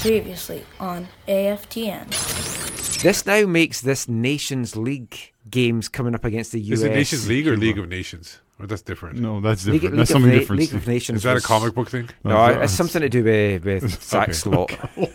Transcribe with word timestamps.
Previously 0.00 0.64
on 0.78 1.06
AFTN. 1.28 2.08
This 3.02 3.26
now 3.26 3.44
makes 3.46 3.80
this 3.82 4.08
Nations 4.08 4.74
League 4.76 5.32
games 5.50 5.88
coming 5.88 6.14
up 6.14 6.24
against 6.24 6.52
the 6.52 6.60
US. 6.60 6.78
Is 6.78 6.82
it 6.84 6.90
Nations 6.92 7.28
League 7.28 7.46
or 7.46 7.56
League 7.56 7.78
of 7.78 7.88
Nations? 7.88 8.38
Or 8.58 8.66
that's 8.66 8.82
different. 8.82 9.18
No, 9.18 9.40
that's 9.40 9.64
different. 9.64 9.82
League 9.84 9.92
that's 9.92 10.10
of 10.10 10.14
something 10.14 10.32
Na- 10.32 10.38
different. 10.38 10.60
League 10.60 10.74
of 10.74 10.86
Nations. 10.86 11.16
Is 11.18 11.22
that 11.24 11.36
a 11.36 11.40
comic 11.40 11.74
book 11.74 11.88
thing? 11.90 12.08
No, 12.24 12.30
No, 12.30 12.44
it's 12.46 12.54
that's- 12.54 12.72
something 12.76 13.02
to 13.02 13.08
do 13.10 13.24
with, 13.24 13.64
with 13.64 14.02
Zach 14.02 14.24
Okay. 14.28 14.32
Slot. 14.32 14.70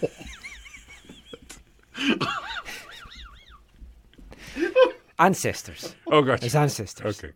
Ancestors. 5.20 5.96
Oh, 6.07 6.21
gotcha. 6.21 6.43
His 6.46 6.56
ancestors. 6.56 7.24
Okay. 7.24 7.33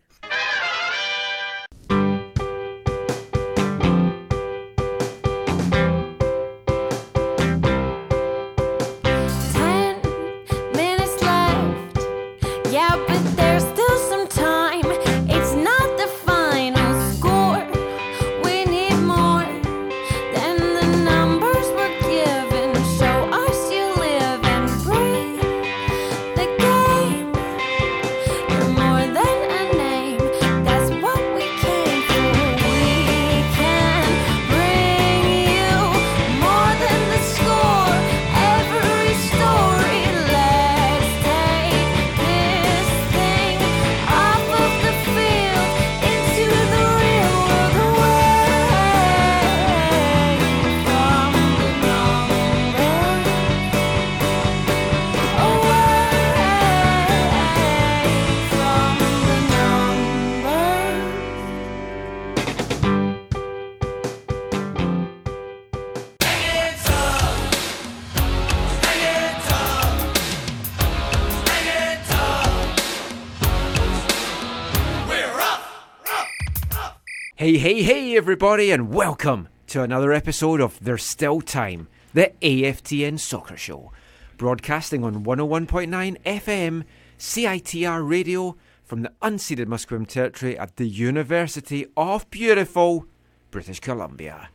Everybody, 78.29 78.69
and 78.69 78.93
welcome 78.93 79.47
to 79.65 79.81
another 79.81 80.13
episode 80.13 80.61
of 80.61 80.79
There's 80.79 81.01
Still 81.01 81.41
Time, 81.41 81.87
the 82.13 82.31
AFTN 82.43 83.19
Soccer 83.19 83.57
Show, 83.57 83.91
broadcasting 84.37 85.03
on 85.03 85.25
101.9 85.25 86.21
FM, 86.21 86.83
CITR 87.17 88.07
radio 88.07 88.55
from 88.83 89.01
the 89.01 89.11
unceded 89.23 89.65
Musqueam 89.65 90.05
territory 90.05 90.55
at 90.59 90.75
the 90.75 90.87
University 90.87 91.87
of 91.97 92.29
beautiful 92.29 93.07
British 93.49 93.79
Columbia. 93.79 94.49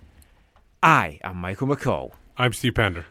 I 0.81 1.19
am 1.25 1.39
Michael 1.39 1.67
McCall. 1.67 2.13
I'm 2.37 2.53
Steve 2.53 2.77
Pander. 2.77 3.07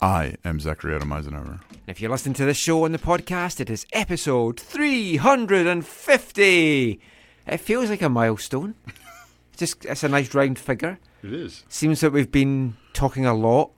I 0.00 0.36
am 0.44 0.60
Zachary 0.60 0.94
Adam 0.94 1.12
Eisenhower. 1.12 1.58
And 1.70 1.88
if 1.88 2.00
you're 2.00 2.12
listening 2.12 2.34
to 2.34 2.44
this 2.44 2.56
show 2.56 2.84
on 2.84 2.92
the 2.92 2.98
podcast, 2.98 3.58
it 3.58 3.68
is 3.68 3.84
episode 3.92 4.60
350. 4.60 7.00
It 7.48 7.58
feels 7.58 7.90
like 7.90 8.02
a 8.02 8.08
milestone. 8.08 8.76
It's 9.54 9.60
just 9.60 9.84
it's 9.84 10.02
a 10.02 10.08
nice 10.08 10.34
round 10.34 10.58
figure. 10.58 10.98
It 11.22 11.32
is. 11.32 11.62
Seems 11.68 12.00
that 12.00 12.10
we've 12.10 12.30
been 12.30 12.76
talking 12.92 13.24
a 13.24 13.32
lot 13.34 13.70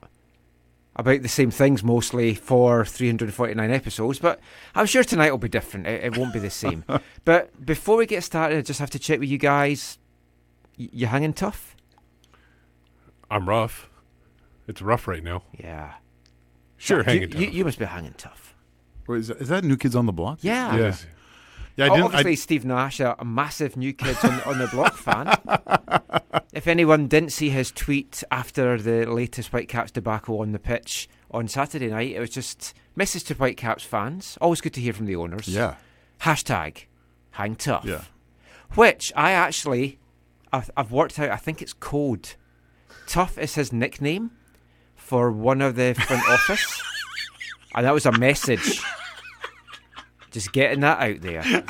about 0.95 1.21
the 1.21 1.27
same 1.29 1.51
things 1.51 1.83
mostly 1.83 2.33
for 2.33 2.83
349 2.83 3.69
episodes, 3.69 4.17
but 4.17 4.39
I'm 4.73 4.87
sure 4.87 5.03
tonight 5.03 5.29
will 5.29 5.37
be 5.37 5.47
different. 5.47 5.85
It, 5.85 6.03
it 6.05 6.17
won't 6.17 6.33
be 6.33 6.39
the 6.39 6.49
same. 6.49 6.83
but 7.25 7.63
before 7.63 7.97
we 7.97 8.07
get 8.07 8.23
started, 8.23 8.57
I 8.57 8.61
just 8.63 8.79
have 8.79 8.89
to 8.89 8.99
check 8.99 9.19
with 9.19 9.29
you 9.29 9.37
guys. 9.37 9.99
Y- 10.79 10.89
you 10.91 11.05
hanging 11.05 11.33
tough? 11.33 11.75
I'm 13.29 13.47
rough. 13.47 13.87
It's 14.67 14.81
rough 14.81 15.07
right 15.07 15.23
now. 15.23 15.43
Yeah. 15.59 15.93
Sure, 16.77 16.99
you, 16.99 17.03
hanging 17.03 17.21
you, 17.21 17.27
tough. 17.45 17.53
you 17.53 17.65
must 17.65 17.77
be 17.77 17.85
hanging 17.85 18.15
tough. 18.17 18.55
Wait, 19.07 19.19
is, 19.19 19.27
that, 19.27 19.37
is 19.37 19.49
that 19.49 19.63
New 19.63 19.77
Kids 19.77 19.95
on 19.95 20.07
the 20.07 20.11
Block? 20.11 20.39
Yeah. 20.41 20.75
Yes. 20.75 21.05
Yeah, 21.77 21.93
I. 21.93 22.01
Obviously, 22.01 22.31
I, 22.31 22.35
Steve 22.35 22.65
Nash, 22.65 22.99
a, 22.99 23.15
a 23.19 23.25
massive 23.25 23.77
New 23.77 23.93
Kids 23.93 24.23
on, 24.23 24.41
on 24.41 24.57
the 24.59 24.67
Block 24.67 24.95
fan. 24.95 25.33
If 26.53 26.65
anyone 26.67 27.07
didn't 27.07 27.29
see 27.33 27.49
his 27.49 27.69
tweet 27.71 28.23
after 28.31 28.81
the 28.81 29.05
latest 29.05 29.49
Whitecaps 29.53 29.91
debacle 29.91 30.39
on 30.41 30.53
the 30.53 30.59
pitch 30.59 31.07
on 31.29 31.47
Saturday 31.47 31.87
night, 31.87 32.15
it 32.15 32.19
was 32.19 32.31
just 32.31 32.73
message 32.95 33.25
to 33.25 33.35
Whitecaps 33.35 33.83
fans. 33.83 34.39
Always 34.41 34.59
good 34.59 34.73
to 34.73 34.81
hear 34.81 34.91
from 34.93 35.05
the 35.05 35.15
owners. 35.17 35.47
yeah. 35.47 35.75
Hashtag 36.21 36.85
hang 37.31 37.55
tough. 37.55 37.85
Yeah. 37.85 38.01
Which 38.73 39.13
I 39.15 39.33
actually, 39.33 39.99
I've, 40.51 40.71
I've 40.75 40.91
worked 40.91 41.19
out, 41.19 41.29
I 41.29 41.35
think 41.35 41.61
it's 41.61 41.73
code. 41.73 42.29
Tough 43.05 43.37
is 43.37 43.53
his 43.53 43.71
nickname 43.71 44.31
for 44.95 45.31
one 45.31 45.61
of 45.61 45.75
the 45.75 45.93
front 45.93 46.23
office. 46.29 46.81
And 47.75 47.85
that 47.85 47.93
was 47.93 48.07
a 48.07 48.11
message. 48.17 48.81
Just 50.31 50.51
getting 50.51 50.81
that 50.81 50.99
out 51.01 51.21
there. 51.21 51.63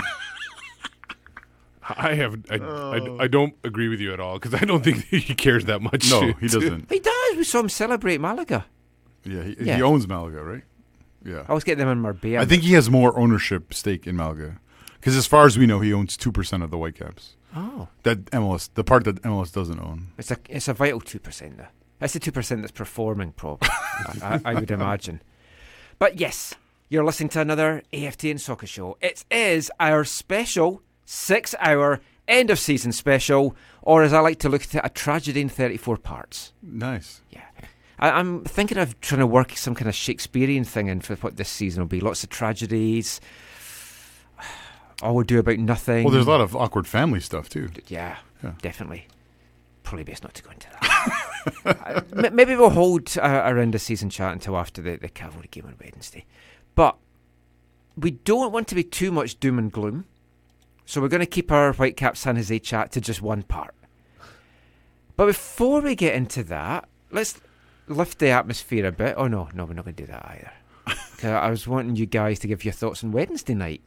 I 1.90 2.16
have. 2.16 2.38
I, 2.50 2.56
I, 2.56 2.58
I 2.58 3.00
oh. 3.00 3.28
don't 3.28 3.54
agree 3.64 3.88
with 3.88 4.02
you 4.02 4.14
at 4.14 4.20
all 4.20 4.40
because 4.40 4.54
I 4.54 4.66
don't 4.66 4.84
think 4.84 5.06
he 5.10 5.22
cares 5.36 5.66
that 5.66 5.82
much. 5.82 6.10
No, 6.10 6.34
he 6.34 6.48
doesn't. 6.48 6.90
He 6.92 7.00
does. 7.00 7.36
We 7.38 7.44
saw 7.44 7.60
him 7.60 7.70
celebrate 7.70 8.20
Malaga. 8.20 8.66
Yeah, 9.24 9.44
he, 9.44 9.56
Yeah. 9.62 9.76
he 9.78 9.82
owns 9.82 10.08
Malaga, 10.08 10.44
right? 10.44 10.64
Yeah. 11.24 11.42
I 11.42 11.50
always 11.50 11.64
get 11.64 11.78
them 11.78 11.88
in 11.88 12.00
Marbella. 12.00 12.42
I 12.42 12.46
think 12.46 12.64
he 12.64 12.74
has 12.74 12.90
more 12.90 13.18
ownership 13.18 13.74
stake 13.74 14.06
in 14.06 14.16
Malaga. 14.16 14.60
Because 14.96 15.16
as 15.16 15.28
far 15.28 15.46
as 15.46 15.58
we 15.58 15.66
know, 15.66 15.80
he 15.80 15.94
owns 15.94 16.18
2% 16.18 16.64
of 16.64 16.72
the 16.72 16.78
Whitecaps. 16.78 17.36
Oh, 17.56 17.88
That 18.04 18.26
MLS, 18.26 18.70
the 18.74 18.84
part 18.84 19.06
that 19.06 19.22
MLS 19.24 19.54
doesn't 19.54 19.80
own. 19.80 20.08
it's 20.18 20.32
a 20.32 20.38
it's 20.50 20.68
a 20.68 20.74
vital 20.74 21.00
two 21.00 21.20
percent 21.20 21.58
there. 21.58 21.72
That's 22.00 22.14
the 22.14 22.20
two 22.20 22.32
percent 22.32 22.62
that's 22.62 22.74
performing, 22.74 23.32
probably. 23.32 23.70
I, 24.22 24.42
I, 24.46 24.52
I 24.52 24.54
would 24.56 24.70
imagine. 24.70 25.22
But 25.98 26.20
yes, 26.20 26.54
you're 26.90 27.04
listening 27.06 27.30
to 27.30 27.42
another 27.42 27.84
AFTN 27.94 28.40
soccer 28.40 28.68
show. 28.68 28.98
It 29.02 29.24
is 29.32 29.72
our 29.80 30.04
special 30.04 30.82
six-hour 31.06 32.02
end 32.28 32.50
of 32.50 32.60
season 32.60 32.92
special, 32.92 33.56
or 33.82 34.04
as 34.04 34.14
I 34.14 34.20
like 34.20 34.40
to 34.40 34.50
look 34.50 34.64
at 34.64 34.76
it, 34.76 34.82
a 34.84 34.90
tragedy 34.90 35.42
in 35.42 35.50
thirty-four 35.50 35.98
parts. 35.98 36.54
Nice. 36.62 37.22
Yeah. 37.32 37.42
I, 38.00 38.12
I'm 38.12 38.44
thinking 38.44 38.78
of 38.78 39.00
trying 39.02 39.20
to 39.20 39.28
work 39.28 39.58
some 39.58 39.74
kind 39.76 39.88
of 39.90 39.96
Shakespearean 39.96 40.64
thing 40.64 40.88
in 40.88 41.02
for 41.02 41.16
what 41.18 41.38
this 41.38 41.50
season 41.50 41.82
will 41.82 41.88
be. 41.88 42.00
Lots 42.00 42.24
of 42.24 42.30
tragedies. 42.30 43.20
All 45.02 45.16
we 45.16 45.24
do 45.24 45.40
about 45.40 45.58
nothing. 45.60 46.04
Well, 46.04 46.14
there's 46.14 46.26
a 46.26 46.30
lot 46.30 46.42
of 46.42 46.56
awkward 46.56 46.88
family 46.88 47.20
stuff, 47.20 47.50
too. 47.50 47.70
Yeah, 47.88 48.18
Yeah. 48.44 48.54
definitely. 48.62 49.08
Probably 49.84 50.04
best 50.04 50.24
not 50.24 50.34
to 50.36 50.44
go 50.44 50.52
into 50.52 50.68
that. 50.70 51.24
Uh, 51.66 52.02
Maybe 52.34 52.58
we'll 52.58 52.70
hold 52.70 53.18
uh, 53.18 53.42
around 53.46 53.74
the 53.74 53.80
season 53.80 54.10
chat 54.10 54.34
until 54.34 54.58
after 54.58 54.82
the, 54.82 54.98
the 54.98 55.08
Cavalry 55.08 55.48
game 55.50 55.66
on 55.66 55.76
Wednesday. 55.82 56.26
But 56.78 56.96
we 57.98 58.12
don't 58.12 58.54
want 58.54 58.68
to 58.68 58.76
be 58.76 58.84
too 58.84 59.12
much 59.12 59.40
doom 59.40 59.58
and 59.58 59.72
gloom. 59.72 60.06
So 60.86 61.02
we're 61.02 61.08
going 61.08 61.22
to 61.22 61.26
keep 61.26 61.52
our 61.52 61.74
Whitecap 61.74 62.16
San 62.16 62.36
Jose 62.36 62.60
chat 62.60 62.92
to 62.92 63.02
just 63.02 63.20
one 63.20 63.42
part. 63.42 63.74
But 65.16 65.26
before 65.26 65.82
we 65.82 65.96
get 65.96 66.14
into 66.14 66.44
that, 66.44 66.88
let's 67.10 67.42
lift 67.88 68.20
the 68.20 68.30
atmosphere 68.30 68.86
a 68.86 68.92
bit. 68.92 69.16
Oh, 69.18 69.26
no, 69.26 69.50
no, 69.56 69.66
we're 69.66 69.74
not 69.74 69.86
going 69.86 69.96
to 69.96 70.04
do 70.04 70.12
that 70.12 70.24
either. 71.26 71.34
I 71.36 71.50
was 71.50 71.68
wanting 71.68 71.96
you 71.96 72.06
guys 72.06 72.38
to 72.40 72.48
give 72.48 72.64
your 72.64 72.74
thoughts 72.74 73.04
on 73.04 73.12
Wednesday 73.12 73.56
night. 73.56 73.82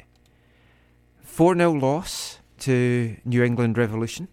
4 1.23 1.55
0 1.55 1.73
loss 1.75 2.41
to 2.59 3.17
New 3.25 3.45
England 3.45 3.79
Revolution. 3.79 4.27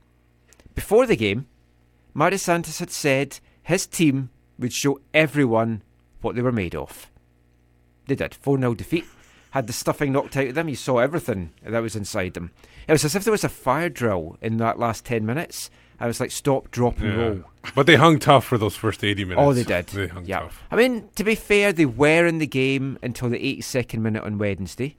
Before 0.73 1.05
the 1.05 1.15
game, 1.15 1.45
Mari 2.15 2.39
Santos 2.39 2.79
had 2.79 2.89
said 2.89 3.39
his 3.61 3.85
team 3.85 4.31
would 4.57 4.73
show 4.73 4.99
everyone 5.13 5.83
what 6.21 6.35
they 6.35 6.41
were 6.41 6.51
made 6.51 6.73
of. 6.73 7.11
They 8.07 8.15
did. 8.15 8.35
4 8.35 8.57
0 8.59 8.73
defeat. 8.73 9.05
Had 9.51 9.67
the 9.67 9.73
stuffing 9.73 10.11
knocked 10.11 10.35
out 10.37 10.47
of 10.47 10.55
them. 10.55 10.69
You 10.69 10.75
saw 10.75 10.97
everything 10.99 11.51
that 11.63 11.79
was 11.79 11.95
inside 11.95 12.33
them. 12.33 12.51
It 12.87 12.91
was 12.91 13.05
as 13.05 13.15
if 13.15 13.23
there 13.23 13.31
was 13.31 13.43
a 13.43 13.49
fire 13.49 13.89
drill 13.89 14.37
in 14.41 14.57
that 14.57 14.77
last 14.79 15.05
10 15.05 15.25
minutes. 15.25 15.69
I 15.99 16.05
was 16.05 16.19
like, 16.19 16.31
stop, 16.31 16.69
drop, 16.69 16.99
and 16.99 17.07
Yeah. 17.07 17.15
roll. 17.15 17.43
But 17.73 17.87
they 17.87 17.95
hung 17.95 18.19
tough 18.19 18.45
for 18.45 18.57
those 18.57 18.75
first 18.75 19.03
80 19.03 19.25
minutes. 19.25 19.41
Oh, 19.43 19.51
they 19.53 19.63
did. 19.63 19.87
They 19.87 20.07
hung 20.07 20.25
yeah. 20.25 20.41
tough. 20.41 20.61
I 20.69 20.75
mean, 20.75 21.09
to 21.15 21.23
be 21.23 21.33
fair, 21.33 21.73
they 21.73 21.85
were 21.87 22.25
in 22.27 22.37
the 22.37 22.45
game 22.47 22.99
until 23.01 23.29
the 23.29 23.39
82nd 23.39 23.99
minute 23.99 24.23
on 24.23 24.37
Wednesday. 24.37 24.95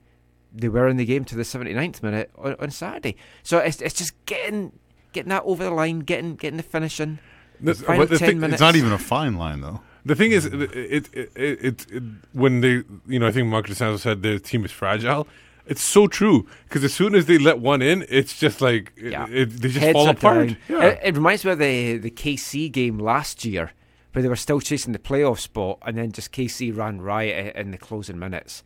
They 0.53 0.69
were 0.69 0.89
in 0.89 0.97
the 0.97 1.05
game 1.05 1.25
to 1.27 1.37
the 1.37 1.43
79th 1.45 2.03
minute 2.03 2.31
on, 2.37 2.57
on 2.59 2.71
Saturday. 2.71 3.17
So 3.43 3.59
it's, 3.59 3.81
it's 3.81 3.95
just 3.95 4.13
getting 4.27 4.73
getting 5.13 5.29
that 5.31 5.43
over 5.45 5.63
the 5.63 5.71
line, 5.71 6.01
getting 6.01 6.35
getting 6.37 6.57
the 6.57 6.63
finishing. 6.63 7.19
The- 7.61 7.75
the 7.75 7.85
10 7.85 8.19
thing- 8.19 8.41
minutes. 8.41 8.55
It's 8.55 8.61
not 8.61 8.75
even 8.77 8.93
a 8.93 8.99
fine 8.99 9.37
line, 9.37 9.61
though. 9.61 9.81
The 10.09 10.17
thing 10.17 10.33
is, 10.33 10.47
it, 10.47 10.55
it, 10.55 11.09
it, 11.15 11.31
it, 11.37 11.87
it 11.93 12.03
when 12.33 12.61
they, 12.63 12.83
you 13.07 13.19
know, 13.19 13.27
I 13.29 13.33
think 13.33 13.47
Mark 13.49 13.67
DeSanto 13.67 13.99
said 13.99 14.23
their 14.23 14.39
team 14.39 14.65
is 14.65 14.73
fragile. 14.73 15.27
It's 15.67 15.83
so 15.83 16.07
true 16.07 16.47
because 16.67 16.83
as 16.83 16.95
soon 16.95 17.15
as 17.15 17.27
they 17.27 17.37
let 17.37 17.59
one 17.59 17.83
in, 17.83 18.07
it's 18.09 18.39
just 18.39 18.61
like 18.63 18.93
Yeah. 18.97 19.27
it, 19.29 19.51
they 19.61 19.69
just 19.69 19.81
Heads 19.81 19.93
fall 19.93 20.09
apart. 20.09 20.57
Yeah. 20.69 20.83
It, 20.83 21.01
it 21.05 21.15
reminds 21.17 21.45
me 21.45 21.51
of 21.53 21.59
the 21.59 21.99
the 21.99 22.11
KC 22.11 22.73
game 22.73 22.99
last 22.99 23.45
year, 23.45 23.73
where 24.13 24.23
they 24.23 24.29
were 24.31 24.37
still 24.47 24.61
chasing 24.61 24.95
the 24.95 24.99
playoff 24.99 25.39
spot, 25.41 25.79
and 25.83 25.99
then 25.99 26.11
just 26.11 26.33
KC 26.33 26.75
ran 26.75 27.03
riot 27.03 27.55
in 27.55 27.71
the 27.71 27.79
closing 27.79 28.19
minutes. 28.19 28.63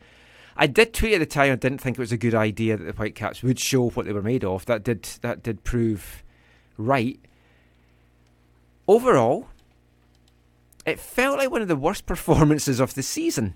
I 0.56 0.68
did 0.68 0.94
tweet 0.94 1.14
at 1.14 1.18
the 1.18 1.26
time. 1.26 1.50
I 1.52 1.56
didn't 1.56 1.80
think 1.80 1.98
it 1.98 2.00
was 2.00 2.12
a 2.12 2.16
good 2.16 2.34
idea 2.36 2.76
that 2.76 2.84
the 2.84 2.92
Whitecaps 2.92 3.42
would 3.42 3.58
show 3.58 3.90
what 3.90 4.06
they 4.06 4.12
were 4.12 4.22
made 4.22 4.44
of. 4.44 4.64
That 4.66 4.84
did 4.84 5.02
that 5.22 5.42
did 5.42 5.64
prove 5.64 6.22
right. 6.78 7.18
Overall, 8.86 9.48
it 10.86 10.98
felt 10.98 11.38
like 11.38 11.50
one 11.50 11.62
of 11.62 11.68
the 11.68 11.76
worst 11.76 12.06
performances 12.12 12.80
of 12.80 12.94
the 12.94 13.02
season. 13.02 13.54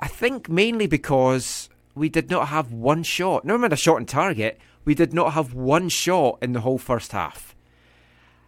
I 0.00 0.08
think 0.08 0.48
mainly 0.48 0.86
because 0.86 1.68
we 1.94 2.08
did 2.08 2.30
not 2.30 2.48
have 2.48 2.72
one 2.72 3.02
shot. 3.02 3.44
Never 3.44 3.58
mind 3.58 3.72
a 3.72 3.76
shot 3.76 3.96
on 3.96 4.06
target. 4.06 4.58
We 4.84 4.94
did 4.94 5.14
not 5.14 5.32
have 5.32 5.54
one 5.54 5.88
shot 5.88 6.38
in 6.42 6.52
the 6.52 6.60
whole 6.60 6.78
first 6.78 7.12
half. 7.12 7.54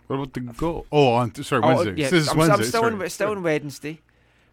What 0.06 0.16
about 0.16 0.32
the 0.34 0.40
goal? 0.40 0.86
Oh, 0.92 1.14
on 1.14 1.34
sorry, 1.42 1.62
Oh, 1.64 1.68
Wednesday. 1.68 1.94
yeah, 2.02 2.10
This 2.10 2.22
is 2.24 2.28
I'm, 2.28 2.38
Wednesday. 2.38 2.54
I'm 2.54 2.64
still, 2.64 2.82
sorry. 2.82 2.94
on, 2.94 3.10
still 3.10 3.30
on 3.30 3.42
Wednesday. 3.42 4.00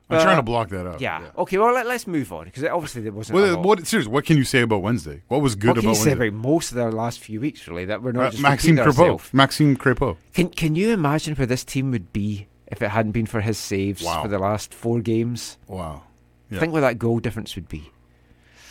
I'm 0.10 0.22
trying 0.22 0.34
uh, 0.34 0.38
to 0.38 0.44
block 0.44 0.70
that 0.70 0.86
out. 0.86 1.02
Yeah. 1.02 1.30
Okay. 1.38 1.58
Well, 1.58 1.74
let, 1.74 1.88
us 1.88 2.08
move 2.08 2.32
on 2.34 2.46
because 2.46 2.64
obviously 2.66 3.02
there 3.04 3.12
wasn't. 3.12 3.40
a 3.40 3.56
What, 3.58 3.80
lot. 3.80 3.88
seriously, 3.88 4.12
what 4.12 4.26
can 4.26 4.38
you 4.38 4.44
say 4.44 4.62
about 4.62 4.82
Wednesday? 4.82 5.24
What 5.28 5.42
was 5.42 5.56
good 5.56 5.72
about 5.78 5.86
Wednesday? 5.86 5.90
What 5.90 5.94
can 5.94 6.12
you 6.12 6.14
about 6.14 6.22
say 6.22 6.28
about 6.30 6.50
most 6.50 6.72
of 6.72 6.78
the 6.78 6.92
last 6.92 7.20
few 7.20 7.40
weeks? 7.40 7.68
Really, 7.68 7.86
that 7.86 8.02
we're 8.04 8.12
not 8.12 8.26
Uh, 8.28 8.30
just 8.32 8.44
Maxime 8.44 8.78
Crepeau. 8.78 9.34
Maxime 9.34 9.76
Crepeau. 9.78 10.18
Can 10.34 10.50
Can 10.50 10.76
you 10.76 10.92
imagine 10.92 11.36
where 11.36 11.48
this 11.48 11.64
team 11.64 11.92
would 11.92 12.12
be 12.14 12.48
if 12.74 12.82
it 12.82 12.90
hadn't 12.90 13.12
been 13.14 13.26
for 13.26 13.40
his 13.42 13.58
saves 13.58 14.04
Wow. 14.04 14.22
for 14.24 14.28
the 14.28 14.38
last 14.40 14.74
four 14.74 15.00
games? 15.00 15.58
Wow. 15.68 16.04
Yeah. 16.50 16.60
Think 16.60 16.74
what 16.74 16.82
that 16.82 17.00
goal 17.00 17.20
difference 17.20 17.56
would 17.56 17.70
be. 17.70 17.92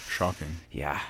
Shocking. 0.09 0.57
Yeah. 0.71 1.01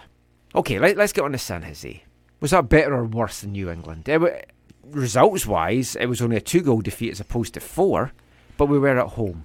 Okay, 0.55 0.79
let, 0.79 0.97
let's 0.97 1.13
get 1.13 1.25
on 1.25 1.33
to 1.33 1.39
San 1.39 1.63
Jose. 1.63 2.05
Was 2.41 2.51
that 2.53 2.69
better 2.69 2.95
or 2.95 3.05
worse 3.05 3.41
than 3.41 3.53
New 3.53 3.71
England? 3.71 4.09
It, 4.09 4.51
results 4.85 5.47
wise, 5.47 5.97
it 5.97 6.07
was 6.07 6.21
only 6.23 6.37
a 6.37 6.41
two 6.41 6.61
goal 6.61 6.81
defeat 6.81 7.11
as 7.11 7.21
opposed 7.21 7.55
to 7.55 7.61
four, 7.61 8.13
but 8.57 8.67
we 8.67 8.79
were 8.79 8.89
at 8.97 9.07
home. 9.09 9.45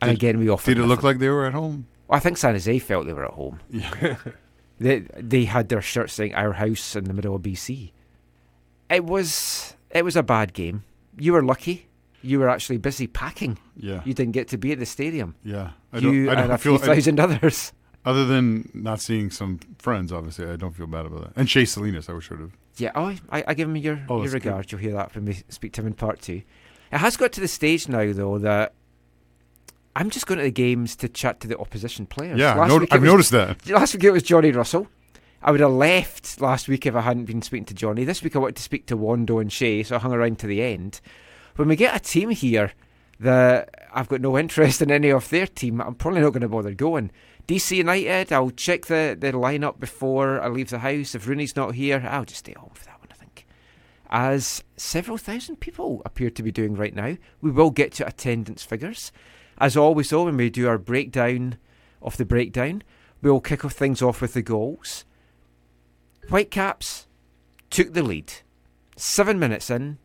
And 0.00 0.10
Did- 0.10 0.16
again, 0.16 0.38
we 0.40 0.48
offered. 0.48 0.74
Did 0.74 0.82
it 0.82 0.86
look 0.86 1.02
like 1.02 1.18
they 1.18 1.28
were 1.28 1.46
at 1.46 1.52
home? 1.54 1.86
I 2.10 2.18
think 2.18 2.36
San 2.36 2.54
Jose 2.54 2.78
felt 2.80 3.06
they 3.06 3.12
were 3.12 3.24
at 3.26 3.34
home. 3.34 3.60
Yeah. 3.70 4.16
They 4.80 5.00
they 5.16 5.44
had 5.44 5.68
their 5.68 5.82
shirts 5.82 6.12
saying 6.14 6.34
"Our 6.34 6.54
house" 6.54 6.96
in 6.96 7.04
the 7.04 7.12
middle 7.12 7.36
of 7.36 7.42
BC. 7.42 7.92
It 8.90 9.04
was 9.04 9.76
it 9.90 10.04
was 10.04 10.16
a 10.16 10.24
bad 10.24 10.54
game. 10.54 10.82
You 11.16 11.34
were 11.34 11.42
lucky. 11.44 11.86
You 12.22 12.38
were 12.38 12.48
actually 12.48 12.78
busy 12.78 13.06
packing. 13.06 13.58
yeah. 13.76 14.02
You 14.04 14.14
didn't 14.14 14.32
get 14.32 14.48
to 14.48 14.58
be 14.58 14.72
at 14.72 14.78
the 14.78 14.86
stadium. 14.86 15.34
yeah. 15.44 15.70
I 15.92 15.98
you 15.98 16.26
don't, 16.26 16.28
I 16.30 16.34
don't 16.36 16.44
and 16.44 16.52
a 16.52 16.58
feel 16.58 16.78
few 16.78 16.86
thousand 16.86 17.20
others. 17.20 17.72
other 18.04 18.24
than 18.24 18.70
not 18.74 19.00
seeing 19.00 19.30
some 19.30 19.60
friends. 19.78 20.12
Obviously, 20.12 20.46
I 20.46 20.56
don't 20.56 20.72
feel 20.74 20.86
bad 20.86 21.06
about 21.06 21.22
that. 21.24 21.32
And 21.40 21.50
Shea 21.50 21.64
Salinas, 21.66 22.08
I 22.08 22.12
wish 22.14 22.30
would 22.30 22.40
have. 22.40 22.52
Yeah, 22.78 22.92
oh, 22.94 23.14
I, 23.30 23.44
I 23.48 23.54
give 23.54 23.68
him 23.68 23.76
your, 23.76 24.00
Oh, 24.08 24.24
your 24.24 24.40
good. 24.40 24.72
You'll 24.72 24.80
hear 24.80 24.92
that 24.94 25.14
when 25.14 25.26
we 25.26 25.42
speak 25.50 25.72
to 25.74 25.82
him 25.82 25.88
in 25.88 25.92
part 25.94 26.22
two. 26.22 26.42
It 26.90 26.98
has 26.98 27.16
got 27.18 27.32
to 27.32 27.40
the 27.40 27.48
stage 27.48 27.88
now, 27.88 28.12
though, 28.12 28.38
that 28.38 28.72
I'm 29.94 30.08
just 30.08 30.26
going 30.26 30.38
to 30.38 30.44
the 30.44 30.50
games 30.50 30.96
to 30.96 31.08
chat 31.08 31.40
to 31.40 31.48
the 31.48 31.58
opposition 31.58 32.06
players. 32.06 32.38
Yeah, 32.38 32.54
Last 32.54 32.68
no, 32.70 32.86
I've 32.90 33.02
was- 33.02 33.10
noticed 33.10 33.30
that. 33.32 33.66
Last 33.70 33.94
week 33.94 34.04
it 34.04 34.10
was 34.10 34.22
Johnny 34.22 34.50
Russell. 34.52 34.88
I 35.42 35.50
would 35.50 35.58
have 35.60 35.72
left 35.72 36.40
last 36.40 36.68
week 36.68 36.86
if 36.86 36.94
I 36.94 37.00
hadn't 37.00 37.24
been 37.24 37.42
speaking 37.42 37.64
to 37.64 37.74
Johnny. 37.74 38.04
This 38.04 38.22
week 38.22 38.36
I 38.36 38.38
wanted 38.38 38.54
to 38.56 38.62
speak 38.62 38.86
to 38.86 38.96
Wondo 38.96 39.38
and 39.40 39.52
Shea, 39.52 39.82
so 39.82 39.96
I 39.96 39.98
hung 39.98 40.12
around 40.12 40.38
to 40.38 40.46
the 40.46 40.62
end. 40.62 41.00
When 41.56 41.68
we 41.68 41.76
get 41.76 41.94
a 41.94 42.00
team 42.00 42.30
here 42.30 42.72
that 43.20 43.88
I've 43.92 44.08
got 44.08 44.20
no 44.20 44.38
interest 44.38 44.82
in 44.82 44.90
any 44.90 45.10
of 45.10 45.28
their 45.28 45.46
team, 45.46 45.80
I'm 45.80 45.94
probably 45.94 46.20
not 46.20 46.30
going 46.30 46.42
to 46.42 46.48
bother 46.48 46.74
going. 46.74 47.10
DC 47.46 47.76
United, 47.76 48.32
I'll 48.32 48.50
check 48.50 48.86
the, 48.86 49.16
the 49.18 49.32
lineup 49.32 49.80
before 49.80 50.40
I 50.40 50.48
leave 50.48 50.70
the 50.70 50.78
house. 50.78 51.14
If 51.14 51.26
Rooney's 51.26 51.56
not 51.56 51.74
here, 51.74 52.06
I'll 52.08 52.24
just 52.24 52.40
stay 52.40 52.54
home 52.54 52.70
for 52.74 52.84
that 52.86 53.00
one, 53.00 53.08
I 53.10 53.14
think. 53.14 53.46
As 54.08 54.62
several 54.76 55.18
thousand 55.18 55.56
people 55.56 56.02
appear 56.04 56.30
to 56.30 56.42
be 56.42 56.52
doing 56.52 56.74
right 56.74 56.94
now, 56.94 57.16
we 57.40 57.50
will 57.50 57.70
get 57.70 57.92
to 57.94 58.06
attendance 58.06 58.62
figures. 58.62 59.12
As 59.58 59.76
always, 59.76 60.10
though, 60.10 60.24
when 60.24 60.36
we 60.36 60.50
do 60.50 60.68
our 60.68 60.78
breakdown 60.78 61.58
of 62.00 62.16
the 62.16 62.24
breakdown, 62.24 62.82
we'll 63.20 63.40
kick 63.40 63.64
off 63.64 63.74
things 63.74 64.02
off 64.02 64.20
with 64.20 64.34
the 64.34 64.42
goals. 64.42 65.04
Whitecaps 66.28 67.06
took 67.70 67.92
the 67.92 68.02
lead. 68.02 68.32
Seven 68.96 69.38
minutes 69.38 69.70
in, 69.70 69.98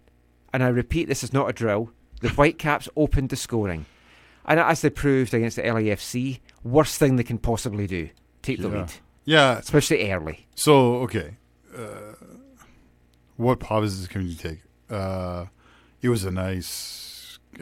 and 0.58 0.64
I 0.64 0.70
repeat, 0.70 1.08
this 1.08 1.24
is 1.24 1.32
not 1.34 1.48
a 1.48 1.54
drill. 1.54 1.92
The 2.22 2.30
Whitecaps 2.30 2.90
opened 2.96 3.30
the 3.30 3.36
scoring. 3.36 3.86
And 4.44 4.60
as 4.60 4.82
they 4.82 4.90
proved 4.90 5.32
against 5.36 5.58
the 5.58 5.62
LAFC, 5.62 6.40
worst 6.64 6.98
thing 6.98 7.16
they 7.16 7.24
can 7.24 7.38
possibly 7.38 7.86
do 7.86 8.10
take 8.42 8.60
the 8.60 8.70
Yeah. 8.70 8.78
lead, 8.80 8.92
Yeah. 9.26 9.58
especially 9.60 10.12
early. 10.12 10.48
So 10.56 10.96
okay, 11.04 11.38
uh, 11.78 12.16
what 13.36 13.60
pauses 13.60 14.08
can 14.08 14.28
you 14.28 14.34
take? 14.34 14.62
Uh, 14.90 15.46
it 16.02 16.10
was 16.10 16.26
a 16.26 16.32
nice. 16.32 17.07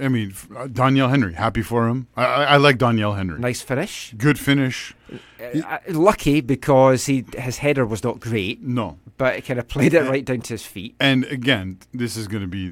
I 0.01 0.07
mean, 0.09 0.33
uh, 0.55 0.67
Doneil 0.67 1.09
Henry, 1.09 1.33
happy 1.33 1.61
for 1.61 1.87
him. 1.87 2.07
I, 2.15 2.25
I, 2.25 2.43
I 2.43 2.57
like 2.57 2.77
Doneil 2.77 3.15
Henry. 3.15 3.39
Nice 3.39 3.61
finish. 3.61 4.13
Good 4.17 4.37
finish. 4.39 4.93
Uh, 5.39 5.59
uh, 5.65 5.77
lucky 5.89 6.41
because 6.41 7.05
he 7.05 7.25
his 7.37 7.57
header 7.59 7.85
was 7.85 8.03
not 8.03 8.19
great, 8.19 8.61
No, 8.61 8.97
but 9.17 9.35
it 9.35 9.45
kind 9.45 9.59
of 9.59 9.67
played 9.67 9.93
it 9.93 10.01
right 10.09 10.25
down 10.25 10.41
to 10.41 10.53
his 10.53 10.65
feet. 10.65 10.95
and 10.99 11.23
again, 11.25 11.79
this 11.93 12.17
is 12.17 12.27
going 12.27 12.41
to 12.41 12.47
be 12.47 12.69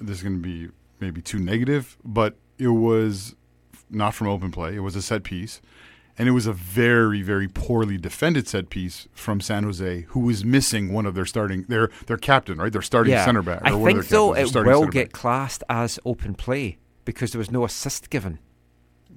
this 0.00 0.18
is 0.18 0.22
going 0.22 0.36
to 0.36 0.42
be 0.42 0.68
maybe 1.00 1.20
too 1.20 1.38
negative, 1.38 1.98
but 2.04 2.36
it 2.58 2.68
was 2.68 3.34
not 3.90 4.14
from 4.14 4.28
open 4.28 4.50
play. 4.50 4.74
It 4.74 4.80
was 4.80 4.96
a 4.96 5.02
set 5.02 5.22
piece, 5.24 5.60
and 6.18 6.28
it 6.28 6.32
was 6.32 6.46
a 6.46 6.52
very 6.52 7.22
very 7.22 7.48
poorly 7.48 7.96
defended 7.98 8.46
set 8.48 8.70
piece 8.70 9.08
from 9.12 9.40
San 9.40 9.64
Jose, 9.64 10.02
who 10.08 10.20
was 10.20 10.44
missing 10.44 10.92
one 10.92 11.06
of 11.06 11.14
their 11.14 11.26
starting 11.26 11.62
their 11.68 11.90
their 12.06 12.16
captain, 12.18 12.58
right? 12.58 12.72
Their 12.72 12.82
starting 12.82 13.14
center 13.18 13.42
back. 13.42 13.62
I 13.64 13.70
or 13.72 13.78
one 13.78 13.90
of 13.90 13.96
think 13.98 14.08
though 14.10 14.34
captains, 14.34 14.56
it 14.56 14.64
will 14.64 14.86
get 14.86 15.12
classed 15.12 15.62
as 15.68 15.98
open 16.04 16.34
play 16.34 16.78
because 17.04 17.32
there 17.32 17.38
was 17.38 17.50
no 17.50 17.64
assist 17.64 18.10
given 18.10 18.38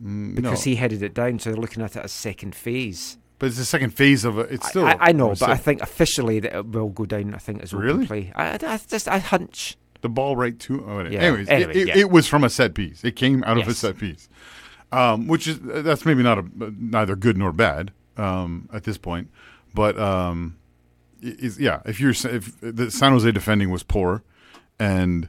Mm, 0.04 0.36
because 0.36 0.66
no. 0.66 0.70
he 0.72 0.76
headed 0.76 1.02
it 1.02 1.14
down. 1.14 1.40
So 1.40 1.52
they're 1.52 1.60
looking 1.62 1.82
at 1.82 1.96
it 1.96 2.04
as 2.04 2.12
second 2.12 2.54
phase. 2.54 3.18
But 3.40 3.46
it's 3.48 3.58
the 3.58 3.64
second 3.66 3.92
phase 3.92 4.26
of 4.26 4.38
it. 4.40 4.48
It's 4.52 4.68
still. 4.68 4.86
I, 4.86 4.98
I 5.00 5.12
know, 5.14 5.30
but 5.30 5.44
I 5.50 5.56
think 5.56 5.82
officially 5.82 6.40
that 6.42 6.54
it 6.54 6.66
will 6.68 6.90
go 6.90 7.06
down. 7.06 7.34
I 7.34 7.38
think 7.38 7.62
as 7.64 7.74
open 7.74 7.86
Really? 7.86 8.06
play. 8.06 8.32
I, 8.36 8.56
I, 8.62 8.78
just 8.78 9.08
I 9.08 9.20
hunch. 9.20 9.78
the 10.02 10.10
ball 10.10 10.36
right 10.36 10.58
to. 10.60 10.86
Oh, 10.86 11.00
Yeah, 11.04 11.20
Anyways, 11.22 11.48
anyway, 11.50 11.72
it, 11.72 11.78
it, 11.78 11.88
yeah. 11.88 11.98
it 11.98 12.10
was 12.12 12.28
from 12.28 12.44
a 12.44 12.50
set 12.50 12.74
piece. 12.74 13.04
It 13.06 13.16
came 13.16 13.42
out 13.46 13.58
of 13.58 13.68
a 13.70 13.74
set 13.74 13.98
piece, 13.98 14.28
um, 14.96 15.28
which 15.28 15.46
is 15.48 15.60
that's 15.62 16.06
maybe 16.06 16.24
not 16.24 16.40
a 16.40 16.46
neither 16.56 17.16
good 17.16 17.38
nor 17.38 17.52
bad 17.52 17.92
um, 18.16 18.70
at 18.72 18.86
this 18.86 18.98
point. 18.98 19.30
But 19.74 20.00
um, 20.00 20.58
is 21.22 21.60
yeah, 21.60 21.82
if 21.86 22.00
you're 22.00 22.12
if 22.12 22.60
the 22.62 22.90
San 22.90 23.12
Jose 23.12 23.30
defending 23.32 23.70
was 23.70 23.84
poor, 23.84 24.24
and 24.80 25.28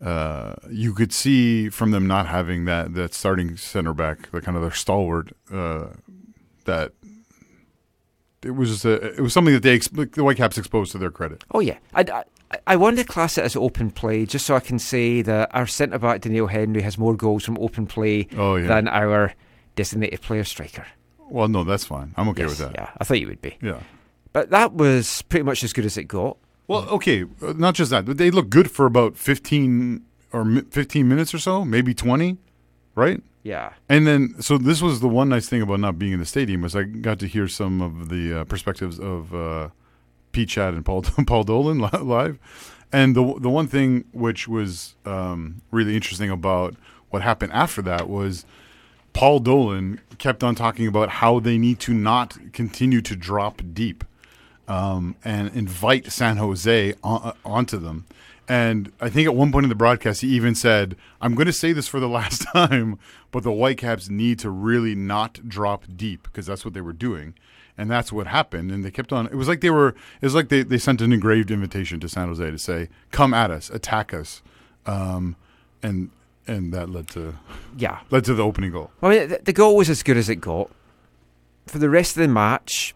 uh, 0.00 0.54
you 0.70 0.92
could 0.92 1.12
see 1.12 1.68
from 1.68 1.92
them 1.92 2.08
not 2.08 2.26
having 2.26 2.64
that 2.64 2.94
that 2.94 3.14
starting 3.14 3.56
center 3.56 3.94
back, 3.94 4.30
the 4.32 4.40
kind 4.40 4.56
of 4.56 4.62
their 4.62 4.72
stalwart, 4.72 5.32
uh, 5.52 5.90
that 6.64 6.92
it 8.42 8.50
was 8.56 8.70
just 8.70 8.84
a, 8.84 9.14
it 9.14 9.20
was 9.20 9.32
something 9.32 9.54
that 9.54 9.62
they 9.62 9.78
the 9.78 10.22
Whitecaps 10.22 10.58
exposed 10.58 10.90
to 10.92 10.98
their 10.98 11.12
credit. 11.12 11.44
Oh 11.52 11.60
yeah, 11.60 11.78
I, 11.94 12.24
I 12.66 12.76
want 12.76 12.98
to 12.98 13.04
class 13.04 13.38
it 13.38 13.44
as 13.44 13.56
open 13.56 13.90
play 13.90 14.24
just 14.24 14.46
so 14.46 14.54
I 14.54 14.60
can 14.60 14.78
say 14.78 15.20
that 15.22 15.50
our 15.54 15.66
centre 15.66 15.98
back 15.98 16.20
Doneil 16.20 16.48
Henry 16.50 16.82
has 16.82 16.96
more 16.96 17.16
goals 17.16 17.44
from 17.44 17.58
open 17.58 17.86
play 17.86 18.28
Oh 18.36 18.56
yeah. 18.56 18.68
than 18.68 18.86
our 18.88 19.34
designated 19.74 20.20
player 20.22 20.44
striker. 20.44 20.86
well, 21.28 21.48
no, 21.48 21.64
that's 21.64 21.84
fine. 21.84 22.14
I'm 22.16 22.28
okay 22.30 22.42
Yes, 22.42 22.50
with 22.50 22.58
that. 22.60 22.72
Yeah, 22.74 22.90
I 22.98 23.04
thought 23.04 23.20
you 23.20 23.26
would 23.26 23.42
be. 23.42 23.56
Yeah. 23.60 23.80
But 24.32 24.50
that 24.50 24.74
was 24.74 25.22
pretty 25.22 25.42
much 25.44 25.64
as 25.64 25.72
good 25.72 25.84
as 25.84 25.96
it 25.96 26.04
got. 26.04 26.36
Well, 26.68 26.88
okay, 26.90 27.24
uh, 27.42 27.52
not 27.56 27.74
just 27.74 27.90
that, 27.90 28.06
they 28.06 28.30
look 28.30 28.48
good 28.48 28.70
for 28.70 28.86
about 28.86 29.16
15 29.16 30.02
or 30.32 30.44
15 30.70 31.08
minutes 31.08 31.32
or 31.34 31.38
so, 31.38 31.64
maybe 31.64 31.94
20, 31.94 32.36
right? 32.94 33.20
Yeah. 33.42 33.72
And 33.88 34.06
then, 34.06 34.34
so 34.40 34.58
this 34.58 34.82
was 34.82 35.00
the 35.00 35.08
one 35.08 35.28
nice 35.28 35.48
thing 35.48 35.62
about 35.62 35.80
not 35.80 35.98
being 35.98 36.12
in 36.12 36.18
the 36.20 36.26
stadium 36.26 36.62
was 36.62 36.74
I 36.76 36.82
got 36.84 37.18
to 37.20 37.26
hear 37.28 37.48
some 37.48 37.80
of 37.80 38.08
the 38.08 38.40
uh, 38.40 38.44
perspectives 38.44 38.98
of 38.98 39.32
uh, 39.34 39.68
Pete 40.36 40.50
Schaad 40.50 40.74
and 40.74 40.84
Paul 40.84 41.00
Paul 41.26 41.44
Dolan 41.44 41.78
live, 41.78 42.38
and 42.92 43.16
the 43.16 43.38
the 43.38 43.48
one 43.48 43.66
thing 43.66 44.04
which 44.12 44.46
was 44.46 44.94
um, 45.06 45.62
really 45.70 45.94
interesting 45.94 46.28
about 46.28 46.74
what 47.08 47.22
happened 47.22 47.52
after 47.54 47.80
that 47.80 48.06
was 48.06 48.44
Paul 49.14 49.38
Dolan 49.40 49.98
kept 50.18 50.44
on 50.44 50.54
talking 50.54 50.86
about 50.86 51.08
how 51.08 51.40
they 51.40 51.56
need 51.56 51.80
to 51.80 51.94
not 51.94 52.36
continue 52.52 53.00
to 53.00 53.16
drop 53.16 53.62
deep 53.72 54.04
um, 54.68 55.16
and 55.24 55.56
invite 55.56 56.12
San 56.12 56.36
Jose 56.36 56.92
on, 57.02 57.34
onto 57.42 57.78
them. 57.78 58.04
And 58.46 58.92
I 59.00 59.08
think 59.08 59.26
at 59.26 59.34
one 59.34 59.50
point 59.50 59.64
in 59.64 59.70
the 59.70 59.74
broadcast, 59.74 60.20
he 60.20 60.28
even 60.28 60.54
said, 60.54 60.96
I'm 61.18 61.34
going 61.34 61.46
to 61.46 61.52
say 61.52 61.72
this 61.72 61.88
for 61.88 61.98
the 61.98 62.08
last 62.20 62.42
time, 62.52 62.98
but 63.30 63.42
the 63.42 63.52
Whitecaps 63.52 64.10
need 64.10 64.38
to 64.40 64.50
really 64.50 64.94
not 64.94 65.48
drop 65.48 65.84
deep 65.96 66.24
because 66.24 66.44
that's 66.44 66.62
what 66.62 66.74
they 66.74 66.82
were 66.82 66.92
doing. 66.92 67.32
And 67.78 67.90
that's 67.90 68.10
what 68.12 68.26
happened. 68.26 68.70
And 68.70 68.84
they 68.84 68.90
kept 68.90 69.12
on. 69.12 69.26
It 69.26 69.34
was 69.34 69.48
like 69.48 69.60
they 69.60 69.70
were, 69.70 69.88
it 69.88 70.22
was 70.22 70.34
like 70.34 70.48
they, 70.48 70.62
they 70.62 70.78
sent 70.78 71.00
an 71.02 71.12
engraved 71.12 71.50
invitation 71.50 72.00
to 72.00 72.08
San 72.08 72.28
Jose 72.28 72.50
to 72.50 72.58
say, 72.58 72.88
come 73.10 73.34
at 73.34 73.50
us, 73.50 73.68
attack 73.70 74.14
us. 74.14 74.42
Um, 74.86 75.36
and 75.82 76.10
and 76.46 76.72
that 76.72 76.88
led 76.88 77.08
to 77.08 77.34
Yeah. 77.76 77.98
led 78.10 78.24
to 78.24 78.34
the 78.34 78.42
opening 78.42 78.70
goal. 78.70 78.90
I 79.02 79.08
mean, 79.10 79.28
the, 79.28 79.40
the 79.44 79.52
goal 79.52 79.76
was 79.76 79.90
as 79.90 80.02
good 80.02 80.16
as 80.16 80.28
it 80.28 80.36
got. 80.36 80.70
For 81.66 81.78
the 81.78 81.90
rest 81.90 82.16
of 82.16 82.22
the 82.22 82.28
match, 82.28 82.94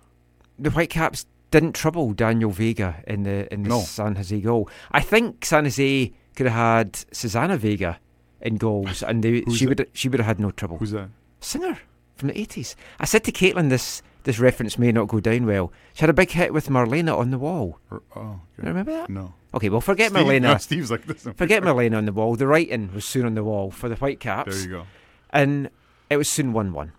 the 0.59 0.71
Whitecaps 0.71 1.27
didn't 1.51 1.73
trouble 1.75 2.13
Daniel 2.13 2.51
Vega 2.51 3.03
in 3.07 3.25
the 3.25 3.53
in 3.53 3.65
the 3.65 3.69
No. 3.71 3.81
San 3.81 4.15
Jose 4.15 4.41
goal. 4.41 4.69
I 4.93 5.01
think 5.01 5.45
San 5.45 5.65
Jose 5.65 6.13
could 6.37 6.47
have 6.47 6.55
had 6.55 7.05
Suzanne 7.13 7.57
Vega 7.59 7.99
in 8.41 8.57
goals, 8.57 9.03
and 9.03 9.23
they, 9.25 9.43
she 9.53 9.67
that? 9.67 9.79
would 9.79 9.91
she 9.93 10.09
would 10.09 10.21
have 10.21 10.27
had 10.27 10.39
no 10.41 10.53
trouble. 10.53 10.79
Who's 10.79 10.93
that? 10.93 11.09
Singer 11.41 11.77
from 12.17 12.29
the 12.29 12.39
eighties. 12.39 12.77
I 13.01 13.05
said 13.05 13.25
to 13.25 13.33
Caitlin, 13.33 13.69
this 13.69 14.01
this 14.25 14.39
reference 14.39 14.79
may 14.79 14.93
not 14.93 15.09
go 15.09 15.21
down 15.21 15.47
well. 15.47 15.73
She 15.95 16.01
had 16.01 16.11
a 16.11 16.15
big 16.15 16.31
hit 16.31 16.53
with 16.53 16.69
Marlena 16.69 17.17
on 17.17 17.31
the 17.31 17.39
wall. 17.39 17.79
Oh, 17.91 17.99
You 18.17 18.27
okay. 18.59 18.69
remember 18.69 18.93
that? 18.93 19.11
no. 19.11 19.35
Okay, 19.53 19.69
well 19.69 19.81
forget 19.81 20.11
Steve, 20.13 20.25
Marlena. 20.27 20.41
no, 20.43 20.57
Steve's 20.59 20.91
like 20.91 21.07
this. 21.07 21.27
Forget 21.37 21.63
Marlena 21.63 21.97
on 21.97 22.05
the 22.07 22.13
wall. 22.13 22.37
The 22.37 22.47
writing 22.47 22.93
was 22.95 23.05
soon 23.05 23.27
on 23.27 23.35
the 23.35 23.43
wall 23.45 23.71
for 23.71 23.89
the 23.89 23.97
Whitecaps 23.97 24.55
There 24.55 24.65
you 24.65 24.77
go. 24.77 24.87
and 25.31 25.71
it 26.09 26.17
was 26.17 26.29
soon 26.29 26.53
1 26.53 26.73
1. 26.73 26.93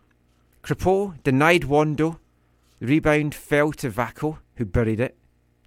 Crepeau 0.63 1.15
denied 1.23 1.63
Wondo. 1.65 2.19
The 2.79 2.87
rebound 2.87 3.33
fell 3.35 3.71
to 3.73 3.89
Vako, 3.89 4.39
who 4.55 4.65
buried 4.65 4.99
it, 4.99 5.15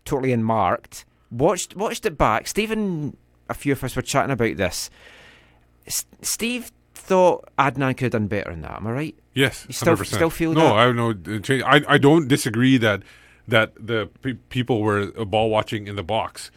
totally 0.04 0.32
unmarked. 0.32 1.04
Watched 1.30 1.74
watched 1.76 2.04
it 2.06 2.18
back. 2.18 2.46
Stephen, 2.48 3.16
a 3.48 3.54
few 3.54 3.72
of 3.72 3.82
us 3.82 3.96
were 3.96 4.02
chatting 4.02 4.30
about 4.32 4.56
this. 4.56 4.90
S- 5.86 6.06
Steve 6.22 6.70
thought 6.94 7.48
Adnan 7.58 7.96
could 7.96 8.04
have 8.06 8.12
done 8.12 8.26
better 8.28 8.50
than 8.50 8.62
that. 8.62 8.76
Am 8.78 8.86
I 8.86 8.92
right? 8.92 9.14
Yes, 9.34 9.64
You 9.68 9.74
still- 9.74 9.96
100%. 9.96 10.06
still 10.14 10.30
feel 10.30 10.52
no. 10.52 10.60
that? 10.60 10.72
I 10.74 10.92
no 10.92 11.10
uh, 11.10 11.38
change. 11.40 11.62
I 11.66 11.82
I 11.88 11.98
don't 11.98 12.28
disagree 12.28 12.76
that 12.78 13.02
that 13.48 13.72
the 13.78 14.08
pe- 14.22 14.34
people 14.48 14.80
were 14.80 15.12
uh, 15.18 15.24
ball 15.24 15.50
watching 15.50 15.86
in 15.86 15.96
the 15.96 16.02
box, 16.04 16.50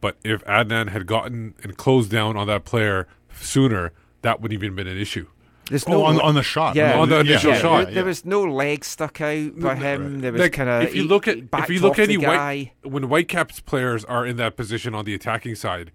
but 0.00 0.16
if 0.24 0.44
Adnan 0.44 0.88
had 0.90 1.06
gotten 1.06 1.54
and 1.62 1.76
closed 1.76 2.10
down 2.10 2.36
on 2.36 2.46
that 2.48 2.64
player 2.64 3.06
sooner, 3.40 3.92
that 4.22 4.40
wouldn't 4.40 4.58
even 4.62 4.74
been 4.74 4.86
an 4.88 4.98
issue. 4.98 5.26
There's 5.70 5.84
Oh, 5.88 6.02
on, 6.04 6.20
on 6.20 6.34
the 6.34 6.42
shot. 6.42 6.76
Yeah. 6.76 6.98
On 7.00 7.08
the 7.08 7.20
initial 7.20 7.52
yeah, 7.52 7.58
shot, 7.58 7.84
There, 7.86 7.94
there 7.94 8.04
was 8.04 8.26
no 8.26 8.42
leg 8.42 8.84
stuck 8.84 9.18
out 9.22 9.58
by 9.58 9.76
him. 9.76 10.20
There 10.20 10.30
was 10.30 10.40
Like, 10.42 10.52
kind 10.52 10.68
of 10.68 10.82
if 10.82 10.94
you 10.94 11.04
look 11.04 11.26
at 11.26 11.38
if 11.38 11.70
you 11.70 11.80
look 11.80 11.98
at 11.98 12.10
any 12.10 12.18
guy. 12.18 12.72
white 12.82 12.92
when 12.92 13.04
Whitecaps 13.04 13.60
players 13.60 14.04
are 14.04 14.26
in 14.26 14.36
that 14.36 14.56
position 14.56 14.94
on 14.94 15.06
the 15.06 15.14
attacking 15.14 15.54
side, 15.54 15.90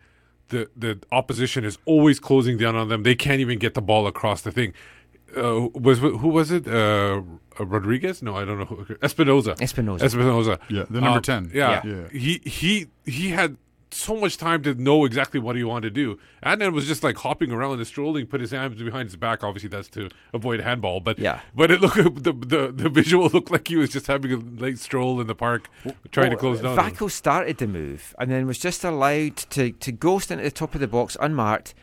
the 0.47 0.69
the 0.75 0.97
opposition 1.11 1.63
is 1.65 1.77
always 1.85 2.19
closing 2.19 2.57
down 2.57 2.75
on 2.75 2.87
them. 2.89 3.03
They 3.03 3.13
can't 3.13 3.41
even 3.41 3.59
get 3.59 3.75
the 3.75 3.81
ball 3.81 4.07
across 4.07 4.41
the 4.41 4.51
thing. 4.51 4.73
Uh, 5.35 5.67
was 5.73 5.99
who 5.99 6.27
was 6.29 6.51
it? 6.51 6.67
Uh, 6.67 7.21
uh, 7.59 7.65
Rodriguez? 7.65 8.21
No, 8.21 8.35
I 8.35 8.45
don't 8.45 8.59
know. 8.59 8.65
Who, 8.65 8.85
Espinoza. 8.95 9.55
Espinoza. 9.57 9.99
Espinoza. 9.99 10.59
Yeah, 10.69 10.83
the 10.89 11.01
number 11.01 11.17
Um, 11.17 11.21
10. 11.21 11.51
Yeah. 11.53 11.81
Yeah. 11.85 12.07
He 12.09 12.41
he 12.45 12.87
he 13.05 13.29
had 13.29 13.57
so 13.91 14.15
much 14.15 14.37
time 14.37 14.61
to 14.61 14.75
know 14.75 15.03
exactly 15.03 15.39
what 15.39 15.55
he 15.55 15.63
wanted 15.63 15.95
to 15.95 16.01
do. 16.03 16.19
Adnan 16.45 16.73
was 16.73 16.85
just 16.85 17.03
like 17.03 17.17
hopping 17.17 17.51
around 17.51 17.73
and 17.79 17.87
strolling, 17.87 18.27
put 18.27 18.39
his 18.39 18.51
hands 18.51 18.79
behind 18.81 19.09
his 19.09 19.15
back. 19.15 19.43
Obviously, 19.43 19.67
that's 19.69 19.87
to 19.89 20.09
avoid 20.31 20.59
handball. 20.61 20.99
But 20.99 21.17
Yeah. 21.17 21.39
but 21.55 21.71
it 21.71 21.81
looked 21.81 21.97
the 22.23 22.31
the 22.33 22.71
the 22.71 22.89
visual 22.89 23.27
looked 23.33 23.49
like 23.51 23.67
he 23.67 23.75
was 23.77 23.89
just 23.89 24.07
having 24.07 24.31
a 24.31 24.37
late 24.37 24.77
stroll 24.79 25.19
in 25.19 25.27
the 25.27 25.35
park, 25.35 25.69
trying 26.11 26.29
to 26.29 26.35
Well, 26.35 26.55
close 26.55 26.61
down. 26.61 26.77
Vako 26.77 27.09
started 27.09 27.57
the 27.57 27.67
move 27.67 28.15
and 28.19 28.31
then 28.31 28.45
was 28.45 28.59
just 28.59 28.83
allowed 28.83 29.37
to, 29.37 29.71
to 29.71 29.91
ghost 29.91 30.29
into 30.31 30.43
the 30.43 30.51
top 30.51 30.75
of 30.75 30.81
the 30.81 30.87
box 30.87 31.17
unmarked. 31.19 31.73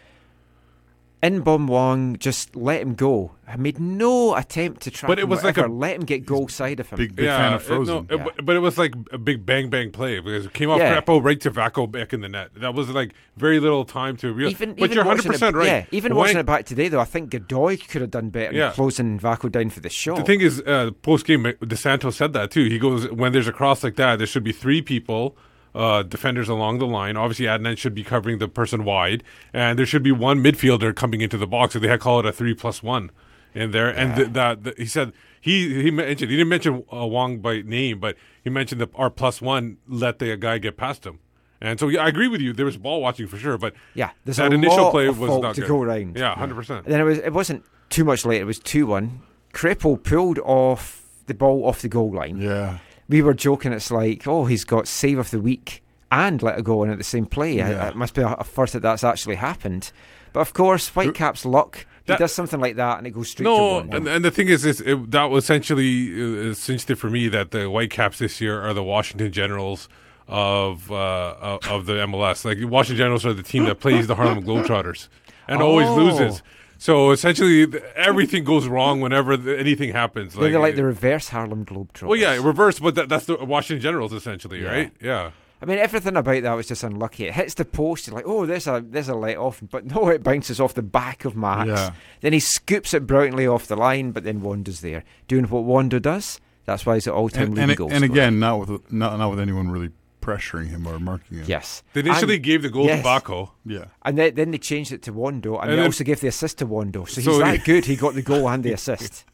In-beom 1.23 1.67
Hwang 1.67 2.19
just 2.19 2.55
let 2.55 2.83
him 2.83 2.95
go. 2.95 3.33
I 3.49 3.57
made 3.57 3.81
no 3.81 4.35
attempt 4.37 4.83
to 4.83 4.91
try. 4.91 5.07
But 5.07 5.19
it 5.19 5.27
was 5.29 5.43
like 5.43 5.57
a- 5.57 5.67
let 5.67 5.97
him 5.97 6.05
get 6.05 6.27
goal 6.27 6.47
side 6.49 6.79
of 6.79 6.91
him. 6.91 6.99
Big, 6.99 7.17
big 7.17 7.27
fan 7.27 7.55
of 7.55 7.63
it- 7.63 7.65
Frozen. 7.65 8.07
no, 8.11 8.17
Yeah. 8.19 8.25
but, 8.25 8.45
but 8.45 8.55
it 8.57 8.59
was 8.59 8.77
like 8.77 8.93
a 9.13 9.19
big 9.19 9.47
bang 9.47 9.71
bang 9.71 9.91
play 9.91 10.21
because 10.21 10.45
it 10.47 10.53
came 10.53 10.69
off 10.69 10.79
Yeah. 10.79 11.01
Crepeau 11.01 11.23
right 11.25 11.41
to 11.41 11.51
Vako 11.51 11.91
back 11.91 12.13
in 12.13 12.21
the 12.21 12.29
net. 12.29 12.51
That 12.57 12.75
was 12.75 12.91
like 12.91 13.13
very 13.37 13.59
little 13.61 13.85
time 13.85 14.17
to 14.19 14.33
realize. 14.33 14.53
even 14.53 14.75
but 14.75 14.85
even 14.85 14.95
you're 14.97 15.05
100 15.05 15.25
percent 15.33 15.57
right. 15.57 15.67
Yeah, 15.67 15.85
even 15.91 16.15
Why- 16.15 16.23
watching 16.25 16.39
it 16.39 16.47
back 16.47 16.67
today 16.67 16.89
though, 16.89 17.01
I 17.01 17.05
think 17.05 17.31
Godoy 17.31 17.79
could 17.89 18.03
have 18.03 18.11
done 18.11 18.29
better 18.29 18.55
Yeah. 18.55 18.73
closing 18.73 19.19
Vako 19.19 19.51
down 19.51 19.71
for 19.71 19.81
the 19.81 19.89
shot. 19.91 20.19
The 20.19 20.25
thing 20.25 20.43
is, 20.43 20.61
uh, 20.67 20.91
post 21.03 21.25
game, 21.27 21.45
DeSanto 21.45 22.13
said 22.13 22.35
that 22.35 22.51
too. 22.51 22.65
He 22.69 22.79
goes, 22.79 23.11
when 23.11 23.33
there's 23.33 23.49
a 23.49 23.53
cross 23.53 23.83
like 23.83 23.97
that, 23.97 24.19
there 24.19 24.27
should 24.27 24.45
be 24.45 24.53
three 24.53 24.83
people, 24.83 25.37
uh, 25.77 26.03
defenders 26.03 26.49
along 26.49 26.79
the 26.79 26.87
line. 26.87 27.17
Obviously, 27.17 27.45
Adnan 27.47 27.77
should 27.77 27.95
be 27.95 28.03
covering 28.03 28.39
the 28.39 28.49
person 28.49 28.85
wide, 28.85 29.23
and 29.53 29.79
there 29.79 29.87
should 29.87 30.03
be 30.03 30.13
one 30.13 30.39
midfielder 30.43 30.95
coming 30.97 31.21
into 31.21 31.37
the 31.37 31.47
box. 31.47 31.75
So 31.75 31.79
they 31.79 31.89
had 31.89 32.01
call 32.01 32.19
it 32.21 32.27
a 32.27 32.33
three 32.33 32.55
plus 32.55 32.83
one 32.83 33.11
in 33.55 33.71
there. 33.73 33.89
And 33.89 34.17
th- 34.17 34.29
that 34.33 34.65
th- 34.65 34.77
he 34.79 34.87
said 34.87 35.13
he 35.41 35.83
he 35.83 35.91
mentioned 35.91 36.31
he 36.31 36.37
didn't 36.37 36.49
mention 36.49 36.85
uh, 36.91 37.05
Hwang 37.07 37.39
by 37.41 37.61
name, 37.63 38.01
but 38.01 38.17
he 38.43 38.51
mentioned 38.51 38.81
that 38.81 38.91
our 38.95 39.11
plus 39.11 39.43
one 39.43 39.77
let 39.87 40.19
the 40.19 40.37
guy 40.37 40.59
get 40.59 40.77
past 40.77 41.05
him. 41.05 41.19
And 41.61 41.79
so 41.81 41.89
yeah, 41.89 42.05
I 42.05 42.09
agree 42.09 42.29
with 42.29 42.41
you. 42.41 42.53
There 42.53 42.67
was 42.67 42.77
ball 42.77 43.01
watching 43.01 43.27
for 43.27 43.37
sure, 43.39 43.57
but 43.59 43.75
Yeah, 43.95 44.11
there's 44.25 44.37
that 44.39 44.53
a 44.53 44.55
initial 44.55 44.85
lot 44.85 44.91
play 44.93 45.07
of 45.07 45.19
was 45.19 45.29
fault 45.29 45.43
not 45.43 45.55
to 45.57 45.61
good. 45.63 45.69
go 45.69 45.83
round. 45.85 46.17
Yeah, 46.17 46.35
hundred 46.35 46.55
percent. 46.55 46.87
Then 46.87 47.01
it 47.01 47.05
was 47.05 47.19
it 47.19 47.33
wasn't 47.33 47.65
too 47.91 48.05
much 48.05 48.25
later. 48.25 48.43
It 48.43 48.47
was 48.47 48.59
two 48.59 48.87
one. 48.87 49.21
Crepeau 49.53 50.03
pulled 50.03 50.39
off 50.41 51.03
the 51.27 51.35
ball 51.35 51.65
off 51.67 51.81
the 51.83 51.89
goal 51.89 52.13
line. 52.13 52.39
Yeah. 52.39 52.79
We 53.09 53.23
were 53.23 53.35
joking. 53.35 53.73
It's 53.73 53.91
like, 53.91 54.27
oh, 54.27 54.45
he's 54.47 54.65
got 54.65 54.89
save 54.89 55.19
of 55.19 55.31
the 55.31 55.41
week 55.41 55.83
and 56.11 56.43
let 56.43 56.59
it 56.59 56.65
go 56.65 56.83
in 56.85 56.91
at 56.91 56.99
the 56.99 57.05
same 57.05 57.27
play. 57.27 57.57
Yeah. 57.57 57.89
It 57.89 57.97
must 57.97 58.15
be 58.15 58.23
a, 58.23 58.29
a 58.29 58.45
first 58.45 58.73
that 58.75 58.83
that's 58.83 59.05
actually 59.05 59.37
happened. 59.37 59.93
But 60.33 60.41
of 60.41 60.53
course, 60.55 60.89
Whitecaps 60.89 61.45
luck. 61.45 61.87
He 62.07 62.15
does 62.15 62.33
something 62.33 62.61
like 62.61 62.77
that 62.77 62.99
and 62.99 63.07
it 63.09 63.11
goes 63.11 63.31
straight 63.31 63.45
No, 63.45 63.57
to 63.81 63.87
one. 63.89 63.93
and, 63.97 64.07
and 64.09 64.25
the 64.25 64.31
thing 64.31 64.47
is, 64.49 64.65
is 64.65 64.81
it, 64.81 65.11
that 65.11 65.25
was 65.25 65.43
essentially 65.43 66.51
uh, 66.51 66.55
cinched 66.55 66.89
it 66.91 66.97
for 66.97 67.11
me 67.11 67.27
that 67.29 67.51
the 67.51 67.65
Whitecaps 67.69 68.19
this 68.21 68.41
year 68.41 68.61
are 68.61 68.73
the 68.73 68.83
Washington 68.85 69.33
Generals 69.33 69.89
of 70.29 70.91
uh, 70.93 71.35
of 71.41 71.67
of 71.69 71.87
the 71.87 71.95
MLS. 71.95 72.45
Like 72.45 72.59
Washington 72.71 72.99
Generals 72.99 73.27
are 73.27 73.33
the 73.33 73.43
team 73.43 73.65
that 73.65 73.81
plays 73.81 74.07
the 74.07 74.15
Harlem 74.15 74.45
Globetrotters 74.45 75.09
and 75.49 75.61
always 75.63 75.89
Oh. 75.89 75.97
loses. 75.97 76.43
So 76.79 77.11
essentially, 77.11 77.67
everything 77.95 78.45
goes 78.45 78.67
wrong 78.69 79.01
whenever 79.01 79.37
th- 79.37 79.59
anything 79.59 79.93
happens. 79.93 80.35
They're 80.35 80.59
like 80.59 80.77
the 80.77 80.85
reverse 80.85 81.29
Harlem 81.29 81.65
Globetrotters. 81.65 82.07
well, 82.09 82.17
yeah, 82.19 82.35
reverse, 82.43 82.79
but 82.79 82.95
that, 82.97 83.09
that's 83.09 83.27
the 83.27 83.37
Washington 83.37 83.81
Generals 83.83 84.13
essentially, 84.13 84.63
Yeah. 84.63 84.71
right? 84.71 84.93
Yeah. 85.01 85.31
I 85.63 85.65
mean, 85.65 85.79
everything 85.79 86.17
about 86.17 86.43
that 86.43 86.53
was 86.53 86.69
just 86.69 86.85
unlucky. 86.85 87.25
It 87.29 87.35
hits 87.35 87.55
the 87.55 87.65
post. 87.65 88.07
You're 88.07 88.17
like, 88.17 88.27
oh, 88.27 88.45
there's 88.45 88.67
a 88.67 88.85
there's 88.87 89.09
a 89.09 89.15
let 89.15 89.39
off, 89.39 89.63
but 89.71 89.87
no, 89.87 90.09
it 90.09 90.23
bounces 90.23 90.61
off 90.61 90.75
the 90.75 90.83
back 90.83 91.25
of 91.25 91.35
Max. 91.35 91.69
Yeah. 91.69 91.91
Then 92.21 92.35
he 92.35 92.41
scoops 92.41 92.93
it 92.93 93.07
brilliantly 93.07 93.47
off 93.47 93.67
the 93.67 93.75
line, 93.77 94.11
but 94.11 94.23
then 94.25 94.43
Wondo's 94.43 94.83
there 94.83 95.03
doing 95.29 95.47
what 95.47 95.65
Wondo 95.65 95.99
does. 95.99 96.41
That's 96.67 96.85
why 96.85 96.95
he's 96.95 97.07
at 97.07 97.15
all 97.15 97.31
time 97.31 97.45
And, 97.45 97.55
leading 97.55 97.71
and, 97.71 97.77
goal 97.79 97.89
and 97.91 98.05
again, 98.05 98.39
not 98.39 98.59
with 98.69 98.93
not, 98.93 99.19
not 99.19 99.31
with 99.31 99.41
anyone 99.41 99.71
really 99.71 99.93
pressuring 100.27 100.69
him 100.69 100.87
or 100.87 100.99
marking 100.99 101.39
him. 101.39 101.45
yes, 101.47 101.83
They 101.93 102.01
initially 102.01 102.35
And- 102.37 102.45
gave 102.45 102.63
the 102.63 102.69
goal 102.71 102.87
yes. 102.87 103.03
to 103.03 103.09
Vako. 103.09 103.51
Yeah. 103.65 103.85
And 104.05 104.19
then, 104.19 104.35
then 104.35 104.51
they 104.51 104.59
changed 104.59 104.93
it 104.93 105.03
to 105.03 105.13
Wondo, 105.13 105.55
and, 105.55 105.63
And 105.63 105.73
they 105.73 105.77
then- 105.77 105.87
also 105.87 106.05
gave 106.05 106.21
the 106.21 106.29
assist 106.29 106.59
to 106.59 106.67
Wondo. 106.67 107.05
So, 107.05 107.21
So 107.21 107.31
he's 107.31 107.39
he- 107.39 107.57
that 107.59 107.65
good. 107.65 107.85
He 107.85 107.97
got 107.97 108.15
the 108.15 108.23
goal 108.23 108.49
and 108.49 108.63
the 108.65 108.73
assist. 108.79 109.25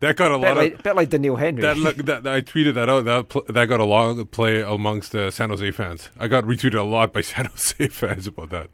That 0.00 0.16
got 0.16 0.30
a 0.30 0.38
bit, 0.38 0.46
lot 0.48 0.56
like, 0.56 0.74
of. 0.74 0.82
bit 0.84 0.96
like 0.96 1.08
Doneil 1.10 1.38
Henry. 1.38 1.62
That, 1.62 1.76
look, 1.76 1.96
that 2.10 2.26
I 2.26 2.40
tweeted 2.40 2.74
that 2.74 2.88
out. 2.88 3.04
That 3.04 3.24
that 3.54 3.66
got 3.66 3.80
a 3.80 3.84
lot 3.84 4.16
of 4.16 4.30
play 4.30 4.60
amongst 4.62 5.10
the 5.12 5.30
San 5.32 5.48
Jose 5.50 5.68
fans. 5.72 6.10
I 6.18 6.28
got 6.28 6.44
retweeted 6.44 6.78
a 6.78 6.82
lot 6.82 7.12
by 7.12 7.20
San 7.32 7.46
Jose 7.46 7.88
fans 7.88 8.26
about 8.28 8.50
that. 8.50 8.68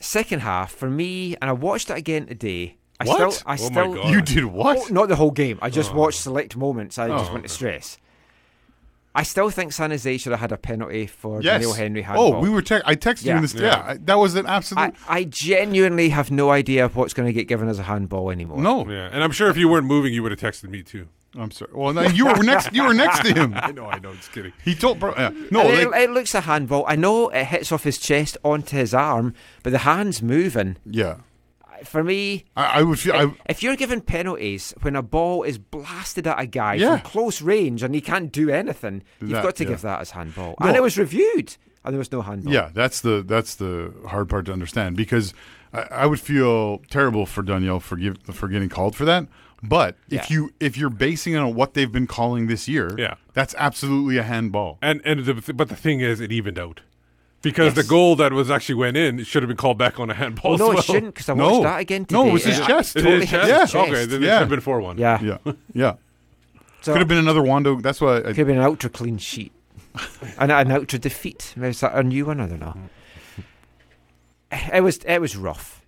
Second 0.00 0.40
half 0.42 0.70
for 0.72 0.90
me, 0.90 1.34
and 1.40 1.48
I 1.48 1.52
watched 1.54 1.88
it 1.90 1.96
again 1.96 2.26
today. 2.26 2.76
I 3.00 3.04
What? 3.04 3.32
still, 3.32 3.42
I 3.46 3.54
Oh 3.54 3.62
my 3.62 3.70
still, 3.70 3.94
God. 3.94 4.10
You 4.10 4.20
did 4.20 4.44
what? 4.44 4.76
Oh, 4.78 4.86
not 4.92 5.08
the 5.08 5.16
whole 5.16 5.30
game. 5.30 5.58
I 5.62 5.70
just 5.70 5.92
oh. 5.92 5.96
watched 5.96 6.20
select 6.20 6.56
moments. 6.56 6.98
I 6.98 7.08
just 7.08 7.30
Oh, 7.30 7.32
want 7.32 7.44
to 7.44 7.48
okay. 7.48 7.54
stress. 7.54 7.98
I 9.18 9.24
still 9.24 9.50
think 9.50 9.72
San 9.72 9.90
Jose 9.90 10.16
should 10.18 10.30
have 10.30 10.38
had 10.40 10.52
a 10.52 10.56
penalty 10.56 11.08
for 11.08 11.42
yes. 11.42 11.60
Doneil 11.60 11.76
Henry 11.76 12.02
oh, 12.02 12.04
handball. 12.04 12.34
oh, 12.34 12.40
we 12.40 12.48
were. 12.48 12.62
Te- 12.62 12.82
I 12.84 12.94
texted 12.94 13.24
you 13.24 13.32
in 13.32 13.42
this. 13.42 13.52
Yeah. 13.52 13.62
Yeah. 13.62 13.84
I, 13.84 13.96
that 13.96 14.14
was 14.14 14.36
an 14.36 14.46
absolute. 14.46 14.94
I, 15.08 15.18
I 15.18 15.24
genuinely 15.24 16.10
have 16.10 16.30
no 16.30 16.50
idea 16.50 16.86
what's 16.88 17.14
going 17.14 17.26
to 17.26 17.32
get 17.32 17.48
given 17.48 17.68
as 17.68 17.80
a 17.80 17.82
handball 17.82 18.30
anymore. 18.30 18.60
no. 18.60 18.88
Yeah, 18.88 19.10
and 19.12 19.24
I'm 19.24 19.32
sure 19.32 19.50
if 19.50 19.56
you 19.56 19.68
weren't 19.68 19.86
moving, 19.86 20.14
you 20.14 20.22
would 20.22 20.30
have 20.30 20.40
texted 20.40 20.70
me 20.70 20.82
too. 20.84 21.08
I'm 21.36 21.50
sorry. 21.50 21.72
Well, 21.74 21.92
no, 21.92 22.02
you 22.02 22.26
were 22.26 22.42
next. 22.44 22.72
You 22.72 22.84
were 22.84 22.94
next 22.94 23.24
to 23.24 23.34
him. 23.34 23.54
I 23.56 23.72
know, 23.72 23.86
I 23.86 23.98
know, 23.98 24.14
just 24.14 24.30
kidding. 24.30 24.52
He 24.64 24.76
told. 24.76 25.00
Bro, 25.00 25.14
yeah. 25.16 25.30
No. 25.50 25.62
And 25.62 25.80
it, 25.80 25.90
Like, 25.90 26.02
it 26.02 26.10
looks 26.10 26.34
a 26.34 26.42
handball. 26.42 26.84
I 26.86 26.94
know 26.94 27.28
it 27.30 27.44
hits 27.44 27.72
off 27.72 27.82
his 27.82 27.98
chest 27.98 28.38
onto 28.44 28.76
his 28.76 28.94
arm, 28.94 29.34
but 29.64 29.70
the 29.70 29.78
hand's 29.78 30.22
moving. 30.22 30.76
yeah. 30.86 31.16
For 31.84 32.02
me, 32.04 32.44
I, 32.56 32.80
I 32.80 32.82
would 32.82 32.98
feel. 32.98 33.14
I, 33.14 33.32
if 33.48 33.62
you're 33.62 33.76
given 33.76 34.00
penalties 34.00 34.74
when 34.82 34.96
a 34.96 35.02
ball 35.02 35.42
is 35.42 35.58
blasted 35.58 36.26
at 36.26 36.38
a 36.40 36.46
guy 36.46 36.74
Yeah. 36.74 36.98
from 36.98 37.10
close 37.10 37.40
range 37.42 37.82
and 37.82 37.94
he 37.94 38.00
can't 38.00 38.30
do 38.32 38.50
anything, 38.50 39.02
you've 39.20 39.30
That- 39.30 39.42
got 39.42 39.56
to 39.56 39.64
yeah. 39.64 39.70
give 39.70 39.80
that 39.82 40.00
as 40.00 40.10
handball. 40.12 40.54
No. 40.60 40.66
And 40.68 40.76
it 40.76 40.82
was 40.82 40.96
reviewed, 40.98 41.56
and 41.84 41.94
there 41.94 41.98
was 41.98 42.12
no 42.12 42.22
handball. 42.22 42.52
Yeah, 42.52 42.70
that's 42.72 43.00
the 43.00 43.22
that's 43.26 43.54
the 43.56 43.92
hard 44.08 44.28
part 44.28 44.46
to 44.46 44.52
understand 44.52 44.96
because 44.96 45.34
I, 45.72 45.82
I 45.90 46.06
would 46.06 46.20
feel 46.20 46.78
terrible 46.90 47.26
for 47.26 47.42
Doneil 47.42 47.80
for 47.80 47.96
give, 47.96 48.18
for 48.32 48.48
getting 48.48 48.68
called 48.68 48.96
for 48.96 49.04
that. 49.04 49.26
But 49.62 49.96
if 50.08 50.30
Yeah. 50.30 50.36
you 50.36 50.54
if 50.60 50.76
you're 50.76 50.88
basing 50.90 51.32
it 51.34 51.38
on 51.38 51.54
what 51.54 51.74
they've 51.74 51.90
been 51.90 52.06
calling 52.06 52.46
this 52.46 52.68
year, 52.68 52.94
Yeah. 52.96 53.14
that's 53.34 53.54
absolutely 53.58 54.16
a 54.16 54.22
handball. 54.22 54.78
And 54.80 55.00
and 55.04 55.24
the, 55.24 55.52
but 55.52 55.68
the 55.68 55.76
thing 55.76 56.00
is, 56.00 56.20
it 56.20 56.30
evened 56.30 56.58
out 56.58 56.80
because 57.42 57.74
the 57.74 57.84
goal 57.84 58.16
that 58.16 58.32
was 58.32 58.50
actually 58.50 58.74
went 58.76 58.96
in 58.96 59.22
should 59.24 59.42
have 59.42 59.48
been 59.48 59.56
called 59.56 59.78
back 59.78 59.98
on 60.00 60.10
a 60.10 60.14
handball. 60.14 60.52
Well, 60.52 60.58
no, 60.58 60.68
well. 60.68 60.78
it 60.78 60.84
shouldn't 60.84 61.14
because 61.14 61.28
I 61.28 61.34
No. 61.34 61.50
watched 61.50 61.62
that 61.64 61.80
again 61.80 62.04
today. 62.04 62.14
No, 62.22 62.28
it 62.28 62.32
was 62.32 62.44
his 62.44 62.58
and 62.58 62.66
chest. 62.66 62.96
It 62.96 63.02
totally 63.02 63.22
is 63.24 63.30
hit 63.30 63.40
chest? 63.40 63.50
his 63.50 63.72
chest. 63.72 63.74
Okay, 63.76 64.04
then 64.06 64.22
it 64.22 64.26
should 64.26 64.32
have 64.32 64.48
been 64.48 64.60
four 64.60 64.80
one. 64.80 64.98
Yeah, 64.98 65.20
Yeah, 65.22 65.52
yeah. 65.72 65.94
So 66.80 66.92
Could 66.92 67.00
have 67.00 67.08
been 67.08 67.18
another 67.18 67.42
Wondo. 67.42 67.80
That's 67.80 68.00
why. 68.00 68.18
I, 68.18 68.20
could 68.22 68.36
have 68.38 68.46
been 68.46 68.58
an 68.58 68.64
ultra 68.64 68.88
clean 68.90 69.18
sheet 69.18 69.52
and 70.38 70.52
an 70.52 70.70
ultra 70.70 70.98
defeat. 70.98 71.54
Is 71.60 71.80
that 71.80 71.94
a 71.94 72.02
new 72.02 72.26
one? 72.26 72.40
I 72.40 72.46
don't 72.46 72.60
know. 72.60 72.76
It 74.72 74.82
was 74.82 74.98
it 74.98 75.20
was 75.20 75.36
rough. 75.36 75.82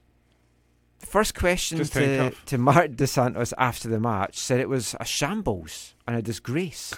first 0.99 1.35
question 1.35 1.78
Just 1.78 1.95
to, 1.95 2.33
to 2.47 2.59
Marc 2.59 2.97
Dos 2.97 3.12
Santos 3.12 3.54
after 3.57 3.88
the 3.88 3.99
match 3.99 4.38
said 4.38 4.61
it 4.61 4.69
was 4.69 4.95
a 5.00 5.04
shambles 5.04 5.95
and 6.07 6.16
a 6.16 6.23
disgrace. 6.23 6.92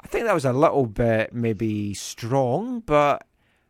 I 0.00 0.06
think 0.06 0.24
that 0.24 0.34
was 0.34 0.44
a 0.44 0.52
little 0.52 0.86
bit 0.86 1.34
maybe 1.34 1.92
strong, 1.94 2.80
but 2.80 3.26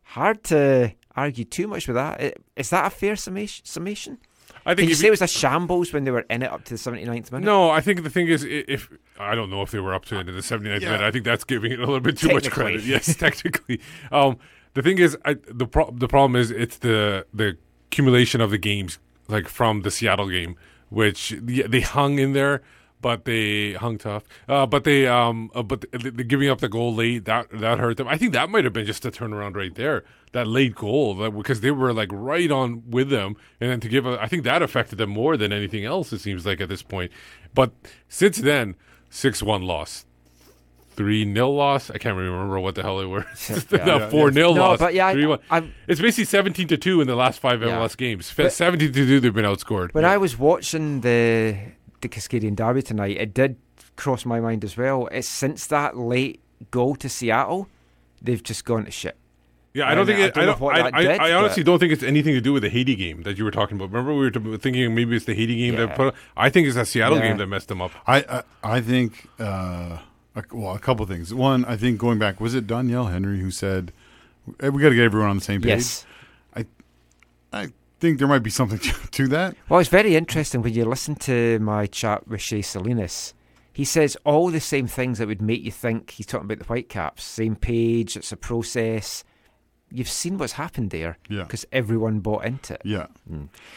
hard 0.09 0.43
to 0.45 0.93
argue 1.15 1.45
too 1.45 1.67
much 1.67 1.87
with 1.87 1.95
that. 1.95 2.37
Is 2.55 2.69
that 2.69 2.85
a 2.85 2.89
fair 2.89 3.15
summation? 3.15 3.65
summation? 3.65 4.17
I 4.65 4.71
Did 4.71 4.77
think 4.81 4.89
you 4.89 4.95
say 4.95 5.07
it 5.07 5.11
was 5.11 5.21
a 5.21 5.27
shambles 5.27 5.93
when 5.93 6.03
they 6.03 6.11
were 6.11 6.25
in 6.29 6.43
it 6.43 6.51
up 6.51 6.65
to 6.65 6.73
the 6.73 6.79
79th 6.79 7.31
minute? 7.31 7.45
No, 7.45 7.69
I 7.69 7.79
think 7.79 8.03
the 8.03 8.09
thing 8.09 8.27
is, 8.27 8.43
if 8.43 8.89
I 9.19 9.33
don't 9.33 9.49
know 9.49 9.61
if 9.61 9.71
they 9.71 9.79
were 9.79 9.93
up 9.93 10.05
to 10.05 10.19
it 10.19 10.27
in 10.27 10.35
the 10.35 10.41
79th 10.41 10.81
Yeah. 10.81 10.91
minute, 10.91 11.01
I 11.05 11.11
think 11.11 11.23
that's 11.25 11.43
giving 11.45 11.71
it 11.71 11.79
a 11.79 11.85
little 11.85 12.01
bit 12.01 12.17
too 12.17 12.29
much 12.33 12.49
credit. 12.51 12.83
Yes, 12.83 13.15
technically. 13.25 13.79
Um, 14.11 14.37
the 14.73 14.81
thing 14.81 14.97
is, 14.99 15.17
I, 15.25 15.35
the 15.47 15.65
pro- 15.67 15.91
the 15.91 16.07
problem 16.07 16.35
is 16.35 16.51
it's 16.51 16.77
the 16.79 17.25
the 17.33 17.57
accumulation 17.89 18.41
of 18.41 18.51
the 18.51 18.57
games, 18.57 18.99
like 19.27 19.47
from 19.47 19.81
the 19.81 19.89
Seattle 19.91 20.29
game, 20.29 20.55
which 20.89 21.31
yeah, 21.47 21.65
they 21.67 21.81
hung 21.81 22.19
in 22.19 22.33
there, 22.33 22.61
but 23.01 23.25
they 23.25 23.73
hung 23.73 23.97
tough. 23.97 24.23
Uh, 24.47 24.65
but 24.65 24.83
they 24.83 25.07
um, 25.07 25.49
uh, 25.53 25.63
but 25.63 25.81
the, 25.81 26.11
the 26.11 26.23
giving 26.23 26.49
up 26.49 26.59
the 26.59 26.69
goal 26.69 26.93
late 26.93 27.25
that 27.25 27.47
that 27.51 27.79
hurt 27.79 27.97
them. 27.97 28.07
I 28.07 28.17
think 28.17 28.33
that 28.33 28.49
might 28.49 28.63
have 28.63 28.73
been 28.73 28.85
just 28.85 29.05
a 29.05 29.11
turnaround 29.11 29.55
right 29.55 29.73
there. 29.75 30.03
That 30.33 30.45
late 30.47 30.75
goal, 30.75 31.15
that, 31.15 31.31
because 31.31 31.61
they 31.61 31.71
were 31.71 31.93
like 31.93 32.09
right 32.11 32.51
on 32.51 32.83
with 32.89 33.09
them, 33.09 33.37
and 33.61 33.71
then 33.71 33.79
to 33.79 33.87
give, 33.87 34.05
a, 34.05 34.21
I 34.21 34.27
think 34.27 34.43
that 34.43 34.61
affected 34.61 34.97
them 34.97 35.09
more 35.09 35.37
than 35.37 35.53
anything 35.53 35.85
else. 35.85 36.11
It 36.11 36.19
seems 36.19 36.45
like 36.45 36.59
at 36.59 36.67
this 36.69 36.83
point, 36.83 37.11
but 37.53 37.71
since 38.09 38.37
then, 38.37 38.75
six 39.09 39.41
one 39.41 39.61
loss, 39.61 40.05
three 40.95 41.23
nil 41.23 41.55
loss. 41.55 41.89
I 41.89 41.97
can't 41.97 42.17
remember 42.17 42.59
what 42.59 42.75
the 42.75 42.81
hell 42.83 42.97
they 42.97 43.05
were. 43.05 43.25
Yeah. 43.71 44.09
four 44.09 44.31
nil 44.31 44.53
No, 44.53 44.61
loss. 44.61 44.79
but 44.79 44.93
yeah, 44.93 45.07
I- 45.07 45.13
3-1. 45.15 45.39
I'm- 45.49 45.73
it's 45.87 46.01
basically 46.01 46.25
seventeen 46.25 46.67
to 46.69 46.77
two 46.77 46.99
in 47.01 47.07
the 47.07 47.15
last 47.15 47.39
five 47.39 47.61
Yeah. 47.61 47.69
MLS 47.79 47.95
games. 47.95 48.31
But- 48.35 48.51
seventeen 48.51 48.91
to 48.91 49.05
two, 49.05 49.19
they've 49.19 49.33
been 49.33 49.45
outscored. 49.45 49.93
When 49.93 50.05
I 50.05 50.17
was 50.17 50.37
watching 50.37 51.01
the 51.01 51.57
the 52.01 52.09
Cascadian 52.09 52.55
Derby 52.55 52.81
tonight, 52.81 53.17
it 53.17 53.33
did 53.33 53.55
cross 53.95 54.25
my 54.25 54.39
mind 54.39 54.63
as 54.63 54.77
well. 54.77 55.07
It's 55.07 55.27
since 55.27 55.67
that 55.67 55.97
late 55.97 56.39
goal 56.71 56.95
to 56.97 57.09
Seattle, 57.09 57.67
they've 58.21 58.41
just 58.43 58.65
gone 58.65 58.85
to 58.85 58.91
shit. 58.91 59.15
Yeah, 59.73 59.87
I 59.89 59.93
don't 59.95 60.09
I 60.09 60.15
think 60.15 60.19
it, 60.19 60.37
I 60.37 60.41
I 60.41 60.45
don't 60.45 60.59
know 60.59 60.67
don't. 60.69 60.75
I, 60.75 60.81
that 60.83 60.95
I, 60.95 61.01
did, 61.03 61.19
I 61.19 61.31
honestly 61.33 61.61
but- 61.63 61.71
don't 61.71 61.79
think 61.79 61.93
it's 61.93 62.01
anything 62.03 62.33
to 62.33 62.41
do 62.41 62.51
with 62.53 62.63
the 62.63 62.69
Haiti 62.69 62.95
game 62.95 63.21
that 63.23 63.37
you 63.37 63.43
were 63.43 63.51
talking 63.51 63.77
about. 63.77 63.91
Remember, 63.91 64.13
we 64.15 64.29
were 64.29 64.57
thinking 64.57 64.95
maybe 64.95 65.15
it's 65.15 65.25
the 65.25 65.35
Haiti 65.35 65.55
game 65.55 65.75
Yeah. 65.75 65.85
that 65.87 65.95
put. 65.95 66.15
I 66.35 66.49
think 66.49 66.65
it's 66.67 66.75
that 66.75 66.87
Seattle 66.87 67.17
Yeah. 67.19 67.27
game 67.29 67.37
that 67.37 67.47
messed 67.47 67.67
them 67.67 67.81
up. 67.81 67.91
I 68.07 68.23
I, 68.63 68.77
I 68.77 68.81
think 68.81 69.27
uh, 69.39 69.99
a, 70.35 70.43
well 70.51 70.75
a 70.75 70.79
couple 70.79 71.05
things. 71.05 71.31
One, 71.33 71.63
I 71.65 71.77
think 71.77 71.99
going 71.99 72.17
back, 72.17 72.39
was 72.41 72.55
it 72.55 72.65
Doneil 72.65 73.11
Henry 73.11 73.39
who 73.39 73.51
said 73.51 73.91
"Eh, 74.61 74.69
we 74.69 74.81
got 74.81 74.89
to 74.89 74.95
get 74.95 75.03
everyone 75.03 75.29
on 75.29 75.37
the 75.37 75.43
same 75.43 75.61
page? 75.61 75.69
Yes. 75.69 76.05
I 77.53 77.67
think 77.99 78.19
there 78.19 78.27
might 78.27 78.43
be 78.43 78.49
something 78.49 78.79
to, 78.87 78.93
to 79.11 79.27
that. 79.29 79.55
Well, 79.69 79.79
it's 79.79 79.89
very 79.89 80.15
interesting 80.15 80.61
when 80.61 80.73
you 80.73 80.85
listen 80.85 81.15
to 81.15 81.59
my 81.59 81.85
chat 81.87 82.27
with 82.27 82.41
Shea 82.41 82.61
Salinas. 82.61 83.33
He 83.73 83.85
says 83.85 84.17
all 84.23 84.49
the 84.49 84.59
same 84.59 84.87
things 84.87 85.19
that 85.19 85.27
would 85.27 85.41
make 85.41 85.63
you 85.63 85.71
think 85.71 86.11
he's 86.11 86.25
talking 86.25 86.45
about 86.45 86.59
the 86.59 86.65
Whitecaps. 86.65 87.23
Same 87.23 87.55
page, 87.55 88.17
it's 88.17 88.31
a 88.31 88.37
process. 88.37 89.23
You've 89.91 90.09
seen 90.09 90.37
what's 90.37 90.53
happened 90.53 90.89
there 90.89 91.17
Yeah. 91.29 91.43
because 91.43 91.65
everyone 91.71 92.19
bought 92.19 92.43
into 92.45 92.73
it. 92.73 92.81
Yeah, 92.83 93.07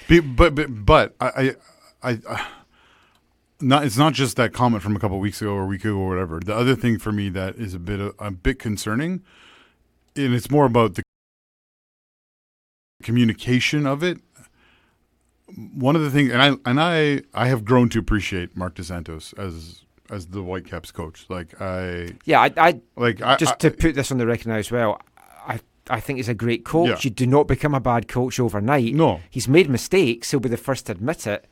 Be- 0.09 0.21
but 0.21 0.55
but 0.55 0.85
but 0.87 1.15
I 1.21 1.27
I. 1.29 1.55
I 2.03 2.19
uh, 2.27 2.45
not, 3.61 3.85
it's 3.85 3.99
not 3.99 4.15
just 4.15 4.37
that 4.39 4.55
comment 4.55 4.83
from 4.83 4.97
a 4.97 4.99
couple 4.99 5.19
of 5.19 5.21
weeks 5.21 5.43
ago 5.43 5.53
or 5.53 5.65
a 5.65 5.67
week 5.67 5.85
ago 5.85 5.97
or 5.97 6.09
whatever. 6.09 6.41
The 6.43 6.55
other 6.57 6.75
thing 6.75 6.99
for 6.99 7.13
me 7.13 7.29
that 7.29 7.57
is 7.57 7.75
a 7.75 7.79
bit 7.79 8.01
of, 8.01 8.15
a 8.19 8.31
bit 8.31 8.59
concerning, 8.59 9.23
and 10.17 10.35
it's 10.35 10.51
more 10.51 10.65
about 10.65 10.95
the 10.95 11.03
communication 13.03 13.87
of 13.87 14.03
it. 14.03 14.19
One 15.75 15.97
of 15.97 16.03
the 16.03 16.11
things, 16.11 16.31
and 16.31 16.41
I 16.41 16.53
and 16.65 16.81
I 16.81 17.23
I 17.35 17.49
have 17.49 17.65
grown 17.65 17.89
to 17.91 17.99
appreciate 17.99 18.57
Marc 18.57 18.75
Dos 18.77 18.87
Santos 18.87 19.33
as 19.37 19.85
as 20.09 20.27
the 20.27 20.43
Whitecaps 20.43 20.93
coach. 20.93 21.27
Like 21.29 21.61
I 21.61 22.11
Yeah, 22.25 22.41
I, 22.41 22.53
I 22.57 22.81
like 22.97 23.21
I, 23.21 23.37
just 23.37 23.55
I- 23.55 23.57
to 23.69 23.71
put 23.73 23.97
this 23.97 24.13
on 24.13 24.19
the 24.19 24.27
record 24.27 24.47
now 24.47 24.55
as 24.57 24.71
well, 24.71 25.01
I 25.45 25.59
I 25.89 25.99
think 25.99 26.19
he's 26.19 26.29
a 26.29 26.35
great 26.35 26.65
coach. 26.65 26.89
Yeah. 26.89 26.99
You 27.03 27.11
do 27.11 27.27
not 27.27 27.49
become 27.49 27.75
a 27.75 27.81
bad 27.81 28.07
coach 28.07 28.39
overnight. 28.39 28.95
No. 28.95 29.21
he's 29.29 29.49
made 29.49 29.69
mistakes. 29.69 30.31
He'll 30.31 30.39
be 30.39 30.49
the 30.49 30.57
first 30.57 30.87
to 30.87 30.93
admit 30.93 31.27
it. 31.27 31.47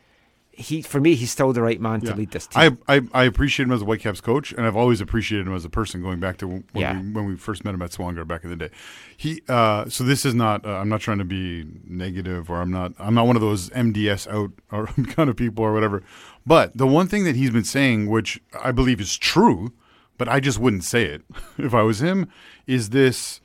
He, 0.61 0.83
for 0.83 1.01
me, 1.01 1.15
he's 1.15 1.31
still 1.31 1.53
the 1.53 1.63
right 1.63 1.81
man 1.81 2.01
Yeah. 2.03 2.11
to 2.11 2.17
lead 2.17 2.33
this 2.33 2.49
team. 2.49 2.79
I, 2.89 2.97
I 2.97 3.01
I 3.15 3.25
appreciate 3.25 3.65
him 3.67 3.73
as 3.73 3.83
a 3.83 3.85
Whitecaps 3.85 4.21
coach, 4.21 4.51
and 4.53 4.67
I've 4.67 4.75
always 4.77 5.01
appreciated 5.01 5.47
him 5.47 5.55
as 5.55 5.65
a 5.65 5.71
person. 5.71 6.03
Going 6.03 6.19
back 6.19 6.37
to 6.39 6.49
when, 6.49 6.65
Yeah. 6.75 7.01
we, 7.01 7.13
when 7.13 7.27
we 7.27 7.37
first 7.37 7.65
met 7.65 7.75
him 7.75 7.83
at 7.83 7.93
Swanger 7.93 8.25
back 8.25 8.43
in 8.43 8.51
the 8.51 8.57
day, 8.57 8.71
he. 9.17 9.41
Uh, 9.49 9.89
so 9.89 10.03
this 10.03 10.25
is 10.27 10.35
not. 10.35 10.67
Uh, 10.67 10.71
I'm 10.79 10.89
not 10.89 11.01
trying 11.01 11.19
to 11.19 11.25
be 11.25 11.65
negative, 11.87 12.51
or 12.51 12.61
I'm 12.61 12.73
not. 12.73 12.93
I'm 12.99 13.15
not 13.15 13.27
one 13.29 13.37
of 13.37 13.43
those 13.43 13.71
MDS 13.71 14.27
out 14.27 14.51
or 14.73 14.87
kind 15.15 15.31
of 15.31 15.37
people 15.37 15.63
or 15.65 15.73
whatever. 15.73 16.03
But 16.45 16.77
the 16.77 16.89
one 16.89 17.07
thing 17.07 17.23
that 17.23 17.37
he's 17.37 17.51
been 17.51 17.63
saying, 17.65 18.09
which 18.11 18.41
I 18.61 18.73
believe 18.73 19.01
is 19.01 19.17
true, 19.17 19.73
but 20.17 20.29
I 20.29 20.41
just 20.41 20.59
wouldn't 20.59 20.83
say 20.83 21.05
it 21.05 21.23
if 21.59 21.73
I 21.73 21.83
was 21.83 22.03
him, 22.03 22.27
is 22.67 22.91
this 22.91 23.41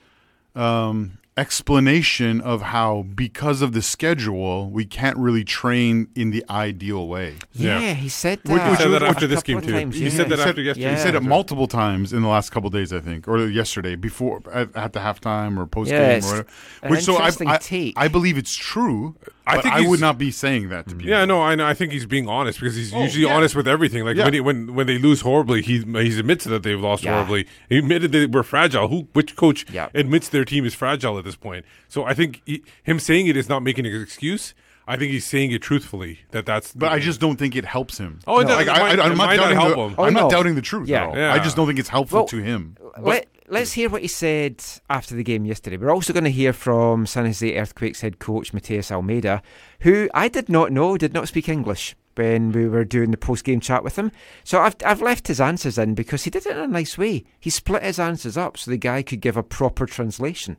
um, 0.56 1.20
explanation 1.36 2.42
of 2.42 2.62
how 2.62 3.04
because 3.16 3.62
of 3.62 3.74
the 3.74 3.82
schedule 3.82 4.70
we 4.70 4.86
can't 4.86 5.18
really 5.18 5.44
train 5.44 6.08
in 6.16 6.32
the 6.32 6.44
ideal 6.50 7.08
way. 7.08 7.36
yeah, 7.54 7.80
Yeah. 7.80 7.94
he 7.96 8.08
said 8.10 8.40
Which- 8.44 8.58
that. 8.58 8.70
he 8.72 8.76
said 8.84 8.90
that 8.92 9.04
after 9.04 9.28
this 9.28 9.42
game, 9.44 9.62
too. 9.62 9.72
times, 9.72 9.96
He 9.96 10.04
yeah. 10.06 10.10
said 10.10 10.30
that 10.30 10.38
said- 10.40 10.50
after 10.50 10.62
yesterday. 10.62 10.92
He 10.92 10.98
said 10.98 11.16
it 11.16 11.24
multiple 11.24 11.68
times 11.68 12.14
in 12.14 12.22
the 12.22 12.28
last 12.28 12.52
couple 12.52 12.70
days, 12.70 12.94
I 12.94 13.00
think, 13.00 13.28
or 13.28 13.48
yesterday 13.48 13.96
before 13.96 14.42
at, 14.54 14.76
at 14.76 14.94
the 14.94 15.00
halftime 15.00 15.58
or 15.58 15.66
post 15.66 15.90
game 15.90 16.00
Yeah, 16.00 16.08
or 16.08 16.18
it's 16.18 16.28
whatever. 16.28 16.48
Which 16.90 17.04
so 17.04 17.14
I, 17.14 17.18
interesting 17.18 17.48
I, 17.48 17.58
take. 17.58 17.94
I 17.98 18.08
believe 18.08 18.38
it's 18.38 18.56
true. 18.56 19.16
I 19.46 19.58
I 19.58 19.62
think 19.62 19.74
I 19.76 19.82
would 19.88 20.00
not 20.00 20.18
be 20.18 20.32
saying 20.32 20.70
that 20.70 20.88
to 20.88 20.96
mm. 20.96 21.00
people. 21.00 21.10
Yeah, 21.12 21.26
no, 21.26 21.42
I 21.42 21.56
know. 21.56 21.66
I 21.66 21.74
think 21.74 21.92
he's 21.92 22.06
being 22.06 22.30
honest 22.30 22.60
because 22.60 22.76
he's 22.76 22.94
Oh, 22.94 23.04
usually 23.04 23.26
yeah. 23.26 23.36
honest 23.36 23.56
with 23.56 23.68
everything. 23.68 24.06
Like 24.06 24.16
Yeah. 24.16 24.24
when, 24.26 24.34
he, 24.34 24.40
when 24.40 24.74
when 24.74 24.88
they 24.88 24.98
lose 24.98 25.22
horribly, 25.22 25.62
he 25.62 25.80
he 25.80 26.18
admits 26.20 26.46
that 26.46 26.64
they've 26.64 26.80
lost 26.80 27.04
Yeah. 27.04 27.14
horribly. 27.16 27.48
He 27.68 27.78
admitted 27.80 28.12
that 28.14 28.32
we're 28.32 28.44
fragile. 28.44 28.88
Who 28.88 29.08
which 29.14 29.36
coach 29.36 29.66
Yeah. 29.72 29.90
admits 29.94 30.30
their 30.30 30.46
team 30.46 30.66
is 30.66 30.74
fragile 30.74 31.18
at 31.18 31.26
this 31.26 31.36
point? 31.36 31.66
So 31.90 32.06
I 32.06 32.14
think 32.14 32.42
he, 32.46 32.64
him 32.84 33.00
saying 33.00 33.28
it 33.28 33.36
is 33.36 33.50
not 33.50 33.64
making 33.64 33.86
an 33.86 34.02
excuse. 34.02 34.54
I 34.86 34.98
think 34.98 35.12
he's 35.14 35.26
saying 35.26 35.52
it 35.52 35.62
truthfully. 35.62 36.20
That 36.32 36.46
that's. 36.46 36.74
But 36.74 36.92
I 36.92 37.00
just 37.00 37.22
don't 37.22 37.38
think 37.38 37.56
it 37.56 37.64
helps 37.64 37.98
him. 37.98 38.20
Oh, 38.28 38.40
it 38.40 38.44
No. 38.44 38.50
does- 38.58 38.68
Like, 38.68 38.68
I, 38.68 38.74
it 38.74 38.80
might- 38.80 39.00
I, 39.00 39.06
it 39.08 39.12
am 39.12 39.18
might 39.18 39.36
not 39.38 39.44
doubting 39.44 39.58
help 39.58 39.76
the, 39.76 39.82
him. 39.82 39.96
Oh, 39.98 40.04
I'm 40.04 40.14
no. 40.14 40.20
not 40.22 40.32
doubting 40.32 40.56
the 40.56 40.62
truth 40.62 40.90
Yeah. 40.90 41.04
at 41.04 41.10
all. 41.10 41.16
Yeah. 41.18 41.34
I 41.34 41.40
just 41.40 41.56
don't 41.56 41.68
think 41.68 41.80
it's 41.80 41.88
helpful 41.90 42.20
Well, 42.20 42.28
to 42.28 42.38
him. 42.44 42.76
Let, 43.00 43.28
let's 43.54 43.74
hear 43.74 43.88
what 43.88 44.02
he 44.02 44.08
said 44.08 44.64
after 44.90 45.16
the 45.16 45.24
game 45.24 45.46
yesterday. 45.46 45.78
We're 45.78 45.94
also 45.94 46.12
going 46.12 46.24
to 46.24 46.32
hear 46.32 46.54
from 46.54 47.06
San 47.06 47.26
Jose 47.26 47.56
Earthquakes 47.56 48.02
head 48.02 48.18
coach 48.18 48.52
Matías 48.52 48.92
Almeyda, 48.92 49.44
who 49.82 50.10
I 50.14 50.28
did 50.28 50.50
not 50.50 50.72
know 50.72 50.98
did 50.98 51.14
not 51.14 51.28
speak 51.28 51.48
English 51.48 51.96
when 52.16 52.52
we 52.52 52.68
were 52.68 52.84
doing 52.84 53.12
the 53.12 53.18
post 53.18 53.44
game 53.44 53.60
chat 53.60 53.84
with 53.84 53.96
him. 53.96 54.12
So 54.44 54.60
I've, 54.60 54.76
I've 54.84 55.04
left 55.04 55.28
his 55.28 55.40
answers 55.40 55.78
in 55.78 55.94
because 55.94 56.24
he 56.24 56.32
did 56.32 56.48
it 56.48 56.58
in 56.58 56.64
a 56.64 56.68
nice 56.68 56.98
way. 56.98 57.26
He 57.40 57.52
split 57.52 57.84
his 57.84 58.00
answers 58.00 58.38
up 58.38 58.58
so 58.58 58.72
the 58.72 58.78
guy 58.78 59.04
could 59.04 59.22
give 59.22 59.38
a 59.38 59.44
proper 59.44 59.86
translation, 59.86 60.58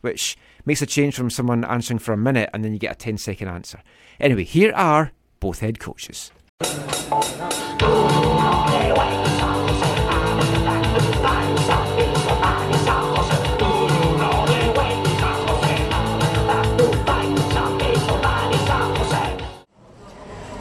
which 0.00 0.38
makes 0.64 0.80
a 0.80 0.86
change 0.86 1.16
from 1.16 1.30
someone 1.30 1.64
answering 1.64 1.98
for 1.98 2.12
a 2.12 2.16
minute 2.16 2.50
and 2.54 2.64
then 2.64 2.72
you 2.72 2.78
get 2.78 2.92
a 2.92 2.98
10 2.98 3.18
second 3.18 3.48
answer. 3.48 3.82
Anyway, 4.20 4.44
here 4.44 4.72
are 4.74 5.10
both 5.40 5.58
head 5.58 5.80
coaches. 5.80 6.30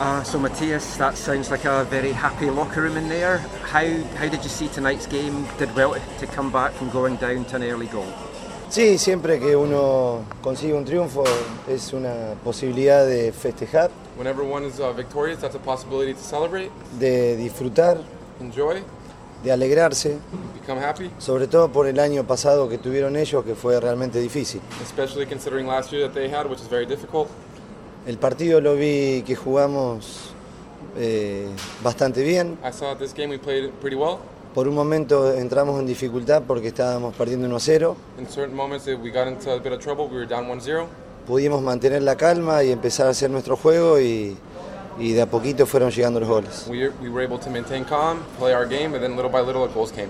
Uh, 0.08 0.24
so 0.24 0.39
Matthias, 0.39 0.96
that 0.96 1.17
sounds 1.17 1.52
like 1.52 1.65
a 1.65 1.84
very 1.84 2.13
happy 2.13 2.50
locker 2.50 2.84
room 2.84 2.96
in 2.96 3.10
there. 3.10 3.39
How 3.74 3.86
how 4.15 4.30
did 4.30 4.41
you 4.41 4.50
see 4.50 4.70
tonight's 4.70 5.06
game? 5.06 5.46
Did 5.60 5.76
well 5.76 5.96
to 6.20 6.26
come 6.28 6.50
back 6.50 6.72
from 6.72 6.89
going 6.91 7.17
down 7.17 7.43
to 7.43 7.56
an 7.58 7.63
early 7.63 7.88
goal. 7.88 8.08
Sí, 8.70 8.98
siempre 8.98 9.38
que 9.38 9.58
uno 9.58 10.24
consigue 10.41 10.76
un 10.76 10.86
triunfo 10.86 11.26
es 11.67 11.91
una 11.91 12.36
posibilidad 12.41 13.06
de 13.06 13.34
festejar, 13.34 13.91
Whenever 14.17 14.46
one 14.46 14.63
is 14.63 14.80
uh, 14.80 14.93
victorious, 14.93 15.41
that's 15.41 15.56
a 15.56 15.60
possibility 15.60 16.13
to 16.13 16.22
celebrate, 16.22 16.72
de 16.98 17.36
disfrutar, 17.36 17.98
enjoy, 18.39 18.84
de 19.43 19.52
alegrarse, 19.52 20.20
become 20.54 20.80
happy, 20.80 21.12
sobre 21.17 21.48
todo 21.48 21.70
por 21.70 21.86
el 21.86 22.00
año 22.00 22.24
pasado 22.24 22.70
que 22.70 22.78
tuvieron 22.78 23.17
ellos 23.17 23.43
que 23.43 23.56
fue 23.56 23.78
realmente 23.82 24.22
difícil. 24.22 24.62
especially 24.82 25.26
considering 25.26 25.67
last 25.67 25.91
year 25.91 26.08
that 26.08 26.13
they 26.13 26.30
had, 26.30 26.48
which 26.50 26.62
is 26.62 26.70
very 26.70 26.86
difficult. 26.86 27.28
El 28.08 28.17
partido 28.17 28.62
lo 28.62 28.76
vi 28.76 29.22
que 29.28 29.36
jugamos 29.36 30.32
eh, 30.98 31.46
bastante 31.84 32.24
bien. 32.24 32.58
I 32.63 32.72
saw 32.72 32.96
this 32.96 33.13
game 33.13 33.28
we 33.28 33.38
played 33.38 33.70
pretty 33.82 33.98
well. 33.98 34.20
Por 34.56 34.65
un 34.70 34.76
momento 34.76 35.34
entramos 35.34 35.78
en 35.78 35.86
dificultad 35.86 36.43
porque 36.48 36.70
estábamos 36.70 37.13
perdiendo 37.17 37.50
1-0. 37.50 37.96
In 38.17 38.26
certain 38.30 38.56
moments, 38.56 38.88
we 38.88 39.12
got 39.12 39.28
into 39.28 39.52
a 39.52 39.60
bit 39.60 39.74
of 39.74 39.80
trouble. 39.80 40.08
We 40.08 40.15
were 40.15 40.26
down 40.26 40.48
1-0. 40.48 40.86
Pudimos 41.28 41.62
mantener 41.62 42.02
la 42.02 42.15
calma 42.15 42.63
y 42.63 42.72
empezar 42.72 43.08
a 43.08 43.10
hacer 43.10 43.30
nuestro 43.30 43.58
juego 43.58 44.00
y, 44.00 44.38
y 44.98 45.12
de 45.12 45.24
a 45.24 45.26
poquito 45.26 45.65
fueron 45.65 45.91
llegando 45.91 46.22
los 46.22 46.30
goles. 46.30 46.65
We, 46.70 46.88
we 47.02 47.10
were 47.10 47.26
able 47.26 47.39
to 47.39 47.50
maintain 47.50 47.84
calm, 47.84 48.20
play 48.39 48.54
our 48.54 48.65
game, 48.65 48.96
and 48.96 49.02
then 49.02 49.17
little 49.17 49.30
by 49.30 49.41
little, 49.41 49.67
the 49.67 49.74
goals 49.74 49.91
came. 49.91 50.08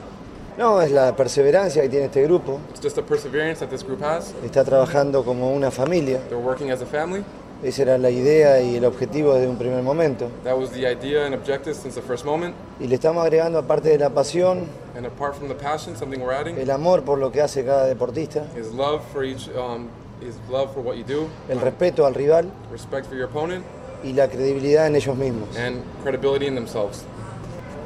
No, 0.56 0.82
es 0.84 0.92
la 0.92 1.16
perseverancia 1.16 1.82
que 1.82 1.90
tiene 1.90 2.06
este 2.06 2.22
grupo. 2.22 2.60
It's 2.70 2.80
just 2.80 2.96
the 2.96 3.02
perseverance 3.02 3.60
that 3.60 3.72
this 3.72 3.84
group 3.84 4.04
has. 4.04 4.36
Está 4.46 4.64
trabajando 4.64 5.26
como 5.26 5.52
una 5.52 5.72
familia. 5.72 6.20
They're 6.30 6.38
working 6.38 6.70
as 6.70 6.84
a 6.84 6.86
family. 6.86 7.24
Esa 7.64 7.82
era 7.82 7.98
la 7.98 8.12
idea 8.12 8.62
y 8.62 8.76
el 8.76 8.86
objetivo 8.86 9.34
desde 9.34 9.48
un 9.48 9.58
primer 9.58 9.82
momento. 9.82 10.30
That 10.44 10.58
was 10.58 10.70
the 10.72 10.88
idea 10.88 11.26
and 11.26 11.34
objective 11.34 11.76
since 11.76 12.00
the 12.00 12.06
first 12.06 12.24
moment. 12.24 12.54
Y 12.80 12.88
le 12.88 12.96
estamos 12.96 13.24
agregando, 13.24 13.58
aparte 13.58 13.90
de 13.90 13.98
la 13.98 14.10
pasión, 14.12 14.66
And 14.96 15.06
apart 15.06 15.36
from 15.36 15.48
the 15.48 15.56
passion, 15.56 15.96
something 15.96 16.20
we're 16.20 16.34
adding 16.34 16.58
el 16.58 16.70
amor 16.72 17.04
por 17.04 17.18
lo 17.18 17.32
que 17.32 17.42
hace 17.42 17.64
cada 17.66 17.86
deportista, 17.86 18.46
is 18.56 18.74
love 18.74 19.02
for 19.12 19.24
each, 19.24 19.48
um, 19.50 19.90
is 20.22 20.36
love 20.50 20.74
for 20.74 20.82
what 20.82 20.98
you 20.98 21.04
do, 21.04 21.28
el 21.50 21.60
respeto 21.60 22.06
al 22.06 22.14
rival 22.14 22.52
respect 22.72 23.08
for 23.08 23.16
your 23.16 23.26
opponent, 23.28 23.64
y 24.04 24.14
la 24.14 24.28
credibilidad 24.28 24.88
en 24.88 24.96
ellos 24.96 25.16
mismos. 25.18 25.56
and 25.58 25.84
credibility 26.04 26.46
in 26.48 26.56
themselves. 26.56 27.06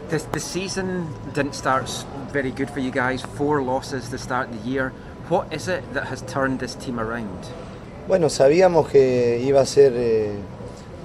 This, 0.09 0.23
the 0.33 0.39
season 0.41 1.07
didn't 1.33 1.53
start 1.55 1.89
very 2.33 2.51
good 2.51 2.69
for 2.69 2.81
you 2.81 2.91
guys. 2.91 3.21
Four 3.21 3.61
losses 3.61 4.09
to 4.09 4.17
start 4.17 4.49
the 4.51 4.69
year. 4.69 4.91
What 5.29 5.51
is 5.53 5.69
it 5.69 5.83
that 5.93 6.07
has 6.07 6.21
turned 6.23 6.59
this 6.59 6.75
team 6.75 6.99
around? 6.99 7.47
Bueno, 8.07 8.29
sabíamos 8.29 8.87
que 8.89 9.39
iba 9.43 9.61
a 9.61 9.65
ser 9.65 9.93
eh, 9.95 10.31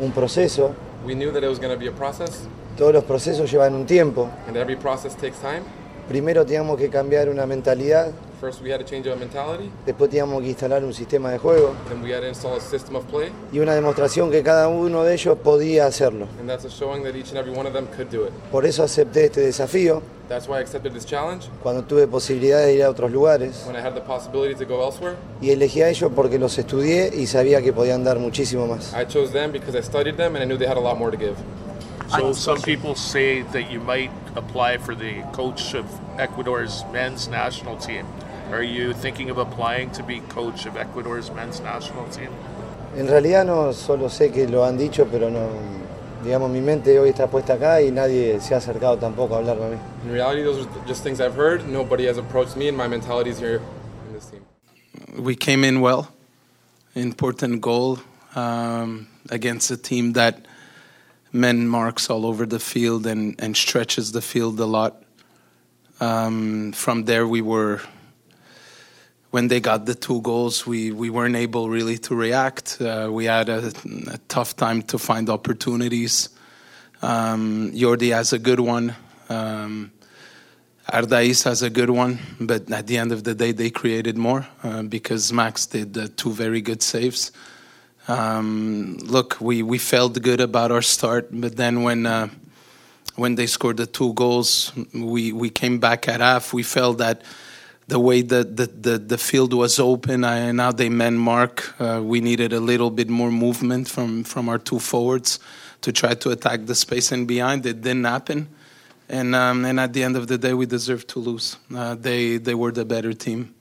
un 0.00 0.12
proceso, 0.12 0.72
We 1.06 1.14
knew 1.14 1.30
that 1.32 1.42
it 1.42 1.48
was 1.48 1.60
be 1.60 1.88
a 1.88 1.92
process, 1.92 2.30
todos 2.76 2.92
los 2.92 3.04
procesos 3.04 3.50
llevan 3.50 3.74
un 3.74 3.86
tiempo. 3.86 4.28
and 4.48 4.56
every 4.56 4.76
process 4.76 5.14
takes 5.14 5.38
time. 5.40 5.62
Primero 6.08 6.44
teníamos 6.44 6.78
que 6.78 6.88
cambiar 6.88 7.28
una 7.28 7.46
mentalidad, 7.46 8.10
First, 8.40 8.60
we 8.62 8.70
had 8.70 8.78
to 8.78 8.84
change 8.84 9.06
our 9.08 9.16
mentality, 9.16 9.70
después 9.86 10.10
teníamos 10.10 10.42
que 10.42 10.48
instalar 10.48 10.84
un 10.84 10.92
sistema 10.92 11.30
de 11.30 11.38
juego 11.38 11.74
then 11.88 12.02
we 12.02 12.12
had 12.12 12.20
to 12.20 12.28
install 12.28 12.54
a 12.56 12.60
system 12.60 12.94
of 12.96 13.04
play, 13.06 13.32
y 13.50 13.60
una 13.60 13.74
demostración 13.74 14.30
que 14.30 14.42
cada 14.42 14.68
uno 14.68 15.04
de 15.04 15.14
ellos 15.14 15.38
podía 15.42 15.86
hacerlo. 15.86 16.26
and 16.38 16.46
that's 16.46 16.66
a 16.66 16.68
showing 16.70 17.02
that 17.02 17.16
each 17.16 17.30
and 17.30 17.38
every 17.38 17.50
one 17.50 17.66
of 17.66 17.72
them 17.72 17.86
could 17.96 18.10
do 18.10 18.26
it. 18.26 18.32
Por 18.52 18.66
eso 18.66 18.82
acepté 18.82 19.24
este 19.26 19.40
desafío 19.40 20.02
That's 20.28 20.48
why 20.48 20.58
I 20.58 20.60
accepted 20.60 20.92
this 20.92 21.06
challenge 21.06 21.48
cuando 21.62 21.84
tuve 21.84 22.06
posibilidades 22.08 22.66
de 22.66 22.74
ir 22.74 22.82
a 22.82 22.90
otros 22.90 23.10
lugares 23.10 23.64
when 23.66 23.74
I 23.76 23.80
had 23.80 23.94
the 23.94 24.02
possibility 24.02 24.54
to 24.54 24.66
go 24.66 24.84
elsewhere. 24.84 25.16
y 25.40 25.50
elegí 25.50 25.80
a 25.80 25.88
ellos 25.88 26.10
porque 26.14 26.38
los 26.38 26.58
estudié 26.58 27.10
y 27.14 27.26
sabía 27.26 27.62
que 27.62 27.72
podían 27.72 28.04
dar 28.04 28.18
muchísimo 28.18 28.66
más. 28.66 28.92
I 28.92 29.06
chose 29.06 29.32
them 29.32 29.50
because 29.50 29.74
I 29.78 29.82
studied 29.82 30.16
them 30.16 30.34
and 30.36 30.42
I 30.42 30.46
knew 30.46 30.58
they 30.58 30.68
had 30.68 30.76
a 30.76 30.80
lot 30.80 30.98
more 30.98 31.10
to 31.10 31.16
give. 31.16 31.36
So 32.08 32.32
some 32.34 32.60
people 32.60 32.94
say 32.94 33.42
that 33.52 33.68
you 33.70 33.80
might 33.80 34.10
apply 34.36 34.78
for 34.78 34.94
the 34.94 35.22
coach 35.32 35.74
of 35.74 35.86
Ecuador's 36.18 36.84
men's 36.92 37.28
national 37.28 37.76
team. 37.78 38.06
Are 38.52 38.62
you 38.62 38.92
thinking 38.92 39.30
of 39.30 39.38
applying 39.38 39.90
to 39.92 40.02
be 40.02 40.20
coach 40.28 40.66
of 40.66 40.76
Ecuador's 40.76 41.30
men's 41.32 41.60
national 41.60 42.06
team? 42.08 42.30
En 42.96 43.08
realidad 43.08 43.44
no 43.44 43.72
solo 43.72 44.08
sé 44.08 44.32
que 44.32 44.46
lo 44.46 44.64
han 44.64 44.78
dicho, 44.78 45.06
pero 45.10 45.28
no, 45.28 45.50
digamos, 46.24 46.50
mi 46.50 46.60
mente 46.60 46.98
hoy 46.98 47.10
está 47.10 47.28
puesta 47.28 47.54
acá 47.54 47.82
y 47.82 47.90
nadie 47.90 48.40
se 48.40 48.54
ha 48.54 48.58
acercado 48.58 48.98
tampoco 48.98 49.34
a 49.34 49.38
hablarme 49.38 49.64
a 49.64 49.68
mí. 49.70 49.78
In 50.04 50.12
reality, 50.12 50.42
those 50.42 50.64
are 50.64 50.86
just 50.86 51.02
things 51.02 51.20
I've 51.20 51.34
heard. 51.34 51.68
Nobody 51.68 52.06
has 52.06 52.18
approached 52.18 52.56
me, 52.56 52.68
and 52.68 52.76
my 52.76 52.86
mentality 52.88 53.30
is 53.30 53.38
here 53.38 53.60
in 54.06 54.14
this 54.14 54.26
team. 54.30 54.42
we 55.18 55.34
came 55.34 55.64
in 55.64 55.80
well. 55.80 56.08
Important 56.94 57.60
goal 57.60 57.98
um, 58.34 59.08
against 59.30 59.70
a 59.70 59.76
team 59.76 60.12
that 60.12 60.46
men 61.32 61.68
marks 61.68 62.08
all 62.08 62.24
over 62.24 62.46
the 62.46 62.60
field 62.60 63.06
and, 63.06 63.34
and 63.38 63.56
stretches 63.56 64.12
the 64.12 64.22
field 64.22 64.58
a 64.60 64.66
lot. 64.66 65.02
Um, 66.00 66.72
from 66.72 67.04
there, 67.04 67.26
we 67.26 67.40
were. 67.40 67.80
When 69.36 69.48
they 69.48 69.60
got 69.60 69.84
the 69.84 69.94
two 69.94 70.22
goals, 70.22 70.66
we, 70.66 70.92
we 70.92 71.10
weren't 71.10 71.36
able 71.36 71.68
really 71.68 71.98
to 71.98 72.14
react. 72.14 72.80
Uh, 72.80 73.10
we 73.12 73.26
had 73.26 73.50
a, 73.50 73.70
a 74.10 74.16
tough 74.28 74.56
time 74.56 74.80
to 74.84 74.98
find 74.98 75.28
opportunities. 75.28 76.30
Um, 77.02 77.70
Yordy 77.72 78.14
has 78.14 78.32
a 78.32 78.38
good 78.38 78.60
one. 78.60 78.96
Um, 79.28 79.92
has 80.90 81.60
a 81.60 81.68
good 81.68 81.90
one, 81.90 82.18
but 82.40 82.72
at 82.72 82.86
the 82.86 82.96
end 82.96 83.12
of 83.12 83.24
the 83.24 83.34
day, 83.34 83.52
they 83.52 83.68
created 83.68 84.16
more 84.16 84.48
uh, 84.62 84.84
because 84.84 85.30
Max 85.34 85.66
did 85.66 85.98
uh, 85.98 86.08
two 86.16 86.32
very 86.32 86.62
good 86.62 86.80
saves. 86.82 87.30
Um, 88.08 88.96
look, 89.02 89.36
we, 89.38 89.62
we 89.62 89.76
felt 89.76 90.18
good 90.22 90.40
about 90.40 90.72
our 90.72 90.80
start, 90.80 91.28
but 91.30 91.56
then 91.56 91.82
when 91.82 92.06
uh, 92.06 92.28
when 93.16 93.34
they 93.34 93.46
scored 93.46 93.76
the 93.76 93.86
two 93.86 94.14
goals, 94.14 94.72
we, 94.94 95.32
we 95.32 95.50
came 95.50 95.78
back 95.78 96.08
at 96.08 96.20
half. 96.20 96.54
We 96.54 96.62
felt 96.62 96.96
that 96.98 97.20
the 97.88 98.00
way 98.00 98.22
that 98.22 98.56
the, 98.56 98.66
the, 98.66 98.98
the 98.98 99.18
field 99.18 99.52
was 99.52 99.78
open, 99.78 100.24
uh, 100.24 100.50
now 100.52 100.72
they 100.72 100.88
man 100.88 101.16
mark, 101.16 101.80
uh, 101.80 102.00
we 102.02 102.20
needed 102.20 102.52
a 102.52 102.60
little 102.60 102.90
bit 102.90 103.08
more 103.08 103.30
movement 103.30 103.88
from, 103.88 104.24
from 104.24 104.48
our 104.48 104.58
two 104.58 104.78
forwards 104.78 105.38
to 105.82 105.92
try 105.92 106.14
to 106.14 106.30
attack 106.30 106.66
the 106.66 106.74
space 106.74 107.12
and 107.12 107.28
behind. 107.28 107.64
It 107.64 107.82
didn't 107.82 108.04
happen. 108.04 108.48
And, 109.08 109.36
um, 109.36 109.64
and 109.64 109.78
at 109.78 109.92
the 109.92 110.02
end 110.02 110.16
of 110.16 110.26
the 110.26 110.36
day, 110.36 110.52
we 110.52 110.66
deserved 110.66 111.06
to 111.10 111.20
lose. 111.20 111.56
Uh, 111.72 111.94
they, 111.94 112.38
they 112.38 112.54
were 112.56 112.72
the 112.72 112.84
better 112.84 113.12
team. 113.12 113.54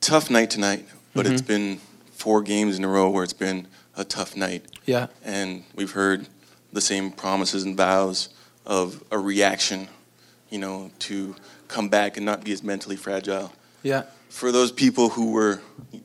tough 0.00 0.28
night 0.30 0.50
tonight, 0.50 0.86
but 1.14 1.26
it's 1.26 1.40
been 1.40 1.80
four 2.12 2.42
games 2.42 2.76
in 2.76 2.84
a 2.84 2.88
row 2.88 3.08
where 3.08 3.24
it's 3.24 3.32
been 3.32 3.66
a 3.96 4.04
tough 4.04 4.36
night. 4.36 4.66
Yeah. 4.84 5.06
And 5.24 5.64
we've 5.74 5.92
heard 5.92 6.28
the 6.72 6.82
same 6.82 7.10
promises 7.10 7.64
and 7.64 7.76
vows 7.76 8.28
of 8.66 9.02
a 9.10 9.18
reaction, 9.18 9.88
you 10.50 10.58
know, 10.58 10.90
to 10.98 11.34
come 11.68 11.88
back 11.88 12.16
and 12.16 12.24
not 12.26 12.44
be 12.44 12.52
as 12.52 12.62
mentally 12.62 12.96
fragile. 12.96 13.52
Yeah. 13.82 14.04
For 14.28 14.50
those 14.50 14.72
people 14.72 15.10
who 15.10 15.32
were 15.32 15.60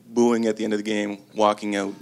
booing 0.08 0.46
at 0.46 0.56
the 0.56 0.64
end 0.64 0.72
of 0.72 0.78
the 0.78 0.84
game, 0.84 1.18
walking 1.34 1.76
out, 1.76 1.94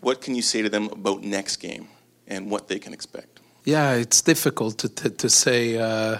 what 0.00 0.20
can 0.20 0.34
you 0.34 0.42
say 0.42 0.62
to 0.62 0.68
them 0.68 0.88
about 0.90 1.22
next 1.22 1.56
game 1.56 1.88
and 2.26 2.50
what 2.50 2.68
they 2.68 2.78
can 2.78 2.92
expect? 2.92 3.40
Yeah, 3.64 3.94
it's 3.94 4.20
difficult 4.20 4.78
to 4.78 4.88
to, 4.88 5.10
to 5.10 5.28
say 5.28 5.78
uh, 5.78 6.18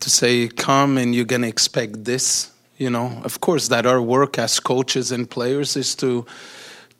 to 0.00 0.10
say 0.10 0.48
come 0.48 0.98
and 0.98 1.14
you're 1.14 1.24
gonna 1.24 1.46
expect 1.46 2.04
this. 2.04 2.50
You 2.76 2.90
know, 2.90 3.22
of 3.24 3.40
course, 3.40 3.68
that 3.68 3.86
our 3.86 4.02
work 4.02 4.38
as 4.38 4.58
coaches 4.58 5.12
and 5.12 5.30
players 5.30 5.76
is 5.76 5.94
to 5.96 6.26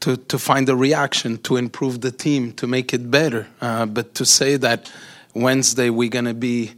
to 0.01 0.17
to 0.17 0.38
find 0.38 0.69
a 0.69 0.77
reaction, 0.77 1.38
to 1.38 1.57
improve 1.57 2.01
the 2.01 2.12
team, 2.12 2.53
to 2.53 2.67
make 2.67 2.95
it 2.95 3.11
better. 3.11 3.49
Uh, 3.61 3.87
but 3.87 4.14
to 4.14 4.25
say 4.25 4.57
that 4.57 4.90
Wednesday 5.35 5.90
we're 5.90 6.11
gonna 6.11 6.35
be 6.35 6.75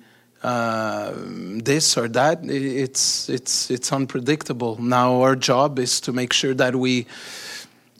uh, 0.47 1.13
this 1.65 1.97
or 1.97 2.07
that. 2.09 2.39
It's 2.45 3.29
it's 3.29 3.71
it's 3.71 3.93
unpredictable. 3.93 4.81
Now 4.81 5.23
our 5.23 5.35
job 5.35 5.79
is 5.79 6.01
to 6.03 6.13
make 6.13 6.33
sure 6.33 6.55
that 6.55 6.77
we 6.77 7.07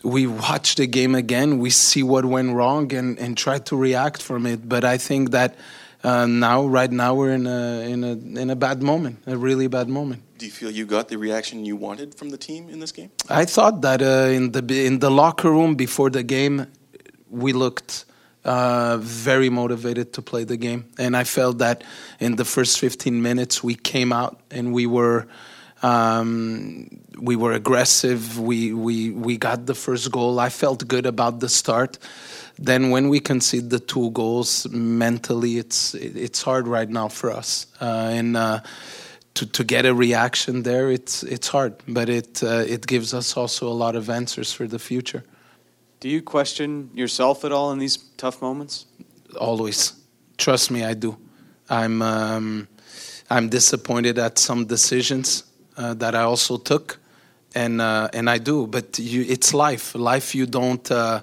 we 0.05 0.27
watch 0.27 0.77
the 0.77 0.87
game 0.87 1.17
again, 1.17 1.59
we 1.59 1.71
see 1.71 2.05
what 2.05 2.25
went 2.25 2.55
wrong, 2.55 2.93
and, 2.93 3.19
and 3.19 3.37
try 3.37 3.59
to 3.59 3.77
react 3.77 4.23
from 4.23 4.47
it. 4.47 4.69
But 4.69 4.85
I 4.85 4.99
think 4.99 5.33
that 5.33 5.57
uh, 6.05 6.27
now, 6.27 6.65
right 6.65 6.93
now, 6.93 7.15
we're 7.17 7.33
in 7.33 7.47
a 7.47 7.81
in 7.81 8.05
a 8.05 8.13
in 8.43 8.51
a 8.51 8.57
bad 8.57 8.81
moment, 8.81 9.19
a 9.27 9.37
really 9.37 9.67
bad 9.67 9.89
moment. 9.89 10.23
Do 10.39 10.47
you 10.47 10.53
feel 10.53 10.71
you 10.71 10.87
got 10.87 11.09
the 11.09 11.19
reaction 11.19 11.65
you 11.65 11.75
wanted 11.75 12.15
from 12.15 12.29
the 12.31 12.39
team 12.39 12.69
in 12.69 12.79
this 12.79 12.93
game? 12.93 13.11
I 13.29 13.45
thought 13.45 13.81
that 13.81 14.03
uh, 14.03 14.31
in 14.31 14.53
the 14.53 14.63
in 14.87 15.01
the 15.01 15.11
locker 15.11 15.51
room 15.51 15.75
before 15.75 16.11
the 16.11 16.23
game, 16.23 16.67
we 17.29 17.53
looked 17.53 18.05
uh, 18.47 18.97
very 19.01 19.51
motivated 19.51 20.13
to 20.15 20.23
play 20.23 20.45
the 20.45 20.57
game, 20.57 20.85
and 20.99 21.17
I 21.17 21.25
felt 21.25 21.59
that 21.59 21.83
in 22.21 22.37
the 22.37 22.45
first 22.45 22.79
15 22.79 23.21
minutes 23.21 23.63
we 23.63 23.75
came 23.75 24.13
out 24.13 24.41
and 24.51 24.73
we 24.73 24.87
were 24.87 25.27
um, 25.83 26.89
we 27.21 27.37
were 27.37 27.53
aggressive. 27.53 28.39
We 28.39 28.73
we 28.73 29.11
we 29.11 29.37
got 29.37 29.67
the 29.67 29.75
first 29.75 30.11
goal. 30.11 30.41
I 30.41 30.49
felt 30.49 30.87
good 30.89 31.07
about 31.07 31.41
the 31.41 31.49
start. 31.49 31.99
Then 32.59 32.91
when 32.91 33.09
we 33.09 33.21
concede 33.21 33.69
the 33.69 33.81
two 33.81 34.11
goals, 34.13 34.67
mentally 34.71 35.59
it's 35.59 35.95
it's 35.95 36.41
hard 36.41 36.67
right 36.67 36.89
now 36.89 37.09
for 37.09 37.31
us, 37.31 37.67
uh, 37.81 38.11
and. 38.13 38.37
Uh, 38.37 38.61
to, 39.35 39.45
to 39.45 39.65
get 39.65 39.85
a 39.85 39.93
reaction 39.93 40.63
there, 40.63 40.91
it's 40.91 41.23
it's 41.23 41.49
hard, 41.49 41.75
but 41.87 42.09
it 42.09 42.43
uh, 42.43 42.65
it 42.67 42.87
gives 42.87 43.13
us 43.13 43.37
also 43.37 43.69
a 43.69 43.77
lot 43.85 43.95
of 43.95 44.09
answers 44.09 44.51
for 44.51 44.67
the 44.67 44.79
future. 44.79 45.25
Do 46.01 46.09
you 46.09 46.23
question 46.23 46.91
yourself 46.95 47.45
at 47.45 47.53
all 47.53 47.73
in 47.73 47.79
these 47.79 47.97
tough 48.17 48.43
moments? 48.43 48.87
Always, 49.41 49.95
trust 50.37 50.71
me, 50.71 50.85
I 50.85 50.95
do. 50.95 51.17
I'm 51.69 52.03
um, 52.03 52.69
I'm 53.31 53.49
disappointed 53.49 54.19
at 54.19 54.39
some 54.39 54.67
decisions 54.67 55.45
uh, 55.77 55.95
that 55.95 56.15
I 56.15 56.23
also 56.23 56.59
took, 56.59 56.99
and 57.55 57.81
uh, 57.81 58.09
and 58.13 58.29
I 58.29 58.39
do. 58.39 58.67
But 58.67 58.99
you, 58.99 59.25
it's 59.29 59.53
life. 59.53 59.95
Life, 59.95 60.35
you 60.35 60.47
don't. 60.47 60.91
Uh, 60.91 61.23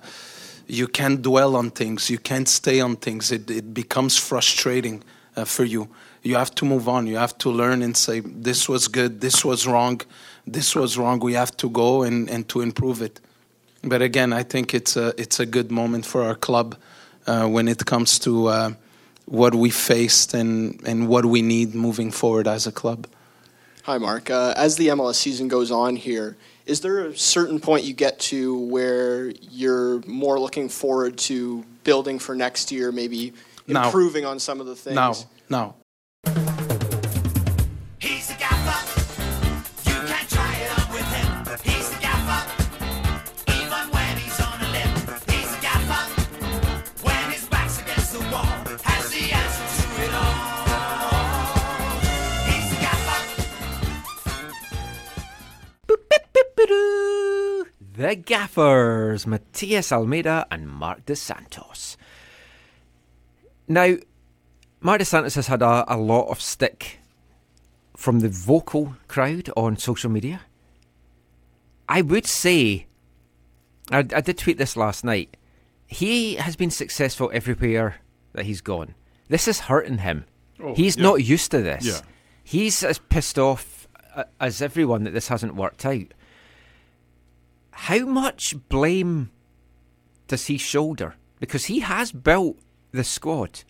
you 0.67 0.87
can't 0.87 1.21
dwell 1.21 1.55
on 1.55 1.71
things. 1.71 2.09
You 2.09 2.17
can't 2.17 2.47
stay 2.47 2.81
on 2.81 2.95
things. 2.95 3.31
It 3.31 3.49
it 3.49 3.73
becomes 3.73 4.17
frustrating 4.17 5.03
uh, 5.35 5.45
for 5.45 5.63
you. 5.63 5.89
You 6.23 6.35
have 6.35 6.55
to 6.55 6.65
move 6.65 6.87
on. 6.87 7.07
You 7.07 7.17
have 7.17 7.37
to 7.39 7.49
learn 7.49 7.81
and 7.81 7.95
say, 7.95 8.21
this 8.21 8.69
was 8.69 8.87
good, 8.87 9.19
this 9.19 9.43
was 9.43 9.67
wrong, 9.67 10.01
this 10.47 10.75
was 10.75 10.97
wrong. 10.97 11.19
We 11.19 11.33
have 11.33 11.55
to 11.57 11.69
go 11.69 12.03
and, 12.03 12.29
and 12.29 12.47
to 12.49 12.61
improve 12.61 13.01
it. 13.01 13.19
But 13.83 14.01
again, 14.01 14.31
I 14.33 14.43
think 14.43 14.73
it's 14.73 14.95
a, 14.95 15.13
it's 15.17 15.39
a 15.39 15.45
good 15.45 15.71
moment 15.71 16.05
for 16.05 16.23
our 16.23 16.35
club 16.35 16.75
uh, 17.27 17.47
when 17.47 17.67
it 17.67 17.85
comes 17.85 18.17
to 18.19 18.47
uh, 18.47 18.73
what 19.25 19.53
we 19.53 19.69
faced 19.69 20.33
and, 20.33 20.81
and 20.85 21.07
what 21.07 21.25
we 21.25 21.41
need 21.41 21.75
moving 21.75 22.11
forward 22.11 22.47
as 22.47 22.65
a 22.67 22.71
club. 22.71 23.07
Hi, 23.83 23.97
Mark. 23.97 24.29
Uh, 24.29 24.53
as 24.55 24.77
the 24.77 24.87
MLS 24.89 25.15
season 25.15 25.49
goes 25.49 25.69
on 25.69 25.97
here, 25.97 26.37
is 26.65 26.79
there 26.79 27.07
a 27.07 27.17
certain 27.17 27.59
point 27.59 27.83
you 27.83 27.93
get 27.93 28.17
to 28.19 28.57
where 28.57 29.29
you're 29.41 29.99
more 30.07 30.39
looking 30.39 30.69
forward 30.69 31.17
to 31.17 31.65
building 31.83 32.19
for 32.19 32.33
next 32.35 32.71
year, 32.71 32.93
maybe 32.93 33.33
No. 33.67 33.83
improving 33.83 34.25
on 34.25 34.39
some 34.39 34.61
of 34.61 34.67
the 34.67 34.75
things? 34.75 34.95
Now, 34.95 35.13
now. 35.49 35.75
The 58.03 58.17
gaffers, 58.17 59.25
Matías 59.25 59.89
Almeyda 59.93 60.45
and 60.51 60.67
Marc 60.67 61.05
Dos 61.05 61.21
Santos. 61.21 61.95
Now, 63.65 63.95
Marc 64.81 64.99
Dos 64.99 65.07
Santos 65.07 65.35
has 65.35 65.47
had 65.47 65.61
a, 65.61 65.85
a 65.87 65.95
lot 65.95 66.27
of 66.27 66.41
stick 66.41 66.99
from 67.95 68.19
the 68.19 68.27
vocal 68.27 68.97
crowd 69.07 69.49
on 69.55 69.77
social 69.77 70.09
media. 70.09 70.41
I 71.87 72.01
would 72.01 72.25
say, 72.25 72.87
I, 73.89 73.99
I 73.99 74.19
did 74.19 74.37
tweet 74.37 74.57
this 74.57 74.75
last 74.75 75.05
night. 75.05 75.37
He 75.87 76.35
has 76.35 76.57
been 76.57 76.71
successful 76.71 77.31
everywhere 77.33 78.01
that 78.33 78.45
he's 78.45 78.59
gone. 78.59 78.95
This 79.29 79.47
is 79.47 79.61
hurting 79.61 79.99
him. 79.99 80.25
Oh, 80.61 80.75
he's 80.75 80.97
yeah. 80.97 81.03
not 81.03 81.23
used 81.23 81.51
to 81.51 81.61
this. 81.61 81.85
Yeah. 81.85 82.01
He's 82.43 82.83
as 82.83 82.99
pissed 82.99 83.39
off 83.39 83.87
uh, 84.13 84.25
as 84.41 84.61
everyone 84.61 85.05
that 85.05 85.13
this 85.13 85.29
hasn't 85.29 85.55
worked 85.55 85.85
out. 85.85 86.13
How 87.73 88.05
much 88.05 88.55
blame 88.69 89.31
does 90.27 90.47
he 90.47 90.57
shoulder? 90.57 91.15
Because 91.39 91.65
he 91.65 91.79
has 91.79 92.11
built 92.11 92.57
the 92.91 93.03
squad. 93.03 93.63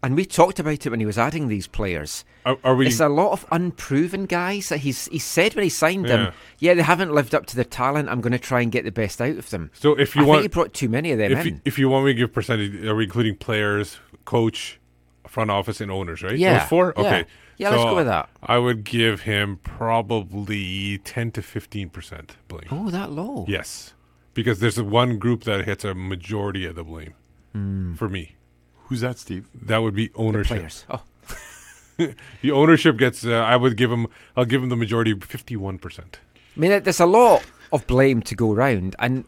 And 0.00 0.14
we 0.14 0.24
talked 0.24 0.60
about 0.60 0.86
it 0.86 0.90
when 0.90 1.00
he 1.00 1.06
was 1.06 1.18
adding 1.18 1.48
these 1.48 1.66
players. 1.66 2.24
Are, 2.46 2.56
are 2.62 2.76
we? 2.76 2.86
It's 2.86 3.00
a 3.00 3.08
lot 3.08 3.32
of 3.32 3.44
unproven 3.50 4.26
guys 4.26 4.68
that 4.68 4.78
he's 4.78 5.06
he 5.08 5.18
said 5.18 5.56
when 5.56 5.64
he 5.64 5.68
signed 5.70 6.06
Yeah. 6.06 6.16
them. 6.16 6.32
Yeah, 6.60 6.74
they 6.74 6.82
haven't 6.82 7.12
lived 7.12 7.34
up 7.34 7.46
to 7.46 7.56
their 7.56 7.64
talent. 7.64 8.08
I'm 8.08 8.20
going 8.20 8.32
to 8.32 8.38
try 8.38 8.60
and 8.60 8.70
get 8.70 8.84
the 8.84 8.92
best 8.92 9.20
out 9.20 9.36
of 9.36 9.50
them. 9.50 9.72
so 9.74 9.98
if 9.98 10.14
you 10.14 10.22
I 10.22 10.24
want, 10.26 10.42
think 10.42 10.52
he 10.52 10.54
brought 10.54 10.72
too 10.72 10.88
many 10.88 11.10
of 11.10 11.18
them 11.18 11.32
if 11.32 11.44
in. 11.44 11.54
you, 11.54 11.60
if 11.64 11.78
you 11.80 11.88
want 11.88 12.06
me 12.06 12.12
to 12.12 12.18
give 12.18 12.32
percentage, 12.32 12.84
are 12.84 12.94
we 12.94 13.04
including 13.04 13.34
players, 13.38 13.98
coach, 14.24 14.78
front 15.26 15.50
office, 15.50 15.80
and 15.80 15.90
owners? 15.90 16.22
Right? 16.22 16.38
Yeah. 16.38 16.60
Those 16.60 16.68
four. 16.68 16.90
Okay. 16.96 17.18
Yeah, 17.18 17.24
let's 17.58 17.82
go 17.84 17.96
with 17.96 18.06
that. 18.06 18.28
I 18.42 18.58
would 18.58 18.84
give 18.84 19.22
him 19.22 19.58
probably 19.64 20.98
ten 20.98 21.30
to 21.32 21.42
fifteen 21.42 21.88
percent 21.90 22.36
blame. 22.48 22.68
oh, 22.70 22.90
that 22.90 23.10
low. 23.10 23.44
Yes, 23.48 23.94
because 24.34 24.60
there's 24.60 24.80
one 24.80 25.18
group 25.18 25.44
that 25.44 25.64
hits 25.64 25.84
a 25.84 25.94
majority 25.94 26.64
of 26.64 26.74
the 26.76 26.84
blame 26.84 27.14
Hmm. 27.52 27.94
for 27.94 28.08
me. 28.08 28.36
Who's 28.86 29.00
that, 29.00 29.18
Steve? 29.18 29.48
That 29.54 29.78
would 29.78 29.94
be 29.94 30.10
ownership. 30.14 30.56
Players. 30.58 30.84
Oh, 30.88 31.02
The 32.42 32.50
ownership 32.52 32.96
gets. 32.96 33.24
Uh, 33.26 33.32
I 33.32 33.56
would 33.56 33.76
give 33.76 33.90
him. 33.90 34.06
I'll 34.36 34.44
give 34.44 34.62
him 34.62 34.68
the 34.68 34.76
majority, 34.76 35.14
fifty-one 35.18 35.78
percent. 35.78 36.20
I 36.56 36.60
mean, 36.60 36.82
there's 36.82 37.00
a 37.00 37.06
lot 37.06 37.42
of 37.72 37.86
blame 37.86 38.22
to 38.22 38.34
go 38.34 38.52
round, 38.52 38.94
and 38.98 39.24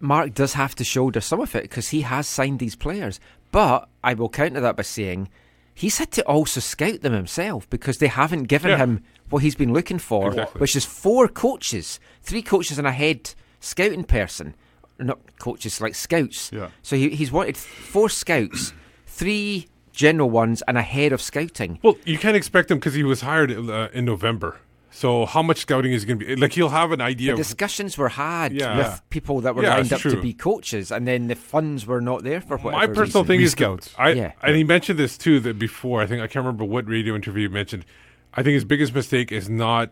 Mark 0.00 0.34
does 0.34 0.54
have 0.54 0.74
to 0.76 0.84
shoulder 0.84 1.20
some 1.20 1.40
of 1.40 1.54
it 1.54 1.62
because 1.62 1.88
he 1.90 2.00
has 2.02 2.26
signed 2.26 2.58
these 2.58 2.74
players. 2.76 3.20
But 3.52 3.88
I 4.02 4.14
will 4.14 4.28
counter 4.28 4.60
that 4.60 4.76
by 4.76 4.82
saying 4.82 5.28
he's 5.76 5.98
had 5.98 6.10
to 6.12 6.22
also 6.22 6.58
scout 6.58 7.02
them 7.02 7.12
himself 7.12 7.68
because 7.70 7.98
they 7.98 8.08
haven't 8.08 8.44
given 8.44 8.70
Yeah. 8.70 8.78
him 8.78 9.04
what 9.30 9.42
he's 9.42 9.54
been 9.54 9.72
looking 9.72 9.98
for, 10.00 10.28
Exactly. 10.30 10.58
which 10.60 10.74
is 10.74 10.84
four 10.84 11.28
coaches, 11.28 12.00
three 12.22 12.42
coaches 12.42 12.78
and 12.78 12.86
a 12.88 12.92
head 12.92 13.34
scouting 13.60 14.04
person. 14.04 14.54
Not 14.98 15.18
coaches, 15.38 15.80
like 15.80 15.94
scouts. 15.94 16.50
Yeah. 16.52 16.68
So 16.82 16.96
he, 16.96 17.10
he's 17.10 17.30
wanted 17.30 17.56
four 17.56 18.08
scouts, 18.08 18.72
three 19.06 19.68
general 19.92 20.30
ones, 20.30 20.62
and 20.66 20.78
a 20.78 20.82
head 20.82 21.12
of 21.12 21.20
scouting. 21.20 21.78
Well, 21.82 21.96
you 22.06 22.16
can't 22.18 22.36
expect 22.36 22.70
him 22.70 22.78
because 22.78 22.94
he 22.94 23.02
was 23.02 23.20
hired 23.20 23.50
uh, 23.52 23.88
in 23.92 24.04
November. 24.06 24.56
So 24.96 25.26
how 25.26 25.42
much 25.42 25.58
scouting 25.58 25.92
is 25.92 26.06
going 26.06 26.18
to 26.20 26.24
be? 26.26 26.36
Like 26.36 26.54
he'll 26.54 26.70
have 26.70 26.90
an 26.90 27.02
idea. 27.02 27.32
The 27.32 27.36
discussions 27.36 27.98
were 27.98 28.08
had 28.08 28.52
Yeah. 28.54 28.78
with 28.78 29.02
people 29.10 29.42
that 29.42 29.54
were 29.54 29.62
Yeah, 29.62 29.74
lined 29.74 29.92
it's 29.92 30.04
up 30.06 30.10
to 30.12 30.20
be 30.22 30.32
coaches, 30.32 30.90
and 30.90 31.06
then 31.06 31.26
the 31.28 31.34
funds 31.34 31.84
were 31.86 32.00
not 32.00 32.22
there 32.24 32.40
for 32.40 32.56
whatever 32.56 32.70
my 32.80 32.86
personal 32.86 33.22
reason. 33.22 33.26
thing 33.26 33.40
is 33.42 33.52
Scouts. 33.52 33.94
I 33.98 34.10
Yeah. 34.12 34.32
and 34.42 34.56
he 34.56 34.64
mentioned 34.64 34.98
this 34.98 35.18
too 35.18 35.38
that 35.40 35.58
before. 35.58 36.00
I 36.00 36.06
think 36.06 36.22
I 36.22 36.26
can't 36.26 36.44
remember 36.46 36.64
what 36.64 36.88
radio 36.88 37.14
interview 37.14 37.48
he 37.48 37.54
mentioned. 37.54 37.84
I 38.32 38.42
think 38.42 38.54
his 38.54 38.64
biggest 38.64 38.94
mistake 38.94 39.30
is 39.30 39.50
not 39.50 39.90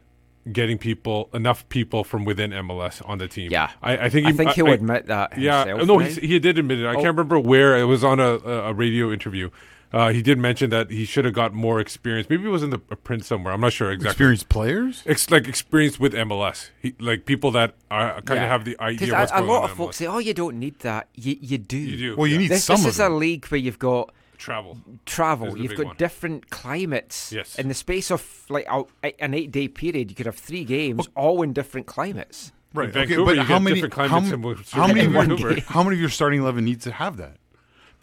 getting 0.51 0.79
people 0.79 1.29
enough 1.35 1.69
people 1.69 2.03
from 2.05 2.25
within 2.25 2.53
MLS 2.53 3.03
on 3.07 3.19
the 3.19 3.29
team. 3.29 3.51
Yeah. 3.51 3.71
I, 3.83 3.97
I 4.07 4.09
think 4.09 4.27
I 4.27 4.31
he, 4.31 4.37
think 4.39 4.51
he'll 4.53 4.69
I- 4.69 4.73
admit 4.73 5.07
that 5.09 5.39
Yeah, 5.39 5.67
himself 5.67 5.87
no, 5.89 5.99
now. 5.99 6.05
he, 6.07 6.27
he 6.29 6.39
did 6.39 6.59
admit 6.59 6.81
it. 6.81 6.87
I 6.87 6.91
Oh. 6.93 6.95
can't 6.95 7.07
remember 7.17 7.39
where 7.39 7.77
it 7.79 7.85
was 7.85 8.03
on 8.05 8.21
a, 8.21 8.37
a 8.39 8.71
a 8.71 8.73
radio 8.73 9.13
interview. 9.13 9.51
Uh, 9.95 10.09
he 10.13 10.23
did 10.23 10.39
mention 10.39 10.71
that 10.71 10.91
he 10.91 11.05
should 11.05 11.25
have 11.25 11.35
got 11.35 11.55
more 11.55 11.79
experience. 11.79 12.29
Maybe 12.29 12.45
it 12.45 12.49
was 12.49 12.65
in 12.65 12.71
the 12.71 12.81
a 12.91 12.97
print 12.97 13.25
somewhere. 13.25 13.55
I'm 13.55 13.61
not 13.61 13.73
sure 13.73 13.93
exactly. 13.93 14.11
Experienced 14.11 14.49
players? 14.49 15.03
Ex- 15.07 15.31
like 15.31 15.47
experience 15.47 16.01
with 16.01 16.13
MLS, 16.15 16.71
he, 16.83 16.95
like 16.99 17.27
people 17.27 17.53
that 17.53 17.75
are, 17.93 18.21
kind 18.23 18.39
Yeah. 18.39 18.45
of 18.45 18.51
have 18.51 18.65
the 18.65 18.77
idea. 18.81 19.15
a, 19.15 19.19
what's 19.21 19.31
a 19.31 19.37
going 19.37 19.49
lot 19.49 19.65
of 19.65 19.71
in 19.71 19.77
folks 19.77 19.97
MLS. 19.97 19.99
say, 19.99 20.07
"Oh, 20.07 20.19
you 20.19 20.35
don't 20.35 20.59
need 20.59 20.81
that." 20.81 21.09
You 21.15 21.37
you 21.41 21.59
do. 21.59 21.79
You 21.79 21.97
do. 21.97 22.17
Well, 22.17 22.27
you 22.27 22.35
yeah. 22.35 22.41
need 22.41 22.51
This, 22.51 22.65
some 22.65 22.77
this 22.79 22.87
of 22.87 22.91
is 22.91 22.99
a 22.99 23.09
league 23.09 23.47
where 23.47 23.59
you've 23.61 23.79
got 23.79 24.13
travel. 24.37 24.79
travel. 25.07 25.57
You've 25.57 25.77
got 25.77 25.87
one. 25.87 25.97
different 25.97 26.51
climates. 26.51 27.31
Yes. 27.33 27.57
In 27.57 27.69
the 27.69 27.75
space 27.75 28.11
of 28.11 28.45
like 28.49 28.67
a, 28.69 28.83
an 29.23 29.33
eight-day 29.33 29.69
period, 29.69 30.11
you 30.11 30.17
could 30.17 30.27
have 30.27 30.35
three 30.37 30.65
games, 30.65 31.09
all 31.15 31.41
in 31.43 31.53
different 31.53 31.87
climates. 31.87 32.51
Right. 32.75 32.87
In 32.89 32.93
Vancouver, 32.93 33.23
okay, 33.31 33.31
you 33.35 33.37
but 33.39 33.47
how 33.47 33.55
get 33.59 33.63
many, 33.63 33.75
different 33.77 33.95
how, 33.95 34.09
climates 34.09 34.33
m- 34.33 34.45
in 34.45 34.57
how 34.73 34.87
many, 34.89 35.01
in 35.03 35.31
of 35.31 35.39
your, 35.39 35.61
how 35.61 35.85
many 35.85 35.95
of 35.97 36.01
your 36.01 36.11
starting 36.11 36.41
11 36.41 36.65
needs 36.65 36.83
to 36.83 36.91
have 36.91 37.17
that? 37.19 37.37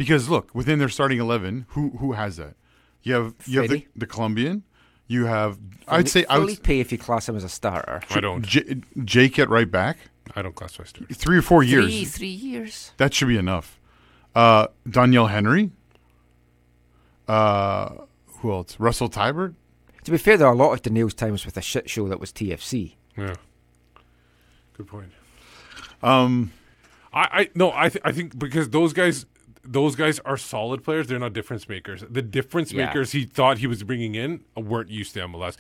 Because 0.02 0.30
look, 0.30 0.50
within 0.56 0.80
their 0.80 0.90
starting 0.90 1.20
11, 1.20 1.68
who 1.70 1.92
who 2.00 2.14
has 2.14 2.38
that? 2.38 2.56
You 3.04 3.14
have 3.14 3.36
you 3.46 3.62
have 3.62 3.70
the, 3.70 3.82
Fredy. 3.82 3.88
the 3.96 4.08
Colombian. 4.08 4.64
You 5.06 5.26
have 5.26 5.60
I'd 5.88 6.10
say 6.10 6.26
I 6.28 6.40
would, 6.40 6.58
Felipe, 6.58 6.70
if 6.70 6.92
you 6.92 6.98
class 6.98 7.30
him 7.30 7.36
as 7.36 7.44
a 7.44 7.50
starter, 7.50 8.02
I 8.10 8.20
don't. 8.20 8.44
J- 8.44 8.82
Jake 9.06 9.38
at 9.38 9.48
right 9.48 9.70
back. 9.70 10.00
I 10.36 10.42
don't 10.42 10.56
classify 10.56 10.86
starters. 10.86 11.18
Three 11.18 11.38
or 11.38 11.44
four 11.44 11.62
years. 11.62 11.86
three 11.86 12.06
three 12.06 12.28
years. 12.30 12.94
That 12.98 13.14
should 13.14 13.28
be 13.28 13.38
enough. 13.38 13.80
Uh, 14.34 14.68
Doneil 14.90 15.30
Henry. 15.30 15.70
Uh, 17.28 18.06
who 18.40 18.52
else? 18.52 18.80
Russell 18.80 19.08
Teibert. 19.08 19.54
To 20.06 20.10
be 20.12 20.18
fair, 20.18 20.36
there 20.36 20.48
are 20.48 20.54
a 20.54 20.58
lot 20.58 20.74
of 20.74 20.82
Doneil's 20.82 21.14
times 21.14 21.46
with 21.46 21.58
a 21.58 21.62
shit 21.62 21.92
show 21.92 22.08
that 22.08 22.20
was 22.20 22.32
TFC. 22.32 22.96
Yeah. 23.16 23.36
Good 24.74 24.88
point. 24.88 25.12
Um, 26.02 26.54
I, 27.14 27.20
I 27.32 27.50
no, 27.54 27.72
I 27.72 27.90
th- 27.90 28.02
I 28.04 28.12
think 28.12 28.40
because 28.40 28.70
those 28.72 28.94
guys, 28.94 29.28
those 29.63 29.95
guys 29.95 30.19
are 30.19 30.38
solid 30.38 30.84
players. 30.84 31.08
They're 31.08 31.19
not 31.19 31.34
difference 31.34 31.67
makers. 31.69 32.04
The 32.10 32.21
difference 32.21 32.71
Yeah. 32.71 32.86
makers 32.88 33.12
he 33.12 33.26
thought 33.26 33.60
he 33.60 33.67
was 33.67 33.84
bringing 33.84 34.15
in 34.15 34.41
weren't 34.56 34.89
used 34.89 35.13
to 35.13 35.21
MLS. 35.21 35.58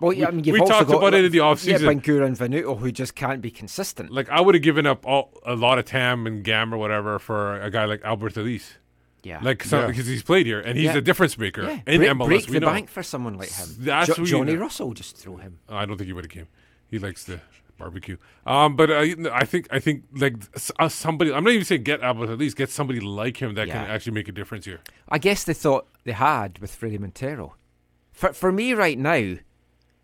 Well, 0.00 0.12
yeah, 0.14 0.26
I 0.26 0.30
We- 0.30 0.36
mean, 0.36 0.44
you've 0.44 0.54
we 0.54 0.60
also 0.60 0.72
talked 0.72 0.88
got, 0.88 0.96
about 0.96 1.14
it 1.14 1.26
in 1.26 1.32
the 1.32 1.38
offseason. 1.38 1.66
Yeah, 1.80 1.88
Bangoura 1.88 2.24
and 2.26 2.36
Venuto, 2.36 2.78
who 2.78 2.90
just 2.90 3.14
can't 3.14 3.42
be 3.42 3.50
consistent. 3.50 4.10
Like 4.10 4.30
I 4.30 4.40
would 4.40 4.54
have 4.54 4.62
given 4.62 4.86
up 4.86 5.04
all, 5.06 5.38
a 5.44 5.54
lot 5.54 5.78
of 5.78 5.84
TAM 5.84 6.26
and 6.26 6.42
GAM 6.42 6.72
or 6.72 6.78
whatever 6.78 7.18
for 7.18 7.60
a 7.60 7.70
guy 7.70 7.84
like 7.84 8.00
Alberth 8.02 8.38
Elis. 8.38 8.78
Yeah. 9.22 9.40
Like 9.42 9.62
some, 9.62 9.80
Yeah. 9.82 9.86
because 9.88 10.06
he's 10.06 10.22
played 10.22 10.46
here 10.46 10.60
and 10.60 10.78
he's 10.78 10.86
Yeah. 10.86 10.96
a 10.96 11.00
difference 11.02 11.36
maker 11.36 11.62
yeah, 11.64 11.80
in 11.86 11.98
break, 11.98 12.10
MLS. 12.12 12.26
break 12.26 12.46
we 12.46 12.52
the 12.54 12.60
know. 12.60 12.66
bank 12.70 12.88
for 12.88 13.02
someone 13.02 13.34
like 13.34 13.50
him. 13.52 13.68
That's 13.80 14.16
Jo- 14.16 14.24
Johnny 14.24 14.54
know. 14.54 14.60
Russell, 14.62 14.94
just 14.94 15.18
throw 15.18 15.36
him. 15.36 15.58
I 15.68 15.84
don't 15.84 15.98
think 15.98 16.06
he 16.06 16.14
would 16.14 16.24
have 16.24 16.30
came. 16.30 16.48
He 16.88 16.98
likes 16.98 17.24
the 17.24 17.42
barbecue. 17.80 18.16
Um, 18.46 18.76
but 18.76 18.90
uh, 18.90 19.30
I 19.32 19.44
think 19.44 19.66
I 19.72 19.80
think 19.80 20.04
like 20.14 20.36
uh, 20.78 20.88
somebody. 20.88 21.32
I'm 21.32 21.42
not 21.42 21.52
even 21.52 21.64
saying 21.64 21.82
get 21.82 22.00
Abel, 22.02 22.30
at 22.30 22.38
least 22.38 22.56
Get 22.56 22.70
somebody 22.70 23.00
like 23.00 23.38
him 23.38 23.54
that 23.54 23.68
can 23.68 23.86
actually 23.86 24.12
make 24.12 24.28
a 24.28 24.32
difference 24.32 24.66
here. 24.66 24.80
I 25.08 25.18
guess 25.18 25.44
they 25.44 25.54
thought 25.54 25.88
they 26.04 26.12
had 26.12 26.58
with 26.58 26.78
Fredy 26.78 26.98
Montero. 26.98 27.56
For 28.12 28.32
for 28.32 28.52
me 28.52 28.74
right 28.74 28.98
now, 28.98 29.36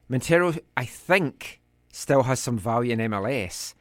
Montero, 0.08 0.54
I 0.76 0.84
think, 0.84 1.60
still 1.92 2.24
has 2.24 2.40
some 2.40 2.58
value 2.58 2.92
in 2.92 2.98
MLS. 2.98 3.74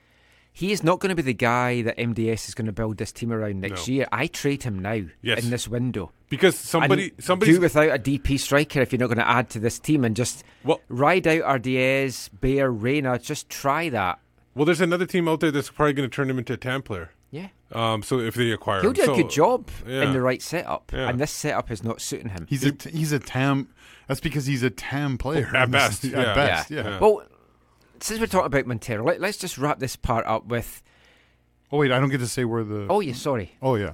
He 0.58 0.72
is 0.72 0.86
not 0.86 1.02
going 1.02 1.10
to 1.10 1.16
be 1.16 1.22
the 1.22 1.34
guy 1.34 1.82
that 1.82 1.98
MDS 1.98 2.48
is 2.48 2.56
going 2.56 2.68
to 2.68 2.72
build 2.72 2.96
this 2.96 3.12
team 3.12 3.34
around 3.34 3.60
next 3.60 3.90
No. 3.90 3.94
year. 3.94 4.08
I 4.14 4.28
trade 4.28 4.64
him 4.64 4.80
now 4.80 5.02
Yes. 5.22 5.44
in 5.44 5.50
this 5.50 5.68
window. 5.68 6.14
Because 6.30 6.58
somebody 6.58 7.12
somebody 7.20 7.52
do 7.52 7.60
without 7.60 7.90
a 7.94 8.00
DP 8.00 8.40
striker 8.40 8.80
if 8.80 8.94
you're 8.94 9.00
not 9.02 9.08
going 9.08 9.18
to 9.18 9.28
add 9.30 9.50
to 9.50 9.60
this 9.60 9.80
team 9.80 10.06
and 10.06 10.16
just 10.16 10.46
Well- 10.64 10.80
ride 10.88 11.28
out 11.28 11.42
Ardaiz, 11.62 12.30
Bair, 12.40 12.72
Reyna. 12.72 13.20
Just 13.20 13.50
try 13.50 13.90
that. 13.90 14.20
Well, 14.56 14.64
there's 14.64 14.80
another 14.80 15.06
team 15.06 15.28
out 15.28 15.42
there 15.42 15.52
that's 15.52 15.70
probably 15.70 15.92
going 15.92 16.10
to 16.10 16.16
turn 16.16 16.30
him 16.30 16.38
into 16.40 16.54
a 16.54 16.58
TAM 16.58 16.84
player. 16.84 17.12
Yeah. 17.32 17.48
Um, 17.74 18.02
so 18.02 18.20
if 18.20 18.36
they 18.36 18.50
acquire 18.52 18.80
He'll 18.80 18.92
him, 18.92 18.94
do 18.96 19.02
a 19.02 19.06
So- 19.08 19.16
good 19.18 19.30
job 19.30 19.70
yeah. 19.86 20.04
in 20.04 20.14
the 20.14 20.22
right 20.22 20.42
setup. 20.42 20.90
Yeah. 20.94 21.10
And 21.10 21.20
this 21.20 21.32
setup 21.32 21.70
is 21.70 21.84
not 21.84 22.00
suiting 22.00 22.30
him. 22.30 22.46
he's 22.50 22.64
a 22.64 22.72
t- 22.72 22.92
he's 22.92 23.12
a 23.12 23.20
tam. 23.20 23.68
That's 24.08 24.22
because 24.22 24.46
he's 24.46 24.64
a 24.64 24.70
tam 24.70 25.18
player 25.18 25.52
At 25.54 25.66
in 25.66 25.72
this- 25.72 25.82
best, 26.00 26.06
At 26.06 26.12
yeah. 26.12 26.34
best, 26.34 26.72
Yeah. 26.72 26.82
yeah. 26.84 26.90
Yeah. 26.92 27.00
Well, 27.00 27.24
since 28.00 28.20
we're 28.20 28.28
talking 28.28 28.48
about 28.48 28.66
Montero, 28.66 29.04
let, 29.04 29.22
let's 29.22 29.38
just 29.38 29.58
wrap 29.58 29.80
this 29.80 29.96
part 29.96 30.26
up 30.26 30.48
with. 30.48 30.82
Oh 31.72 31.78
wait, 31.78 31.92
I 31.92 32.00
don't 32.00 32.10
get 32.10 32.20
to 32.20 32.28
say 32.28 32.46
where 32.46 32.64
the. 32.64 32.88
Oh, 32.90 33.00
yeah, 33.00 33.14
sorry. 33.14 33.58
Oh 33.62 33.76
yeah. 33.76 33.94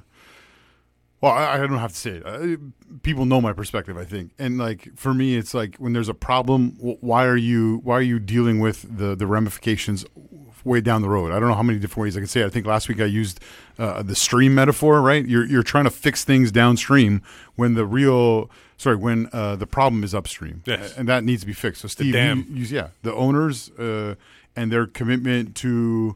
Well, 1.21 1.31
I, 1.31 1.53
I 1.53 1.57
don't 1.59 1.77
have 1.77 1.93
to 1.93 1.97
say 1.97 2.11
it. 2.11 2.25
Uh, 2.25 2.57
people 3.03 3.25
know 3.25 3.39
my 3.39 3.53
perspective, 3.53 3.95
I 3.95 4.05
think, 4.05 4.31
and 4.39 4.57
like 4.57 4.89
for 4.95 5.13
me, 5.13 5.37
it's 5.37 5.53
like 5.53 5.77
when 5.77 5.93
there's 5.93 6.09
a 6.09 6.15
problem, 6.15 6.75
why 6.79 7.25
are 7.25 7.37
you 7.37 7.79
why 7.83 7.97
are 7.97 8.01
you 8.01 8.19
dealing 8.19 8.59
with 8.59 8.97
the 8.97 9.15
the 9.15 9.27
ramifications 9.27 10.03
way 10.63 10.81
down 10.81 11.03
the 11.03 11.09
road? 11.09 11.31
I 11.31 11.39
don't 11.39 11.47
know 11.47 11.55
how 11.55 11.61
many 11.61 11.77
different 11.77 12.03
ways 12.03 12.17
I 12.17 12.21
can 12.21 12.27
say 12.27 12.41
it. 12.41 12.47
I 12.47 12.49
think 12.49 12.65
last 12.65 12.89
week 12.89 12.99
I 12.99 13.05
used 13.05 13.39
uh, 13.77 14.01
the 14.01 14.15
stream 14.15 14.55
metaphor. 14.55 14.99
Right, 14.99 15.23
you're 15.23 15.45
you're 15.45 15.61
trying 15.61 15.83
to 15.83 15.91
fix 15.91 16.23
things 16.23 16.51
downstream 16.51 17.21
when 17.55 17.75
the 17.75 17.85
real 17.85 18.49
sorry 18.81 18.97
when 19.07 19.19
uh, 19.31 19.55
the 19.63 19.67
problem 19.67 20.03
is 20.03 20.13
upstream, 20.13 20.57
Yes. 20.65 20.97
and 20.97 21.07
that 21.07 21.23
needs 21.23 21.41
to 21.41 21.47
be 21.47 21.53
fixed. 21.53 21.81
So 21.81 21.87
Steve, 21.87 22.15
you- 22.15 22.45
you- 22.59 22.65
yeah, 22.77 22.87
the 23.03 23.13
owners 23.13 23.69
uh, 23.77 24.15
and 24.55 24.71
their 24.71 24.85
commitment 24.99 25.55
to 25.63 26.15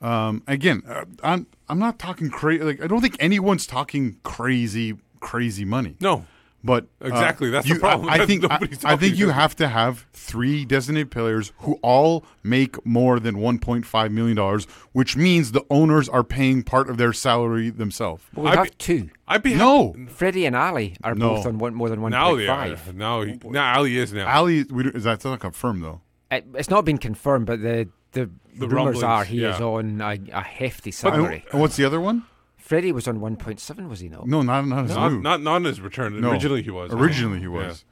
um, 0.00 0.42
again, 0.46 0.82
uh, 0.88 1.04
I'm 1.22 1.46
I'm 1.68 1.78
not 1.78 1.98
talking 1.98 2.28
crazy. 2.30 2.62
Like 2.64 2.80
I 2.84 2.86
don't 2.86 3.00
think 3.00 3.16
anyone's 3.20 3.66
talking 3.66 4.16
crazy 4.22 4.94
crazy 5.20 5.64
money. 5.64 5.94
No, 6.00 6.24
But 6.66 6.86
uh, 7.02 7.06
Exactly, 7.06 7.48
that's 7.50 7.68
the 7.68 7.78
problem. 7.78 8.08
I, 8.10 8.14
I 8.22 8.26
think 8.26 8.44
I, 8.50 8.58
I 8.84 8.96
think 8.96 9.16
you 9.16 9.30
have 9.30 9.54
to 9.56 9.68
have 9.68 10.04
three 10.12 10.64
designated 10.64 11.10
players 11.10 11.52
who 11.60 11.78
all 11.82 12.24
make 12.42 12.84
more 12.84 13.18
than 13.20 13.36
1.5 13.36 14.10
million 14.10 14.36
dollars, 14.36 14.66
which 14.92 15.16
means 15.16 15.52
the 15.52 15.64
owners 15.70 16.08
are 16.08 16.24
paying 16.24 16.62
part 16.62 16.90
of 16.90 16.96
their 16.98 17.12
salary 17.12 17.70
themselves. 17.70 18.22
Well, 18.34 18.44
we 18.46 18.50
I'd 18.50 18.58
have 18.58 18.64
be- 18.66 18.74
two. 18.78 19.10
I'd 19.28 19.42
be 19.42 19.54
No, 19.54 19.94
Fredy 20.18 20.46
and 20.46 20.54
Ali 20.56 20.96
are 21.04 21.14
No. 21.14 21.36
both 21.36 21.46
on 21.46 21.58
one, 21.58 21.74
more 21.74 21.88
than 21.88 22.00
one 22.02 22.12
point 22.12 22.46
five. 22.46 22.96
now 22.96 23.22
they 23.22 23.28
are. 23.28 23.36
Now, 23.38 23.48
he, 23.48 23.50
now 23.50 23.78
Ali 23.78 23.96
is 23.96 24.12
now. 24.12 24.28
Ali, 24.28 24.64
we, 24.64 24.82
don't- 24.84 24.96
is 24.96 25.04
that 25.04 25.24
not 25.24 25.40
confirmed 25.40 25.82
though? 25.84 26.00
It, 26.30 26.44
it's 26.54 26.70
not 26.70 26.84
been 26.84 26.98
confirmed, 26.98 27.46
but 27.46 27.62
the 27.62 27.88
the, 28.12 28.30
The 28.56 28.66
rumors 28.68 29.02
rumblings, 29.02 29.02
are 29.04 29.24
he 29.24 29.44
is 29.44 29.60
on 29.60 30.00
a, 30.00 30.18
a 30.32 30.40
hefty 30.42 30.88
And, 30.90 30.94
salary. 30.94 31.44
and 31.52 31.60
what's 31.60 31.76
the 31.76 31.84
other 31.84 32.00
one? 32.00 32.24
Fredy 32.66 32.92
was 32.92 33.06
on 33.06 33.20
one 33.20 33.36
point 33.36 33.60
seven, 33.60 33.88
was 33.88 34.00
he 34.00 34.08
not? 34.08 34.26
No, 34.26 34.42
not 34.42 34.66
not 34.66 34.86
his 34.86 34.96
not, 34.96 35.12
new. 35.12 35.20
not 35.20 35.40
not 35.40 35.54
on 35.56 35.64
his 35.64 35.80
return. 35.80 36.20
No. 36.20 36.32
Originally 36.32 36.62
he 36.62 36.70
was. 36.70 36.92
Originally 36.92 37.38
he 37.38 37.46
was. 37.46 37.84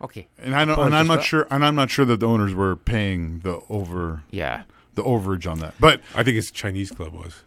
Okay. 0.00 0.28
And 0.38 0.54
I 0.54 0.64
don't, 0.64 0.78
and 0.78 0.94
I'm 0.94 1.06
not 1.06 1.22
sure. 1.22 1.46
And 1.50 1.64
I'm 1.64 1.74
not 1.74 1.90
sure 1.90 2.04
that 2.04 2.20
the 2.20 2.26
owners 2.26 2.54
were 2.54 2.76
paying 2.76 3.40
the 3.40 3.60
over. 3.68 4.22
Yeah. 4.30 4.62
The 4.94 5.02
overage 5.04 5.48
on 5.48 5.60
that, 5.60 5.74
but 5.78 6.00
I 6.16 6.24
think 6.24 6.34
his 6.34 6.50
Chinese 6.50 6.90
club 6.90 7.12
was. 7.12 7.44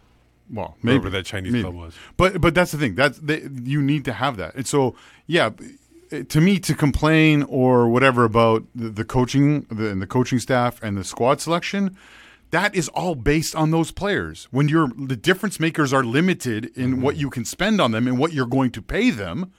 Well, 0.50 0.78
Wherever 0.82 1.04
maybe 1.04 1.17
that 1.17 1.26
Chinese 1.26 1.52
maybe. 1.52 1.63
club 1.63 1.76
was. 1.76 1.95
But 2.15 2.39
but 2.39 2.56
that's 2.56 2.71
the 2.71 2.78
thing. 2.78 2.95
That's 2.95 3.17
they, 3.17 3.41
you 3.63 3.82
need 3.82 4.06
to 4.06 4.13
have 4.13 4.38
that. 4.38 4.56
And 4.56 4.65
so 4.65 4.95
yeah, 5.28 5.50
to 6.30 6.39
me 6.39 6.60
to 6.60 6.74
complain 6.74 7.43
or 7.43 7.89
whatever 7.89 8.24
about 8.24 8.63
the, 8.74 8.89
the 8.89 9.04
coaching 9.04 9.65
the, 9.69 9.89
and 9.89 10.02
the 10.02 10.08
coaching 10.08 10.39
staff 10.39 10.82
and 10.82 10.97
the 10.97 11.04
squad 11.04 11.41
selection. 11.41 11.97
That 12.51 12.75
is 12.75 12.89
all 12.89 13.15
based 13.15 13.55
on 13.55 13.71
those 13.71 13.91
players. 13.91 14.47
When 14.51 14.67
you're 14.67 14.89
the 14.97 15.15
difference 15.15 15.59
makers 15.59 15.91
are 15.93 16.03
limited 16.03 16.65
in 16.77 16.91
Mm-hmm. 16.93 17.01
what 17.01 17.15
you 17.17 17.29
can 17.29 17.45
spend 17.45 17.79
on 17.81 17.91
them 17.91 18.07
and 18.07 18.17
what 18.17 18.33
you're 18.33 18.45
going 18.45 18.71
to 18.71 18.81
pay 18.81 19.09
them, 19.09 19.51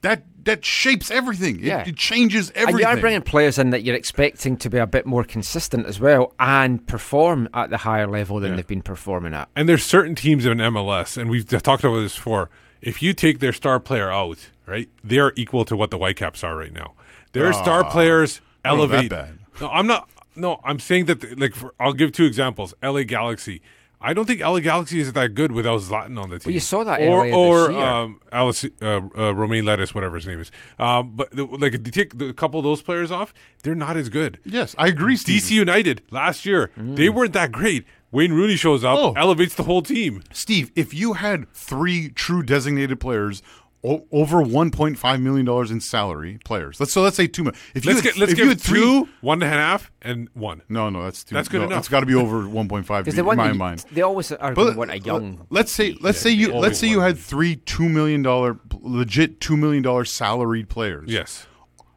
that 0.00 0.24
that 0.44 0.64
shapes 0.64 1.10
everything. 1.10 1.56
It, 1.56 1.62
Yeah. 1.64 1.84
it 1.86 1.96
changes 1.96 2.48
And 2.50 2.68
everything. 2.68 2.80
you 2.80 2.86
are 2.86 2.96
bringing 3.00 3.20
players 3.22 3.58
in 3.58 3.68
that 3.70 3.82
you're 3.82 3.96
expecting 3.96 4.56
to 4.58 4.70
be 4.70 4.78
a 4.78 4.86
bit 4.86 5.04
more 5.04 5.24
consistent 5.24 5.86
as 5.86 6.00
well 6.00 6.32
and 6.38 6.86
perform 6.86 7.48
at 7.52 7.68
the 7.68 7.76
higher 7.78 8.06
level 8.06 8.40
than 8.40 8.56
they've 8.56 8.66
been 8.66 8.80
performing 8.80 9.34
at. 9.34 9.48
And 9.54 9.68
there's 9.68 9.84
certain 9.84 10.14
teams 10.14 10.46
in 10.46 10.56
MLS, 10.58 11.18
and 11.18 11.28
we've 11.28 11.46
talked 11.46 11.84
about 11.84 12.00
this 12.00 12.14
before. 12.16 12.48
If 12.80 13.02
you 13.02 13.12
take 13.12 13.40
their 13.40 13.52
star 13.52 13.78
player 13.80 14.10
out, 14.10 14.38
right, 14.66 14.88
they 15.04 15.18
are 15.18 15.32
equal 15.36 15.64
to 15.66 15.76
what 15.76 15.90
the 15.90 15.98
Whitecaps 15.98 16.42
are 16.44 16.56
right 16.56 16.72
now. 16.72 16.94
Their 17.32 17.52
star 17.52 17.84
Ah, 17.84 17.90
players 17.90 18.40
I 18.64 18.68
don't 18.70 18.78
know 18.78 18.86
that 18.86 18.94
elevate. 18.94 19.10
bad. 19.10 19.38
No, 19.60 19.68
I'm 19.68 19.86
not. 19.86 20.08
No, 20.38 20.60
I'm 20.64 20.78
saying 20.78 21.06
that. 21.06 21.38
Like, 21.38 21.54
for, 21.54 21.74
I'll 21.80 21.92
give 21.92 22.12
two 22.12 22.24
examples. 22.24 22.74
LA 22.82 23.02
Galaxy. 23.02 23.60
I 24.00 24.14
don't 24.14 24.26
think 24.26 24.40
LA 24.40 24.60
Galaxy 24.60 25.00
is 25.00 25.12
that 25.14 25.34
good 25.34 25.50
without 25.50 25.80
Zlatan 25.80 26.22
on 26.22 26.30
the 26.30 26.38
team. 26.38 26.52
you 26.52 26.60
saw 26.60 26.84
that 26.84 27.00
or 27.00 27.22
earlier 27.24 27.34
or 27.34 27.66
this 27.66 27.70
year. 27.76 27.84
um, 27.84 28.20
Alice, 28.30 28.64
uh, 28.80 29.00
uh, 29.18 29.34
Romain 29.34 29.64
Lettuce, 29.64 29.92
whatever 29.92 30.14
his 30.14 30.24
name 30.24 30.38
is. 30.38 30.52
Um, 30.78 31.12
but 31.16 31.32
the, 31.32 31.44
like, 31.46 31.74
if 31.74 31.84
you 31.84 31.90
take 31.90 32.16
the, 32.16 32.28
a 32.28 32.32
couple 32.32 32.60
of 32.60 32.64
those 32.64 32.80
players 32.80 33.10
off, 33.10 33.34
they're 33.64 33.74
not 33.74 33.96
as 33.96 34.08
good. 34.08 34.38
Yes, 34.44 34.76
I 34.78 34.86
agree. 34.86 35.16
Steve. 35.16 35.42
DC 35.42 35.50
United 35.50 36.02
last 36.12 36.46
year, 36.46 36.70
they 36.76 37.08
weren't 37.08 37.32
that 37.32 37.50
great. 37.50 37.84
Wayne 38.12 38.32
Rooney 38.32 38.54
shows 38.56 38.84
up, 38.84 38.96
Oh. 38.98 39.12
elevates 39.16 39.56
the 39.56 39.64
whole 39.64 39.82
team. 39.82 40.22
Steve, 40.32 40.70
if 40.76 40.94
you 40.94 41.14
had 41.14 41.52
three 41.52 42.08
true 42.10 42.44
designated 42.44 43.00
players 43.00 43.42
o- 43.84 44.04
over 44.12 44.38
1.5 44.42 45.22
million 45.22 45.46
dollars 45.46 45.70
in 45.70 45.80
salary 45.80 46.38
players, 46.44 46.80
let's 46.80 46.92
so 46.92 47.02
let's 47.02 47.16
say 47.16 47.26
two 47.26 47.44
million. 47.44 47.60
If 47.74 47.84
you 47.84 47.92
Let's 47.92 48.04
had, 48.04 48.12
get 48.14 48.18
let's 48.20 48.32
if 48.32 48.38
you 48.38 48.48
had 48.48 48.60
three, 48.60 48.80
two, 48.80 49.08
one 49.20 49.42
and 49.42 49.52
a 49.52 49.54
half, 49.54 49.90
and 50.02 50.28
one. 50.34 50.62
no, 50.68 50.90
no, 50.90 51.04
that's 51.04 51.24
too, 51.24 51.34
That's 51.34 51.48
good 51.48 51.60
no, 51.60 51.66
enough. 51.66 51.78
It's 51.80 51.88
got 51.88 52.00
to 52.00 52.06
be 52.06 52.14
over 52.14 52.42
1.5 52.42 52.86
Because 53.04 53.18
in 53.18 53.24
one 53.26 53.36
my 53.36 53.46
that 53.48 53.52
you- 53.52 53.58
mind. 53.58 53.84
they 53.92 54.02
always 54.02 54.32
are 54.32 54.54
going 54.54 54.72
to 54.72 54.78
want 54.78 54.90
a 54.90 54.98
young. 54.98 55.46
Let's 55.50 55.70
say 55.72 55.96
let's 56.00 56.18
say 56.18 56.30
you 56.30 56.54
let's 56.54 56.78
say 56.78 56.88
you 56.88 57.00
had 57.00 57.18
three 57.18 57.56
two 57.56 57.88
million 57.88 58.22
dollar 58.22 58.58
legit 58.80 59.40
two 59.40 59.56
million 59.56 59.82
dollar 59.82 60.04
salaried 60.04 60.68
players. 60.68 61.08
Yes. 61.10 61.46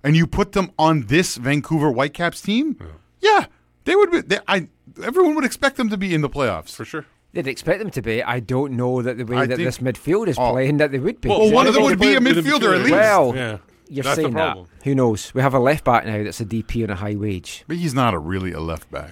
and 0.03 0.15
you 0.15 0.25
put 0.27 0.51
them 0.53 0.71
on 0.79 1.01
this 1.07 1.35
Vancouver 1.37 1.91
Whitecaps 1.91 2.41
team. 2.41 2.77
Yeah, 3.21 3.45
they 3.85 3.95
would 3.95 4.11
be. 4.11 4.21
They, 4.21 4.39
I 4.47 4.67
everyone 5.03 5.35
would 5.35 5.45
expect 5.45 5.77
them 5.77 5.89
to 5.89 5.97
be 5.97 6.13
in 6.13 6.21
the 6.21 6.29
playoffs 6.29 6.75
for 6.75 6.85
sure. 6.85 7.05
They'd 7.33 7.47
expect 7.47 7.79
them 7.79 7.91
to 7.91 8.01
be. 8.01 8.21
I 8.21 8.39
don't 8.41 8.73
know 8.73 9.01
that 9.01 9.17
the 9.17 9.23
way 9.25 9.37
I 9.37 9.45
that 9.45 9.55
think- 9.55 9.65
this 9.65 9.77
midfield 9.77 10.27
is 10.27 10.37
Oh. 10.37 10.51
playing 10.51 10.77
that 10.77 10.91
they 10.91 10.99
would 10.99 11.21
be. 11.21 11.29
Well, 11.29 11.49
one 11.51 11.65
of 11.67 11.73
them 11.73 11.83
would 11.83 11.99
be 11.99 12.15
a 12.15 12.19
midfielder 12.19 12.73
at 12.75 12.79
least. 12.81 12.91
Well, 12.91 13.33
Yeah. 13.35 13.57
you're 13.87 14.03
That's 14.03 14.17
the 14.17 14.23
saying 14.23 14.33
that. 14.33 14.45
problem. 14.53 14.67
Who 14.83 14.95
knows? 14.95 15.33
We 15.33 15.41
have 15.41 15.53
a 15.53 15.59
left 15.59 15.85
back 15.85 16.05
now 16.05 16.23
that's 16.23 16.41
a 16.41 16.45
DP 16.45 16.83
on 16.83 16.89
a 16.89 16.95
high 16.95 17.15
wage. 17.15 17.63
But 17.67 17.77
he's 17.77 17.93
not 17.93 18.13
a 18.13 18.19
really 18.19 18.51
a 18.51 18.59
left 18.59 18.91
back. 18.91 19.11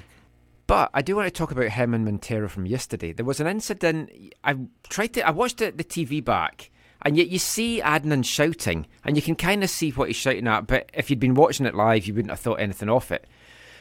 But 0.67 0.91
I 0.93 1.01
do 1.01 1.15
want 1.15 1.27
to 1.27 1.32
talk 1.32 1.51
about 1.51 1.69
him 1.69 1.93
and 1.93 2.05
Montero 2.05 2.47
from 2.47 2.65
yesterday. 2.67 3.12
There 3.13 3.25
was 3.25 3.39
an 3.39 3.47
incident. 3.47 4.12
I 4.43 4.55
tried 4.89 5.13
to. 5.13 5.25
I 5.27 5.32
watched 5.32 5.58
the, 5.58 5.71
the 5.71 5.84
TV 5.84 6.23
back, 6.23 6.69
and 7.01 7.17
yet 7.17 7.29
you 7.29 7.39
see 7.39 7.82
Adnan 7.84 8.23
shouting, 8.23 8.86
and 9.03 9.15
you 9.15 9.21
can 9.23 9.34
kind 9.36 9.63
of 9.63 9.69
see 9.71 9.89
what 9.91 10.10
he's 10.10 10.15
shouting 10.17 10.45
at. 10.47 10.67
But 10.67 10.91
if 10.93 11.10
you'd 11.10 11.19
been 11.19 11.34
watching 11.34 11.65
it 11.65 11.73
live, 11.73 12.05
you 12.05 12.13
wouldn't 12.13 12.29
have 12.29 12.39
thought 12.39 12.60
anything 12.60 12.88
of 12.89 13.12
it. 13.12 13.25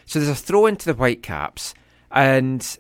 So 0.07 0.19
there's 0.19 0.31
a 0.31 0.35
throw 0.41 0.65
into 0.65 0.87
the 0.87 0.95
Whitecaps, 0.95 1.75
and 2.11 2.79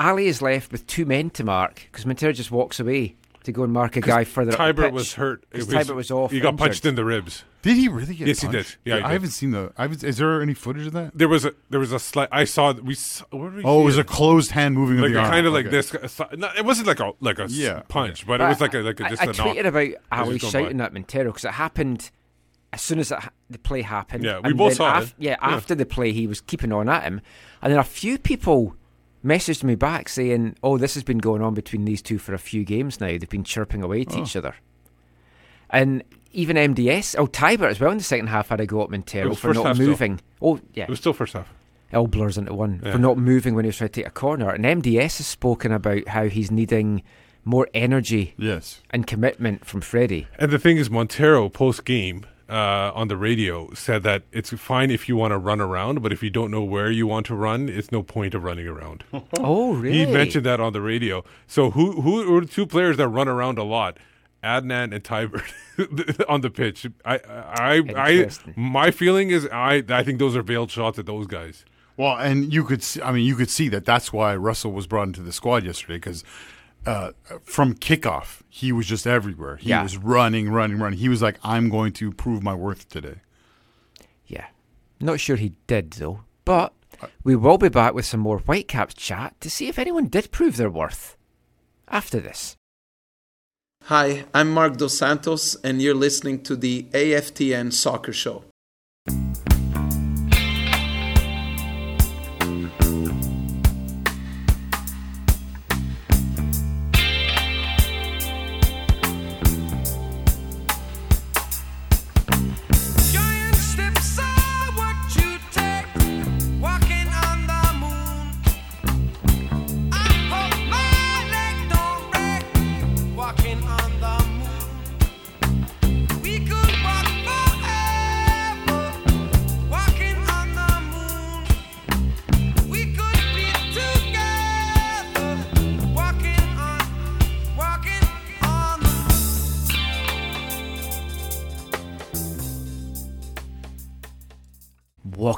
Ali 0.00 0.26
is 0.26 0.40
left 0.42 0.72
with 0.72 0.86
two 0.86 1.04
men 1.04 1.30
to 1.30 1.44
mark 1.44 1.86
because 1.90 2.06
Montero 2.06 2.32
just 2.32 2.50
walks 2.50 2.80
away 2.80 3.16
to 3.44 3.52
go 3.52 3.62
and 3.64 3.72
mark 3.72 3.96
a 3.96 4.00
guy 4.00 4.24
further 4.24 4.52
up 4.52 4.58
the 4.58 4.64
Teibert 4.64 4.84
pitch. 4.86 4.92
was 4.94 5.14
hurt. 5.14 5.44
It 5.52 5.58
'Cause 5.58 5.66
Teibert 5.68 5.94
was 5.94 6.10
off. 6.10 6.30
He 6.30 6.40
got 6.40 6.50
injured. 6.50 6.58
punched 6.58 6.86
in 6.86 6.94
the 6.94 7.04
ribs. 7.04 7.44
Did 7.62 7.76
he 7.76 7.88
really 7.88 8.14
get? 8.14 8.26
Yes, 8.28 8.40
he 8.40 8.48
did. 8.48 8.66
Yeah, 8.84 8.96
he 8.96 9.02
I 9.02 9.08
did. 9.08 9.12
haven't 9.12 9.30
seen 9.30 9.50
the. 9.50 9.72
I 9.76 9.82
haven't, 9.82 10.02
is 10.02 10.16
there 10.16 10.40
any 10.40 10.54
footage 10.54 10.86
of 10.86 10.92
that? 10.94 11.12
There 11.14 11.28
was 11.28 11.44
a 11.44 11.52
there 11.68 11.80
was 11.80 11.92
a 11.92 11.98
slight. 11.98 12.28
I 12.32 12.44
saw 12.44 12.72
we. 12.72 12.94
Saw, 12.94 13.24
where 13.30 13.50
we 13.50 13.62
Oh, 13.62 13.78
see 13.78 13.82
it 13.82 13.84
was 13.84 13.98
a 13.98 14.04
closed 14.04 14.50
hand 14.52 14.74
moving 14.74 14.96
of 14.98 15.02
like 15.04 15.12
the 15.12 15.18
arm. 15.20 15.30
kind 15.30 15.46
of 15.46 15.52
like 15.52 15.66
Okay. 15.66 15.76
this. 15.76 16.18
no, 16.36 16.48
it 16.56 16.64
wasn't 16.64 16.86
like 16.88 17.00
a 17.00 17.12
like 17.20 17.38
a 17.38 17.46
Yeah. 17.50 17.80
punch, 17.88 18.26
but 18.26 18.40
it 18.40 18.44
was 18.48 18.60
like 18.60 18.72
a 18.74 18.78
like 18.78 19.00
a, 19.00 19.08
just 19.10 19.20
I, 19.22 19.26
a 19.26 19.28
I 19.28 19.32
knock. 19.32 19.56
tweeted 19.56 19.66
about 19.66 19.82
It 19.82 19.90
was 19.90 19.96
Ali 20.12 20.38
just 20.38 20.52
by. 20.54 20.60
shouting 20.62 20.80
at 20.80 20.92
Montero 20.94 21.24
because 21.26 21.44
it 21.44 21.52
happened 21.52 22.10
as 22.72 22.80
soon 22.80 22.98
as 23.00 23.10
it, 23.12 23.18
the 23.50 23.58
play 23.58 23.82
happened. 23.82 24.24
Yeah, 24.24 24.38
we 24.40 24.50
and 24.50 24.56
both 24.58 24.70
then 24.70 24.76
saw 24.76 24.98
it. 24.98 25.02
af- 25.02 25.14
Yeah, 25.18 25.30
Yeah. 25.32 25.36
after 25.40 25.74
the 25.74 25.84
play, 25.86 26.12
he 26.12 26.26
was 26.26 26.40
keeping 26.40 26.72
on 26.72 26.88
at 26.88 27.02
him, 27.02 27.20
and 27.60 27.72
then 27.72 27.78
a 27.80 27.84
few 27.84 28.16
people 28.16 28.74
messaged 29.24 29.62
me 29.64 29.74
back 29.74 30.08
saying, 30.08 30.56
"Oh, 30.62 30.78
this 30.78 30.94
has 30.94 31.02
been 31.02 31.18
going 31.18 31.42
on 31.42 31.54
between 31.54 31.84
these 31.84 32.02
two 32.02 32.18
for 32.18 32.34
a 32.34 32.38
few 32.38 32.64
games 32.64 33.00
now. 33.00 33.08
They've 33.08 33.28
been 33.28 33.44
chirping 33.44 33.82
away 33.82 34.04
to 34.04 34.18
Oh. 34.18 34.22
each 34.22 34.36
other." 34.36 34.54
And 35.68 36.02
even 36.32 36.56
MDS, 36.56 37.14
oh 37.18 37.26
Teibert 37.26 37.70
as 37.70 37.80
well 37.80 37.90
in 37.90 37.98
the 37.98 38.04
second 38.04 38.28
half 38.28 38.48
had 38.48 38.60
a 38.60 38.66
go 38.66 38.82
at 38.82 38.90
Montero 38.90 39.34
for 39.34 39.52
not 39.54 39.64
half 39.66 39.74
still. 39.76 39.88
moving. 39.88 40.20
Oh 40.40 40.60
yeah, 40.74 40.84
It 40.84 40.90
was 40.90 40.98
still 41.00 41.12
first 41.12 41.32
half. 41.34 41.52
All 41.92 42.06
blurs 42.06 42.38
into 42.38 42.54
one 42.54 42.80
Yeah. 42.84 42.92
for 42.92 42.98
not 42.98 43.18
moving 43.18 43.54
when 43.54 43.64
he 43.64 43.68
was 43.68 43.76
trying 43.78 43.88
to 43.90 44.00
take 44.00 44.06
a 44.06 44.10
corner. 44.10 44.48
And 44.50 44.64
MDS 44.64 45.18
has 45.18 45.26
spoken 45.26 45.72
about 45.72 46.08
how 46.08 46.28
he's 46.28 46.50
needing 46.50 47.02
more 47.44 47.68
energy 47.74 48.34
Yes. 48.36 48.80
and 48.90 49.06
commitment 49.06 49.64
from 49.64 49.80
Fredy. 49.80 50.26
And 50.38 50.50
the 50.52 50.58
thing 50.58 50.76
is, 50.76 50.88
Montero 50.90 51.48
post 51.48 51.84
game 51.84 52.24
uh, 52.50 52.90
on 52.94 53.08
the 53.08 53.16
radio 53.16 53.72
said 53.74 54.02
that 54.02 54.24
it's 54.32 54.50
fine 54.50 54.90
if 54.90 55.08
you 55.08 55.16
want 55.16 55.30
to 55.30 55.38
run 55.38 55.60
around, 55.60 56.02
but 56.02 56.12
if 56.12 56.22
you 56.22 56.30
don't 56.30 56.50
know 56.50 56.62
where 56.62 56.90
you 56.90 57.06
want 57.06 57.26
to 57.26 57.34
run, 57.34 57.68
it's 57.68 57.92
no 57.92 58.02
point 58.02 58.34
of 58.34 58.42
running 58.44 58.66
around. 58.66 59.04
Oh, 59.38 59.74
really? 59.74 59.98
He 59.98 60.06
mentioned 60.06 60.44
that 60.46 60.60
on 60.60 60.72
the 60.72 60.80
radio. 60.80 61.24
So 61.46 61.70
who 61.70 62.02
who 62.02 62.36
are 62.36 62.40
the 62.42 62.46
two 62.46 62.66
players 62.66 62.96
that 62.98 63.08
run 63.08 63.28
around 63.28 63.58
a 63.58 63.62
lot? 63.62 63.96
Adnan 64.42 64.94
and 64.94 65.04
Teibert 65.04 66.24
on 66.28 66.40
the 66.40 66.50
pitch. 66.50 66.86
I 67.04 67.14
I 67.16 67.82
I 67.96 68.30
my 68.56 68.90
feeling 68.90 69.30
is 69.30 69.48
I 69.52 69.82
I 69.88 70.02
think 70.02 70.18
those 70.18 70.36
are 70.36 70.42
veiled 70.42 70.70
shots 70.70 70.98
at 70.98 71.06
those 71.06 71.26
guys. 71.26 71.64
Well, 71.96 72.16
and 72.16 72.50
you 72.52 72.64
could, 72.64 72.82
see, 72.82 73.02
I 73.02 73.12
mean, 73.12 73.26
you 73.26 73.36
could 73.36 73.50
see 73.50 73.68
that 73.68 73.84
that's 73.84 74.10
why 74.10 74.34
Russell 74.34 74.72
was 74.72 74.86
brought 74.86 75.08
into 75.08 75.20
the 75.20 75.32
squad 75.32 75.64
yesterday 75.64 75.96
because 75.96 76.24
uh, 76.86 77.12
from 77.44 77.74
kickoff 77.74 78.42
he 78.48 78.72
was 78.72 78.86
just 78.86 79.06
everywhere. 79.06 79.56
He 79.56 79.70
Yeah. 79.70 79.82
was 79.82 79.96
running, 79.96 80.50
running, 80.50 80.78
running. 80.78 80.98
He 80.98 81.08
was 81.08 81.22
like, 81.22 81.38
"I'm 81.42 81.68
going 81.68 81.92
to 81.94 82.10
prove 82.12 82.42
my 82.42 82.54
worth 82.54 82.88
today." 82.88 83.20
Yeah. 84.26 84.46
Not 85.00 85.20
sure 85.20 85.36
he 85.36 85.52
did, 85.66 85.92
though. 85.92 86.24
But 86.44 86.72
we 87.24 87.36
will 87.36 87.58
be 87.58 87.68
back 87.68 87.94
with 87.94 88.04
some 88.06 88.20
more 88.20 88.38
Whitecaps 88.38 88.94
chat 88.94 89.40
to 89.40 89.48
see 89.50 89.68
if 89.68 89.78
anyone 89.78 90.06
did 90.08 90.30
prove 90.32 90.56
their 90.56 90.70
worth 90.70 91.16
after 91.88 92.20
this. 92.20 92.56
Hi, 93.84 94.24
I'm 94.34 94.50
Marc 94.52 94.76
Dos 94.76 94.98
Santos, 94.98 95.56
and 95.64 95.80
you're 95.80 95.94
listening 95.94 96.42
to 96.42 96.54
the 96.56 96.86
AFTN 96.92 97.72
Soccer 97.72 98.12
Show. 98.12 98.44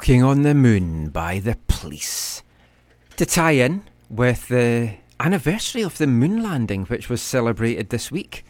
Walking 0.03 0.21
on 0.21 0.41
the 0.41 0.53
Moon 0.53 1.07
by 1.11 1.39
the 1.39 1.55
Police. 1.69 2.43
To 3.15 3.25
tie 3.25 3.51
in 3.51 3.83
with 4.09 4.49
the 4.49 4.95
anniversary 5.17 5.81
of 5.81 5.97
the 5.97 6.07
moon 6.07 6.43
landing, 6.43 6.83
which 6.87 7.07
was 7.07 7.21
celebrated 7.21 7.87
this 7.87 8.11
week. 8.11 8.43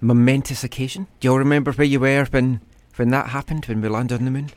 Momentous 0.00 0.64
occasion. 0.64 1.08
Do 1.20 1.28
you 1.28 1.32
all 1.32 1.38
remember 1.38 1.72
where 1.72 1.86
you 1.86 2.00
were 2.00 2.24
when, 2.30 2.62
when 2.94 3.10
that 3.10 3.28
happened, 3.28 3.66
when 3.66 3.82
we 3.82 3.90
landed 3.90 4.18
on 4.18 4.24
the 4.24 4.30
moon? 4.30 4.50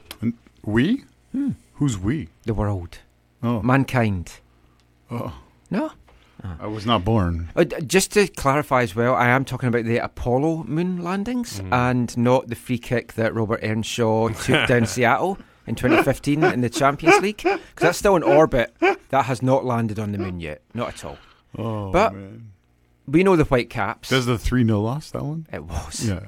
We? 0.64 1.04
Hmm. 1.34 1.50
Who's 1.74 1.98
we? 1.98 2.30
The 2.46 2.54
world. 2.54 3.00
Oh. 3.44 3.62
Mankind. 3.62 4.40
Oh. 5.12 5.38
No? 5.70 5.92
I 6.62 6.68
was 6.68 6.86
not 6.86 7.04
born. 7.04 7.50
Uh, 7.58 7.66
just 7.66 8.14
to 8.14 8.30
clarify 8.30 8.84
as 8.84 8.96
well, 8.96 9.16
I 9.16 9.28
am 9.28 9.44
talking 9.44 9.68
about 9.68 9.84
the 9.84 9.98
Apollo 9.98 10.64
moon 10.64 11.04
landings 11.04 11.60
Mm-hmm. 11.60 11.74
and 11.74 12.18
not 12.18 12.48
the 12.48 12.56
free 12.56 12.78
kick 12.78 13.16
that 13.16 13.36
Robert 13.36 13.60
Earnshaw 13.62 14.30
took 14.30 14.66
down 14.70 14.86
Seattle 14.86 15.38
in 15.70 15.76
2015 15.76 16.44
in 16.44 16.62
the 16.62 16.70
Champions 16.70 17.22
League. 17.22 17.38
Because 17.38 17.60
that's 17.78 17.98
still 17.98 18.16
in 18.16 18.24
orbit. 18.24 18.76
That 19.10 19.26
has 19.26 19.42
not 19.42 19.64
landed 19.64 20.00
on 20.00 20.12
the 20.12 20.18
moon 20.18 20.40
yet. 20.40 20.62
Not 20.74 20.90
at 20.90 21.06
all. 21.06 21.18
Oh, 21.58 21.92
but 21.92 22.14
man. 22.14 22.52
we 23.08 23.24
know 23.24 23.36
the 23.36 23.44
Whitecaps. 23.46 24.10
Does 24.10 24.26
the 24.26 24.38
3 24.38 24.66
0 24.66 24.80
loss, 24.82 25.12
that 25.12 25.24
one? 25.24 25.48
It 25.54 25.64
was. 25.64 26.08
Yeah. 26.08 26.26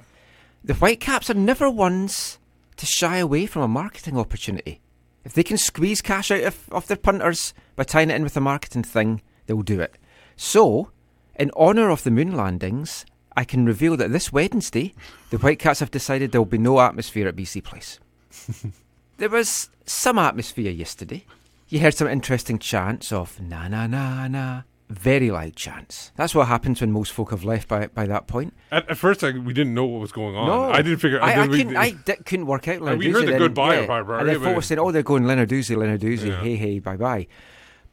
The 0.64 0.76
Whitecaps 0.76 1.30
are 1.30 1.36
never 1.36 1.70
ones 1.70 2.38
to 2.78 2.86
shy 2.86 3.18
away 3.18 3.46
from 3.48 3.64
a 3.64 3.68
marketing 3.68 4.18
opportunity. 4.18 4.80
If 5.24 5.34
they 5.34 5.44
can 5.44 5.58
squeeze 5.58 6.02
cash 6.02 6.32
out 6.32 6.44
of, 6.44 6.70
of 6.72 6.88
their 6.88 6.98
punters 6.98 7.54
by 7.76 7.84
tying 7.84 8.10
it 8.10 8.16
in 8.16 8.24
with 8.24 8.38
a 8.38 8.42
marketing 8.42 8.84
thing, 8.84 9.22
they'll 9.46 9.62
do 9.62 9.80
it. 9.80 9.96
So, 10.36 10.92
in 11.36 11.52
honour 11.52 11.90
of 11.90 12.04
the 12.04 12.12
moon 12.12 12.36
landings, 12.36 13.06
I 13.36 13.44
can 13.44 13.66
reveal 13.66 13.96
that 13.98 14.12
this 14.12 14.34
Wednesday, 14.34 14.94
the 15.30 15.38
Whitecaps 15.38 15.80
have 15.80 15.92
decided 15.92 16.32
there 16.32 16.42
will 16.42 16.46
be 16.46 16.58
no 16.58 16.80
atmosphere 16.80 17.28
at 17.28 17.36
BC 17.36 17.64
Place. 17.64 18.00
there 19.22 19.30
was 19.30 19.70
some 19.86 20.18
atmosphere 20.20 20.72
yesterday. 20.72 21.26
You 21.70 21.80
heard 21.80 21.94
some 21.96 22.08
interesting 22.10 22.60
chants 22.60 23.12
of 23.12 23.40
na 23.40 23.68
na 23.68 23.88
na 23.88 24.28
na. 24.28 24.62
Very 24.90 25.32
loud 25.32 25.56
chants. 25.56 26.12
That's 26.18 26.36
what 26.36 26.50
happens 26.50 26.82
when 26.82 26.92
most 26.92 27.14
folk 27.14 27.32
have 27.32 27.46
left 27.46 27.70
by, 27.70 27.88
by 27.88 28.06
that 28.08 28.28
point. 28.28 28.54
At, 28.72 28.90
at 28.90 28.98
first, 28.98 29.24
I, 29.24 29.32
we 29.32 29.54
didn't 29.54 29.74
know 29.74 29.86
what 29.86 30.02
was 30.02 30.12
going 30.12 30.36
on. 30.36 30.48
No, 30.48 30.70
I 30.70 30.82
didn't 30.82 30.98
figure. 31.00 31.22
I, 31.24 31.32
I, 31.32 31.36
didn't- 31.48 31.52
couldn't, 31.52 31.78
I 31.78 31.92
di- 31.92 32.16
couldn't 32.26 32.46
work 32.48 32.68
out. 32.68 32.82
And 32.82 33.00
we 33.00 33.10
heard 33.10 33.26
the 33.26 33.32
then, 33.32 33.40
goodbye 33.40 33.80
yeah. 33.80 33.86
part, 33.88 34.06
right? 34.08 34.20
And 34.20 34.28
then 34.30 34.42
folk 34.42 34.54
were 34.58 34.62
saying, 34.62 34.80
"Oh, 34.80 34.92
they're 34.92 35.02
going 35.02 35.24
Lenarduzzi, 35.24 35.78
Lenarduzzi, 35.78 36.28
Yeah. 36.28 36.42
hey, 36.42 36.56
hey, 36.58 36.80
bye, 36.80 36.98
bye." 36.98 37.28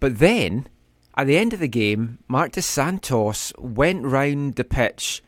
But 0.00 0.18
then, 0.18 0.66
at 1.16 1.28
the 1.28 1.38
end 1.38 1.52
of 1.52 1.60
the 1.60 1.68
game, 1.68 2.18
Marc 2.26 2.52
Dos 2.52 2.66
Santos 2.66 3.52
went 3.58 4.04
round 4.04 4.56
the 4.56 4.64
pitch, 4.64 5.22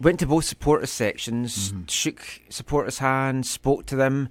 went 0.00 0.18
to 0.20 0.26
both 0.26 0.46
supporters 0.46 0.90
sections, 0.90 1.72
Mm-hmm. 1.72 1.82
shook 1.88 2.22
supporters' 2.48 2.98
hands, 3.00 3.50
spoke 3.50 3.84
to 3.86 3.96
them. 3.96 4.30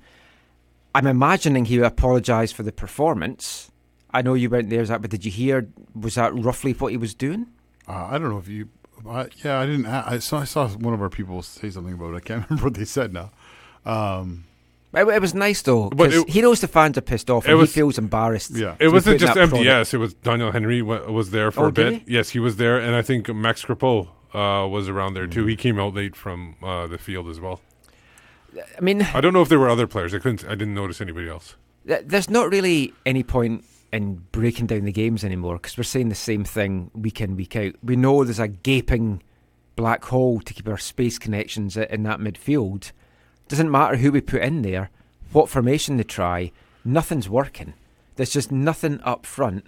I'm 0.93 1.07
imagining 1.07 1.65
he 1.65 1.77
apologised 1.79 2.55
for 2.55 2.63
the 2.63 2.71
performance. 2.71 3.71
I 4.13 4.21
know 4.21 4.33
you 4.33 4.49
went 4.49 4.69
there, 4.69 4.83
Zach, 4.83 5.01
but 5.01 5.09
did 5.11 5.23
you 5.25 5.31
hear? 5.31 5.69
Was 5.95 6.15
that 6.15 6.33
roughly 6.35 6.73
what 6.73 6.91
he 6.91 6.97
was 6.97 7.13
doing? 7.13 7.47
Uh, 7.87 8.07
I 8.11 8.17
don't 8.17 8.29
know 8.29 8.37
if 8.39 8.47
you. 8.49 8.67
I, 9.07 9.27
yeah, 9.43 9.59
I 9.59 9.65
didn't. 9.65 9.85
I 9.85 10.19
saw. 10.19 10.39
I 10.39 10.43
saw 10.43 10.67
one 10.69 10.93
of 10.93 11.01
our 11.01 11.09
people 11.09 11.41
say 11.41 11.69
something 11.69 11.93
about 11.93 12.13
it. 12.13 12.17
I 12.17 12.19
can't 12.19 12.45
remember 12.49 12.65
what 12.69 12.73
they 12.75 12.85
said 12.85 13.13
now. 13.13 13.31
Um, 13.85 14.43
It, 14.93 15.07
it 15.07 15.21
was 15.21 15.33
nice 15.33 15.61
though, 15.61 15.89
But 15.89 16.09
because 16.09 16.23
it- 16.23 16.29
he 16.29 16.41
knows 16.41 16.59
the 16.59 16.67
fans 16.67 16.97
are 16.97 17.01
pissed 17.01 17.29
off, 17.29 17.45
It 17.45 17.51
and 17.51 17.59
was- 17.59 17.73
he 17.73 17.79
feels 17.79 17.97
embarrassed. 17.97 18.51
Yeah. 18.51 18.75
It 18.79 18.89
wasn't 18.89 19.19
just 19.21 19.33
that 19.33 19.47
MDS. 19.49 19.49
product- 19.49 19.93
It 19.93 19.97
was 19.97 20.13
Doneil 20.15 20.51
Henry 20.51 20.81
was 20.81 21.31
there 21.31 21.49
for 21.51 21.65
Oh, 21.65 21.67
a 21.67 21.71
did 21.71 21.91
bit. 22.05 22.09
Yes, 22.09 22.29
he 22.31 22.39
was 22.39 22.57
there, 22.57 22.77
and 22.77 22.93
I 22.95 23.01
think 23.01 23.33
Max 23.33 23.63
Crepeau 23.63 24.09
uh, 24.33 24.67
was 24.67 24.89
around 24.89 25.13
there 25.13 25.27
Mm. 25.27 25.31
too. 25.31 25.45
He 25.45 25.55
came 25.55 25.79
out 25.79 25.93
late 25.95 26.15
from 26.17 26.55
uh, 26.61 26.87
the 26.87 26.97
field 26.97 27.29
as 27.29 27.39
well. 27.39 27.61
I 28.77 28.81
mean, 28.81 29.01
I 29.01 29.21
don't 29.21 29.33
know 29.33 29.41
if 29.41 29.49
there 29.49 29.59
were 29.59 29.69
other 29.69 29.87
players. 29.87 30.13
I 30.13 30.19
couldn't. 30.19 30.45
I 30.45 30.55
didn't 30.55 30.73
notice 30.73 31.01
anybody 31.01 31.29
else. 31.29 31.55
th- 31.87 32.03
there's 32.05 32.29
not 32.29 32.49
really 32.49 32.93
any 33.05 33.23
point 33.23 33.63
in 33.91 34.15
breaking 34.31 34.67
down 34.67 34.85
the 34.85 34.91
games 34.91 35.23
anymore 35.23 35.55
because 35.55 35.77
we're 35.77 35.83
saying 35.83 36.09
the 36.09 36.15
same 36.15 36.43
thing 36.43 36.91
week 36.93 37.21
in 37.21 37.35
week 37.35 37.55
out. 37.55 37.73
We 37.83 37.95
know 37.95 38.23
there's 38.23 38.39
a 38.39 38.47
gaping 38.47 39.21
black 39.75 40.05
hole 40.05 40.39
to 40.41 40.53
keep 40.53 40.67
our 40.67 40.77
space 40.77 41.17
connections 41.17 41.77
in 41.77 42.03
that 42.03 42.19
midfield. 42.19 42.91
Doesn't 43.47 43.71
matter 43.71 43.97
who 43.97 44.11
we 44.11 44.21
put 44.21 44.41
in 44.41 44.61
there, 44.61 44.89
what 45.31 45.49
formation 45.49 45.97
they 45.97 46.03
try, 46.03 46.51
nothing's 46.85 47.29
working. 47.29 47.73
There's 48.15 48.31
just 48.31 48.51
nothing 48.51 49.01
up 49.03 49.25
front. 49.25 49.65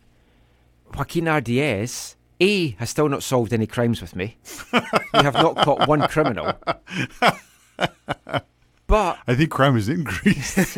Joaquin 0.95 1.25
Ardaiz, 1.25 2.15
A, 2.39 2.69
has 2.71 2.89
still 2.89 3.09
not 3.09 3.23
solved 3.23 3.53
any 3.53 3.65
crimes 3.67 4.01
with 4.01 4.15
me. 4.15 4.37
we 4.73 4.79
have 5.13 5.33
not 5.33 5.55
caught 5.57 5.87
one 5.87 6.07
criminal. 6.07 6.53
But 8.93 9.17
I 9.27 9.33
think 9.33 9.49
crime 9.49 9.73
has 9.73 9.89
increased. 9.97 10.77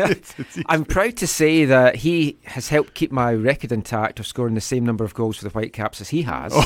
I'm 0.67 0.85
proud 0.85 1.17
to 1.17 1.27
say 1.27 1.65
that 1.65 1.95
he 1.97 2.37
has 2.45 2.69
helped 2.69 2.93
keep 2.93 3.11
my 3.11 3.33
record 3.33 3.73
intact 3.73 4.21
of 4.21 4.25
scoring 4.27 4.53
the 4.55 4.61
same 4.61 4.85
number 4.85 5.03
of 5.03 5.13
goals 5.13 5.35
for 5.37 5.43
the 5.43 5.49
Whitecaps 5.49 5.99
as 5.99 6.07
he 6.09 6.21
has. 6.21 6.53
Oh. 6.55 6.63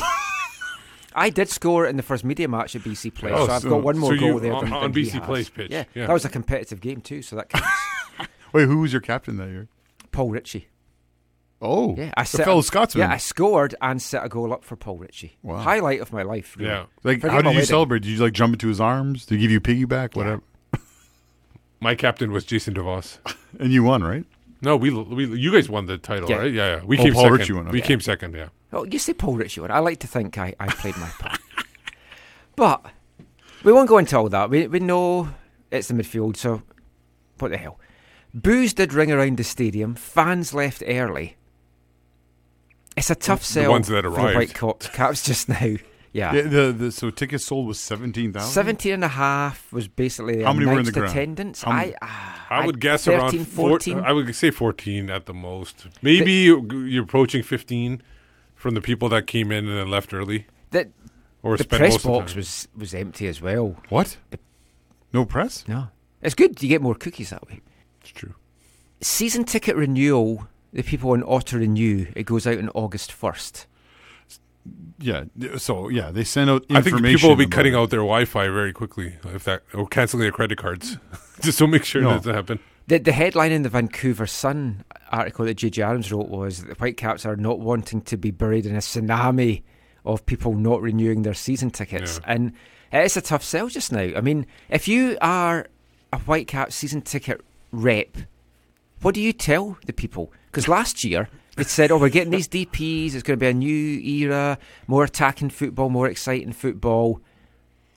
I 1.12 1.28
did 1.28 1.48
score 1.48 1.86
in 1.88 1.96
the 1.96 2.04
first 2.04 2.22
media 2.24 2.46
match 2.46 2.76
at 2.76 2.82
BC 2.82 3.12
Place, 3.14 3.34
Oh, 3.36 3.46
so 3.48 3.52
I've 3.52 3.62
so- 3.62 3.68
got 3.70 3.82
one 3.82 3.98
more 3.98 4.14
so 4.14 4.20
goal 4.20 4.38
there 4.38 4.52
on- 4.52 4.64
than, 4.66 4.72
on 4.72 4.92
BC 4.92 5.10
has. 5.10 5.22
Place 5.26 5.48
pitch, 5.50 5.72
Yeah, 5.72 5.82
yeah. 5.92 6.06
that 6.06 6.12
was 6.12 6.24
a 6.24 6.28
competitive 6.28 6.80
game 6.80 7.00
too, 7.00 7.20
so 7.20 7.34
that 7.34 7.48
counts. 7.48 7.66
Wait, 8.52 8.66
who 8.68 8.78
was 8.78 8.92
your 8.92 9.00
captain 9.02 9.36
that 9.38 9.48
year? 9.48 9.66
Paul 10.12 10.30
Ritchie. 10.30 10.68
Oh, 11.60 11.96
Yeah, 11.96 12.12
I 12.16 12.22
set 12.22 12.44
fellow 12.44 12.60
Scotsman. 12.60 13.08
Yeah, 13.08 13.12
I 13.12 13.16
scored 13.16 13.74
and 13.82 14.00
set 14.00 14.24
a 14.24 14.28
goal 14.28 14.52
up 14.52 14.62
for 14.64 14.76
Paul 14.76 14.98
Ritchie. 14.98 15.36
Wow. 15.42 15.56
Highlight 15.58 16.00
of 16.00 16.12
my 16.12 16.22
life. 16.22 16.56
Really. 16.56 16.70
Yeah. 16.70 16.84
Like, 17.02 17.20
Forget 17.22 17.30
how 17.32 17.42
did 17.42 17.48
you 17.48 17.54
wedding. 17.56 17.66
celebrate? 17.66 18.02
Did 18.04 18.10
you 18.12 18.18
like 18.18 18.32
jump 18.34 18.54
into 18.54 18.68
his 18.68 18.80
arms? 18.80 19.26
Did 19.26 19.34
he 19.34 19.40
give 19.42 19.50
you 19.50 19.60
piggyback? 19.60 20.14
Whatever. 20.14 20.42
My 21.80 21.94
captain 21.94 22.30
was 22.32 22.44
Jason 22.44 22.74
DeVos. 22.74 23.18
And 23.58 23.72
you 23.72 23.82
won, 23.82 24.04
right? 24.04 24.24
No, 24.62 24.76
we, 24.76 24.90
we 24.90 25.24
you 25.38 25.50
guys 25.50 25.68
won 25.68 25.86
the 25.86 25.98
title, 25.98 26.30
Yeah. 26.30 26.36
right? 26.36 26.52
Yeah, 26.52 26.76
yeah. 26.76 26.84
We 26.84 26.96
Oh, 26.98 27.02
came 27.02 27.12
Paul 27.14 27.22
second. 27.24 27.38
Ritchie 27.38 27.52
won, 27.54 27.68
We 27.70 27.80
came 27.80 28.00
second. 28.00 28.34
Yeah. 28.34 28.48
Oh, 28.72 28.84
you 28.84 28.98
say 29.00 29.12
Paul 29.12 29.34
Ritchie 29.36 29.60
one. 29.60 29.70
I 29.72 29.80
like 29.80 29.98
to 30.00 30.06
think 30.06 30.38
I, 30.38 30.54
I 30.60 30.68
played 30.68 30.96
my 30.98 31.08
part. 31.18 31.40
but 32.56 32.86
we 33.64 33.72
won't 33.72 33.88
go 33.88 33.98
into 33.98 34.16
all 34.16 34.28
that. 34.28 34.50
We, 34.50 34.68
we 34.68 34.78
know 34.78 35.30
it's 35.72 35.88
the 35.88 35.94
midfield, 35.94 36.36
so 36.36 36.62
what 37.40 37.50
the 37.50 37.56
hell. 37.56 37.80
Boos 38.32 38.72
did 38.72 38.92
ring 38.92 39.10
around 39.10 39.38
the 39.38 39.42
stadium. 39.44 39.96
Fans 39.96 40.54
left 40.54 40.84
early. 40.86 41.36
It's 42.96 43.10
a 43.10 43.16
tough 43.16 43.40
The 43.40 43.46
sell 43.46 43.70
ones 43.72 43.88
that 43.88 44.04
for 44.04 44.10
the 44.10 44.16
arrived. 44.16 44.36
White 44.36 44.54
Caps 44.54 44.86
Caps 44.90 45.24
just 45.24 45.48
now. 45.48 45.74
Yeah. 46.12 46.34
Yeah, 46.34 46.42
the, 46.42 46.72
the 46.72 46.90
so 46.92 47.10
tickets 47.10 47.44
sold 47.46 47.66
was 47.68 47.78
seventeen 47.78 48.32
thousand. 48.32 48.50
17 48.52 48.92
and 48.94 49.04
a 49.04 49.08
half 49.08 49.72
was 49.72 49.86
basically 49.86 50.42
How 50.42 50.52
many 50.52 50.66
were 50.66 50.80
in 50.80 50.84
the 50.86 50.92
ground? 50.92 51.10
attendance. 51.10 51.62
How 51.62 51.72
many- 51.72 51.92
I, 51.94 51.98
ah, 52.02 52.46
I 52.50 52.66
would 52.66 52.80
guess 52.80 53.04
13, 53.04 53.20
around 53.20 53.30
14. 53.48 53.94
14. 53.94 53.98
I 54.00 54.12
would 54.12 54.34
say 54.34 54.50
14 54.50 55.08
at 55.08 55.26
the 55.26 55.34
most. 55.34 55.86
Maybe 56.02 56.32
you- 56.32 56.68
you're 56.86 57.04
approaching 57.04 57.42
15 57.44 58.02
from 58.56 58.74
the 58.74 58.80
people 58.80 59.08
that 59.10 59.26
came 59.28 59.52
in 59.52 59.68
and 59.68 59.76
then 59.78 59.88
left 59.88 60.12
early. 60.12 60.46
The, 60.72 60.90
Or 61.42 61.56
the 61.56 61.62
spent 61.64 61.78
press 61.80 61.92
most 61.92 61.96
of 61.96 62.02
the 62.02 62.08
box 62.18 62.32
time. 62.32 62.36
was, 62.38 62.68
was 62.76 62.94
empty 62.94 63.26
as 63.28 63.40
well. 63.40 63.76
What? 63.88 64.16
No 65.12 65.24
press? 65.24 65.64
No. 65.68 65.88
It's 66.22 66.34
good. 66.34 66.60
You 66.62 66.68
get 66.68 66.82
more 66.82 66.94
cookies 66.96 67.30
that 67.30 67.46
way. 67.48 67.60
It's 68.00 68.10
true. 68.10 68.34
Season 69.00 69.44
ticket 69.44 69.76
renewal, 69.76 70.48
the 70.72 70.82
people 70.82 71.12
on 71.12 71.22
Auto 71.22 71.56
Renew, 71.58 72.06
it 72.14 72.24
goes 72.24 72.46
out 72.46 72.58
on 72.58 72.68
August 72.70 73.10
1st. 73.12 73.66
Yeah. 74.98 75.24
So 75.56 75.88
yeah, 75.88 76.10
they 76.10 76.24
sent 76.24 76.50
out 76.50 76.64
I 76.70 76.82
think 76.82 77.02
people 77.02 77.30
will 77.30 77.36
be 77.36 77.46
cutting 77.46 77.72
it. 77.72 77.76
out 77.76 77.90
their 77.90 78.00
Wi-Fi 78.00 78.48
very 78.48 78.72
quickly 78.72 79.16
if 79.24 79.44
that 79.44 79.62
or 79.72 79.86
canceling 79.86 80.20
their 80.22 80.32
credit 80.32 80.58
cards, 80.58 80.98
just 81.40 81.58
to 81.58 81.66
make 81.66 81.84
sure 81.84 82.02
No. 82.02 82.10
that 82.10 82.16
doesn't 82.18 82.34
happen. 82.34 82.58
The, 82.86 82.98
the 82.98 83.12
headline 83.12 83.52
in 83.52 83.62
the 83.62 83.68
Vancouver 83.68 84.26
Sun 84.26 84.84
article 85.12 85.44
that 85.44 85.54
J.J. 85.54 85.80
Adams 85.82 86.12
wrote 86.12 86.28
was 86.28 86.60
that 86.62 86.68
the 86.68 86.74
Whitecaps 86.74 87.24
are 87.24 87.36
not 87.36 87.60
wanting 87.60 88.00
to 88.02 88.16
be 88.16 88.30
buried 88.30 88.66
in 88.66 88.74
a 88.74 88.78
tsunami 88.80 89.62
of 90.04 90.26
people 90.26 90.54
not 90.54 90.82
renewing 90.82 91.22
their 91.22 91.34
season 91.34 91.70
tickets. 91.70 92.18
Yeah. 92.24 92.32
And 92.32 92.52
it's 92.92 93.16
a 93.16 93.20
tough 93.20 93.44
sell 93.44 93.68
just 93.68 93.92
now. 93.92 94.00
I 94.16 94.20
mean, 94.20 94.44
if 94.68 94.88
you 94.88 95.16
are 95.20 95.68
a 96.12 96.18
Whitecap 96.18 96.72
season 96.72 97.02
ticket 97.02 97.40
rep, 97.70 98.16
what 99.02 99.14
do 99.14 99.20
you 99.20 99.32
tell 99.32 99.78
the 99.86 99.92
people? 99.92 100.32
Because 100.46 100.66
last 100.66 101.04
year 101.04 101.28
they 101.60 101.68
said, 101.68 101.90
"Oh, 101.90 101.98
we're 101.98 102.08
getting 102.08 102.30
these 102.32 102.48
DPs. 102.48 103.14
It's 103.14 103.22
going 103.22 103.38
to 103.38 103.42
be 103.42 103.48
a 103.48 103.54
new 103.54 103.98
era, 104.00 104.58
more 104.86 105.04
attacking 105.04 105.50
football, 105.50 105.88
more 105.88 106.08
exciting 106.08 106.52
football." 106.52 107.20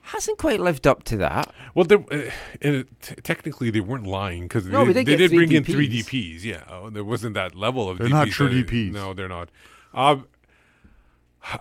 Hasn't 0.08 0.38
quite 0.38 0.60
lived 0.60 0.86
up 0.86 1.04
to 1.06 1.18
that. 1.18 1.54
Well, 1.74 1.86
they, 1.86 1.96
uh, 1.96 2.30
and 2.62 2.76
it, 2.76 3.02
t- 3.02 3.16
technically 3.24 3.70
they 3.72 3.80
weren't 3.80 4.06
lying 4.06 4.44
because 4.44 4.66
No, 4.66 4.84
they, 4.86 4.92
they 4.92 5.04
they 5.06 5.16
did 5.16 5.30
three 5.32 5.38
bring 5.38 5.52
in 5.54 5.64
three 5.64 5.88
DPs. 5.88 6.04
DPs. 6.40 6.44
Yeah, 6.44 6.64
oh, 6.70 6.90
there 6.90 7.06
wasn't 7.06 7.36
that 7.36 7.56
level 7.56 7.90
of. 7.90 8.00
They're 8.00 8.08
DPs 8.08 8.12
not 8.12 8.28
true 8.28 8.50
that- 8.50 8.68
DPs. 8.68 8.92
No, 8.92 9.14
they're 9.14 9.30
not. 9.30 9.50
Um, 9.94 10.28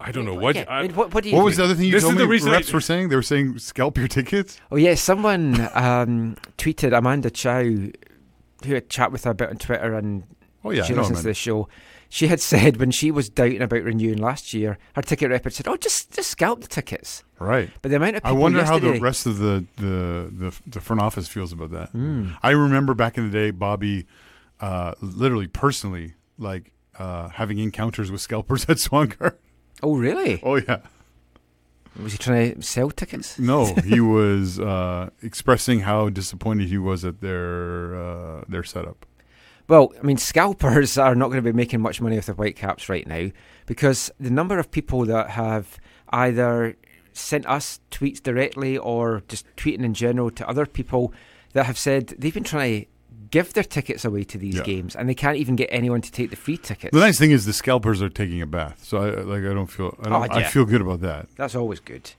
I 0.01 0.13
don't 0.13 0.25
know 0.25 0.35
what. 0.35 0.55
Yeah, 0.57 0.65
I, 0.69 0.79
I 0.79 0.83
mean, 0.83 0.95
what, 0.95 1.13
what 1.13 1.25
do 1.25 1.31
you 1.31 1.37
What 1.37 1.45
was 1.45 1.57
the 1.57 1.65
other 1.65 1.75
thing 1.75 1.87
you 1.87 1.93
This 1.93 2.03
told 2.03 2.15
is 2.15 2.19
me? 2.19 2.25
the 2.25 2.29
reason 2.29 2.51
I- 2.51 2.55
reps 2.55 2.73
were 2.73 2.81
saying 2.81 3.09
they 3.09 3.17
were 3.17 3.23
saying 3.23 3.59
scalp 3.59 3.97
your 3.99 4.09
tickets. 4.09 4.61
Oh 4.71 4.77
yeah, 4.77 4.95
someone 4.95 5.61
um, 5.75 6.37
tweeted 6.59 6.97
Amanda 6.97 7.31
Chow, 7.31 7.63
who 7.63 7.93
had 8.75 8.89
chat 8.89 9.11
with 9.13 9.25
her 9.25 9.31
a 9.31 9.35
bit 9.35 9.51
on 9.51 9.57
Twitter, 9.57 9.95
and 9.95 10.25
Oh 10.65 10.71
yeah, 10.71 10.83
she 10.85 10.93
I 10.93 10.97
know, 10.97 11.03
listens 11.03 11.21
to 11.21 11.25
the 11.29 11.35
show. 11.35 11.69
She 12.13 12.27
had 12.27 12.43
said 12.43 12.77
when 12.77 12.91
she 12.91 13.11
was 13.11 13.31
doubting 13.31 13.63
about 13.63 13.85
renewing 13.85 14.19
last 14.19 14.53
year, 14.53 14.77
her 14.95 15.01
ticket 15.01 15.31
rep 15.31 15.45
had 15.45 15.55
said, 15.55 15.67
"Oh, 15.67 15.79
just 15.79 16.13
just 16.13 16.29
scalp 16.29 16.61
the 16.61 16.69
tickets." 16.69 17.25
Right. 17.39 17.71
But 17.81 17.89
the 17.89 17.97
amount 17.97 18.17
of 18.17 18.23
I 18.23 18.33
wonder 18.33 18.63
how 18.67 18.79
the 18.79 19.01
rest 19.01 19.25
of 19.25 19.39
the, 19.39 19.65
the, 19.77 20.31
the, 20.31 20.61
the 20.67 20.81
front 20.83 21.01
office 21.01 21.27
feels 21.27 21.55
about 21.55 21.71
that. 21.71 21.89
Hmm. 21.89 22.33
I 22.43 22.51
remember 22.51 22.93
back 22.93 23.17
in 23.17 23.31
the 23.31 23.33
day, 23.33 23.51
Bobby 23.51 24.05
uh, 24.61 24.93
literally 25.01 25.47
personally, 25.47 26.13
like 26.37 26.73
uh, 26.99 27.31
having 27.31 27.59
encounters 27.59 28.13
with 28.13 28.21
scalpers 28.21 28.65
at 28.69 28.77
Swangard. 28.77 29.37
Oh, 29.83 29.97
really? 29.97 30.39
Oh 30.43 30.57
yeah. 30.57 30.81
Was 31.99 32.13
he 32.13 32.19
trying 32.19 32.57
to 32.57 32.63
sell 32.63 32.91
tickets? 32.91 33.39
No, 33.39 33.75
he 33.87 34.01
was 34.01 34.61
uh, 34.61 35.09
expressing 35.23 35.81
how 35.81 36.11
disappointed 36.11 36.69
he 36.69 36.77
was 36.77 37.07
at 37.07 37.23
their 37.23 37.97
uh, 37.97 38.45
their 38.47 38.65
setup. 38.65 39.07
Well, 39.69 39.93
I 39.99 40.03
mean, 40.03 40.17
scalpers 40.17 40.99
are 40.99 41.15
not 41.15 41.27
going 41.29 41.43
to 41.43 41.53
be 41.53 41.57
making 41.57 41.81
much 41.81 42.01
money 42.01 42.19
off 42.19 42.27
the 42.27 42.33
Whitecaps 42.35 42.89
right 42.89 43.07
now 43.07 43.31
because 43.67 44.11
the 44.21 44.31
number 44.31 44.59
of 44.59 44.71
people 44.71 45.05
that 45.07 45.31
have 45.31 45.79
either 46.11 46.77
sent 47.13 47.47
us 47.47 47.81
tweets 47.91 48.23
directly 48.23 48.77
or 48.79 49.23
just 49.29 49.45
tweeting 49.57 49.85
in 49.85 49.95
general 49.95 50.31
to 50.31 50.49
other 50.49 50.67
people 50.67 51.13
that 51.53 51.67
have 51.67 51.77
said 51.79 52.09
they've 52.19 52.33
been 52.35 52.45
trying 52.45 52.83
to 52.83 52.87
give 53.31 53.53
their 53.55 53.65
tickets 53.65 54.05
away 54.05 54.25
to 54.25 54.37
these 54.39 54.57
Yeah. 54.57 54.63
games 54.63 54.95
and 54.97 55.09
they 55.09 55.15
can't 55.15 55.37
even 55.39 55.57
get 55.57 55.69
anyone 55.73 56.01
to 56.03 56.11
take 56.13 56.31
the 56.31 56.37
free 56.37 56.57
tickets. 56.59 56.93
The 56.93 57.01
nice 57.01 57.19
thing 57.19 57.31
is 57.31 57.45
the 57.47 57.53
scalpers 57.53 58.03
are 58.03 58.09
taking 58.11 58.43
a 58.43 58.47
bath, 58.47 58.83
so 58.85 58.99
I 58.99 59.11
like 59.23 59.41
I 59.45 59.55
don't 59.55 59.69
feel 59.69 59.97
I, 60.01 60.09
don't, 60.09 60.31
Oh, 60.33 60.35
I 60.35 60.45
feel 60.45 60.65
good 60.65 60.81
about 60.81 61.01
that. 61.01 61.29
That's 61.37 61.55
always 61.55 61.81
good. 61.81 62.13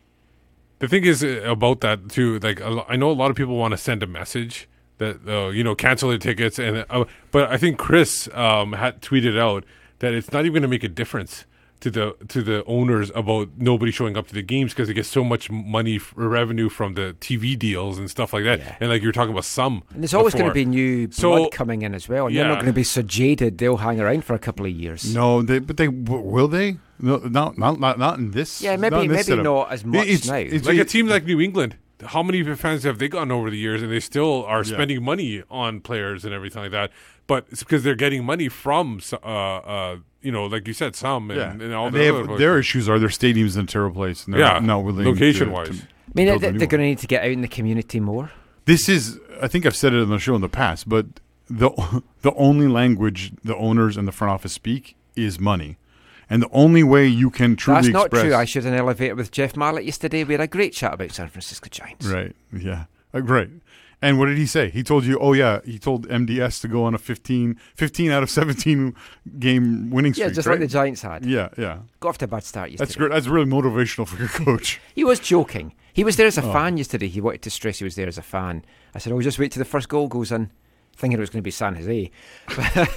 The 0.80 0.88
thing 0.88 1.06
is 1.06 1.24
uh, 1.24 1.42
about 1.46 1.82
that 1.82 2.10
too. 2.10 2.40
Like 2.40 2.62
I 2.62 2.96
know 2.96 3.12
a 3.12 3.14
lot 3.14 3.30
of 3.32 3.38
people 3.38 3.56
want 3.58 3.72
to 3.74 3.78
send 3.78 4.02
a 4.04 4.08
message 4.08 4.68
that 4.98 5.20
uh, 5.28 5.50
you 5.50 5.64
know 5.64 5.76
cancel 5.76 6.10
their 6.10 6.18
tickets, 6.18 6.60
and 6.60 6.86
uh, 6.90 7.06
but 7.32 7.50
I 7.52 7.58
think 7.58 7.78
Chris 7.78 8.30
um, 8.34 8.74
had 8.74 9.02
tweeted 9.02 9.40
out 9.40 9.64
that 10.00 10.14
it's 10.14 10.32
not 10.32 10.42
even 10.46 10.54
going 10.54 10.62
to 10.64 10.68
make 10.68 10.84
a 10.84 10.88
difference 10.90 11.46
to 11.80 11.92
the 11.92 12.16
to 12.30 12.42
the 12.42 12.64
owners 12.66 13.12
about 13.14 13.50
nobody 13.58 13.92
showing 13.92 14.16
up 14.16 14.28
to 14.28 14.34
the 14.34 14.42
games 14.42 14.72
because 14.72 14.88
they 14.88 14.94
get 14.94 15.06
so 15.06 15.22
much 15.22 15.52
money 15.52 15.98
f- 15.98 16.14
revenue 16.16 16.70
from 16.70 16.94
the 16.94 17.14
TV 17.20 17.60
deals 17.60 17.98
and 18.00 18.10
stuff 18.10 18.32
like 18.32 18.46
that. 18.46 18.78
And 18.80 18.90
like 18.90 19.02
you're 19.02 19.12
talking 19.12 19.32
about 19.34 19.44
some, 19.44 19.84
And 19.94 20.02
there's 20.02 20.14
always 20.14 20.34
going 20.34 20.46
to 20.46 20.54
be 20.54 20.64
new 20.64 21.08
blood 21.10 21.14
So- 21.14 21.50
coming 21.50 21.82
in 21.82 21.94
as 21.94 22.08
well. 22.08 22.28
And 22.28 22.36
they're 22.38 22.48
not 22.48 22.56
going 22.56 22.68
to 22.68 22.72
be 22.74 22.86
so 22.86 23.02
jaded, 23.02 23.58
they'll 23.58 23.76
hang 23.78 24.00
around 24.00 24.24
for 24.24 24.34
a 24.34 24.40
couple 24.40 24.66
of 24.66 24.72
years. 24.72 25.14
No, 25.14 25.42
they 25.42 25.60
but 25.60 25.76
they 25.76 25.90
will 25.90 26.48
they? 26.48 26.78
No, 27.00 27.18
not 27.18 27.58
not 27.58 27.82
not, 27.82 28.00
not 28.00 28.18
in 28.18 28.32
this. 28.32 28.62
Yeah, 28.62 28.78
maybe- 28.78 28.96
not 28.96 29.08
maybe 29.08 29.22
setup. 29.24 29.44
not 29.44 29.72
as 29.74 29.84
much 29.84 30.08
It's- 30.08 30.28
now. 30.28 30.36
it's- 30.38 30.66
like 30.66 30.78
a 30.78 30.86
team 30.86 31.08
like 31.08 31.26
New 31.26 31.42
England. 31.42 31.76
How 32.06 32.22
many 32.24 32.44
fans 32.56 32.84
have 32.84 32.98
they 33.00 33.08
gotten 33.08 33.32
over 33.32 33.50
the 33.50 33.58
years, 33.58 33.82
and 33.82 33.92
they 33.92 34.00
still 34.00 34.44
are 34.46 34.64
Yeah. 34.64 34.74
spending 34.74 35.04
money 35.04 35.44
on 35.50 35.80
players 35.80 36.26
and 36.26 36.34
everything 36.34 36.64
like 36.64 36.72
that? 36.72 36.92
But 37.28 37.46
it's 37.52 37.64
because 37.64 37.84
they're 37.84 37.96
getting 37.96 38.26
money 38.26 38.50
from, 38.50 39.00
uh, 39.14 39.26
uh, 39.26 39.96
you 40.22 40.32
know, 40.32 40.46
like 40.46 40.68
you 40.68 40.74
said, 40.74 40.96
some 40.96 41.32
and, 41.32 41.40
yeah, 41.40 41.52
and 41.66 41.74
all 41.74 41.88
And 41.88 41.96
the 41.96 42.00
they 42.00 42.10
other 42.10 42.28
have, 42.28 42.38
their 42.38 42.60
issues 42.60 42.90
are 42.90 43.00
their 43.00 43.10
stadiums 43.10 43.56
in 43.56 43.64
a 43.64 43.68
terrible 43.68 43.96
place. 43.96 44.26
And 44.26 44.34
they're 44.34 44.42
Yeah, 44.42 44.60
not 44.60 44.80
willing 44.84 45.06
location-wise. 45.06 45.68
to- 45.70 45.74
to 45.76 45.82
I 45.82 46.12
mean, 46.16 46.28
they, 46.28 46.48
a 46.48 46.52
new 46.52 46.60
they're 46.60 46.68
going 46.68 46.82
to 46.82 46.88
need 46.88 46.98
to 47.00 47.08
get 47.08 47.24
out 47.24 47.32
in 47.32 47.42
the 47.42 47.48
community 47.48 48.00
more. 48.02 48.32
This 48.66 48.90
is, 48.90 49.20
I 49.42 49.48
think 49.48 49.66
I've 49.66 49.76
said 49.76 49.94
it 49.94 50.02
on 50.02 50.10
the 50.10 50.20
show 50.20 50.36
in 50.36 50.42
the 50.42 50.50
past, 50.50 50.90
but 50.90 51.06
the 51.50 51.70
the 52.22 52.34
only 52.36 52.68
language 52.68 53.32
the 53.44 53.56
owners 53.56 53.96
and 53.98 54.08
the 54.08 54.12
front 54.12 54.32
office 54.34 54.52
speak 54.54 54.96
is 55.16 55.40
money, 55.40 55.78
and 56.34 56.42
the 56.42 56.50
only 56.52 56.84
way 56.84 57.06
you 57.08 57.30
can 57.30 57.56
truly 57.56 57.82
That's 57.82 57.94
not 57.94 58.06
express 58.08 58.24
true. 58.24 58.36
I 58.36 58.46
shared 58.46 58.66
an 58.66 58.74
elevator 58.74 59.16
with 59.16 59.32
Jeff 59.32 59.56
Mallett 59.56 59.86
yesterday. 59.86 60.24
We 60.24 60.34
had 60.34 60.42
a 60.42 60.48
great 60.48 60.74
chat 60.74 60.94
about 60.96 61.12
San 61.12 61.30
Francisco 61.30 61.70
Giants. 61.70 62.06
right, 62.08 62.36
yeah, 62.52 62.86
uh, 63.14 63.20
great. 63.22 63.50
And 64.02 64.20
what 64.20 64.26
did 64.26 64.38
he 64.38 64.46
say? 64.46 64.70
He 64.70 64.84
told 64.84 65.06
you, 65.06 65.18
oh 65.20 65.32
yeah, 65.32 65.62
he 65.64 65.80
told 65.80 66.10
MDS 66.10 66.60
to 66.62 66.68
go 66.68 66.84
on 66.84 66.94
a 66.94 66.98
15, 66.98 67.58
15 67.76 68.12
out 68.12 68.22
of 68.24 68.30
seventeen 68.30 68.96
game 69.40 69.90
winning 69.92 70.14
streak. 70.14 70.28
Yeah, 70.28 70.34
just 70.34 70.46
right? 70.46 70.54
like 70.60 70.60
the 70.60 70.68
Giants 70.68 71.02
had. 71.04 71.26
Yeah, 71.26 71.48
yeah. 71.58 71.80
Got 72.02 72.10
off 72.10 72.18
to 72.18 72.26
a 72.26 72.28
bad 72.28 72.44
start 72.44 72.72
yesterday. 72.72 72.86
That's 72.86 72.96
great. 72.98 73.12
That's 73.12 73.28
really 73.28 73.50
motivational 73.50 74.06
for 74.06 74.18
your 74.18 74.28
coach. 74.46 74.82
He 74.94 75.06
was 75.06 75.22
joking. 75.22 75.74
He 75.94 76.04
was 76.04 76.18
there 76.18 76.28
as 76.28 76.38
a 76.38 76.44
Oh. 76.44 76.52
fan 76.52 76.76
yesterday. 76.76 77.08
He 77.08 77.22
wanted 77.22 77.44
to 77.44 77.50
stress 77.50 77.78
he 77.78 77.86
was 77.86 77.96
there 77.96 78.08
as 78.10 78.18
a 78.18 78.22
fan. 78.24 78.66
I 78.94 78.98
said, 78.98 79.14
"Oh, 79.14 79.22
just 79.22 79.40
wait 79.40 79.54
till 79.54 79.62
the 79.62 79.70
first 79.70 79.88
goal 79.88 80.08
goes 80.10 80.34
in," 80.34 80.50
thinking 80.98 81.18
it 81.18 81.22
was 81.22 81.30
going 81.30 81.40
to 81.42 81.44
be 81.44 81.52
San 81.52 81.76
Jose. 81.76 82.12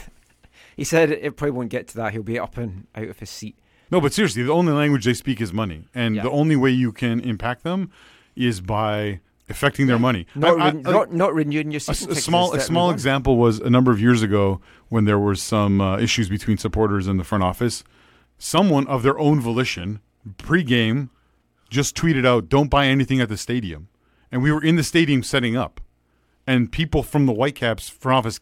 He 0.76 0.84
said 0.84 1.10
it 1.10 1.36
probably 1.36 1.52
won't 1.52 1.70
get 1.70 1.88
to 1.88 1.96
that. 1.96 2.12
He'll 2.12 2.22
be 2.22 2.38
up 2.38 2.56
and 2.56 2.86
out 2.94 3.08
of 3.08 3.18
his 3.18 3.30
seat. 3.30 3.56
No, 3.90 4.00
but 4.00 4.12
seriously, 4.12 4.42
the 4.42 4.52
only 4.52 4.72
language 4.72 5.04
they 5.04 5.14
speak 5.14 5.40
is 5.40 5.52
money, 5.52 5.84
and 5.94 6.16
Yeah. 6.16 6.22
the 6.24 6.30
only 6.30 6.56
way 6.56 6.70
you 6.70 6.92
can 6.92 7.20
impact 7.20 7.62
them 7.62 7.90
is 8.34 8.60
by 8.60 9.20
affecting 9.48 9.86
their 9.86 9.98
money. 9.98 10.26
Not, 10.34 10.60
I- 10.60 10.66
I- 10.68 10.72
not, 10.72 11.12
not 11.14 11.32
renewing 11.34 11.70
your 11.70 11.78
season 11.80 12.06
a 12.06 12.08
tickets 12.08 12.26
small 12.26 12.52
a 12.52 12.60
small 12.60 12.90
example 12.90 13.36
was 13.38 13.60
a 13.60 13.70
number 13.70 13.92
of 13.92 14.00
years 14.00 14.22
ago 14.22 14.60
when 14.88 15.04
there 15.04 15.18
were 15.20 15.36
some 15.36 15.80
uh, 15.80 15.98
issues 15.98 16.28
between 16.28 16.58
supporters 16.58 17.06
and 17.06 17.18
the 17.18 17.24
front 17.24 17.44
office. 17.44 17.84
Someone 18.38 18.86
of 18.88 19.02
their 19.04 19.18
own 19.18 19.40
volition, 19.40 20.00
pre-game, 20.36 21.10
just 21.70 21.96
tweeted 21.96 22.26
out, 22.26 22.48
"Don't 22.48 22.68
buy 22.68 22.86
anything 22.86 23.20
at 23.20 23.28
the 23.28 23.36
stadium," 23.36 23.88
and 24.32 24.42
we 24.42 24.50
were 24.52 24.62
in 24.62 24.76
the 24.76 24.82
stadium 24.82 25.22
setting 25.22 25.56
up, 25.56 25.80
and 26.46 26.70
people 26.72 27.02
from 27.04 27.26
the 27.26 27.32
Whitecaps 27.32 27.88
front 27.88 28.18
office 28.18 28.40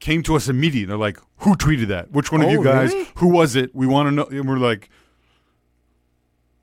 came 0.00 0.22
to 0.24 0.36
us 0.36 0.48
immediately. 0.48 0.86
They're 0.86 0.96
like, 0.96 1.18
"Who 1.38 1.56
tweeted 1.56 1.88
that? 1.88 2.10
Which 2.12 2.30
one 2.32 2.40
of 2.42 2.48
Oh, 2.48 2.52
you 2.52 2.62
guys? 2.64 2.92
really? 2.92 3.08
Who 3.16 3.28
was 3.28 3.56
it? 3.56 3.74
We 3.74 3.86
want 3.86 4.06
to 4.08 4.10
know." 4.12 4.24
And 4.30 4.48
we're 4.48 4.58
like. 4.58 4.90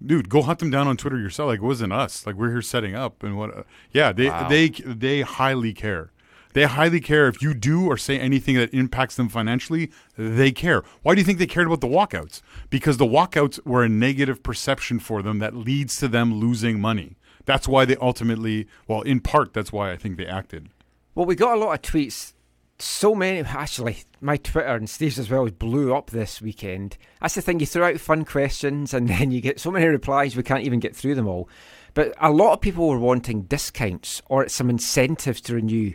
Dude, 0.06 0.30
go 0.30 0.42
hunt 0.42 0.60
them 0.60 0.70
down 0.70 0.88
on 0.88 0.98
Twitter 0.98 1.18
yourself. 1.18 1.48
Like 1.48 1.60
it 1.60 1.64
wasn't 1.66 1.94
us. 1.94 2.28
Like 2.28 2.36
we're 2.36 2.52
here 2.52 2.62
setting 2.62 2.96
up 2.96 3.24
and 3.24 3.38
what? 3.38 3.58
Uh, 3.58 3.64
yeah, 3.92 4.12
they 4.12 4.30
Wow. 4.30 4.48
they 4.50 4.70
they 4.70 5.22
highly 5.22 5.74
care. 5.74 6.12
They 6.54 6.64
highly 6.66 7.00
care 7.02 7.28
if 7.28 7.42
you 7.42 7.54
do 7.54 7.86
or 7.88 7.98
say 7.98 8.20
anything 8.20 8.56
that 8.56 8.74
impacts 8.74 9.16
them 9.16 9.30
financially. 9.30 9.92
They 10.18 10.52
care. 10.52 10.84
Why 11.02 11.16
do 11.16 11.22
you 11.22 11.26
think 11.26 11.40
they 11.40 11.48
cared 11.48 11.68
about 11.68 11.82
the 11.82 11.88
walkouts? 11.88 12.42
Because 12.70 12.98
the 12.98 13.06
walkouts 13.06 13.66
were 13.66 13.84
a 13.84 13.90
negative 13.90 14.44
perception 14.44 15.00
for 15.00 15.22
them 15.22 15.40
that 15.40 15.56
leads 15.56 15.96
to 15.98 16.08
them 16.08 16.34
losing 16.36 16.80
money. 16.80 17.16
That's 17.46 17.68
why 17.68 17.84
they 17.86 17.96
ultimately, 17.98 18.68
well, 18.88 19.02
in 19.02 19.20
part, 19.22 19.54
that's 19.54 19.72
why 19.74 19.92
I 19.92 19.98
think 19.98 20.18
they 20.18 20.26
acted. 20.26 20.70
Well, 21.14 21.26
we 21.26 21.36
got 21.36 21.58
a 21.58 21.60
lot 21.60 21.74
of 21.74 21.82
tweets. 21.82 22.34
So 22.78 23.16
many, 23.16 23.40
actually, 23.40 24.04
my 24.20 24.36
Twitter 24.36 24.76
and 24.76 24.90
Steve's 24.90 25.18
as 25.18 25.30
well 25.30 25.50
blew 25.50 25.96
up 25.96 26.10
this 26.10 26.42
weekend. 26.42 26.98
That's 27.22 27.36
the 27.36 27.42
thing, 27.42 27.62
you 27.62 27.66
throw 27.66 27.88
out 27.88 28.00
fun 28.02 28.26
questions 28.26 28.94
and 28.94 29.08
then 29.10 29.32
you 29.32 29.40
get 29.40 29.60
so 29.60 29.72
many 29.72 29.86
replies, 29.86 30.36
we 30.36 30.44
can't 30.44 30.64
even 30.64 30.82
get 30.82 30.96
through 30.96 31.16
them 31.16 31.28
all. 31.28 31.48
But 31.94 32.14
a 32.20 32.32
lot 32.32 32.52
of 32.52 32.62
people 32.62 32.90
were 32.90 33.00
wanting 33.00 33.44
discounts 33.44 34.22
or 34.26 34.50
some 34.50 34.70
incentives 34.70 35.40
to 35.42 35.56
renew. 35.56 35.94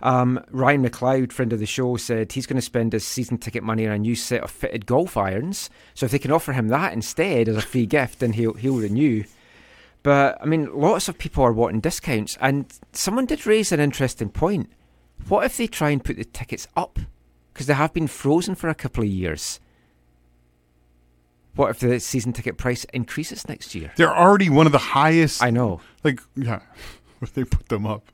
Um, 0.00 0.44
Ryan 0.50 0.84
McLeod, 0.84 1.32
friend 1.32 1.52
of 1.52 1.60
the 1.60 1.66
show, 1.66 1.96
said 1.96 2.32
he's 2.32 2.46
going 2.46 2.56
to 2.56 2.62
spend 2.62 2.92
his 2.92 3.06
season 3.06 3.38
ticket 3.38 3.62
money 3.62 3.86
on 3.86 3.92
a 3.92 3.98
new 3.98 4.16
set 4.16 4.42
of 4.42 4.50
fitted 4.50 4.86
golf 4.86 5.16
irons. 5.16 5.70
So 5.94 6.06
if 6.06 6.12
they 6.12 6.18
can 6.18 6.32
offer 6.32 6.52
him 6.52 6.68
that 6.68 6.92
instead 6.92 7.48
as 7.48 7.56
a 7.56 7.62
free 7.62 7.86
gift, 7.86 8.18
then 8.18 8.32
he'll 8.32 8.54
he'll 8.54 8.78
renew. 8.78 9.24
But 10.02 10.38
I 10.40 10.46
mean, 10.46 10.68
lots 10.72 11.08
of 11.08 11.18
people 11.18 11.44
are 11.44 11.52
wanting 11.52 11.80
discounts, 11.80 12.38
and 12.40 12.72
someone 12.92 13.26
did 13.26 13.46
raise 13.46 13.72
an 13.72 13.80
interesting 13.80 14.30
point. 14.30 14.70
What 15.26 15.44
if 15.44 15.56
they 15.56 15.66
try 15.66 15.90
and 15.90 16.04
put 16.04 16.16
the 16.16 16.24
tickets 16.24 16.68
up? 16.76 16.98
Because 17.52 17.66
they 17.66 17.74
have 17.74 17.92
been 17.92 18.06
frozen 18.06 18.54
for 18.54 18.68
a 18.68 18.74
couple 18.74 19.02
of 19.02 19.10
years. 19.10 19.60
What 21.54 21.70
if 21.70 21.80
the 21.80 21.98
season 21.98 22.32
ticket 22.32 22.56
price 22.56 22.84
increases 22.92 23.48
next 23.48 23.74
year? 23.74 23.92
They're 23.96 24.16
already 24.16 24.48
one 24.48 24.66
of 24.66 24.72
the 24.72 24.78
highest. 24.78 25.42
I 25.42 25.50
know. 25.50 25.80
Like, 26.04 26.20
yeah, 26.36 26.60
if 27.20 27.34
they 27.34 27.42
put 27.42 27.68
them 27.68 27.84
up. 27.84 28.12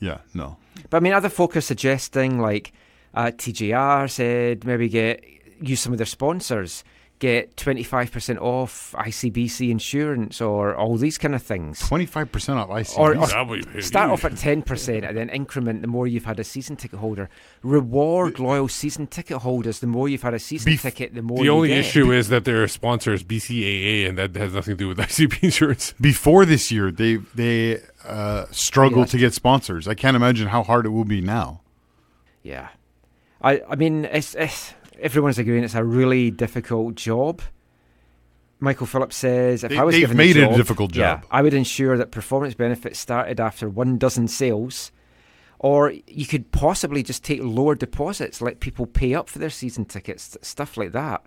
Yeah, 0.00 0.18
no. 0.32 0.56
But 0.88 0.98
I 0.98 1.00
mean, 1.00 1.12
other 1.12 1.28
folk 1.28 1.56
are 1.56 1.60
suggesting, 1.60 2.40
like 2.40 2.72
uh, 3.14 3.26
TJR 3.26 4.10
said, 4.10 4.64
maybe 4.64 4.88
get 4.88 5.22
use 5.60 5.80
some 5.80 5.92
of 5.92 5.98
their 5.98 6.06
sponsors, 6.06 6.84
get 7.18 7.56
twenty 7.56 7.82
five 7.82 8.12
percent 8.12 8.38
off 8.40 8.94
ICBC 8.98 9.70
insurance, 9.70 10.40
or 10.40 10.74
all 10.76 10.96
these 10.96 11.16
kind 11.18 11.34
of 11.34 11.42
things. 11.42 11.78
Twenty 11.80 12.06
five 12.06 12.30
percent 12.30 12.58
off 12.58 12.68
ICBC. 12.68 12.98
Or, 12.98 13.16
or 13.16 13.26
That 13.26 13.48
would 13.48 13.72
be 13.72 13.82
start 13.82 14.10
off 14.10 14.24
at 14.24 14.36
ten 14.36 14.62
percent 14.62 15.04
and 15.04 15.16
then 15.16 15.28
increment 15.30 15.80
the 15.82 15.88
more 15.88 16.06
you've 16.06 16.24
had 16.26 16.38
a 16.40 16.44
season 16.44 16.76
ticket 16.76 16.98
holder. 16.98 17.28
Reward 17.62 18.38
loyal 18.38 18.68
season 18.68 19.06
ticket 19.06 19.38
holders. 19.38 19.80
The 19.80 19.86
more 19.86 20.08
you've 20.08 20.22
had 20.22 20.34
a 20.34 20.38
season 20.38 20.72
Bef- 20.74 20.82
ticket, 20.82 21.14
the 21.14 21.22
more. 21.22 21.38
The 21.38 21.44
you 21.44 21.50
only 21.50 21.68
get. 21.68 21.78
issue 21.78 22.12
is 22.12 22.28
that 22.28 22.44
their 22.44 22.68
sponsor 22.68 23.12
is 23.12 23.24
BCAA, 23.24 24.08
and 24.08 24.18
that 24.18 24.34
has 24.36 24.52
nothing 24.54 24.74
to 24.74 24.76
do 24.78 24.88
with 24.88 24.98
ICBC 25.06 25.42
insurance. 25.42 25.94
Before 26.00 26.44
this 26.44 26.70
year, 26.70 26.90
they 26.90 27.16
they 27.34 27.80
uh, 28.04 28.46
struggled 28.50 29.06
Yes. 29.06 29.10
to 29.12 29.18
get 29.18 29.34
sponsors. 29.34 29.88
I 29.88 29.94
can't 29.94 30.16
imagine 30.16 30.48
how 30.48 30.62
hard 30.62 30.86
it 30.86 30.90
will 30.90 31.04
be 31.04 31.20
now. 31.20 31.62
Yeah, 32.42 32.68
I 33.42 33.60
I 33.68 33.74
mean, 33.74 34.04
it's, 34.04 34.34
it's 34.36 34.72
everyone's 35.00 35.38
agreeing 35.38 35.64
it's 35.64 35.74
a 35.74 35.84
really 35.84 36.30
difficult 36.30 36.94
job. 36.94 37.42
Michael 38.58 38.86
Phillips 38.86 39.16
says, 39.16 39.64
if 39.64 39.70
They- 39.70 39.76
I 39.76 39.84
was 39.84 39.96
given 39.96 40.16
made 40.16 40.32
the 40.34 40.40
it 40.40 40.44
a 40.44 40.46
job, 40.48 40.56
difficult 40.56 40.96
yeah, 40.96 41.16
job. 41.16 41.26
I 41.30 41.42
would 41.42 41.52
ensure 41.54 41.98
that 41.98 42.10
performance 42.10 42.54
benefits 42.54 42.98
started 42.98 43.38
after 43.38 43.68
one 43.68 43.98
dozen 43.98 44.28
sales, 44.28 44.92
or 45.58 45.92
you 46.06 46.24
could 46.26 46.52
possibly 46.52 47.02
just 47.02 47.22
take 47.22 47.40
lower 47.42 47.74
deposits, 47.74 48.40
let 48.40 48.60
people 48.60 48.86
pay 48.86 49.14
up 49.14 49.28
for 49.28 49.38
their 49.38 49.50
season 49.50 49.84
tickets, 49.84 50.36
stuff 50.40 50.76
like 50.78 50.92
that. 50.92 51.22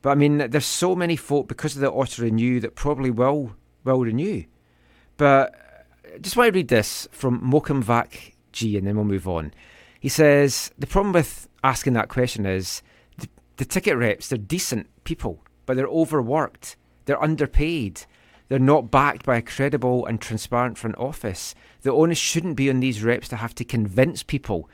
But 0.00 0.10
I 0.10 0.14
mean, 0.14 0.38
there's 0.50 0.66
so 0.66 0.94
many 0.96 1.16
folk 1.16 1.48
because 1.48 1.74
of 1.74 1.80
the 1.82 1.90
auto 1.90 2.22
renew 2.22 2.60
that 2.60 2.74
probably 2.76 3.10
will 3.10 3.54
will 3.84 4.00
renew. 4.00 4.44
But 5.18 5.54
I 6.14 6.18
just 6.18 6.36
want 6.36 6.52
to 6.52 6.56
read 6.56 6.68
this 6.68 7.06
from 7.12 7.40
Mokum 7.40 7.82
Vac 7.82 8.34
G, 8.52 8.76
and 8.78 8.86
then 8.86 8.96
we'll 8.96 9.04
move 9.04 9.28
on. 9.28 9.52
He 10.00 10.08
says 10.08 10.70
the 10.78 10.86
problem 10.86 11.12
with 11.12 11.48
asking 11.62 11.92
that 11.94 12.08
question 12.08 12.44
is 12.46 12.82
the 13.56 13.64
ticket 13.64 13.96
reps. 13.96 14.28
They're 14.28 14.38
decent 14.38 14.88
people, 15.04 15.42
but 15.66 15.76
they're 15.76 15.86
overworked. 15.86 16.76
They're 17.04 17.22
underpaid. 17.22 18.02
They're 18.48 18.58
not 18.58 18.90
backed 18.90 19.24
by 19.24 19.36
a 19.36 19.42
credible 19.42 20.06
and 20.06 20.20
transparent 20.20 20.78
front 20.78 20.96
office. 20.98 21.54
The 21.82 21.92
onus 21.92 22.18
shouldn't 22.18 22.56
be 22.56 22.68
on 22.70 22.80
these 22.80 23.02
reps 23.02 23.28
to 23.28 23.36
have 23.36 23.54
to 23.56 23.64
convince 23.64 24.22
people 24.22 24.68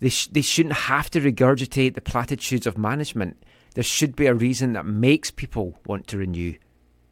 They 0.00 0.10
sh- 0.10 0.28
they 0.28 0.42
shouldn't 0.42 0.74
have 0.74 1.08
to 1.10 1.20
regurgitate 1.20 1.94
the 1.94 2.00
platitudes 2.00 2.66
of 2.66 2.76
management. 2.76 3.42
There 3.74 3.84
should 3.84 4.14
be 4.14 4.26
a 4.26 4.34
reason 4.34 4.74
that 4.74 4.84
makes 4.86 5.30
people 5.30 5.78
want 5.86 6.06
to 6.08 6.18
renew, 6.18 6.54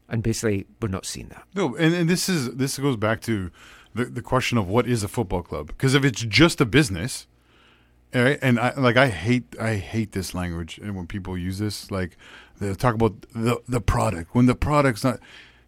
and 0.08 0.22
basically 0.22 0.66
we're 0.80 0.88
not 0.88 1.06
seeing 1.06 1.28
that. 1.28 1.44
No, 1.54 1.74
and, 1.76 1.94
and 1.94 2.10
this 2.10 2.28
is 2.28 2.50
this 2.56 2.78
goes 2.78 2.96
back 2.96 3.20
to 3.22 3.50
the 3.94 4.04
the 4.04 4.22
question 4.22 4.58
of 4.58 4.68
what 4.68 4.86
is 4.86 5.02
a 5.02 5.08
football 5.08 5.42
club? 5.42 5.68
Because 5.68 5.94
if 5.94 6.04
it's 6.04 6.22
just 6.22 6.60
a 6.60 6.66
business, 6.66 7.26
all 8.14 8.22
right, 8.22 8.38
and 8.42 8.58
I 8.58 8.74
like 8.74 8.96
I 8.96 9.08
hate 9.08 9.56
I 9.60 9.76
hate 9.76 10.12
this 10.12 10.34
language 10.34 10.78
and 10.78 10.94
when 10.94 11.06
people 11.06 11.36
use 11.36 11.58
this 11.58 11.90
like 11.90 12.16
they 12.60 12.74
talk 12.74 12.94
about 12.94 13.22
the 13.34 13.60
the 13.68 13.80
product 13.80 14.34
when 14.34 14.46
the 14.46 14.54
product's 14.54 15.04
not. 15.04 15.18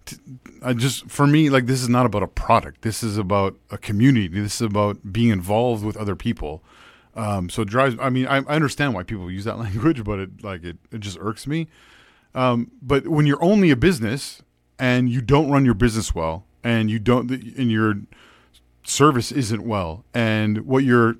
t- 0.04 0.16
I 0.62 0.74
just 0.74 1.08
for 1.10 1.26
me 1.26 1.48
like 1.48 1.66
this 1.66 1.82
is 1.82 1.88
not 1.88 2.06
about 2.06 2.22
a 2.22 2.26
product. 2.26 2.82
This 2.82 3.02
is 3.02 3.16
about 3.16 3.56
a 3.70 3.78
community. 3.78 4.28
This 4.28 4.56
is 4.56 4.60
about 4.62 5.12
being 5.12 5.30
involved 5.30 5.84
with 5.84 5.96
other 5.96 6.16
people. 6.16 6.62
Um, 7.16 7.48
so 7.48 7.62
it 7.62 7.68
drives. 7.68 7.96
I 8.00 8.10
mean, 8.10 8.26
I, 8.26 8.38
I 8.38 8.54
understand 8.56 8.94
why 8.94 9.04
people 9.04 9.30
use 9.30 9.44
that 9.44 9.58
language, 9.66 10.04
but 10.04 10.18
it 10.18 10.44
like 10.44 10.64
it, 10.64 10.76
it 10.90 11.00
just 11.00 11.18
irks 11.20 11.46
me. 11.46 11.68
Um, 12.34 12.70
but 12.82 13.08
when 13.08 13.26
you're 13.26 13.42
only 13.42 13.70
a 13.70 13.76
business 13.76 14.42
and 14.78 15.08
you 15.08 15.20
don't 15.20 15.50
run 15.50 15.64
your 15.64 15.74
business 15.74 16.14
well, 16.14 16.44
and 16.64 16.90
you 16.90 16.98
don't, 16.98 17.30
and 17.30 17.70
your 17.70 17.94
service 18.82 19.30
isn't 19.30 19.64
well, 19.64 20.04
and 20.12 20.66
what 20.66 20.82
you're 20.82 21.16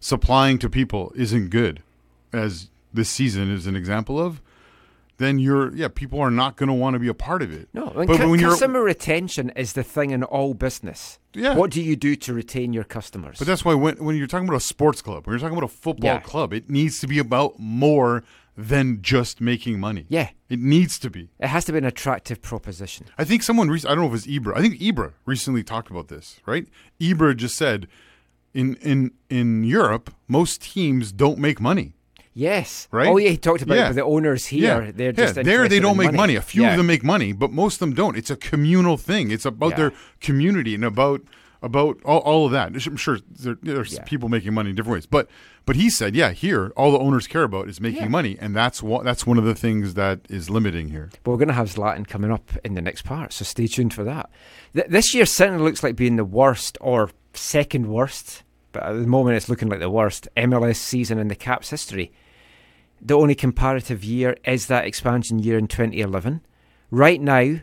supplying 0.00 0.58
to 0.58 0.68
people 0.70 1.12
isn't 1.16 1.50
good, 1.50 1.82
as 2.32 2.68
this 2.92 3.08
season 3.10 3.50
is 3.50 3.66
an 3.66 3.76
example 3.76 4.20
of, 4.20 4.40
then 5.18 5.38
you're 5.38 5.74
yeah, 5.74 5.88
people 5.88 6.20
are 6.20 6.30
not 6.30 6.56
going 6.56 6.68
to 6.68 6.74
want 6.74 6.94
to 6.94 6.98
be 7.00 7.08
a 7.08 7.14
part 7.14 7.40
of 7.42 7.50
it. 7.52 7.68
No, 7.72 7.90
but 7.94 8.06
cu- 8.06 8.30
when 8.30 8.40
customer 8.40 8.82
retention 8.82 9.50
is 9.56 9.72
the 9.72 9.82
thing 9.82 10.10
in 10.10 10.22
all 10.22 10.52
business. 10.54 11.18
Yeah. 11.32 11.54
What 11.54 11.70
do 11.70 11.82
you 11.82 11.96
do 11.96 12.16
to 12.16 12.34
retain 12.34 12.72
your 12.72 12.84
customers? 12.84 13.38
But 13.38 13.46
that's 13.46 13.64
why 13.64 13.74
when 13.74 13.96
when 14.04 14.16
you're 14.16 14.26
talking 14.26 14.46
about 14.48 14.58
a 14.58 14.60
sports 14.60 15.00
club, 15.02 15.26
when 15.26 15.32
you're 15.32 15.40
talking 15.40 15.56
about 15.56 15.70
a 15.70 15.74
football 15.74 16.10
Yeah. 16.14 16.20
club, 16.20 16.52
it 16.52 16.68
needs 16.68 16.98
to 17.00 17.06
be 17.06 17.18
about 17.18 17.58
more 17.58 18.24
than 18.58 19.02
just 19.02 19.38
making 19.40 19.78
money. 19.78 20.06
Yeah. 20.08 20.30
It 20.48 20.58
needs 20.58 20.98
to 21.00 21.10
be. 21.10 21.28
it 21.38 21.48
has 21.48 21.66
to 21.66 21.72
be 21.72 21.78
an 21.78 21.84
attractive 21.84 22.40
proposition. 22.40 23.06
I 23.18 23.24
think 23.24 23.42
someone, 23.42 23.70
rec- 23.70 23.84
I 23.84 23.94
don't 23.94 24.04
know 24.08 24.14
if 24.14 24.14
it's 24.14 24.26
Ibra. 24.26 24.56
I 24.56 24.62
think 24.62 24.78
Ibra 24.80 25.12
recently 25.26 25.62
talked 25.62 25.90
about 25.90 26.08
this, 26.08 26.40
right? 26.46 26.66
Ibra 26.98 27.36
just 27.36 27.56
said, 27.56 27.86
in 28.56 28.74
in 28.90 29.10
in 29.30 29.64
Europe, 29.64 30.06
most 30.28 30.62
teams 30.62 31.12
don't 31.12 31.38
make 31.38 31.60
money. 31.60 31.92
Yes. 32.38 32.86
Right? 32.90 33.08
Oh 33.08 33.16
yeah, 33.16 33.30
he 33.30 33.38
talked 33.38 33.62
about 33.62 33.76
Yeah. 33.78 33.92
the 33.92 34.04
owners 34.04 34.46
here. 34.46 34.82
Yeah. 34.84 34.90
They're 34.94 35.06
Yeah, 35.06 35.32
just 35.32 35.34
there 35.50 35.68
they 35.68 35.80
don't 35.80 35.96
make 35.96 36.12
money. 36.12 36.36
A 36.36 36.42
few 36.42 36.62
Yeah. 36.62 36.72
of 36.72 36.76
them 36.76 36.86
make 36.86 37.02
money, 37.02 37.32
but 37.32 37.50
most 37.50 37.74
of 37.76 37.80
them 37.80 37.94
don't. 37.94 38.16
It's 38.16 38.30
a 38.30 38.36
communal 38.36 38.96
thing. 38.98 39.30
It's 39.30 39.46
about 39.46 39.70
Yeah. 39.70 39.76
their 39.76 39.92
community 40.20 40.74
and 40.74 40.84
about 40.84 41.20
about 41.62 41.96
all, 42.04 42.18
all 42.18 42.44
of 42.46 42.52
that. 42.52 42.68
I'm 42.86 42.96
sure 42.98 43.18
there, 43.44 43.56
there's 43.62 43.94
Yeah. 43.94 44.02
people 44.04 44.28
making 44.28 44.52
money 44.52 44.70
in 44.70 44.76
different 44.76 44.96
ways, 44.98 45.06
but 45.06 45.28
but 45.64 45.74
he 45.76 45.88
said, 45.90 46.14
yeah, 46.14 46.30
here 46.32 46.70
all 46.76 46.92
the 46.92 46.98
owners 46.98 47.26
care 47.26 47.42
about 47.42 47.68
is 47.68 47.80
making 47.80 48.02
Yeah. 48.02 48.08
money, 48.18 48.36
and 48.38 48.54
that's 48.54 48.82
what 48.82 49.04
that's 49.04 49.26
one 49.26 49.38
of 49.38 49.44
the 49.44 49.54
things 49.54 49.94
that 49.94 50.20
is 50.28 50.50
limiting 50.50 50.90
here. 50.90 51.08
But 51.24 51.30
we're 51.30 51.38
going 51.38 51.48
to 51.48 51.54
have 51.62 51.70
Zlatan 51.74 52.06
coming 52.06 52.30
up 52.30 52.46
in 52.62 52.74
the 52.74 52.82
next 52.82 53.02
part, 53.02 53.32
so 53.32 53.44
stay 53.44 53.66
tuned 53.66 53.94
for 53.94 54.04
that. 54.04 54.28
Th- 54.74 54.86
this 54.88 55.14
year 55.14 55.24
certainly 55.26 55.64
looks 55.64 55.82
like 55.82 55.96
being 55.96 56.16
the 56.16 56.24
worst 56.40 56.76
or 56.82 57.10
second 57.32 57.86
worst, 57.88 58.42
but 58.76 58.90
at 58.90 58.92
the 58.92 59.06
moment 59.06 59.36
it's 59.38 59.48
looking 59.48 59.70
like 59.70 59.80
the 59.80 59.88
worst 59.88 60.28
MLS 60.36 60.76
season 60.76 61.18
in 61.18 61.28
the 61.28 61.34
Caps 61.34 61.70
history. 61.70 62.12
The 63.00 63.16
only 63.16 63.34
comparative 63.34 64.04
year 64.04 64.36
is 64.44 64.66
that 64.66 64.84
expansion 64.84 65.38
year 65.38 65.56
in 65.56 65.66
2011. 65.66 66.42
Right 66.90 67.18
now, 67.18 67.60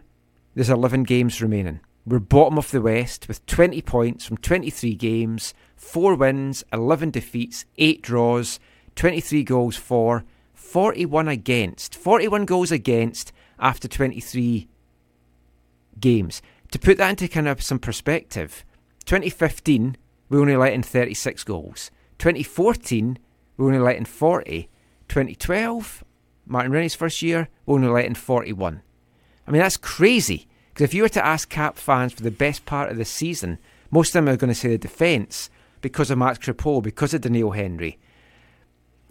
there's 0.56 0.72
11 0.72 1.04
games 1.04 1.40
remaining. 1.40 1.82
We're 2.04 2.18
bottom 2.18 2.58
of 2.58 2.72
the 2.72 2.82
West 2.82 3.28
with 3.28 3.46
20 3.46 3.80
points 3.84 4.26
from 4.26 4.38
23 4.38 4.96
games, 4.96 5.54
4 5.76 6.16
wins, 6.16 6.64
11 6.74 7.12
defeats, 7.12 7.66
8 7.78 8.02
draws, 8.02 8.60
23 8.96 9.44
goals 9.44 9.76
for, 9.76 10.24
41 10.56 11.28
against. 11.28 11.94
41 11.94 12.46
goals 12.46 12.72
against 12.72 13.32
after 13.60 13.88
23 13.88 14.68
games. 16.00 16.42
To 16.72 16.80
put 16.80 16.98
that 16.98 17.12
into 17.12 17.28
kind 17.28 17.48
of 17.48 17.62
some 17.62 17.78
perspective, 17.78 18.66
2015, 19.06 19.96
we 20.30 20.38
only 20.40 20.56
let 20.56 20.74
in 20.74 20.84
36 20.84 21.44
goals. 21.44 21.92
2014, 22.20 23.18
we 23.58 23.66
only 23.66 23.80
let 23.80 23.98
in 23.98 24.06
40. 24.06 24.70
2012, 25.10 26.04
Martin 26.46 26.72
Rennie's 26.72 26.96
first 26.96 27.22
year, 27.22 27.50
we 27.66 27.76
only 27.76 27.88
let 27.88 28.06
in 28.06 28.16
41. 28.16 28.82
I 29.48 29.52
mean, 29.52 29.62
that's 29.62 29.78
crazy. 29.78 30.48
Because 30.70 30.86
if 30.86 30.94
you 30.94 31.04
were 31.04 31.10
to 31.10 31.26
ask 31.26 31.50
Cap 31.50 31.78
fans 31.78 32.14
for 32.14 32.24
the 32.24 32.32
best 32.32 32.66
part 32.66 32.90
of 32.90 32.98
the 32.98 33.06
season, 33.06 33.60
most 33.92 34.10
of 34.10 34.14
them 34.14 34.30
are 34.34 34.38
going 34.38 34.52
to 34.52 34.56
say 34.60 34.70
the 34.70 34.78
defence 34.78 35.50
because 35.82 36.10
of 36.10 36.18
Max 36.18 36.40
Crepeau, 36.40 36.82
because 36.82 37.14
of 37.14 37.22
Doneil 37.22 37.56
Henry. 37.56 38.00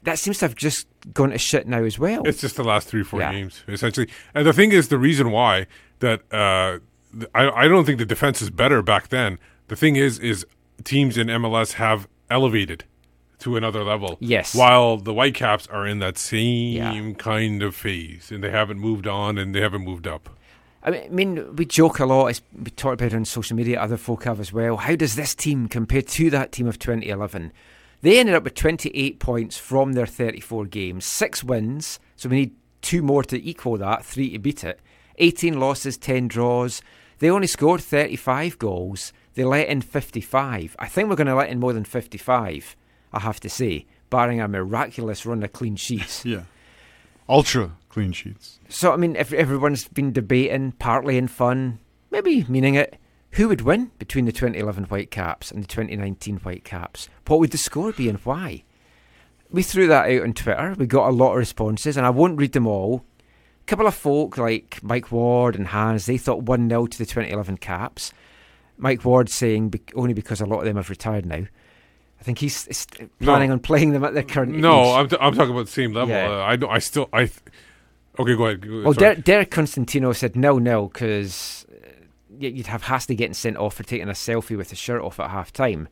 That 0.02 0.18
seems 0.18 0.38
to 0.38 0.46
have 0.46 0.56
just 0.56 0.88
gone 1.14 1.30
to 1.30 1.38
shit 1.38 1.68
now 1.68 1.84
as 1.84 1.98
well. 1.98 2.26
It's 2.26 2.40
just 2.40 2.56
the 2.56 2.64
last 2.64 2.88
three, 2.88 3.04
four 3.04 3.20
Yeah. 3.20 3.30
games, 3.30 3.62
essentially. 3.68 4.08
And 4.34 4.44
the 4.44 4.52
thing 4.52 4.72
is, 4.72 4.88
the 4.88 4.98
reason 4.98 5.30
why 5.30 5.66
that 6.00 6.22
uh, 6.32 6.78
I, 7.34 7.50
I 7.50 7.68
don't 7.68 7.84
think 7.84 7.98
the 7.98 8.06
defense 8.06 8.42
is 8.42 8.50
better 8.50 8.82
back 8.82 9.08
then. 9.10 9.38
The 9.68 9.76
thing 9.76 9.94
is, 9.94 10.18
is 10.18 10.44
teams 10.84 11.16
in 11.18 11.28
MLS 11.28 11.74
have 11.74 12.08
elevated 12.30 12.84
to 13.40 13.56
another 13.56 13.82
level. 13.82 14.16
Yes. 14.20 14.54
While 14.54 14.98
the 14.98 15.12
Whitecaps 15.12 15.66
are 15.68 15.86
in 15.86 15.98
that 15.98 16.16
same 16.18 16.76
Yeah. 16.76 17.12
kind 17.18 17.62
of 17.62 17.74
phase, 17.74 18.30
and 18.30 18.42
they 18.42 18.50
haven't 18.50 18.78
moved 18.78 19.06
on 19.06 19.36
and 19.38 19.54
they 19.54 19.60
haven't 19.60 19.84
moved 19.84 20.06
up. 20.06 20.28
I 20.84 21.08
mean, 21.10 21.54
we 21.56 21.64
joke 21.64 22.00
a 22.00 22.06
lot. 22.06 22.40
We 22.52 22.70
talk 22.72 22.94
about 22.94 23.12
it 23.12 23.14
on 23.14 23.24
social 23.24 23.56
media. 23.56 23.80
Other 23.80 23.96
folk 23.96 24.24
have 24.24 24.40
as 24.40 24.52
well. 24.52 24.78
How 24.78 24.96
does 24.96 25.14
this 25.14 25.34
team 25.34 25.68
compare 25.68 26.02
to 26.02 26.30
that 26.30 26.50
team 26.52 26.66
of 26.66 26.78
2011? 26.78 27.52
They 28.00 28.18
ended 28.18 28.34
up 28.34 28.42
with 28.42 28.54
28 28.56 29.20
points 29.20 29.56
from 29.56 29.92
their 29.92 30.06
34 30.06 30.66
games, 30.66 31.04
six 31.04 31.44
wins. 31.44 32.00
So 32.16 32.28
we 32.28 32.36
need 32.36 32.54
two 32.80 33.00
more 33.00 33.22
to 33.24 33.40
equal 33.48 33.76
that, 33.76 34.04
three 34.04 34.30
to 34.30 34.38
beat 34.40 34.64
it. 34.64 34.80
18 35.18 35.60
losses, 35.60 35.96
10 35.96 36.26
draws. 36.26 36.82
They 37.20 37.30
only 37.30 37.46
scored 37.46 37.80
35 37.80 38.58
goals. 38.58 39.12
They 39.34 39.44
let 39.44 39.68
in 39.68 39.80
55. 39.80 40.76
I 40.78 40.88
think 40.88 41.08
we're 41.08 41.16
going 41.16 41.26
to 41.26 41.34
let 41.34 41.50
in 41.50 41.60
more 41.60 41.72
than 41.72 41.84
55. 41.84 42.76
I 43.12 43.20
have 43.20 43.40
to 43.40 43.48
say, 43.48 43.86
barring 44.10 44.40
a 44.40 44.48
miraculous 44.48 45.24
run 45.26 45.42
of 45.42 45.52
clean 45.52 45.76
sheets. 45.76 46.24
Yeah, 46.24 46.42
ultra 47.28 47.72
clean 47.88 48.12
sheets. 48.12 48.58
So 48.68 48.92
I 48.92 48.96
mean, 48.96 49.16
if 49.16 49.32
everyone's 49.32 49.88
been 49.88 50.12
debating, 50.12 50.72
partly 50.72 51.16
in 51.16 51.28
fun, 51.28 51.78
maybe 52.10 52.44
meaning 52.48 52.74
it, 52.74 52.98
who 53.32 53.48
would 53.48 53.62
win 53.62 53.90
between 53.98 54.26
the 54.26 54.32
2011 54.32 54.84
Whitecaps 54.84 55.50
and 55.50 55.62
the 55.62 55.68
2019 55.68 56.38
Whitecaps? 56.38 57.08
What 57.26 57.40
would 57.40 57.50
the 57.50 57.58
score 57.58 57.92
be 57.92 58.08
and 58.08 58.18
why? 58.18 58.64
We 59.50 59.62
threw 59.62 59.86
that 59.88 60.10
out 60.10 60.22
on 60.22 60.32
Twitter. 60.34 60.74
We 60.78 60.86
got 60.86 61.08
a 61.08 61.12
lot 61.12 61.32
of 61.32 61.38
responses, 61.38 61.96
and 61.96 62.06
I 62.06 62.10
won't 62.10 62.38
read 62.38 62.52
them 62.52 62.66
all. 62.66 63.04
A 63.62 63.64
couple 63.64 63.86
of 63.86 63.94
folk 63.94 64.36
like 64.38 64.82
Mike 64.82 65.12
Ward 65.12 65.54
and 65.56 65.68
Hans, 65.68 66.06
they 66.06 66.18
thought 66.18 66.42
1 66.42 66.68
0 66.68 66.86
to 66.86 66.98
the 66.98 67.06
2011 67.06 67.58
Caps. 67.58 68.12
Mike 68.78 69.04
Ward 69.04 69.28
saying 69.28 69.68
be- 69.70 69.82
only 69.94 70.14
because 70.14 70.40
a 70.40 70.46
lot 70.46 70.58
of 70.60 70.64
them 70.64 70.76
have 70.76 70.90
retired 70.90 71.26
now. 71.26 71.44
I 72.20 72.24
think 72.24 72.38
he's, 72.38 72.86
planning 73.20 73.48
No. 73.48 73.54
on 73.54 73.58
playing 73.60 73.92
them 73.92 74.04
at 74.04 74.14
their 74.14 74.22
current 74.22 74.52
No, 74.54 74.82
age. 74.82 74.96
I'm, 74.96 75.08
t- 75.08 75.16
I'm 75.20 75.34
talking 75.34 75.52
about 75.52 75.66
the 75.66 75.72
same 75.72 75.92
level. 75.92 76.14
Yeah. 76.14 76.30
Uh, 76.30 76.44
I 76.44 76.54
don't. 76.56 76.70
I 76.70 76.78
still. 76.78 77.08
I. 77.12 77.24
Th- 77.26 77.40
okay, 78.18 78.36
go 78.36 78.44
ahead. 78.46 78.64
Well. 78.84 78.92
Der- 78.92 79.16
Derek 79.16 79.50
Constantino 79.50 80.12
said 80.12 80.36
no, 80.36 80.58
no, 80.58 80.86
because 80.86 81.66
you'd 82.38 82.68
have 82.68 82.84
Hassli 82.84 83.16
getting 83.16 83.34
sent 83.34 83.56
off 83.56 83.74
for 83.74 83.82
taking 83.82 84.08
a 84.08 84.12
selfie 84.12 84.56
with 84.56 84.70
his 84.70 84.78
shirt 84.78 85.02
off 85.02 85.18
at 85.20 85.30
half 85.30 85.52
time. 85.52 85.88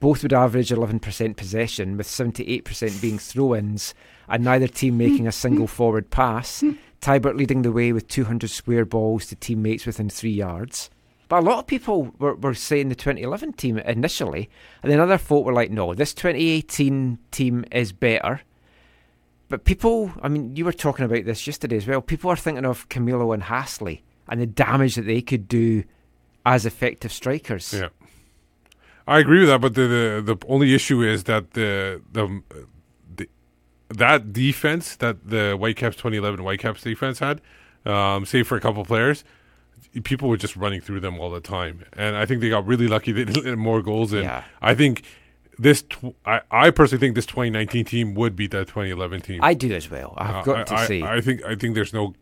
Both 0.00 0.22
would 0.22 0.32
average 0.32 0.70
11% 0.70 1.36
possession, 1.36 1.96
with 1.96 2.06
78% 2.06 3.00
being 3.00 3.18
throw 3.18 3.54
ins, 3.54 3.94
and 4.28 4.42
neither 4.44 4.66
team 4.66 4.98
making 4.98 5.26
a 5.26 5.32
single 5.32 5.66
forward 5.66 6.10
pass. 6.10 6.62
Teibert 7.00 7.36
leading 7.36 7.62
the 7.62 7.72
way 7.72 7.92
with 7.92 8.08
200 8.08 8.48
square 8.50 8.84
balls 8.86 9.26
to 9.26 9.36
teammates 9.36 9.84
within 9.86 10.08
three 10.10 10.32
yards. 10.32 10.90
But 11.28 11.38
a 11.38 11.42
lot 11.42 11.58
of 11.58 11.66
people 11.66 12.14
were, 12.18 12.34
were 12.34 12.54
saying 12.54 12.90
the 12.90 12.94
2011 12.94 13.54
team 13.54 13.78
initially, 13.78 14.50
and 14.82 14.92
then 14.92 15.00
other 15.00 15.18
folk 15.18 15.44
were 15.44 15.52
like, 15.52 15.70
no, 15.70 15.94
this 15.94 16.12
2018 16.14 17.18
team 17.30 17.64
is 17.72 17.92
better. 17.92 18.42
But 19.48 19.64
people, 19.64 20.12
I 20.22 20.28
mean, 20.28 20.56
you 20.56 20.64
were 20.64 20.72
talking 20.72 21.04
about 21.04 21.24
this 21.24 21.46
yesterday 21.46 21.76
as 21.76 21.86
well. 21.86 22.00
People 22.00 22.30
are 22.30 22.36
thinking 22.36 22.64
of 22.64 22.88
Camilo 22.88 23.32
and 23.32 23.44
Hassli 23.44 24.00
and 24.28 24.40
the 24.40 24.46
damage 24.46 24.96
that 24.96 25.06
they 25.06 25.22
could 25.22 25.48
do 25.48 25.84
as 26.46 26.66
effective 26.66 27.12
strikers. 27.12 27.72
Yeah, 27.72 27.88
I 29.06 29.18
agree 29.18 29.40
with 29.40 29.48
that. 29.48 29.60
But 29.60 29.74
the 29.74 30.22
the, 30.24 30.34
the 30.34 30.46
only 30.48 30.74
issue 30.74 31.02
is 31.02 31.24
that 31.24 31.52
the, 31.52 32.02
the 32.12 32.42
the 33.16 33.28
that 33.88 34.32
defense 34.32 34.96
that 34.96 35.28
the 35.28 35.54
Whitecaps 35.54 35.96
2011 35.96 36.44
Whitecaps 36.44 36.82
defense 36.82 37.18
had, 37.18 37.40
um, 37.84 38.24
save 38.26 38.46
for 38.46 38.56
a 38.56 38.60
couple 38.60 38.84
players, 38.84 39.24
people 40.02 40.28
were 40.28 40.36
just 40.36 40.56
running 40.56 40.80
through 40.80 41.00
them 41.00 41.20
all 41.20 41.30
the 41.30 41.40
time, 41.40 41.84
and 41.92 42.16
I 42.16 42.26
think 42.26 42.40
they 42.40 42.48
got 42.48 42.66
really 42.66 42.88
lucky. 42.88 43.12
They 43.12 43.24
didn't 43.24 43.44
let 43.44 43.56
more 43.58 43.80
goals 43.82 44.12
in. 44.12 44.24
Yeah. 44.24 44.42
I 44.60 44.74
think 44.74 45.02
this. 45.58 45.82
Tw- 45.82 46.14
I 46.26 46.40
I 46.50 46.70
personally 46.70 47.00
think 47.00 47.14
this 47.14 47.26
2019 47.26 47.84
team 47.84 48.14
would 48.14 48.34
beat 48.34 48.50
that 48.50 48.66
2011 48.68 49.20
team. 49.20 49.40
I 49.42 49.54
do 49.54 49.72
as 49.72 49.90
well. 49.90 50.14
I've 50.16 50.34
Uh, 50.36 50.42
got 50.42 50.58
I, 50.58 50.64
to 50.64 50.74
I- 50.74 50.86
say. 50.86 51.02
I 51.02 51.20
think 51.20 51.44
I 51.44 51.54
think 51.54 51.74
there's 51.74 51.92
no 51.94 52.14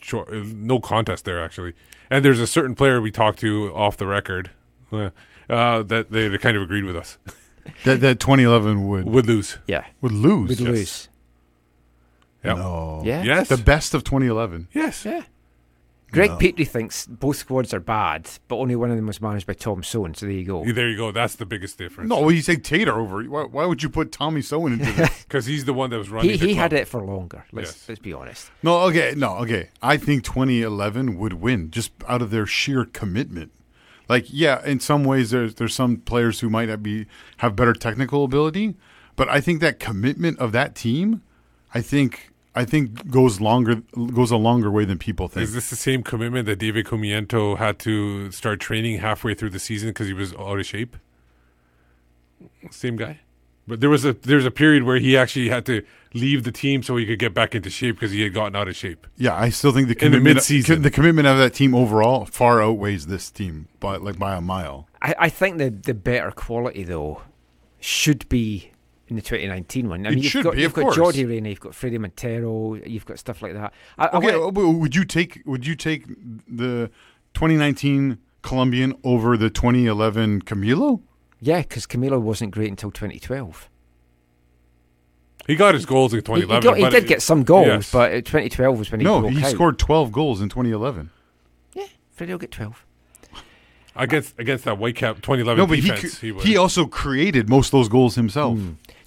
cho- 0.00 0.26
no 0.32 0.80
contest 0.80 1.24
there 1.24 1.42
actually, 1.44 1.74
and 2.10 2.24
there's 2.24 2.40
a 2.40 2.46
certain 2.46 2.74
player 2.74 3.00
we 3.00 3.10
talked 3.10 3.38
to 3.40 3.72
off 3.74 3.96
the 3.96 4.06
record 4.06 4.50
uh, 4.92 5.10
uh, 5.48 5.82
that 5.84 6.10
they, 6.10 6.28
they 6.28 6.38
kind 6.38 6.56
of 6.56 6.62
agreed 6.62 6.84
with 6.84 6.96
us. 6.96 7.18
That 7.84 8.00
that 8.00 8.18
2011 8.20 8.88
would 8.88 9.04
would 9.04 9.26
lose. 9.26 9.58
Yeah. 9.66 9.84
Would 10.00 10.12
lose. 10.12 10.48
Would 10.48 10.60
lose. 10.60 11.08
Yep. 12.42 12.56
No. 12.56 13.02
Yeah. 13.04 13.22
Yes. 13.22 13.48
The 13.48 13.58
best 13.58 13.92
of 13.94 14.02
2011. 14.02 14.68
Yes. 14.72 15.04
Yeah. 15.04 15.22
Greg 16.12 16.30
No. 16.30 16.36
Petrie 16.38 16.64
thinks 16.64 17.06
both 17.06 17.36
squads 17.36 17.72
are 17.72 17.80
bad, 17.80 18.28
but 18.48 18.56
only 18.56 18.76
one 18.76 18.90
of 18.90 18.96
them 18.96 19.06
was 19.06 19.20
managed 19.20 19.46
by 19.46 19.52
Tom 19.52 19.82
Soehn. 19.82 20.16
So 20.16 20.26
there 20.26 20.34
you 20.34 20.44
go. 20.44 20.64
There 20.64 20.88
you 20.88 20.96
go. 20.96 21.12
That's 21.12 21.36
the 21.36 21.46
biggest 21.46 21.78
difference. 21.78 22.08
No, 22.08 22.20
well, 22.20 22.30
you 22.32 22.42
say 22.42 22.56
Tater 22.56 22.98
over. 22.98 23.22
Why, 23.24 23.42
why 23.44 23.64
would 23.66 23.82
you 23.82 23.88
put 23.88 24.12
Tommy 24.12 24.40
Soehn 24.40 24.72
into 24.72 24.90
this? 24.92 25.22
because 25.28 25.46
he's 25.46 25.64
the 25.64 25.72
one 25.74 25.90
that 25.90 25.98
was 25.98 26.10
running. 26.10 26.30
He 26.30 26.36
the 26.36 26.46
he 26.48 26.54
club. 26.54 26.62
had 26.62 26.72
it 26.72 26.88
for 26.88 27.00
longer. 27.02 27.44
Let's 27.52 27.70
Yes. 27.70 27.88
let's 27.88 28.00
be 28.00 28.12
honest. 28.12 28.50
no, 28.62 28.80
okay, 28.82 29.14
no, 29.16 29.36
okay. 29.38 29.68
I 29.82 29.96
think 29.96 30.24
2011 30.24 31.16
would 31.18 31.34
win 31.34 31.70
just 31.70 31.92
out 32.08 32.22
of 32.22 32.30
their 32.30 32.46
sheer 32.46 32.84
commitment. 32.84 33.52
Like, 34.08 34.26
yeah, 34.28 34.64
in 34.66 34.80
some 34.80 35.04
ways, 35.04 35.30
there's 35.30 35.54
there's 35.54 35.74
some 35.74 35.98
players 35.98 36.40
who 36.40 36.50
might 36.50 36.68
not 36.68 36.82
be 36.82 37.06
have 37.38 37.54
better 37.54 37.72
technical 37.72 38.24
ability, 38.24 38.74
but 39.14 39.28
I 39.28 39.40
think 39.40 39.60
that 39.60 39.78
commitment 39.78 40.38
of 40.40 40.50
that 40.50 40.74
team, 40.74 41.22
I 41.72 41.80
think, 41.80 42.29
I 42.54 42.64
think 42.64 43.08
goes 43.10 43.40
longer 43.40 43.82
goes 44.14 44.30
a 44.30 44.36
longer 44.36 44.70
way 44.70 44.84
than 44.84 44.98
people 44.98 45.28
think. 45.28 45.44
Is 45.44 45.54
this 45.54 45.70
the 45.70 45.76
same 45.76 46.02
commitment 46.02 46.46
that 46.46 46.56
David 46.58 46.86
Chiumiento 46.86 47.58
had 47.58 47.78
to 47.80 48.30
start 48.32 48.58
training 48.60 48.98
halfway 48.98 49.34
through 49.34 49.50
the 49.50 49.60
season 49.60 49.90
because 49.90 50.08
he 50.08 50.12
was 50.12 50.34
out 50.34 50.58
of 50.58 50.66
shape? 50.66 50.96
Same 52.70 52.96
guy, 52.96 53.20
but 53.68 53.80
there 53.80 53.90
was 53.90 54.04
a 54.04 54.14
there's 54.14 54.46
a 54.46 54.50
period 54.50 54.82
where 54.82 54.96
he 54.98 55.16
actually 55.16 55.48
had 55.48 55.64
to 55.66 55.82
leave 56.14 56.42
the 56.44 56.50
team 56.52 56.82
so 56.82 56.96
he 56.96 57.06
could 57.06 57.18
get 57.18 57.32
back 57.34 57.54
into 57.54 57.70
shape 57.70 57.96
because 57.96 58.10
he 58.10 58.22
had 58.22 58.34
gotten 58.34 58.56
out 58.56 58.66
of 58.66 58.74
shape. 58.74 59.06
Yeah, 59.16 59.36
I 59.36 59.50
still 59.50 59.72
think 59.72 59.88
the 59.88 59.92
In 59.94 60.12
the 60.12 60.16
commitment, 60.18 60.34
mid-season. 60.36 60.82
the 60.82 60.90
commitment 60.90 61.28
of 61.28 61.38
that 61.38 61.54
team 61.54 61.74
overall 61.74 62.24
far 62.26 62.62
outweighs 62.62 63.06
this 63.06 63.30
team 63.30 63.68
by 63.78 63.96
like 63.96 64.18
by 64.18 64.34
a 64.34 64.40
mile. 64.40 64.88
I, 65.02 65.14
I 65.18 65.28
think 65.28 65.58
the 65.58 65.70
the 65.70 65.94
better 65.94 66.30
quality 66.30 66.82
though 66.82 67.22
should 67.78 68.28
be 68.28 68.69
in 69.10 69.16
the 69.16 69.22
2019 69.22 69.88
one. 69.88 70.06
I 70.06 70.10
It 70.10 70.14
mean, 70.14 70.22
you've 70.22 70.32
should 70.32 70.44
got 70.44 70.54
be, 70.54 70.62
you've 70.62 70.72
got 70.72 70.82
course. 70.94 70.96
Yordy 70.96 71.28
Reyna, 71.28 71.48
you've 71.50 71.60
got 71.60 71.72
Fredy 71.72 71.98
Montero, 71.98 72.74
you've 72.76 73.04
got 73.04 73.18
stuff 73.18 73.42
like 73.42 73.52
that. 73.54 73.74
I, 73.98 74.06
I 74.06 74.16
Okay, 74.18 74.36
wanna- 74.38 74.70
would 74.78 74.94
you 74.94 75.04
take 75.04 75.42
would 75.44 75.66
you 75.66 75.74
take 75.74 76.06
the 76.48 76.90
2019 77.34 78.18
Colombian 78.42 78.94
over 79.04 79.36
the 79.36 79.50
2011 79.50 80.42
Camilo? 80.42 81.00
yeah, 81.40 81.60
because 81.62 81.86
Camilo 81.86 82.20
wasn't 82.20 82.52
great 82.52 82.70
until 82.70 82.90
2012. 82.90 83.68
He 85.46 85.56
got 85.56 85.74
his 85.74 85.86
goals 85.86 86.12
in 86.12 86.18
He, 86.18 86.20
he 86.20 86.22
2011. 86.46 86.62
got- 86.62 86.76
he 86.78 86.84
did 86.84 87.04
it- 87.04 87.08
get 87.08 87.22
some 87.22 87.42
goals, 87.42 87.66
yes. 87.66 87.92
but 87.92 88.12
uh, 88.12 88.14
2012 88.16 88.78
was 88.78 88.90
when 88.90 89.00
he 89.00 89.04
got 89.04 89.22
No, 89.22 89.28
he 89.28 89.42
out. 89.44 89.50
scored 89.50 89.78
12 89.78 90.12
goals 90.12 90.40
in 90.40 90.48
2011. 90.48 91.10
Yeah, 91.74 91.86
Fredy 92.16 92.28
will 92.30 92.38
get 92.38 92.50
12. 92.52 92.84
against 93.96 94.38
against 94.38 94.64
that 94.64 94.78
Whitecap 94.78 95.16
2011 95.16 95.58
No, 95.58 95.66
but 95.66 95.78
he 95.78 95.90
defense. 95.90 96.20
He, 96.20 96.30
was. 96.30 96.44
he 96.44 96.56
also 96.56 96.86
created 96.86 97.48
most 97.48 97.68
of 97.68 97.72
those 97.72 97.88
goals 97.88 98.14
himself. 98.14 98.58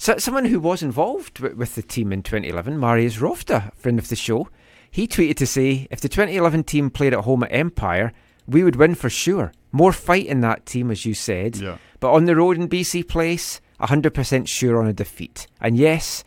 So, 0.04 0.18
someone 0.18 0.44
who 0.44 0.60
was 0.60 0.84
involved 0.84 1.40
with, 1.40 1.54
with 1.54 1.76
the 1.76 1.82
team 1.82 2.12
in 2.12 2.24
2011, 2.24 2.78
Marius 2.78 3.20
Rofta, 3.20 3.74
friend 3.74 3.98
of 3.98 4.10
the 4.10 4.18
show, 4.18 4.50
he 4.92 5.08
tweeted 5.08 5.38
to 5.38 5.48
say, 5.48 5.88
if 5.92 6.02
the 6.02 6.10
2011 6.10 6.66
team 6.66 6.90
played 6.90 7.14
at 7.14 7.24
home 7.24 7.44
at 7.44 7.54
Empire, 7.54 8.12
we 8.46 8.66
would 8.66 8.76
win 8.76 8.96
for 8.96 9.10
sure. 9.10 9.54
More 9.72 9.94
fight 9.94 10.26
in 10.26 10.42
that 10.42 10.66
team, 10.66 10.92
as 10.92 11.06
you 11.06 11.14
said. 11.14 11.56
Yeah. 11.56 11.78
But 12.02 12.12
on 12.12 12.26
the 12.26 12.36
road 12.36 12.58
in 12.58 12.68
BC 12.68 13.08
Place, 13.08 13.62
100% 13.80 14.46
sure 14.46 14.78
on 14.78 14.88
a 14.88 14.92
defeat. 14.92 15.48
And 15.62 15.78
yes, 15.78 16.26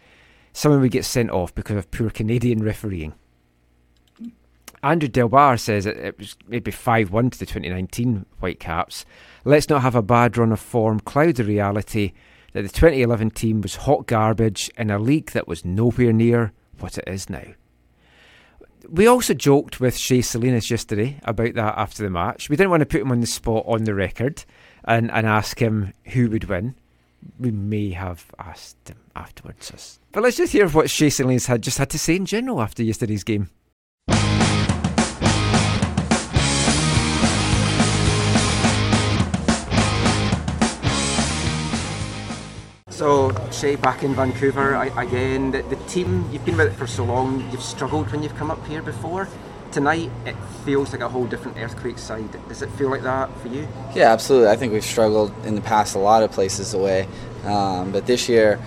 someone 0.55 0.81
would 0.81 0.91
get 0.91 1.05
sent 1.05 1.31
off 1.31 1.55
because 1.55 1.77
of 1.77 1.91
poor 1.91 2.09
Canadian 2.09 2.65
refereeing. 2.65 3.13
Andrew 4.83 5.11
Delbar 5.11 5.61
says 5.61 5.85
it, 5.85 5.99
it 5.99 6.19
was 6.19 6.35
maybe 6.49 6.71
5 6.71 7.13
1 7.13 7.29
to 7.29 7.39
the 7.39 7.45
2019 7.45 8.25
Whitecaps. 8.41 9.05
Let's 9.45 9.69
not 9.69 9.83
have 9.83 9.95
a 9.95 10.01
bad 10.01 10.39
run 10.39 10.53
of 10.53 10.61
form 10.61 10.99
cloud 11.01 11.35
the 11.35 11.45
reality 11.45 12.15
that 12.53 12.63
the 12.63 12.69
2011 12.69 13.31
team 13.31 13.61
was 13.61 13.77
hot 13.77 14.07
garbage 14.07 14.71
in 14.77 14.91
a 14.91 14.99
league 14.99 15.33
that 15.33 15.49
was 15.49 15.65
nowhere 15.65 16.13
near 16.13 16.53
what 16.79 16.99
it 16.99 17.05
is 17.07 17.29
now. 17.29 17.45
We 18.89 19.07
also 19.07 19.35
joked 19.35 19.81
with 19.81 19.97
Shea 19.97 20.23
Salinas 20.23 20.71
yesterday 20.71 21.19
about 21.25 21.55
that 21.55 21.77
after 21.77 22.03
the 22.03 22.11
match. 22.11 22.49
We 22.49 22.57
didn't 22.57 22.71
want 22.71 22.83
to 22.83 22.87
put 22.87 23.01
him 23.01 23.11
on 23.11 23.21
the 23.21 23.27
spot 23.27 23.65
on 23.67 23.85
the 23.85 23.95
record 23.95 24.45
and, 24.85 25.11
and 25.11 25.27
ask 25.27 25.59
him 25.61 25.93
who 26.13 26.31
would 26.31 26.45
win. 26.45 26.77
We 27.41 27.51
may 27.51 27.91
have 27.91 28.27
asked 28.39 28.89
him 28.89 28.99
afterwards. 29.17 29.99
But 30.13 30.23
let's 30.23 30.37
just 30.37 30.53
hear 30.53 30.69
what 30.69 30.89
Shea 30.89 31.11
Salinas 31.11 31.47
had 31.47 31.63
just 31.63 31.79
had 31.79 31.91
to 31.91 31.99
say 31.99 32.15
in 32.17 32.27
general 32.27 32.63
after 32.63 32.85
yesterday's 32.85 33.25
game. 33.25 33.51
So, 42.97 43.31
Shea, 43.53 43.77
back 43.77 44.05
in 44.05 44.15
Vancouver 44.15 44.75
I, 44.75 44.87
again. 45.03 45.51
The, 45.51 45.61
the 45.61 45.77
team, 45.85 46.27
you've 46.33 46.47
been 46.47 46.57
with 46.57 46.69
it 46.69 46.77
for 46.77 46.87
so 46.87 47.05
long, 47.05 47.47
you've 47.51 47.63
struggled 47.63 48.11
when 48.11 48.23
you've 48.23 48.35
come 48.37 48.51
up 48.51 48.67
here 48.67 48.81
before. 48.81 49.29
Tonight, 49.71 50.11
it 50.25 50.35
feels 50.65 50.93
like 50.93 51.03
a 51.03 51.09
whole 51.11 51.27
different 51.27 51.59
earthquake 51.59 51.99
side. 51.99 52.27
Does 52.49 52.63
it 52.63 52.71
feel 52.71 52.89
like 52.89 53.03
that 53.03 53.29
for 53.41 53.49
you? 53.49 53.69
Yeah, 53.95 54.15
absolutely. 54.15 54.49
I 54.49 54.57
think 54.57 54.73
we've 54.73 54.83
struggled 54.83 55.31
in 55.45 55.57
the 55.57 55.61
past 55.61 55.95
a 55.95 55.99
lot 55.99 56.23
of 56.23 56.33
places 56.33 56.73
away, 56.73 57.07
um, 57.45 57.93
but 57.93 58.07
this 58.07 58.31
year 58.31 58.59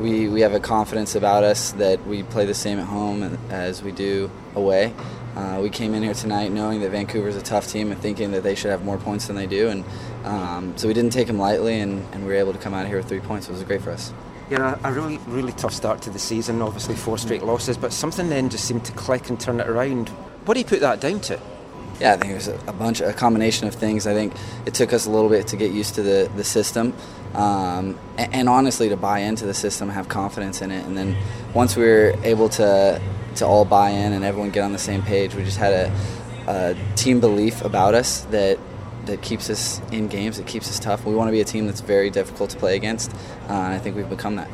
we 0.00 0.28
we 0.28 0.40
have 0.40 0.52
a 0.52 0.58
confidence 0.58 1.14
about 1.14 1.44
us 1.44 1.70
that 1.72 2.04
we 2.08 2.24
play 2.24 2.44
the 2.44 2.54
same 2.54 2.80
at 2.80 2.86
home 2.86 3.38
as 3.50 3.84
we 3.84 3.92
do 3.92 4.32
away. 4.56 4.92
Uh, 5.36 5.60
we 5.62 5.70
came 5.70 5.94
in 5.94 6.02
here 6.02 6.14
tonight 6.14 6.50
knowing 6.50 6.80
that 6.80 6.90
Vancouver's 6.90 7.36
a 7.36 7.42
tough 7.42 7.68
team 7.68 7.92
and 7.92 8.00
thinking 8.00 8.32
that 8.32 8.42
they 8.42 8.56
should 8.56 8.70
have 8.70 8.84
more 8.84 8.98
points 8.98 9.28
than 9.28 9.36
they 9.36 9.46
do, 9.46 9.68
and 9.68 9.84
um, 10.26 10.76
so 10.76 10.88
we 10.88 10.94
didn't 10.94 11.12
take 11.12 11.26
them 11.26 11.38
lightly, 11.38 11.80
and, 11.80 12.04
and 12.12 12.22
we 12.22 12.32
were 12.32 12.38
able 12.38 12.52
to 12.52 12.58
come 12.58 12.74
out 12.74 12.82
of 12.82 12.88
here 12.88 12.98
with 12.98 13.08
three 13.08 13.20
points. 13.20 13.48
It 13.48 13.52
was 13.52 13.62
great 13.62 13.82
for 13.82 13.92
us. 13.92 14.12
Yeah, 14.50 14.78
a, 14.84 14.90
a 14.90 14.92
really, 14.92 15.18
really 15.26 15.52
tough 15.52 15.72
start 15.72 16.02
to 16.02 16.10
the 16.10 16.18
season. 16.18 16.60
Obviously, 16.62 16.94
four 16.94 17.18
straight 17.18 17.42
losses, 17.42 17.76
but 17.76 17.92
something 17.92 18.28
then 18.28 18.48
just 18.48 18.64
seemed 18.64 18.84
to 18.84 18.92
click 18.92 19.28
and 19.28 19.40
turn 19.40 19.60
it 19.60 19.68
around. 19.68 20.08
What 20.44 20.54
do 20.54 20.60
you 20.60 20.66
put 20.66 20.80
that 20.80 21.00
down 21.00 21.20
to? 21.22 21.40
Yeah, 22.00 22.12
I 22.12 22.16
think 22.18 22.32
it 22.32 22.34
was 22.34 22.48
a, 22.48 22.58
a 22.66 22.72
bunch, 22.72 23.00
a 23.00 23.12
combination 23.12 23.66
of 23.68 23.74
things. 23.74 24.06
I 24.06 24.12
think 24.12 24.34
it 24.66 24.74
took 24.74 24.92
us 24.92 25.06
a 25.06 25.10
little 25.10 25.30
bit 25.30 25.46
to 25.48 25.56
get 25.56 25.72
used 25.72 25.94
to 25.94 26.02
the, 26.02 26.30
the 26.36 26.44
system, 26.44 26.92
um, 27.34 27.98
and, 28.18 28.34
and 28.34 28.48
honestly 28.48 28.88
to 28.90 28.96
buy 28.96 29.20
into 29.20 29.46
the 29.46 29.54
system, 29.54 29.88
have 29.88 30.08
confidence 30.08 30.60
in 30.60 30.70
it, 30.70 30.84
and 30.84 30.96
then 30.96 31.16
once 31.54 31.74
we 31.76 31.84
were 31.84 32.14
able 32.22 32.48
to 32.50 33.00
to 33.36 33.46
all 33.46 33.64
buy 33.64 33.90
in 33.90 34.12
and 34.12 34.24
everyone 34.24 34.50
get 34.50 34.62
on 34.62 34.72
the 34.72 34.78
same 34.78 35.02
page, 35.02 35.34
we 35.34 35.44
just 35.44 35.58
had 35.58 35.72
a, 35.72 35.92
a 36.46 36.76
team 36.96 37.20
belief 37.20 37.62
about 37.62 37.94
us 37.94 38.22
that 38.30 38.58
that 39.06 39.22
keeps 39.22 39.50
us 39.50 39.80
in 39.90 40.08
games, 40.08 40.36
that 40.36 40.46
keeps 40.46 40.68
us 40.68 40.78
tough. 40.78 41.04
We 41.04 41.14
want 41.14 41.28
to 41.28 41.32
be 41.32 41.40
a 41.40 41.44
team 41.44 41.66
that's 41.66 41.80
very 41.80 42.10
difficult 42.10 42.50
to 42.50 42.56
play 42.56 42.76
against, 42.76 43.12
uh, 43.48 43.52
and 43.52 43.74
I 43.74 43.78
think 43.78 43.96
we've 43.96 44.08
become 44.08 44.36
that. 44.36 44.48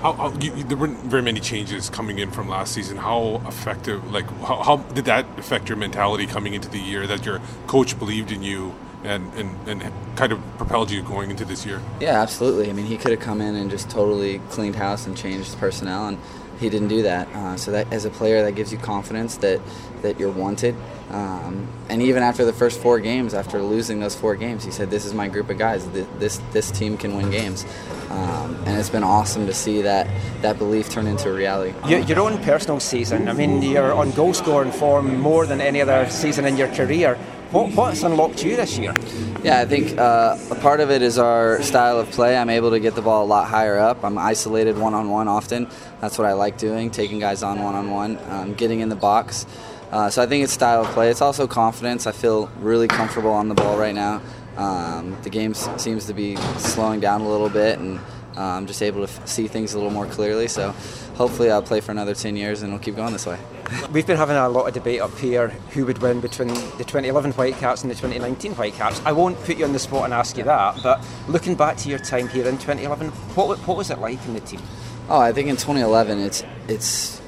How, 0.00 0.14
how 0.14 0.32
you, 0.40 0.64
there 0.64 0.78
weren't 0.78 0.98
very 1.00 1.22
many 1.22 1.40
changes 1.40 1.90
coming 1.90 2.18
in 2.18 2.30
from 2.30 2.48
last 2.48 2.72
season. 2.72 2.96
How 2.96 3.42
effective? 3.46 4.10
Like, 4.10 4.24
how, 4.40 4.62
how 4.62 4.76
did 4.78 5.04
that 5.04 5.26
affect 5.38 5.68
your 5.68 5.76
mentality 5.76 6.26
coming 6.26 6.54
into 6.54 6.70
the 6.70 6.78
year? 6.78 7.06
That 7.06 7.26
your 7.26 7.40
coach 7.66 7.98
believed 7.98 8.32
in 8.32 8.42
you 8.42 8.74
and, 9.04 9.30
and, 9.34 9.68
and 9.68 9.92
kind 10.16 10.32
of 10.32 10.40
propelled 10.56 10.90
you 10.90 11.02
going 11.02 11.30
into 11.30 11.44
this 11.44 11.66
year. 11.66 11.82
Yeah, 12.00 12.22
absolutely. 12.22 12.70
I 12.70 12.72
mean, 12.72 12.86
he 12.86 12.96
could 12.96 13.10
have 13.10 13.20
come 13.20 13.42
in 13.42 13.54
and 13.54 13.70
just 13.70 13.90
totally 13.90 14.38
cleaned 14.50 14.76
house 14.76 15.06
and 15.06 15.14
changed 15.16 15.58
personnel, 15.58 16.08
and 16.08 16.18
he 16.60 16.68
didn't 16.68 16.88
do 16.88 17.02
that. 17.02 17.26
Uh, 17.34 17.56
so 17.56 17.70
that, 17.72 17.92
as 17.92 18.04
a 18.04 18.10
player, 18.10 18.42
that 18.42 18.52
gives 18.52 18.70
you 18.72 18.78
confidence 18.78 19.36
that 19.38 19.60
that 20.02 20.18
you're 20.20 20.30
wanted. 20.32 20.74
Um, 21.10 21.66
and 21.88 22.00
even 22.02 22.22
after 22.22 22.44
the 22.44 22.52
first 22.52 22.80
four 22.80 23.00
games, 23.00 23.34
after 23.34 23.60
losing 23.60 23.98
those 24.00 24.14
four 24.14 24.36
games, 24.36 24.64
he 24.64 24.70
said, 24.70 24.90
"This 24.90 25.04
is 25.04 25.12
my 25.14 25.28
group 25.28 25.50
of 25.50 25.58
guys. 25.58 25.86
Th- 25.92 26.06
This 26.18 26.40
this 26.52 26.70
team 26.70 26.96
can 26.96 27.16
win 27.16 27.30
games." 27.30 27.64
Um, 28.10 28.56
and 28.66 28.78
it's 28.78 28.90
been 28.90 29.02
awesome 29.04 29.46
to 29.46 29.54
see 29.54 29.82
that 29.82 30.06
that 30.42 30.58
belief 30.58 30.88
turn 30.90 31.06
into 31.06 31.30
a 31.30 31.32
reality. 31.32 31.74
Your, 31.88 32.00
your 32.00 32.20
own 32.20 32.38
personal 32.42 32.80
season. 32.80 33.28
I 33.28 33.32
mean, 33.32 33.62
you're 33.62 33.92
on 33.92 34.10
goal 34.12 34.34
scoring 34.34 34.72
form 34.72 35.20
more 35.20 35.46
than 35.46 35.60
any 35.60 35.80
other 35.80 36.08
season 36.10 36.44
in 36.44 36.56
your 36.56 36.68
career. 36.68 37.18
What, 37.50 37.72
what's 37.74 38.04
unlocked 38.04 38.44
you 38.44 38.54
this 38.54 38.78
year? 38.78 38.94
Yeah, 39.42 39.58
I 39.58 39.64
think 39.64 39.98
uh, 39.98 40.38
a 40.52 40.54
part 40.54 40.78
of 40.78 40.92
it 40.92 41.02
is 41.02 41.18
our 41.18 41.60
style 41.62 41.98
of 41.98 42.08
play. 42.12 42.36
I'm 42.36 42.48
able 42.48 42.70
to 42.70 42.78
get 42.78 42.94
the 42.94 43.02
ball 43.02 43.24
a 43.24 43.26
lot 43.26 43.48
higher 43.48 43.76
up. 43.76 44.04
I'm 44.04 44.18
isolated 44.18 44.78
one 44.78 44.94
on 44.94 45.10
one 45.10 45.26
often. 45.26 45.68
That's 46.00 46.16
what 46.16 46.28
I 46.28 46.34
like 46.34 46.58
doing, 46.58 46.92
taking 46.92 47.18
guys 47.18 47.42
on 47.42 47.60
one 47.60 47.74
on 47.74 47.90
one, 47.90 48.54
getting 48.54 48.78
in 48.78 48.88
the 48.88 48.94
box. 48.94 49.46
Uh, 49.90 50.08
so 50.10 50.22
I 50.22 50.26
think 50.26 50.44
it's 50.44 50.52
style 50.52 50.82
of 50.82 50.88
play. 50.88 51.10
It's 51.10 51.20
also 51.20 51.48
confidence. 51.48 52.06
I 52.06 52.12
feel 52.12 52.46
really 52.60 52.86
comfortable 52.86 53.32
on 53.32 53.48
the 53.48 53.56
ball 53.56 53.76
right 53.76 53.96
now. 53.96 54.22
Um, 54.56 55.20
the 55.22 55.30
game 55.30 55.54
seems 55.54 56.06
to 56.06 56.14
be 56.14 56.36
slowing 56.58 57.00
down 57.00 57.20
a 57.20 57.28
little 57.28 57.48
bit, 57.48 57.80
and 57.80 57.98
I'm 58.36 58.68
just 58.68 58.80
able 58.80 59.04
to 59.04 59.12
f- 59.12 59.26
see 59.26 59.48
things 59.48 59.74
a 59.74 59.76
little 59.76 59.90
more 59.90 60.06
clearly. 60.06 60.46
So 60.46 60.72
hopefully 61.20 61.50
I'll 61.50 61.60
play 61.60 61.82
for 61.82 61.92
another 61.92 62.14
10 62.14 62.34
years 62.34 62.62
and 62.62 62.72
we'll 62.72 62.80
keep 62.80 62.96
going 62.96 63.12
this 63.12 63.26
way. 63.26 63.38
We've 63.92 64.06
been 64.06 64.16
having 64.16 64.36
a 64.36 64.48
lot 64.48 64.66
of 64.66 64.72
debate 64.72 65.02
up 65.02 65.14
here 65.18 65.48
who 65.74 65.84
would 65.84 65.98
win 65.98 66.18
between 66.18 66.48
the 66.48 66.84
2011 66.84 67.32
Whitecaps 67.32 67.82
and 67.82 67.90
the 67.90 67.94
2019 67.94 68.54
Whitecaps. 68.54 69.02
I 69.04 69.12
won't 69.12 69.38
put 69.44 69.58
you 69.58 69.66
on 69.66 69.74
the 69.74 69.78
spot 69.78 70.06
and 70.06 70.14
ask 70.14 70.38
you 70.38 70.44
that, 70.44 70.82
but 70.82 71.04
looking 71.28 71.56
back 71.56 71.76
to 71.76 71.90
your 71.90 71.98
time 71.98 72.26
here 72.28 72.48
in 72.48 72.56
2011, 72.56 73.08
what, 73.36 73.58
what 73.68 73.76
was 73.76 73.90
it 73.90 73.98
like 73.98 74.24
in 74.24 74.32
the 74.32 74.40
team? 74.40 74.62
Oh, 75.10 75.18
I 75.18 75.30
think 75.32 75.50
in 75.50 75.56
2011, 75.56 76.20
it's 76.20 76.42
it's 76.68 77.20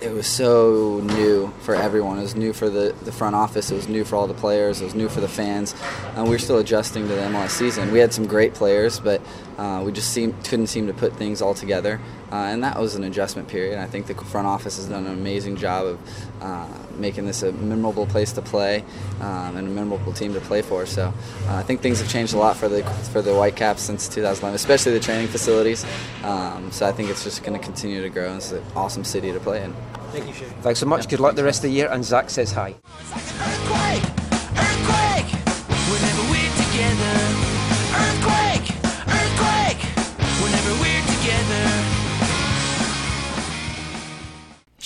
it 0.00 0.12
was 0.12 0.26
so 0.26 1.00
new 1.02 1.52
for 1.62 1.74
everyone. 1.74 2.18
It 2.18 2.22
was 2.22 2.36
new 2.36 2.52
for 2.52 2.68
the, 2.68 2.94
the 3.02 3.12
front 3.12 3.34
office. 3.34 3.70
It 3.70 3.74
was 3.74 3.88
new 3.88 4.04
for 4.04 4.16
all 4.16 4.26
the 4.26 4.34
players. 4.34 4.82
It 4.82 4.84
was 4.84 4.94
new 4.94 5.08
for 5.08 5.20
the 5.20 5.28
fans. 5.28 5.74
And 6.14 6.24
we 6.24 6.30
were 6.30 6.38
still 6.38 6.58
adjusting 6.58 7.08
to 7.08 7.14
the 7.14 7.22
MLS 7.22 7.50
season. 7.50 7.90
We 7.90 8.00
had 8.00 8.12
some 8.12 8.26
great 8.26 8.52
players, 8.52 9.00
but 9.00 9.22
Uh, 9.58 9.82
we 9.84 9.92
just 9.92 10.12
seem, 10.12 10.32
couldn't 10.42 10.66
seem 10.66 10.86
to 10.86 10.94
put 10.94 11.14
things 11.14 11.40
all 11.40 11.54
together, 11.54 12.00
uh, 12.32 12.36
and 12.36 12.62
that 12.64 12.78
was 12.78 12.94
an 12.94 13.04
adjustment 13.04 13.48
period. 13.48 13.78
I 13.78 13.86
think 13.86 14.06
the 14.06 14.14
front 14.14 14.46
office 14.46 14.76
has 14.76 14.86
done 14.86 15.06
an 15.06 15.12
amazing 15.12 15.56
job 15.56 15.86
of 15.86 16.00
uh, 16.40 16.66
making 16.96 17.26
this 17.26 17.42
a 17.42 17.52
memorable 17.52 18.06
place 18.06 18.32
to 18.32 18.42
play 18.42 18.84
um, 19.20 19.56
and 19.56 19.68
a 19.68 19.70
memorable 19.70 20.12
team 20.12 20.34
to 20.34 20.40
play 20.40 20.62
for. 20.62 20.86
So 20.86 21.12
uh, 21.48 21.54
I 21.54 21.62
think 21.62 21.80
things 21.80 22.00
have 22.00 22.08
changed 22.08 22.34
a 22.34 22.38
lot 22.38 22.56
for 22.56 22.68
the 22.68 22.82
for 23.12 23.22
the 23.22 23.32
Whitecaps 23.32 23.82
since 23.82 24.08
2011, 24.08 24.54
especially 24.54 24.92
the 24.92 25.00
training 25.00 25.28
facilities. 25.28 25.84
Um, 26.22 26.70
so 26.72 26.86
I 26.86 26.92
think 26.92 27.10
it's 27.10 27.24
just 27.24 27.42
going 27.44 27.58
to 27.58 27.64
continue 27.64 28.02
to 28.02 28.08
grow. 28.08 28.36
It's 28.36 28.52
an 28.52 28.62
awesome 28.74 29.04
city 29.04 29.32
to 29.32 29.40
play 29.40 29.62
in. 29.62 29.74
Thank 30.10 30.28
you, 30.28 30.32
Shane. 30.32 30.48
Thanks 30.62 30.78
so 30.78 30.86
much. 30.86 31.08
Good 31.08 31.20
luck 31.20 31.34
the 31.34 31.44
rest 31.44 31.64
of 31.64 31.70
the 31.70 31.76
year. 31.76 31.88
And 31.90 32.04
Zach 32.04 32.30
says 32.30 32.52
hi. 32.52 32.74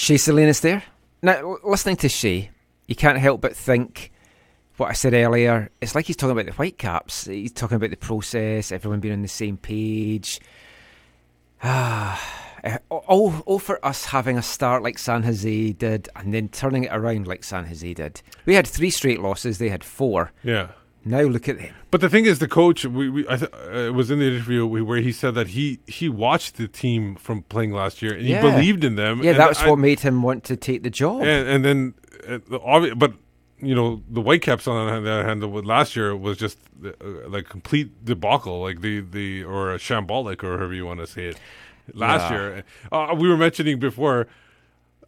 Shea 0.09 0.17
Salinas 0.17 0.61
there. 0.61 0.85
Now, 1.21 1.59
listening 1.63 1.97
to 1.97 2.09
Shea, 2.09 2.51
you 2.87 2.95
can't 2.95 3.19
help 3.19 3.43
but 3.43 3.55
think 3.55 4.11
what 4.79 4.89
I 4.89 4.95
said 4.95 5.13
earlier. 5.13 5.71
It's 5.83 5.95
like 5.95 6.07
he's 6.07 6.17
talking 6.17 6.31
about 6.31 6.47
the 6.47 6.53
Whitecaps. 6.53 7.27
He's 7.27 7.53
talking 7.53 7.77
about 7.77 7.91
the 7.91 7.97
process, 7.99 8.73
everyone 8.73 9.01
being 9.01 9.13
on 9.13 9.21
the 9.21 9.29
same 9.29 9.59
page. 9.59 10.41
Ah, 11.63 12.19
eh, 12.65 12.79
all, 12.89 13.35
all 13.45 13.59
for 13.59 13.85
us 13.85 14.07
having 14.07 14.39
a 14.39 14.43
start 14.43 14.83
like 14.83 14.99
San 14.99 15.25
Jose 15.25 15.73
did 15.73 16.09
and 16.17 16.33
then 16.33 16.49
turning 16.49 16.85
it 16.85 16.91
around 16.91 17.27
like 17.27 17.45
San 17.45 17.67
Jose 17.67 17.93
did. 17.93 18.23
We 18.47 18.55
had 18.55 18.67
three 18.67 18.89
straight 18.89 19.21
losses, 19.21 19.59
they 19.59 19.69
had 19.69 19.85
four. 19.85 20.33
Yeah. 20.43 20.69
Now 21.09 21.23
look 21.23 21.49
at 21.49 21.59
him. 21.59 21.75
But 21.91 22.01
the 22.01 22.09
thing 22.11 22.27
is, 22.27 22.39
the 22.39 22.49
coach 22.49 22.85
we, 22.85 23.09
we 23.09 23.29
I 23.29 23.37
th- 23.37 23.51
uh, 23.53 23.79
it 23.91 23.95
was 23.95 24.11
in 24.11 24.19
the 24.19 24.27
interview 24.27 24.67
where 24.67 25.01
he 25.01 25.13
said 25.13 25.35
that 25.35 25.49
he 25.49 25.79
he 25.87 26.09
watched 26.09 26.57
the 26.57 26.69
team 26.69 27.17
from 27.17 27.43
playing 27.45 27.73
last 27.73 28.03
year 28.03 28.13
and 28.15 28.27
he 28.27 28.35
believed 28.35 28.85
in 28.85 28.97
them. 28.97 29.23
Yeah, 29.23 29.33
that's 29.33 29.63
I- 29.63 29.69
what 29.71 29.79
made 29.79 30.01
him 30.01 30.23
want 30.23 30.45
to 30.45 30.57
take 30.57 30.83
the 30.83 30.91
job. 30.91 31.23
And, 31.23 31.49
and 31.49 31.65
then, 31.65 31.95
uh, 32.29 32.39
the 32.49 32.95
but 32.97 33.13
you 33.61 33.75
know, 33.75 34.03
the 34.09 34.21
Whitecaps 34.21 34.69
on 34.69 35.03
the 35.03 35.11
other 35.11 35.25
hand, 35.25 35.51
with 35.53 35.65
last 35.65 35.97
year 35.97 36.15
was 36.17 36.37
just 36.37 36.59
uh, 36.85 36.91
like 37.29 37.49
complete 37.49 38.05
debacle, 38.05 38.61
like 38.61 38.81
the 38.83 39.01
the 39.01 39.45
or 39.45 39.73
a 39.75 39.79
shambolic 39.79 40.45
or 40.45 40.59
however 40.59 40.75
you 40.75 40.87
want 40.87 41.01
to 41.01 41.07
say 41.07 41.25
it. 41.27 41.39
Last 41.95 42.31
Yeah. 42.31 42.37
year, 42.39 42.65
uh, 42.93 43.15
we 43.19 43.29
were 43.29 43.37
mentioning 43.39 43.79
before. 43.81 44.27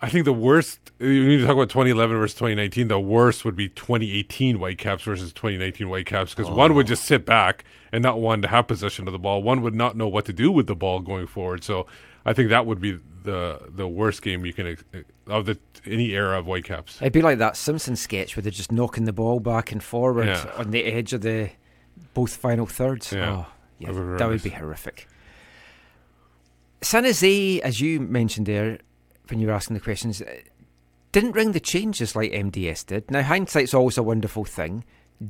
I 0.03 0.09
think 0.09 0.25
the 0.25 0.33
worst. 0.33 0.93
You 0.99 1.27
need 1.27 1.39
to 1.39 1.47
talk 1.47 1.55
about 1.55 1.69
2011 1.69 2.17
versus 2.17 2.35
2019. 2.35 2.89
The 2.89 2.99
worst 2.99 3.45
would 3.45 3.57
be 3.57 3.69
2018 3.69 4.57
Whitecaps 4.57 5.03
versus 5.03 5.33
2019 5.33 5.89
Whitecaps 5.89 6.35
because 6.35 6.51
one 6.51 6.75
would 6.75 6.87
oh. 6.87 6.89
just 6.89 7.05
sit 7.05 7.27
back 7.27 7.65
and 7.93 8.03
not 8.03 8.21
want 8.21 8.43
to 8.43 8.49
have 8.49 8.67
possession 8.67 9.07
of 9.07 9.13
the 9.13 9.19
ball. 9.19 9.43
One 9.43 9.63
would 9.63 9.75
not 9.75 9.97
know 9.97 10.09
what 10.09 10.25
to 10.27 10.33
do 10.33 10.51
with 10.51 10.67
the 10.67 10.75
ball 10.75 11.01
going 11.01 11.27
forward. 11.27 11.65
So 11.65 11.87
I 12.25 12.33
think 12.33 12.49
that 12.51 12.67
would 12.67 12.81
be 12.81 12.99
the 13.23 13.61
the 13.69 13.87
worst 13.87 14.23
game 14.23 14.47
you 14.47 14.53
can 14.55 14.67
eh, 14.95 15.03
of 15.27 15.45
the 15.47 15.59
any 15.87 16.13
era 16.13 16.39
of 16.39 16.47
Whitecaps. 16.47 17.01
It'd 17.01 17.13
be 17.13 17.23
like 17.23 17.39
that 17.39 17.57
Simpson 17.57 17.97
sketch 17.97 18.37
where 18.37 18.43
they're 18.43 18.51
just 18.51 18.73
knocking 18.73 19.05
the 19.05 19.13
ball 19.13 19.41
back 19.41 19.71
and 19.73 19.83
forward 19.83 20.27
Yeah. 20.27 20.51
on 20.57 20.71
the 20.71 20.85
edge 20.85 21.13
of 21.13 21.21
the 21.21 21.51
both 22.15 22.37
final 22.37 22.67
thirds. 22.67 23.13
Yeah. 23.13 23.31
Oh, 23.31 23.47
yeah, 23.79 23.89
That 23.89 23.95
would 23.95 24.13
be 24.13 24.19
that 24.19 24.29
would 24.29 24.43
be 24.43 24.51
horrific. 24.51 25.09
San 26.83 27.05
Jose, 27.05 27.61
as 27.61 27.81
you 27.81 28.01
mentioned 28.01 28.47
there 28.47 28.79
when 29.31 29.41
you 29.41 29.47
were 29.47 29.53
asking 29.53 29.74
the 29.74 29.81
questions, 29.81 30.20
uh, 30.20 30.26
didn't 31.12 31.33
ring 31.33 31.53
the 31.53 31.61
changes 31.61 32.14
like 32.14 32.33
MDS 32.33 32.87
did. 32.87 33.11
Now, 33.11 33.22
hindsight's 33.22 33.74
always 33.74 33.99
a 33.99 34.03
wonderful 34.03 34.45
thing. 34.45 34.85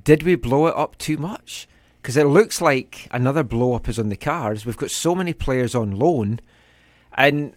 Did 0.05 0.23
we 0.23 0.35
blow 0.35 0.67
it 0.67 0.77
up 0.77 0.99
too 0.99 1.17
much? 1.17 1.69
Because 2.01 2.17
it 2.17 2.27
looks 2.27 2.61
like 2.61 3.09
another 3.11 3.43
blow 3.43 3.75
up 3.75 3.89
is 3.89 3.99
on 3.99 4.09
the 4.09 4.17
cards. 4.17 4.65
We've 4.65 4.77
got 4.77 4.91
so 4.91 5.15
many 5.15 5.33
players 5.33 5.75
on 5.75 5.93
loan, 5.93 6.41
and 7.15 7.55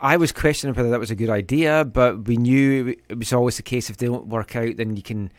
I 0.00 0.16
was 0.16 0.32
questioning 0.32 0.74
whether 0.74 0.90
that 0.90 1.00
was 1.00 1.10
a 1.10 1.16
good 1.16 1.30
idea, 1.30 1.84
but 1.84 2.26
we 2.26 2.36
knew 2.36 2.94
it 3.08 3.18
was 3.18 3.32
always 3.32 3.56
the 3.56 3.62
case 3.62 3.90
if 3.90 3.98
they 3.98 4.06
don't 4.06 4.28
work 4.28 4.56
out, 4.56 4.76
then 4.76 4.96
you 4.96 5.02
can 5.02 5.30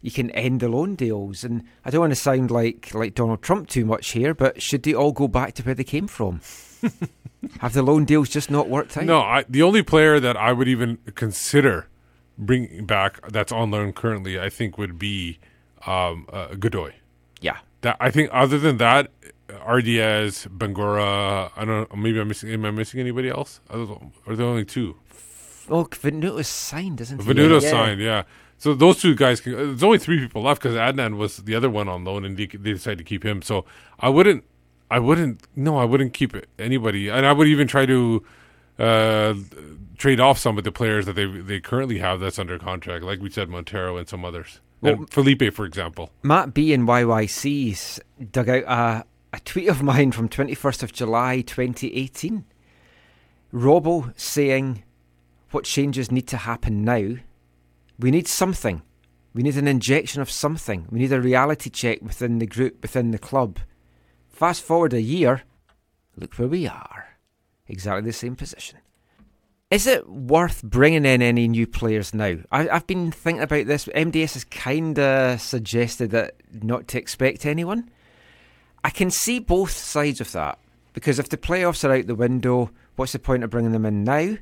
you 0.00 0.10
can 0.10 0.30
end 0.30 0.60
the 0.60 0.68
loan 0.68 0.94
deals. 0.94 1.44
And 1.44 1.64
I 1.84 1.90
don't 1.90 2.00
want 2.00 2.12
to 2.12 2.16
sound 2.16 2.50
like 2.50 2.94
like 2.94 3.14
Donald 3.14 3.42
Trump 3.42 3.68
too 3.68 3.84
much 3.84 4.10
here, 4.10 4.34
but 4.34 4.62
should 4.62 4.82
they 4.84 4.94
all 4.94 5.12
go 5.12 5.28
back 5.28 5.54
to 5.54 5.62
where 5.62 5.74
they 5.74 5.84
came 5.84 6.06
from? 6.06 6.40
Have 7.60 7.72
the 7.72 7.82
loan 7.82 8.04
deals 8.04 8.28
just 8.28 8.50
not 8.50 8.68
worked 8.68 8.96
out? 8.96 9.04
No, 9.04 9.20
I, 9.20 9.44
the 9.48 9.62
only 9.62 9.82
player 9.82 10.18
that 10.20 10.36
I 10.36 10.52
would 10.52 10.68
even 10.68 10.98
consider 11.14 11.86
bringing 12.36 12.84
back 12.84 13.20
that's 13.30 13.52
on 13.52 13.70
loan 13.70 13.92
currently, 13.92 14.38
I 14.40 14.48
think, 14.48 14.76
would 14.78 14.98
be 14.98 15.38
um, 15.86 16.26
uh, 16.32 16.54
Godoy. 16.54 16.94
Yeah. 17.40 17.58
That 17.82 17.96
I 18.00 18.10
think. 18.10 18.30
Other 18.32 18.58
than 18.58 18.78
that, 18.78 19.10
Ardaiz, 19.48 20.48
Bangoura. 20.48 21.50
I 21.56 21.64
don't. 21.64 21.90
know, 21.90 21.96
Maybe 21.96 22.20
I'm 22.20 22.28
missing. 22.28 22.50
Am 22.50 22.64
I 22.64 22.70
missing 22.72 22.98
anybody 23.00 23.28
else? 23.28 23.60
Are 23.70 23.86
there 24.34 24.46
only 24.46 24.64
two? 24.64 24.96
Oh, 25.70 25.84
Venuto's 25.84 26.48
signed, 26.48 27.00
isn't 27.00 27.22
he? 27.22 27.32
Venuto 27.32 27.62
Yeah. 27.62 27.70
signed, 27.70 28.00
yeah. 28.00 28.22
So 28.56 28.74
those 28.74 29.00
two 29.00 29.14
guys 29.14 29.40
can. 29.40 29.52
There's 29.52 29.82
only 29.84 29.98
three 29.98 30.18
people 30.18 30.42
left 30.42 30.60
because 30.62 30.76
Adnan 30.76 31.16
was 31.16 31.36
the 31.36 31.54
other 31.54 31.70
one 31.70 31.88
on 31.88 32.04
loan, 32.04 32.24
and 32.24 32.36
they, 32.36 32.46
they 32.46 32.72
decided 32.72 32.98
to 32.98 33.04
keep 33.04 33.24
him. 33.24 33.42
So 33.42 33.64
I 34.00 34.08
wouldn't. 34.08 34.44
I 34.90 34.98
wouldn't. 34.98 35.42
No, 35.56 35.76
I 35.76 35.84
wouldn't 35.84 36.14
keep 36.14 36.34
anybody, 36.58 37.08
and 37.08 37.26
I 37.26 37.32
would 37.32 37.46
even 37.48 37.68
try 37.68 37.86
to 37.86 38.24
uh, 38.78 39.34
trade 39.98 40.20
off 40.20 40.38
some 40.38 40.56
of 40.56 40.64
the 40.64 40.72
players 40.72 41.06
that 41.06 41.14
they 41.14 41.26
they 41.26 41.60
currently 41.60 41.98
have 41.98 42.20
that's 42.20 42.38
under 42.38 42.58
contract, 42.58 43.04
like 43.04 43.20
we 43.20 43.30
said, 43.30 43.48
Montero 43.48 43.96
and 43.96 44.08
some 44.08 44.24
others. 44.24 44.60
Well- 44.80 44.94
and 44.94 45.10
Felipe, 45.10 45.52
for 45.54 45.64
example. 45.64 46.10
Matt 46.22 46.54
B 46.54 46.72
in 46.72 46.86
YYC's 46.86 48.00
dug 48.30 48.48
out 48.48 48.62
a, 48.64 49.04
a 49.36 49.40
tweet 49.40 49.68
of 49.68 49.82
mine 49.90 50.12
from 50.12 50.28
21st 50.28 50.82
of 50.84 50.92
July 50.92 51.40
2018. 51.40 52.44
Robbo 53.52 54.12
saying, 54.18 54.84
What 55.50 55.64
changes 55.64 56.12
need 56.12 56.28
to 56.28 56.36
happen 56.36 56.84
now? 56.84 57.16
We 57.98 58.10
need 58.10 58.28
something. 58.28 58.82
We 59.34 59.42
need 59.42 59.56
an 59.56 59.68
injection 59.68 60.22
of 60.22 60.30
something. 60.30 60.86
We 60.90 60.98
need 61.00 61.12
a 61.12 61.20
reality 61.20 61.70
check 61.70 62.00
within 62.02 62.38
the 62.38 62.46
group, 62.46 62.80
within 62.82 63.10
the 63.10 63.18
club. 63.18 63.58
Fast 64.38 64.62
forward 64.62 64.92
a 64.92 65.02
year, 65.02 65.42
look 66.14 66.32
where 66.34 66.46
we 66.46 66.64
are. 66.68 67.16
Exactly 67.66 68.02
the 68.02 68.12
same 68.12 68.36
position. 68.36 68.78
Is 69.68 69.84
it 69.84 70.08
worth 70.08 70.62
bringing 70.62 71.04
in 71.04 71.22
any 71.22 71.48
new 71.48 71.66
players 71.66 72.14
now? 72.14 72.36
I, 72.52 72.68
I've 72.68 72.86
been 72.86 73.10
thinking 73.10 73.42
about 73.42 73.66
this. 73.66 73.86
MDS 73.86 74.34
has 74.34 74.44
kind 74.44 74.96
of 74.96 75.40
suggested 75.40 76.12
that 76.12 76.36
not 76.52 76.86
to 76.86 76.98
expect 76.98 77.46
anyone. 77.46 77.90
I 78.84 78.90
can 78.90 79.10
see 79.10 79.40
both 79.40 79.72
sides 79.72 80.20
of 80.20 80.30
that 80.30 80.60
because 80.92 81.18
if 81.18 81.30
the 81.30 81.36
playoffs 81.36 81.82
are 81.82 81.92
out 81.92 82.06
the 82.06 82.14
window, 82.14 82.70
what's 82.94 83.14
the 83.14 83.18
point 83.18 83.42
of 83.42 83.50
bringing 83.50 83.72
them 83.72 83.86
in 83.86 84.04
now? 84.04 84.36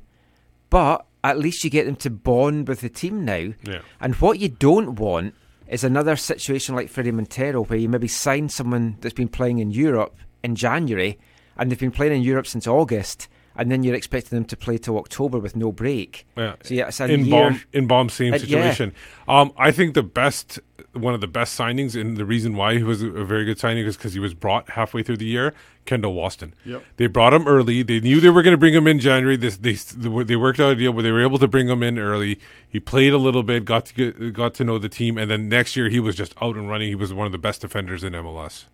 But 0.68 1.06
at 1.24 1.38
least 1.38 1.64
you 1.64 1.70
get 1.70 1.86
them 1.86 1.96
to 1.96 2.10
bond 2.10 2.68
with 2.68 2.82
the 2.82 2.90
team 2.90 3.24
now. 3.24 3.54
Yeah. 3.64 3.80
And 3.98 4.14
what 4.16 4.40
you 4.40 4.50
don't 4.50 4.96
want 4.96 5.34
is 5.68 5.84
another 5.84 6.16
situation 6.16 6.74
like 6.74 6.88
Fredy 6.92 7.12
Montero 7.12 7.64
where 7.64 7.78
you 7.78 7.88
maybe 7.88 8.08
sign 8.08 8.48
someone 8.48 8.96
that's 9.00 9.14
been 9.14 9.28
playing 9.28 9.58
in 9.58 9.70
Europe 9.70 10.16
in 10.42 10.54
January 10.54 11.18
and 11.56 11.70
they've 11.70 11.78
been 11.78 11.90
playing 11.90 12.12
in 12.12 12.22
Europe 12.22 12.46
since 12.46 12.66
August 12.66 13.28
and 13.58 13.70
then 13.72 13.82
you're 13.82 13.94
expecting 13.94 14.36
them 14.36 14.44
to 14.44 14.56
play 14.56 14.76
till 14.76 14.98
October 14.98 15.38
with 15.38 15.56
no 15.56 15.72
break. 15.72 16.26
Yeah. 16.36 16.56
So 16.62 16.74
yeah, 16.74 16.88
it's 16.88 17.00
a 17.00 17.06
in 17.06 17.24
year. 17.24 17.30
bomb 17.50 17.62
in 17.72 17.86
bomb 17.86 18.08
same 18.10 18.34
Uh, 18.34 18.36
yeah. 18.36 18.40
situation. 18.42 18.92
Um, 19.28 19.52
I 19.56 19.70
think 19.72 19.94
the 19.94 20.02
best 20.02 20.60
one 20.92 21.14
of 21.14 21.20
the 21.20 21.26
best 21.26 21.58
signings 21.58 21.98
and 21.98 22.16
the 22.16 22.24
reason 22.26 22.54
why 22.54 22.76
he 22.76 22.82
was 22.82 23.02
a 23.02 23.24
very 23.24 23.44
good 23.44 23.58
signing 23.58 23.84
is 23.86 23.96
because 23.96 24.12
he 24.14 24.20
was 24.20 24.34
brought 24.34 24.70
halfway 24.70 25.02
through 25.02 25.16
the 25.18 25.26
year. 25.26 25.52
Kendall 25.86 26.14
Waston. 26.14 26.52
Yep. 26.64 26.84
They 26.96 27.06
brought 27.06 27.32
him 27.32 27.46
early. 27.46 27.82
They 27.82 28.00
knew 28.00 28.20
they 28.20 28.30
were 28.30 28.42
going 28.42 28.52
to 28.52 28.58
bring 28.58 28.74
him 28.74 28.86
in 28.86 28.98
January. 28.98 29.36
This 29.36 29.56
they 29.56 29.72
they 29.74 30.36
worked 30.36 30.60
out 30.60 30.72
a 30.72 30.76
deal 30.76 30.92
where 30.92 31.02
they 31.02 31.12
were 31.12 31.22
able 31.22 31.38
to 31.38 31.48
bring 31.48 31.68
him 31.68 31.82
in 31.82 31.98
early. 31.98 32.38
He 32.68 32.80
played 32.80 33.12
a 33.12 33.18
little 33.18 33.42
bit, 33.42 33.64
got 33.64 33.86
to 33.86 33.94
get, 33.94 34.32
got 34.32 34.54
to 34.54 34.64
know 34.64 34.78
the 34.78 34.88
team, 34.88 35.16
and 35.16 35.30
then 35.30 35.48
next 35.48 35.76
year 35.76 35.88
he 35.88 36.00
was 36.00 36.16
just 36.16 36.34
out 36.40 36.56
and 36.56 36.68
running. 36.68 36.88
He 36.88 36.94
was 36.94 37.14
one 37.14 37.26
of 37.26 37.32
the 37.32 37.38
best 37.38 37.60
defenders 37.62 38.04
in 38.04 38.12
MLS. 38.12 38.64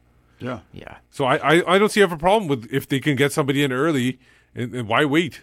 Yeah. 0.41 0.61
Yeah. 0.73 0.97
So 1.11 1.25
I, 1.25 1.37
I, 1.37 1.75
I 1.75 1.79
don't 1.79 1.91
see 1.91 2.01
have 2.01 2.13
a 2.13 2.17
problem 2.17 2.49
with 2.49 2.69
if 2.73 2.89
they 2.89 3.01
can 3.01 3.17
get 3.17 3.33
somebody 3.33 3.63
in 3.63 3.73
early. 3.73 4.19
And, 4.55 4.75
and 4.75 4.89
why 4.89 5.05
wait? 5.05 5.41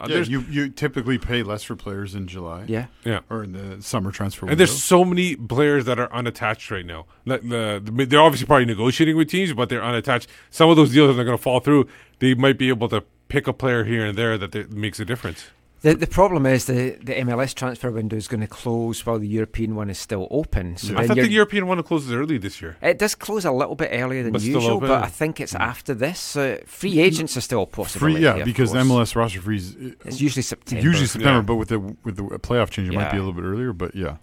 Uh, 0.00 0.06
Yeah, 0.10 0.18
you, 0.22 0.40
you 0.50 0.68
typically 0.68 1.16
pay 1.18 1.42
less 1.42 1.62
for 1.62 1.76
players 1.76 2.14
in 2.14 2.26
July. 2.26 2.64
Yeah. 2.66 2.86
Yeah. 3.04 3.20
Or 3.30 3.44
in 3.44 3.52
the 3.52 3.80
summer 3.82 4.10
transfer 4.10 4.46
Window. 4.46 4.52
And 4.52 4.60
there's 4.60 4.82
so 4.82 5.04
many 5.04 5.36
players 5.36 5.84
that 5.84 5.98
are 6.00 6.12
unattached 6.12 6.70
right 6.70 6.84
now. 6.86 7.06
The, 7.24 7.38
the, 7.38 7.92
the- 7.92 8.04
they're 8.06 8.20
obviously 8.20 8.46
probably 8.46 8.64
negotiating 8.64 9.16
with 9.16 9.28
teams, 9.28 9.52
but 9.52 9.68
they're 9.68 9.82
unattached. 9.84 10.28
Some 10.50 10.70
of 10.70 10.76
those 10.76 10.92
deals 10.92 11.16
are 11.16 11.24
going 11.24 11.36
to 11.36 11.42
fall 11.42 11.60
through. 11.60 11.86
They 12.18 12.34
might 12.34 12.58
be 12.58 12.68
able 12.68 12.88
to 12.88 13.04
pick 13.28 13.46
a 13.46 13.52
player 13.52 13.84
here 13.84 14.04
and 14.04 14.18
there 14.18 14.36
that 14.38 14.72
makes 14.72 14.98
a 15.00 15.04
difference. 15.04 15.46
The 15.82 15.94
the 15.94 16.06
problem 16.06 16.46
is 16.46 16.66
the 16.66 16.96
the 17.02 17.14
MLS 17.24 17.54
transfer 17.54 17.90
window 17.90 18.16
is 18.16 18.28
going 18.28 18.40
to 18.40 18.46
close 18.46 19.04
while 19.04 19.18
the 19.18 19.26
European 19.26 19.74
one 19.74 19.90
is 19.90 19.98
still 19.98 20.28
open. 20.30 20.76
So 20.76 20.94
I 20.94 20.98
then 21.00 21.08
thought 21.08 21.16
the 21.16 21.28
European 21.28 21.66
one 21.66 21.82
closes 21.82 22.12
early 22.12 22.38
this 22.38 22.62
year. 22.62 22.76
It 22.80 22.98
does 22.98 23.16
close 23.16 23.44
a 23.44 23.50
little 23.50 23.74
bit 23.74 23.90
earlier 23.92 24.22
than 24.22 24.32
But 24.32 24.42
usual, 24.42 24.78
but 24.80 25.02
I 25.02 25.08
think 25.08 25.40
it's 25.40 25.54
after 25.56 25.92
this. 25.92 26.20
So 26.20 26.60
free 26.66 27.00
agents 27.00 27.36
are 27.36 27.40
still 27.40 27.66
possible. 27.66 27.98
Free, 28.06 28.18
yeah, 28.22 28.36
of 28.36 28.44
because. 28.44 28.72
MLS 28.72 29.16
roster 29.16 29.40
freeze. 29.40 29.74
uh, 29.74 29.90
It's 30.04 30.20
usually 30.20 30.42
September. 30.42 30.84
Usually 30.84 31.06
September, 31.08 31.38
Yeah. 31.40 31.42
but 31.42 31.56
with 31.56 31.68
the 31.68 31.78
with 32.04 32.16
the 32.16 32.22
playoff 32.38 32.70
change, 32.70 32.88
it 32.88 32.94
might 32.94 33.10
be 33.10 33.18
a 33.18 33.20
little 33.20 33.34
bit 33.34 33.44
earlier. 33.44 33.72
But 33.72 33.94
yeah, 33.96 34.16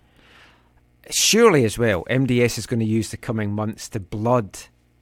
Surely 1.11 1.65
as 1.65 1.77
well, 1.77 2.03
MDS 2.09 2.57
is 2.57 2.67
going 2.67 2.79
to 2.81 2.85
use 2.85 3.09
the 3.09 3.17
coming 3.17 3.51
months 3.51 3.89
to 3.89 3.99
blood 3.99 4.59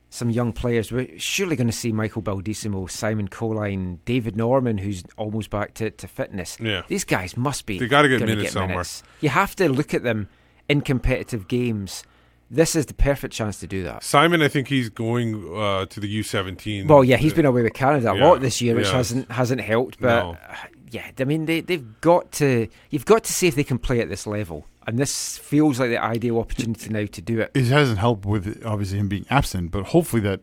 some 0.10 0.30
young 0.30 0.54
players. 0.54 0.92
We're 0.92 1.18
surely 1.18 1.56
going 1.56 1.68
to 1.68 1.74
see 1.74 1.92
Michael 1.92 2.22
Baldisimo, 2.22 2.90
Simon 2.90 3.28
Colyn, 3.28 4.00
David 4.06 4.36
Norman, 4.38 4.78
who's 4.78 5.04
almost 5.18 5.50
back 5.50 5.74
to, 5.76 5.92
to 5.92 6.08
fitness. 6.08 6.58
Yeah. 6.60 6.84
These 6.88 7.04
guys 7.04 7.36
must 7.36 7.66
be. 7.66 7.78
They 7.80 7.88
gotta 7.88 8.08
get 8.08 8.20
gonna 8.20 8.36
minutes 8.36 8.54
somewhere. 8.54 8.86
You 9.22 9.30
have 9.30 9.56
to 9.58 9.70
look 9.70 9.94
at 9.94 10.04
them 10.04 10.30
in 10.70 10.82
competitive 10.82 11.48
games. 11.48 12.04
This 12.50 12.78
is 12.78 12.86
the 12.86 12.94
perfect 12.94 13.34
chance 13.34 13.60
to 13.60 13.68
do 13.68 13.84
that. 13.84 14.04
Simon, 14.04 14.42
I 14.42 14.48
think 14.48 14.70
he's 14.70 14.88
going 14.90 15.54
uh, 15.54 15.86
to 15.88 16.00
the 16.00 16.20
U17. 16.22 16.88
Well, 16.88 17.04
yeah, 17.04 17.18
he's 17.18 17.34
been 17.34 17.46
away 17.46 17.62
with 17.62 17.74
Canada 17.74 18.14
a 18.14 18.18
Yeah, 18.18 18.26
lot 18.26 18.40
this 18.40 18.62
year, 18.62 18.74
which 18.76 18.88
yeah. 18.88 18.94
hasn't 18.94 19.30
hasn't 19.32 19.60
helped. 19.60 20.00
But 20.00 20.24
No. 20.24 20.38
uh, 20.50 20.56
yeah, 20.90 21.12
I 21.20 21.24
mean, 21.26 21.46
they 21.46 21.60
they've 21.60 22.00
got 22.00 22.32
to. 22.34 22.70
You've 22.90 23.04
got 23.06 23.26
to 23.26 23.34
see 23.34 23.48
if 23.48 23.56
they 23.56 23.66
can 23.66 23.78
play 23.78 24.00
at 24.00 24.08
this 24.08 24.26
level, 24.26 24.66
and 24.88 24.98
this 24.98 25.38
feels 25.38 25.80
like 25.80 25.90
the 25.90 26.02
ideal 26.02 26.40
opportunity 26.40 26.90
now 26.90 27.06
to 27.06 27.22
do 27.22 27.40
it. 27.42 27.52
It 27.54 27.66
hasn't 27.66 28.00
helped 28.00 28.26
with 28.26 28.64
obviously 28.66 28.98
him 29.00 29.10
being 29.10 29.26
absent, 29.30 29.70
but 29.72 29.88
hopefully 29.88 30.22
that 30.22 30.40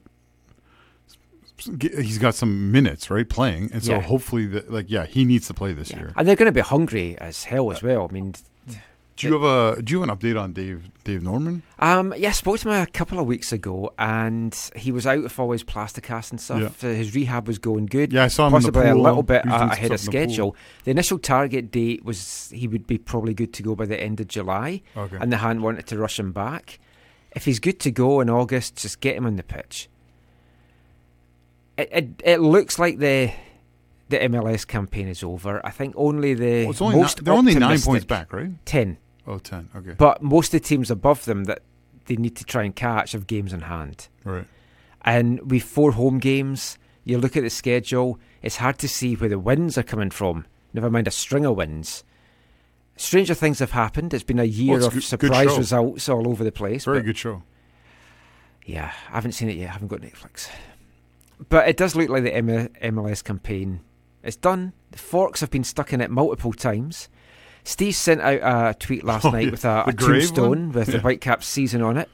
he's 1.80 2.18
got 2.18 2.34
some 2.34 2.70
minutes 2.70 3.10
right 3.10 3.28
playing, 3.28 3.70
and 3.72 3.82
so 3.82 3.92
Yeah. 3.92 4.00
hopefully 4.02 4.46
that 4.46 4.70
like 4.70 4.86
yeah 4.90 5.06
he 5.06 5.24
needs 5.24 5.46
to 5.46 5.54
play 5.54 5.72
this 5.72 5.90
year. 5.90 6.12
And 6.16 6.28
they're 6.28 6.36
going 6.36 6.46
to 6.46 6.52
be 6.52 6.60
hungry 6.60 7.16
as 7.18 7.44
hell 7.44 7.70
as 7.72 7.82
uh, 7.82 7.86
well. 7.86 8.06
I 8.10 8.12
mean, 8.12 8.34
Do 9.16 9.28
you 9.28 9.32
have 9.34 9.42
a 9.78 9.80
do 9.82 9.92
you 9.92 10.00
have 10.00 10.08
an 10.08 10.16
update 10.16 10.40
on 10.40 10.52
Dave 10.52 10.90
Dave 11.04 11.22
Norman? 11.22 11.62
Um, 11.78 12.12
yeah, 12.16 12.30
I 12.30 12.32
spoke 12.32 12.58
to 12.60 12.68
him 12.70 12.82
a 12.82 12.86
couple 12.86 13.20
of 13.20 13.26
weeks 13.26 13.52
ago, 13.52 13.92
and 13.96 14.52
he 14.74 14.90
was 14.90 15.06
out 15.06 15.24
of 15.24 15.38
all 15.38 15.52
his 15.52 15.62
plasticast 15.62 16.32
and 16.32 16.40
stuff. 16.40 16.82
Uh, 16.82 16.88
his 16.88 17.14
rehab 17.14 17.46
was 17.46 17.58
going 17.60 17.86
good. 17.86 18.12
Yeah, 18.12 18.24
I 18.24 18.28
saw 18.28 18.46
him 18.48 18.52
possibly 18.54 18.88
a 18.88 18.94
little 18.96 19.22
bit 19.22 19.46
uh, 19.46 19.68
ahead 19.70 19.78
of 19.78 19.82
in 19.84 19.88
the 19.92 19.98
schedule. 19.98 20.56
The 20.82 20.90
initial 20.90 21.20
target 21.20 21.70
date 21.70 22.04
was 22.04 22.50
he 22.52 22.66
would 22.66 22.88
be 22.88 22.98
probably 22.98 23.34
good 23.34 23.52
to 23.54 23.62
go 23.62 23.76
by 23.76 23.86
the 23.86 24.00
end 24.00 24.18
of 24.18 24.26
July, 24.26 24.82
Okay. 24.96 25.16
and 25.20 25.30
the 25.32 25.36
hadn't 25.36 25.62
wanted 25.62 25.86
to 25.86 25.98
rush 25.98 26.18
him 26.18 26.32
back. 26.32 26.80
If 27.36 27.44
he's 27.44 27.60
good 27.60 27.78
to 27.80 27.92
go 27.92 28.20
in 28.20 28.28
August, 28.28 28.76
just 28.76 28.98
get 29.00 29.16
him 29.16 29.26
on 29.26 29.36
the 29.36 29.42
pitch. 29.44 29.88
It 31.76 31.88
it, 31.92 32.08
it 32.24 32.40
looks 32.40 32.78
like 32.80 32.98
the 32.98 33.30
the 34.08 34.18
MLS 34.18 34.66
campaign 34.66 35.08
is 35.08 35.22
over. 35.22 35.64
I 35.64 35.70
think 35.70 35.94
only 35.96 36.34
the 36.34 36.66
Well, 36.66 36.74
only 36.80 36.96
most 37.00 37.18
ni- 37.20 37.24
they're 37.24 37.34
only 37.34 37.54
nine 37.54 37.80
points 37.80 38.04
back, 38.04 38.32
right? 38.32 38.50
Ten. 38.66 38.98
Oh, 39.26 39.38
10, 39.38 39.70
okay. 39.76 39.94
But 39.96 40.22
most 40.22 40.52
of 40.54 40.60
the 40.62 40.68
teams 40.68 40.90
above 40.90 41.24
them 41.24 41.44
that 41.44 41.62
they 42.06 42.16
need 42.16 42.36
to 42.36 42.44
try 42.44 42.62
and 42.64 42.74
catch 42.76 43.12
have 43.12 43.26
games 43.26 43.52
in 43.52 43.60
hand. 43.62 44.08
Right. 44.24 44.46
And 45.02 45.50
with 45.50 45.62
four 45.62 45.92
home 45.92 46.18
games, 46.18 46.78
you 47.04 47.18
look 47.18 47.36
at 47.36 47.42
the 47.42 47.50
schedule, 47.50 48.18
it's 48.42 48.56
hard 48.56 48.78
to 48.78 48.88
see 48.88 49.14
where 49.14 49.28
the 49.30 49.38
wins 49.38 49.78
are 49.78 49.82
coming 49.82 50.10
from, 50.10 50.46
never 50.72 50.90
mind 50.90 51.08
a 51.08 51.10
string 51.10 51.46
of 51.46 51.56
wins. 51.56 52.04
Stranger 52.96 53.34
things 53.34 53.58
have 53.58 53.72
happened. 53.72 54.14
It's 54.14 54.22
been 54.22 54.38
a 54.38 54.44
year 54.44 54.76
it's 54.76 54.86
of 54.86 54.92
good- 54.92 55.00
good 55.00 55.04
surprise 55.04 55.48
show. 55.50 55.56
results 55.58 56.08
all 56.08 56.28
over 56.28 56.44
the 56.44 56.52
place. 56.52 56.84
Very 56.84 57.02
good 57.02 57.18
show. 57.18 57.42
Yeah, 58.64 58.92
I 59.10 59.14
haven't 59.16 59.32
seen 59.32 59.48
it 59.50 59.56
yet. 59.56 59.70
I 59.70 59.72
haven't 59.72 59.88
got 59.88 60.00
Netflix. 60.00 60.48
But 61.48 61.68
it 61.68 61.76
does 61.76 61.96
look 61.96 62.08
like 62.08 62.22
the 62.22 62.30
MLS 62.30 63.22
campaign 63.24 63.80
is 64.22 64.36
done. 64.36 64.72
The 64.92 64.98
forks 64.98 65.40
have 65.40 65.50
been 65.50 65.64
stuck 65.64 65.92
in 65.92 66.00
it 66.00 66.10
multiple 66.10 66.52
times. 66.52 67.08
Steve 67.64 67.94
sent 67.96 68.20
out 68.20 68.40
a 68.42 68.74
tweet 68.78 69.04
last 69.04 69.24
Oh, 69.26 69.30
night 69.30 69.46
yeah. 69.46 69.50
with 69.50 69.64
a, 69.64 69.84
a 69.86 69.92
tombstone 69.92 70.48
one? 70.48 70.72
with 70.72 70.86
the 70.86 70.92
Yeah. 70.94 71.00
Whitecaps 71.00 71.46
season 71.46 71.82
on 71.82 71.96
it. 71.96 72.08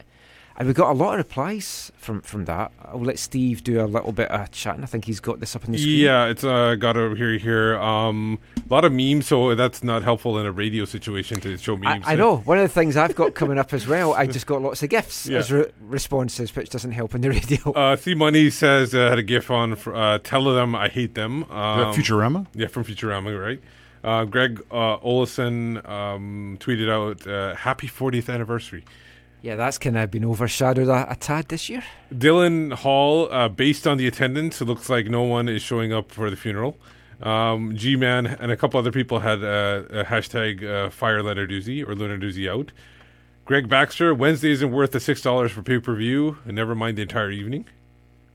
And 0.57 0.67
we 0.67 0.73
got 0.75 0.91
a 0.91 0.93
lot 0.93 1.13
of 1.13 1.17
replies 1.19 1.91
from, 1.97 2.21
from 2.21 2.45
that. 2.45 2.71
I'll 2.83 2.99
let 2.99 3.17
Steve 3.17 3.63
do 3.63 3.83
a 3.83 3.87
little 3.87 4.11
bit 4.11 4.29
of 4.29 4.51
chatting. 4.51 4.83
I 4.83 4.85
think 4.85 5.05
he's 5.05 5.19
got 5.19 5.39
this 5.39 5.55
up 5.55 5.65
on 5.65 5.71
the 5.71 5.77
screen. 5.79 5.97
Yeah, 6.01 6.25
it's 6.27 6.43
uh, 6.43 6.75
got 6.75 6.97
over 6.97 7.15
here. 7.15 7.37
Here, 7.39 7.79
um, 7.79 8.37
a 8.57 8.71
lot 8.71 8.85
of 8.85 8.91
memes, 8.91 9.27
so 9.27 9.55
that's 9.55 9.83
not 9.83 10.03
helpful 10.03 10.37
in 10.37 10.45
a 10.45 10.51
radio 10.51 10.85
situation 10.85 11.39
to 11.39 11.57
show 11.57 11.75
I, 11.77 11.79
memes. 11.79 12.03
I 12.05 12.15
know. 12.15 12.37
One 12.37 12.59
of 12.59 12.63
the 12.63 12.67
things 12.73 12.95
I've 12.95 13.15
got 13.15 13.33
coming 13.33 13.57
up 13.57 13.73
as 13.73 13.87
well, 13.87 14.13
I 14.13 14.27
just 14.37 14.45
got 14.45 14.61
lots 14.61 14.83
of 14.83 14.89
gifts 14.89 15.25
Yeah. 15.25 15.39
as 15.39 15.51
re- 15.51 15.71
responses, 15.81 16.55
which 16.55 16.69
doesn't 16.69 16.91
help 16.91 17.15
in 17.15 17.21
the 17.21 17.29
radio. 17.31 17.71
Uh, 17.71 17.95
C 17.95 18.13
Money 18.13 18.51
says 18.51 18.93
uh, 18.93 19.09
had 19.09 19.17
a 19.19 19.23
gif 19.23 19.49
on 19.49 19.75
for, 19.75 19.95
uh, 19.95 20.19
tell 20.19 20.43
them 20.53 20.75
I 20.75 20.89
hate 20.89 21.15
them. 21.15 21.43
Um, 21.45 21.93
Futurama? 21.95 22.45
Yeah, 22.53 22.67
from 22.67 22.83
Futurama, 22.83 23.39
right? 23.41 23.61
Uh, 24.03 24.25
Greg 24.25 24.61
uh, 24.71 24.97
Olison 24.97 25.87
um, 25.87 26.57
tweeted 26.59 26.89
out 26.89 27.27
uh, 27.27 27.55
happy 27.55 27.87
40th 27.87 28.33
anniversary. 28.33 28.83
Yeah, 29.41 29.55
that's 29.55 29.77
kind 29.77 29.97
of 29.97 30.11
been 30.11 30.25
overshadowed 30.25 30.87
a, 30.87 31.11
a 31.11 31.15
tad 31.15 31.49
this 31.49 31.67
year. 31.69 31.83
Dylan 32.13 32.73
Hall, 32.73 33.27
uh, 33.31 33.49
based 33.49 33.87
on 33.87 33.97
the 33.97 34.07
attendance, 34.07 34.61
it 34.61 34.65
looks 34.65 34.89
like 34.89 35.07
no 35.07 35.23
one 35.23 35.49
is 35.49 35.61
showing 35.61 35.91
up 35.91 36.11
for 36.11 36.29
the 36.29 36.35
funeral. 36.35 36.77
Um, 37.21 37.75
G 37.75 37.95
Man 37.95 38.25
and 38.25 38.51
a 38.51 38.57
couple 38.57 38.79
other 38.79 38.91
people 38.91 39.19
had 39.19 39.43
uh, 39.43 39.83
a 39.91 40.03
hashtag 40.05 40.63
uh, 40.63 40.89
fire 40.89 41.21
Lenarduzzi 41.21 41.83
or 41.87 41.93
Lenarduzzi 41.93 42.49
out. 42.49 42.71
Greg 43.45 43.67
Baxter, 43.67 44.13
Wednesday 44.13 44.51
isn't 44.51 44.71
worth 44.71 44.91
the 44.91 44.99
six 44.99 45.21
dollars 45.21 45.51
for 45.51 45.61
pay 45.61 45.79
per 45.79 45.95
view, 45.95 46.37
and 46.45 46.55
never 46.55 46.73
mind 46.73 46.97
the 46.97 47.03
entire 47.03 47.31
evening. 47.31 47.65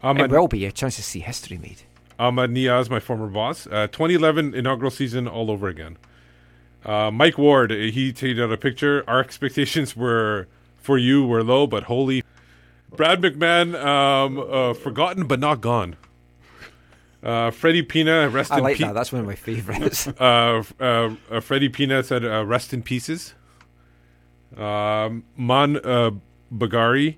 it 0.03 0.31
will 0.31 0.49
be 0.49 0.65
a 0.67 0.73
chance 0.73 0.97
to 0.97 1.03
see 1.03 1.21
history 1.21 1.59
made. 1.59 1.83
Ahmad 2.19 2.51
Niaz, 2.51 2.89
my 2.89 3.01
former 3.01 3.29
boss. 3.29 3.67
Uh, 3.67 3.87
2011 3.89 4.55
inaugural 4.55 4.91
season 4.91 5.29
all 5.29 5.51
over 5.51 5.69
again. 5.69 5.99
Uh, 6.85 7.11
Mike 7.11 7.37
Ward, 7.37 7.73
uh, 7.73 7.75
he 7.75 8.13
tweeted 8.13 8.43
out 8.43 8.53
a 8.53 8.57
picture. 8.57 9.05
Our 9.09 9.21
expectations 9.21 9.97
were 9.97 10.47
for 10.77 10.97
you 10.99 11.27
were 11.27 11.43
low, 11.43 11.67
but 11.67 11.85
holy. 11.85 12.23
Brad 12.95 13.21
McMahon, 13.21 13.75
um, 13.85 14.39
uh, 14.39 14.73
forgotten 14.73 15.27
but 15.27 15.41
not 15.41 15.61
gone. 15.61 15.97
Uh, 17.23 17.51
Freddie 17.51 17.83
Pina, 17.83 18.29
rest 18.29 18.53
I 18.53 18.59
in 18.59 18.63
like 18.63 18.77
pe- 18.77 18.85
that. 18.85 18.95
That's 18.95 19.11
one 19.11 19.21
of 19.21 19.27
my 19.27 19.35
favorites. 19.35 20.07
uh, 20.21 20.63
uh, 20.79 21.15
uh, 21.31 21.41
Freddie 21.41 21.69
Pina 21.69 22.05
said, 22.05 22.25
uh, 22.25 22.45
"Rest 22.47 22.73
in 22.73 22.83
pieces." 22.83 23.35
Um, 24.57 25.25
Man 25.37 25.77
uh, 25.79 26.13
Bagari, 26.55 27.17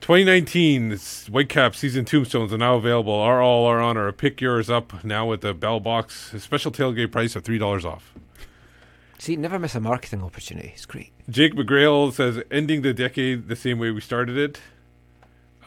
2019 0.00 0.96
's 0.96 1.28
Whitecap 1.28 1.74
season 1.74 2.04
tombstones 2.04 2.52
are 2.52 2.58
now 2.58 2.76
available. 2.76 3.12
Are 3.12 3.42
all 3.42 3.66
are 3.66 3.80
on 3.80 3.96
or 3.96 4.10
pick 4.12 4.40
yours 4.40 4.70
up 4.70 5.04
now 5.04 5.26
with 5.26 5.40
the 5.40 5.52
bell 5.54 5.80
box. 5.80 6.32
A 6.32 6.40
special 6.40 6.70
tailgate 6.70 7.10
price 7.10 7.36
of 7.36 7.44
three 7.44 7.58
dollars 7.58 7.84
off. 7.84 8.14
See, 9.18 9.34
never 9.36 9.58
miss 9.58 9.74
a 9.74 9.80
marketing 9.80 10.22
opportunity. 10.22 10.70
It's 10.74 10.86
great. 10.86 11.12
Jake 11.28 11.54
McGrail 11.54 12.12
says, 12.12 12.40
"Ending 12.50 12.82
the 12.82 12.94
decade 12.94 13.48
the 13.48 13.56
same 13.56 13.78
way 13.78 13.90
we 13.90 14.00
started 14.00 14.36
it." 14.38 14.60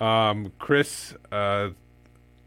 Um, 0.01 0.53
Chris, 0.57 1.13
uh, 1.32 1.69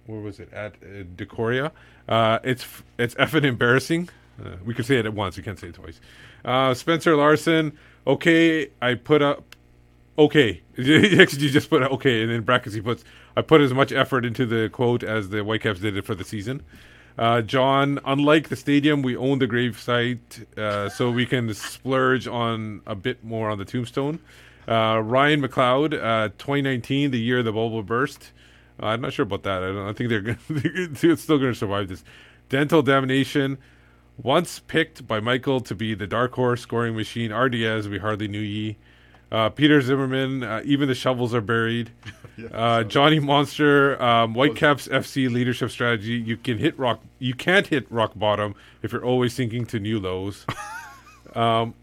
where 0.06 0.20
was 0.20 0.40
it 0.40 0.52
at 0.52 0.74
uh, 0.82 1.04
Decoria? 1.14 1.70
Uh, 2.08 2.38
it's 2.42 2.66
it's 2.98 3.14
effing 3.16 3.44
embarrassing. 3.44 4.08
Uh, 4.42 4.56
we 4.64 4.74
could 4.74 4.86
say 4.86 4.96
it 4.96 5.06
at 5.06 5.14
once. 5.14 5.36
We 5.36 5.42
can't 5.42 5.58
say 5.58 5.68
it 5.68 5.74
twice. 5.74 6.00
Uh, 6.44 6.74
Spencer 6.74 7.14
Larson. 7.16 7.78
Okay, 8.06 8.70
I 8.82 8.94
put 8.94 9.22
up. 9.22 9.54
Okay, 10.16 10.62
you 10.76 11.26
just 11.26 11.68
put 11.68 11.82
okay, 11.82 12.22
and 12.22 12.30
in 12.30 12.42
brackets 12.42 12.74
he 12.74 12.80
puts. 12.80 13.04
I 13.36 13.42
put 13.42 13.60
as 13.60 13.74
much 13.74 13.90
effort 13.90 14.24
into 14.24 14.46
the 14.46 14.68
quote 14.68 15.02
as 15.02 15.30
the 15.30 15.42
Whitecaps 15.42 15.80
did 15.80 15.96
it 15.96 16.04
for 16.04 16.14
the 16.14 16.24
season. 16.24 16.62
Uh, 17.18 17.42
John, 17.42 18.00
unlike 18.04 18.48
the 18.48 18.56
stadium, 18.56 19.02
we 19.02 19.16
own 19.16 19.38
the 19.38 19.46
gravesite, 19.46 20.58
uh, 20.58 20.88
so 20.88 21.10
we 21.10 21.26
can 21.26 21.52
splurge 21.54 22.26
on 22.26 22.82
a 22.86 22.94
bit 22.94 23.24
more 23.24 23.50
on 23.50 23.58
the 23.58 23.64
tombstone. 23.64 24.20
Uh, 24.66 25.00
Ryan 25.04 25.42
McLeod, 25.42 25.94
uh, 25.94 26.28
2019, 26.38 27.10
the 27.10 27.20
year 27.20 27.42
the 27.42 27.52
bubble 27.52 27.82
burst. 27.82 28.32
Uh, 28.82 28.86
I'm 28.86 29.00
not 29.00 29.12
sure 29.12 29.24
about 29.24 29.44
that. 29.44 29.62
I, 29.62 29.66
don't, 29.66 29.88
I 29.88 29.92
think 29.92 30.10
they're 30.10 30.20
gonna, 30.22 30.38
it's 30.48 31.22
still 31.22 31.38
going 31.38 31.52
to 31.52 31.58
survive 31.58 31.88
this. 31.88 32.02
Dental 32.48 32.82
Damnation, 32.82 33.58
once 34.16 34.60
picked 34.60 35.06
by 35.06 35.20
Michael 35.20 35.60
to 35.60 35.74
be 35.74 35.94
the 35.94 36.06
dark 36.06 36.34
horse 36.34 36.62
scoring 36.62 36.96
machine, 36.96 37.30
Ardaiz, 37.30 37.86
we 37.86 37.98
hardly 37.98 38.28
knew 38.28 38.40
ye. 38.40 38.76
Uh, 39.34 39.48
Peter 39.48 39.80
Zimmerman, 39.80 40.44
uh, 40.44 40.62
even 40.64 40.86
the 40.86 40.94
shovels 40.94 41.34
are 41.34 41.40
buried. 41.40 41.90
uh, 42.52 42.84
Johnny 42.84 43.18
Monster, 43.18 44.00
um, 44.00 44.32
Whitecaps 44.32 44.86
FC 44.86 45.28
leadership 45.28 45.72
strategy. 45.72 46.12
You 46.12 46.36
can 46.36 46.58
hit 46.58 46.78
rock. 46.78 47.00
You 47.18 47.34
can't 47.34 47.66
hit 47.66 47.90
rock 47.90 48.12
bottom 48.14 48.54
if 48.82 48.92
you're 48.92 49.04
always 49.04 49.34
sinking 49.34 49.66
to 49.66 49.80
new 49.80 49.98
lows. 49.98 50.46
um, 51.34 51.74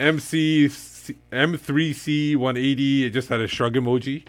MC 0.00 0.66
M3C 0.66 2.34
180. 2.34 3.04
It 3.04 3.10
just 3.10 3.28
had 3.28 3.40
a 3.40 3.46
shrug 3.46 3.74
emoji. 3.74 4.24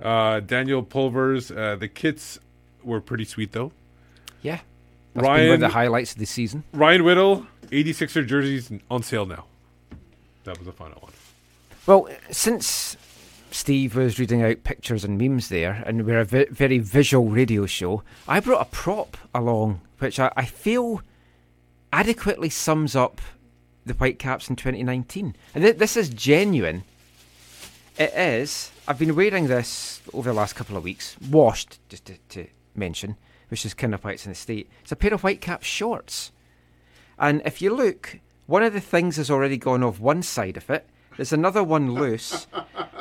Uh, 0.00 0.40
Daniel 0.40 0.82
Pulvers. 0.82 1.50
Uh, 1.50 1.76
the 1.78 1.88
kits 1.88 2.38
were 2.82 3.02
pretty 3.02 3.26
sweet 3.26 3.52
though. 3.52 3.70
Yeah. 4.40 4.60
That's 5.12 5.26
been 5.26 5.26
one 5.26 5.40
of 5.40 5.46
Ryan 5.48 5.60
the 5.60 5.68
highlights 5.68 6.12
of 6.12 6.20
the 6.20 6.24
season. 6.24 6.64
Ryan 6.72 7.04
Whittle, 7.04 7.46
86er 7.66 8.26
jerseys 8.26 8.72
on 8.90 9.02
sale 9.02 9.26
now. 9.26 9.44
That 10.44 10.56
was 10.56 10.64
the 10.64 10.72
final 10.72 11.02
one. 11.02 11.12
Well, 11.86 12.08
since 12.30 12.96
Steve 13.50 13.96
was 13.96 14.18
reading 14.18 14.42
out 14.42 14.64
pictures 14.64 15.04
and 15.04 15.18
memes 15.18 15.48
there, 15.48 15.82
and 15.86 16.04
we're 16.04 16.20
a 16.20 16.24
ve- 16.24 16.46
very 16.50 16.78
visual 16.78 17.26
radio 17.28 17.66
show, 17.66 18.02
I 18.28 18.40
brought 18.40 18.60
a 18.62 18.70
prop 18.70 19.16
along, 19.34 19.80
which 19.98 20.20
I, 20.20 20.30
I 20.36 20.44
feel 20.44 21.00
adequately 21.92 22.50
sums 22.50 22.94
up 22.94 23.20
the 23.86 23.94
Whitecaps 23.94 24.48
in 24.50 24.56
2019. 24.56 25.34
And 25.54 25.64
th- 25.64 25.78
this 25.78 25.96
is 25.96 26.10
genuine. 26.10 26.84
It 27.98 28.12
is. 28.14 28.70
I've 28.86 28.98
been 28.98 29.16
wearing 29.16 29.46
this 29.48 30.00
over 30.12 30.30
the 30.30 30.34
last 30.34 30.54
couple 30.54 30.76
of 30.76 30.84
weeks, 30.84 31.16
washed, 31.30 31.78
just 31.88 32.04
to, 32.06 32.16
to 32.30 32.46
mention, 32.74 33.16
which 33.48 33.64
is 33.64 33.74
kind 33.74 33.94
of 33.94 34.04
why 34.04 34.12
it's 34.12 34.26
in 34.26 34.32
the 34.32 34.36
state. 34.36 34.68
It's 34.82 34.92
a 34.92 34.96
pair 34.96 35.14
of 35.14 35.22
Whitecaps 35.22 35.66
shorts. 35.66 36.30
And 37.18 37.42
if 37.44 37.60
you 37.62 37.74
look, 37.74 38.18
one 38.46 38.62
of 38.62 38.74
the 38.74 38.80
things 38.80 39.16
has 39.16 39.30
already 39.30 39.56
gone 39.56 39.82
off 39.82 39.98
one 39.98 40.22
side 40.22 40.56
of 40.56 40.68
it, 40.70 40.86
There's 41.16 41.32
another 41.32 41.62
one 41.62 41.94
loose. 41.94 42.46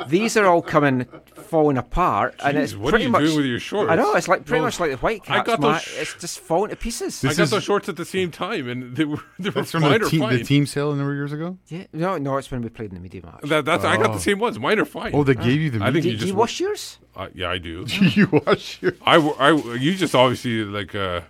These 0.07 0.35
are 0.37 0.45
all 0.45 0.61
coming, 0.61 1.05
falling 1.35 1.77
apart, 1.77 2.35
and 2.43 2.57
Jeez, 2.57 2.61
it's 2.63 2.75
what 2.75 2.87
are 2.89 2.91
pretty 2.91 3.05
you 3.05 3.11
much. 3.11 3.23
doing 3.23 3.37
with 3.37 3.45
your 3.45 3.59
shorts? 3.59 3.91
I 3.91 3.95
know 3.95 4.13
it's 4.15 4.27
like 4.27 4.45
pretty 4.45 4.59
No. 4.59 4.65
much 4.65 4.79
like 4.79 4.91
the 4.91 4.97
white 4.97 5.21
I 5.23 5.35
caps. 5.37 5.47
got 5.47 5.61
those 5.61 5.81
sh- 5.81 5.97
it's 5.99 6.13
just 6.15 6.39
falling 6.39 6.69
to 6.71 6.75
pieces. 6.75 7.23
I 7.23 7.33
got 7.33 7.49
those 7.49 7.63
shorts 7.63 7.87
at 7.89 7.95
the 7.97 8.05
same 8.05 8.31
time, 8.31 8.67
and 8.67 8.95
they 8.95 9.05
were 9.05 9.19
they 9.39 9.49
were 9.51 9.63
from 9.63 9.83
mine 9.83 9.99
the 9.99 10.07
are 10.07 10.09
team, 10.09 10.19
fine. 10.21 10.37
the 10.37 10.43
team 10.43 10.65
sale 10.65 10.91
a 10.91 10.95
number 10.95 11.11
of 11.11 11.17
years 11.17 11.31
ago. 11.33 11.57
Yeah, 11.67 11.83
no, 11.93 12.17
no, 12.17 12.37
it's 12.37 12.49
when 12.49 12.61
we 12.61 12.69
played 12.69 12.89
in 12.89 12.95
the 12.95 13.01
media 13.01 13.21
match. 13.23 13.41
That, 13.43 13.65
that's 13.65 13.83
I 13.85 13.97
got 13.97 14.09
Oh. 14.09 14.13
the 14.13 14.19
same 14.19 14.39
ones. 14.39 14.57
Mine 14.59 14.79
are 14.79 14.85
fine. 14.85 15.11
Oh, 15.13 15.23
they 15.23 15.35
gave 15.35 15.61
you 15.61 15.69
the 15.69 15.79
I 15.83 15.85
think 15.91 15.95
media- 16.05 16.11
you 16.11 16.17
Do 16.17 16.21
just 16.21 16.31
you 16.33 16.35
wash 16.37 16.59
yours? 16.59 16.97
Uh, 17.15 17.27
yeah, 17.35 17.49
I 17.51 17.57
do. 17.57 17.85
you 18.01 18.27
wash 18.45 18.81
your. 18.81 18.93
I, 19.05 19.15
w- 19.15 19.35
I 19.37 19.49
w- 19.51 19.73
you 19.77 19.95
just 19.95 20.15
obviously 20.15 20.63
like 20.63 20.95
uh, 20.95 21.21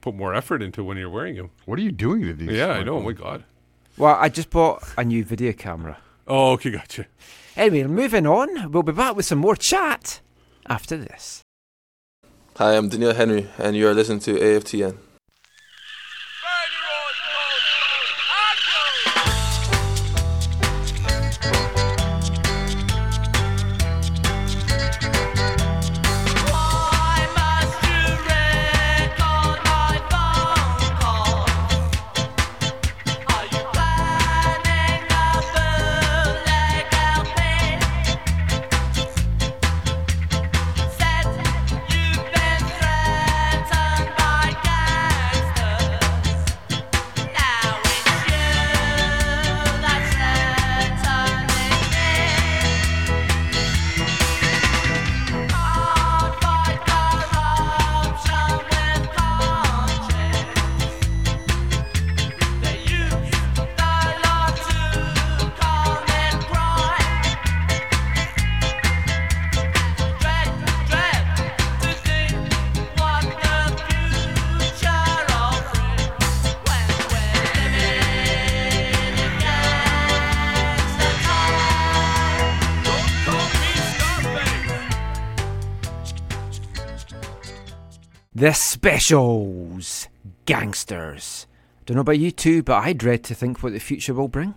put 0.00 0.14
more 0.14 0.34
effort 0.34 0.62
into 0.62 0.84
when 0.84 0.96
you're 0.96 1.10
wearing 1.10 1.36
them. 1.36 1.50
What 1.64 1.78
are 1.78 1.82
you 1.82 1.92
doing 1.92 2.22
to 2.22 2.32
these? 2.34 2.50
Yeah, 2.50 2.68
I 2.68 2.82
know. 2.82 2.96
Oh 2.98 3.02
my 3.02 3.12
god. 3.12 3.44
Well, 3.96 4.16
I 4.18 4.28
just 4.28 4.50
bought 4.50 4.82
a 4.98 5.04
new 5.04 5.24
video 5.24 5.52
camera. 5.52 5.98
Oh, 6.26 6.52
okay, 6.52 6.70
gotcha. 6.70 7.06
Anyway, 7.56 7.86
moving 7.86 8.26
on. 8.26 8.72
We'll 8.72 8.82
be 8.82 8.92
back 8.92 9.14
with 9.14 9.26
some 9.26 9.38
more 9.38 9.56
chat 9.56 10.20
after 10.66 10.96
this. 10.96 11.42
Hi, 12.56 12.76
I'm 12.76 12.88
Doneil 12.88 13.14
Henry, 13.14 13.48
and 13.58 13.76
you 13.76 13.88
are 13.88 13.94
listening 13.94 14.20
to 14.20 14.34
AFTN. 14.34 14.96
Specials, 88.84 90.08
gangsters. 90.44 91.46
Don't 91.86 91.94
know 91.94 92.02
about 92.02 92.18
you 92.18 92.30
two, 92.30 92.62
but 92.62 92.84
I 92.84 92.92
dread 92.92 93.24
to 93.24 93.34
think 93.34 93.62
what 93.62 93.72
the 93.72 93.78
future 93.78 94.12
will 94.12 94.28
bring, 94.28 94.56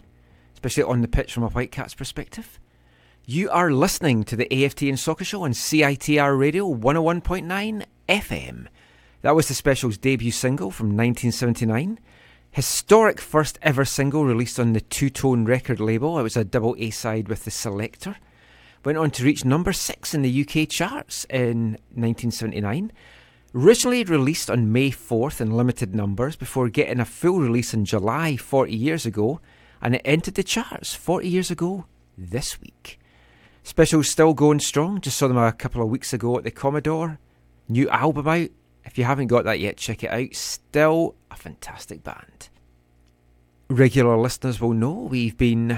especially 0.54 0.84
on 0.84 1.00
the 1.00 1.08
pitch 1.08 1.34
from 1.34 1.44
a 1.44 1.48
Whitecaps 1.48 1.94
perspective. 1.94 2.60
You 3.26 3.50
are 3.50 3.72
listening 3.72 4.26
to 4.26 4.36
the 4.36 4.50
AFTN 4.52 4.98
Soccer 4.98 5.24
Show 5.24 5.44
on 5.44 5.54
CITR 5.54 6.38
Radio 6.38 6.70
101.9 6.70 7.86
FM. 8.10 8.68
That 9.22 9.34
was 9.34 9.48
the 9.48 9.54
specials' 9.54 9.98
debut 9.98 10.32
single 10.32 10.72
from 10.72 10.88
1979. 10.88 11.98
Historic 12.52 13.22
first 13.22 13.58
ever 13.62 13.86
single 13.86 14.26
released 14.26 14.60
on 14.60 14.74
the 14.74 14.82
two 14.82 15.10
tone 15.10 15.46
record 15.46 15.80
label. 15.80 16.20
It 16.20 16.24
was 16.24 16.36
a 16.36 16.44
double 16.44 16.76
A 16.80 16.90
side 16.90 17.30
with 17.30 17.46
the 17.46 17.52
Selecter. 17.52 18.18
Went 18.84 18.98
on 18.98 19.10
to 19.12 19.24
reach 19.24 19.46
number 19.46 19.72
six 19.72 20.14
in 20.14 20.22
the 20.22 20.42
UK 20.42 20.68
charts 20.68 21.24
in 21.30 21.78
1979. 21.96 22.92
Originally 23.60 24.04
released 24.04 24.52
on 24.52 24.72
May 24.72 24.92
4th 24.92 25.42
in 25.42 25.58
limited 25.58 25.96
numbers 25.96 26.36
before 26.36 26.70
getting 26.70 27.00
a 27.00 27.06
full 27.06 27.40
release 27.40 27.74
in 27.74 27.86
July 27.86 28.38
40 28.38 28.72
years 28.72 29.04
ago, 29.04 29.42
and 29.82 29.96
it 29.96 30.04
entered 30.06 30.36
the 30.36 30.44
charts 30.44 30.94
40 30.94 31.28
years 31.28 31.50
ago 31.50 31.86
this 32.16 32.62
week. 32.62 33.00
Specials 33.64 34.12
still 34.12 34.36
going 34.36 34.60
strong, 34.60 35.02
just 35.02 35.18
saw 35.18 35.28
them 35.28 35.38
a 35.38 35.52
couple 35.52 35.82
of 35.82 35.90
weeks 35.90 36.14
ago 36.14 36.38
at 36.38 36.44
the 36.44 36.52
Commodore. 36.52 37.18
New 37.68 37.90
album 37.90 38.28
out. 38.28 38.50
If 38.86 39.00
you 39.00 39.06
haven't 39.06 39.26
got 39.26 39.46
that 39.46 39.60
yet, 39.60 39.78
check 39.78 40.04
it 40.04 40.12
out. 40.12 40.36
Still 40.36 41.16
a 41.32 41.36
fantastic 41.36 42.04
band. 42.04 42.50
Regular 43.72 44.18
listeners 44.18 44.62
will 44.62 44.74
know 44.74 44.94
we've 44.94 45.36
been 45.36 45.76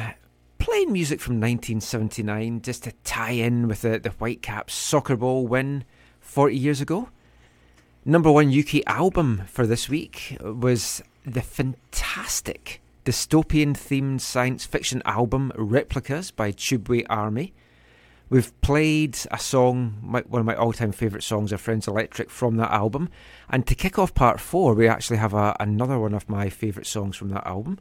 playing 0.57 0.91
music 0.91 1.21
from 1.21 1.36
1979 1.36 2.61
just 2.61 2.84
to 2.84 2.91
tie 3.05 3.32
in 3.32 3.69
with 3.69 3.84
the, 3.84 3.99
the 3.99 4.09
Whitecaps 4.09 4.73
Soccer 4.73 5.15
Bowl 5.15 5.47
win 5.47 5.86
40 6.19 6.57
years 6.57 6.82
ago. 6.82 7.07
Number 8.05 8.31
one 8.31 8.57
UK 8.57 8.81
album 8.87 9.43
for 9.47 9.67
this 9.67 9.89
week 9.89 10.37
was 10.39 11.03
the 11.25 11.41
fantastic 11.41 12.81
dystopian 13.03 13.73
themed 13.73 14.21
science 14.21 14.65
fiction 14.65 15.01
album 15.03 15.51
Replicas 15.55 16.31
by 16.31 16.53
Tubeway 16.53 17.05
Army. 17.09 17.53
We've 18.29 18.59
played 18.61 19.17
a 19.31 19.37
song, 19.37 19.97
my, 20.01 20.21
one 20.21 20.39
of 20.39 20.45
my 20.45 20.55
all 20.55 20.71
time 20.71 20.93
favourite 20.93 21.23
songs, 21.23 21.51
of 21.51 21.59
Friends 21.59 21.89
Electric, 21.89 22.29
from 22.29 22.55
that 22.55 22.71
album. 22.71 23.09
And 23.49 23.67
to 23.67 23.75
kick 23.75 23.99
off 23.99 24.15
part 24.15 24.39
four, 24.39 24.75
we 24.75 24.87
actually 24.87 25.17
have 25.17 25.33
a, 25.33 25.57
another 25.59 25.99
one 25.99 26.13
of 26.13 26.29
my 26.29 26.49
favourite 26.49 26.87
songs 26.87 27.17
from 27.17 27.30
that 27.30 27.45
album. 27.45 27.80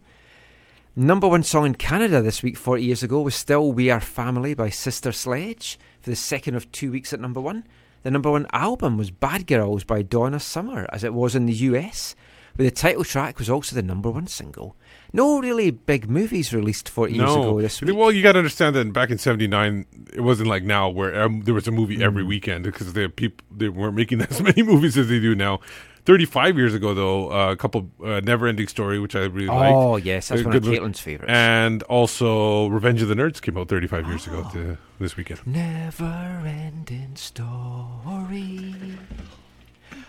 Number 0.96 1.28
one 1.28 1.44
song 1.44 1.64
in 1.64 1.74
Canada 1.76 2.20
this 2.22 2.42
week, 2.42 2.56
40 2.56 2.82
years 2.82 3.04
ago, 3.04 3.20
was 3.20 3.36
still 3.36 3.72
We 3.72 3.88
Are 3.88 4.00
Family 4.00 4.52
by 4.54 4.68
Sister 4.70 5.12
Sledge 5.12 5.78
for 6.00 6.10
the 6.10 6.16
second 6.16 6.56
of 6.56 6.72
two 6.72 6.90
weeks 6.90 7.12
at 7.12 7.20
number 7.20 7.40
one. 7.40 7.62
The 8.02 8.10
number 8.10 8.30
one 8.30 8.46
album 8.52 8.96
was 8.96 9.10
Bad 9.10 9.46
Girls 9.46 9.84
by 9.84 10.02
Donna 10.02 10.40
Summer, 10.40 10.86
as 10.92 11.04
it 11.04 11.12
was 11.14 11.34
in 11.34 11.46
the 11.46 11.52
US, 11.54 12.14
where 12.54 12.64
the 12.68 12.74
title 12.74 13.04
track 13.04 13.38
was 13.38 13.50
also 13.50 13.74
the 13.74 13.82
number 13.82 14.10
one 14.10 14.26
single. 14.26 14.76
No 15.12 15.40
really 15.40 15.70
big 15.70 16.08
movies 16.08 16.52
released 16.52 16.88
40 16.88 17.14
years 17.14 17.30
ago 17.34 17.60
this 17.60 17.80
week. 17.80 17.96
Well, 17.96 18.12
you 18.12 18.22
got 18.22 18.32
to 18.32 18.38
understand 18.38 18.76
that 18.76 18.92
back 18.92 19.10
in 19.10 19.18
'79, 19.18 19.86
it 20.14 20.20
wasn't 20.20 20.48
like 20.48 20.62
now 20.64 20.88
where 20.88 21.20
um, 21.22 21.42
there 21.42 21.54
was 21.54 21.66
a 21.66 21.72
movie 21.72 22.02
every 22.02 22.22
Mm. 22.22 22.28
weekend 22.28 22.64
because 22.64 22.92
the 22.92 23.08
people 23.08 23.44
they 23.56 23.68
weren't 23.68 23.94
making 23.94 24.20
as 24.30 24.40
many 24.42 24.62
movies 24.62 24.96
as 24.98 25.08
they 25.08 25.18
do 25.20 25.34
now. 25.34 25.60
35 26.08 26.56
years 26.56 26.72
ago, 26.72 26.94
though, 26.94 27.30
uh, 27.30 27.52
a 27.52 27.56
couple 27.56 27.86
uh, 28.02 28.20
Never-Ending 28.20 28.66
Story, 28.68 28.98
which 28.98 29.14
I 29.14 29.24
really 29.24 29.46
liked. 29.48 29.74
Oh, 29.74 29.96
yes, 29.96 30.28
that's 30.28 30.40
A 30.40 30.44
one 30.44 30.56
of 30.56 30.62
good 30.62 30.80
one. 30.80 30.90
Caitlin's 30.92 31.00
favourites. 31.00 31.30
And 31.30 31.82
also, 31.82 32.68
Revenge 32.68 33.02
of 33.02 33.08
the 33.08 33.14
Nerds 33.14 33.42
came 33.42 33.58
out 33.58 33.68
35 33.68 34.06
years 34.06 34.26
ago 34.26 34.42
Oh. 34.46 34.50
to, 34.54 34.78
this 34.98 35.18
weekend. 35.18 35.46
Never 35.46 36.06
ending 36.46 37.14
story. 37.14 38.74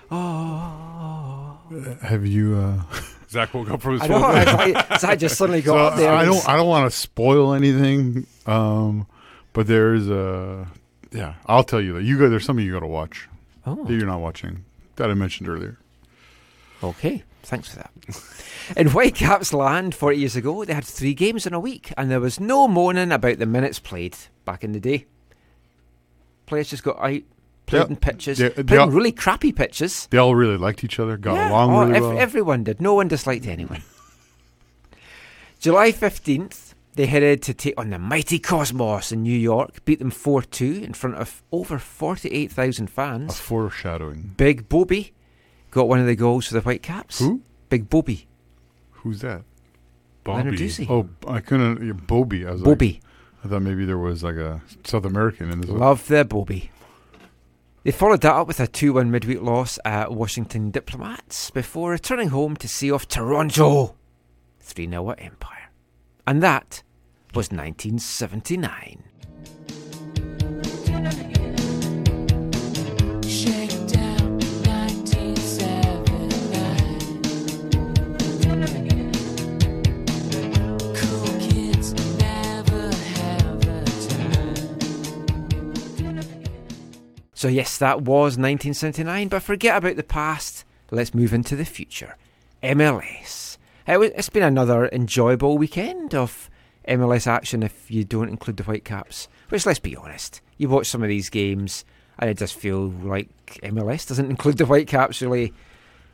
Oh. 0.10 1.58
Have 2.02 2.26
you? 2.26 2.56
Uh, 2.56 2.82
Zach 3.30 3.54
woke 3.54 3.70
up 3.70 3.82
from 3.82 3.94
his 3.94 4.02
I 4.04 4.08
know, 4.08 4.20
phone. 4.22 4.36
I 4.36 4.40
was 4.64 4.74
like- 4.76 5.00
Zach 5.02 5.20
just 5.20 5.38
suddenly 5.38 5.62
got 5.62 5.74
So 5.74 5.78
up 5.80 5.98
there. 5.98 6.14
I 6.14 6.24
don't. 6.24 6.38
s- 6.38 6.48
I 6.48 6.56
don't 6.56 6.70
want 6.70 6.90
to 6.90 6.98
spoil 6.98 7.54
anything. 7.54 8.26
Um, 8.46 9.06
but 9.52 9.68
there's 9.68 10.10
a. 10.10 10.66
Yeah, 11.12 11.34
I'll 11.46 11.66
tell 11.66 11.82
you 11.82 11.94
that 11.96 12.04
you 12.04 12.18
got. 12.18 12.30
There's 12.30 12.46
something 12.46 12.66
you 12.66 12.72
got 12.72 12.80
to 12.80 12.88
watch. 12.88 13.28
Oh. 13.66 13.84
that 13.84 13.94
you're 13.94 14.08
not 14.08 14.22
watching 14.22 14.64
that 14.96 15.12
I 15.12 15.14
mentioned 15.14 15.50
earlier. 15.50 15.78
Okay, 16.84 17.24
thanks 17.44 17.70
for 17.70 17.78
that. 17.78 17.92
In 18.78 18.88
Whitecaps 18.90 19.54
land 19.54 19.96
40 19.96 20.18
years 20.18 20.36
ago, 20.36 20.64
they 20.64 20.74
had 20.74 20.86
three 20.86 21.14
games 21.14 21.46
in 21.48 21.54
a 21.54 21.60
week, 21.60 21.92
and 21.98 22.10
there 22.10 22.20
was 22.20 22.40
no 22.40 22.68
moaning 22.68 23.12
about 23.12 23.40
the 23.40 23.46
minutes 23.46 23.80
played 23.80 24.16
back 24.46 24.64
in 24.64 24.72
the 24.72 24.80
day. 24.80 25.06
Players 26.46 26.70
just 26.70 26.84
got 26.84 26.98
out, 26.98 27.22
played 27.66 27.80
Yeah, 27.82 27.88
in 27.88 27.96
pitches, 27.98 28.38
they- 28.38 28.78
all- 28.78 28.90
really 28.90 29.12
crappy 29.12 29.52
pitches. 29.52 30.08
They 30.10 30.18
all 30.18 30.36
really 30.36 30.58
liked 30.58 30.84
each 30.84 31.00
other. 31.00 31.18
Got 31.18 31.34
Yeah, 31.36 31.50
along 31.52 31.72
oh, 31.74 31.82
really 31.86 31.96
ev- 31.98 32.04
well. 32.04 32.18
Everyone 32.20 32.64
did. 32.64 32.82
No 32.82 32.94
one 32.94 33.08
disliked 33.08 33.46
anyone. 33.48 33.84
July 35.60 35.92
15th, 35.92 36.74
they 36.96 37.06
headed 37.06 37.42
to 37.44 37.54
take 37.54 37.74
on 37.78 37.90
the 37.90 38.00
mighty 38.00 38.40
Cosmos 38.40 39.12
in 39.12 39.24
New 39.24 39.38
York, 39.38 39.84
beat 39.86 40.00
them 40.00 40.12
4 40.12 40.42
2 40.44 40.82
in 40.84 40.94
front 40.94 41.18
of 41.18 41.44
over 41.52 41.78
48,000 41.78 42.88
fans. 42.90 43.24
a 43.32 43.34
fans. 43.34 43.40
foreshadowing. 43.40 44.34
Big 44.38 44.70
Bobby 44.70 45.14
got 45.72 45.88
one 45.88 46.00
of 46.00 46.06
the 46.06 46.16
goals 46.16 46.48
for 46.48 46.54
the 46.54 46.62
Whitecaps. 46.62 47.20
Who? 47.20 47.42
Big 47.70 47.90
Bobby. 47.90 48.28
Who's 48.92 49.22
that? 49.22 49.44
Lenarduzzi. 50.26 50.90
Oh, 50.90 51.10
I 51.28 51.40
couldn't. 51.40 51.86
Yeah, 51.86 51.94
Bobby. 51.94 52.46
I 52.46 52.52
was 52.52 52.62
Bobby. 52.62 52.94
Like, 52.94 53.46
I 53.46 53.48
thought 53.48 53.62
maybe 53.62 53.86
there 53.86 53.98
was 53.98 54.24
like 54.24 54.36
a 54.36 54.62
South 54.84 55.06
American 55.06 55.50
in 55.50 55.62
this. 55.62 55.70
one. 55.70 55.80
Love 55.80 56.08
their 56.08 56.24
Bobby. 56.24 56.72
They 57.84 57.92
followed 57.92 58.22
that 58.22 58.34
up 58.34 58.48
with 58.48 58.60
a 58.60 58.68
2 58.68 58.94
1 58.94 59.10
midweek 59.10 59.42
loss 59.42 59.80
at 59.86 60.12
Washington 60.12 60.70
Diplomats 60.70 61.50
before 61.50 61.92
returning 61.92 62.30
home 62.30 62.56
to 62.58 62.68
see 62.68 62.92
off 62.92 63.08
Toronto 63.08 63.96
3 64.60 64.90
0 64.90 65.12
at 65.12 65.22
Empire. 65.22 65.72
And 66.28 66.44
that 66.44 66.84
was 67.34 67.52
1979. 67.52 69.04
So, 87.40 87.48
yes, 87.48 87.78
that 87.78 88.02
was 88.02 88.38
1979, 88.38 89.30
but 89.30 89.42
forget 89.42 89.78
about 89.78 89.96
the 89.96 90.04
past. 90.04 90.66
Let's 90.92 91.14
move 91.14 91.34
into 91.34 91.56
the 91.56 91.64
future. 91.64 92.18
MLS. 92.62 93.58
It 93.88 93.98
it's 93.98 94.28
been 94.28 94.44
another 94.44 94.90
enjoyable 94.90 95.58
weekend 95.58 96.14
of 96.14 96.50
MLS 96.86 97.28
action 97.28 97.64
if 97.64 97.90
you 97.90 98.04
don't 98.04 98.28
include 98.28 98.58
the 98.58 98.64
Whitecaps. 98.64 99.30
Which, 99.48 99.66
let's 99.66 99.80
be 99.80 99.96
honest, 99.96 100.42
you 100.58 100.68
watch 100.68 100.88
some 100.88 101.02
of 101.02 101.08
these 101.08 101.30
games 101.30 101.86
and 102.18 102.30
it 102.30 102.38
does 102.38 102.52
feel 102.52 102.90
like 102.90 103.30
MLS 103.64 104.06
doesn't 104.06 104.30
include 104.30 104.58
the 104.58 104.66
Whitecaps 104.66 105.22
really. 105.22 105.54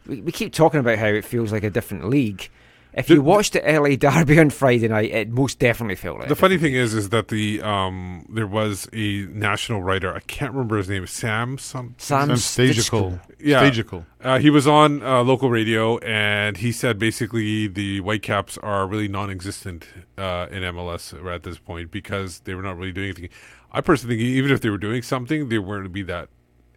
We, 0.06 0.22
we 0.22 0.31
keep 0.31 0.53
talking 0.53 0.80
about 0.80 0.99
how 0.99 1.07
it 1.07 1.26
feels 1.26 1.52
like 1.52 1.64
a 1.64 1.72
different 1.72 2.07
league. 2.07 2.52
If 2.95 3.09
you 3.09 3.22
watched 3.22 3.53
the 3.53 3.59
LA 3.59 3.97
Derby 3.97 4.39
on 4.39 4.49
Friday 4.49 4.88
night, 4.88 5.11
it 5.11 5.30
most 5.30 5.59
definitely 5.59 5.95
felt 5.95 6.19
like 6.19 6.30
The 6.30 6.35
funny 6.35 6.57
thing 6.57 6.73
is, 6.73 6.93
is 6.93 7.09
that 7.09 7.27
the 7.27 7.61
um, 7.61 8.26
there 8.30 8.47
was 8.47 8.88
a 8.93 9.26
national 9.26 9.84
writer. 9.84 10.13
I 10.13 10.22
can't 10.22 10.53
remember 10.53 10.77
his 10.77 10.89
name. 10.89 11.05
Sam 11.05 11.57
some 11.57 11.95
Sam 11.97 12.38
Sam 12.38 12.69
Stejskal. 12.69 13.19
Yeah, 13.38 13.69
Stejskal. 13.69 14.05
Uh, 14.22 14.39
he 14.39 14.49
was 14.49 14.65
on 14.65 15.03
uh, 15.03 15.23
local 15.23 15.49
radio, 15.49 15.97
and 15.99 16.55
he 16.57 16.72
said 16.72 16.97
basically 16.97 17.67
the 17.67 17.99
Whitecaps 17.99 18.57
are 18.59 18.88
really 18.88 19.09
non-existent 19.09 19.88
uh, 20.17 20.47
in 20.49 20.63
MLS 20.63 21.13
at 21.34 21.43
this 21.43 21.57
point 21.57 21.91
because 21.91 22.39
they 22.41 22.55
were 22.55 22.63
not 22.63 22.77
really 22.77 22.93
doing 22.93 23.07
anything. 23.07 23.30
I 23.73 23.81
personally 23.81 24.15
think 24.15 24.26
even 24.26 24.51
if 24.51 24.61
they 24.61 24.69
were 24.69 24.77
doing 24.77 25.01
something, 25.01 25.49
they 25.49 25.59
weren't 25.59 25.84
to 25.84 25.89
be 25.89 26.03
that 26.03 26.30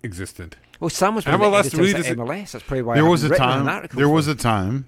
existent. 0.03 0.57
Well, 0.81 0.91
Sam 0.91 1.15
was 1.15 1.27
one 1.27 1.35
of 1.35 1.41
the 1.41 1.47
MLS 1.47 1.79
really 1.79 1.95
at 1.95 2.17
MLS. 2.17 2.53
That's 2.53 2.65
probably 2.65 2.83
why 2.83 2.95
there 2.97 3.07
I 3.07 3.09
was 3.09 3.23
a 3.23 3.29
haven't 3.29 3.41
written 3.47 3.69
an 3.69 3.89
time. 3.89 3.89
There 3.95 4.09
was 4.09 4.27
a 4.27 4.35
time. 4.35 4.87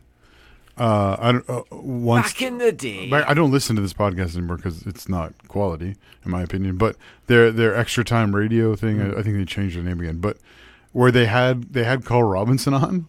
Uh, 0.81 1.17
I 1.21 1.33
don't. 1.33 1.51
Uh, 1.51 1.63
once 1.71 2.33
Back 2.33 2.41
in 2.43 2.57
the 2.59 2.73
day. 2.73 3.13
I 3.13 3.35
don't 3.35 3.51
listen 3.51 3.77
to 3.77 3.83
this 3.83 3.93
podcast 3.93 4.35
anymore 4.35 4.57
because 4.57 4.87
it's 4.87 5.09
not 5.11 5.35
quality, 5.49 5.95
in 6.25 6.31
my 6.31 6.41
opinion. 6.43 6.77
But 6.79 6.97
their 7.27 7.51
their 7.53 7.75
extra 7.77 8.03
time 8.03 8.35
radio 8.35 8.75
thing. 8.75 9.01
I, 9.01 9.19
I 9.19 9.23
think 9.23 9.37
they 9.37 9.45
changed 9.45 9.77
their 9.77 9.83
name 9.83 10.01
again. 10.01 10.19
But 10.21 10.39
where 10.93 11.11
they 11.13 11.27
had 11.27 11.75
they 11.75 11.85
had 11.85 12.05
Carl 12.07 12.23
Robinson 12.25 12.73
on, 12.73 13.09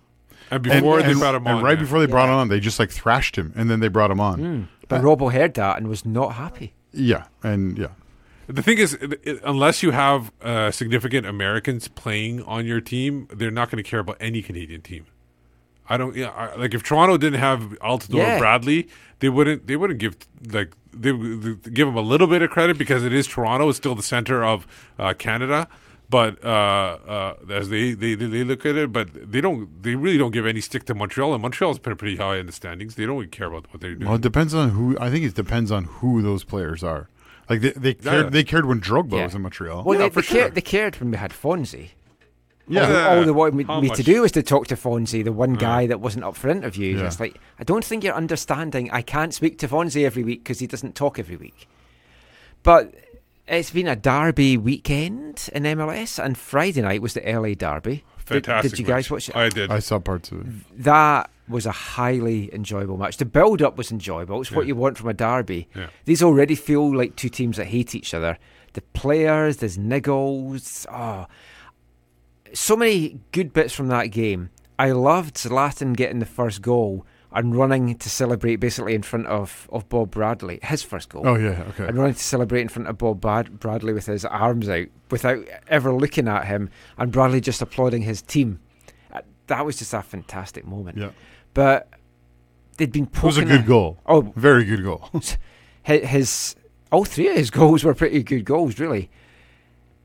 And 0.51 0.61
before 0.61 1.01
they 1.01 1.13
brought 1.13 1.35
him 1.35 1.47
on, 1.47 1.55
and 1.55 1.63
right 1.63 1.77
yeah. 1.77 1.83
before 1.83 1.99
they 1.99 2.07
brought 2.07 2.25
Yeah. 2.25 2.33
him 2.33 2.39
on, 2.39 2.47
they 2.49 2.59
just 2.59 2.77
like 2.77 2.91
thrashed 2.91 3.37
him, 3.37 3.53
and 3.55 3.69
then 3.69 3.79
they 3.79 3.87
brought 3.87 4.11
him 4.11 4.19
on. 4.19 4.39
Mm. 4.41 4.67
But 4.89 4.99
Uh, 4.99 5.03
Robbo 5.03 5.31
heard 5.31 5.53
that 5.53 5.77
and 5.77 5.87
was 5.87 6.05
not 6.05 6.33
happy. 6.33 6.73
yeah, 6.91 7.23
and 7.41 7.77
yeah, 7.77 7.87
The 8.47 8.61
thing 8.61 8.79
is, 8.79 8.95
it- 8.95 9.21
it- 9.23 9.39
unless 9.45 9.81
you 9.81 9.91
have 9.91 10.33
uh, 10.41 10.71
significant 10.71 11.25
Americans 11.25 11.87
playing 11.87 12.43
on 12.43 12.65
your 12.65 12.81
team, 12.81 13.29
they're 13.33 13.49
not 13.49 13.71
going 13.71 13.81
to 13.81 13.89
care 13.89 14.01
about 14.01 14.17
any 14.19 14.41
Canadian 14.41 14.81
team. 14.81 15.05
I 15.93 15.97
don't. 15.97 16.15
Yeah, 16.15 16.29
I, 16.29 16.55
like 16.55 16.73
if 16.73 16.83
Toronto 16.83 17.17
didn't 17.17 17.39
have 17.39 17.61
Altidore 17.81 18.15
Yeah. 18.17 18.39
Bradley, 18.39 18.87
they 19.19 19.29
wouldn't. 19.29 19.67
They 19.67 19.75
wouldn't 19.75 19.99
give 19.99 20.15
like 20.51 20.73
they, 20.93 21.11
would 21.11 21.73
give 21.73 21.87
him 21.87 21.95
a 21.97 22.01
little 22.01 22.27
bit 22.27 22.41
of 22.41 22.49
credit 22.49 22.77
because 22.77 23.03
it 23.03 23.13
is 23.13 23.27
Toronto. 23.27 23.69
It's 23.69 23.77
still 23.77 23.95
the 23.95 24.03
center 24.03 24.43
of 24.43 24.65
uh, 24.97 25.13
Canada. 25.13 25.67
But 26.09 26.43
uh, 26.43 26.97
uh, 27.07 27.33
as 27.49 27.69
they, 27.69 27.93
they 27.93 28.15
they 28.15 28.43
look 28.43 28.65
at 28.65 28.75
it, 28.75 28.91
but 28.91 29.07
they 29.31 29.39
don't. 29.39 29.81
They 29.81 29.95
really 29.95 30.17
don't 30.17 30.31
give 30.31 30.45
any 30.45 30.59
stick 30.59 30.83
to 30.85 30.93
Montreal, 30.93 31.33
and 31.33 31.41
Montreal's 31.41 31.79
been 31.79 31.95
pretty 31.95 32.17
high 32.17 32.35
in 32.37 32.47
the 32.47 32.51
standings. 32.51 32.95
They 32.95 33.05
don't 33.05 33.15
really 33.15 33.27
care 33.27 33.47
about 33.47 33.67
what 33.71 33.79
they're 33.79 33.95
doing. 33.95 34.07
Well, 34.07 34.15
it 34.15 34.21
depends 34.21 34.53
on 34.53 34.71
who. 34.71 34.97
I 34.99 35.09
think 35.09 35.23
it 35.23 35.35
depends 35.35 35.71
on 35.71 35.85
who 35.85 36.21
those 36.21 36.43
players 36.43 36.83
are. 36.83 37.07
Like 37.49 37.61
they 37.61 37.71
they 37.71 37.93
cared, 37.93 38.25
Yeah. 38.25 38.29
they 38.29 38.43
cared 38.43 38.65
when 38.65 38.81
Drogba 38.81 39.13
Yeah. 39.17 39.23
was 39.25 39.35
in 39.35 39.41
Montreal. 39.41 39.83
Well, 39.85 39.97
Yeah, 39.97 40.05
they, 40.05 40.09
for 40.09 40.21
they, 40.21 40.27
cared, 40.27 40.55
they 40.55 40.61
cared 40.61 40.99
when 40.99 41.11
we 41.11 41.17
had 41.17 41.31
Fonzie. 41.31 41.89
Yeah. 42.67 42.81
All, 42.81 42.87
they- 42.87 43.03
all 43.19 43.23
they 43.25 43.31
wanted 43.31 43.55
me, 43.55 43.81
me 43.81 43.89
to 43.89 44.03
do 44.03 44.21
was 44.21 44.31
to 44.33 44.43
talk 44.43 44.67
to 44.67 44.75
Fonzie, 44.75 45.23
the 45.23 45.31
one 45.31 45.55
Yeah. 45.55 45.59
guy 45.61 45.87
that 45.87 45.99
wasn't 45.99 46.23
up 46.23 46.35
for 46.35 46.49
interviews. 46.49 46.99
Yeah. 46.99 47.07
It's 47.07 47.19
like, 47.19 47.37
I 47.59 47.63
don't 47.63 47.83
think 47.83 48.03
you're 48.03 48.13
understanding. 48.15 48.89
I 48.91 49.01
can't 49.01 49.33
speak 49.33 49.57
to 49.59 49.67
Fonzie 49.67 50.05
every 50.05 50.23
week 50.23 50.43
because 50.43 50.59
he 50.59 50.67
doesn't 50.67 50.95
talk 50.95 51.19
every 51.19 51.35
week. 51.37 51.67
But 52.63 52.93
it's 53.47 53.71
been 53.71 53.87
a 53.87 53.95
derby 53.95 54.57
weekend 54.57 55.49
in 55.53 55.63
MLS, 55.63 56.23
and 56.23 56.37
Friday 56.37 56.81
night 56.81 57.01
was 57.01 57.13
the 57.15 57.21
LA 57.27 57.53
Derby. 57.55 58.03
Did- 58.27 58.45
Fantastic. 58.45 58.71
Did, 58.71 58.79
you 58.79 58.85
guys 58.85 59.05
match. 59.05 59.11
watch 59.11 59.29
it? 59.29 59.35
I 59.35 59.49
did. 59.49 59.71
I 59.71 59.79
saw 59.79 59.99
parts 59.99 60.31
of 60.31 60.41
it. 60.41 60.83
that 60.83 61.29
was 61.49 61.65
a 61.65 61.71
highly 61.71 62.53
enjoyable 62.53 62.95
match. 62.95 63.17
The 63.17 63.25
build 63.25 63.61
up 63.61 63.77
was 63.77 63.91
enjoyable. 63.91 64.39
It's 64.39 64.51
what 64.51 64.67
you 64.67 64.75
want 64.75 64.97
from 64.97 65.09
a 65.09 65.13
derby. 65.13 65.67
Yeah. 65.75 65.87
These 66.05 66.23
already 66.23 66.55
feel 66.55 66.95
like 66.95 67.17
two 67.17 67.27
teams 67.27 67.57
that 67.57 67.65
hate 67.65 67.93
each 67.93 68.13
other. 68.13 68.37
The 68.73 68.81
players, 68.93 69.57
there's 69.57 69.77
niggles. 69.77 70.85
Oh, 70.89 71.25
so 72.53 72.75
many 72.75 73.19
good 73.31 73.53
bits 73.53 73.73
from 73.73 73.87
that 73.87 74.07
game. 74.07 74.49
I 74.79 74.91
loved 74.91 75.35
Zlatan 75.35 75.95
getting 75.95 76.19
the 76.19 76.25
first 76.25 76.61
goal 76.61 77.05
and 77.33 77.55
running 77.55 77.95
to 77.97 78.09
celebrate 78.09 78.57
basically 78.57 78.93
in 78.93 79.03
front 79.03 79.27
of, 79.27 79.69
of 79.71 79.87
Bob 79.87 80.11
Bradley, 80.11 80.59
his 80.63 80.83
first 80.83 81.09
goal. 81.09 81.25
Oh 81.25 81.35
yeah, 81.35 81.63
okay. 81.69 81.87
And 81.87 81.97
running 81.97 82.15
to 82.15 82.23
celebrate 82.23 82.61
in 82.61 82.67
front 82.67 82.89
of 82.89 82.97
Bob 82.97 83.21
Bad- 83.21 83.59
Bradley 83.59 83.93
with 83.93 84.07
his 84.07 84.25
arms 84.25 84.67
out 84.67 84.87
without 85.09 85.45
ever 85.67 85.93
looking 85.93 86.27
at 86.27 86.45
him, 86.47 86.69
and 86.97 87.11
Bradley 87.11 87.39
just 87.39 87.61
applauding 87.61 88.01
his 88.01 88.21
team. 88.21 88.59
Uh, 89.13 89.21
That 89.47 89.65
was 89.65 89.77
just 89.77 89.93
a 89.93 90.01
fantastic 90.01 90.65
moment. 90.65 90.97
Yeah. 90.97 91.11
But 91.53 91.87
they'd 92.77 92.91
been 92.91 93.03
It 93.05 93.23
was 93.23 93.37
a 93.37 93.41
poking 93.41 93.57
good 93.57 93.65
goal. 93.67 93.99
Oh, 94.05 94.33
Very 94.35 94.65
good 94.65 94.83
goal. 94.83 95.09
his, 95.83 96.03
his 96.09 96.55
all 96.91 97.05
three 97.05 97.29
of 97.29 97.35
his 97.37 97.49
goals 97.61 97.83
were 97.85 97.93
pretty 97.93 98.23
good 98.23 98.43
goals, 98.45 98.77
really. 98.79 99.09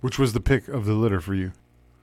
Which 0.00 0.18
was 0.18 0.32
the 0.32 0.40
pick 0.40 0.68
of 0.68 0.84
the 0.84 0.92
litter 0.94 1.20
for 1.20 1.34
you? 1.34 1.52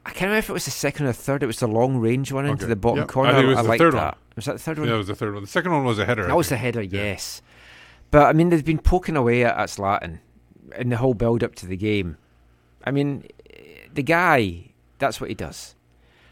I 0.05 0.09
can't 0.09 0.23
remember 0.23 0.39
if 0.39 0.49
it 0.49 0.53
was 0.53 0.65
the 0.65 0.71
second 0.71 1.05
or 1.05 1.13
third. 1.13 1.43
It 1.43 1.47
was 1.47 1.59
the 1.59 1.67
long 1.67 1.97
range 1.97 2.31
one 2.31 2.45
into 2.45 2.65
Okay. 2.65 2.69
the 2.69 2.75
bottom 2.75 2.99
Yep. 2.99 3.07
corner. 3.07 3.29
I 3.31 3.33
think 3.35 3.45
it 3.45 3.47
was 3.49 3.57
the 3.57 3.63
liked 3.63 3.79
third 3.79 3.93
that. 3.93 4.03
one. 4.03 4.15
Was 4.35 4.45
that 4.45 4.53
the 4.53 4.59
third 4.59 4.79
one? 4.79 4.87
Yeah, 4.89 4.95
it 4.95 4.97
was 4.97 5.07
the 5.07 5.15
third 5.15 5.33
one. 5.33 5.43
The 5.43 5.47
second 5.49 5.71
one 5.71 5.85
was 5.85 5.99
a 5.99 6.05
header. 6.05 6.27
That 6.27 6.35
was 6.35 6.49
the 6.49 6.55
think. 6.55 6.61
header, 6.75 6.81
yes. 6.81 7.41
But 8.11 8.23
I 8.27 8.33
mean, 8.33 8.49
they've 8.49 8.65
been 8.65 8.79
poking 8.79 9.15
away 9.15 9.43
at, 9.45 9.55
at 9.57 9.69
Zlatan 9.69 10.19
in 10.77 10.89
the 10.89 10.97
whole 10.97 11.13
build 11.13 11.43
up 11.43 11.55
to 11.55 11.65
the 11.67 11.77
game. 11.77 12.17
I 12.83 12.91
mean, 12.91 13.25
the 13.93 14.03
guy, 14.03 14.71
that's 14.99 15.21
what 15.21 15.29
he 15.29 15.35
does. 15.35 15.75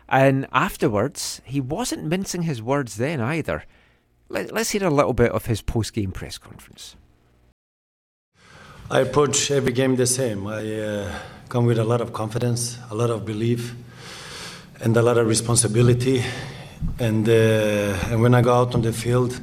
And 0.10 0.48
afterwards, 0.52 1.42
he 1.46 1.62
wasn't 1.62 2.04
mincing 2.04 2.42
his 2.42 2.62
words 2.62 2.98
then 2.98 3.22
either. 3.22 3.64
Let, 4.28 4.52
let's 4.54 4.72
hear 4.72 4.86
a 4.86 4.90
little 4.90 5.14
bit 5.14 5.32
of 5.32 5.46
his 5.46 5.62
post 5.62 5.94
game 5.94 6.12
press 6.12 6.38
conference. 6.38 6.98
I 8.90 9.00
approach 9.00 9.50
every 9.52 9.72
game 9.72 9.96
the 9.96 10.06
same. 10.06 10.46
I 10.48 10.80
uh, 10.82 11.20
come 11.52 11.66
with 11.66 11.80
a 11.80 11.84
lot 11.84 12.00
of 12.00 12.14
confidence, 12.14 12.78
a 12.92 12.96
lot 12.96 13.10
of 13.10 13.26
belief, 13.26 13.76
and 14.80 14.96
a 14.96 15.02
lot 15.02 15.18
of 15.18 15.28
responsibility. 15.28 16.24
And, 16.98 17.28
uh, 17.28 18.10
and 18.10 18.22
when 18.22 18.34
I 18.34 18.42
go 18.42 18.54
out 18.54 18.74
on 18.74 18.82
the 18.82 18.94
field, 18.94 19.38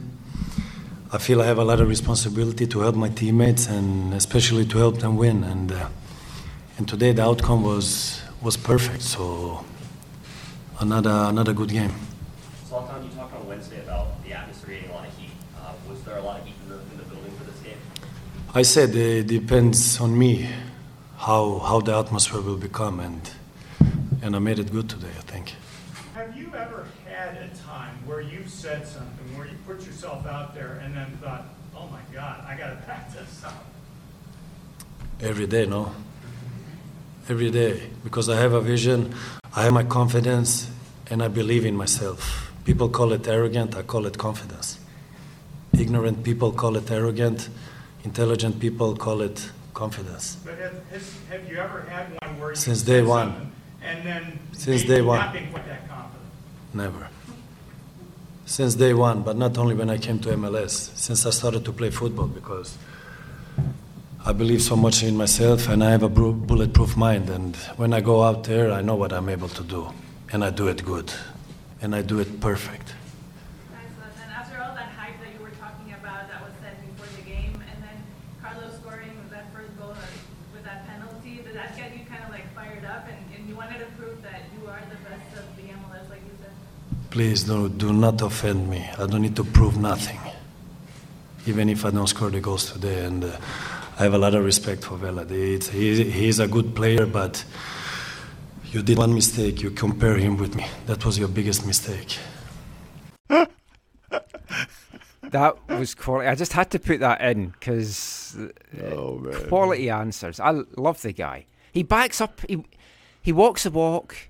I 1.13 1.19
feel 1.19 1.43
I 1.43 1.45
have 1.45 1.59
a 1.59 1.65
lot 1.65 1.81
of 1.81 1.89
responsibility 1.89 2.67
to 2.67 2.81
help 2.81 2.97
my 2.97 3.11
teammates 3.11 3.67
and 3.67 4.15
especially 4.15 4.65
to 4.69 4.79
help 4.79 5.01
them 5.01 5.19
win. 5.19 5.45
And, 5.45 5.71
uh, 5.71 5.89
and 6.79 6.89
today 6.89 7.13
the 7.13 7.25
outcome 7.25 7.63
was, 7.63 8.23
was 8.41 8.57
perfect. 8.57 9.03
So 9.03 9.63
another, 10.81 11.27
another 11.29 11.53
good 11.53 11.69
game. 11.69 11.93
Zlatan, 12.71 13.05
you 13.05 13.11
talked 13.11 13.35
on 13.35 13.47
Wednesday 13.47 13.83
about 13.83 14.25
the 14.25 14.33
atmosphere 14.33 14.77
getting 14.77 14.91
a 14.91 14.95
lot 14.95 15.07
of 15.07 15.19
heat. 15.19 15.31
Uh, 15.59 15.73
was 15.87 16.01
there 16.05 16.17
a 16.17 16.23
lot 16.23 16.41
of 16.41 16.47
heat 16.47 16.55
in 16.63 16.71
the, 16.71 16.77
in 16.77 16.97
the 16.97 17.05
building 17.05 17.33
for 17.37 17.45
this 17.45 17.61
game? 17.61 17.77
I 18.55 18.63
said 18.63 18.97
it 18.97 19.27
depends 19.27 20.01
on 20.01 20.19
me 20.19 20.49
how, 21.19 21.59
how 21.59 21.81
the 21.81 21.97
atmosphere 21.97 22.41
will 22.41 22.57
become. 22.57 23.01
And, 23.01 23.31
and 24.23 24.37
I 24.37 24.39
made 24.39 24.59
it 24.59 24.71
good 24.71 24.89
today, 24.89 25.11
I 25.19 25.23
think. 25.23 25.55
Have 26.15 26.37
you 26.37 26.47
ever 26.55 26.87
had 27.07 27.37
a 27.37 27.49
time 27.67 27.95
where 28.07 28.21
you've 28.21 28.49
said 28.49 28.87
something, 28.87 29.37
where 29.37 29.47
you 29.47 29.57
put 29.67 29.85
yourself 29.85 30.27
out 30.27 30.55
there 30.55 30.81
and 30.83 30.97
then 30.97 31.19
thought, 31.21 31.47
oh 31.77 31.89
my 31.89 32.01
God, 32.13 32.45
I 32.47 32.57
got 32.57 32.81
to 32.81 32.87
back 32.87 33.13
this 33.13 33.45
up? 33.45 33.67
Every 35.21 35.47
day, 35.47 35.67
no? 35.67 35.93
Every 37.29 37.51
day. 37.51 37.91
Because 38.05 38.29
I 38.29 38.37
have 38.37 38.53
a 38.53 38.61
vision, 38.61 39.15
I 39.55 39.65
have 39.65 39.73
my 39.73 39.85
confidence, 39.85 40.71
and 41.11 41.23
I 41.23 41.29
believe 41.29 41.65
in 41.67 41.77
myself. 41.77 42.51
People 42.65 42.89
call 42.89 43.13
it 43.13 43.27
arrogant, 43.27 43.77
I 43.77 43.83
call 43.83 44.07
it 44.07 44.19
confidence. 44.19 44.79
Ignorant 45.73 46.23
people 46.23 46.53
call 46.53 46.77
it 46.77 46.91
arrogant, 46.91 47.49
intelligent 48.05 48.61
people 48.61 48.95
call 48.97 49.21
it 49.23 49.51
confidence. 49.79 50.37
But 50.45 50.59
have, 50.59 50.75
has, 50.91 51.05
have 51.31 51.43
you 51.49 51.57
ever 51.59 51.81
had 51.83 52.07
one 52.21 52.41
where 52.41 52.51
you 52.51 52.57
Since 52.57 52.83
day 52.83 53.01
one. 53.19 53.53
And 53.81 54.05
then 54.05 54.23
Since 54.53 54.83
day 54.93 55.03
one. 55.03 55.21
not 55.21 55.33
being 55.33 55.51
quite 55.53 55.67
that 55.73 55.89
confident? 55.89 56.31
Never. 56.75 57.09
Since 58.45 58.75
day 58.75 58.93
one, 58.93 59.23
but 59.23 59.37
not 59.37 59.57
only 59.57 59.75
when 59.81 59.89
I 59.89 59.99
came 59.99 60.19
to 60.25 60.31
MLS, 60.31 60.75
since 61.05 61.21
I 61.25 61.31
started 61.31 61.65
to 61.69 61.73
play 61.73 61.91
football, 61.91 62.27
because 62.27 62.77
I 64.27 64.33
believe 64.33 64.63
so 64.63 64.75
much 64.75 65.05
in 65.05 65.17
myself 65.17 65.69
and 65.69 65.85
I 65.85 65.91
have 65.91 66.03
a 66.03 66.09
bulletproof 66.09 66.97
mind. 66.97 67.31
And 67.31 67.55
when 67.83 67.93
I 67.99 68.01
go 68.01 68.25
out 68.29 68.45
there, 68.51 68.73
I 68.73 68.81
know 68.81 68.97
what 68.97 69.13
I'm 69.13 69.29
able 69.29 69.51
to 69.61 69.63
do, 69.63 69.83
and 70.33 70.43
I 70.43 70.51
do 70.51 70.67
it 70.67 70.85
good, 70.85 71.13
and 71.81 71.95
I 71.95 72.03
do 72.03 72.19
it 72.19 72.41
perfect. 72.41 72.89
And 74.23 74.31
after 74.41 74.57
all 74.63 74.75
that 74.81 74.91
hype 75.01 75.19
that 75.23 75.31
you 75.35 75.41
were 75.47 75.55
talking 75.65 75.93
about 76.01 76.23
that 76.31 76.41
was 76.43 76.55
said 76.63 76.77
before 76.89 77.11
the 77.19 77.25
game, 77.31 77.55
and 77.71 77.79
then 77.87 77.99
Carlos 78.43 78.75
please 87.11 87.45
do, 87.45 87.69
do 87.69 87.93
not 87.93 88.23
offend 88.23 88.69
me. 88.71 88.89
I 88.99 89.07
don't 89.07 89.23
need 89.23 89.37
to 89.37 89.45
prove 89.45 89.79
nothing, 89.79 90.21
even 91.47 91.69
if 91.69 91.85
I 91.85 91.91
don't 91.91 92.07
score 92.09 92.31
the 92.31 92.41
goals 92.41 92.73
today. 92.73 93.05
And 93.05 93.25
uh, 93.25 93.37
I 93.99 94.05
have 94.05 94.15
a 94.15 94.19
lot 94.19 94.35
of 94.35 94.45
respect 94.45 94.85
for 94.85 94.97
Vela. 94.97 95.27
It's, 95.31 95.69
he, 95.69 96.11
he's 96.11 96.41
a 96.41 96.49
good 96.49 96.75
player, 96.77 97.07
but 97.07 97.45
you 98.73 98.83
did 98.83 98.99
one 98.99 99.15
mistake. 99.15 99.63
You 99.63 99.71
compare 99.71 100.17
him 100.17 100.37
with 100.39 100.57
me. 100.57 100.67
That 100.87 101.05
was 101.07 101.19
your 101.19 101.29
biggest 101.29 101.67
mistake. 101.67 102.19
That 105.31 105.57
was 105.69 105.95
quality. 105.95 106.29
I 106.29 106.35
just 106.37 106.53
had 106.55 106.71
to 106.73 106.79
put 106.79 107.01
that 107.01 107.21
in 107.21 107.51
because 107.51 108.37
Oh, 108.83 109.21
quality 109.49 109.91
answers. 109.91 110.41
I 110.41 110.51
love 110.77 111.03
the 111.03 111.13
guy. 111.13 111.47
He 111.73 111.83
backs 111.83 112.21
up. 112.21 112.41
He 112.49 112.65
he 113.23 113.33
walks 113.33 113.65
the 113.65 113.71
walk. 113.71 114.28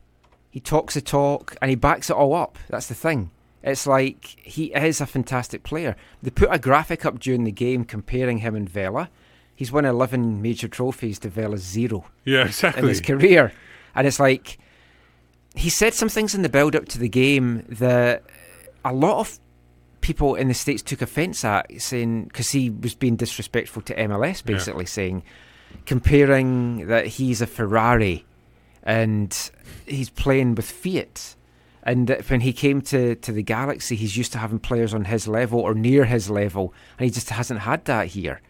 He 0.59 0.61
talks 0.61 0.95
the 0.95 1.01
talk, 1.01 1.55
and 1.63 1.69
he 1.71 1.77
backs 1.77 2.11
it 2.11 2.17
all 2.17 2.35
up. 2.35 2.59
That's 2.69 2.89
the 2.89 2.95
thing. 2.97 3.31
It's 3.63 3.87
like 3.87 4.25
he 4.43 4.73
is 4.75 5.01
a 5.01 5.07
fantastic 5.07 5.63
player. 5.63 5.95
They 6.21 6.31
put 6.31 6.49
a 6.51 6.59
graphic 6.59 7.07
up 7.07 7.21
during 7.21 7.45
the 7.45 7.53
game 7.53 7.85
comparing 7.85 8.39
him 8.39 8.57
and 8.57 8.69
Vela. 8.69 9.09
He's 9.55 9.71
won 9.71 9.85
11 9.85 10.43
major 10.43 10.67
trophies 10.67 11.21
to 11.21 11.29
Vela's 11.29 11.63
zero. 11.63 12.07
Yeah, 12.25 12.47
exactly. 12.47 12.83
In 12.83 12.89
his 12.89 13.01
career, 13.01 13.53
and 13.95 14.05
it's 14.09 14.19
like 14.19 14.59
he 15.55 15.71
said 15.71 15.95
some 15.95 16.09
things 16.09 16.35
in 16.35 16.43
the 16.43 16.49
build 16.49 16.75
up 16.75 16.87
to 16.87 16.99
the 16.99 17.09
game 17.09 17.65
that 17.69 18.25
a 18.85 18.93
lot 18.93 19.21
of 19.21 19.39
people 20.01 20.35
in 20.35 20.49
the 20.49 20.55
states 20.55 20.83
took 20.83 21.03
offence 21.03 21.45
at, 21.45 21.71
saying 21.81 22.25
because 22.25 22.51
he 22.51 22.69
was 22.69 22.97
being 22.97 23.15
disrespectful 23.15 23.83
to 23.83 23.95
MLS, 23.95 24.43
Yeah. 24.45 24.55
basically 24.57 24.87
saying 24.87 25.23
comparing 25.87 26.89
that 26.89 27.07
he's 27.07 27.41
a 27.41 27.47
Ferrari 27.47 28.25
and 28.83 29.51
he's 29.91 30.11
playing 30.11 30.55
with 30.55 30.71
Fiat. 30.71 31.35
And 31.83 32.07
that 32.09 32.29
when 32.29 32.41
he 32.41 32.53
came 32.53 32.83
to, 32.83 33.15
to 33.15 33.33
the 33.33 33.43
Galaxy, 33.43 33.97
he's 33.97 34.17
used 34.17 34.33
to 34.33 34.39
having 34.39 34.59
players 34.59 34.93
on 34.93 35.07
his 35.07 35.27
level 35.27 35.61
or 35.61 35.75
near 35.75 36.05
his 36.05 36.29
level, 36.29 36.75
and 36.99 37.05
he 37.07 37.11
just 37.11 37.31
hasn't 37.31 37.61
had 37.61 37.85
that 37.87 38.09
here. 38.09 38.43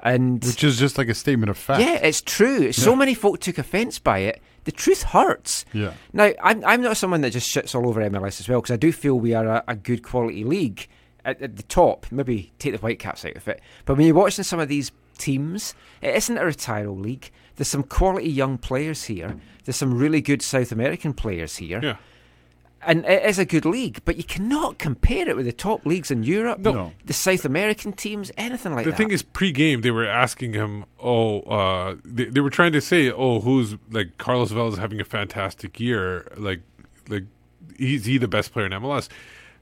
And 0.00 0.44
Which 0.44 0.62
is 0.62 0.78
just 0.78 0.98
like 0.98 1.08
a 1.08 1.14
statement 1.14 1.48
of 1.48 1.56
fact. 1.56 1.80
yeah, 1.80 1.94
it's 1.94 2.20
true. 2.20 2.72
So 2.72 2.94
many 2.94 3.14
folk 3.14 3.40
took 3.40 3.56
offence 3.56 3.98
by 3.98 4.18
it. 4.18 4.42
The 4.64 4.72
truth 4.72 5.04
hurts. 5.04 5.64
Yeah. 5.72 5.94
Now, 6.12 6.32
I'm, 6.42 6.62
I'm 6.64 6.82
not 6.82 6.96
someone 6.98 7.22
that 7.22 7.30
just 7.30 7.48
shits 7.48 7.74
all 7.74 7.88
over 7.88 8.00
MLS 8.10 8.40
as 8.40 8.48
well, 8.48 8.60
because 8.60 8.74
I 8.74 8.76
do 8.76 8.92
feel 8.92 9.18
we 9.18 9.32
are 9.32 9.46
a, 9.46 9.64
a 9.68 9.74
good 9.76 10.02
quality 10.02 10.44
league 10.44 10.86
at, 11.24 11.40
at 11.40 11.56
the 11.56 11.62
top. 11.62 12.06
Maybe 12.10 12.52
take 12.58 12.72
the 12.72 12.78
Whitecaps 12.78 13.24
out 13.24 13.36
of 13.36 13.48
it. 13.48 13.60
But 13.86 13.96
when 13.96 14.06
you're 14.06 14.14
watching 14.14 14.44
some 14.44 14.60
of 14.60 14.68
these 14.68 14.92
teams, 15.16 15.74
it 16.02 16.14
isn't 16.14 16.36
a 16.36 16.42
retiral 16.42 17.00
league. 17.00 17.30
There's 17.56 17.68
some 17.68 17.82
quality 17.82 18.30
young 18.30 18.58
players 18.58 19.04
here. 19.04 19.36
There's 19.64 19.76
some 19.76 19.96
really 19.98 20.20
good 20.20 20.42
South 20.42 20.72
American 20.72 21.12
players 21.14 21.56
here. 21.56 21.80
Yeah. 21.82 21.96
And 22.82 23.04
it 23.04 23.24
is 23.24 23.38
a 23.38 23.44
good 23.44 23.64
league, 23.64 24.00
but 24.04 24.16
you 24.16 24.22
cannot 24.22 24.78
compare 24.78 25.28
it 25.28 25.34
with 25.34 25.46
the 25.46 25.52
top 25.52 25.84
leagues 25.84 26.10
in 26.10 26.22
Europe, 26.22 26.60
No. 26.60 26.92
the 27.04 27.12
South 27.14 27.44
American 27.44 27.92
teams, 27.92 28.30
anything 28.36 28.74
like 28.74 28.84
the 28.84 28.90
that. 28.92 28.96
The 28.96 29.02
thing 29.02 29.10
is, 29.10 29.22
pre-game 29.22 29.80
they 29.80 29.90
were 29.90 30.06
asking 30.06 30.52
him, 30.52 30.84
"Oh, 31.00 31.40
uh, 31.40 31.96
they, 32.04 32.26
they 32.26 32.40
were 32.40 32.50
trying 32.50 32.72
to 32.72 32.80
say, 32.80 33.10
oh, 33.10 33.40
who's 33.40 33.74
like 33.90 34.18
Carlos 34.18 34.52
Vela 34.52 34.68
is 34.68 34.78
having 34.78 35.00
a 35.00 35.04
fantastic 35.04 35.80
year, 35.80 36.30
like, 36.36 36.60
like 37.08 37.24
he's 37.76 38.04
he 38.04 38.18
the 38.18 38.28
best 38.28 38.52
player 38.52 38.66
in 38.66 38.72
MLS." 38.72 39.08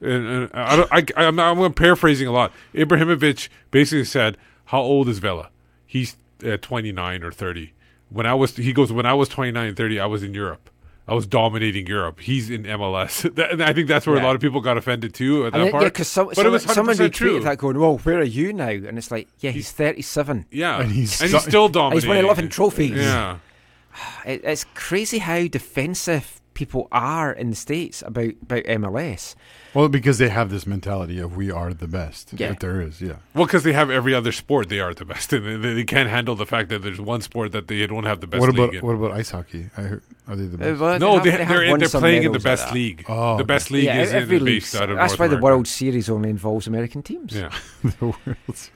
And, 0.03 0.27
and 0.27 0.51
I 0.53 0.77
don't, 0.77 0.93
I, 0.93 1.27
I'm, 1.27 1.39
I'm 1.41 1.73
paraphrasing 1.73 2.27
a 2.29 2.33
lot. 2.33 2.53
Ibrahimovic 2.75 3.49
basically 3.71 4.05
said, 4.05 4.37
"How 4.67 4.81
old 4.81 5.09
is 5.09 5.19
Vela? 5.19 5.49
He's 5.87 6.17
uh, 6.45 6.59
29 6.61 7.23
or 7.23 7.33
30. 7.33 7.73
When 8.15 8.27
I 8.27 8.35
was, 8.35 8.57
he 8.57 8.73
goes, 8.73 8.91
when 8.93 9.07
I 9.07 9.13
was 9.15 9.29
29 9.29 9.67
and 9.69 9.77
30, 9.77 10.01
I 10.01 10.07
was 10.07 10.23
in 10.23 10.33
Europe." 10.35 10.71
I 11.07 11.13
was 11.13 11.27
dominating 11.27 11.87
Europe. 11.87 12.19
He's 12.21 12.49
in 12.49 12.63
MLS. 12.63 13.31
That- 13.35 13.51
and 13.53 13.63
I 13.63 13.75
think 13.75 13.89
that's 13.89 14.07
where 14.07 14.17
Yeah. 14.17 14.23
a 14.23 14.27
lot 14.27 14.37
of 14.37 14.41
people 14.41 14.63
got 14.63 14.79
offended 14.79 15.13
too 15.13 15.45
at 15.47 15.53
that 15.53 15.71
part. 15.71 15.83
yeah, 15.83 15.89
because 15.91 16.09
some, 16.09 16.29
but 16.29 16.37
someone, 16.37 16.51
it 16.51 16.53
was 16.55 16.65
100% 16.65 16.75
someone 16.75 16.97
retweeted 16.97 17.43
that 17.43 17.59
going, 17.59 17.79
"Well, 17.79 17.99
where 17.99 18.21
are 18.21 18.23
you 18.23 18.55
now?" 18.55 18.71
And 18.71 18.97
it's 18.97 19.11
like, 19.11 19.29
yeah, 19.41 19.51
he's, 19.51 19.71
37. 19.71 20.47
Yeah, 20.51 20.81
And 20.81 20.91
he's 20.91 21.21
and 21.21 21.31
he's 21.31 21.43
still 21.43 21.65
And 21.67 21.75
dominating. 21.75 22.01
he's 22.01 22.09
won 22.09 22.25
11 22.25 22.49
trophies. 22.49 22.93
Yeah, 22.97 23.37
It, 24.25 24.41
it's 24.45 24.65
crazy 24.73 25.19
how 25.19 25.47
defensive 25.47 26.41
people 26.55 26.89
are 26.93 27.33
in 27.33 27.51
the 27.51 27.57
states 27.57 28.03
about 28.03 28.33
about 28.43 28.65
MLS. 28.65 29.35
Well, 29.75 29.89
because 29.89 30.19
they 30.19 30.29
have 30.29 30.51
this 30.51 30.67
mentality 30.67 31.19
of 31.19 31.37
we 31.37 31.51
are 31.51 31.75
the 31.75 31.89
best 31.89 32.33
Yeah. 32.33 32.51
that 32.51 32.61
there 32.61 32.81
is. 32.81 33.01
Yeah. 33.03 33.17
well, 33.35 33.45
because 33.47 33.65
they 33.65 33.73
have 33.73 33.91
every 33.91 34.15
other 34.15 34.31
sport, 34.31 34.69
they 34.69 34.79
are 34.81 34.95
the 34.95 35.05
best, 35.05 35.33
and 35.35 35.65
they, 35.65 35.75
they 35.75 35.85
can't 35.85 36.09
handle 36.09 36.37
the 36.37 36.47
fact 36.47 36.69
that 36.69 36.83
there's 36.83 37.01
one 37.01 37.21
sport 37.23 37.51
that 37.53 37.67
they 37.69 37.85
don't 37.87 38.05
have 38.05 38.21
the 38.21 38.29
best 38.29 38.41
What 38.41 38.51
league 38.51 38.59
about 38.61 38.75
in. 38.75 38.81
what 38.87 38.95
about 38.95 39.11
ice 39.13 39.31
hockey? 39.31 39.69
I 39.77 39.83
heard, 39.83 40.03
are 40.29 40.37
they 40.37 40.47
the 40.47 40.55
Uh, 40.57 40.71
best? 40.71 40.81
well, 40.81 40.99
no, 40.99 41.21
they, 41.21 41.31
have 41.33 41.49
they're 41.49 41.77
they're 41.79 41.89
playing 41.89 42.23
in 42.23 42.33
the 42.33 42.39
best 42.39 42.67
that. 42.67 42.75
league. 42.75 43.05
Oh, 43.09 43.37
the 43.37 43.45
best 43.45 43.71
league 43.71 43.85
yeah, 43.85 44.01
is 44.03 44.13
in, 44.13 44.23
every 44.23 44.39
based 44.39 44.75
out 44.77 44.91
of 44.91 44.97
That's 44.97 45.13
North 45.19 45.21
why 45.21 45.29
the 45.29 45.43
World 45.43 45.67
Series 45.67 46.09
only 46.09 46.31
involves 46.31 46.67
American 46.69 47.03
teams. 47.03 47.35
Yeah, 47.35 47.51
the 47.83 48.07
world's- 48.25 48.71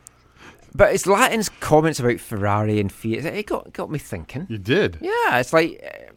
But 0.75 0.93
it's 0.95 1.05
Zlatan's 1.05 1.49
comments 1.61 1.99
about 2.01 2.21
Ferrari 2.21 2.79
and 2.81 2.91
Fiat. 2.93 3.25
It 3.25 3.47
got 3.47 3.73
got 3.73 3.89
me 3.91 3.99
thinking. 3.99 4.47
You 4.51 4.59
did 4.59 4.99
Yeah, 5.01 5.39
it's 5.39 5.53
like, 5.53 5.81
uh, 5.83 6.13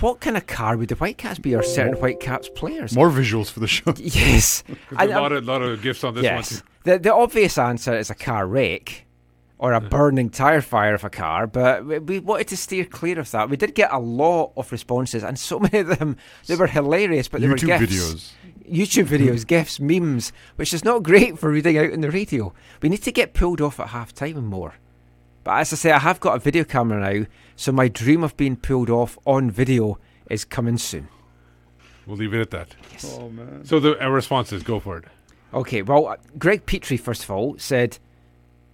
what 0.00 0.20
kind 0.20 0.36
of 0.36 0.46
car 0.46 0.76
would 0.76 0.88
the 0.88 0.94
Whitecaps 0.94 1.38
be, 1.38 1.54
or 1.54 1.62
certain 1.62 1.94
Whitecaps 1.94 2.48
players? 2.50 2.94
more 2.94 3.10
visuals 3.10 3.50
for 3.50 3.60
the 3.60 3.68
show. 3.68 3.94
Yes, 3.98 4.62
And, 4.98 5.10
a 5.10 5.20
lot 5.20 5.32
of 5.32 5.44
lot 5.44 5.62
of 5.62 5.82
gifts 5.82 6.04
on 6.04 6.14
this 6.14 6.24
yes. 6.24 6.52
one. 6.52 6.62
The 6.84 6.98
the 6.98 7.14
obvious 7.14 7.58
answer 7.58 7.96
is 7.96 8.10
a 8.10 8.14
car 8.14 8.46
wreck 8.46 9.04
or 9.58 9.72
a 9.72 9.80
burning 9.80 10.28
tire 10.28 10.60
fire 10.60 10.94
of 10.94 11.04
a 11.04 11.10
car, 11.10 11.46
but 11.46 11.86
we, 11.86 11.98
we 11.98 12.18
wanted 12.18 12.48
to 12.48 12.56
steer 12.56 12.84
clear 12.84 13.18
of 13.18 13.30
that. 13.30 13.48
We 13.48 13.56
did 13.56 13.74
get 13.74 13.92
a 13.92 13.98
lot 13.98 14.52
of 14.56 14.70
responses, 14.72 15.22
and 15.22 15.38
so 15.38 15.58
many 15.72 15.78
of 15.78 15.98
them 15.98 16.16
they 16.46 16.56
were 16.56 16.66
hilarious, 16.66 17.28
but 17.28 17.40
they 17.40 17.48
were 17.48 17.56
YouTube 17.56 17.78
videos. 17.78 18.32
YouTube 18.70 19.06
videos, 19.06 19.46
gifs, 19.46 19.78
memes, 19.78 20.32
which 20.56 20.72
is 20.72 20.84
not 20.84 21.02
great 21.02 21.38
for 21.38 21.50
reading 21.50 21.76
out 21.78 21.92
on 21.92 22.00
the 22.00 22.10
radio. 22.10 22.52
We 22.80 22.88
need 22.88 23.02
to 23.02 23.12
get 23.12 23.34
pulled 23.34 23.60
off 23.60 23.78
at 23.78 23.88
half 23.88 24.14
time 24.14 24.36
and 24.36 24.46
more. 24.46 24.74
But 25.44 25.60
as 25.60 25.72
I 25.72 25.76
say, 25.76 25.92
I 25.92 25.98
have 25.98 26.20
got 26.20 26.36
a 26.36 26.38
video 26.38 26.64
camera 26.64 27.14
now, 27.14 27.26
so 27.54 27.70
my 27.70 27.88
dream 27.88 28.24
of 28.24 28.36
being 28.36 28.56
pulled 28.56 28.90
off 28.90 29.18
on 29.26 29.50
video 29.50 29.98
is 30.30 30.44
coming 30.44 30.78
soon. 30.78 31.08
We'll 32.06 32.16
leave 32.16 32.34
it 32.34 32.40
at 32.40 32.50
that. 32.50 32.74
Yes. 32.90 33.16
Oh 33.18 33.28
man. 33.28 33.64
So 33.64 33.78
the 33.78 34.02
uh, 34.02 34.08
responses, 34.08 34.62
go 34.62 34.80
for 34.80 34.98
it. 34.98 35.04
Okay, 35.52 35.82
well, 35.82 36.08
uh, 36.08 36.16
Greg 36.38 36.66
Petrie, 36.66 36.96
first 36.96 37.22
of 37.22 37.30
all, 37.30 37.56
said, 37.58 37.98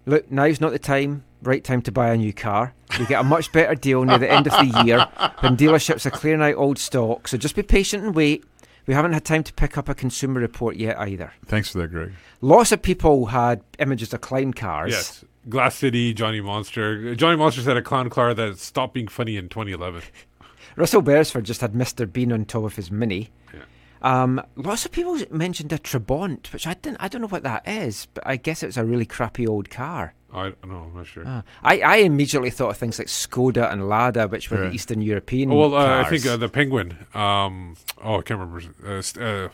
Look, 0.06 0.30
now's 0.30 0.60
not 0.60 0.72
the 0.72 0.78
time, 0.78 1.24
right 1.42 1.62
time 1.62 1.82
to 1.82 1.92
buy 1.92 2.10
a 2.10 2.16
new 2.16 2.32
car. 2.32 2.72
You 2.98 3.06
get 3.06 3.20
a 3.20 3.24
much 3.24 3.52
better 3.52 3.74
deal 3.74 4.04
near 4.04 4.18
the 4.18 4.30
end 4.30 4.46
of 4.46 4.52
the 4.52 4.82
year 4.84 5.06
when 5.40 5.56
dealerships 5.56 6.06
are 6.06 6.10
clearing 6.10 6.42
out 6.42 6.54
old 6.54 6.78
stock, 6.78 7.28
so 7.28 7.36
just 7.36 7.54
be 7.54 7.62
patient 7.62 8.04
and 8.04 8.14
wait. 8.14 8.44
We 8.86 8.94
haven't 8.94 9.12
had 9.12 9.24
time 9.24 9.44
to 9.44 9.52
pick 9.52 9.76
up 9.76 9.88
a 9.88 9.94
consumer 9.94 10.40
report 10.40 10.76
yet 10.76 10.98
either. 10.98 11.32
Thanks 11.46 11.70
for 11.70 11.78
that, 11.78 11.88
Greg. 11.88 12.12
Lots 12.40 12.72
of 12.72 12.82
people 12.82 13.26
had 13.26 13.62
images 13.78 14.12
of 14.14 14.22
clown 14.22 14.52
cars. 14.52 14.92
Yes, 14.92 15.24
Glass 15.48 15.76
City, 15.76 16.12
Johnny 16.12 16.40
Monster. 16.40 17.14
Johnny 17.14 17.36
Monster 17.36 17.62
said 17.62 17.76
a 17.76 17.82
clown 17.82 18.10
car 18.10 18.34
that 18.34 18.58
stopped 18.58 18.94
being 18.94 19.08
funny 19.08 19.36
in 19.36 19.48
2011. 19.48 20.02
Russell 20.76 21.02
Beresford 21.02 21.44
just 21.44 21.60
had 21.60 21.72
Mr. 21.72 22.10
Bean 22.10 22.32
on 22.32 22.44
top 22.44 22.64
of 22.64 22.76
his 22.76 22.90
Mini. 22.90 23.30
Yeah. 23.52 23.60
Um, 24.02 24.42
lots 24.56 24.84
of 24.84 24.92
people 24.92 25.18
mentioned 25.30 25.72
a 25.72 25.78
Trabant, 25.78 26.52
which 26.52 26.66
I 26.66 26.74
didn't. 26.74 26.98
I 27.00 27.08
don't 27.08 27.20
know 27.22 27.28
what 27.28 27.42
that 27.42 27.66
is, 27.66 28.06
but 28.14 28.26
I 28.26 28.36
guess 28.36 28.62
it's 28.62 28.76
a 28.76 28.84
really 28.84 29.06
crappy 29.06 29.46
old 29.46 29.70
car. 29.70 30.14
I 30.32 30.44
don't 30.44 30.68
know, 30.68 30.84
I'm 30.84 30.96
not 30.96 31.06
sure. 31.06 31.24
Ah. 31.26 31.42
I, 31.62 31.80
I 31.80 31.96
immediately 31.96 32.50
thought 32.50 32.70
of 32.70 32.76
things 32.76 32.98
like 32.98 33.08
Skoda 33.08 33.72
and 33.72 33.88
Lada, 33.88 34.28
which 34.28 34.50
were 34.50 34.58
the 34.58 34.72
Eastern 34.72 35.02
European. 35.02 35.50
Oh, 35.50 35.56
well, 35.56 35.74
uh, 35.74 36.02
I 36.02 36.04
think 36.04 36.24
uh, 36.24 36.36
the 36.36 36.48
Penguin. 36.48 36.96
Um, 37.14 37.76
oh, 38.02 38.18
I 38.18 38.22
can't 38.22 38.38
remember. 38.38 38.62
Uh, 38.86 39.20
uh, 39.20 39.48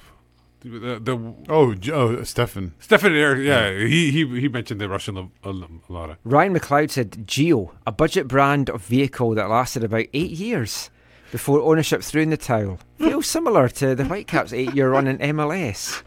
the, 0.70 1.01
the 1.01 1.34
Oh, 1.48 1.74
J- 1.74 1.93
oh, 1.93 2.22
Stefan. 2.24 2.74
Stefan 2.80 3.14
Eric, 3.14 3.44
yeah, 3.47 3.70
he 3.86 4.10
he 4.10 4.40
he 4.40 4.48
mentioned 4.48 4.80
the 4.80 4.88
Russian 4.88 5.14
Lo- 5.14 5.30
uh, 5.44 5.52
Lada. 5.88 6.18
Ryan 6.24 6.55
McLeod 6.55 6.90
said 6.90 7.26
Geo, 7.26 7.72
a 7.86 7.93
budget 7.93 8.28
brand 8.28 8.68
of 8.70 8.82
vehicle 8.84 9.34
that 9.34 9.48
lasted 9.48 9.84
about 9.84 10.06
eight 10.12 10.30
years 10.32 10.90
before 11.32 11.60
ownership 11.60 12.02
threw 12.02 12.22
in 12.22 12.30
the 12.30 12.36
towel. 12.36 12.78
Feels 12.98 13.26
similar 13.28 13.68
to 13.68 13.94
the 13.94 14.05
Whitecaps' 14.05 14.52
eight-year 14.52 14.90
run 14.90 15.06
in 15.06 15.18
MLS. 15.18 16.02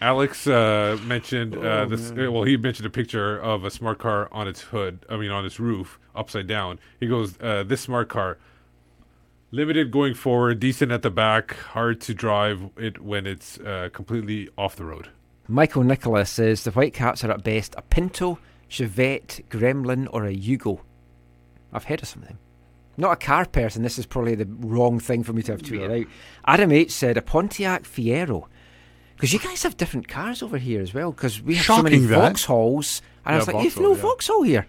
Alex 0.00 0.46
uh, 0.46 0.96
mentioned 1.04 1.56
uh, 1.56 1.58
Oh, 1.58 1.86
this. 1.86 2.12
man. 2.12 2.32
Well, 2.32 2.44
he 2.44 2.56
mentioned 2.56 2.86
a 2.86 2.90
picture 2.90 3.36
of 3.40 3.64
a 3.64 3.70
smart 3.70 3.98
car 3.98 4.28
on 4.30 4.46
its 4.46 4.60
hood. 4.60 5.04
I 5.10 5.16
mean, 5.16 5.32
on 5.32 5.44
its 5.44 5.58
roof, 5.58 5.98
upside 6.14 6.46
down. 6.46 6.78
He 7.00 7.08
goes, 7.08 7.36
uh, 7.40 7.64
"This 7.66 7.80
smart 7.80 8.08
car, 8.08 8.38
limited 9.50 9.90
going 9.90 10.14
forward, 10.14 10.60
decent 10.60 10.92
at 10.92 11.02
the 11.02 11.10
back, 11.10 11.54
hard 11.56 12.00
to 12.02 12.14
drive 12.14 12.70
it 12.76 13.00
when 13.00 13.26
it's 13.26 13.58
uh, 13.58 13.88
completely 13.92 14.48
off 14.56 14.76
the 14.76 14.84
road." 14.84 15.10
Michael 15.48 15.82
Nicholas 15.82 16.30
says 16.30 16.64
the 16.64 16.70
Whitecaps 16.70 17.24
are 17.24 17.30
at 17.30 17.42
best 17.42 17.74
a 17.78 17.82
Pinto, 17.82 18.38
Chevette, 18.68 19.42
Gremlin, 19.48 20.06
or 20.10 20.26
a 20.26 20.34
Yugo. 20.34 20.80
I've 21.72 21.84
heard 21.84 22.02
of 22.02 22.08
something. 22.08 22.38
Not 22.98 23.12
a 23.12 23.16
car 23.16 23.46
person. 23.46 23.82
This 23.82 23.98
is 23.98 24.06
probably 24.06 24.34
the 24.34 24.46
wrong 24.46 24.98
thing 24.98 25.22
for 25.22 25.32
me 25.32 25.42
to 25.42 25.52
have 25.52 25.62
tweeted 25.62 26.02
out. 26.02 26.06
Adam 26.46 26.72
H 26.72 26.90
said 26.90 27.16
a 27.16 27.22
Pontiac 27.22 27.84
Fiero. 27.84 28.46
Because 29.14 29.32
you 29.32 29.38
guys 29.38 29.62
have 29.62 29.76
different 29.76 30.08
cars 30.08 30.42
over 30.42 30.58
here 30.58 30.80
as 30.82 30.92
well. 30.92 31.12
Because 31.12 31.40
we 31.40 31.54
have 31.54 31.64
so 31.64 31.82
many 31.82 31.98
that. 31.98 32.34
Vauxhalls, 32.34 33.00
and 33.24 33.34
I 33.34 33.38
was 33.38 33.48
like, 33.48 33.64
"You've 33.64 33.78
no 33.80 33.94
yeah. 33.94 34.02
Vauxhall 34.02 34.42
here." 34.42 34.66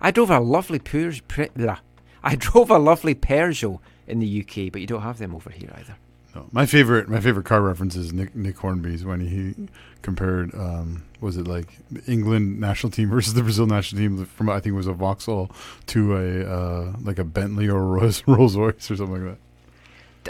I 0.00 0.10
drove 0.10 0.30
a 0.30 0.40
lovely 0.40 0.78
Peugeot. 0.78 1.78
I 2.22 2.36
drove 2.36 2.70
a 2.70 2.78
lovely 2.78 3.14
Peugeot 3.14 3.80
in 4.08 4.18
the 4.18 4.40
UK, 4.40 4.72
but 4.72 4.80
you 4.80 4.86
don't 4.86 5.02
have 5.02 5.18
them 5.18 5.34
over 5.34 5.50
here 5.50 5.70
either. 5.76 5.96
No, 6.34 6.46
my 6.52 6.66
favorite, 6.66 7.08
my 7.08 7.20
favorite 7.20 7.46
car 7.46 7.62
reference 7.62 7.96
is 7.96 8.12
Nick 8.12 8.34
Nick 8.34 8.58
Hornby's 8.58 9.04
when 9.04 9.20
he 9.20 9.68
compared, 10.02 10.54
um, 10.54 11.04
was 11.20 11.36
it 11.36 11.48
like 11.48 11.68
the 11.90 12.04
England 12.10 12.60
national 12.60 12.90
team 12.90 13.08
versus 13.10 13.34
the 13.34 13.42
Brazil 13.42 13.66
national 13.66 14.00
team 14.00 14.24
from 14.26 14.50
I 14.50 14.60
think 14.60 14.74
it 14.74 14.76
was 14.76 14.86
a 14.86 14.92
Vauxhall 14.92 15.50
to 15.86 16.16
a 16.16 16.44
uh, 16.44 16.92
like 17.02 17.18
a 17.18 17.24
Bentley 17.24 17.68
or 17.68 17.78
a 17.78 17.86
Rolls 17.86 18.22
Rolls 18.26 18.56
Royce 18.56 18.90
or 18.90 18.96
something 18.96 19.26
like 19.26 19.36
that. 19.36 19.38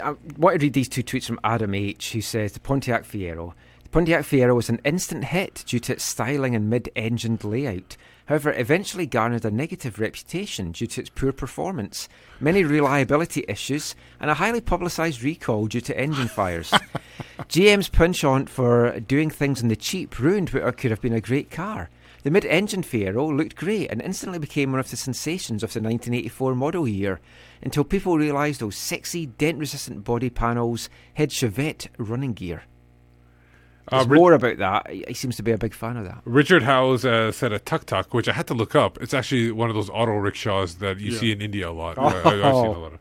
I 0.01 0.15
want 0.37 0.59
to 0.59 0.65
read 0.65 0.73
these 0.73 0.87
two 0.87 1.03
tweets 1.03 1.25
from 1.25 1.39
Adam 1.43 1.73
H, 1.73 2.13
who 2.13 2.21
says 2.21 2.53
the 2.53 2.59
Pontiac 2.61 3.03
Fiero. 3.03 3.53
The 3.83 3.89
Pontiac 3.89 4.23
Fiero 4.23 4.55
was 4.55 4.69
an 4.69 4.79
instant 4.85 5.25
hit 5.25 5.63
due 5.67 5.79
to 5.79 5.93
its 5.93 6.03
styling 6.03 6.55
and 6.55 6.69
mid-engined 6.69 7.43
layout. 7.43 7.97
However, 8.29 8.53
eventually 8.55 9.07
garnered 9.07 9.43
a 9.43 9.49
negative 9.49 9.97
reputation 9.97 10.71
due 10.71 10.85
to 10.85 11.01
its 11.01 11.09
poor 11.09 11.31
performance, 11.31 12.07
many 12.39 12.63
reliability 12.63 13.43
issues, 13.47 13.95
and 14.19 14.29
a 14.29 14.35
highly 14.35 14.61
publicised 14.61 15.23
recall 15.23 15.65
due 15.65 15.81
to 15.81 15.99
engine 15.99 16.27
fires. 16.27 16.69
GM's 17.49 17.89
penchant 17.89 18.47
for 18.47 18.99
doing 18.99 19.31
things 19.31 19.63
on 19.63 19.69
the 19.69 19.75
cheap 19.75 20.19
ruined 20.19 20.51
what 20.51 20.77
could 20.77 20.91
have 20.91 21.01
been 21.01 21.15
a 21.15 21.19
great 21.19 21.49
car. 21.49 21.89
The 22.21 22.29
mid-engine 22.29 22.83
Fiero 22.83 23.35
looked 23.35 23.55
great 23.55 23.89
and 23.89 23.99
instantly 23.99 24.37
became 24.37 24.69
one 24.69 24.79
of 24.79 24.91
the 24.91 24.97
sensations 24.97 25.63
of 25.63 25.73
the 25.73 25.81
1984 25.81 26.53
model 26.53 26.87
year, 26.87 27.19
until 27.63 27.83
people 27.83 28.15
realised 28.15 28.61
those 28.61 28.75
sexy, 28.75 29.25
dent-resistant 29.25 30.03
body 30.03 30.29
panels 30.29 30.87
hid 31.15 31.31
Chevette 31.31 31.87
running 31.97 32.33
gear. 32.33 32.61
Uh, 33.91 33.97
There's 33.97 34.07
Ri- 34.07 34.17
more 34.19 34.33
about 34.33 34.57
that. 34.57 34.89
He 34.89 35.03
he 35.07 35.13
seems 35.13 35.35
to 35.37 35.43
be 35.43 35.51
a 35.51 35.57
big 35.57 35.73
fan 35.73 35.97
of 35.97 36.05
that. 36.05 36.21
Richard 36.25 36.63
Howes 36.63 37.05
uh, 37.05 37.31
said 37.31 37.51
a 37.51 37.59
tuk 37.59 37.85
tuk, 37.85 38.13
which 38.13 38.27
I 38.29 38.33
had 38.33 38.47
to 38.47 38.53
look 38.53 38.75
up. 38.75 38.97
It's 39.01 39.13
actually 39.13 39.51
one 39.51 39.69
of 39.69 39.75
those 39.75 39.89
auto 39.89 40.13
rickshaws 40.13 40.75
that 40.75 40.99
you 40.99 41.11
Yeah. 41.13 41.19
see 41.19 41.31
in 41.31 41.41
India 41.41 41.69
a 41.69 41.71
lot. 41.71 41.97
Uh, 41.97 42.01
I, 42.03 42.07
I've 42.15 42.23
seen 42.23 42.31
a 42.43 42.49
Oh. 42.53 42.71
lot 42.71 42.93
of. 42.93 42.99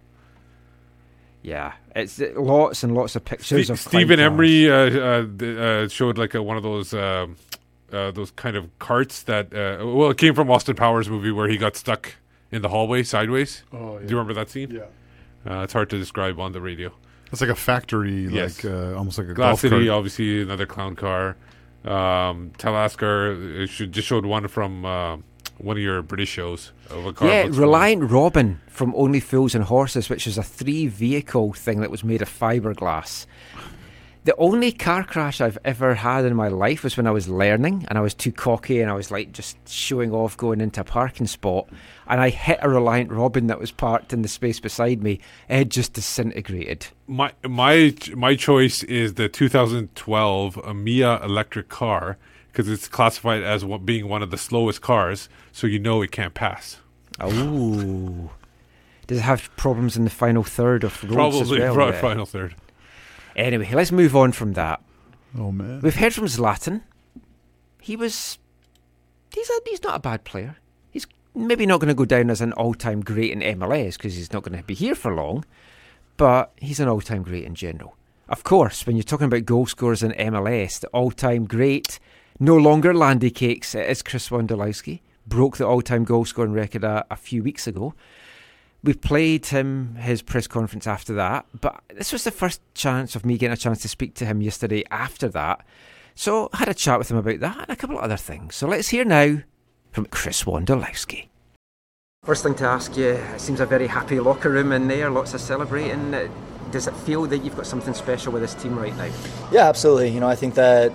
Yeah, 1.43 1.73
it's 1.95 2.21
uh, 2.21 2.33
lots 2.37 2.83
and 2.83 2.95
lots 2.95 3.15
of 3.17 3.25
pictures 3.25 3.67
Ste- 3.67 3.71
of 3.71 3.79
Stephen. 3.81 4.19
Emery 4.21 4.69
uh, 4.71 4.75
uh, 4.75 5.45
uh, 5.45 5.89
showed 5.89 6.19
like 6.19 6.35
a, 6.35 6.43
one 6.43 6.57
of 6.57 6.63
those 6.63 6.93
um, 6.93 7.37
uh, 7.93 8.11
those 8.11 8.31
kind 8.33 8.57
of 8.57 8.77
carts 8.79 9.23
that 9.25 9.47
uh, 9.55 9.87
well, 9.87 10.11
it 10.11 10.19
came 10.19 10.35
from 10.35 10.51
Austin 10.51 10.75
Powers 10.75 11.09
movie 11.09 11.31
where 11.31 11.49
he 11.49 11.57
got 11.57 11.77
stuck 11.77 12.15
in 12.51 12.61
the 12.63 12.69
hallway 12.69 13.03
sideways. 13.03 13.63
Oh, 13.73 13.99
Do 13.99 14.05
you 14.05 14.17
remember 14.19 14.35
that 14.35 14.51
scene? 14.51 14.71
Yeah. 14.73 14.83
Uh, 15.51 15.63
it's 15.63 15.73
hard 15.73 15.89
to 15.91 15.99
describe 15.99 16.41
on 16.41 16.53
the 16.53 16.61
radio. 16.61 16.93
It's 17.33 17.41
like 17.41 17.51
a 17.51 17.55
factory, 17.55 18.27
Yes. 18.29 18.65
like 18.65 18.73
uh, 18.73 18.95
almost 18.97 19.19
like 19.19 19.29
a 19.29 19.35
Glass 19.35 19.49
golf 19.51 19.61
City, 19.61 19.87
cart. 19.87 19.89
obviously 19.99 20.43
another 20.43 20.67
clown 20.67 20.97
car. 20.97 21.37
Um, 21.85 22.53
Talasker 22.59 23.65
uh, 23.65 23.67
should, 23.67 23.93
just 23.93 24.09
showed 24.09 24.27
one 24.27 24.49
from 24.49 24.85
uh, 24.85 25.17
one 25.59 25.77
of 25.77 25.83
your 25.83 26.03
British 26.03 26.29
shows 26.29 26.73
of 26.91 27.07
a 27.07 27.13
car. 27.13 27.29
Yeah, 27.29 27.45
looks 27.45 27.57
Reliant 27.57 28.11
Robin 28.11 28.61
from 28.69 28.95
Only 28.97 29.21
Fools 29.21 29.55
and 29.55 29.65
Horses, 29.65 30.09
which 30.09 30.27
is 30.27 30.39
a 30.39 30.43
three 30.43 30.87
vehicle 30.87 31.53
thing 31.53 31.81
that 31.81 31.91
was 31.91 32.03
made 32.03 32.23
of 32.23 32.29
fiberglass. 32.29 33.27
The 34.25 34.37
only 34.37 34.73
car 34.73 35.05
crash 35.05 35.41
I've 35.41 35.57
ever 35.65 35.95
had 35.95 36.25
in 36.25 36.37
my 36.37 36.49
life 36.49 36.85
was 36.85 36.97
when 36.97 37.07
I 37.07 37.11
was 37.11 37.29
learning 37.29 37.87
and 37.89 37.97
I 37.97 38.03
was 38.03 38.13
too 38.13 38.33
cocky 38.33 38.81
and 38.81 38.91
I 38.91 38.95
was 38.95 39.11
like 39.11 39.33
just 39.33 39.57
showing 39.69 40.13
off 40.13 40.37
going 40.37 40.61
into 40.61 40.83
a 40.83 40.85
parking 40.85 41.27
spot 41.27 41.67
and 42.07 42.21
I 42.21 42.29
hit 42.29 42.59
a 42.61 42.69
Reliant 42.69 43.11
Robin 43.11 43.47
that 43.47 43.59
was 43.59 43.71
parked 43.71 44.13
in 44.13 44.23
the 44.23 44.29
space 44.29 44.61
beside 44.61 45.03
me. 45.03 45.21
It 45.49 45.57
had 45.57 45.71
just 45.71 45.95
disintegrated. 45.95 46.89
My 47.07 47.33
my 47.43 47.95
my 48.15 48.35
choice 48.35 48.83
is 48.83 49.15
the 49.15 49.29
2012 49.29 50.75
Mia 50.75 51.23
electric 51.23 51.69
car 51.69 52.19
because 52.53 52.69
it's 52.69 52.89
classified 52.89 53.43
as 53.43 53.65
being 53.85 54.09
one 54.09 54.23
of 54.23 54.31
the 54.31 54.39
slowest 54.39 54.81
cars, 54.81 55.29
so 55.53 55.67
you 55.67 55.79
know 55.79 56.03
it 56.03 56.11
can't 56.11 56.35
pass. 56.35 56.79
Oh. 57.21 58.31
Does 59.07 59.19
it 59.19 59.23
have 59.23 59.55
problems 59.57 59.97
in 59.97 60.05
the 60.05 60.11
final 60.11 60.43
third 60.43 60.85
of 60.85 61.03
roads 61.05 61.15
Probably 61.15 61.63
as 61.63 61.77
well? 61.77 61.93
fi- 61.93 62.01
final 62.01 62.27
third. 62.27 62.55
Anyway, 63.39 63.71
let's 63.73 63.93
move 63.93 64.17
on 64.17 64.33
from 64.33 64.55
that. 64.55 64.83
Oh 65.39 65.53
man, 65.53 65.81
We've 65.81 65.95
heard 65.95 66.13
from 66.13 66.25
Zlatan. 66.25 66.83
He 67.81 67.95
was. 67.95 68.39
He's 69.33 69.49
a, 69.49 69.61
he's 69.65 69.83
not 69.83 69.95
a 69.95 70.01
bad 70.01 70.25
player. 70.25 70.57
He's 70.91 71.07
maybe 71.35 71.65
not 71.65 71.79
going 71.79 71.89
to 71.89 71.95
go 71.95 72.05
down 72.05 72.31
as 72.31 72.41
an 72.41 72.53
all-time 72.55 73.01
great 73.03 73.31
in 73.31 73.41
MLS 73.61 73.97
because 73.97 74.17
he's 74.17 74.33
not 74.33 74.43
going 74.43 74.59
to 74.59 74.65
be 74.65 74.75
here 74.75 74.97
for 74.97 75.15
long, 75.15 75.45
but 76.17 76.53
he's 76.57 76.81
an 76.81 76.89
all-time 76.89 77.23
great 77.23 77.45
in 77.45 77.55
general. 77.55 77.95
Of 78.29 78.43
course, 78.43 78.87
when 78.87 78.97
you're 78.97 79.05
talking 79.05 79.27
about 79.27 79.45
goal 79.45 79.67
scorers 79.67 80.03
in 80.03 80.13
MLS, 80.13 80.81
the 80.81 80.89
all-time 80.89 81.45
great, 81.45 82.01
no 82.41 82.57
longer 82.57 82.93
Landy 82.93 83.31
Cakes, 83.31 83.75
it 83.75 83.89
is 83.89 84.03
Chris 84.03 84.31
Wondolowski. 84.31 85.01
Broke 85.27 85.59
the 85.59 85.67
all-time 85.67 86.05
goal 86.05 86.25
scoring 86.25 86.53
record 86.53 86.83
a, 86.83 87.07
a 87.11 87.17
few 87.17 87.43
weeks 87.45 87.67
ago. 87.69 87.95
We 88.83 88.95
played 88.95 89.47
him 89.47 89.97
his 89.97 90.23
press 90.23 90.47
conference 90.47 90.87
after 90.87 91.13
that, 91.15 91.47
but 91.61 91.83
this 91.95 92.13
was 92.13 92.25
the 92.25 92.31
first 92.31 92.61
chance 92.75 93.17
of 93.17 93.27
me 93.27 93.37
getting 93.37 93.53
a 93.53 93.57
chance 93.57 93.83
to 93.83 93.89
speak 93.89 94.15
to 94.15 94.25
him 94.25 94.41
yesterday 94.41 94.85
after 94.91 95.29
that. 95.29 95.65
So 96.15 96.49
I 96.53 96.59
had 96.59 96.69
a 96.69 96.75
chat 96.75 96.99
with 96.99 97.11
him 97.11 97.17
about 97.17 97.41
that 97.41 97.59
and 97.59 97.71
a 97.71 97.77
couple 97.77 97.99
of 97.99 98.05
other 98.05 98.17
things. 98.17 98.55
So 98.55 98.69
let's 98.69 98.89
hear 98.89 99.05
now 99.05 99.41
from 99.91 100.07
Chris 100.07 100.45
Wondolowski. 100.45 101.29
First 102.25 102.43
thing 102.43 102.55
to 102.57 102.65
ask 102.65 102.97
you, 102.97 103.11
it 103.11 103.41
seems 103.41 103.61
a 103.61 103.67
very 103.67 103.87
happy 103.87 104.21
locker 104.21 104.51
room 104.51 104.73
in 104.73 104.87
there, 104.87 105.11
lots 105.11 105.35
of 105.35 105.41
celebrating. 105.41 106.11
Does 106.71 106.87
it 106.87 106.95
feel 106.95 107.27
that 107.27 107.39
you've 107.39 107.57
got 107.57 107.67
something 107.67 107.95
special 107.95 108.33
with 108.33 108.43
this 108.43 108.55
team 108.55 108.79
right 108.79 108.97
now? 108.97 109.11
Yeah, 109.51 109.69
absolutely. 109.69 110.11
You 110.11 110.21
know, 110.21 110.29
I 110.29 110.35
think 110.35 110.55
that, 110.55 110.93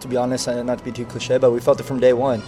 to 0.00 0.08
be 0.08 0.16
honest, 0.16 0.46
and 0.46 0.66
not 0.66 0.78
to 0.78 0.84
be 0.84 0.92
too 0.92 1.06
cliche, 1.06 1.38
but 1.38 1.50
we 1.50 1.60
felt 1.60 1.80
it 1.80 1.82
from 1.82 2.00
day 2.00 2.12
one. 2.12 2.42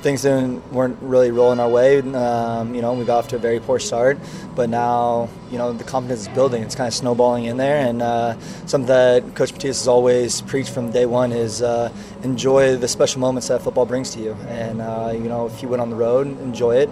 Things 0.00 0.22
didn't, 0.22 0.72
weren't 0.72 0.96
really 1.02 1.32
rolling 1.32 1.58
our 1.58 1.68
way. 1.68 2.00
Um, 2.00 2.74
you 2.74 2.82
know, 2.82 2.92
we 2.92 3.04
got 3.04 3.18
off 3.18 3.28
to 3.28 3.36
a 3.36 3.38
very 3.38 3.58
poor 3.58 3.80
start, 3.80 4.16
but 4.54 4.70
now, 4.70 5.28
you 5.50 5.58
know, 5.58 5.72
the 5.72 5.82
confidence 5.82 6.20
is 6.20 6.28
building. 6.28 6.62
It's 6.62 6.76
kind 6.76 6.86
of 6.86 6.94
snowballing 6.94 7.46
in 7.46 7.56
there, 7.56 7.84
and 7.84 8.00
uh, 8.00 8.38
something 8.66 8.86
that 8.86 9.34
Coach 9.34 9.52
Matías 9.52 9.78
has 9.80 9.88
always 9.88 10.40
preached 10.42 10.70
from 10.70 10.92
day 10.92 11.04
one 11.04 11.32
is 11.32 11.62
uh, 11.62 11.92
enjoy 12.22 12.76
the 12.76 12.86
special 12.86 13.20
moments 13.20 13.48
that 13.48 13.60
football 13.60 13.86
brings 13.86 14.10
to 14.14 14.20
you. 14.20 14.34
And 14.48 14.80
uh, 14.80 15.10
you 15.12 15.28
know, 15.28 15.46
if 15.46 15.62
you 15.62 15.68
went 15.68 15.82
on 15.82 15.90
the 15.90 15.96
road, 15.96 16.26
enjoy 16.42 16.76
it. 16.76 16.90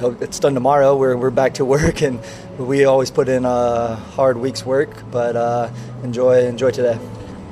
It's 0.00 0.38
done 0.38 0.54
tomorrow. 0.54 0.96
We're, 0.96 1.16
we're 1.16 1.30
back 1.30 1.54
to 1.54 1.64
work, 1.76 2.02
and 2.02 2.20
we 2.58 2.84
always 2.86 3.12
put 3.12 3.28
in 3.28 3.44
a 3.44 3.94
hard 3.94 4.36
week's 4.36 4.66
work, 4.66 4.90
but 5.12 5.36
uh, 5.36 5.70
enjoy 6.02 6.46
enjoy 6.46 6.72
today. 6.72 6.98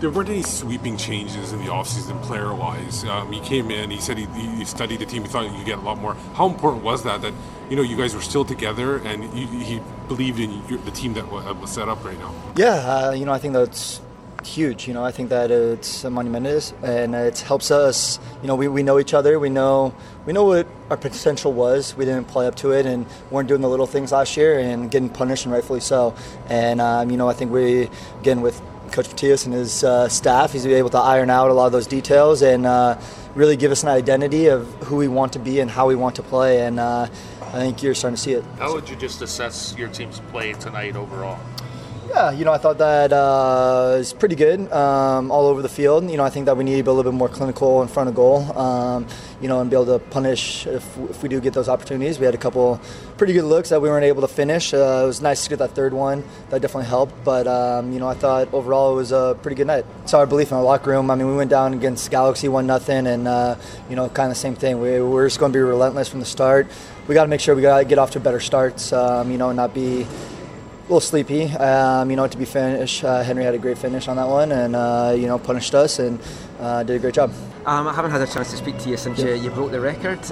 There 0.00 0.10
weren't 0.10 0.28
any 0.28 0.42
sweeping 0.42 0.96
changes 0.98 1.52
in 1.52 1.58
the 1.60 1.70
offseason 1.70 2.22
player 2.22 2.54
wise. 2.54 3.04
Um, 3.04 3.32
he 3.32 3.40
came 3.40 3.70
in, 3.70 3.90
he 3.90 3.98
said 3.98 4.18
he, 4.18 4.26
he 4.26 4.64
studied 4.64 5.00
the 5.00 5.06
team, 5.06 5.22
he 5.22 5.28
thought 5.28 5.46
you 5.46 5.56
could 5.56 5.64
get 5.64 5.78
a 5.78 5.82
lot 5.82 5.98
more. 5.98 6.14
How 6.34 6.46
important 6.46 6.84
was 6.84 7.02
that? 7.04 7.22
That 7.22 7.32
you 7.70 7.76
know 7.76 7.82
you 7.82 7.96
guys 7.96 8.14
were 8.14 8.20
still 8.20 8.44
together 8.44 8.98
and 8.98 9.24
you, 9.36 9.46
he 9.46 9.80
believed 10.08 10.38
in 10.38 10.62
your, 10.68 10.78
the 10.80 10.90
team 10.90 11.14
that 11.14 11.30
was 11.30 11.70
set 11.70 11.88
up 11.88 12.04
right 12.04 12.18
now. 12.18 12.34
Yeah, 12.56 12.74
uh, 12.74 13.12
you 13.12 13.24
know, 13.24 13.32
I 13.32 13.38
think 13.38 13.54
that's 13.54 14.00
huge. 14.46 14.86
You 14.86 14.94
know, 14.94 15.04
I 15.04 15.10
think 15.10 15.30
that 15.30 15.50
it's 15.50 16.04
monumentous, 16.04 16.72
and 16.82 17.14
it 17.14 17.38
helps 17.40 17.70
us. 17.70 18.18
You 18.42 18.48
know, 18.48 18.54
we, 18.54 18.68
we 18.68 18.82
know 18.82 18.98
each 18.98 19.14
other. 19.14 19.38
We 19.38 19.50
know 19.50 19.94
we 20.24 20.32
know 20.32 20.44
what 20.44 20.66
our 20.90 20.96
potential 20.96 21.52
was. 21.52 21.96
We 21.96 22.04
didn't 22.04 22.28
play 22.28 22.46
up 22.46 22.54
to 22.56 22.72
it, 22.72 22.86
and 22.86 23.06
weren't 23.30 23.48
doing 23.48 23.60
the 23.60 23.68
little 23.68 23.86
things 23.86 24.12
last 24.12 24.36
year, 24.36 24.58
and 24.58 24.90
getting 24.90 25.08
punished, 25.08 25.44
and 25.44 25.52
rightfully 25.52 25.80
so. 25.80 26.14
And 26.48 26.80
um, 26.80 27.10
you 27.10 27.16
know, 27.16 27.28
I 27.28 27.32
think 27.32 27.50
we 27.50 27.88
again 28.20 28.40
with 28.40 28.60
Coach 28.96 29.10
Matías 29.10 29.44
and 29.44 29.52
his 29.52 29.84
uh, 29.84 30.08
staff, 30.08 30.52
he's 30.52 30.64
able 30.64 30.88
to 30.88 30.96
iron 30.96 31.28
out 31.28 31.50
a 31.50 31.52
lot 31.52 31.66
of 31.66 31.72
those 31.72 31.86
details 31.86 32.40
and 32.40 32.64
uh, 32.64 32.98
really 33.34 33.54
give 33.54 33.70
us 33.70 33.82
an 33.82 33.90
identity 33.90 34.46
of 34.46 34.66
who 34.84 34.96
we 34.96 35.06
want 35.06 35.34
to 35.34 35.38
be 35.38 35.60
and 35.60 35.70
how 35.70 35.86
we 35.86 35.94
want 35.94 36.16
to 36.16 36.22
play. 36.22 36.62
And 36.62 36.80
uh, 36.80 37.06
I 37.42 37.52
think 37.52 37.82
you're 37.82 37.94
starting 37.94 38.16
to 38.16 38.22
see 38.22 38.32
it. 38.32 38.44
How 38.58 38.72
would 38.72 38.88
you 38.88 38.96
just 38.96 39.20
assess 39.20 39.74
your 39.76 39.88
team's 39.88 40.20
play 40.30 40.54
tonight 40.54 40.96
overall? 40.96 41.38
Yeah, 42.08 42.30
you 42.30 42.44
know, 42.44 42.52
I 42.52 42.58
thought 42.58 42.78
that 42.78 43.12
uh, 43.12 44.02
pretty 44.18 44.36
good 44.36 44.72
um, 44.72 45.30
all 45.30 45.46
over 45.46 45.60
the 45.60 45.68
field. 45.68 46.08
You 46.08 46.16
know, 46.16 46.24
I 46.24 46.30
think 46.30 46.46
that 46.46 46.56
we 46.56 46.62
need 46.62 46.76
to 46.76 46.82
be 46.82 46.88
a 46.88 46.92
little 46.92 47.10
bit 47.10 47.16
more 47.16 47.28
clinical 47.28 47.82
in 47.82 47.88
front 47.88 48.08
of 48.08 48.14
goal. 48.14 48.56
Um, 48.56 49.06
you 49.40 49.48
know, 49.48 49.60
and 49.60 49.68
be 49.68 49.76
able 49.76 49.86
to 49.86 49.98
punish 49.98 50.66
if, 50.66 50.96
if 51.10 51.22
we 51.22 51.28
do 51.28 51.40
get 51.40 51.52
those 51.52 51.68
opportunities. 51.68 52.18
We 52.18 52.24
had 52.24 52.34
a 52.34 52.38
couple 52.38 52.80
pretty 53.18 53.32
good 53.32 53.44
looks 53.44 53.68
that 53.70 53.82
we 53.82 53.88
weren't 53.88 54.04
able 54.04 54.22
to 54.22 54.28
finish. 54.28 54.72
Uh, 54.72 55.02
it 55.04 55.06
was 55.06 55.20
nice 55.20 55.42
to 55.44 55.50
get 55.50 55.58
that 55.58 55.72
third 55.72 55.92
one. 55.92 56.24
That 56.50 56.62
definitely 56.62 56.88
helped. 56.88 57.24
But 57.24 57.46
um, 57.46 57.92
you 57.92 57.98
know, 57.98 58.08
I 58.08 58.14
thought 58.14 58.54
overall 58.54 58.92
it 58.92 58.96
was 58.96 59.12
a 59.12 59.36
pretty 59.42 59.56
good 59.56 59.66
night. 59.66 59.84
It's 60.04 60.14
our 60.14 60.26
belief 60.26 60.52
in 60.52 60.56
the 60.58 60.62
locker 60.62 60.90
room. 60.90 61.10
I 61.10 61.16
mean, 61.16 61.26
we 61.26 61.36
went 61.36 61.50
down 61.50 61.74
against 61.74 62.10
Galaxy 62.10 62.48
one 62.48 62.66
nothing, 62.66 63.06
and 63.06 63.26
uh, 63.26 63.56
you 63.90 63.96
know, 63.96 64.08
kind 64.08 64.30
of 64.30 64.36
the 64.36 64.40
same 64.40 64.54
thing. 64.54 64.80
We, 64.80 65.00
we're 65.00 65.26
just 65.26 65.40
going 65.40 65.52
to 65.52 65.56
be 65.56 65.62
relentless 65.62 66.08
from 66.08 66.20
the 66.20 66.26
start. 66.26 66.68
We 67.08 67.14
got 67.14 67.24
to 67.24 67.28
make 67.28 67.40
sure 67.40 67.54
we 67.54 67.62
got 67.62 67.78
to 67.78 67.84
get 67.84 67.98
off 67.98 68.12
to 68.12 68.20
better 68.20 68.40
starts. 68.40 68.92
Um, 68.92 69.30
you 69.30 69.38
know, 69.38 69.50
and 69.50 69.56
not 69.56 69.74
be 69.74 70.06
a 70.86 70.88
little 70.88 71.00
sleepy. 71.00 71.46
Um, 71.46 72.10
you 72.10 72.16
know, 72.16 72.28
to 72.28 72.38
be 72.38 72.44
finished. 72.44 73.02
Uh, 73.02 73.22
Henry 73.22 73.42
had 73.42 73.54
a 73.54 73.58
great 73.58 73.76
finish 73.76 74.06
on 74.06 74.16
that 74.16 74.28
one, 74.28 74.52
and 74.52 74.76
uh, 74.76 75.14
you 75.16 75.26
know, 75.26 75.38
punished 75.38 75.74
us 75.74 75.98
and 75.98 76.20
uh, 76.60 76.84
did 76.84 76.96
a 76.96 76.98
great 77.00 77.14
job. 77.14 77.32
Um, 77.66 77.88
I 77.88 77.92
haven't 77.92 78.12
had 78.12 78.20
a 78.20 78.26
chance 78.28 78.52
to 78.52 78.56
speak 78.56 78.78
to 78.78 78.90
you 78.90 78.96
since 78.96 79.18
you, 79.18 79.34
you 79.34 79.50
broke 79.50 79.72
the 79.72 79.80
record. 79.80 80.22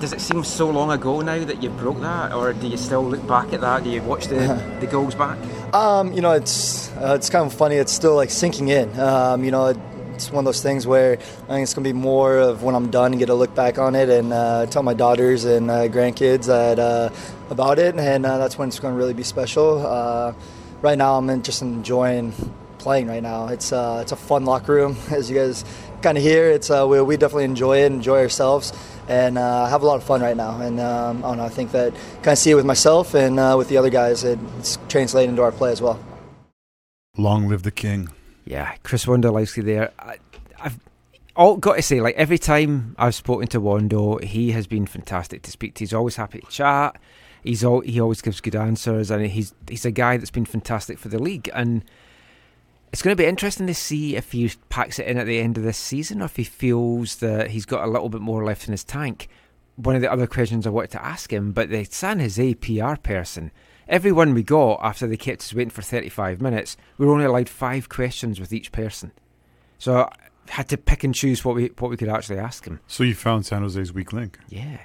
Does 0.00 0.14
it 0.14 0.22
seem 0.22 0.42
so 0.42 0.70
long 0.70 0.90
ago 0.90 1.20
now 1.20 1.44
that 1.44 1.62
you 1.62 1.68
broke 1.68 2.00
that, 2.00 2.32
or 2.32 2.54
do 2.54 2.66
you 2.66 2.78
still 2.78 3.04
look 3.04 3.26
back 3.26 3.52
at 3.52 3.60
that? 3.60 3.84
Do 3.84 3.90
you 3.90 4.00
watch 4.00 4.28
the, 4.28 4.38
the 4.80 4.86
goals 4.86 5.14
back? 5.14 5.38
Um, 5.74 6.14
you 6.14 6.22
know, 6.22 6.32
it's 6.32 6.90
uh, 6.96 7.14
it's 7.14 7.28
kind 7.28 7.44
of 7.44 7.52
funny. 7.52 7.76
It's 7.76 7.92
still 7.92 8.16
like 8.16 8.30
sinking 8.30 8.68
in. 8.68 8.98
Um, 8.98 9.44
you 9.44 9.50
know, 9.50 9.66
it, 9.66 9.76
it's 10.18 10.32
one 10.32 10.40
of 10.40 10.46
those 10.46 10.60
things 10.60 10.84
where 10.84 11.12
I 11.12 11.46
think 11.46 11.62
it's 11.62 11.74
gonna 11.74 11.84
be 11.84 11.92
more 11.92 12.38
of 12.38 12.64
when 12.64 12.74
I'm 12.74 12.90
done 12.90 13.12
and 13.12 13.20
get 13.20 13.26
to 13.26 13.34
look 13.34 13.54
back 13.54 13.78
on 13.78 13.94
it 13.94 14.08
and 14.08 14.32
uh, 14.32 14.66
tell 14.66 14.82
my 14.82 14.94
daughters 14.94 15.44
and 15.44 15.70
uh, 15.70 15.86
grandkids 15.86 16.46
that 16.46 16.80
uh, 16.80 17.10
about 17.50 17.78
it, 17.78 17.94
and 17.94 18.26
uh, 18.26 18.36
that's 18.36 18.58
when 18.58 18.66
it's 18.66 18.80
gonna 18.80 18.96
really 18.96 19.14
be 19.14 19.22
special. 19.22 19.86
Uh, 19.86 20.34
right 20.82 20.98
now 20.98 21.16
I'm 21.16 21.42
just 21.42 21.62
enjoying 21.62 22.34
playing 22.78 23.06
right 23.06 23.22
now. 23.22 23.46
It's 23.46 23.72
uh, 23.72 24.00
it's 24.02 24.10
a 24.10 24.16
fun 24.16 24.44
locker 24.44 24.74
room, 24.74 24.96
as 25.10 25.30
you 25.30 25.36
guys 25.36 25.64
kind 26.02 26.18
of 26.18 26.24
hear. 26.24 26.50
It's 26.50 26.68
we, 26.68 27.00
we 27.00 27.16
definitely 27.16 27.44
enjoy 27.44 27.84
it, 27.84 27.92
enjoy 27.92 28.18
ourselves, 28.18 28.72
and 29.06 29.38
uh, 29.38 29.66
have 29.66 29.82
a 29.82 29.86
lot 29.86 29.98
of 29.98 30.02
fun 30.02 30.20
right 30.20 30.36
now. 30.36 30.60
And 30.60 30.80
um, 30.80 31.24
I 31.24 31.36
know, 31.36 31.44
I 31.44 31.48
think 31.48 31.70
that 31.70 31.94
kind 32.22 32.32
of 32.34 32.38
see 32.38 32.50
it 32.50 32.56
with 32.56 32.66
myself 32.66 33.14
and 33.14 33.38
uh, 33.38 33.54
with 33.56 33.68
the 33.68 33.76
other 33.76 33.90
guys. 33.90 34.24
It, 34.24 34.40
it's 34.58 34.78
translated 34.88 35.30
into 35.30 35.42
our 35.42 35.52
play 35.52 35.70
as 35.70 35.80
well. 35.80 35.96
Long 37.16 37.48
live 37.48 37.62
the 37.62 37.70
king. 37.70 38.08
Yeah, 38.48 38.76
Chris 38.82 39.04
Wondolowski 39.04 39.62
there. 39.62 39.92
I, 39.98 40.16
I've 40.58 40.80
all 41.36 41.58
got 41.58 41.74
to 41.74 41.82
say, 41.82 42.00
like 42.00 42.14
every 42.14 42.38
time 42.38 42.96
I've 42.98 43.14
spoken 43.14 43.46
to 43.48 43.60
Wondo, 43.60 44.16
he 44.22 44.52
has 44.52 44.66
been 44.66 44.86
fantastic 44.86 45.42
to 45.42 45.50
speak 45.50 45.74
to. 45.74 45.80
He's 45.80 45.92
always 45.92 46.16
happy 46.16 46.40
to 46.40 46.46
chat. 46.46 46.96
He's 47.44 47.62
all, 47.62 47.80
he 47.80 48.00
always 48.00 48.22
gives 48.22 48.40
good 48.40 48.56
answers, 48.56 49.10
and 49.10 49.26
he's 49.26 49.54
he's 49.68 49.84
a 49.84 49.90
guy 49.90 50.16
that's 50.16 50.30
been 50.30 50.46
fantastic 50.46 50.98
for 50.98 51.08
the 51.08 51.18
league. 51.18 51.50
And 51.52 51.84
it's 52.90 53.02
going 53.02 53.14
to 53.14 53.22
be 53.22 53.28
interesting 53.28 53.66
to 53.66 53.74
see 53.74 54.16
if 54.16 54.32
he 54.32 54.50
packs 54.70 54.98
it 54.98 55.06
in 55.06 55.18
at 55.18 55.26
the 55.26 55.40
end 55.40 55.58
of 55.58 55.62
this 55.62 55.76
season, 55.76 56.22
or 56.22 56.24
if 56.24 56.36
he 56.36 56.44
feels 56.44 57.16
that 57.16 57.50
he's 57.50 57.66
got 57.66 57.84
a 57.84 57.90
little 57.90 58.08
bit 58.08 58.22
more 58.22 58.46
left 58.46 58.66
in 58.66 58.72
his 58.72 58.82
tank. 58.82 59.28
One 59.76 59.94
of 59.94 60.00
the 60.00 60.10
other 60.10 60.26
questions 60.26 60.66
I 60.66 60.70
wanted 60.70 60.92
to 60.92 61.04
ask 61.04 61.30
him, 61.30 61.52
but 61.52 61.68
the 61.68 61.84
San 61.84 62.18
Jose 62.18 62.54
PR 62.54 62.96
person, 62.96 63.52
everyone 63.88 64.34
we 64.34 64.42
got 64.42 64.80
after 64.82 65.06
they 65.06 65.16
kept 65.16 65.42
us 65.42 65.54
waiting 65.54 65.70
for 65.70 65.82
35 65.82 66.40
minutes, 66.40 66.76
we 66.96 67.06
were 67.06 67.12
only 67.12 67.24
allowed 67.24 67.48
five 67.48 67.88
questions 67.88 68.38
with 68.38 68.52
each 68.52 68.72
person. 68.72 69.12
So 69.78 70.00
I 70.00 70.12
had 70.50 70.68
to 70.68 70.76
pick 70.76 71.04
and 71.04 71.14
choose 71.14 71.44
what 71.44 71.54
we 71.54 71.70
what 71.78 71.90
we 71.90 71.96
could 71.96 72.08
actually 72.08 72.38
ask 72.38 72.64
them. 72.64 72.80
So 72.86 73.04
you 73.04 73.14
found 73.14 73.46
San 73.46 73.62
Jose's 73.62 73.92
weak 73.92 74.12
link. 74.12 74.38
Yeah. 74.48 74.78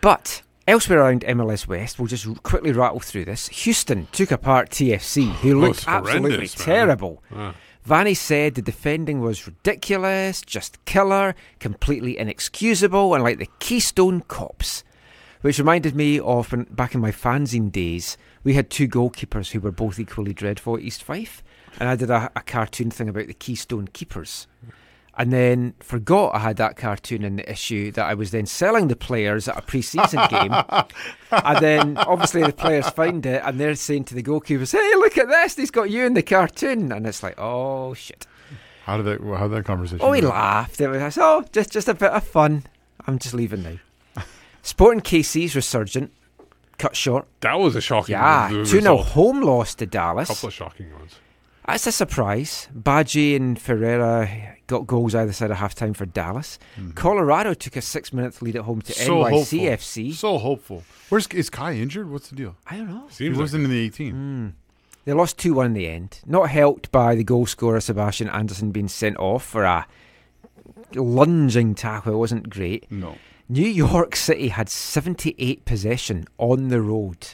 But 0.00 0.42
elsewhere 0.66 1.00
around 1.00 1.22
MLS 1.22 1.66
West, 1.66 1.98
we'll 1.98 2.08
just 2.08 2.42
quickly 2.42 2.72
rattle 2.72 3.00
through 3.00 3.24
this. 3.24 3.48
Houston 3.48 4.08
took 4.12 4.30
apart 4.30 4.70
TFC, 4.70 5.32
who 5.36 5.60
looked 5.60 5.86
absolutely 5.86 6.38
man. 6.38 6.48
terrible. 6.48 7.22
Yeah. 7.30 7.54
Vanney 7.86 8.16
said 8.16 8.54
the 8.54 8.62
defending 8.62 9.20
was 9.20 9.44
ridiculous, 9.46 10.40
just 10.40 10.84
killer, 10.84 11.34
completely 11.58 12.16
inexcusable, 12.16 13.12
and 13.14 13.24
like 13.24 13.38
the 13.38 13.48
Keystone 13.58 14.20
Cops. 14.22 14.84
Which 15.42 15.58
reminded 15.58 15.94
me 15.94 16.18
of 16.20 16.50
when, 16.50 16.64
back 16.64 16.94
in 16.94 17.00
my 17.00 17.10
fanzine 17.10 17.70
days, 17.70 18.16
we 18.44 18.54
had 18.54 18.70
two 18.70 18.88
goalkeepers 18.88 19.50
who 19.50 19.60
were 19.60 19.72
both 19.72 19.98
equally 19.98 20.32
dreadful 20.32 20.76
at 20.76 20.82
East 20.82 21.02
Fife, 21.02 21.42
and 21.78 21.88
I 21.88 21.96
did 21.96 22.10
a, 22.10 22.30
a 22.34 22.40
cartoon 22.40 22.90
thing 22.90 23.08
about 23.08 23.26
the 23.26 23.34
Keystone 23.34 23.88
Keepers. 23.88 24.46
And 25.18 25.30
then 25.30 25.74
forgot 25.80 26.34
I 26.34 26.38
had 26.38 26.56
that 26.56 26.76
cartoon 26.76 27.22
in 27.22 27.36
the 27.36 27.50
issue 27.50 27.92
that 27.92 28.06
I 28.06 28.14
was 28.14 28.30
then 28.30 28.46
selling 28.46 28.88
the 28.88 28.96
players 28.96 29.46
at 29.46 29.58
a 29.58 29.62
pre-season 29.62 30.20
game. 30.30 30.54
and 31.30 31.58
then 31.58 31.98
obviously 31.98 32.42
the 32.42 32.52
players 32.52 32.88
find 32.88 33.26
it 33.26 33.42
and 33.44 33.60
they're 33.60 33.74
saying 33.74 34.04
to 34.04 34.14
the 34.14 34.22
goalkeepers, 34.22 34.72
"Hey, 34.72 34.94
look 34.94 35.18
at 35.18 35.28
this! 35.28 35.56
He's 35.56 35.70
got 35.70 35.90
you 35.90 36.06
in 36.06 36.14
the 36.14 36.22
cartoon." 36.22 36.92
And 36.92 37.06
it's 37.06 37.22
like, 37.22 37.34
"Oh 37.38 37.92
shit!" 37.92 38.26
How 38.84 38.96
did 38.96 39.04
that? 39.04 39.20
How 39.20 39.48
did 39.48 39.56
that 39.58 39.64
conversation? 39.64 40.00
Oh, 40.02 40.12
we 40.12 40.22
go? 40.22 40.30
laughed. 40.30 40.80
It 40.80 40.88
was 40.88 41.18
oh, 41.18 41.44
just 41.52 41.70
just 41.70 41.88
a 41.88 41.94
bit 41.94 42.10
of 42.10 42.24
fun. 42.24 42.64
I'm 43.06 43.18
just 43.18 43.34
leaving 43.34 43.62
now. 43.62 43.76
Sporting 44.62 45.00
KC's 45.00 45.54
resurgent 45.56 46.12
cut 46.78 46.96
short. 46.96 47.26
That 47.40 47.58
was 47.58 47.74
a 47.76 47.80
shocking 47.80 48.12
Yeah, 48.14 48.48
re- 48.48 48.64
two 48.64 48.80
0 48.80 48.96
home 48.98 49.40
loss 49.42 49.74
to 49.76 49.86
Dallas. 49.86 50.30
A 50.30 50.34
couple 50.34 50.48
of 50.48 50.54
shocking 50.54 50.92
ones. 50.94 51.16
That's 51.66 51.86
a 51.86 51.92
surprise. 51.92 52.68
Badji 52.76 53.36
and 53.36 53.60
Ferreira 53.60 54.28
got 54.66 54.86
goals 54.86 55.14
either 55.14 55.32
side 55.32 55.50
of 55.50 55.58
half 55.58 55.74
time 55.74 55.94
for 55.94 56.06
Dallas. 56.06 56.58
Colorado 56.94 57.54
took 57.54 57.76
a 57.76 57.80
six 57.82 58.12
minute 58.12 58.40
lead 58.42 58.56
at 58.56 58.62
home 58.62 58.82
to 58.82 58.92
So 58.92 59.22
hopeful. 59.24 59.58
NYCFC. 59.58 60.12
So 60.14 60.38
hopeful. 60.38 60.82
Where's 61.08 61.26
is 61.28 61.50
Kei 61.50 61.80
injured? 61.80 62.10
What's 62.10 62.28
the 62.30 62.36
deal? 62.36 62.56
I 62.66 62.76
don't 62.78 62.88
know. 62.88 63.06
he 63.16 63.28
wasn't 63.30 63.64
in 63.64 63.70
the 63.70 63.78
18. 63.80 64.10
Hmm. 64.12 64.48
They 65.04 65.12
lost 65.12 65.38
2 65.38 65.54
1 65.54 65.66
in 65.66 65.72
the 65.74 65.88
end. 65.88 66.20
Not 66.26 66.48
helped 66.50 66.90
by 66.92 67.14
the 67.16 67.24
goal 67.24 67.46
scorer 67.46 67.80
Sebastian 67.80 68.28
Anderson 68.28 68.70
being 68.70 68.88
sent 68.88 69.16
off 69.18 69.44
for 69.44 69.64
a 69.64 69.86
lunging 70.94 71.74
tackle. 71.74 72.12
It 72.14 72.16
wasn't 72.18 72.50
great. 72.50 72.90
No. 72.90 73.16
New 73.48 73.66
York 73.66 74.16
City 74.16 74.48
had 74.48 74.68
78 74.68 75.64
possession 75.64 76.26
on 76.38 76.68
the 76.68 76.80
road. 76.80 77.28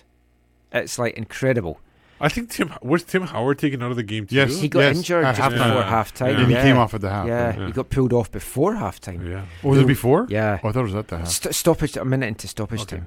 It's 0.72 0.98
like 0.98 1.14
incredible. 1.14 1.80
I 2.20 2.28
think 2.28 2.51
Tim 2.51 2.74
was 2.82 3.05
Tim 3.05 3.22
Howard 3.22 3.60
taken 3.60 3.80
out 3.80 3.93
of 3.93 3.97
the 3.97 4.02
game 4.02 4.26
too. 4.26 4.35
Yes, 4.35 4.59
He 4.60 4.68
got 4.68 4.80
yes, 4.80 4.97
injured 4.97 5.24
at 5.24 5.36
just 5.36 5.51
halftime. 5.52 5.68
before 5.68 5.82
half 5.85 6.12
time. 6.12 6.35
And 6.36 6.48
he 6.48 6.55
came 6.56 6.76
off 6.76 6.93
at 6.93 7.01
the 7.01 7.10
half, 7.10 7.28
Yeah, 7.28 7.47
right? 7.56 7.66
he 7.68 7.72
got 7.72 7.90
pulled 7.90 8.12
off 8.12 8.32
before 8.32 8.74
half 8.74 8.98
time. 9.01 9.24
Yeah. 9.24 9.44
Oh, 9.62 9.68
was 9.68 9.78
it 9.78 9.86
before? 9.86 10.26
Yeah. 10.28 10.59
Oh, 10.64 10.68
I 10.68 10.72
thought 10.72 10.80
it 10.80 10.85
was 10.85 10.94
at 10.97 11.06
the 11.09 11.18
half. 11.18 11.28
St- 11.28 11.55
stoppage, 11.55 11.97
a 11.97 12.05
minute 12.05 12.26
into 12.26 12.48
stoppage 12.48 12.80
Okay. 12.82 12.97
time. 12.97 13.06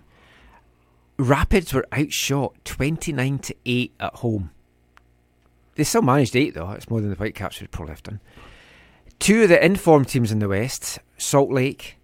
Rapids 1.18 1.74
were 1.74 1.86
outshot 1.94 2.54
29 2.66 3.40
to 3.40 3.56
8 3.66 3.92
at 4.00 4.16
home. 4.16 4.52
They 5.76 5.84
still 5.84 6.02
managed 6.02 6.36
8, 6.36 6.54
though. 6.54 6.72
It's 6.72 6.90
more 6.90 7.02
than 7.02 7.10
the 7.10 7.16
Whitecaps 7.16 7.60
would 7.62 7.72
probably 7.72 7.92
have 7.94 8.04
done. 8.04 8.22
Two 9.20 9.44
of 9.44 9.50
the 9.50 9.64
informed 9.64 10.08
teams 10.08 10.32
in 10.32 10.40
the 10.40 10.48
West, 10.48 11.00
Salt 11.18 11.52
Lake, 11.52 11.98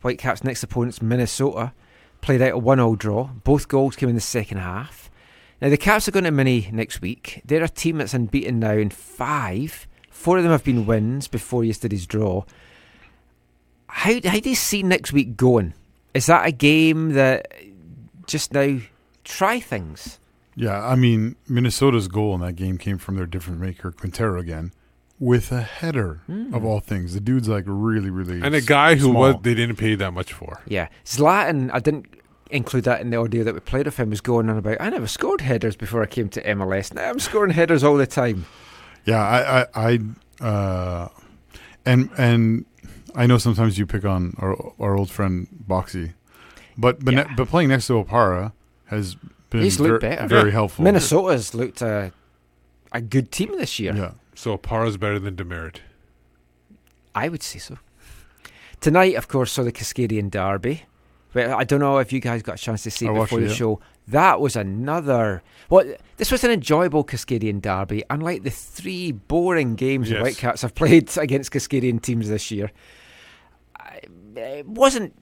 Whitecaps' 0.00 0.44
next 0.44 0.62
opponents, 0.62 1.02
Minnesota, 1.02 1.72
played 2.20 2.42
out 2.42 2.54
a 2.54 2.58
1 2.58 2.78
0 2.78 2.96
draw. 2.96 3.24
Both 3.44 3.68
goals 3.68 3.96
came 3.96 4.08
in 4.08 4.14
the 4.14 4.20
second 4.20 4.58
half. 4.58 5.10
Now, 5.60 5.68
the 5.68 5.76
Caps 5.76 6.08
are 6.08 6.12
going 6.12 6.24
to 6.24 6.30
Mini 6.30 6.70
next 6.72 7.02
week. 7.02 7.42
They're 7.44 7.62
a 7.62 7.68
team 7.68 7.98
that's 7.98 8.14
unbeaten 8.14 8.60
now 8.60 8.72
in 8.72 8.90
five. 8.90 9.86
Four 10.10 10.38
of 10.38 10.42
them 10.42 10.52
have 10.52 10.64
been 10.64 10.86
wins 10.86 11.28
before 11.28 11.64
yesterday's 11.64 12.06
draw. 12.06 12.44
How, 13.88 14.14
how 14.24 14.40
do 14.40 14.48
you 14.48 14.54
see 14.54 14.82
next 14.82 15.12
week 15.12 15.36
going? 15.36 15.74
Is 16.14 16.26
that 16.26 16.46
a 16.46 16.52
game 16.52 17.10
that 17.10 17.52
just 18.26 18.52
now 18.52 18.78
try 19.24 19.60
things? 19.60 20.18
Yeah, 20.56 20.84
I 20.84 20.94
mean, 20.94 21.36
Minnesota's 21.48 22.08
goal 22.08 22.34
in 22.34 22.40
that 22.40 22.54
game 22.54 22.78
came 22.78 22.98
from 22.98 23.16
their 23.16 23.26
different 23.26 23.60
maker, 23.60 23.90
Quintero 23.92 24.40
again, 24.40 24.72
with 25.20 25.52
a 25.52 25.60
header 25.60 26.20
Hmm. 26.26 26.52
of 26.54 26.64
all 26.64 26.80
things. 26.80 27.14
The 27.14 27.20
dude's 27.20 27.48
like 27.48 27.64
really, 27.66 28.10
really 28.10 28.40
And 28.42 28.54
a 28.54 28.60
guy 28.60 28.94
who 28.96 29.10
small. 29.10 29.22
was 29.34 29.36
they 29.42 29.54
didn't 29.54 29.76
pay 29.76 29.94
that 29.94 30.12
much 30.12 30.32
for. 30.32 30.60
Yeah. 30.66 30.88
Zlatan, 31.04 31.70
I 31.72 31.78
didn't 31.78 32.06
include 32.50 32.84
that 32.84 33.00
in 33.02 33.10
the 33.10 33.18
audio 33.18 33.44
that 33.44 33.52
we 33.54 33.60
played 33.60 33.86
of 33.86 33.96
him, 33.98 34.08
was 34.10 34.20
going 34.22 34.48
on 34.50 34.56
about, 34.56 34.78
I 34.80 34.88
never 34.88 35.06
scored 35.06 35.42
headers 35.42 35.76
before 35.76 36.02
I 36.02 36.06
came 36.06 36.28
to 36.30 36.42
MLS. 36.42 36.92
Now 36.94 37.10
I'm 37.10 37.20
scoring 37.20 37.52
headers 37.52 37.84
all 37.84 37.96
the 37.98 38.06
time. 38.06 38.46
Yeah, 39.04 39.20
I, 39.22 39.60
I, 39.84 39.98
I 40.40 40.44
uh, 40.44 41.08
and 41.86 42.10
and 42.18 42.64
I 43.14 43.26
know 43.26 43.38
sometimes 43.38 43.78
you 43.78 43.86
pick 43.86 44.04
on 44.04 44.34
our 44.38 44.56
our 44.78 44.96
old 44.96 45.10
friend 45.10 45.46
Boxy, 45.68 46.12
but 46.78 47.04
but 47.04 47.14
ne- 47.14 47.26
but 47.36 47.48
playing 47.48 47.68
next 47.70 47.86
to 47.88 47.94
Opara 48.02 48.52
has 48.86 49.16
been 49.50 49.62
He's 49.62 49.78
looked 49.80 50.02
ver- 50.02 50.08
better. 50.10 50.26
very 50.28 50.50
helpful. 50.50 50.84
Minnesota's 50.84 51.54
looked 51.54 51.80
a, 51.82 52.12
a 52.92 53.00
good 53.00 53.30
team 53.32 53.52
this 53.58 53.78
year. 53.78 53.94
Yeah. 53.96 54.10
So 54.34 54.56
par 54.56 54.86
is 54.86 54.96
better 54.96 55.18
than 55.18 55.36
Demerit. 55.36 55.80
I 57.14 57.28
would 57.28 57.42
say 57.42 57.58
so. 57.58 57.78
Tonight, 58.80 59.14
of 59.16 59.28
course, 59.28 59.52
saw 59.52 59.62
the 59.62 59.72
Cascadian 59.72 60.30
Derby. 60.30 60.84
But 61.32 61.50
I 61.50 61.64
don't 61.64 61.80
know 61.80 61.98
if 61.98 62.12
you 62.12 62.20
guys 62.20 62.42
got 62.42 62.56
a 62.56 62.62
chance 62.62 62.82
to 62.84 62.90
see 62.90 63.06
it 63.06 63.14
before 63.14 63.38
it, 63.38 63.42
the 63.42 63.48
yeah. 63.48 63.54
show. 63.54 63.80
That 64.08 64.40
was 64.40 64.56
another. 64.56 65.42
Well, 65.68 65.94
this 66.16 66.32
was 66.32 66.42
an 66.42 66.50
enjoyable 66.50 67.04
Cascadian 67.04 67.60
Derby, 67.60 68.02
unlike 68.10 68.42
the 68.42 68.50
three 68.50 69.12
boring 69.12 69.76
games 69.76 70.08
the 70.08 70.16
Yes. 70.16 70.22
Whitecaps 70.22 70.62
have 70.62 70.74
played 70.74 71.16
against 71.16 71.52
Cascadian 71.52 72.02
teams 72.02 72.28
this 72.28 72.50
year. 72.50 72.72
It 74.34 74.66
wasn't 74.66 75.14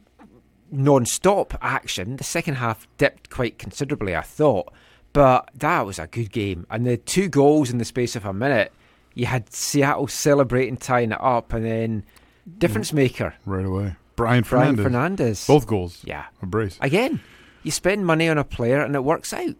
non-stop 0.71 1.59
action. 1.61 2.17
The 2.17 2.25
second 2.25 2.55
half 2.55 2.87
dipped 2.97 3.31
quite 3.31 3.59
considerably, 3.59 4.17
I 4.17 4.23
thought, 4.23 4.73
but 5.13 5.51
that 5.55 5.85
was 5.85 5.99
a 5.99 6.07
good 6.07 6.31
game. 6.33 6.67
And 6.71 6.87
the 6.87 6.97
two 6.97 7.29
goals 7.29 7.71
in 7.71 7.79
the 7.79 7.85
space 7.85 8.17
of 8.17 8.25
a 8.25 8.33
minute, 8.33 8.73
you 9.19 9.27
had 9.27 9.53
Seattle 9.53 10.07
celebrating, 10.07 10.77
tying 10.77 11.11
it 11.11 11.21
up, 11.21 11.53
and 11.53 11.65
then 11.65 12.05
difference 12.59 12.93
mm. 12.93 12.95
maker 12.95 13.35
right 13.45 13.65
away. 13.65 13.97
Brian 14.15 14.45
Brian 14.45 14.77
Fernandez. 14.77 14.85
Fernandez. 14.85 15.47
Both 15.47 15.67
goals. 15.67 16.03
Yeah. 16.05 16.27
A 16.41 16.47
brace. 16.47 16.79
Again, 16.81 17.21
you 17.65 17.71
spend 17.71 18.07
money 18.07 18.29
on 18.29 18.39
a 18.39 18.45
player 18.45 18.81
and 18.81 18.95
it 18.95 19.03
works 19.03 19.33
out. 19.33 19.57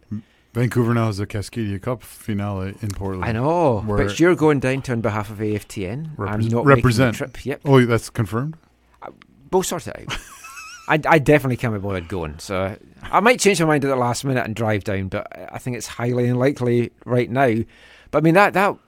Vancouver 0.55 0.95
now 0.95 1.07
has 1.07 1.21
a 1.21 1.27
Cascadia 1.27 1.83
Cup 1.83 2.03
finale 2.03 2.75
in 2.81 2.89
Portland. 2.91 3.25
I 3.25 3.33
know, 3.33 3.81
where 3.81 3.99
but 3.99 4.19
you're 4.19 4.35
going 4.35 4.61
down 4.61 4.83
to 4.83 4.93
on 4.93 5.01
behalf 5.01 5.29
of 5.31 5.39
AFTN. 5.39 6.19
I'm 6.19 6.41
repres- 6.41 6.51
not 6.51 6.65
represent. 6.65 7.15
making 7.15 7.27
the 7.27 7.33
trip. 7.33 7.47
Yep, 7.47 7.61
Oh, 7.65 7.85
that's 7.85 8.11
confirmed. 8.11 8.57
Uh, 9.03 9.11
we'll 9.53 9.63
sort 9.63 9.89
it 9.89 9.97
out. 9.97 10.19
I, 10.89 11.15
I 11.15 11.19
definitely 11.19 11.59
can't 11.59 11.75
be 11.75 11.81
bothered 11.81 12.09
going, 12.09 12.39
so 12.39 12.77
I 13.03 13.21
might 13.21 13.41
change 13.41 13.61
my 13.61 13.67
mind 13.67 13.85
at 13.85 13.89
the 13.89 13.97
last 13.97 14.25
minute 14.25 14.45
and 14.45 14.57
drive 14.57 14.85
down, 14.85 15.09
but 15.09 15.27
I 15.53 15.59
think 15.59 15.77
it's 15.77 15.87
highly 15.87 16.27
unlikely 16.27 16.93
right 17.05 17.31
now. 17.31 17.55
But 18.11 18.19
I 18.19 18.21
mean 18.23 18.35
that 18.35 18.55
that 18.55 18.79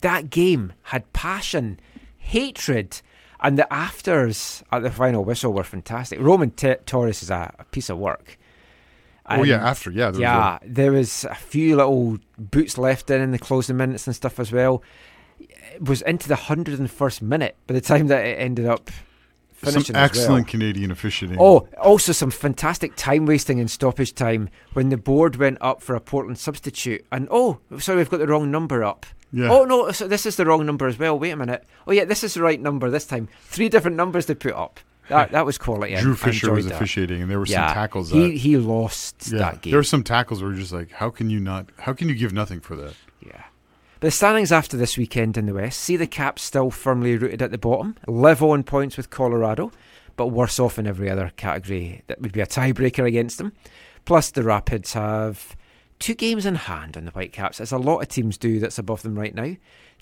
that 0.00 0.30
game 0.30 0.72
had 0.84 1.12
passion, 1.12 1.80
hatred, 2.18 3.00
and 3.40 3.58
the 3.58 3.72
afters 3.72 4.62
at 4.70 4.82
the 4.82 4.90
final 4.90 5.24
whistle 5.24 5.52
were 5.52 5.64
fantastic. 5.64 6.20
Roman 6.20 6.50
T- 6.50 6.74
Torres 6.86 7.22
is 7.22 7.30
a, 7.30 7.54
a 7.58 7.64
piece 7.64 7.88
of 7.88 7.98
work. 7.98 8.38
Oh, 9.32 9.44
yeah, 9.44 9.64
after, 9.64 9.92
yeah, 9.92 10.10
there 10.10 10.12
was 10.12 10.20
yeah, 10.20 10.58
there 10.62 10.92
was 10.92 11.24
a 11.24 11.36
few 11.36 11.76
little 11.76 12.18
boots 12.36 12.76
left 12.76 13.10
in 13.10 13.20
in 13.20 13.30
the 13.30 13.38
closing 13.38 13.76
minutes 13.76 14.06
and 14.08 14.16
stuff 14.16 14.40
as 14.40 14.50
well. 14.50 14.82
It 15.38 15.82
was 15.82 16.02
into 16.02 16.26
the 16.26 16.34
hundred 16.34 16.80
and 16.80 16.90
first 16.90 17.22
minute 17.22 17.56
by 17.68 17.74
the 17.74 17.80
time 17.80 18.08
that 18.08 18.24
it 18.24 18.40
ended 18.40 18.66
up 18.66 18.90
finishing 19.52 19.94
Some 19.94 19.96
as 19.96 19.96
well. 19.96 20.04
excellent 20.04 20.48
Canadian 20.48 20.90
officiating. 20.90 21.36
Oh, 21.38 21.68
also 21.80 22.10
some 22.12 22.32
fantastic 22.32 22.96
time 22.96 23.24
wasting 23.24 23.58
in 23.58 23.68
stoppage 23.68 24.14
time 24.14 24.48
when 24.72 24.88
the 24.88 24.96
board 24.96 25.36
went 25.36 25.58
up 25.60 25.80
for 25.80 25.94
a 25.94 26.00
Portland 26.00 26.38
substitute. 26.38 27.06
And 27.12 27.28
oh, 27.30 27.60
sorry, 27.78 27.98
we've 27.98 28.10
got 28.10 28.18
the 28.18 28.26
wrong 28.26 28.50
number 28.50 28.82
up. 28.82 29.06
Yeah. 29.32 29.50
Oh 29.50 29.64
no, 29.64 29.92
so 29.92 30.08
this 30.08 30.26
is 30.26 30.36
the 30.36 30.44
wrong 30.46 30.66
number 30.66 30.86
as 30.86 30.98
well. 30.98 31.18
Wait 31.18 31.30
a 31.30 31.36
minute. 31.36 31.64
Oh 31.86 31.92
yeah, 31.92 32.04
this 32.04 32.24
is 32.24 32.34
the 32.34 32.42
right 32.42 32.60
number 32.60 32.90
this 32.90 33.06
time. 33.06 33.28
Three 33.44 33.68
different 33.68 33.96
numbers 33.96 34.26
they 34.26 34.34
put 34.34 34.54
up. 34.54 34.80
That 35.08 35.32
that 35.32 35.44
was 35.44 35.58
quality. 35.58 35.94
Drew 35.96 36.12
I 36.12 36.16
Fischer 36.16 36.52
was 36.52 36.66
that. 36.66 36.74
officiating, 36.74 37.22
and 37.22 37.30
there 37.30 37.38
were 37.38 37.46
Yeah, 37.46 37.66
some 37.68 37.74
tackles. 37.74 38.10
He 38.10 38.20
that, 38.30 38.36
he 38.36 38.56
lost 38.56 39.30
yeah, 39.32 39.38
that 39.38 39.62
game. 39.62 39.72
There 39.72 39.78
were 39.78 39.84
some 39.84 40.04
tackles 40.04 40.40
where 40.42 40.50
you're 40.52 40.60
just 40.60 40.72
like, 40.72 40.92
how 40.92 41.10
can 41.10 41.30
you 41.30 41.40
not? 41.40 41.66
How 41.78 41.92
can 41.92 42.08
you 42.08 42.14
give 42.14 42.32
nothing 42.32 42.60
for 42.60 42.76
that? 42.76 42.94
Yeah. 43.24 43.44
But 43.98 44.06
the 44.08 44.10
standings 44.12 44.50
after 44.52 44.76
this 44.76 44.96
weekend 44.96 45.36
in 45.36 45.46
the 45.46 45.54
West 45.54 45.80
see 45.80 45.96
the 45.96 46.06
Caps 46.06 46.42
still 46.42 46.70
firmly 46.70 47.16
rooted 47.16 47.42
at 47.42 47.50
the 47.50 47.58
bottom, 47.58 47.96
level 48.06 48.52
on 48.52 48.62
points 48.62 48.96
with 48.96 49.10
Colorado, 49.10 49.72
but 50.16 50.28
worse 50.28 50.58
off 50.58 50.78
in 50.78 50.86
every 50.86 51.10
other 51.10 51.32
category 51.36 52.02
that 52.06 52.20
would 52.20 52.32
be 52.32 52.40
a 52.40 52.46
tiebreaker 52.46 53.06
against 53.06 53.38
them. 53.38 53.52
Plus, 54.06 54.30
the 54.30 54.42
Rapids 54.42 54.94
have 54.94 55.54
two 56.00 56.14
games 56.14 56.44
in 56.44 56.56
hand 56.56 56.96
on 56.96 57.04
the 57.04 57.12
Whitecaps, 57.12 57.60
as 57.60 57.70
a 57.70 57.78
lot 57.78 58.00
of 58.00 58.08
teams 58.08 58.36
do 58.36 58.58
that's 58.58 58.78
above 58.78 59.02
them 59.02 59.16
right 59.16 59.34
now. 59.34 59.54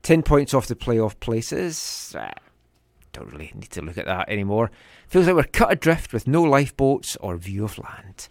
Ten 0.03 0.23
points 0.23 0.55
off 0.55 0.69
the 0.69 0.75
playoff 0.75 1.19
places. 1.20 2.15
Ah, 2.16 2.33
don't 3.12 3.31
really 3.31 3.53
need 3.55 3.70
to 3.70 3.83
look 3.83 3.99
at 3.99 4.07
that 4.07 4.29
anymore. 4.29 4.70
Feels 5.09 5.27
like 5.27 5.37
we're 5.37 5.43
cut 5.45 5.73
adrift 5.73 6.12
with 6.12 6.27
no 6.27 6.43
lifeboats 6.43 7.16
or 7.16 7.37
view 7.37 7.65
of 7.65 7.79
land. 7.79 8.29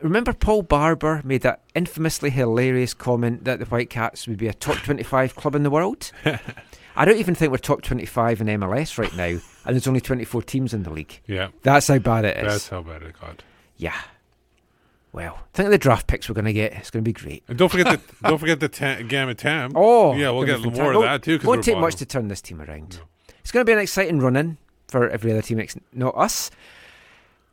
Remember 0.00 0.32
Paul 0.32 0.62
Barber 0.62 1.22
made 1.24 1.40
that 1.42 1.62
infamously 1.74 2.28
hilarious 2.28 2.92
comment 2.92 3.44
that 3.44 3.58
the 3.58 3.64
Whitecaps 3.64 4.28
would 4.28 4.36
be 4.36 4.48
a 4.48 4.52
top 4.52 4.76
25 4.78 5.34
club 5.36 5.54
in 5.54 5.62
the 5.62 5.70
world? 5.70 6.12
I 6.96 7.04
don't 7.04 7.18
even 7.18 7.34
think 7.34 7.50
we're 7.50 7.58
top 7.58 7.82
25 7.82 8.40
in 8.42 8.46
MLS 8.60 8.98
right 8.98 9.14
now, 9.16 9.24
and 9.24 9.74
there's 9.74 9.86
only 9.86 10.00
24 10.00 10.42
teams 10.42 10.74
in 10.74 10.82
the 10.82 10.90
league. 10.90 11.20
Yeah. 11.26 11.48
That's 11.62 11.88
how 11.88 11.98
bad 11.98 12.24
it 12.24 12.36
is. 12.38 12.44
That's 12.44 12.68
how 12.68 12.82
bad 12.82 13.02
it 13.02 13.18
got. 13.20 13.42
Yeah. 13.76 13.96
Well, 15.16 15.38
think 15.54 15.64
of 15.68 15.72
the 15.72 15.78
draft 15.78 16.06
picks 16.08 16.28
we're 16.28 16.34
going 16.34 16.44
to 16.44 16.52
get. 16.52 16.74
It's 16.74 16.90
going 16.90 17.02
to 17.02 17.08
be 17.08 17.14
great. 17.14 17.42
And 17.48 17.56
don't 17.56 17.70
forget 17.70 17.86
the 17.86 18.00
don't 18.28 18.36
forget 18.36 18.60
the 18.60 18.68
ta- 18.68 19.00
GAM 19.08 19.30
and 19.30 19.38
TAM. 19.38 19.72
Oh, 19.74 20.14
yeah, 20.14 20.28
we'll 20.30 20.44
get 20.44 20.62
be 20.62 20.68
more 20.68 20.92
of 20.92 21.00
fantastic. 21.00 21.02
that 21.02 21.22
too. 21.22 21.38
'cause 21.38 21.46
Won't 21.46 21.58
we're 21.60 21.62
take 21.62 21.78
much 21.78 21.94
to 21.96 22.04
turn 22.06 22.28
this 22.28 22.42
team 22.42 22.60
around. 22.60 23.00
It's 23.40 23.50
going 23.50 23.64
to 23.64 23.68
be 23.68 23.72
an 23.72 23.78
exciting 23.78 24.20
run 24.20 24.36
in 24.36 24.58
for 24.88 25.08
every 25.08 25.32
other 25.32 25.40
team, 25.40 25.58
ex- 25.58 25.74
not 25.94 26.14
us. 26.18 26.50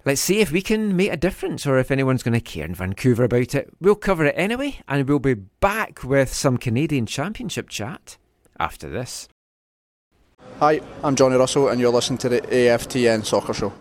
Let's 0.04 0.20
see 0.20 0.42
if 0.42 0.52
we 0.52 0.62
can 0.62 0.98
make 0.98 1.14
a 1.14 1.16
difference 1.16 1.66
or 1.66 1.78
if 1.80 1.90
anyone's 1.90 2.22
going 2.24 2.34
to 2.34 2.42
care 2.42 2.66
in 2.66 2.76
Vancouver 2.76 3.24
about 3.24 3.56
it. 3.56 3.70
We'll 3.80 3.96
cover 3.96 4.26
it 4.26 4.36
anyway, 4.38 4.82
and 4.90 5.08
we'll 5.08 5.20
be 5.20 5.36
back 5.36 6.04
with 6.04 6.34
some 6.34 6.58
Canadian 6.58 7.06
Championship 7.06 7.70
chat 7.70 8.18
after 8.60 8.90
this. 8.90 9.30
Hi, 10.60 10.82
I'm 11.02 11.16
Johnny 11.16 11.38
Russell, 11.38 11.70
and 11.70 11.80
you're 11.80 11.94
listening 11.94 12.18
to 12.18 12.28
the 12.30 12.42
AFTN 12.42 13.24
Soccer 13.24 13.54
Show. 13.54 13.72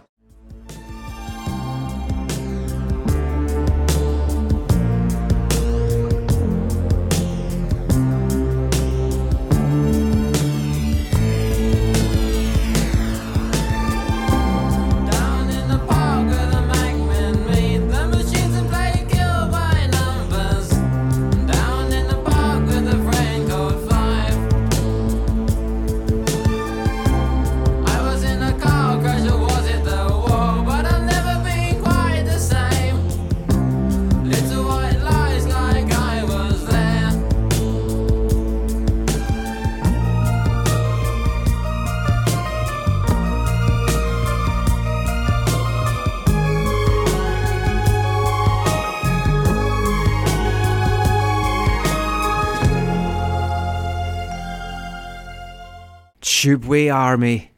Tubeway 56.72 56.94
Army 56.94 57.50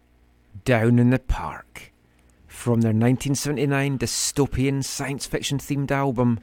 down 0.64 0.98
in 0.98 1.10
the 1.10 1.20
park 1.20 1.92
from 2.48 2.80
their 2.80 2.88
1979 2.88 3.96
dystopian 3.96 4.82
science 4.82 5.24
fiction 5.24 5.58
themed 5.58 5.92
album 5.92 6.40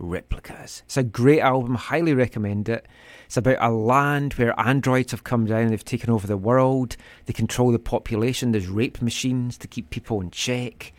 Replicas. 0.00 0.82
It's 0.86 0.96
a 0.96 1.04
great 1.04 1.38
album, 1.38 1.76
highly 1.76 2.14
recommend 2.14 2.68
it. 2.68 2.86
It's 3.26 3.36
about 3.36 3.58
a 3.60 3.70
land 3.70 4.32
where 4.32 4.58
androids 4.58 5.12
have 5.12 5.22
come 5.22 5.46
down, 5.46 5.68
they've 5.68 5.84
taken 5.84 6.10
over 6.10 6.26
the 6.26 6.36
world, 6.36 6.96
they 7.26 7.32
control 7.32 7.70
the 7.70 7.78
population, 7.78 8.50
there's 8.50 8.66
rape 8.66 9.00
machines 9.00 9.56
to 9.58 9.68
keep 9.68 9.90
people 9.90 10.20
in 10.20 10.32
check. 10.32 10.92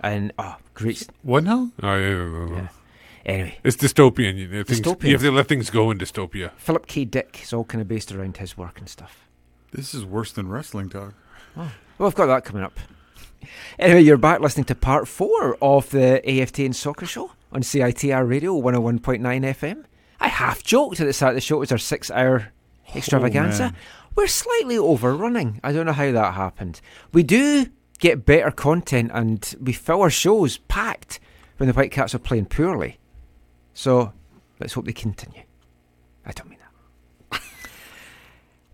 And 0.00 0.34
oh, 0.38 0.56
great. 0.74 1.08
What 1.22 1.44
now? 1.44 1.70
Oh, 1.82 1.96
yeah, 1.96 2.08
yeah, 2.08 2.46
yeah. 2.46 2.54
Yeah. 2.54 2.68
Anyway, 3.24 3.58
It's 3.64 3.76
dystopian. 3.78 4.36
You, 4.36 4.48
know, 4.48 4.64
things, 4.64 4.82
Dystopian. 4.82 5.04
you 5.04 5.12
have 5.12 5.22
to 5.22 5.30
let 5.30 5.46
things 5.46 5.70
go 5.70 5.90
in 5.90 5.96
dystopia. 5.96 6.52
Philip 6.58 6.86
K. 6.86 7.06
Dick 7.06 7.40
is 7.42 7.54
all 7.54 7.64
kind 7.64 7.80
of 7.80 7.88
based 7.88 8.12
around 8.12 8.36
his 8.36 8.58
work 8.58 8.78
and 8.78 8.86
stuff. 8.86 9.27
This 9.72 9.94
is 9.94 10.04
worse 10.04 10.32
than 10.32 10.48
wrestling 10.48 10.88
talk. 10.88 11.14
Oh. 11.56 11.72
Well, 11.98 12.08
I've 12.08 12.14
got 12.14 12.26
that 12.26 12.44
coming 12.44 12.62
up. 12.62 12.78
Anyway, 13.78 14.00
you're 14.02 14.16
back 14.16 14.40
listening 14.40 14.64
to 14.64 14.74
part 14.74 15.06
four 15.06 15.56
of 15.60 15.90
the 15.90 16.20
AFTN 16.26 16.74
Soccer 16.74 17.06
Show 17.06 17.32
on 17.52 17.62
CITR 17.62 18.28
Radio 18.28 18.60
101.9 18.60 19.20
FM. 19.20 19.84
I 20.20 20.28
half 20.28 20.62
joked 20.62 21.00
at 21.00 21.06
the 21.06 21.12
start 21.12 21.30
of 21.30 21.36
the 21.36 21.40
show 21.40 21.56
it 21.56 21.60
was 21.60 21.72
our 21.72 21.78
six 21.78 22.10
hour 22.10 22.52
extravaganza. 22.94 23.62
Oh, 23.62 23.66
man. 23.66 23.76
We're 24.16 24.26
slightly 24.26 24.76
overrunning. 24.76 25.60
I 25.62 25.72
don't 25.72 25.86
know 25.86 25.92
how 25.92 26.10
that 26.10 26.34
happened. 26.34 26.80
We 27.12 27.22
do 27.22 27.66
get 28.00 28.26
better 28.26 28.50
content 28.50 29.10
and 29.14 29.54
we 29.60 29.72
fill 29.72 30.02
our 30.02 30.10
shows 30.10 30.58
packed 30.58 31.20
when 31.58 31.68
the 31.68 31.72
Whitecaps 31.72 32.14
are 32.14 32.20
playing 32.20 32.46
poorly. 32.46 32.98
So 33.74 34.12
let's 34.58 34.72
hope 34.72 34.86
they 34.86 34.92
continue. 34.92 35.42
I 36.26 36.32
don't 36.32 36.48
mean. 36.48 36.57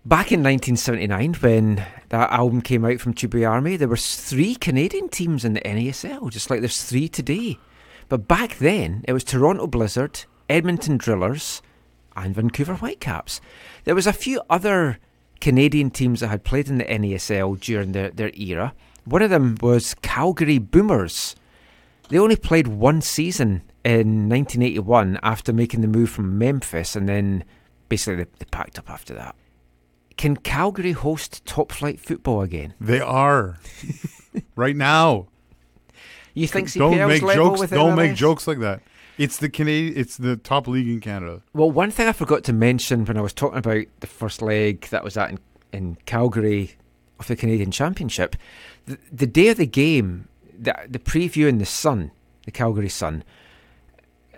Back 0.07 0.31
in 0.31 0.43
1979, 0.43 1.33
when 1.41 1.83
that 2.09 2.31
album 2.31 2.61
came 2.61 2.85
out 2.85 2.99
from 2.99 3.15
Tubeway 3.15 3.49
Army, 3.49 3.75
there 3.75 3.87
were 3.87 3.97
three 3.97 4.53
Canadian 4.53 5.09
teams 5.09 5.43
in 5.43 5.53
the 5.53 5.61
NASL, 5.61 6.29
just 6.29 6.51
like 6.51 6.59
there's 6.59 6.83
three 6.83 7.09
today. 7.09 7.57
But 8.07 8.27
back 8.27 8.59
then, 8.59 9.03
it 9.07 9.13
was 9.13 9.23
Toronto 9.23 9.65
Blizzard, 9.65 10.25
Edmonton 10.47 10.99
Drillers, 10.99 11.63
and 12.15 12.35
Vancouver 12.35 12.75
Whitecaps. 12.75 13.41
There 13.85 13.95
was 13.95 14.05
a 14.05 14.13
few 14.13 14.43
other 14.47 14.99
Canadian 15.41 15.89
teams 15.89 16.19
that 16.19 16.27
had 16.27 16.43
played 16.43 16.69
in 16.69 16.77
the 16.77 16.85
NASL 16.85 17.59
during 17.59 17.93
their, 17.93 18.11
their 18.11 18.31
era. 18.35 18.75
One 19.05 19.23
of 19.23 19.31
them 19.31 19.57
was 19.59 19.95
Calgary 20.03 20.59
Boomers. 20.59 21.35
They 22.09 22.19
only 22.19 22.35
played 22.35 22.67
one 22.67 23.01
season 23.01 23.63
in 23.83 24.29
1981 24.29 25.17
after 25.23 25.51
making 25.51 25.81
the 25.81 25.87
move 25.87 26.11
from 26.11 26.37
Memphis, 26.37 26.95
and 26.95 27.09
then 27.09 27.43
basically 27.89 28.23
they, 28.23 28.29
they 28.37 28.45
packed 28.51 28.77
up 28.77 28.91
after 28.91 29.15
that. 29.15 29.35
Can 30.17 30.37
Calgary 30.37 30.93
host 30.93 31.45
top 31.45 31.71
flight 31.71 31.99
football 31.99 32.41
again? 32.41 32.73
They 32.79 32.99
are 32.99 33.57
right 34.55 34.75
now. 34.75 35.27
You 36.33 36.47
think 36.47 36.71
don't 36.73 37.07
make 37.07 37.21
jokes? 37.21 37.69
Don't 37.69 37.95
make 37.95 38.15
jokes 38.15 38.47
like 38.47 38.59
that. 38.59 38.81
It's 39.17 39.37
the 39.37 39.49
Canadian. 39.49 39.97
It's 39.97 40.17
the 40.17 40.35
top 40.35 40.67
league 40.67 40.87
in 40.87 40.99
Canada. 40.99 41.41
Well, 41.53 41.71
one 41.71 41.91
thing 41.91 42.07
I 42.07 42.11
forgot 42.11 42.43
to 42.45 42.53
mention 42.53 43.05
when 43.05 43.17
I 43.17 43.21
was 43.21 43.33
talking 43.33 43.57
about 43.57 43.85
the 44.01 44.07
first 44.07 44.41
leg 44.41 44.81
that 44.89 45.03
was 45.03 45.15
at 45.15 45.31
in, 45.31 45.39
in 45.71 45.97
Calgary 46.05 46.75
of 47.19 47.27
the 47.27 47.35
Canadian 47.35 47.71
Championship, 47.71 48.35
the, 48.85 48.97
the 49.11 49.27
day 49.27 49.47
of 49.47 49.57
the 49.57 49.65
game, 49.65 50.27
the, 50.57 50.75
the 50.89 50.99
preview 50.99 51.47
in 51.47 51.59
the 51.59 51.65
Sun, 51.65 52.11
the 52.43 52.51
Calgary 52.51 52.89
Sun, 52.89 53.23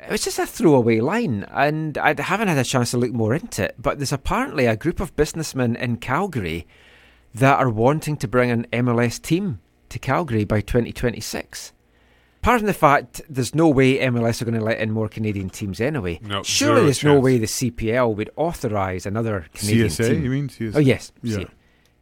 it 0.05 0.11
was 0.11 0.23
just 0.23 0.39
a 0.39 0.45
throwaway 0.45 0.99
line, 0.99 1.45
and 1.51 1.97
I 1.97 2.19
haven't 2.21 2.47
had 2.47 2.57
a 2.57 2.63
chance 2.63 2.91
to 2.91 2.97
look 2.97 3.11
more 3.13 3.33
into 3.33 3.65
it. 3.65 3.75
But 3.77 3.97
there's 3.99 4.11
apparently 4.13 4.65
a 4.65 4.75
group 4.75 4.99
of 4.99 5.15
businessmen 5.15 5.75
in 5.75 5.97
Calgary 5.97 6.67
that 7.33 7.59
are 7.59 7.69
wanting 7.69 8.17
to 8.17 8.27
bring 8.27 8.49
an 8.51 8.65
MLS 8.71 9.21
team 9.21 9.59
to 9.89 9.99
Calgary 9.99 10.43
by 10.45 10.61
2026. 10.61 11.73
Apart 12.41 12.59
from 12.61 12.67
the 12.67 12.73
fact 12.73 13.21
there's 13.29 13.53
no 13.55 13.67
way 13.67 13.97
MLS 13.99 14.41
are 14.41 14.45
going 14.45 14.57
to 14.57 14.63
let 14.63 14.79
in 14.79 14.91
more 14.91 15.09
Canadian 15.09 15.49
teams 15.49 15.81
anyway. 15.81 16.19
No, 16.23 16.43
Surely 16.43 16.83
there's 16.83 17.03
no 17.03 17.19
way 17.19 17.37
the 17.37 17.45
CPL 17.45 18.15
would 18.15 18.29
authorise 18.37 19.05
another 19.05 19.47
Canadian 19.53 19.87
CSA, 19.89 20.09
team. 20.09 20.23
you 20.23 20.29
mean? 20.29 20.47
CSA? 20.47 20.75
Oh 20.75 20.79
yes, 20.79 21.11
Yeah. 21.23 21.37
same, 21.37 21.49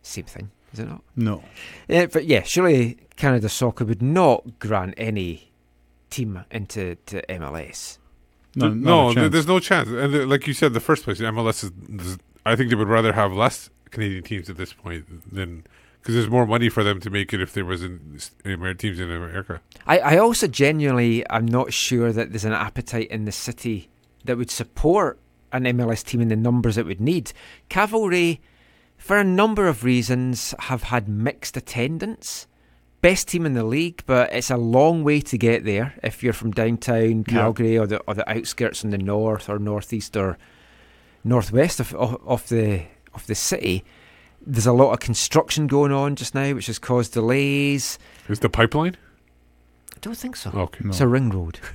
same 0.03 0.25
thing, 0.25 0.51
is 0.73 0.79
it 0.79 0.87
not? 0.87 1.01
No. 1.15 1.43
Yeah, 1.87 2.05
but 2.07 2.25
yeah, 2.25 2.43
surely 2.43 2.97
Canada 3.15 3.49
Soccer 3.49 3.85
would 3.85 4.01
not 4.03 4.59
grant 4.59 4.93
any 4.97 5.51
team 6.09 6.43
into 6.51 6.95
to 7.07 7.21
MLS. 7.29 7.97
No, 8.55 8.69
Th- 8.69 8.81
no, 8.81 9.13
th- 9.13 9.31
there's 9.31 9.47
no 9.47 9.59
chance. 9.59 9.89
And 9.89 10.13
the, 10.13 10.25
like 10.25 10.47
you 10.47 10.53
said, 10.53 10.73
the 10.73 10.79
first 10.79 11.03
place, 11.03 11.19
MLS 11.19 11.63
is. 11.63 11.71
is- 11.99 12.17
I 12.45 12.55
think 12.55 12.69
they 12.69 12.75
would 12.75 12.87
rather 12.87 13.11
have 13.13 13.33
less 13.33 13.71
Canadian 13.89 14.23
teams 14.23 14.49
at 14.51 14.57
this 14.57 14.71
point 14.71 15.33
than 15.33 15.63
because 15.99 16.13
there's 16.13 16.29
more 16.29 16.45
money 16.45 16.69
for 16.69 16.83
them 16.83 16.99
to 16.99 17.09
make 17.09 17.33
it 17.33 17.41
if 17.41 17.53
there 17.53 17.65
was 17.65 17.81
in, 17.81 18.19
in 18.45 18.77
teams 18.77 18.99
in 18.99 19.09
America. 19.09 19.61
I, 19.87 19.97
I 19.97 20.17
also 20.19 20.45
genuinely 20.45 21.27
I'm 21.31 21.47
not 21.47 21.73
sure 21.73 22.11
that 22.13 22.29
there's 22.31 22.45
an 22.45 22.53
appetite 22.53 23.07
in 23.07 23.25
the 23.25 23.31
city 23.31 23.89
that 24.25 24.37
would 24.37 24.51
support 24.51 25.19
an 25.51 25.63
MLS 25.63 26.03
team 26.03 26.21
in 26.21 26.27
the 26.27 26.35
numbers 26.35 26.77
it 26.77 26.85
would 26.85 27.01
need. 27.01 27.31
Cavalry, 27.69 28.41
for 28.97 29.17
a 29.17 29.23
number 29.23 29.67
of 29.67 29.83
reasons, 29.83 30.53
have 30.59 30.83
had 30.83 31.09
mixed 31.09 31.57
attendance. 31.57 32.45
Best 33.05 33.27
team 33.27 33.45
in 33.45 33.53
the 33.53 33.63
league, 33.63 34.01
but 34.07 34.33
it's 34.33 34.49
a 34.49 34.57
long 34.57 35.03
way 35.03 35.21
to 35.21 35.37
get 35.37 35.63
there 35.63 35.93
if 36.01 36.23
you're 36.23 36.33
from 36.33 36.49
downtown 36.49 37.23
Calgary 37.23 37.77
or 37.77 37.85
the 37.85 37.99
or 38.07 38.15
the 38.15 38.27
outskirts 38.27 38.83
in 38.83 38.89
the 38.89 38.97
north 38.97 39.47
or 39.47 39.59
northeast 39.59 40.17
or 40.17 40.39
northwest 41.23 41.79
of, 41.79 41.93
of, 41.93 42.19
of 42.25 42.49
the 42.49 42.81
of 43.13 43.27
the 43.27 43.35
city. 43.35 43.85
There's 44.43 44.65
a 44.65 44.73
lot 44.73 44.91
of 44.91 45.01
construction 45.01 45.67
going 45.67 45.91
on 45.91 46.15
just 46.15 46.33
now, 46.33 46.55
which 46.55 46.65
has 46.65 46.79
caused 46.79 47.13
delays. 47.13 47.99
Is 48.27 48.39
the 48.39 48.49
pipeline? 48.49 48.97
I 49.95 49.99
don't 50.01 50.17
think 50.17 50.35
so. 50.35 50.49
Okay. 50.49 50.85
It's 50.85 50.99
a 50.99 51.07
ring 51.07 51.29
road. 51.29 51.59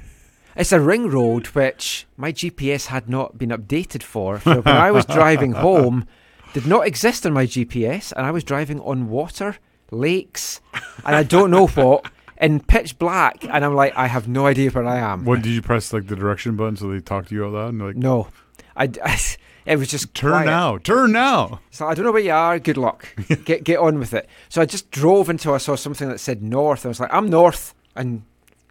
It's 0.57 0.73
a 0.73 0.81
ring 0.81 1.09
road 1.09 1.47
which 1.47 2.09
my 2.17 2.33
GPS 2.33 2.87
had 2.87 3.09
not 3.09 3.39
been 3.39 3.51
updated 3.51 4.03
for. 4.03 4.41
So 4.41 4.63
when 4.63 4.77
I 4.77 4.91
was 4.91 5.07
driving 5.07 5.53
home, 5.69 6.09
did 6.55 6.67
not 6.67 6.89
exist 6.89 7.25
on 7.25 7.33
my 7.33 7.47
GPS, 7.47 8.13
and 8.17 8.27
I 8.27 8.33
was 8.33 8.43
driving 8.43 8.81
on 8.81 9.09
water, 9.09 9.59
lakes, 9.91 10.61
and 11.05 11.15
I 11.17 11.23
don't 11.23 11.51
know 11.51 11.67
what, 11.67 12.07
in 12.41 12.61
pitch 12.61 12.99
black, 12.99 13.45
and 13.45 13.65
I'm 13.65 13.75
like, 13.75 13.97
I 13.97 14.07
have 14.07 14.29
no 14.29 14.47
idea 14.47 14.71
where 14.71 14.87
I 14.87 14.99
am. 14.99 15.25
What 15.25 15.43
did 15.43 15.51
you 15.51 15.63
press 15.63 15.93
like 15.93 16.07
the 16.07 16.17
direction 16.17 16.57
button 16.57 16.77
so 16.77 16.89
they 16.91 17.01
talk 17.01 17.27
to 17.27 17.35
you 17.35 17.45
out 17.47 17.53
loud? 17.53 17.69
And 17.75 17.83
like, 17.83 17.97
No, 17.97 18.29
I, 18.77 18.85
I- 19.05 19.21
it 19.67 19.79
was 19.79 19.89
just 19.89 20.15
turn 20.15 20.33
quiet. 20.33 20.47
now, 20.47 20.79
turn 20.79 21.13
now. 21.13 21.61
So 21.71 21.87
I 21.87 21.95
don't 21.95 22.05
know 22.05 22.13
where 22.13 22.23
you 22.23 22.33
are. 22.33 22.59
Good 22.59 22.79
luck. 22.79 23.07
get 23.45 23.63
get 23.63 23.79
on 23.79 23.99
with 23.99 24.15
it. 24.15 24.27
So 24.49 24.63
I 24.63 24.65
just 24.65 24.91
drove 24.91 25.29
until 25.29 25.53
I 25.55 25.59
saw 25.59 25.77
something 25.77 26.09
that 26.09 26.19
said 26.19 26.43
north. 26.43 26.87
I 26.87 26.89
was 26.89 26.99
like, 26.99 27.13
I'm 27.13 27.29
north, 27.29 27.75
and 27.95 28.23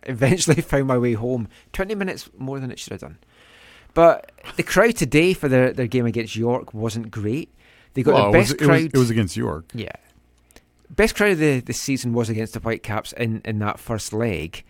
eventually 0.03 0.61
found 0.61 0.87
my 0.87 0.97
way 0.97 1.13
home. 1.13 1.47
Twenty 1.73 1.93
minutes 1.93 2.27
more 2.37 2.59
than 2.59 2.71
it 2.71 2.79
should 2.79 2.91
have 2.93 3.01
done. 3.01 3.17
But 3.93 4.31
the 4.55 4.63
crowd 4.63 4.95
today 4.95 5.33
for 5.33 5.47
their, 5.47 5.71
their 5.73 5.87
game 5.87 6.05
against 6.07 6.35
York 6.35 6.73
wasn't 6.73 7.11
great. 7.11 7.53
They 7.93 8.03
got 8.03 8.13
Well, 8.15 8.31
the 8.31 8.37
it 8.37 8.41
was- 8.41 8.49
best 8.49 8.51
it 8.53 8.59
was- 8.61 8.67
crowd. 8.67 8.91
it 8.93 8.97
was 8.97 9.09
against 9.11 9.37
York. 9.37 9.65
Yeah, 9.73 9.91
best 10.89 11.15
crowd 11.15 11.31
of 11.31 11.39
the, 11.39 11.59
the 11.59 11.73
season 11.73 12.13
was 12.13 12.29
against 12.29 12.53
the 12.53 12.59
Whitecaps 12.59 13.13
in 13.13 13.41
in 13.45 13.59
that 13.59 13.79
first 13.79 14.13
leg, 14.13 14.63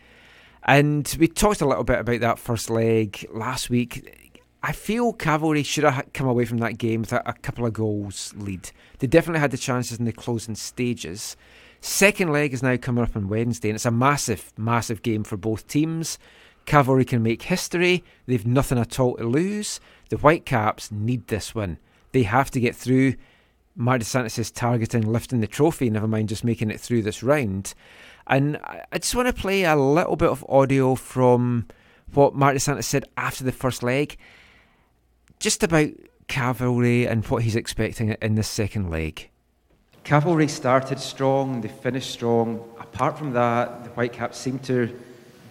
and 0.63 1.15
we 1.19 1.27
talked 1.27 1.61
a 1.61 1.67
little 1.67 1.83
bit 1.83 1.99
about 1.99 2.21
that 2.21 2.39
first 2.39 2.69
leg 2.69 3.25
last 3.31 3.69
week. 3.69 4.15
I 4.61 4.73
feel 4.73 5.13
Cavalry 5.13 5.63
should 5.63 5.85
have 5.85 6.11
come 6.13 6.27
away 6.27 6.43
from 6.43 6.57
that 6.57 6.77
game 6.77 7.01
with 7.01 7.13
a, 7.13 7.23
a 7.25 7.33
couple 7.33 7.65
of 7.65 7.71
goals 7.71 8.33
lead. 8.35 8.71
They 8.99 9.07
definitely 9.07 9.39
had 9.39 9.51
the 9.51 9.57
chances 9.57 9.99
in 9.99 10.05
the 10.05 10.11
closing 10.11 10.55
stages. 10.55 11.37
Second 11.81 12.33
leg 12.33 12.53
is 12.53 12.61
now 12.61 12.75
coming 12.75 13.05
up 13.05 13.15
on 13.15 13.29
Wednesday, 13.29 13.69
and 13.69 13.75
it's 13.75 13.85
a 13.85 13.91
massive, 13.91 14.51
massive 14.57 15.01
game 15.01 15.23
for 15.23 15.37
both 15.37 15.65
teams. 15.67 16.19
Cavalry 16.65 17.05
can 17.05 17.23
make 17.23 17.43
history. 17.43 18.03
They've 18.25 18.45
nothing 18.45 18.77
at 18.77 18.99
all 18.99 19.15
to 19.15 19.23
lose. 19.23 19.79
The 20.09 20.17
Whitecaps 20.17 20.91
need 20.91 21.27
this 21.27 21.55
win. 21.55 21.77
They 22.11 22.23
have 22.23 22.51
to 22.51 22.59
get 22.59 22.75
through. 22.75 23.15
Marc 23.79 23.99
Dos 23.99 24.09
Santos 24.09 24.37
is 24.37 24.51
targeting 24.51 25.09
lifting 25.09 25.39
the 25.39 25.47
trophy, 25.47 25.89
never 25.89 26.07
mind 26.07 26.27
just 26.27 26.43
making 26.43 26.69
it 26.69 26.81
through 26.81 27.01
this 27.01 27.23
round. 27.23 27.73
And 28.27 28.57
I 28.61 28.97
just 28.97 29.15
want 29.15 29.29
to 29.29 29.33
play 29.33 29.63
a 29.63 29.77
little 29.77 30.17
bit 30.17 30.27
of 30.27 30.45
audio 30.49 30.95
from 30.95 31.65
what 32.13 32.35
Marc 32.35 32.55
Dos 32.55 32.63
Santos 32.63 32.87
said 32.87 33.05
after 33.15 33.45
the 33.45 33.53
first 33.53 33.81
leg, 33.81 34.17
just 35.39 35.63
about 35.63 35.91
Cavalry 36.27 37.07
and 37.07 37.25
what 37.27 37.43
he's 37.43 37.55
expecting 37.55 38.09
in 38.21 38.35
the 38.35 38.43
second 38.43 38.89
leg. 38.89 39.29
Cavalry 40.03 40.49
started 40.49 40.99
strong, 40.99 41.61
they 41.61 41.69
finished 41.69 42.11
strong. 42.11 42.61
Apart 42.81 43.17
from 43.17 43.31
that, 43.31 43.85
the 43.85 43.89
Whitecaps 43.91 44.37
seemed 44.37 44.61
to 44.63 44.93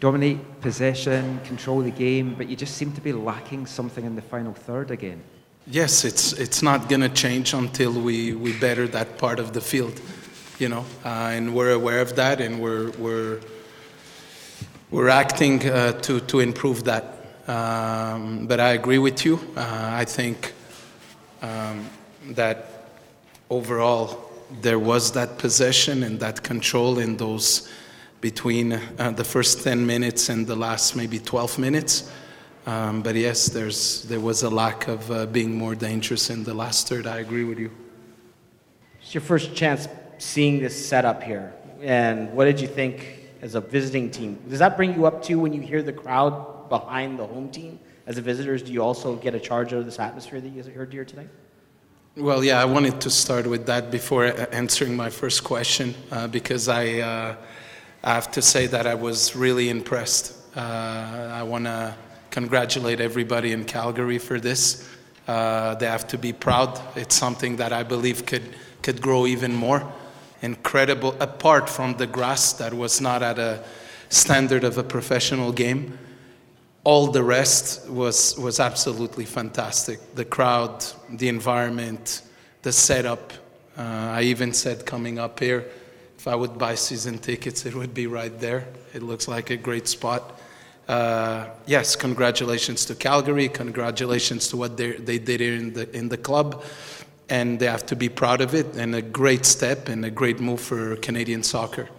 dominate 0.00 0.60
possession, 0.60 1.40
control 1.44 1.80
the 1.80 1.90
game, 1.90 2.34
but 2.34 2.46
you 2.46 2.56
just 2.56 2.76
seem 2.76 2.92
to 2.92 3.00
be 3.00 3.14
lacking 3.14 3.64
something 3.64 4.05
in 4.05 4.16
the 4.16 4.22
final 4.22 4.52
third 4.52 4.90
again. 4.90 5.22
Yes, 5.70 6.06
it's 6.06 6.32
it's 6.32 6.62
not 6.62 6.88
going 6.88 7.02
to 7.02 7.10
change 7.10 7.52
until 7.52 7.92
we, 7.92 8.32
we 8.32 8.58
better 8.58 8.88
that 8.88 9.18
part 9.18 9.38
of 9.38 9.52
the 9.52 9.60
field, 9.60 10.00
you 10.58 10.66
know, 10.66 10.86
uh, 11.04 11.34
and 11.34 11.54
we're 11.54 11.72
aware 11.72 12.00
of 12.00 12.16
that, 12.16 12.40
and 12.40 12.58
we're 12.58 12.90
we're 12.92 13.40
we're 14.90 15.10
acting 15.10 15.68
uh, 15.68 15.92
to 16.00 16.20
to 16.20 16.40
improve 16.40 16.84
that. 16.84 17.04
Um, 17.46 18.46
but 18.46 18.60
I 18.60 18.70
agree 18.70 18.96
with 18.96 19.26
you. 19.26 19.40
Uh, 19.54 19.90
I 19.92 20.06
think 20.06 20.54
um, 21.42 21.84
that 22.30 22.88
overall 23.50 24.32
there 24.62 24.78
was 24.78 25.12
that 25.12 25.36
possession 25.36 26.02
and 26.02 26.18
that 26.20 26.42
control 26.42 26.98
in 26.98 27.18
those 27.18 27.68
between 28.22 28.72
uh, 28.72 29.10
the 29.10 29.24
first 29.24 29.62
10 29.64 29.86
minutes 29.86 30.30
and 30.30 30.46
the 30.46 30.56
last 30.56 30.96
maybe 30.96 31.18
12 31.18 31.58
minutes. 31.58 32.10
Um, 32.68 33.00
but 33.00 33.14
yes, 33.14 33.46
there's, 33.48 34.02
there 34.02 34.20
was 34.20 34.42
a 34.42 34.50
lack 34.50 34.88
of 34.88 35.10
uh, 35.10 35.24
being 35.24 35.56
more 35.56 35.74
dangerous 35.74 36.28
in 36.28 36.44
the 36.44 36.52
last 36.52 36.86
third. 36.86 37.06
I 37.06 37.20
agree 37.20 37.44
with 37.44 37.58
you. 37.58 37.70
It's 39.00 39.14
your 39.14 39.22
first 39.22 39.54
chance 39.54 39.88
seeing 40.18 40.60
this 40.60 40.76
setup 40.86 41.22
here. 41.22 41.54
And 41.80 42.30
what 42.34 42.44
did 42.44 42.60
you 42.60 42.68
think 42.68 43.30
as 43.40 43.54
a 43.54 43.62
visiting 43.62 44.10
team? 44.10 44.38
Does 44.50 44.58
that 44.58 44.76
bring 44.76 44.92
you 44.92 45.06
up 45.06 45.22
too 45.22 45.38
when 45.38 45.54
you 45.54 45.62
hear 45.62 45.82
the 45.82 45.94
crowd 45.94 46.68
behind 46.68 47.18
the 47.18 47.26
home 47.26 47.48
team? 47.48 47.80
As 48.06 48.18
a 48.18 48.20
visitors, 48.20 48.62
do 48.62 48.70
you 48.70 48.82
also 48.82 49.16
get 49.16 49.34
a 49.34 49.40
charge 49.40 49.72
out 49.72 49.78
of 49.78 49.86
this 49.86 49.98
atmosphere 49.98 50.38
that 50.38 50.48
you 50.50 50.62
heard 50.64 50.92
here 50.92 51.06
today? 51.06 51.26
Well, 52.18 52.44
yeah, 52.44 52.60
I 52.60 52.66
wanted 52.66 53.00
to 53.00 53.08
start 53.08 53.46
with 53.46 53.64
that 53.64 53.90
before 53.90 54.26
uh, 54.26 54.44
answering 54.52 54.94
my 54.94 55.08
first 55.08 55.42
question 55.42 55.94
uh, 56.10 56.28
because 56.28 56.68
I, 56.68 56.98
uh, 56.98 57.36
I 58.04 58.12
have 58.12 58.30
to 58.32 58.42
say 58.42 58.66
that 58.66 58.86
I 58.86 58.94
was 58.94 59.34
really 59.34 59.70
impressed. 59.70 60.34
Uh, 60.54 61.30
I 61.32 61.42
want 61.44 61.64
to 61.64 61.94
congratulate 62.30 63.00
everybody 63.00 63.52
in 63.52 63.64
Calgary 63.64 64.18
for 64.18 64.40
this. 64.40 64.88
Uh, 65.26 65.74
they 65.74 65.86
have 65.86 66.06
to 66.09 66.18
be 66.18 66.32
proud. 66.32 66.80
It's 66.96 67.14
something 67.14 67.56
that 67.56 67.72
I 67.72 67.82
believe 67.82 68.26
could, 68.26 68.55
could 68.82 69.00
grow 69.00 69.26
even 69.26 69.55
more. 69.55 69.90
Incredible, 70.40 71.16
apart 71.20 71.68
from 71.68 71.96
the 71.96 72.06
grass 72.06 72.52
that 72.55 72.72
was 72.72 73.00
not 73.00 73.22
at 73.22 73.38
a 73.38 73.62
standard 74.09 74.64
of 74.64 74.78
a 74.78 74.84
professional 74.84 75.52
game 75.52 75.98
all 76.88 77.09
the 77.09 77.22
rest 77.22 77.86
was 77.90 78.38
was 78.38 78.60
absolutely 78.60 79.26
fantastic. 79.26 79.98
The 80.14 80.24
crowd, 80.24 80.86
the 81.10 81.28
environment, 81.28 82.22
the 82.62 82.72
setup. 82.72 83.34
Uh, 83.76 83.82
I 84.18 84.22
even 84.22 84.55
said 84.55 84.86
coming 84.86 85.18
up 85.18 85.38
here, 85.38 85.66
if 86.16 86.26
I 86.26 86.34
would 86.34 86.56
buy 86.56 86.76
season 86.76 87.18
tickets, 87.18 87.66
it 87.66 87.74
would 87.74 87.92
be 87.92 88.06
right 88.06 88.40
there. 88.40 88.66
It 88.94 89.02
looks 89.02 89.28
like 89.28 89.50
a 89.50 89.56
great 89.56 89.86
spot. 89.86 90.38
Uh, 90.89 91.51
yes, 91.66 91.97
congratulations 91.97 92.86
to 92.86 92.94
Calgary. 92.94 93.48
Congratulations 93.48 94.48
to 94.48 94.56
what 94.56 94.78
they 94.78 94.93
they 94.93 95.19
did 95.19 95.40
here 95.40 95.55
in 95.55 95.74
the 95.74 95.94
in 95.94 96.09
the 96.09 96.16
club, 96.16 96.65
and 97.28 97.59
they 97.60 97.66
have 97.66 97.85
to 97.86 97.97
be 97.97 98.09
proud 98.09 98.40
of 98.40 98.55
it. 98.55 98.74
And 98.77 98.94
a 98.94 99.02
great 99.02 99.44
step 99.44 99.89
and 99.90 100.05
a 100.05 100.10
great 100.10 100.40
move 100.40 100.60
for 100.60 100.97
Canadian 100.97 101.43
soccer. 101.43 101.90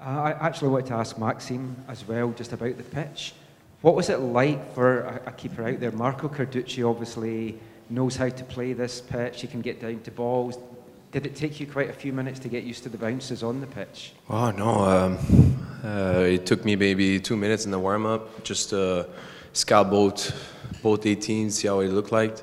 Uh, 0.00 0.04
I 0.04 0.30
actually 0.46 0.68
wanted 0.68 0.86
to 0.86 0.94
ask 0.94 1.18
Maxime 1.18 1.74
as 1.88 2.06
well 2.06 2.30
just 2.30 2.52
about 2.52 2.76
the 2.76 2.84
pitch. 2.84 3.34
What 3.80 3.96
was 3.96 4.08
it 4.08 4.20
like 4.20 4.72
for 4.74 5.00
a, 5.00 5.22
a 5.26 5.32
keeper 5.32 5.66
out 5.66 5.80
there? 5.80 5.90
Marco 5.90 6.28
Carducci 6.28 6.88
obviously 6.88 7.58
knows 7.90 8.14
how 8.14 8.28
to 8.28 8.44
play 8.44 8.72
this 8.72 9.00
pitch. 9.00 9.40
He 9.40 9.48
can 9.48 9.62
get 9.62 9.80
down 9.80 10.00
to 10.00 10.10
balls. 10.12 10.58
Did 11.10 11.24
it 11.24 11.34
take 11.34 11.58
you 11.58 11.66
quite 11.66 11.88
a 11.88 11.92
few 11.94 12.12
minutes 12.12 12.38
to 12.40 12.48
get 12.48 12.64
used 12.64 12.82
to 12.82 12.90
the 12.90 12.98
bounces 12.98 13.42
on 13.42 13.62
the 13.62 13.66
pitch? 13.66 14.12
Oh 14.28 14.50
no, 14.50 14.84
um, 14.84 15.18
uh, 15.82 16.20
it 16.20 16.44
took 16.44 16.66
me 16.66 16.76
maybe 16.76 17.18
two 17.18 17.36
minutes 17.36 17.64
in 17.64 17.70
the 17.70 17.78
warm 17.78 18.04
up, 18.04 18.44
just 18.44 18.70
to 18.70 19.08
scout 19.54 19.90
both 19.90 20.34
both 20.82 21.02
18s, 21.04 21.52
see 21.52 21.68
how 21.68 21.80
it 21.80 21.88
looked 21.88 22.12
like. 22.12 22.36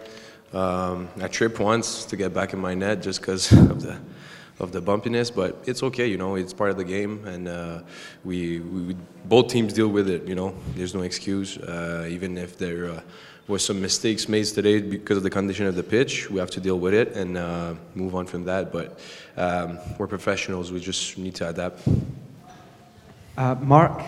Um, 0.51 1.09
I 1.21 1.27
tripped 1.27 1.59
once 1.59 2.05
to 2.05 2.15
get 2.15 2.33
back 2.33 2.53
in 2.53 2.59
my 2.59 2.73
net 2.73 3.03
just 3.03 3.21
because 3.21 3.51
of 3.71 3.83
the 3.83 3.99
of 4.59 4.71
the 4.71 4.81
bumpiness, 4.81 5.33
but 5.33 5.61
it's 5.67 5.83
okay, 5.83 6.07
you 6.07 6.17
know, 6.17 6.35
it's 6.35 6.53
part 6.53 6.71
of 6.71 6.77
the 6.77 6.83
game, 6.83 7.25
and 7.27 7.47
uh, 7.47 7.81
we, 8.23 8.61
we 8.61 8.95
both 9.25 9.49
teams 9.49 9.73
deal 9.73 9.89
with 9.89 10.09
it. 10.09 10.25
You 10.27 10.33
know, 10.33 10.55
there's 10.75 10.95
no 10.95 11.01
excuse, 11.01 11.57
uh, 11.57 12.07
even 12.09 12.37
if 12.37 12.57
there 12.57 12.89
uh, 12.89 13.01
was 13.47 13.63
some 13.63 13.81
mistakes 13.81 14.27
made 14.27 14.45
today 14.45 14.81
because 14.81 15.17
of 15.17 15.23
the 15.23 15.29
condition 15.29 15.67
of 15.67 15.75
the 15.75 15.83
pitch, 15.83 16.29
we 16.31 16.39
have 16.39 16.49
to 16.51 16.59
deal 16.59 16.79
with 16.79 16.93
it 16.93 17.15
and 17.15 17.37
uh, 17.37 17.75
move 17.93 18.15
on 18.15 18.25
from 18.25 18.43
that. 18.45 18.71
But 18.71 18.99
um, 19.37 19.79
we're 19.97 20.07
professionals; 20.07 20.71
we 20.71 20.79
just 20.79 21.17
need 21.17 21.35
to 21.35 21.49
adapt. 21.49 21.87
Uh, 23.37 23.55
Marc, 23.55 24.01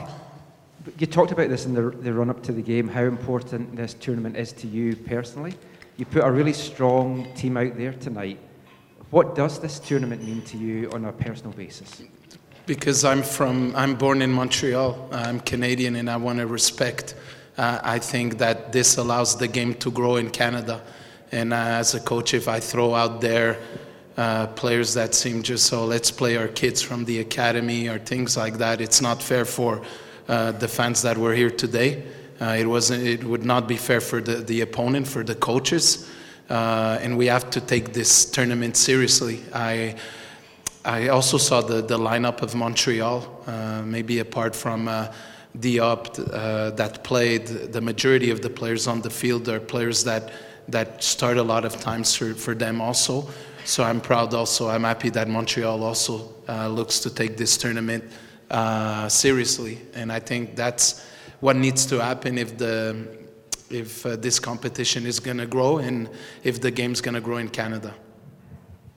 you 0.97 1.05
talked 1.05 1.31
about 1.31 1.49
this 1.49 1.65
in 1.65 1.73
the, 1.73 1.89
the 1.89 2.13
run 2.13 2.29
up 2.29 2.41
to 2.43 2.51
the 2.51 2.61
game, 2.61 2.87
how 2.87 3.03
important 3.03 3.75
this 3.75 3.93
tournament 3.93 4.37
is 4.37 4.53
to 4.53 4.67
you 4.67 4.95
personally. 4.95 5.53
You 5.97 6.05
put 6.05 6.23
a 6.23 6.31
really 6.31 6.53
strong 6.53 7.31
team 7.33 7.57
out 7.57 7.77
there 7.77 7.93
tonight. 7.93 8.39
What 9.09 9.35
does 9.35 9.59
this 9.59 9.79
tournament 9.79 10.23
mean 10.23 10.41
to 10.43 10.57
you 10.57 10.89
on 10.91 11.05
a 11.05 11.11
personal 11.11 11.51
basis? 11.51 12.03
Because 12.65 13.05
I'm 13.05 13.23
from, 13.23 13.75
I'm 13.75 13.95
born 13.95 14.21
in 14.21 14.31
Montreal. 14.31 15.09
I'm 15.11 15.39
Canadian, 15.39 15.95
and 15.95 16.09
I 16.09 16.17
want 16.17 16.39
to 16.39 16.47
respect. 16.47 17.15
Uh, 17.57 17.79
I 17.83 17.99
think 17.99 18.37
that 18.37 18.71
this 18.71 18.97
allows 18.97 19.35
the 19.37 19.47
game 19.47 19.73
to 19.75 19.91
grow 19.91 20.17
in 20.17 20.29
Canada. 20.29 20.81
And 21.31 21.53
uh, 21.53 21.57
as 21.57 21.95
a 21.95 21.99
coach, 21.99 22.33
if 22.33 22.47
I 22.47 22.59
throw 22.59 22.93
out 22.93 23.19
there 23.21 23.57
uh, 24.17 24.47
players 24.47 24.95
that 24.95 25.13
seem 25.13 25.43
just 25.43 25.67
so 25.67 25.85
let's 25.85 26.09
play 26.09 26.37
our 26.37 26.47
kids 26.47 26.81
from 26.81 27.05
the 27.05 27.19
academy 27.19 27.87
or 27.87 27.99
things 27.99 28.35
like 28.35 28.57
that. 28.57 28.81
It's 28.81 28.99
not 28.99 29.21
fair 29.21 29.45
for 29.45 29.83
uh, 30.27 30.53
the 30.53 30.67
fans 30.67 31.03
that 31.03 31.19
were 31.19 31.35
here 31.35 31.51
today. 31.51 32.03
Uh, 32.41 32.57
it 32.59 32.65
wasn't. 32.65 33.05
It 33.05 33.23
would 33.23 33.45
not 33.45 33.67
be 33.67 33.77
fair 33.77 34.01
for 34.01 34.19
the, 34.19 34.37
the 34.37 34.61
opponent, 34.61 35.07
for 35.07 35.23
the 35.23 35.35
coaches, 35.35 36.09
uh, 36.49 36.97
and 36.99 37.15
we 37.15 37.27
have 37.27 37.49
to 37.51 37.61
take 37.61 37.93
this 37.93 38.25
tournament 38.25 38.75
seriously. 38.75 39.43
I 39.53 39.95
I 40.83 41.09
also 41.09 41.37
saw 41.37 41.61
the, 41.61 41.81
the 41.83 41.97
lineup 41.97 42.41
of 42.41 42.55
Montreal, 42.55 43.83
maybe 43.85 44.17
apart 44.17 44.55
from 44.55 44.87
Diop 45.59 46.33
uh, 46.33 46.71
that 46.71 47.03
played. 47.03 47.47
The 47.47 47.81
majority 47.81 48.31
of 48.31 48.41
the 48.41 48.49
players 48.49 48.87
on 48.87 49.01
the 49.01 49.09
field 49.09 49.49
are 49.49 49.59
players 49.59 50.03
that 50.03 50.31
that 50.67 51.01
start 51.01 51.37
a 51.37 51.43
lot 51.43 51.63
of 51.65 51.79
times 51.79 52.13
for, 52.15 52.33
for 52.33 52.53
them 52.53 52.81
also. 52.81 53.27
So 53.63 53.83
I'm 53.83 54.01
proud 54.01 54.33
also. 54.33 54.69
I'm 54.69 54.83
happy 54.83 55.09
that 55.11 55.27
Montreal 55.27 55.83
also 55.83 56.33
uh, 56.47 56.67
looks 56.67 56.99
to 56.99 57.09
take 57.09 57.37
this 57.37 57.57
tournament 57.57 58.03
uh, 58.49 59.09
seriously, 59.09 59.79
and 59.93 60.11
I 60.11 60.19
think 60.19 60.55
that's 60.55 61.05
what 61.39 61.55
needs 61.55 61.85
to 61.87 62.01
happen 62.01 62.37
if 62.37 62.57
the 62.57 63.17
if 63.69 64.05
uh, 64.05 64.15
this 64.15 64.39
competition 64.39 65.05
is 65.05 65.19
going 65.19 65.37
to 65.37 65.45
grow 65.45 65.79
and 65.79 66.09
if 66.43 66.61
the 66.61 66.71
game's 66.71 67.01
going 67.01 67.15
to 67.15 67.21
grow 67.21 67.37
in 67.37 67.49
Canada. 67.49 67.93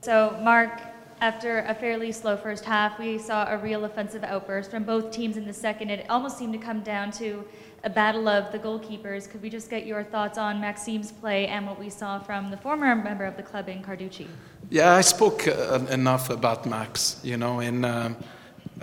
So, 0.01 0.39
Marc, 0.41 0.81
after 1.21 1.59
a 1.59 1.75
fairly 1.75 2.11
slow 2.11 2.35
first 2.35 2.65
half, 2.65 2.97
we 2.97 3.19
saw 3.19 3.47
a 3.47 3.57
real 3.57 3.85
offensive 3.85 4.23
outburst 4.23 4.71
from 4.71 4.83
both 4.83 5.11
teams 5.11 5.37
in 5.37 5.45
the 5.45 5.53
second. 5.53 5.91
It 5.91 6.07
almost 6.09 6.37
seemed 6.37 6.53
to 6.53 6.59
come 6.59 6.81
down 6.81 7.11
to 7.11 7.45
a 7.83 7.89
battle 7.89 8.27
of 8.27 8.51
the 8.51 8.57
goalkeepers. 8.57 9.29
Could 9.29 9.43
we 9.43 9.49
just 9.49 9.69
get 9.69 9.85
your 9.85 10.03
thoughts 10.03 10.39
on 10.39 10.59
Maxime's 10.59 11.11
play 11.11 11.45
and 11.45 11.67
what 11.67 11.79
we 11.79 11.91
saw 11.91 12.19
from 12.19 12.49
the 12.49 12.57
former 12.57 12.95
member 12.95 13.23
of 13.25 13.37
the 13.37 13.43
club 13.43 13.69
in 13.69 13.83
Carducci? 13.83 14.27
Yeah, 14.71 14.95
I 14.95 15.01
spoke 15.01 15.47
uh, 15.47 15.79
enough 15.91 16.31
about 16.31 16.65
Max, 16.65 17.19
you 17.23 17.37
know, 17.37 17.59
and 17.59 17.85
um, 17.85 18.17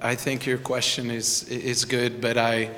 I 0.01 0.15
think 0.15 0.47
your 0.47 0.59
question 0.59 1.11
is 1.11 1.49
is 1.49 1.85
good, 1.85 2.21
but 2.21 2.37
I 2.37 2.71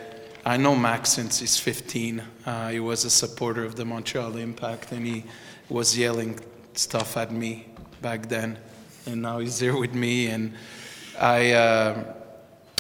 I 0.47 0.57
know 0.57 0.75
Max 0.75 1.11
since 1.11 1.41
he's 1.41 1.59
15. 1.59 2.23
Uh, 2.47 2.69
he 2.71 2.81
was 2.81 3.05
a 3.05 3.11
supporter 3.11 3.65
of 3.65 3.75
the 3.75 3.85
Montreal 3.85 4.37
Impact, 4.37 4.93
and 4.93 5.07
he 5.07 5.25
was 5.69 5.99
yelling 5.99 6.39
stuff 6.73 7.17
at 7.17 7.31
me 7.31 7.67
back 8.01 8.29
then, 8.29 8.59
and 9.07 9.23
now 9.23 9.39
he's 9.39 9.59
here 9.59 9.79
with 9.79 9.95
me, 9.95 10.29
and 10.29 10.55
I. 11.19 11.53
Uh, 11.53 12.15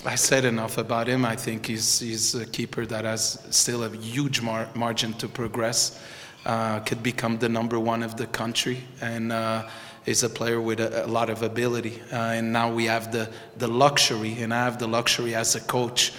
I 0.02 0.14
said 0.14 0.46
enough 0.46 0.78
about 0.78 1.08
him. 1.08 1.26
I 1.26 1.36
think 1.36 1.66
he's, 1.66 2.00
he's 2.00 2.34
a 2.34 2.46
keeper 2.46 2.86
that 2.86 3.04
has 3.04 3.46
still 3.50 3.84
a 3.84 3.90
huge 3.90 4.40
mar- 4.40 4.70
margin 4.74 5.12
to 5.14 5.28
progress. 5.28 6.00
Uh, 6.46 6.80
could 6.80 7.02
become 7.02 7.36
the 7.38 7.50
number 7.50 7.78
one 7.78 8.02
of 8.02 8.16
the 8.16 8.26
country, 8.26 8.82
and 9.02 9.30
uh, 9.30 9.68
is 10.06 10.22
a 10.22 10.30
player 10.30 10.58
with 10.58 10.80
a, 10.80 11.04
a 11.04 11.06
lot 11.06 11.28
of 11.28 11.42
ability. 11.42 12.00
Uh, 12.10 12.16
and 12.16 12.50
now 12.50 12.72
we 12.72 12.86
have 12.86 13.12
the, 13.12 13.28
the 13.58 13.68
luxury, 13.68 14.40
and 14.40 14.54
I 14.54 14.64
have 14.64 14.78
the 14.78 14.88
luxury 14.88 15.34
as 15.34 15.54
a 15.54 15.60
coach 15.60 16.14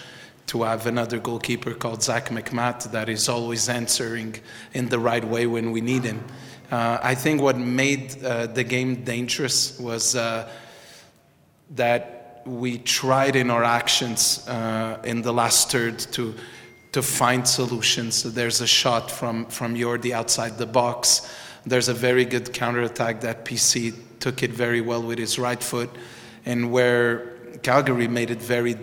to 0.47 0.61
have 0.61 0.85
another 0.85 1.17
goalkeeper 1.17 1.73
called 1.73 2.03
Zac 2.03 2.29
MacMath 2.29 2.91
that 2.91 3.09
is 3.09 3.27
always 3.27 3.67
answering 3.67 4.35
in 4.73 4.89
the 4.89 4.99
right 4.99 5.23
way 5.23 5.47
when 5.47 5.71
we 5.71 5.81
need 5.81 6.03
him. 6.03 6.23
Uh, 6.71 6.97
I 7.03 7.15
think 7.15 7.41
what 7.41 7.57
made 7.57 8.23
uh, 8.23 8.47
the 8.47 8.63
game 8.63 9.03
dangerous 9.03 9.77
was 9.77 10.15
uh, 10.15 10.49
that 11.71 12.41
we 12.45 12.77
tried 12.77 13.35
in 13.35 13.51
our 13.51 13.65
actions 13.65 14.47
uh, 14.47 14.97
in 15.03 15.21
the 15.21 15.33
last 15.33 15.69
third 15.69 15.99
to 16.13 16.33
to 16.93 17.01
find 17.01 17.47
solutions. 17.47 18.15
So 18.15 18.29
there's 18.29 18.61
a 18.61 18.67
shot 18.67 19.11
from 19.11 19.45
from 19.47 19.75
Yordy 19.75 20.11
outside 20.11 20.57
the 20.57 20.65
box. 20.65 21.29
There's 21.65 21.89
a 21.89 21.93
very 21.93 22.25
good 22.25 22.53
counterattack 22.53 23.21
that 23.21 23.43
PC 23.43 23.93
took 24.19 24.41
it 24.41 24.51
very 24.51 24.81
well 24.81 25.03
with 25.03 25.19
his 25.19 25.37
right 25.37 25.61
foot, 25.61 25.89
and 26.45 26.71
where 26.71 27.37
Calgary 27.63 28.07
made 28.07 28.31
it 28.31 28.41
very 28.41 28.75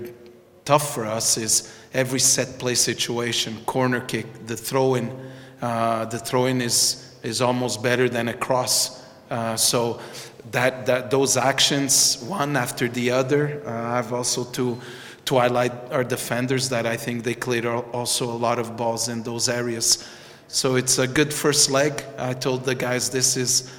tough 0.64 0.94
for 0.94 1.06
us 1.06 1.38
is 1.38 1.74
every 1.94 2.20
set 2.20 2.58
play 2.58 2.74
situation, 2.74 3.56
corner 3.64 4.00
kick, 4.00 4.46
the 4.46 4.56
throw 4.56 4.94
in. 4.94 5.10
Uh, 5.62 6.04
the 6.04 6.18
throw 6.18 6.44
in 6.44 6.60
is 6.60 7.07
is 7.22 7.40
almost 7.40 7.82
better 7.82 8.08
than 8.08 8.28
a 8.28 8.34
cross. 8.34 9.04
Uh, 9.30 9.56
so 9.56 10.00
that, 10.50 10.86
that 10.86 11.10
those 11.10 11.36
actions, 11.36 12.22
one 12.24 12.56
after 12.56 12.88
the 12.88 13.10
other, 13.10 13.62
uh, 13.66 13.70
I 13.70 13.96
have 13.96 14.12
also 14.12 14.44
to 14.44 14.78
to 15.28 15.38
highlight 15.38 15.72
our 15.92 16.04
defenders 16.04 16.70
that 16.70 16.86
I 16.86 16.96
think 16.96 17.22
they 17.22 17.34
cleared 17.34 17.66
also 17.66 18.24
a 18.24 18.38
lot 18.46 18.58
of 18.58 18.78
balls 18.78 19.08
in 19.10 19.22
those 19.22 19.46
areas. 19.46 20.08
So 20.48 20.76
it's 20.76 20.98
a 20.98 21.06
good 21.06 21.34
first 21.34 21.70
leg. 21.70 22.02
I 22.16 22.32
told 22.32 22.64
the 22.64 22.74
guys 22.74 23.10
this 23.10 23.36
is 23.36 23.70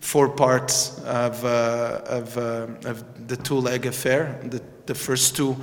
four 0.00 0.28
parts 0.28 0.98
of 1.04 1.42
uh, 1.42 2.02
of, 2.04 2.36
uh, 2.36 2.66
of 2.84 3.28
the 3.28 3.36
two 3.38 3.54
leg 3.54 3.86
affair. 3.86 4.38
The, 4.44 4.62
the 4.84 4.94
first 4.94 5.36
two 5.36 5.56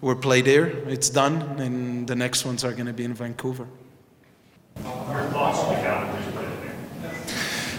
were 0.00 0.14
played 0.14 0.46
here. 0.46 0.66
It's 0.86 1.10
done, 1.10 1.42
and 1.58 2.06
the 2.06 2.14
next 2.14 2.44
ones 2.44 2.62
are 2.62 2.72
going 2.72 2.86
to 2.86 2.92
be 2.92 3.04
in 3.04 3.14
Vancouver. 3.14 3.66
Your 4.76 5.24
thoughts 5.30 5.58
on 5.58 6.24
the? 6.24 6.33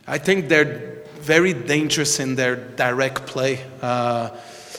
I 0.07 0.19
think 0.19 0.49
they're 0.49 0.99
very 1.19 1.53
dangerous 1.53 2.19
in 2.19 2.35
their 2.35 2.55
direct 2.55 3.25
play. 3.25 3.63
Uh, 3.81 4.29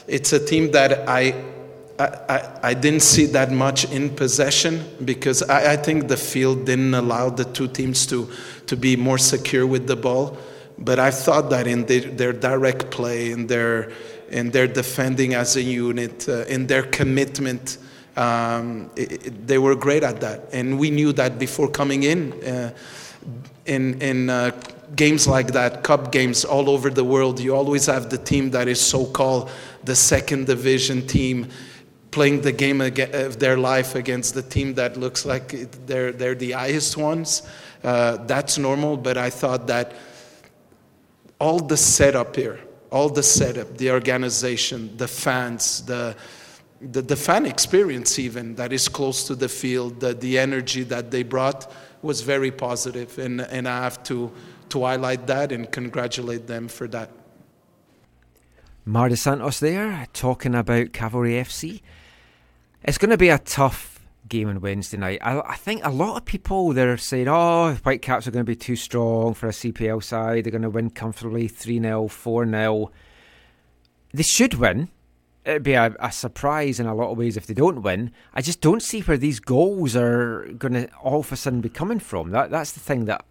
it's 0.07 0.33
a 0.33 0.45
team 0.45 0.71
that 0.71 1.09
I, 1.09 1.35
I, 1.99 2.59
I, 2.63 2.75
didn't 2.75 3.03
see 3.03 3.27
that 3.27 3.51
much 3.51 3.91
in 3.91 4.11
possession 4.11 4.85
because 5.05 5.43
I, 5.43 5.73
I 5.73 5.77
think 5.77 6.07
the 6.07 6.17
field 6.17 6.67
didn't 6.67 6.95
allow 6.95 7.31
the 7.31 7.45
two 7.45 7.67
teams 7.67 8.07
to, 8.07 8.31
to 8.67 8.77
be 8.77 8.95
more 8.95 9.19
secure 9.19 9.67
with 9.67 9.89
the 9.89 9.97
ball. 9.97 10.39
But 10.79 11.01
I 11.01 11.11
thought 11.11 11.51
that 11.51 11.67
in 11.67 11.87
their, 11.87 12.01
their 12.01 12.33
direct 12.33 12.91
play, 12.93 13.33
in 13.33 13.49
their, 13.49 13.91
in 14.29 14.51
their 14.51 14.69
defending 14.69 15.35
as 15.35 15.57
a 15.57 15.63
unit, 15.63 16.29
uh, 16.29 16.45
in 16.45 16.69
their 16.69 16.85
commitment, 16.85 17.79
um, 18.17 18.91
it, 18.95 19.27
it- 19.27 19.47
they 19.49 19.59
were 19.59 19.75
great 19.75 20.05
at 20.05 20.21
that. 20.21 20.51
And 20.53 20.79
we 20.79 20.91
knew 20.91 21.13
that 21.15 21.39
before 21.41 21.69
coming 21.69 22.05
in. 22.05 22.33
Uh, 22.45 22.73
in 23.65 24.01
in 24.01 24.31
uh, 24.31 24.53
games 24.95 25.27
like 25.27 25.49
that, 25.49 25.83
cup 25.83 26.13
games 26.13 26.45
all 26.45 26.71
over 26.71 26.91
the 26.91 27.05
world, 27.05 27.41
you 27.41 27.55
always 27.55 27.87
have 27.87 28.11
the 28.11 28.19
team 28.19 28.51
that 28.51 28.69
is 28.69 28.81
so-called 28.81 29.51
the 29.85 29.97
second 29.97 30.47
division 30.47 31.07
team 31.07 31.49
playing 32.11 32.41
the 32.41 32.53
game 32.53 32.81
of 32.81 33.39
their 33.39 33.59
life 33.59 33.95
against 33.95 34.35
the 34.35 34.43
team 34.43 34.75
that 34.75 34.97
looks 34.97 35.27
like 35.27 35.49
they're 35.87 36.13
they're 36.13 36.35
the 36.35 36.53
highest 36.53 36.97
ones. 36.97 37.43
Uh, 37.85 38.17
that's 38.27 38.57
normal, 38.59 38.97
but 38.97 39.17
I 39.19 39.31
thought 39.31 39.67
that 39.67 39.93
all 41.39 41.59
the 41.59 41.77
setup 41.77 42.35
here, 42.35 42.59
all 42.91 43.11
the 43.11 43.23
setup, 43.23 43.77
the 43.77 43.91
organization, 43.91 44.97
the 44.97 45.09
fans, 45.09 45.83
the 45.85 46.17
the, 46.81 47.03
the 47.03 47.17
fan 47.17 47.47
experience 47.47 48.19
even 48.19 48.55
that 48.57 48.73
is 48.73 48.89
close 48.89 49.27
to 49.27 49.35
the 49.35 49.49
field, 49.49 50.01
the, 50.01 50.15
the 50.15 50.39
energy 50.39 50.83
that 50.85 51.11
they 51.11 51.23
brought 51.23 51.71
was 52.03 52.21
very 52.21 52.51
positive, 52.51 53.19
and, 53.19 53.41
and 53.41 53.69
I 53.69 53.83
have 53.83 54.03
to, 54.05 54.31
to 54.71 54.85
highlight 54.85 55.27
that 55.27 55.53
and 55.53 55.71
congratulate 55.71 56.47
them 56.47 56.69
for 56.69 56.89
that. 56.89 57.11
Marc 58.85 59.11
Dos 59.11 59.21
Santos 59.21 59.59
there 59.61 60.07
talking 60.13 60.55
about 60.55 60.93
Cavalry 60.93 61.33
FC. 61.33 61.81
It's 62.85 62.99
going 62.99 63.11
to 63.11 63.17
be 63.17 63.31
a 63.31 63.39
tough 63.39 64.01
game 64.29 64.49
on 64.49 64.61
Wednesday 64.61 64.97
night. 64.97 65.19
I, 65.23 65.41
I 65.41 65.57
think 65.57 65.85
a 65.85 65.91
lot 65.91 66.17
of 66.17 66.25
people 66.25 66.73
they're 66.73 66.97
saying, 66.97 67.27
"Oh, 67.29 67.75
Whitecaps 67.83 68.27
are 68.27 68.31
going 68.31 68.45
to 68.45 68.49
be 68.51 68.57
too 68.57 68.77
strong 68.77 69.35
for 69.35 69.49
a 69.49 69.53
CPL 69.53 70.03
side. 70.03 70.45
They're 70.45 70.53
going 70.53 70.63
to 70.63 70.71
win 70.71 70.91
comfortably, 70.91 71.49
three 71.49 71.81
0 71.81 72.09
four 72.09 72.47
0 72.47 72.93
They 74.13 74.23
should 74.23 74.55
win. 74.55 74.89
It'd 75.45 75.63
be 75.63 75.75
a, 75.75 75.95
a 76.01 76.11
surprise 76.11 76.81
in 76.81 76.87
a 76.87 76.95
lot 76.95 77.11
of 77.11 77.19
ways 77.19 77.37
if 77.37 77.47
they 77.47 77.55
don't 77.55 77.83
win. 77.83 78.11
I 78.35 78.43
just 78.43 78.61
don't 78.61 78.83
see 78.83 79.01
where 79.01 79.17
these 79.17 79.39
goals 79.39 79.95
are 79.95 80.47
going 80.59 80.75
to 80.75 80.89
all 80.97 81.21
of 81.21 81.31
a 81.31 81.37
sudden 81.37 81.61
be 81.61 81.69
coming 81.69 82.01
from. 82.01 82.31
That 82.31 82.51
that's 82.51 82.73
the 82.73 82.81
thing 82.81 83.05
that 83.07 83.25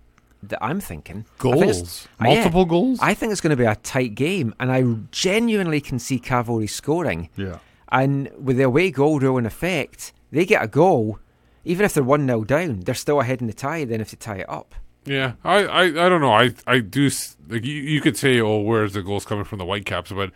that 0.50 0.64
I'm 0.64 0.80
thinking. 0.80 1.26
I 1.40 1.44
think 1.44 1.56
it's- 1.56 1.78
Goals? 1.78 2.08
Uh, 2.22 2.26
yeah. 2.28 2.36
Multiple 2.36 2.66
goals? 2.66 3.00
I 3.02 3.14
think 3.14 3.32
it's 3.32 3.42
going 3.42 3.52
to 3.52 3.56
be 3.58 3.66
a 3.66 3.76
tight 3.76 4.16
game, 4.16 4.54
and 4.60 4.72
I 4.72 4.84
genuinely 5.12 5.82
can 5.82 6.00
see 6.00 6.20
Cavalry 6.20 6.68
scoring. 6.68 7.30
Yeah. 7.36 7.60
And 7.92 8.30
with 8.40 8.58
the 8.58 8.64
away 8.64 8.92
goal 8.92 9.20
rule 9.20 9.38
in 9.38 9.46
effect, 9.46 10.14
they 10.32 10.46
get 10.46 10.64
a 10.64 10.68
goal, 10.68 11.20
even 11.64 11.86
if 11.86 11.94
they're 11.94 12.04
1 12.04 12.26
0 12.26 12.44
down, 12.44 12.82
they're 12.82 12.96
still 12.96 13.22
ahead 13.22 13.42
in 13.42 13.48
the 13.48 13.54
tie 13.54 13.86
then 13.86 14.02
if 14.02 14.12
they 14.12 14.18
tie 14.18 14.38
it 14.38 14.50
up. 14.50 14.76
Yeah, 15.06 15.34
I, 15.44 15.66
I, 15.66 15.82
I 15.84 16.10
don't 16.10 16.20
know. 16.22 16.34
I, 16.34 16.52
I 16.66 16.80
do. 16.80 17.10
Like 17.48 17.64
you, 17.64 17.76
you 17.76 18.02
could 18.02 18.18
say, 18.18 18.42
oh, 18.42 18.60
where's 18.62 18.94
the 18.94 19.04
goals 19.04 19.24
coming 19.24 19.44
from 19.46 19.60
the 19.60 19.66
Whitecaps? 19.66 20.12
But 20.12 20.32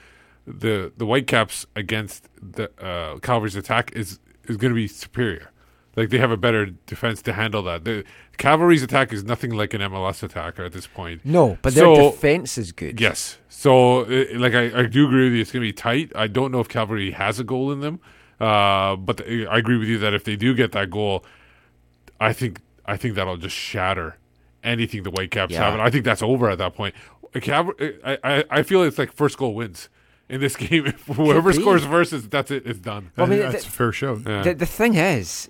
the 0.45 0.91
the 0.95 1.06
Whitecaps 1.06 1.65
against 1.76 2.30
the 2.40 2.69
uh, 2.80 3.18
Cavalry's 3.18 3.56
attack 3.56 3.91
is 3.95 4.19
is 4.48 4.57
going 4.57 4.69
to 4.72 4.76
be 4.76 4.88
superior. 4.88 5.49
Like 5.95 6.10
they 6.10 6.19
have 6.19 6.30
a 6.30 6.38
better 6.38 6.68
defense 6.68 7.22
to 7.23 7.34
handle 7.34 7.64
that. 7.64 7.84
The 7.84 8.03
Cavalry's 8.39 8.81
attack 8.81 9.13
is 9.13 9.23
nothing 9.23 9.51
like 9.51 9.73
an 9.75 9.81
MLS 9.81 10.23
attacker 10.23 10.63
at 10.63 10.71
this 10.73 10.87
point. 10.87 11.21
No, 11.23 11.57
but 11.61 11.75
their 11.75 11.83
So- 11.85 12.11
defense 12.11 12.57
is 12.57 12.71
good. 12.71 12.99
Yes. 12.99 13.37
So, 13.49 14.05
uh, 14.05 14.25
like, 14.33 14.55
I, 14.55 14.79
I 14.79 14.85
do 14.87 15.05
agree 15.05 15.25
with 15.25 15.33
you. 15.33 15.41
It's 15.41 15.51
going 15.51 15.61
to 15.61 15.67
be 15.67 15.73
tight. 15.73 16.11
I 16.15 16.27
don't 16.27 16.51
know 16.51 16.59
if 16.61 16.67
Cavalry 16.69 17.11
has 17.11 17.39
a 17.39 17.43
goal 17.43 17.71
in 17.71 17.81
them, 17.81 17.99
uh, 18.39 18.95
but 18.95 19.21
I 19.27 19.57
agree 19.57 19.77
with 19.77 19.87
you 19.89 19.97
that 19.99 20.13
if 20.13 20.23
they 20.23 20.35
do 20.35 20.55
get 20.55 20.71
that 20.71 20.89
goal, 20.89 21.23
I 22.19 22.33
think 22.33 22.61
I 22.85 22.97
think 22.97 23.13
that'll 23.15 23.37
just 23.37 23.55
shatter 23.55 24.17
anything 24.63 25.03
the 25.03 25.11
Whitecaps 25.11 25.53
Yeah. 25.53 25.63
have, 25.65 25.73
and 25.73 25.81
I 25.81 25.89
think 25.91 26.03
that's 26.05 26.21
over 26.23 26.49
at 26.49 26.57
that 26.57 26.73
point. 26.73 26.95
a 27.35 27.39
Cav- 27.39 27.99
I, 28.03 28.17
I 28.23 28.43
I 28.49 28.63
feel 28.63 28.81
it's 28.83 28.97
like 28.97 29.11
first 29.11 29.37
goal 29.37 29.53
wins 29.53 29.87
in 30.29 30.41
this 30.41 30.55
game. 30.65 30.85
If 30.87 31.01
whoever 31.05 31.53
scores 31.53 31.85
first, 31.85 32.11
is 32.13 32.27
that's 32.29 32.49
it. 32.51 32.63
It's 32.65 32.79
done. 32.79 33.11
Well, 33.15 33.27
I 33.27 33.29
mean, 33.29 33.39
that's 33.39 33.63
the- 33.65 33.69
a 33.69 33.71
fair 33.71 33.91
show. 33.91 34.15
Yeah. 34.25 34.41
The, 34.41 34.53
the 34.55 34.65
thing 34.65 34.95
is, 34.95 35.47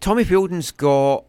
Tommy 0.00 0.24
Wheeldon's 0.24 0.70
got 0.70 1.25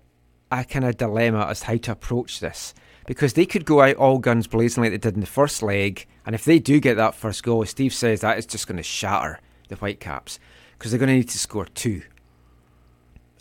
a 0.52 0.64
kind 0.64 0.86
of 0.86 0.98
dilemma 0.98 1.46
as 1.46 1.62
to 1.62 1.66
how 1.68 1.78
to 1.78 1.92
approach 1.92 2.40
this 2.40 2.74
because 3.08 3.34
they 3.34 3.46
could 3.46 3.66
go 3.66 3.82
out 3.82 3.96
all 3.96 4.20
guns 4.20 4.46
blazing 4.46 4.84
like 4.84 4.92
they 4.92 4.98
did 4.98 5.16
in 5.16 5.22
the 5.22 5.26
first 5.26 5.64
leg, 5.64 6.06
and 6.26 6.36
if 6.36 6.46
they 6.46 6.60
do 6.60 6.80
get 6.80 6.96
that 6.98 7.16
first 7.16 7.42
goal, 7.42 7.64
as 7.64 7.72
Steve 7.72 7.94
says 7.94 8.22
that 8.22 8.38
is 8.38 8.46
just 8.46 8.68
going 8.68 8.78
to 8.78 8.84
shatter 8.84 9.40
the 9.70 9.76
Whitecaps 9.78 10.40
because 10.78 10.92
they're 10.92 11.00
going 11.00 11.10
to 11.10 11.16
need 11.16 11.30
to 11.30 11.40
score 11.40 11.66
two. 11.66 12.04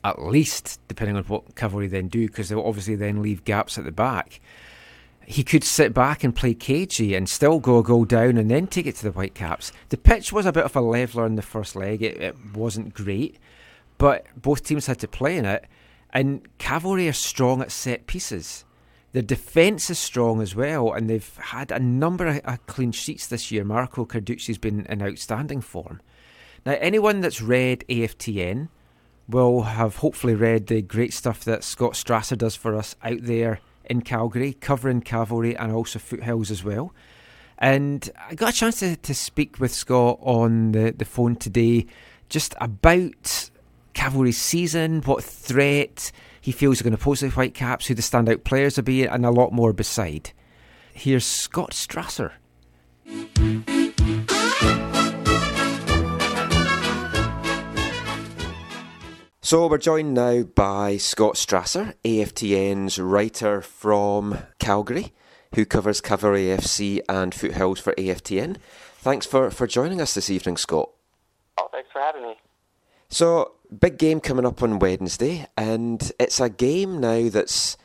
At 0.04 0.22
least, 0.22 0.80
depending 0.86 1.16
on 1.16 1.24
what 1.24 1.56
Cavalry 1.56 1.88
then 1.88 2.06
do, 2.06 2.28
because 2.28 2.48
they'll 2.48 2.62
obviously 2.62 2.94
then 2.94 3.22
leave 3.22 3.44
gaps 3.44 3.76
at 3.76 3.84
the 3.84 3.92
back. 3.92 4.40
He 5.26 5.42
could 5.42 5.64
sit 5.64 5.92
back 5.92 6.22
and 6.22 6.34
play 6.34 6.54
cagey 6.54 7.16
and 7.16 7.28
still 7.28 7.58
go 7.58 7.78
a 7.80 7.82
goal 7.82 8.04
down 8.04 8.36
and 8.36 8.48
then 8.48 8.68
take 8.68 8.86
it 8.86 8.94
to 8.96 9.02
the 9.02 9.10
Whitecaps. 9.10 9.72
The 9.88 9.96
pitch 9.96 10.32
was 10.32 10.46
a 10.46 10.52
bit 10.52 10.64
of 10.64 10.76
a 10.76 10.80
leveler 10.80 11.26
in 11.26 11.34
the 11.34 11.42
first 11.42 11.74
leg. 11.74 12.02
It, 12.02 12.18
it 12.18 12.36
wasn't 12.54 12.94
great, 12.94 13.36
but 13.98 14.26
both 14.40 14.62
teams 14.62 14.86
had 14.86 15.00
to 15.00 15.08
play 15.08 15.36
in 15.36 15.44
it. 15.44 15.64
And 16.16 16.48
Cavalry 16.56 17.10
are 17.10 17.12
strong 17.12 17.60
at 17.60 17.70
set 17.70 18.06
pieces. 18.06 18.64
Their 19.12 19.20
defence 19.20 19.90
is 19.90 19.98
strong 19.98 20.40
as 20.40 20.54
well, 20.54 20.94
and 20.94 21.10
they've 21.10 21.36
had 21.36 21.70
a 21.70 21.78
number 21.78 22.26
of, 22.26 22.66
clean 22.66 22.92
sheets 22.92 23.26
this 23.26 23.52
year. 23.52 23.64
Marco 23.64 24.06
Carducci's 24.06 24.56
been 24.56 24.86
in 24.86 25.02
outstanding 25.02 25.60
form. 25.60 26.00
Now, 26.64 26.72
anyone 26.80 27.20
that's 27.20 27.42
read 27.42 27.84
AFTN 27.90 28.70
will 29.28 29.64
have 29.64 29.96
hopefully 29.96 30.34
read 30.34 30.68
the 30.68 30.80
great 30.80 31.12
stuff 31.12 31.44
that 31.44 31.62
Scott 31.62 31.92
Strasser 31.92 32.38
does 32.38 32.56
for 32.56 32.74
us 32.74 32.96
out 33.02 33.20
there 33.20 33.60
in 33.84 34.00
Calgary, 34.00 34.54
covering 34.54 35.02
cavalry 35.02 35.54
and 35.54 35.70
also 35.70 35.98
foothills 35.98 36.50
as 36.50 36.64
well. 36.64 36.94
And 37.58 38.08
I 38.26 38.34
got 38.36 38.54
a 38.54 38.56
chance 38.56 38.80
to, 38.80 38.96
to 38.96 39.14
speak 39.14 39.60
with 39.60 39.74
Scott 39.74 40.18
on 40.22 40.72
the, 40.72 40.94
the 40.96 41.04
phone 41.04 41.36
today 41.36 41.84
just 42.30 42.54
about 42.58 43.50
cavalry's 43.96 44.40
season, 44.40 45.00
what 45.02 45.24
threat 45.24 46.12
he 46.40 46.52
feels 46.52 46.80
are 46.80 46.84
going 46.84 46.96
to 46.96 47.02
pose 47.02 47.20
to 47.20 47.26
the 47.26 47.32
Whitecaps, 47.32 47.86
who 47.86 47.94
the 47.94 48.02
standout 48.02 48.44
players 48.44 48.76
will 48.76 48.84
be, 48.84 49.04
and 49.04 49.26
a 49.26 49.30
lot 49.30 49.52
more 49.52 49.72
beside. 49.72 50.30
Here's 50.92 51.24
Scott 51.24 51.70
Strasser. 51.70 52.32
So 59.40 59.66
we're 59.66 59.78
joined 59.78 60.14
now 60.14 60.42
by 60.42 60.98
Scott 60.98 61.34
Strasser, 61.36 61.94
AFTN's 62.04 62.98
writer 62.98 63.62
from 63.62 64.38
Calgary, 64.58 65.14
who 65.54 65.64
covers 65.64 66.00
Cavalry 66.00 66.46
FC 66.46 67.00
and 67.08 67.34
Foothills 67.34 67.80
for 67.80 67.94
AFTN. 67.94 68.58
Thanks 68.98 69.24
for, 69.24 69.50
for 69.50 69.66
joining 69.66 70.00
us 70.00 70.14
this 70.14 70.28
evening, 70.28 70.58
Scott. 70.58 70.90
Oh, 71.58 71.68
thanks 71.72 71.88
for 71.92 72.00
having 72.00 72.22
me. 72.22 72.34
So, 73.08 73.52
big 73.78 73.98
game 73.98 74.20
coming 74.20 74.46
up 74.46 74.62
on 74.62 74.78
Wednesday, 74.78 75.46
and 75.56 76.10
it's 76.18 76.40
a 76.40 76.48
game 76.48 77.00
now 77.00 77.28
that's 77.28 77.76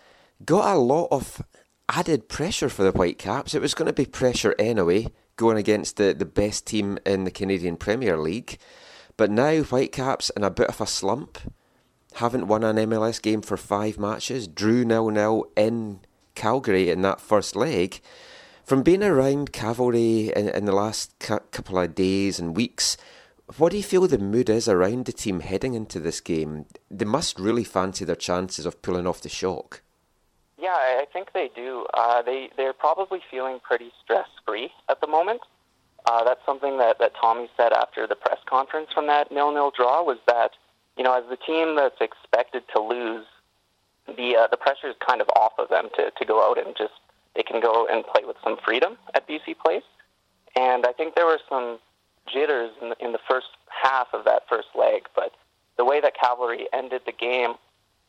got 0.43 0.75
a 0.75 0.79
lot 0.79 1.09
of 1.11 1.43
added 1.89 2.27
pressure 2.27 2.69
for 2.69 2.83
the 2.83 2.91
Whitecaps. 2.91 3.53
It 3.53 3.61
was 3.61 3.73
going 3.73 3.87
to 3.87 3.93
be 3.93 4.05
pressure 4.05 4.55
anyway, 4.57 5.07
going 5.35 5.57
against 5.57 5.97
the, 5.97 6.13
the 6.13 6.25
best 6.25 6.65
team 6.65 6.97
in 7.05 7.23
the 7.23 7.31
Canadian 7.31 7.77
Premier 7.77 8.17
League. 8.17 8.57
But 9.17 9.29
now 9.29 9.61
Whitecaps 9.61 10.31
in 10.31 10.43
a 10.43 10.49
bit 10.49 10.69
of 10.69 10.81
a 10.81 10.87
slump, 10.87 11.37
haven't 12.15 12.47
won 12.47 12.63
an 12.63 12.77
MLS 12.77 13.21
game 13.21 13.41
for 13.41 13.57
five 13.57 13.99
matches, 13.99 14.47
drew 14.47 14.83
nil 14.83 15.09
nil 15.09 15.45
in 15.55 15.99
Calgary 16.33 16.89
in 16.89 17.01
that 17.03 17.21
first 17.21 17.55
leg. 17.55 18.01
From 18.63 18.83
being 18.83 19.03
around 19.03 19.51
Cavalry 19.51 20.31
in, 20.35 20.49
in 20.49 20.65
the 20.65 20.71
last 20.71 21.13
cou- 21.19 21.39
couple 21.51 21.77
of 21.77 21.93
days 21.93 22.39
and 22.39 22.55
weeks, 22.55 22.97
what 23.57 23.71
do 23.71 23.77
you 23.77 23.83
feel 23.83 24.07
the 24.07 24.17
mood 24.17 24.49
is 24.49 24.67
around 24.67 25.05
the 25.05 25.11
team 25.11 25.39
heading 25.39 25.73
into 25.73 25.99
this 25.99 26.21
game? 26.21 26.65
They 26.89 27.05
must 27.05 27.39
really 27.39 27.63
fancy 27.63 28.05
their 28.05 28.15
chances 28.15 28.65
of 28.65 28.81
pulling 28.81 29.07
off 29.07 29.21
the 29.21 29.29
shock. 29.29 29.81
Yeah, 30.57 30.69
I 30.69 31.05
think 31.11 31.33
they 31.33 31.49
do. 31.55 31.85
Uh, 31.93 32.21
they 32.21 32.49
they're 32.55 32.73
probably 32.73 33.19
feeling 33.31 33.59
pretty 33.63 33.91
stress 34.03 34.27
free 34.45 34.71
at 34.89 35.01
the 35.01 35.07
moment. 35.07 35.41
Uh, 36.05 36.23
that's 36.23 36.45
something 36.45 36.77
that, 36.77 36.97
that 36.99 37.13
Tommy 37.19 37.49
said 37.57 37.73
after 37.73 38.07
the 38.07 38.15
press 38.15 38.39
conference 38.47 38.89
from 38.93 39.07
that 39.07 39.31
nil 39.31 39.51
nil 39.51 39.71
draw 39.75 40.03
was 40.03 40.17
that 40.27 40.51
you 40.97 41.03
know 41.03 41.17
as 41.17 41.23
the 41.29 41.37
team 41.37 41.75
that's 41.75 41.99
expected 41.99 42.63
to 42.75 42.81
lose, 42.81 43.25
the 44.05 44.35
uh, 44.35 44.47
the 44.47 44.57
pressure 44.57 44.87
is 44.87 44.95
kind 45.05 45.19
of 45.19 45.27
off 45.35 45.53
of 45.57 45.69
them 45.69 45.89
to 45.95 46.11
to 46.11 46.25
go 46.25 46.47
out 46.47 46.63
and 46.63 46.75
just 46.77 46.93
they 47.35 47.43
can 47.43 47.59
go 47.59 47.87
and 47.91 48.05
play 48.05 48.23
with 48.25 48.37
some 48.43 48.57
freedom 48.63 48.97
at 49.15 49.27
BC 49.27 49.57
Place. 49.57 49.83
And 50.55 50.85
I 50.85 50.91
think 50.91 51.15
there 51.15 51.25
were 51.25 51.39
some 51.49 51.79
jitters 52.27 52.71
in 52.81 52.89
the, 52.89 52.95
in 52.99 53.11
the 53.11 53.19
first 53.29 53.47
half 53.69 54.07
of 54.13 54.25
that 54.25 54.43
first 54.49 54.69
leg, 54.77 55.03
but 55.15 55.33
the 55.77 55.85
way 55.85 56.01
that 56.01 56.13
Cavalry 56.15 56.67
ended 56.73 57.01
the 57.05 57.11
game, 57.11 57.53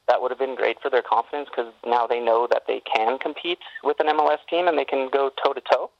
that 0.08 0.20
would 0.20 0.30
have 0.30 0.38
been 0.38 0.56
great 0.56 0.80
for 0.82 0.90
their 0.90 1.02
confidence 1.02 1.48
because 1.48 1.72
now 1.86 2.06
they 2.06 2.20
know 2.20 2.46
that 2.50 2.64
they 2.66 2.80
can 2.80 3.18
compete 3.18 3.58
with 3.84 4.00
an 4.00 4.06
MLS 4.06 4.38
team 4.50 4.66
and 4.66 4.76
they 4.76 4.84
can 4.84 5.08
go 5.10 5.30
toe 5.42 5.52
to 5.52 5.60
toe. 5.60 5.90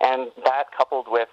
And 0.00 0.30
that 0.44 0.64
coupled 0.76 1.06
with, 1.08 1.28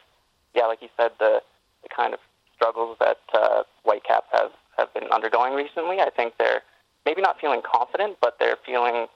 yeah, 0.54 0.66
like 0.66 0.82
you 0.82 0.90
said, 0.96 1.12
the, 1.20 1.42
the 1.82 1.90
kind 1.90 2.14
of 2.14 2.20
struggles 2.56 2.98
that 3.00 3.18
uh, 3.34 3.64
Whitecaps 3.84 4.28
have, 4.32 4.52
have 4.78 4.94
been 4.94 5.10
undergoing 5.12 5.54
recently, 5.54 6.00
I 6.00 6.10
think 6.16 6.34
they're 6.38 6.62
maybe 7.06 7.22
not 7.22 7.40
feeling 7.42 7.62
confident, 7.62 8.18
but 8.22 8.38
they're 8.40 8.58
feeling 8.66 9.08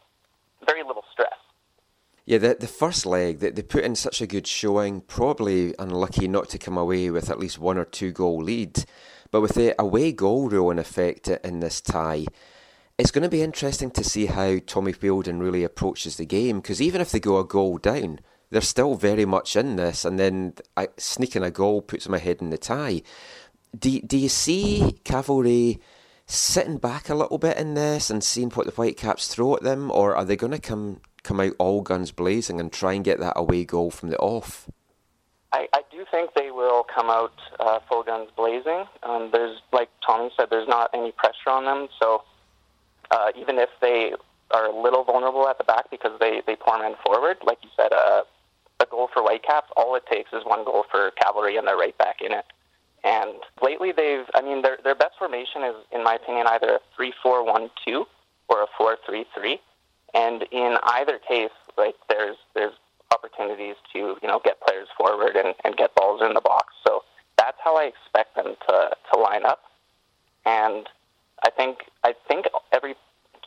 very 0.66 0.84
little 0.84 1.04
stress. 1.12 1.38
Yeah, 2.26 2.38
the, 2.38 2.56
the 2.58 2.68
first 2.68 3.06
leg, 3.06 3.40
they, 3.40 3.52
they 3.52 3.62
put 3.62 3.84
in 3.84 3.96
such 3.96 4.22
a 4.22 4.28
good 4.28 4.48
showing, 4.48 5.02
probably 5.02 5.76
unlucky 5.78 6.28
not 6.28 6.50
to 6.50 6.58
come 6.58 6.78
away 6.78 7.10
with 7.10 7.30
at 7.30 7.40
least 7.40 7.60
one 7.60 7.78
or 7.78 7.86
two 7.86 8.12
goal 8.12 8.42
lead. 8.42 8.86
But 9.30 9.42
with 9.42 9.56
the 9.56 9.80
away 9.82 10.12
goal 10.12 10.48
rule 10.48 10.72
in 10.72 10.80
effect 10.80 11.28
in 11.28 11.60
this 11.60 11.82
tie, 11.82 12.26
it's 12.98 13.12
going 13.12 13.24
to 13.24 13.30
be 13.30 13.42
interesting 13.42 13.92
to 13.92 14.04
see 14.04 14.28
how 14.28 14.60
Tommy 14.66 14.94
Wheeldon 14.94 15.42
really 15.42 15.64
approaches 15.64 16.16
the 16.16 16.26
game 16.26 16.62
because 16.62 16.82
even 16.82 17.02
if 17.02 17.12
they 17.12 17.20
go 17.20 17.40
a 17.40 17.44
goal 17.44 17.78
down, 17.78 18.20
they're 18.52 18.62
still 18.62 18.96
very 18.96 19.26
much 19.26 19.56
in 19.56 19.76
this, 19.78 20.06
and 20.06 20.20
then 20.20 20.54
uh, 20.78 20.86
sneaking 20.98 21.44
a 21.44 21.50
goal 21.50 21.82
puts 21.82 22.06
them 22.06 22.14
ahead 22.14 22.38
in 22.40 22.52
the 22.52 22.58
tie. 22.58 23.02
Do, 23.78 24.00
do 24.02 24.16
you 24.16 24.30
see 24.30 25.00
Cavalry 25.04 25.82
sitting 26.28 26.78
back 26.78 27.10
a 27.10 27.16
little 27.16 27.40
bit 27.40 27.58
in 27.58 27.74
this 27.74 28.12
and 28.12 28.24
seeing 28.24 28.52
what 28.52 28.68
the 28.68 28.72
Whitecaps 28.72 29.28
throw 29.28 29.56
at 29.56 29.64
them, 29.64 29.90
or 29.90 30.16
are 30.16 30.24
they 30.24 30.36
going 30.36 30.52
to 30.52 30.60
come 30.60 31.02
come 31.24 31.40
out 31.40 31.54
all 31.58 31.82
guns 31.82 32.12
blazing 32.12 32.60
and 32.60 32.72
try 32.72 32.94
and 32.94 33.04
get 33.04 33.20
that 33.20 33.34
away 33.36 33.66
goal 33.66 33.92
from 33.92 34.10
the 34.10 34.18
off? 34.18 34.70
I, 35.52 35.68
I 35.74 35.82
do 35.92 36.04
think 36.10 36.34
they 36.34 36.52
will 36.52 36.84
come 36.84 37.10
out 37.10 37.34
uh, 37.60 37.80
full 37.88 38.04
guns 38.04 38.30
blazing. 38.36 38.86
Um, 39.04 39.30
there's, 39.32 39.60
like 39.72 39.90
Tommy 40.06 40.32
said, 40.38 40.48
there's 40.50 40.68
not 40.68 40.90
any 40.94 41.12
pressure 41.12 41.50
on 41.50 41.66
them. 41.66 41.88
So 42.00 42.24
uh, 43.12 43.32
even 43.36 43.60
if 43.60 43.70
they 43.80 44.14
are 44.52 44.66
a 44.66 44.76
little 44.76 45.04
vulnerable 45.04 45.48
at 45.48 45.58
the 45.58 45.64
back 45.64 45.90
because 45.92 46.20
they, 46.20 46.42
they 46.46 46.56
pour 46.56 46.80
men 46.80 46.96
forward, 47.06 47.38
like 47.44 47.60
you 47.64 47.70
said, 47.78 47.94
uh, 47.94 48.24
a 48.80 48.86
goal 48.88 49.10
for 49.14 49.22
Whitecaps, 49.22 49.70
all 49.78 49.96
it 49.96 50.06
takes 50.08 50.34
is 50.34 50.44
one 50.44 50.66
goal 50.66 50.86
for 50.90 51.12
Cavalry 51.12 51.58
and 51.58 51.68
they're 51.68 51.78
right 51.78 51.98
back 51.98 52.22
in 52.22 52.32
it. 52.32 52.46
And 53.04 53.34
lately 53.62 53.92
they've, 53.92 54.26
I 54.34 54.42
mean, 54.42 54.62
their, 54.62 54.78
their 54.84 54.96
best 54.96 55.14
formation 55.20 55.64
is, 55.64 55.76
in 55.92 56.04
my 56.04 56.16
opinion, 56.16 56.48
either 56.48 56.76
a 56.76 56.80
3 56.96 57.14
4 57.22 57.46
1 57.46 57.70
2 57.86 58.06
or 58.50 58.64
a 58.64 58.68
4 58.78 58.98
3 59.06 59.26
3. 59.36 59.60
And 60.14 60.44
in 60.52 60.78
either 60.84 61.20
case, 61.28 61.52
like 61.78 61.96
there's 62.10 62.38
there's 62.54 62.74
opportunities 63.14 63.76
to 63.94 64.18
you 64.22 64.28
know 64.28 64.40
get 64.44 64.60
players 64.62 64.88
forward 64.98 65.36
and, 65.36 65.56
and 65.64 65.76
get 65.76 65.96
balls 65.96 66.22
in 66.22 66.34
the 66.34 66.42
box. 66.42 66.74
So 66.86 67.04
that's 67.38 67.58
how 67.64 67.78
I 67.78 67.84
expect 67.84 68.36
them 68.36 68.56
to, 68.68 68.90
to 69.14 69.20
line 69.20 69.46
up. 69.46 69.62
And 70.46 70.88
I 71.46 71.50
think 71.50 71.80
I 72.04 72.14
think 72.28 72.46
every 72.72 72.96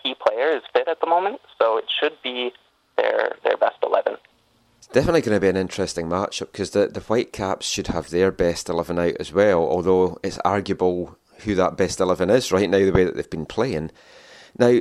key 0.03 0.15
player 0.15 0.57
is 0.57 0.63
fit 0.73 0.89
at 0.89 1.01
the 1.01 1.07
moment, 1.07 1.41
so 1.59 1.79
it 1.79 1.85
should 2.01 2.17
be 2.23 2.53
their 2.97 3.37
their 3.45 3.57
best 3.57 3.77
eleven. 3.83 4.17
It's 4.79 4.89
definitely 4.89 5.23
going 5.23 5.37
to 5.37 5.41
be 5.41 5.49
an 5.49 5.57
interesting 5.57 6.07
matchup 6.07 6.53
because 6.53 6.71
the, 6.71 6.87
the 6.87 7.01
Whitecaps 7.01 7.67
should 7.67 7.89
have 7.89 8.11
their 8.11 8.31
best 8.31 8.69
11 8.69 8.99
out 8.99 9.15
as 9.19 9.33
well, 9.33 9.61
although 9.61 10.19
it's 10.23 10.39
arguable 10.45 11.19
who 11.41 11.55
that 11.55 11.77
best 11.77 11.99
11 11.99 12.31
is 12.31 12.53
right 12.53 12.69
now, 12.69 12.79
the 12.79 12.93
way 12.93 13.03
that 13.03 13.17
they've 13.17 13.29
been 13.29 13.47
playing. 13.47 13.91
Now, 14.59 14.79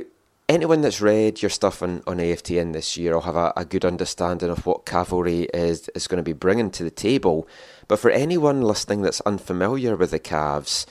anyone 0.48 0.80
that's 0.80 1.00
read 1.00 1.42
your 1.42 1.50
stuff 1.50 1.82
on, 1.82 2.02
on 2.06 2.18
AFTN 2.18 2.72
this 2.72 2.96
year 2.96 3.14
will 3.14 3.22
have 3.22 3.36
a, 3.36 3.52
a 3.56 3.64
good 3.64 3.84
understanding 3.84 4.50
of 4.50 4.66
what 4.66 4.86
Cavalry 4.86 5.48
is, 5.54 5.88
is 5.94 6.06
going 6.06 6.18
to 6.18 6.22
be 6.22 6.32
bringing 6.32 6.70
to 6.72 6.84
the 6.84 6.90
table. 6.90 7.48
But 7.88 7.98
for 7.98 8.10
anyone 8.10 8.62
listening 8.62 9.02
that's 9.02 9.20
unfamiliar 9.22 9.96
with 9.96 10.10
the 10.10 10.20
Cavs, 10.20 10.86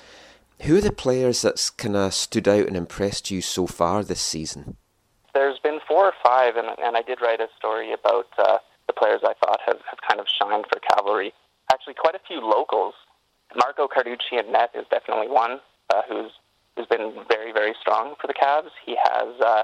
who 0.62 0.78
are 0.78 0.82
the 0.82 0.92
players 0.92 1.42
that's 1.42 1.70
kind 1.70 1.96
of 1.96 2.14
stood 2.14 2.48
out 2.48 2.68
and 2.68 2.76
impressed 2.76 3.32
you 3.32 3.42
so 3.42 3.68
far 3.68 4.04
this 4.04 4.22
season? 4.22 4.78
There's 5.34 5.60
been 5.60 5.80
four 5.88 6.06
or 6.06 6.14
five, 6.24 6.56
and, 6.56 6.68
and 6.82 6.96
I 6.96 7.02
did 7.02 7.20
write 7.22 7.42
a 7.42 7.48
story 7.58 7.92
about 7.92 8.28
uh, 8.38 8.60
the 8.88 8.94
players 8.94 9.22
I 9.24 9.34
thought 9.44 9.60
have, 9.66 9.80
have 9.90 10.00
kind 10.08 10.20
of 10.20 10.28
shined 10.40 10.66
for 10.72 10.80
Cavalry. 10.96 11.34
Actually, 11.72 11.96
quite 11.96 12.16
a 12.16 12.22
few 12.26 12.40
locals. 12.40 12.94
Marco 13.56 13.88
Carducci 13.88 14.40
in 14.40 14.52
net 14.52 14.72
is 14.76 14.86
definitely 14.90 15.28
one 15.28 15.60
uh, 15.94 16.02
who's 16.08 16.32
who's 16.76 16.88
been 16.88 17.14
very 17.30 17.52
very 17.52 17.74
strong 17.80 18.16
for 18.20 18.28
the 18.28 18.34
Cavs. 18.34 18.72
He 18.86 18.96
has 19.02 19.40
uh, 19.42 19.64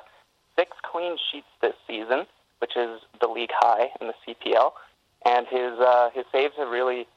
six 0.57 0.77
clean 0.83 1.17
sheets 1.31 1.47
this 1.61 1.75
season, 1.87 2.25
which 2.59 2.75
is 2.75 3.01
the 3.19 3.27
league 3.27 3.51
high 3.53 3.89
in 3.99 4.07
the 4.07 4.13
CPL. 4.25 4.71
And 5.25 5.45
his 5.47 5.79
uh, 5.79 6.09
his 6.13 6.25
saves 6.31 6.53
have 6.57 6.69
really 6.69 7.07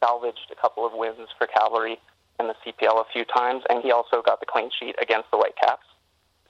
salvaged 0.00 0.50
a 0.50 0.60
couple 0.60 0.86
of 0.86 0.92
wins 0.94 1.28
for 1.36 1.46
Cavalry 1.46 1.98
in 2.40 2.46
the 2.46 2.54
CPL 2.64 3.00
a 3.00 3.04
few 3.12 3.24
times, 3.24 3.64
and 3.68 3.82
he 3.82 3.90
also 3.90 4.22
got 4.22 4.40
the 4.40 4.46
clean 4.46 4.70
sheet 4.78 4.94
against 5.02 5.30
the 5.30 5.36
Whitecaps. 5.36 5.86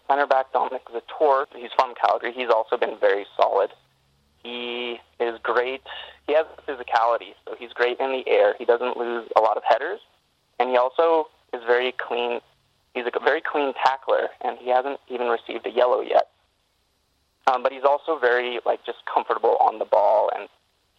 Center 0.07 0.27
back 0.27 0.53
Dominic 0.53 0.83
Zator, 0.87 1.47
he's 1.55 1.71
from 1.77 1.95
Calgary. 1.95 2.33
He's 2.33 2.49
also 2.49 2.77
been 2.77 2.97
very 2.99 3.27
solid. 3.37 3.71
He 4.43 4.99
is 5.21 5.39
great. 5.43 5.83
He 6.27 6.35
has 6.35 6.47
physicality, 6.67 7.35
so 7.45 7.55
he's 7.59 7.73
great 7.73 7.99
in 8.01 8.13
the 8.13 8.29
air. 8.29 8.55
He 8.59 8.65
doesn't 8.65 8.97
lose 8.97 9.29
a 9.37 9.41
lot 9.41 9.57
of 9.57 9.63
headers, 9.69 10.01
and 10.59 10.71
he 10.71 10.77
also 10.77 11.29
is 11.53 11.61
very 11.67 11.93
clean. 11.93 12.41
He's 12.95 13.05
a 13.07 13.25
very 13.25 13.41
clean 13.41 13.75
tackler, 13.85 14.29
and 14.41 14.59
he 14.59 14.71
hasn't 14.71 15.01
even 15.09 15.29
received 15.29 15.67
a 15.67 15.71
yellow 15.71 16.01
yet. 16.01 16.29
Um, 17.47 17.63
but 17.63 17.73
he's 17.73 17.85
also 17.85 18.19
very 18.19 18.61
like 18.67 18.85
just 18.85 18.99
comfortable 19.13 19.57
on 19.61 19.79
the 19.79 19.85
ball, 19.85 20.31
and 20.37 20.49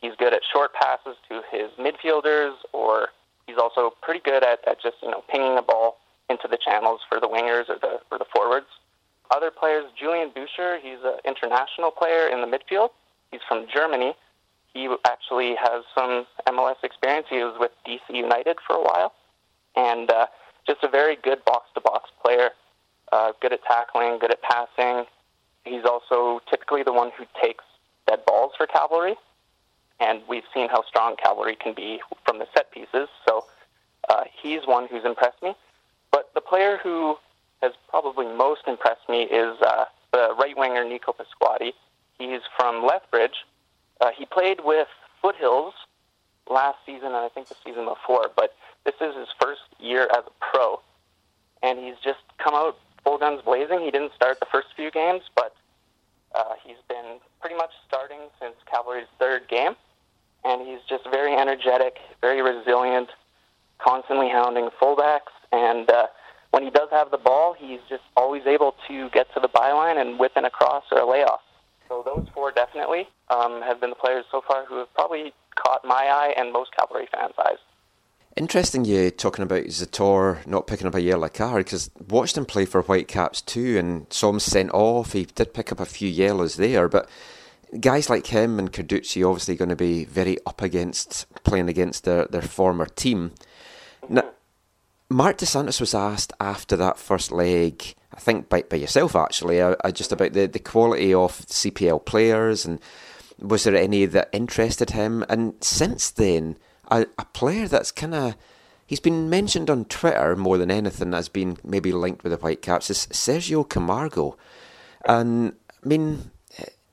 he's 0.01 0.13
good 0.17 0.33
at 0.33 0.41
short 0.51 0.73
passes 0.73 1.15
to 1.29 1.41
his 1.51 1.69
midfielders, 1.77 2.53
or 2.73 3.09
he's 3.45 3.57
also 3.57 3.93
pretty 4.01 4.21
good 4.23 4.43
at, 4.43 4.59
at 4.67 4.81
just 4.81 4.97
you 5.03 5.11
know 5.11 5.23
pinging 5.29 5.55
the 5.55 5.61
ball 5.61 5.97
into 6.29 6.47
the 6.47 6.57
channels 6.57 7.01
for 7.09 7.19
the 7.19 7.27
wingers 7.27 7.69
or 7.69 7.77
the 7.79 7.99
or 8.11 8.17
the 8.17 8.25
forwards. 8.33 8.67
Other 9.31 9.51
players, 9.51 9.85
Julian 9.99 10.31
Büscher, 10.31 10.79
he's 10.81 10.97
an 11.03 11.19
international 11.23 11.91
player 11.91 12.27
in 12.27 12.41
the 12.41 12.47
midfield. 12.47 12.89
He's 13.31 13.41
from 13.47 13.67
Germany. 13.71 14.15
He 14.73 14.89
actually 15.05 15.55
has 15.55 15.83
some 15.95 16.25
MLS 16.47 16.83
experience. 16.83 17.27
He 17.29 17.43
was 17.43 17.55
with 17.59 17.71
DC 17.87 18.15
United 18.15 18.57
for 18.65 18.75
a 18.75 18.81
while, 18.81 19.13
and 19.75 20.09
uh, 20.09 20.25
just 20.69 20.83
a 20.83 20.87
very 20.87 21.15
good 21.15 21.43
box-to-box 21.45 22.11
player. 22.23 22.51
Uh, 23.11 23.31
good 23.41 23.51
at 23.51 23.63
tackling, 23.63 24.19
good 24.19 24.31
at 24.31 24.39
passing. 24.43 25.05
He's 25.65 25.83
also 25.83 26.41
typically 26.47 26.83
the 26.83 26.93
one 26.93 27.11
who 27.17 27.25
takes 27.41 27.63
dead 28.07 28.19
balls 28.25 28.51
for 28.55 28.67
Cavalry, 28.67 29.15
and 29.99 30.21
we've 30.29 30.43
seen 30.53 30.69
how 30.69 30.83
strong 30.83 31.15
Cavalry 31.15 31.55
can 31.55 31.73
be 31.73 32.01
from 32.23 32.37
the 32.37 32.47
set 32.53 32.71
pieces. 32.71 33.09
So 33.27 33.45
uh, 34.09 34.25
he's 34.41 34.61
one 34.65 34.87
who's 34.87 35.05
impressed 35.05 35.41
me. 35.41 35.55
But 36.11 36.29
the 36.35 36.41
player 36.41 36.77
who 36.83 37.17
has 37.63 37.71
probably 37.89 38.27
most 38.27 38.61
impressed 38.67 39.09
me 39.09 39.23
is 39.23 39.57
uh, 39.61 39.85
the 40.13 40.35
right 40.39 40.55
winger 40.55 40.83
Nico 40.87 41.13
Pasquotti. 41.13 41.73
He's 42.19 42.41
from 42.55 42.85
Lethbridge. 42.85 43.45
Uh, 43.99 44.11
he 44.15 44.25
played 44.25 44.59
with 44.63 44.87
Foothills 45.19 45.73
last 46.49 46.77
season 46.85 47.07
and 47.07 47.15
I 47.17 47.29
think 47.29 47.47
the 47.47 47.55
season 47.65 47.85
before, 47.85 48.29
but 48.35 48.55
this 48.85 48.95
is 49.01 49.15
his 49.15 49.27
first 49.41 49.61
year 49.79 50.07
as 50.11 50.23
a 50.25 50.31
pro, 50.39 50.79
and 51.61 51.79
he's 51.79 51.95
just 52.03 52.19
come 52.37 52.53
out 52.53 52.77
full 53.03 53.17
guns 53.17 53.41
blazing. 53.43 53.81
He 53.81 53.91
didn't 53.91 54.13
start 54.15 54.39
the 54.39 54.47
first 54.51 54.67
few 54.75 54.91
games, 54.91 55.23
but 55.35 55.55
uh, 56.35 56.53
he's 56.63 56.77
been 56.87 57.19
pretty 57.41 57.55
much 57.55 57.71
starting 57.87 58.19
since 58.39 58.55
Cavalry's 58.71 59.07
third 59.19 59.47
game, 59.47 59.75
and 60.43 60.67
he's 60.67 60.79
just 60.87 61.03
very 61.09 61.35
energetic, 61.35 61.97
very 62.21 62.41
resilient, 62.41 63.09
constantly 63.79 64.29
hounding 64.29 64.69
fullbacks, 64.81 65.33
and 65.51 65.89
uh, 65.89 66.07
when 66.51 66.63
he 66.63 66.69
does 66.69 66.89
have 66.91 67.11
the 67.11 67.17
ball, 67.17 67.55
he's 67.57 67.79
just 67.89 68.03
always 68.17 68.45
able 68.45 68.75
to 68.87 69.09
get 69.09 69.31
to 69.33 69.39
the 69.39 69.49
byline 69.49 70.01
and 70.01 70.19
whip 70.19 70.33
in 70.35 70.45
a 70.45 70.49
cross 70.49 70.83
or 70.91 70.99
a 70.99 71.05
layoff. 71.05 71.41
So 71.87 72.03
those 72.03 72.27
four 72.33 72.51
definitely 72.51 73.07
um, 73.29 73.61
have 73.61 73.79
been 73.79 73.89
the 73.91 73.95
players 73.95 74.25
so 74.31 74.41
far 74.47 74.65
who 74.65 74.77
have 74.77 74.93
probably 74.93 75.33
caught 75.63 75.85
my 75.85 75.95
eye 75.95 76.33
and 76.37 76.51
most 76.53 76.71
Cavalry 76.77 77.07
fans' 77.11 77.33
eyes. 77.39 77.57
Interesting 78.35 78.85
you 78.85 79.11
talking 79.11 79.43
about 79.43 79.65
Zator 79.65 80.45
not 80.47 80.67
picking 80.67 80.87
up 80.87 80.95
a 80.95 81.01
yellow 81.01 81.27
card 81.27 81.65
because 81.65 81.89
watched 82.07 82.37
him 82.37 82.45
play 82.45 82.65
for 82.65 82.81
Whitecaps 82.81 83.41
too 83.41 83.77
and 83.77 84.11
saw 84.11 84.29
him 84.29 84.39
sent 84.39 84.71
off. 84.71 85.13
He 85.13 85.25
did 85.25 85.53
pick 85.53 85.71
up 85.71 85.79
a 85.79 85.85
few 85.85 86.07
yellows 86.07 86.55
there, 86.55 86.87
but 86.87 87.09
guys 87.79 88.09
like 88.09 88.27
him 88.27 88.57
and 88.57 88.71
Carducci 88.71 89.27
obviously 89.27 89.55
going 89.55 89.69
to 89.69 89.75
be 89.75 90.05
very 90.05 90.37
up 90.45 90.61
against 90.61 91.25
playing 91.43 91.69
against 91.69 92.03
their, 92.03 92.25
their 92.25 92.41
former 92.41 92.85
team. 92.85 93.31
Now, 94.07 94.29
Marc 95.09 95.37
Dos 95.37 95.49
Santos 95.49 95.79
was 95.79 95.93
asked 95.93 96.33
after 96.39 96.75
that 96.75 96.97
first 96.97 97.31
leg, 97.31 97.95
I 98.13 98.19
think 98.19 98.47
by, 98.47 98.61
by 98.61 98.77
yourself 98.77 99.15
actually, 99.15 99.59
uh, 99.59 99.75
uh, 99.83 99.91
just 99.91 100.11
about 100.11 100.33
the, 100.33 100.45
the 100.45 100.59
quality 100.59 101.13
of 101.13 101.39
CPL 101.47 102.05
players 102.05 102.65
and 102.65 102.79
was 103.41 103.63
there 103.63 103.75
any 103.75 104.05
that 104.05 104.29
interested 104.31 104.91
him? 104.91 105.25
And 105.29 105.53
since 105.61 106.09
then, 106.11 106.57
a, 106.89 107.05
a 107.17 107.25
player 107.25 107.67
that's 107.67 107.91
kind 107.91 108.13
of 108.15 108.35
he's 108.85 108.99
been 108.99 109.29
mentioned 109.29 109.69
on 109.69 109.85
Twitter 109.85 110.35
more 110.35 110.57
than 110.57 110.71
anything 110.71 111.13
as 111.13 111.29
being 111.29 111.57
maybe 111.63 111.91
linked 111.91 112.23
with 112.23 112.31
the 112.31 112.37
Whitecaps 112.37 112.89
is 112.89 113.07
Sergio 113.07 113.67
Camargo, 113.67 114.37
and 115.05 115.53
I 115.83 115.87
mean. 115.87 116.31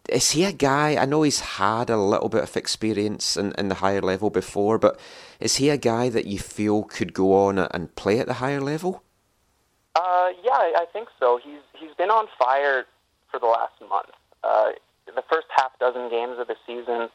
Is 0.09 0.31
he 0.31 0.44
a 0.44 0.52
guy? 0.52 0.94
I 0.94 1.05
know 1.05 1.23
he's 1.23 1.40
had 1.40 1.90
a 1.90 1.97
little 1.97 2.28
bit 2.28 2.44
of 2.44 2.56
experience 2.56 3.36
in, 3.36 3.51
in 3.59 3.66
the 3.66 3.74
higher 3.74 4.01
level 4.01 4.31
before, 4.31 4.78
but 4.78 5.01
is 5.40 5.56
he 5.56 5.68
a 5.68 5.77
guy 5.77 6.10
that 6.10 6.27
you 6.27 6.39
feel 6.39 6.85
could 6.85 7.12
go 7.12 7.35
on 7.35 7.59
and 7.59 7.93
play 7.97 8.20
at 8.20 8.28
the 8.28 8.35
higher 8.35 8.60
level? 8.60 9.02
Uh, 9.97 10.28
yeah, 10.44 10.52
I 10.52 10.86
think 10.93 11.09
so. 11.18 11.40
He's 11.43 11.59
he's 11.73 11.94
been 11.97 12.10
on 12.10 12.28
fire 12.39 12.85
for 13.31 13.40
the 13.40 13.47
last 13.47 13.73
month. 13.81 14.10
Uh, 14.44 14.73
the 15.15 15.24
first 15.31 15.47
half 15.57 15.78
dozen 15.78 16.09
games 16.11 16.39
of 16.39 16.47
the 16.47 16.57
season, 16.66 17.09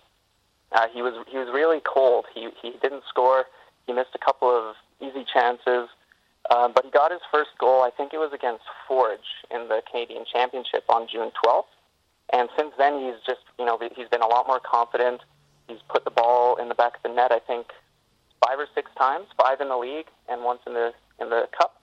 uh, 0.72 0.88
he 0.93 1.01
was 1.01 1.13
he 1.30 1.38
was 1.38 1.47
really 1.53 1.81
cold. 1.84 2.26
He 2.34 2.49
he 2.61 2.72
didn't 2.81 3.03
score. 3.09 3.45
He 3.88 3.93
missed 3.93 4.15
a 4.15 4.19
couple 4.19 4.49
of 4.49 4.76
easy 5.01 5.26
chances, 5.31 5.89
uh, 6.49 6.69
but 6.69 6.85
he 6.85 6.91
got 6.91 7.11
his 7.11 7.22
first 7.31 7.51
goal. 7.59 7.81
I 7.81 7.89
think 7.89 8.13
it 8.13 8.19
was 8.19 8.31
against 8.34 8.63
Forge 8.88 9.43
in 9.49 9.68
the 9.68 9.81
Canadian 9.89 10.23
Championship 10.31 10.84
on 10.88 11.07
June 11.11 11.31
12th. 11.43 11.65
And 12.34 12.47
since 12.57 12.72
then, 12.77 13.01
he's 13.01 13.19
just 13.26 13.41
you 13.59 13.65
know 13.65 13.77
he's 13.95 14.07
been 14.07 14.22
a 14.22 14.27
lot 14.27 14.47
more 14.47 14.59
confident. 14.59 15.22
He's 15.68 15.80
put 15.89 16.05
the 16.05 16.11
ball 16.11 16.55
in 16.55 16.69
the 16.69 16.76
back 16.76 16.95
of 16.97 17.03
the 17.03 17.09
net. 17.09 17.31
I 17.31 17.39
think 17.39 17.68
five 18.45 18.57
or 18.59 18.68
six 18.73 18.89
times, 18.97 19.27
five 19.38 19.61
in 19.61 19.69
the 19.69 19.77
league 19.77 20.07
and 20.30 20.43
once 20.43 20.61
in 20.65 20.73
the 20.73 20.93
in 21.19 21.30
the 21.30 21.49
cup. 21.57 21.81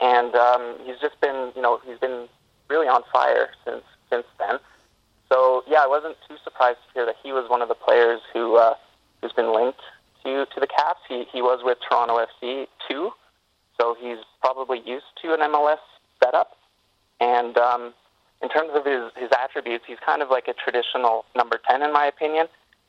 And 0.00 0.34
um, 0.34 0.76
he's 0.84 0.98
just 1.00 1.20
been 1.20 1.52
you 1.54 1.62
know 1.62 1.80
he's 1.84 1.98
been 1.98 2.28
really 2.68 2.88
on 2.88 3.02
fire 3.12 3.50
since 3.64 3.84
since 4.10 4.24
then. 4.38 4.58
So 5.30 5.62
yeah, 5.68 5.80
I 5.82 5.86
wasn't 5.86 6.16
too 6.26 6.36
surprised 6.42 6.78
to 6.86 6.94
hear 6.94 7.06
that 7.06 7.16
he 7.22 7.32
was 7.32 7.48
one 7.50 7.62
of 7.62 7.68
the 7.68 7.74
players 7.74 8.20
who 8.32 8.56
uh, 8.56 8.74
who's 9.20 9.32
been 9.32 9.54
linked 9.54 9.80
to 10.24 10.46
to 10.46 10.60
the 10.60 10.66
Caps. 10.66 11.00
He 11.08 11.24
he 11.32 11.42
was 11.42 11.60
with 11.62 11.78
Toronto 11.86 12.18
FC 12.18 12.66
too, 12.88 13.10
so 13.78 13.96
he's 13.98 14.18
probably 14.40 14.80
used 14.84 15.06
to 15.22 15.34
an 15.34 15.40
MLS 15.40 15.84
setup. 16.22 16.56
And 17.20 17.58
um, 17.58 17.92
in 18.42 18.48
terms 18.48 18.70
of 18.74 18.86
his 18.86 19.12
his 19.16 19.30
attributes, 19.32 19.84
he's 19.86 19.98
kind 20.04 20.22
of 20.22 20.30
like 20.30 20.48
a 20.48 20.54
traditional 20.54 21.24
number 21.36 21.60
ten 21.68 21.82
in 21.82 21.92
my 21.92 22.06
opinion. 22.06 22.46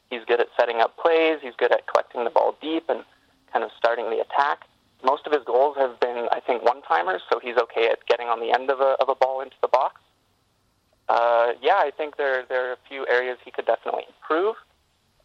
He's 0.09 0.23
good 0.25 0.39
at 0.39 0.47
setting 0.57 0.77
up 0.81 0.97
plays. 0.97 1.39
He's 1.41 1.53
good 1.57 1.71
at 1.71 1.87
collecting 1.87 2.23
the 2.23 2.31
ball 2.31 2.55
deep 2.61 2.89
and 2.89 3.03
kind 3.51 3.63
of 3.63 3.71
starting 3.77 4.09
the 4.09 4.21
attack. 4.21 4.65
Most 5.03 5.27
of 5.27 5.31
his 5.31 5.43
goals 5.45 5.77
have 5.77 5.99
been, 5.99 6.27
I 6.31 6.39
think, 6.39 6.63
one 6.63 6.81
timers, 6.81 7.21
so 7.31 7.39
he's 7.39 7.55
okay 7.55 7.87
at 7.87 8.05
getting 8.07 8.27
on 8.27 8.39
the 8.39 8.51
end 8.51 8.69
of 8.69 8.79
a 8.79 8.95
of 9.01 9.09
a 9.09 9.15
ball 9.15 9.41
into 9.41 9.55
the 9.61 9.67
box 9.67 9.99
uh, 11.09 11.53
yeah, 11.61 11.75
I 11.75 11.91
think 11.95 12.17
there 12.17 12.45
there 12.47 12.69
are 12.69 12.73
a 12.73 12.77
few 12.87 13.05
areas 13.07 13.37
he 13.43 13.51
could 13.51 13.65
definitely 13.65 14.03
improve. 14.07 14.55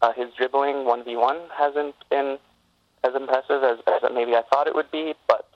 Uh, 0.01 0.11
his 0.13 0.27
dribbling 0.37 0.85
one 0.85 1.03
v 1.05 1.15
one 1.15 1.39
hasn't 1.55 1.95
been 2.09 2.37
as 3.03 3.13
impressive 3.15 3.63
as, 3.63 3.77
as 3.87 4.01
maybe 4.13 4.35
I 4.35 4.41
thought 4.51 4.67
it 4.67 4.75
would 4.75 4.91
be, 4.91 5.13
but 5.27 5.47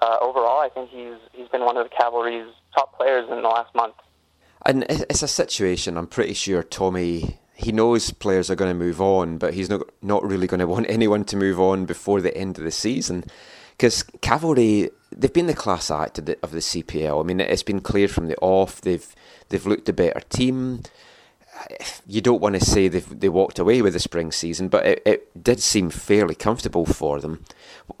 uh, 0.00 0.18
overall, 0.20 0.60
I 0.60 0.68
think 0.68 0.90
he's 0.90 1.14
he's 1.32 1.48
been 1.48 1.64
one 1.64 1.76
of 1.76 1.88
the 1.88 1.94
Cavalry's 1.96 2.52
top 2.74 2.96
players 2.96 3.28
in 3.30 3.42
the 3.42 3.48
last 3.48 3.74
month. 3.74 3.94
And 4.66 4.84
it's 4.88 5.22
a 5.22 5.28
situation. 5.28 5.96
I'm 5.96 6.06
pretty 6.06 6.34
sure 6.34 6.62
Tommy 6.62 7.38
he 7.54 7.70
knows 7.70 8.10
players 8.10 8.50
are 8.50 8.56
going 8.56 8.70
to 8.70 8.78
move 8.78 9.00
on, 9.00 9.38
but 9.38 9.54
he's 9.54 9.70
not 9.70 9.82
not 10.02 10.24
really 10.24 10.46
going 10.46 10.60
to 10.66 10.66
want 10.66 10.86
anyone 10.88 11.24
to 11.26 11.36
move 11.36 11.60
on 11.60 11.84
before 11.84 12.20
the 12.20 12.36
end 12.36 12.58
of 12.58 12.64
the 12.64 12.70
season. 12.70 13.24
Because 13.82 14.04
Cavalry, 14.20 14.90
they've 15.10 15.32
been 15.32 15.48
the 15.48 15.54
class 15.54 15.90
act 15.90 16.16
of 16.20 16.26
the, 16.26 16.38
of 16.40 16.52
the 16.52 16.60
CPL. 16.60 17.18
I 17.18 17.26
mean, 17.26 17.40
it's 17.40 17.64
been 17.64 17.80
clear 17.80 18.06
from 18.06 18.28
the 18.28 18.36
off. 18.36 18.80
They've 18.80 19.12
they've 19.48 19.66
looked 19.66 19.88
a 19.88 19.92
better 19.92 20.20
team. 20.20 20.82
You 22.06 22.20
don't 22.20 22.40
want 22.40 22.54
to 22.54 22.64
say 22.64 22.86
they've 22.86 23.18
they 23.18 23.28
walked 23.28 23.58
away 23.58 23.82
with 23.82 23.94
the 23.94 23.98
spring 23.98 24.30
season, 24.30 24.68
but 24.68 24.86
it, 24.86 25.02
it 25.04 25.42
did 25.42 25.58
seem 25.58 25.90
fairly 25.90 26.36
comfortable 26.36 26.86
for 26.86 27.20
them. 27.20 27.44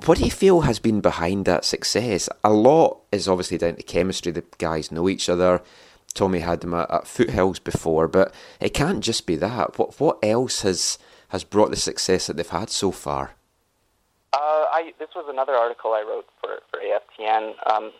What 0.06 0.18
do 0.18 0.24
you 0.24 0.30
feel 0.30 0.60
has 0.60 0.78
been 0.78 1.00
behind 1.00 1.46
that 1.46 1.64
success? 1.64 2.28
A 2.44 2.52
lot 2.52 3.00
is 3.10 3.26
obviously 3.26 3.58
down 3.58 3.74
to 3.74 3.82
chemistry. 3.82 4.30
The 4.30 4.44
guys 4.58 4.92
know 4.92 5.08
each 5.08 5.28
other. 5.28 5.62
Tommy 6.14 6.38
had 6.38 6.60
them 6.60 6.74
at, 6.74 6.92
at 6.92 7.08
Foothills 7.08 7.58
before, 7.58 8.06
but 8.06 8.32
it 8.60 8.72
can't 8.72 9.02
just 9.02 9.26
be 9.26 9.34
that. 9.34 9.80
What 9.80 9.98
what 9.98 10.20
else 10.22 10.62
has 10.62 10.96
has 11.30 11.42
brought 11.42 11.70
the 11.70 11.76
success 11.76 12.28
that 12.28 12.36
they've 12.36 12.48
had 12.48 12.70
so 12.70 12.92
far? 12.92 13.32
I 14.82 14.92
this 14.98 15.10
was 15.14 15.26
another 15.28 15.52
article 15.52 15.92
I 15.92 16.02
wrote 16.02 16.26
for 16.40 16.58
for 16.70 16.80
AFTN. 16.80 17.54
Um, 17.70 17.92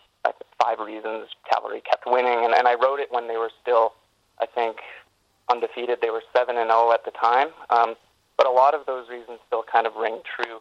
five 0.61 0.79
reasons 0.79 1.27
Cavalry 1.51 1.81
kept 1.81 2.05
winning, 2.05 2.45
and, 2.45 2.53
and 2.53 2.67
I 2.67 2.75
wrote 2.75 2.99
it 2.99 3.11
when 3.11 3.27
they 3.27 3.37
were 3.37 3.51
still, 3.61 3.93
I 4.39 4.45
think, 4.45 4.77
undefeated. 5.49 5.99
They 6.01 6.09
were 6.09 6.23
seven 6.35 6.57
and 6.57 6.69
zero 6.69 6.91
at 6.93 7.05
the 7.05 7.11
time, 7.11 7.49
um, 7.69 7.95
but 8.37 8.47
a 8.47 8.51
lot 8.51 8.73
of 8.73 8.85
those 8.85 9.09
reasons 9.09 9.39
still 9.47 9.63
kind 9.63 9.87
of 9.87 9.95
ring 9.95 10.21
true. 10.23 10.59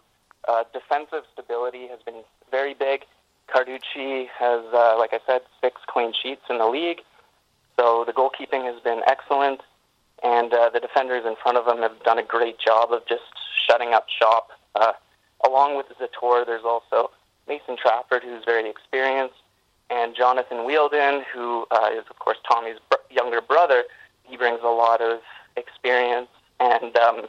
Uh, 0.48 0.64
defensive 0.72 1.22
stability 1.32 1.86
has 1.86 2.00
been 2.04 2.22
very 2.50 2.74
big. 2.74 3.04
Carducci 3.48 4.26
has, 4.38 4.64
uh, 4.72 4.96
like 4.98 5.12
I 5.12 5.20
said, 5.26 5.42
six 5.60 5.80
clean 5.86 6.12
sheets 6.20 6.42
in 6.50 6.58
the 6.58 6.66
league. 6.66 7.00
So 7.78 8.04
the 8.04 8.12
goalkeeping 8.12 8.64
has 8.64 8.80
been 8.82 9.02
excellent, 9.06 9.60
and 10.22 10.52
uh, 10.52 10.70
the 10.70 10.80
defenders 10.80 11.24
in 11.26 11.36
front 11.42 11.58
of 11.58 11.64
them 11.66 11.78
have 11.78 12.02
done 12.04 12.18
a 12.18 12.22
great 12.24 12.58
job 12.58 12.92
of 12.92 13.06
just 13.06 13.22
shutting 13.68 13.94
up 13.94 14.06
shop. 14.08 14.48
Uh, 14.74 14.92
along 15.46 15.76
with 15.76 15.86
Zator, 15.98 16.46
there's 16.46 16.64
also 16.64 17.10
Mason 17.48 17.76
Trafford, 17.76 18.22
who's 18.22 18.44
very 18.44 18.68
experienced, 18.68 19.34
and 19.90 20.14
Jonathan 20.14 20.64
Wheeldon, 20.64 21.24
who 21.34 21.66
uh, 21.70 21.90
is, 21.92 22.04
of 22.08 22.18
course, 22.18 22.38
Tommy's 22.48 22.78
br- 22.88 22.96
younger 23.10 23.40
brother. 23.40 23.84
He 24.24 24.36
brings 24.36 24.60
a 24.62 24.68
lot 24.68 25.00
of 25.00 25.20
experience, 25.56 26.28
and 26.60 26.96
um, 26.96 27.26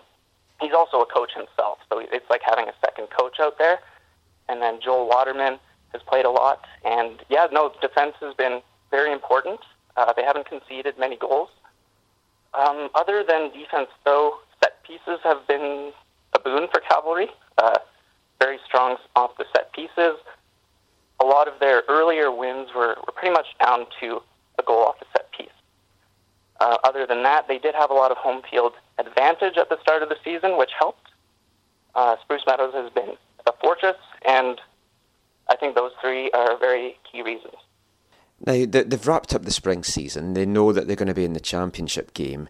he's 0.61 0.73
also 0.73 1.01
a 1.01 1.05
coach 1.05 1.31
himself. 1.33 1.79
So 1.89 1.99
it's 1.99 2.29
like 2.29 2.41
having 2.45 2.67
a 2.67 2.73
second 2.79 3.07
coach 3.09 3.39
out 3.39 3.57
there. 3.57 3.79
And 4.47 4.61
then 4.61 4.79
Joel 4.81 5.07
Waterman 5.07 5.59
has 5.91 6.01
played 6.03 6.25
a 6.25 6.29
lot. 6.29 6.65
And 6.85 7.23
yeah, 7.29 7.47
no, 7.51 7.73
defense 7.81 8.15
has 8.21 8.33
been 8.35 8.61
very 8.91 9.11
important. 9.11 9.59
Uh, 9.97 10.13
they 10.13 10.23
haven't 10.23 10.47
conceded 10.47 10.97
many 10.97 11.15
goals. 11.15 11.49
Um, 12.53 12.89
other 12.93 13.23
than 13.27 13.51
defense, 13.51 13.89
though, 14.05 14.37
set 14.63 14.83
pieces 14.83 15.19
have 15.23 15.47
been 15.47 15.91
a 16.33 16.39
boon 16.39 16.67
for 16.71 16.81
Cavalry. 16.81 17.27
Uh, 17.57 17.79
very 18.43 18.59
strong 18.65 18.97
off 19.15 19.31
the 19.37 19.45
set 19.55 19.71
pieces. 19.73 20.17
A 21.19 21.25
lot 21.25 21.47
of 21.47 21.59
their 21.59 21.83
earlier 21.87 22.29
wins 22.31 22.69
were, 22.75 22.95
were 23.05 23.13
pretty 23.15 23.33
much 23.33 23.47
down 23.63 23.85
to 24.01 24.21
a 24.59 24.63
goal 24.63 24.83
off 24.83 24.99
the 24.99 25.05
set 25.15 25.31
piece. 25.31 25.47
Uh, 26.59 26.77
other 26.83 27.05
than 27.05 27.23
that, 27.23 27.47
they 27.47 27.57
did 27.57 27.73
have 27.75 27.89
a 27.89 27.93
lot 27.93 28.11
of 28.11 28.17
home 28.17 28.41
field 28.49 28.73
advantage 28.97 29.57
at 29.57 29.69
the 29.69 29.77
start 29.81 30.03
of 30.03 30.09
the 30.09 30.17
season, 30.23 30.57
which 30.57 30.71
helped. 30.77 31.07
Uh, 31.95 32.15
Spruce 32.23 32.43
Meadows 32.47 32.73
has 32.73 32.91
been 32.91 33.15
a 33.45 33.53
fortress, 33.61 33.97
and 34.27 34.59
I 35.47 35.55
think 35.55 35.75
those 35.75 35.91
three 36.01 36.31
are 36.31 36.57
very 36.57 36.97
key 37.09 37.21
reasons. 37.21 37.55
Now 38.45 38.53
they, 38.53 38.65
they've 38.65 39.07
wrapped 39.07 39.33
up 39.33 39.43
the 39.43 39.51
spring 39.51 39.83
season. 39.83 40.33
They 40.33 40.45
know 40.45 40.73
that 40.73 40.87
they're 40.87 40.95
going 40.95 41.07
to 41.07 41.13
be 41.13 41.25
in 41.25 41.33
the 41.33 41.39
championship 41.39 42.13
game. 42.13 42.49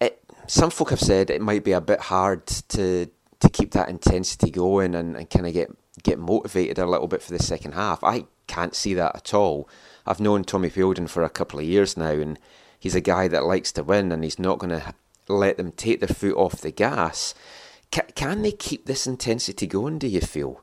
It, 0.00 0.22
some 0.46 0.70
folk 0.70 0.90
have 0.90 1.00
said 1.00 1.30
it 1.30 1.40
might 1.40 1.64
be 1.64 1.72
a 1.72 1.80
bit 1.80 2.00
hard 2.00 2.46
to 2.46 3.08
to 3.42 3.50
keep 3.50 3.72
that 3.72 3.88
intensity 3.88 4.50
going 4.50 4.94
and, 4.94 5.16
and 5.16 5.28
kind 5.30 5.46
of 5.46 5.52
get 5.52 5.70
get 6.02 6.18
motivated 6.18 6.78
a 6.78 6.86
little 6.86 7.06
bit 7.06 7.22
for 7.22 7.32
the 7.32 7.38
second 7.42 7.72
half. 7.72 8.02
I 8.02 8.24
can't 8.46 8.74
see 8.74 8.94
that 8.94 9.14
at 9.14 9.34
all. 9.34 9.68
I've 10.06 10.20
known 10.20 10.42
Tommy 10.44 10.70
Wheeldon 10.70 11.06
for 11.08 11.22
a 11.22 11.28
couple 11.30 11.58
of 11.58 11.64
years 11.66 11.96
now, 11.96 12.12
and 12.12 12.38
he's 12.80 12.94
a 12.94 13.00
guy 13.00 13.28
that 13.28 13.44
likes 13.44 13.70
to 13.72 13.82
win, 13.84 14.10
and 14.10 14.24
he's 14.24 14.38
not 14.38 14.58
going 14.58 14.70
to 14.80 14.94
let 15.28 15.58
them 15.58 15.70
take 15.72 16.00
their 16.00 16.08
foot 16.08 16.34
off 16.36 16.60
the 16.60 16.70
gas. 16.72 17.34
Can, 17.90 18.04
can 18.14 18.42
they 18.42 18.52
keep 18.52 18.86
this 18.86 19.06
intensity 19.06 19.66
going? 19.66 19.98
Do 19.98 20.08
you 20.08 20.20
feel? 20.22 20.62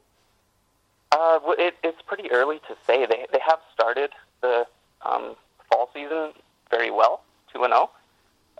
Uh, 1.11 1.39
well, 1.45 1.56
it, 1.57 1.76
it's 1.84 2.01
pretty 2.06 2.30
early 2.31 2.60
to 2.68 2.76
say. 2.85 3.06
They 3.06 3.26
they 3.31 3.39
have 3.47 3.60
started 3.73 4.11
the 4.41 4.65
um, 5.06 5.35
fall 5.69 5.89
season 5.93 6.34
very 6.69 6.91
well, 6.91 7.22
two 7.53 7.64
and 7.64 7.72
zero, 7.72 7.89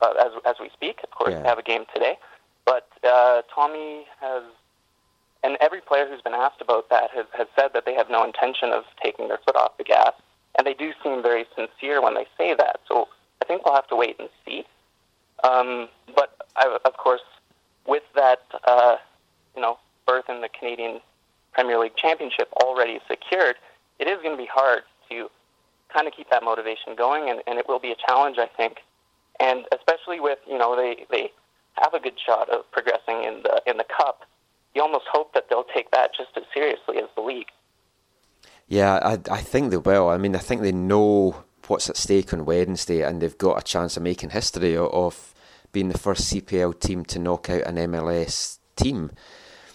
uh, 0.02 0.14
as 0.20 0.32
as 0.46 0.56
we 0.62 0.70
speak. 0.70 1.00
Of 1.04 1.12
course, 1.12 1.32
Yeah. 1.32 1.42
they 1.42 1.48
have 1.48 1.60
a 1.60 1.64
game 1.64 1.86
today, 1.94 2.18
but 2.66 2.90
uh, 3.04 3.42
Tommy 3.54 4.06
has, 4.20 4.44
and 5.44 5.58
every 5.62 5.82
player 5.82 6.08
who's 6.08 6.22
been 6.22 6.34
asked 6.34 6.62
about 6.62 6.90
that 6.90 7.12
has 7.12 7.26
has 7.34 7.48
said 7.58 7.70
that 7.74 7.86
they 7.86 7.94
have 7.94 8.10
no 8.10 8.24
intention 8.24 8.72
of 8.72 8.84
taking 9.04 9.28
their 9.28 9.40
foot 9.46 9.56
off 9.56 9.78
the 9.78 9.84
gas, 9.84 10.14
and 10.58 10.66
they 10.66 10.74
do 10.74 10.94
seem 11.04 11.22
very 11.22 11.46
sincere 11.56 12.02
when 12.02 12.16
they 12.16 12.28
say 12.38 12.54
that. 12.56 12.80
So 12.88 13.08
I 13.42 13.46
think 13.46 13.66
we'll 13.66 13.76
have 13.76 13.88
to 13.88 13.96
wait 13.96 14.18
and 14.20 14.30
see. 14.46 14.66
Um, 15.44 15.88
but 16.16 16.36
I, 16.56 16.78
of 16.84 16.98
course, 16.98 17.22
with 17.88 18.04
that, 18.16 18.42
uh, 18.66 18.98
you 19.56 19.62
know, 19.62 19.78
berth 20.06 20.30
in 20.30 20.42
the 20.42 20.50
Canadian 20.50 21.00
Premier 21.54 21.80
League 21.80 21.96
Championship 21.96 22.52
already 22.54 23.00
secured, 23.08 23.56
it 24.00 24.08
is 24.08 24.18
going 24.22 24.38
to 24.38 24.42
be 24.42 24.50
hard 24.52 24.84
to 25.10 25.30
kind 25.94 26.08
of 26.08 26.14
keep 26.14 26.30
that 26.30 26.44
motivation 26.44 26.96
going, 26.96 27.30
and, 27.30 27.42
and 27.48 27.58
it 27.58 27.68
will 27.68 27.80
be 27.80 27.92
a 27.92 27.96
challenge, 27.96 28.38
I 28.38 28.48
think. 28.48 28.78
And 29.40 29.66
especially 29.72 30.20
with 30.20 30.40
you 30.48 30.58
know 30.58 30.76
they 30.76 31.06
they 31.10 31.32
have 31.82 31.94
a 31.94 32.00
good 32.00 32.20
shot 32.24 32.50
of 32.50 32.70
progressing 32.72 33.24
in 33.24 33.44
the 33.44 33.62
in 33.66 33.78
the 33.78 33.86
cup. 33.86 34.26
You 34.76 34.82
almost 34.82 35.06
hope 35.12 35.34
that 35.34 35.46
they'll 35.50 35.66
take 35.74 35.92
that 35.92 36.12
just 36.16 36.30
as 36.38 36.44
seriously 36.54 36.98
as 36.98 37.10
the 37.16 37.22
league. 37.22 37.50
Yeah, 38.68 39.00
I, 39.02 39.34
I 39.34 39.42
think 39.42 39.72
they 39.72 39.78
will. 39.78 40.10
I 40.10 40.18
mean, 40.18 40.36
I 40.36 40.40
think 40.40 40.62
they 40.62 40.72
know 40.72 41.44
what's 41.68 41.90
at 41.90 41.98
stake 41.98 42.34
on 42.34 42.46
Wednesday, 42.46 43.02
and 43.02 43.22
they've 43.22 43.38
got 43.38 43.60
a 43.60 43.64
chance 43.64 43.98
of 43.98 44.04
making 44.04 44.30
history 44.30 44.78
of 44.78 45.34
being 45.72 45.90
the 45.90 45.98
first 45.98 46.32
CPL 46.32 46.80
team 46.80 47.04
to 47.06 47.20
knock 47.20 47.50
out 47.50 47.64
an 47.64 47.76
MLS 47.76 48.60
team. 48.76 49.12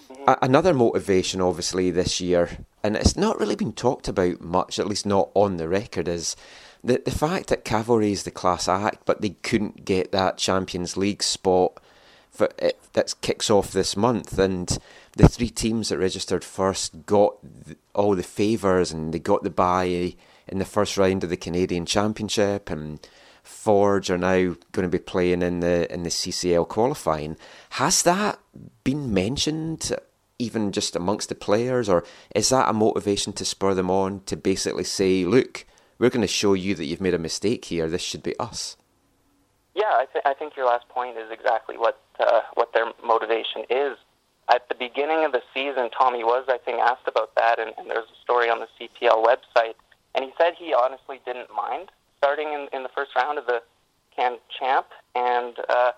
Mm-hmm. 0.08 0.28
A- 0.28 0.38
another 0.42 0.72
motivation, 0.72 1.40
obviously, 1.40 1.90
this 1.90 2.20
year, 2.20 2.64
and 2.82 2.96
it's 2.96 3.16
not 3.16 3.38
really 3.38 3.56
been 3.56 3.72
talked 3.72 4.06
about 4.08 4.40
much, 4.40 4.78
at 4.78 4.86
least 4.86 5.06
not 5.06 5.30
on 5.34 5.56
the 5.56 5.68
record, 5.68 6.06
is 6.06 6.36
the 6.82 7.02
the 7.04 7.10
fact 7.10 7.48
that 7.48 7.64
Cavalry 7.64 8.12
is 8.12 8.22
the 8.22 8.30
class 8.30 8.68
act, 8.68 9.04
but 9.06 9.22
they 9.22 9.30
couldn't 9.30 9.84
get 9.84 10.12
that 10.12 10.38
Champions 10.38 10.96
League 10.96 11.22
spot 11.22 11.80
for 12.34 12.48
it, 12.58 12.78
that 12.94 13.14
kicks 13.20 13.48
off 13.48 13.70
this 13.70 13.96
month, 13.96 14.38
and 14.38 14.78
the 15.12 15.28
three 15.28 15.50
teams 15.50 15.88
that 15.88 15.98
registered 15.98 16.42
first 16.42 17.06
got 17.06 17.36
all 17.94 18.16
the 18.16 18.22
favours, 18.24 18.90
and 18.90 19.14
they 19.14 19.20
got 19.20 19.44
the 19.44 19.50
bye 19.50 20.14
in 20.48 20.58
the 20.58 20.64
first 20.64 20.98
round 20.98 21.24
of 21.24 21.30
the 21.30 21.36
Canadian 21.36 21.86
Championship, 21.86 22.70
and 22.70 23.06
Forge 23.44 24.10
are 24.10 24.18
now 24.18 24.56
going 24.72 24.82
to 24.82 24.88
be 24.88 24.98
playing 24.98 25.42
in 25.42 25.60
the 25.60 25.92
in 25.92 26.02
the 26.02 26.10
CCL 26.10 26.68
qualifying. 26.68 27.36
Has 27.70 28.02
that 28.02 28.40
been 28.82 29.14
mentioned? 29.14 29.94
Even 30.36 30.72
just 30.72 30.96
amongst 30.96 31.28
the 31.28 31.36
players, 31.36 31.88
or 31.88 32.04
is 32.34 32.48
that 32.48 32.68
a 32.68 32.72
motivation 32.72 33.32
to 33.34 33.44
spur 33.44 33.72
them 33.72 33.88
on 33.88 34.22
to 34.26 34.36
basically 34.36 34.82
say, 34.82 35.24
"Look, 35.24 35.64
we're 35.98 36.10
going 36.10 36.22
to 36.22 36.26
show 36.26 36.54
you 36.54 36.74
that 36.74 36.86
you've 36.86 37.00
made 37.00 37.14
a 37.14 37.18
mistake 37.18 37.66
here. 37.66 37.88
This 37.88 38.02
should 38.02 38.22
be 38.22 38.36
us." 38.40 38.76
Yeah, 39.74 39.90
I, 39.90 40.06
th- 40.12 40.24
I 40.24 40.34
think 40.34 40.56
your 40.56 40.66
last 40.66 40.88
point 40.88 41.18
is 41.18 41.30
exactly 41.30 41.76
what 41.76 42.00
uh, 42.20 42.42
what 42.54 42.72
their 42.72 42.92
motivation 43.04 43.64
is. 43.68 43.96
At 44.48 44.68
the 44.68 44.74
beginning 44.74 45.24
of 45.24 45.32
the 45.32 45.42
season, 45.54 45.88
Tommy 45.90 46.22
was, 46.22 46.44
I 46.48 46.58
think, 46.58 46.78
asked 46.78 47.08
about 47.08 47.34
that, 47.34 47.58
and, 47.58 47.72
and 47.78 47.88
there's 47.88 48.04
a 48.04 48.20
story 48.22 48.50
on 48.50 48.60
the 48.60 48.68
CPL 48.78 49.24
website, 49.24 49.74
and 50.14 50.24
he 50.24 50.32
said 50.38 50.52
he 50.58 50.74
honestly 50.74 51.20
didn't 51.24 51.48
mind 51.54 51.90
starting 52.18 52.52
in, 52.52 52.68
in 52.72 52.82
the 52.82 52.88
first 52.94 53.14
round 53.16 53.38
of 53.38 53.46
the 53.46 53.62
Can 54.16 54.38
Champ, 54.58 54.86
and 55.14 55.56
uh, 55.68 55.92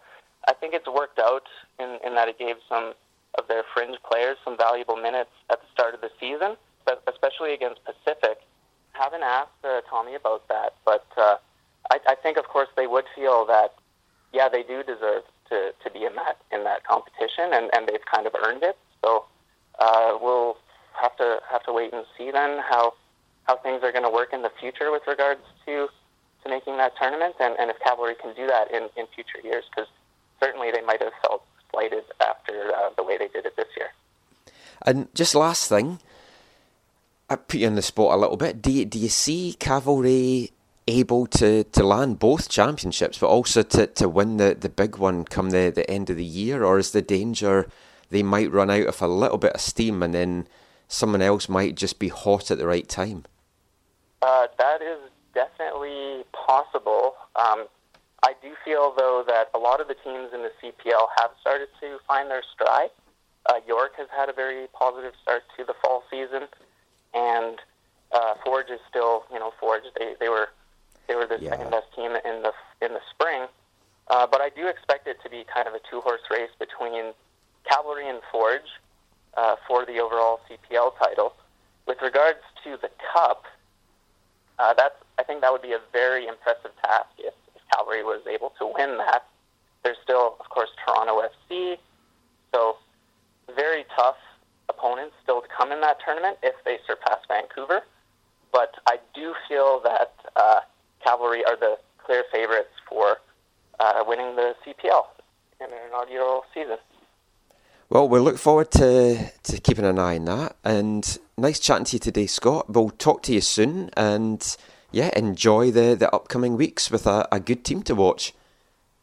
I 0.49 0.53
think 0.55 0.75
it's 0.75 0.87
worked 0.89 1.19
out 1.19 1.47
in, 1.79 1.99
in 2.05 2.15
that 2.15 2.29
it 2.29 2.39
gave 2.39 2.57
some 2.69 2.95
of 3.39 3.47
their 3.49 3.63
fringe 3.75 3.97
players 4.11 4.37
some 4.45 4.57
valuable 4.57 4.97
minutes 4.97 5.31
at 5.51 5.61
the 5.61 5.67
start 5.73 5.95
of 5.95 6.01
the 6.01 6.11
season, 6.19 6.57
but 6.85 7.03
especially 7.07 7.53
against 7.53 7.81
Pacific. 7.85 8.39
Haven't 8.93 9.23
asked 9.23 9.63
uh, 9.63 9.83
Tommy 9.91 10.15
about 10.15 10.49
that, 10.49 10.75
but 10.85 11.07
uh, 11.17 11.37
I, 11.91 12.01
I 12.09 12.15
think, 12.15 12.37
of 12.37 12.49
course, 12.49 12.69
they 12.77 12.87
would 12.87 13.05
feel 13.15 13.45
that, 13.47 13.75
yeah, 14.33 14.49
they 14.49 14.63
do 14.63 14.83
deserve 14.83 15.23
to, 15.51 15.73
to 15.83 15.91
be 15.91 16.05
in 16.05 16.15
that 16.17 16.39
in 16.51 16.65
that 16.65 16.85
competition, 16.85 17.53
and, 17.53 17.71
and 17.75 17.87
they've 17.89 18.05
kind 18.13 18.27
of 18.27 18.35
earned 18.45 18.63
it. 18.63 18.77
So 19.05 19.25
uh, 19.79 20.19
we'll 20.21 20.57
have 21.01 21.17
to 21.19 21.41
have 21.51 21.63
to 21.65 21.73
wait 21.73 21.93
and 21.93 22.05
see 22.17 22.31
then 22.31 22.59
how 22.69 22.95
how 23.45 23.57
things 23.57 23.83
are 23.85 23.93
going 23.93 24.05
to 24.05 24.11
work 24.11 24.33
in 24.33 24.43
the 24.43 24.51
future 24.59 24.91
with 24.91 25.03
regards 25.07 25.43
to 25.67 25.89
to 26.43 26.51
making 26.51 26.77
that 26.79 26.97
tournament, 26.97 27.35
and, 27.41 27.57
and 27.59 27.71
if 27.71 27.79
Cavalry 27.81 28.15
can 28.21 28.35
do 28.35 28.47
that 28.47 28.71
in, 28.71 28.89
in 28.97 29.07
future 29.15 29.41
years, 29.43 29.65
because 29.71 29.89
certainly 30.41 30.71
they 30.71 30.83
might 30.83 31.03
have 31.03 31.13
felt 31.23 31.43
slighted 31.71 32.05
after 32.21 32.73
uh, 32.75 32.91
the 32.97 33.03
way 33.03 33.19
they 33.19 33.29
did 33.29 33.47
it 33.47 33.57
this 33.57 33.69
year. 33.77 33.89
And 34.83 35.13
just 35.15 35.35
last 35.35 35.69
thing, 35.69 35.99
I 37.29 37.37
put 37.37 37.61
you 37.61 37.67
on 37.67 37.75
the 37.75 37.83
spot 37.83 38.15
a 38.15 38.17
little 38.17 38.37
bit. 38.37 38.63
Do 38.63 38.71
you, 38.71 38.85
do 38.85 38.99
you 38.99 39.09
see 39.09 39.57
Cavalry 39.59 40.53
able 41.07 41.27
to, 41.27 41.63
to 41.63 41.87
land 41.87 42.19
both 42.19 42.49
championships, 42.49 43.19
but 43.19 43.29
also 43.29 43.63
to, 43.63 43.87
to 43.87 44.09
win 44.09 44.39
the, 44.39 44.57
the 44.59 44.69
big 44.69 44.97
one 44.97 45.25
come 45.25 45.51
the, 45.51 45.71
the 45.71 45.89
end 45.89 46.11
of 46.11 46.17
the 46.17 46.25
year? 46.25 46.65
Or 46.65 46.79
is 46.79 46.91
the 46.91 47.03
danger 47.03 47.69
they 48.11 48.25
might 48.25 48.51
run 48.51 48.71
out 48.71 48.87
of 48.87 49.01
a 49.01 49.07
little 49.07 49.39
bit 49.39 49.53
of 49.53 49.61
steam 49.61 50.03
and 50.03 50.13
then 50.13 50.49
someone 50.89 51.23
else 51.23 51.49
might 51.49 51.77
just 51.77 52.01
be 52.01 52.09
hot 52.09 52.51
at 52.51 52.59
the 52.59 52.67
right 52.67 52.89
time? 52.89 53.25
Uh, 54.21 54.49
that 54.59 54.83
is 54.83 54.99
definitely 55.33 56.25
possible. 56.33 57.15
Um, 57.37 57.67
I 58.25 58.35
do 58.43 58.55
feel, 58.65 58.93
though, 58.99 59.23
that 59.29 59.51
a 59.55 59.59
lot 59.59 59.81
of 59.81 59.87
the 59.87 59.95
teams 59.95 60.31
in 60.35 60.43
the 60.43 60.51
CPL 60.61 61.07
have 61.19 61.31
started 61.41 61.69
to 61.81 61.99
find 62.09 62.29
their 62.29 62.43
stride. 62.53 62.91
Uh, 63.47 63.61
York 63.65 63.93
has 63.97 64.09
had 64.11 64.29
a 64.29 64.33
very 64.33 64.67
positive 64.73 65.13
start 65.23 65.45
to 65.57 65.65
the 65.65 65.75
fall 65.81 66.03
season, 66.11 66.49
and 67.15 67.61
uh, 68.11 68.35
Forge 68.45 68.71
is 68.71 68.81
still, 68.91 69.23
you 69.33 69.39
know, 69.39 69.53
Forge. 69.61 69.85
They 69.97 70.15
they 70.19 70.29
were 70.29 70.49
they 71.09 71.15
were 71.15 71.27
the 71.27 71.39
second 71.39 71.71
best 71.71 71.87
team 71.95 72.13
in 72.13 72.43
the 72.43 72.53
in 72.83 72.93
the 72.93 73.01
spring, 73.11 73.47
uh, 74.09 74.27
but 74.27 74.41
I 74.41 74.51
do 74.51 74.67
expect 74.67 75.07
it 75.07 75.19
to 75.23 75.31
be 75.31 75.45
kind 75.53 75.67
of 75.69 75.75
a 75.75 75.81
two 75.91 76.01
horse 76.01 76.23
race 76.31 76.51
between 76.59 77.13
Cavalry 77.69 78.09
and 78.09 78.21
Forge 78.31 78.71
uh, 79.37 79.57
for 79.67 79.85
the 79.85 79.99
overall 79.99 80.41
CPL 80.49 80.99
title. 80.99 81.35
With 81.87 81.99
regards 82.03 82.41
to 82.65 82.77
the 82.83 82.91
Cup, 83.13 83.45
uh, 84.59 84.75
that's 84.75 84.97
I 85.19 85.23
think 85.23 85.41
that 85.41 85.53
would 85.53 85.63
be 85.63 85.73
a 85.73 85.81
very 85.93 86.27
impressive 86.27 86.73
task 86.83 87.09
if, 87.19 87.35
if 87.55 87.63
Calgary 87.73 88.03
was 88.03 88.23
able 88.31 88.53
to 88.59 88.67
win 88.67 88.99
that. 88.99 89.25
There's 89.83 89.97
still, 90.03 90.37
of 90.41 90.49
course, 90.49 90.71
Toronto 90.85 91.23
FC, 91.23 91.79
so 92.53 92.77
very 93.55 93.85
tough 93.97 94.17
opponents 94.69 95.15
still 95.23 95.41
to 95.41 95.49
come 95.49 95.73
in 95.73 95.81
that 95.81 95.99
tournament 96.05 96.39
if 96.43 96.55
they 96.65 96.79
surpass 96.87 97.19
Vancouver. 97.29 97.83
But 98.53 98.75
I 98.87 98.99
do 99.15 99.35
feel 99.49 99.81
that 99.85 100.13
uh, 100.35 100.61
Cavalry 101.07 101.45
are 101.45 101.57
the 101.57 101.79
clear 102.05 102.25
favorites 102.33 102.75
for 102.89 103.19
uh, 103.79 104.03
winning 104.07 104.35
the 104.35 104.55
CPL 104.65 105.05
in 105.61 105.67
an 105.67 105.79
inaugural 105.89 106.45
season. 106.53 106.79
Well, 107.89 108.09
we 108.09 108.19
look 108.19 108.39
forward 108.39 108.73
to, 108.73 109.31
to 109.45 109.61
keeping 109.61 109.85
an 109.85 110.01
eye 110.01 110.17
on 110.17 110.25
that. 110.25 110.57
And 110.65 111.19
nice 111.39 111.61
chatting 111.61 111.85
to 111.87 111.97
you 111.97 112.01
today, 112.01 112.27
Scott. 112.27 112.69
We'll 112.69 112.91
talk 112.91 113.23
to 113.25 113.33
you 113.33 113.41
soon. 113.41 113.91
And 113.97 114.57
yeah, 114.91 115.11
enjoy 115.15 115.71
the, 115.71 115.95
the 115.95 116.13
upcoming 116.13 116.57
weeks 116.57 116.91
with 116.91 117.07
a, 117.07 117.29
a 117.31 117.39
good 117.39 117.65
team 117.65 117.85
to 117.85 117.95
watch. 117.95 118.35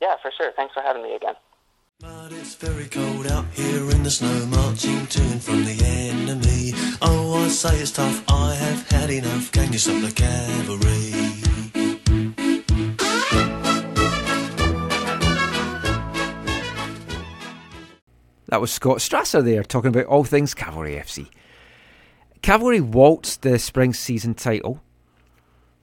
Yeah, 0.01 0.15
for 0.21 0.31
sure. 0.37 0.51
Thanks 0.57 0.73
for 0.73 0.81
having 0.81 1.03
me 1.03 1.15
again. 1.15 1.35
But 2.01 2.33
it's 2.33 2.55
very 2.55 2.87
cold 2.87 3.27
out 3.27 3.45
here 3.53 3.89
in 3.91 4.03
the 4.03 4.11
snow, 4.11 4.45
marching 4.47 5.07
to 5.07 5.21
and 5.21 5.41
from 5.41 5.63
the 5.63 5.81
enemy. 5.85 6.73
Oh, 7.01 7.45
I 7.45 7.47
say 7.47 7.77
it's 7.77 7.91
tough, 7.91 8.25
I 8.27 8.55
have 8.55 8.89
had 8.89 9.09
enough. 9.09 9.53
Can 9.53 9.71
you 9.71 9.79
stop 9.79 10.01
the 10.01 10.11
cavalry? 10.11 11.42
That 18.53 18.61
was 18.61 18.71
Scott 18.71 18.97
Strasser 18.99 19.43
there 19.43 19.63
talking 19.63 19.87
about 19.89 20.05
all 20.05 20.23
things 20.23 20.53
Cavalry 20.53 20.91
FC. 20.93 21.27
Cavalry 22.43 22.79
waltzed 22.81 23.41
the 23.41 23.57
spring 23.57 23.95
season 23.95 24.35
title. 24.35 24.79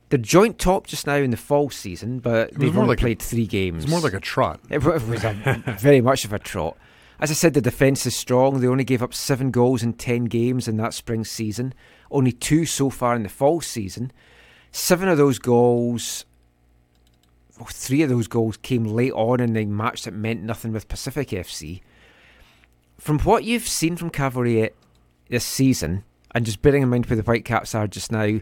They're 0.09 0.21
joint 0.21 0.61
top 0.61 0.87
just 0.87 1.05
now 1.05 1.17
in 1.17 1.33
the 1.33 1.37
fall 1.37 1.71
season, 1.71 2.21
but 2.21 2.55
they've 2.55 2.77
only 2.79 2.91
like 2.91 2.99
a- 2.99 3.01
played 3.01 3.21
three 3.21 3.49
games. 3.49 3.83
It's 3.83 3.91
more 3.91 3.99
like 3.99 4.13
a 4.13 4.21
trot. 4.21 4.61
It 4.71 4.85
wa- 4.85 4.93
was 4.93 5.25
a, 5.25 5.35
very 5.81 6.01
much 6.01 6.25
of 6.25 6.33
a 6.33 6.39
trot. 6.39 6.77
As 7.19 7.33
I 7.33 7.35
said, 7.35 7.55
the 7.55 7.61
defence 7.61 8.07
is 8.07 8.15
strong. 8.15 8.61
They 8.61 8.69
only 8.69 8.85
gave 8.85 9.03
up 9.03 9.15
seven 9.15 9.51
goals 9.51 9.83
in 9.83 9.95
ten 9.95 10.27
games 10.27 10.69
in 10.69 10.77
that 10.77 10.95
spring 10.95 11.25
season. 11.25 11.75
Only 12.09 12.31
two 12.31 12.67
so 12.67 12.89
far 12.89 13.17
in 13.17 13.25
the 13.25 13.29
fall 13.29 13.61
season. 13.61 14.13
Seven 14.71 15.09
of 15.09 15.19
those 15.19 15.41
goals, 15.41 16.25
well, 17.59 17.67
three 17.69 18.03
of 18.03 18.11
those 18.11 18.29
goals 18.29 18.59
came 18.59 18.85
late 18.85 19.13
on 19.15 19.41
in 19.41 19.55
the 19.55 19.65
match 19.65 20.05
that 20.05 20.15
meant 20.15 20.45
nothing 20.45 20.71
with 20.73 20.87
Pacific 20.87 21.31
FC. 21.31 21.81
From 23.01 23.19
what 23.21 23.45
you've 23.45 23.67
seen 23.67 23.97
from 23.97 24.11
Cavalry 24.11 24.71
this 25.31 25.45
season, 25.47 26.05
and 26.35 26.45
just 26.45 26.61
bearing 26.61 26.83
in 26.83 26.91
mind 26.91 27.07
where 27.07 27.17
the 27.17 27.23
Whitecaps 27.23 27.75
are 27.75 27.87
just 27.87 28.13
now, 28.13 28.41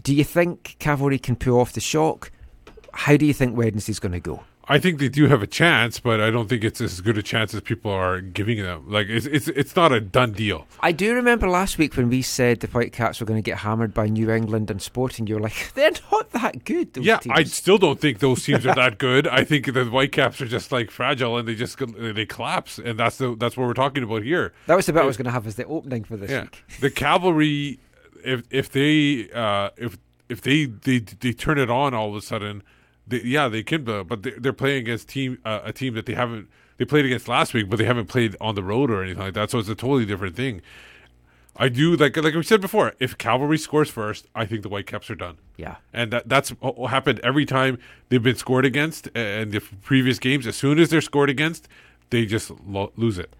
do 0.00 0.14
you 0.14 0.22
think 0.22 0.76
Cavalry 0.78 1.18
can 1.18 1.34
pull 1.34 1.58
off 1.58 1.72
the 1.72 1.80
shock? 1.80 2.30
How 2.92 3.16
do 3.16 3.24
you 3.24 3.32
think 3.32 3.56
Wednesday's 3.56 3.98
going 3.98 4.12
to 4.12 4.20
go? 4.20 4.44
I 4.70 4.78
think 4.78 5.00
they 5.00 5.08
do 5.08 5.26
have 5.26 5.42
a 5.42 5.48
chance, 5.48 5.98
but 5.98 6.20
I 6.20 6.30
don't 6.30 6.48
think 6.48 6.62
it's 6.62 6.80
as 6.80 7.00
good 7.00 7.18
a 7.18 7.24
chance 7.24 7.52
as 7.54 7.60
people 7.60 7.90
are 7.90 8.20
giving 8.20 8.62
them. 8.62 8.88
Like 8.88 9.08
it's 9.08 9.26
it's 9.26 9.48
it's 9.48 9.74
not 9.74 9.90
a 9.90 10.00
done 10.00 10.30
deal. 10.30 10.68
I 10.78 10.92
do 10.92 11.12
remember 11.12 11.48
last 11.48 11.76
week 11.76 11.96
when 11.96 12.08
we 12.08 12.22
said 12.22 12.60
the 12.60 12.68
Whitecaps 12.68 13.18
were 13.18 13.26
going 13.26 13.42
to 13.42 13.42
get 13.42 13.58
hammered 13.58 13.92
by 13.92 14.06
New 14.06 14.30
England 14.30 14.70
and 14.70 14.80
Sporting. 14.80 15.26
You 15.26 15.34
were 15.34 15.40
like, 15.40 15.72
they're 15.74 15.90
not 16.12 16.30
that 16.30 16.64
good. 16.64 16.92
Those 16.92 17.04
yeah, 17.04 17.16
teams. 17.16 17.34
I 17.36 17.42
still 17.42 17.78
don't 17.78 18.00
think 18.00 18.20
those 18.20 18.44
teams 18.44 18.64
are 18.64 18.74
that 18.76 18.98
good. 18.98 19.26
I 19.26 19.42
think 19.42 19.74
the 19.74 19.84
Whitecaps 19.86 20.40
are 20.40 20.46
just 20.46 20.70
like 20.70 20.92
fragile 20.92 21.36
and 21.36 21.48
they 21.48 21.56
just 21.56 21.76
they 21.98 22.24
collapse, 22.26 22.78
and 22.78 22.96
that's 22.96 23.18
the 23.18 23.34
that's 23.34 23.56
what 23.56 23.66
we're 23.66 23.74
talking 23.74 24.04
about 24.04 24.22
here. 24.22 24.52
that 24.66 24.76
was 24.76 24.86
the 24.86 24.92
bit 24.92 25.02
I 25.02 25.06
was 25.06 25.16
going 25.16 25.24
to 25.24 25.32
have 25.32 25.48
as 25.48 25.56
the 25.56 25.64
opening 25.64 26.04
for 26.04 26.16
this 26.16 26.30
yeah, 26.30 26.42
week. 26.42 26.62
the 26.78 26.90
cavalry, 26.92 27.80
if 28.24 28.44
if 28.50 28.70
they 28.70 29.28
uh, 29.34 29.70
if 29.76 29.98
if 30.28 30.40
they, 30.40 30.66
they 30.66 31.00
they 31.00 31.32
turn 31.32 31.58
it 31.58 31.68
on 31.68 31.92
all 31.92 32.10
of 32.10 32.14
a 32.14 32.22
sudden, 32.22 32.62
they, 33.10 33.20
yeah, 33.22 33.48
they 33.48 33.62
can. 33.62 33.88
uh, 33.88 34.02
But 34.04 34.22
they're, 34.22 34.38
they're 34.38 34.52
playing 34.62 34.78
against 34.84 35.08
team 35.08 35.38
uh, 35.44 35.60
a 35.64 35.72
team 35.72 35.94
that 35.94 36.06
they 36.06 36.14
haven't 36.14 36.48
they 36.78 36.84
played 36.86 37.04
against 37.04 37.28
last 37.28 37.52
week, 37.54 37.68
but 37.68 37.78
they 37.78 37.84
haven't 37.84 38.06
played 38.06 38.36
on 38.40 38.54
the 38.54 38.62
road 38.62 38.90
or 38.90 39.02
anything 39.04 39.22
like 39.22 39.34
that. 39.34 39.50
So 39.50 39.58
it's 39.58 39.68
a 39.68 39.74
totally 39.74 40.06
different 40.06 40.34
thing. 40.36 40.62
I 41.56 41.68
do 41.68 41.94
like 41.96 42.16
like 42.16 42.34
we 42.34 42.42
said 42.42 42.60
before. 42.60 42.94
If 43.00 43.18
Cavalry 43.18 43.58
scores 43.58 43.90
first, 43.90 44.26
I 44.34 44.46
think 44.46 44.62
the 44.62 44.68
Whitecaps 44.70 45.10
are 45.10 45.14
done. 45.26 45.36
Yeah. 45.56 45.76
and 45.92 46.10
that 46.12 46.28
that's 46.28 46.50
what 46.60 46.90
happened 46.90 47.20
every 47.22 47.44
time 47.44 47.78
they've 48.08 48.22
been 48.22 48.36
scored 48.36 48.64
against. 48.64 49.08
And 49.14 49.52
the 49.52 49.60
previous 49.82 50.18
games, 50.18 50.46
as 50.46 50.56
soon 50.56 50.78
as 50.78 50.88
they're 50.88 51.02
scored 51.02 51.28
against, 51.28 51.68
they 52.10 52.24
just 52.24 52.50
lo- 52.66 52.92
lose 52.96 53.18
it. 53.18 53.34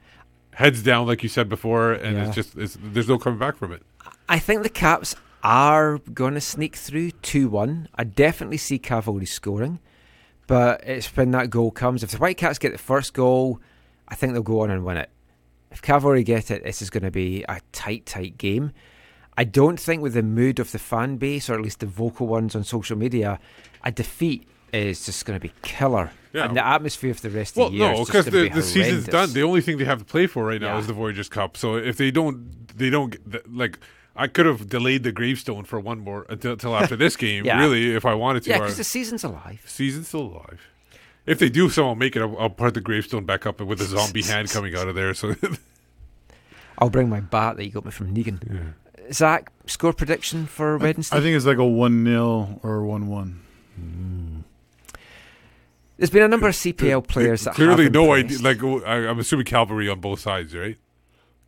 Heads 0.53 0.83
down, 0.83 1.07
like 1.07 1.23
you 1.23 1.29
said 1.31 1.49
before, 1.49 1.93
and 1.93 2.17
Yeah. 2.17 2.27
it's 2.27 2.35
just 2.35 2.57
it's, 2.59 2.77
there's 2.83 3.09
no 3.09 3.17
coming 3.19 3.39
back 3.39 3.57
from 3.57 3.73
it. 3.73 3.83
I 4.29 4.39
think 4.39 4.65
the 4.65 4.69
Caps 4.69 5.15
are 5.43 5.99
going 5.99 6.35
to 6.35 6.41
sneak 6.41 6.77
through 6.77 7.13
2 7.13 7.49
1. 7.49 7.89
I 7.95 8.05
definitely 8.05 8.57
see 8.59 8.79
Cavalry 8.79 9.27
scoring, 9.27 9.81
but 10.47 10.83
it's 10.87 11.07
when 11.17 11.31
that 11.33 11.51
goal 11.51 11.71
comes. 11.71 12.03
If 12.03 12.11
the 12.11 12.19
Whitecaps 12.19 12.59
get 12.59 12.73
the 12.73 12.79
first 12.79 13.15
goal, 13.15 13.61
I 14.09 14.15
think 14.15 14.33
they'll 14.33 14.43
go 14.43 14.61
on 14.61 14.71
and 14.71 14.85
win 14.85 14.97
it. 14.97 15.11
If 15.71 15.83
Cavalry 15.83 16.25
get 16.25 16.51
it, 16.51 16.65
this 16.65 16.83
is 16.83 16.91
going 16.91 17.05
to 17.05 17.11
be 17.11 17.45
a 17.49 17.61
tight, 17.73 18.07
tight 18.07 18.37
game. 18.39 18.73
I 19.39 19.45
don't 19.45 19.79
think, 19.79 20.03
with 20.03 20.15
the 20.15 20.23
mood 20.23 20.59
of 20.59 20.73
the 20.73 20.79
fan 20.79 21.17
base, 21.17 21.49
or 21.49 21.55
at 21.55 21.61
least 21.61 21.81
the 21.81 21.87
vocal 21.87 22.27
ones 22.27 22.55
on 22.57 22.65
social 22.65 22.99
media, 22.99 23.39
a 23.85 23.93
defeat 23.93 24.47
is 24.73 25.07
just 25.07 25.25
going 25.25 25.39
to 25.39 25.43
be 25.43 25.53
killer. 25.63 26.11
Yeah. 26.33 26.45
And 26.45 26.57
the 26.57 26.67
atmosphere 26.67 27.11
of 27.11 27.23
the 27.23 27.31
rest 27.31 27.57
Well, 27.57 27.67
of 27.67 27.73
the 27.73 27.79
year 27.79 27.89
Well, 27.89 27.99
no, 27.99 28.05
because 28.05 28.25
the, 28.27 28.31
be 28.31 28.49
the 28.49 28.63
season's 28.63 29.07
done. 29.07 29.33
The 29.33 29.43
only 29.43 29.61
thing 29.61 29.79
they 29.79 29.85
have 29.85 29.99
to 30.01 30.05
play 30.05 30.27
for 30.27 30.45
right 30.45 30.61
now 30.61 30.75
Yeah. 30.75 30.81
is 30.81 30.87
the 30.87 30.93
Voyageurs 30.93 31.29
Cup. 31.29 31.57
So 31.57 31.77
if 31.77 31.97
they 31.97 32.11
don't, 32.11 32.77
they 32.77 32.91
don't 32.91 33.17
like. 33.57 33.79
I 34.17 34.27
could 34.27 34.47
have 34.47 34.69
delayed 34.69 35.03
the 35.03 35.13
gravestone 35.13 35.65
for 35.65 35.81
one 35.81 36.01
more 36.01 36.23
uh, 36.23 36.33
until, 36.35 36.53
until 36.53 36.77
after 36.77 36.97
this 36.97 37.17
game. 37.27 37.45
Yeah. 37.45 37.59
Really, 37.61 37.95
if 37.95 38.05
I 38.05 38.15
wanted 38.15 38.43
to. 38.45 38.51
Yeah, 38.51 38.59
because 38.59 38.77
the 38.77 38.85
season's 38.85 39.25
alive. 39.25 39.63
season's 39.67 40.09
still 40.09 40.23
alive. 40.23 40.61
If 41.27 41.39
they 41.39 41.49
do, 41.49 41.69
someone 41.69 41.99
make 41.99 42.17
it. 42.17 42.23
I'll, 42.23 42.37
I'll 42.39 42.51
put 42.51 42.75
the 42.75 42.81
gravestone 42.81 43.25
back 43.25 43.47
up 43.47 43.61
with 43.61 43.81
a 43.81 43.85
zombie 43.85 44.23
hand 44.23 44.51
coming 44.51 44.75
out 44.75 44.89
of 44.89 44.95
there. 44.95 45.15
So 45.15 45.35
I'll 46.79 46.91
bring 46.91 47.09
my 47.09 47.21
bat 47.21 47.57
that 47.57 47.65
you 47.65 47.71
got 47.71 47.85
me 47.85 47.91
from 47.91 48.15
Negan. 48.15 48.75
Zach, 49.13 49.51
score 49.67 49.93
prediction 49.93 50.47
for 50.47 50.79
Wednesday? 50.79 51.17
I 51.17 51.21
think 51.21 51.37
it's 51.37 51.45
like 51.45 51.59
a 51.59 51.65
1 51.65 52.05
0 52.05 52.61
or 52.63 52.85
1 52.85 53.07
1. 53.09 53.41
There's 55.97 56.11
been 56.11 56.23
a 56.23 56.29
number 56.29 56.49
of 56.49 56.55
CPL 56.55 57.07
players 57.07 57.45
that 57.45 57.55
clearly 57.55 57.85
have 57.85 57.93
no 57.93 58.15
idea. 58.15 58.39
Like 58.39 58.63
I, 58.63 59.09
I'm 59.09 59.19
assuming 59.19 59.45
cavalry 59.45 59.89
on 59.89 60.01
both 60.01 60.21
sides, 60.21 60.55
right? 60.57 60.79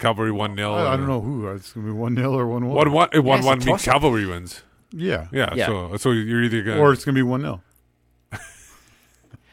Cavalry 0.03 0.33
one 0.33 0.57
0 0.57 0.73
I, 0.75 0.93
I 0.93 0.97
don't 0.97 1.07
know 1.07 1.21
who. 1.21 1.47
It's 1.49 1.73
going 1.73 1.87
to 1.87 1.93
be 1.93 1.99
1 1.99 2.17
0 2.17 2.33
or 2.39 2.47
1 2.47 2.67
1. 2.67 2.75
One 2.77 2.93
one 2.93 2.93
one 2.93 3.09
it's 3.13 3.17
a 3.17 3.23
one 3.23 3.59
means 3.59 3.65
toss-up. 3.65 3.93
cavalry 3.95 4.27
wins. 4.27 4.63
Yeah. 4.91 5.29
Yeah. 5.33 5.55
Yeah. 5.55 5.67
So 5.67 5.97
so 5.97 6.11
you're 6.11 6.43
either 6.43 6.63
gonna 6.63 6.81
Or 6.81 6.93
it's 6.93 7.05
going 7.05 7.15
to 7.15 7.19
be 7.19 7.23
1 7.23 7.41
0. 7.41 7.63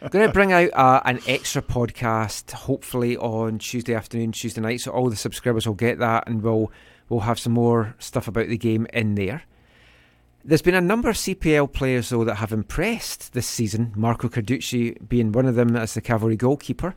going 0.09 0.27
to 0.27 0.33
bring 0.33 0.51
out 0.51 0.69
uh, 0.73 1.01
an 1.05 1.19
extra 1.27 1.61
podcast, 1.61 2.51
hopefully 2.51 3.15
on 3.17 3.59
Tuesday 3.59 3.93
afternoon, 3.93 4.31
Tuesday 4.31 4.61
night. 4.61 4.81
So 4.81 4.91
all 4.91 5.09
the 5.09 5.15
subscribers 5.15 5.67
will 5.67 5.75
get 5.75 5.99
that, 5.99 6.27
and 6.27 6.41
we'll 6.41 6.71
we'll 7.09 7.21
have 7.21 7.39
some 7.39 7.53
more 7.53 7.95
stuff 7.99 8.27
about 8.27 8.47
the 8.47 8.57
game 8.57 8.87
in 8.93 9.15
there. 9.15 9.43
There's 10.43 10.61
been 10.61 10.75
a 10.75 10.81
number 10.81 11.09
of 11.09 11.15
CPL 11.17 11.73
players 11.73 12.09
though 12.09 12.23
that 12.23 12.35
have 12.35 12.53
impressed 12.53 13.33
this 13.33 13.45
season. 13.47 13.91
Marco 13.95 14.29
Carducci 14.29 15.07
being 15.07 15.31
one 15.31 15.45
of 15.45 15.55
them 15.55 15.75
as 15.75 15.93
the 15.93 16.01
cavalry 16.01 16.37
goalkeeper. 16.37 16.95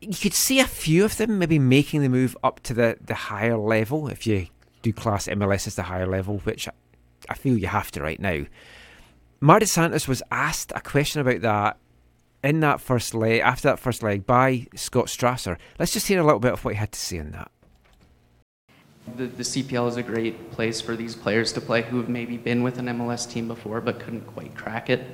You 0.00 0.14
could 0.14 0.34
see 0.34 0.60
a 0.60 0.66
few 0.66 1.04
of 1.04 1.16
them 1.16 1.38
maybe 1.38 1.58
making 1.58 2.02
the 2.02 2.08
move 2.08 2.36
up 2.44 2.60
to 2.64 2.74
the, 2.74 2.98
the 3.00 3.14
higher 3.14 3.56
level 3.56 4.08
if 4.08 4.26
you 4.26 4.48
do 4.82 4.92
class 4.92 5.26
MLS 5.26 5.66
as 5.66 5.74
the 5.74 5.84
higher 5.84 6.06
level, 6.06 6.38
which 6.38 6.68
I, 7.28 7.34
feel 7.34 7.56
you 7.56 7.66
have 7.66 7.90
to 7.92 8.02
right 8.02 8.20
now. 8.20 8.44
Marc 9.40 9.60
Dos 9.60 9.72
Santos 9.72 10.06
was 10.06 10.22
asked 10.30 10.72
a 10.74 10.80
question 10.80 11.20
about 11.20 11.40
that 11.40 11.78
in 12.44 12.60
that 12.60 12.80
first 12.80 13.14
leg, 13.14 13.40
after 13.40 13.68
that 13.68 13.78
first 13.78 14.02
leg, 14.02 14.26
by 14.26 14.66
Scott 14.74 15.06
Strasser. 15.06 15.58
Let's 15.78 15.92
just 15.92 16.06
hear 16.06 16.20
a 16.20 16.24
little 16.24 16.40
bit 16.40 16.52
of 16.52 16.64
what 16.64 16.74
he 16.74 16.78
had 16.78 16.92
to 16.92 17.00
say 17.00 17.18
on 17.18 17.32
that. 17.32 17.50
The, 19.16 19.26
the 19.26 19.42
CPL 19.42 19.88
is 19.88 19.96
a 19.96 20.02
great 20.02 20.50
place 20.50 20.80
for 20.80 20.96
these 20.96 21.14
players 21.14 21.52
to 21.52 21.60
play 21.60 21.82
who 21.82 21.96
have 21.98 22.08
maybe 22.08 22.36
been 22.36 22.62
with 22.62 22.78
an 22.78 22.86
MLS 22.86 23.28
team 23.30 23.48
before 23.48 23.80
but 23.80 24.00
couldn't 24.00 24.26
quite 24.26 24.54
crack 24.54 24.90
it. 24.90 25.06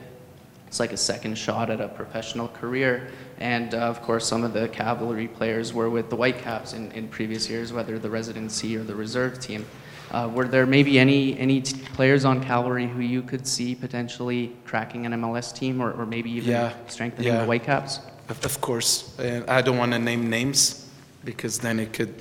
It's 0.73 0.81
like 0.81 0.95
a 0.95 0.97
second 0.97 1.37
shot 1.37 1.69
at 1.69 1.83
a 1.83 1.89
professional 1.89 2.49
career. 2.49 3.09
And 3.41 3.75
uh, 3.75 3.81
of 3.81 4.01
course, 4.01 4.27
some 4.27 4.43
of 4.43 4.55
the 4.55 4.69
cavalry 4.69 5.29
players 5.29 5.75
were 5.75 5.91
with 5.91 6.09
the 6.09 6.17
Whitecaps 6.17 6.73
in, 6.73 6.91
in 6.93 7.09
previous 7.09 7.47
years, 7.51 7.75
whether 7.75 7.99
the 7.99 8.09
residency 8.09 8.75
or 8.79 8.83
the 8.83 8.95
reserve 8.95 9.39
team. 9.39 9.67
Uh, 10.13 10.31
were 10.33 10.49
there 10.49 10.65
maybe 10.65 10.99
any, 10.99 11.39
any 11.39 11.61
t- 11.61 11.79
players 11.93 12.25
on 12.25 12.43
cavalry 12.43 12.87
who 12.87 13.01
you 13.03 13.21
could 13.21 13.47
see 13.47 13.75
potentially 13.75 14.57
cracking 14.65 15.05
an 15.05 15.13
MLS 15.13 15.55
team 15.55 15.79
or, 15.79 15.93
or 15.93 16.07
maybe 16.07 16.31
even 16.31 16.49
Yeah, 16.49 16.73
strengthening 16.89 17.27
yeah. 17.35 17.41
the 17.43 17.47
Whitecaps? 17.47 18.01
Of, 18.31 18.43
of 18.43 18.63
course, 18.63 19.19
uh, 19.19 19.45
I 19.47 19.61
don't 19.61 19.77
want 19.77 19.93
to 19.93 19.99
name 19.99 20.31
names 20.31 20.89
because 21.23 21.59
then 21.59 21.81
it 21.81 21.93
could, 21.93 22.15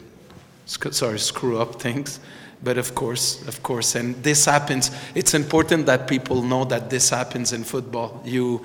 sc- 0.66 0.92
sorry, 0.92 1.20
screw 1.20 1.58
up 1.58 1.82
things. 1.82 2.20
But 2.64 2.78
of 2.78 2.94
course, 2.94 3.46
of 3.48 3.64
course, 3.64 3.96
and 3.96 4.16
this 4.24 4.46
happens. 4.46 4.92
It's 5.16 5.34
important 5.34 5.88
that 5.88 6.08
people 6.08 6.44
know 6.44 6.64
that 6.66 6.90
this 6.90 7.10
happens 7.10 7.54
in 7.54 7.64
football. 7.64 8.22
You, 8.24 8.64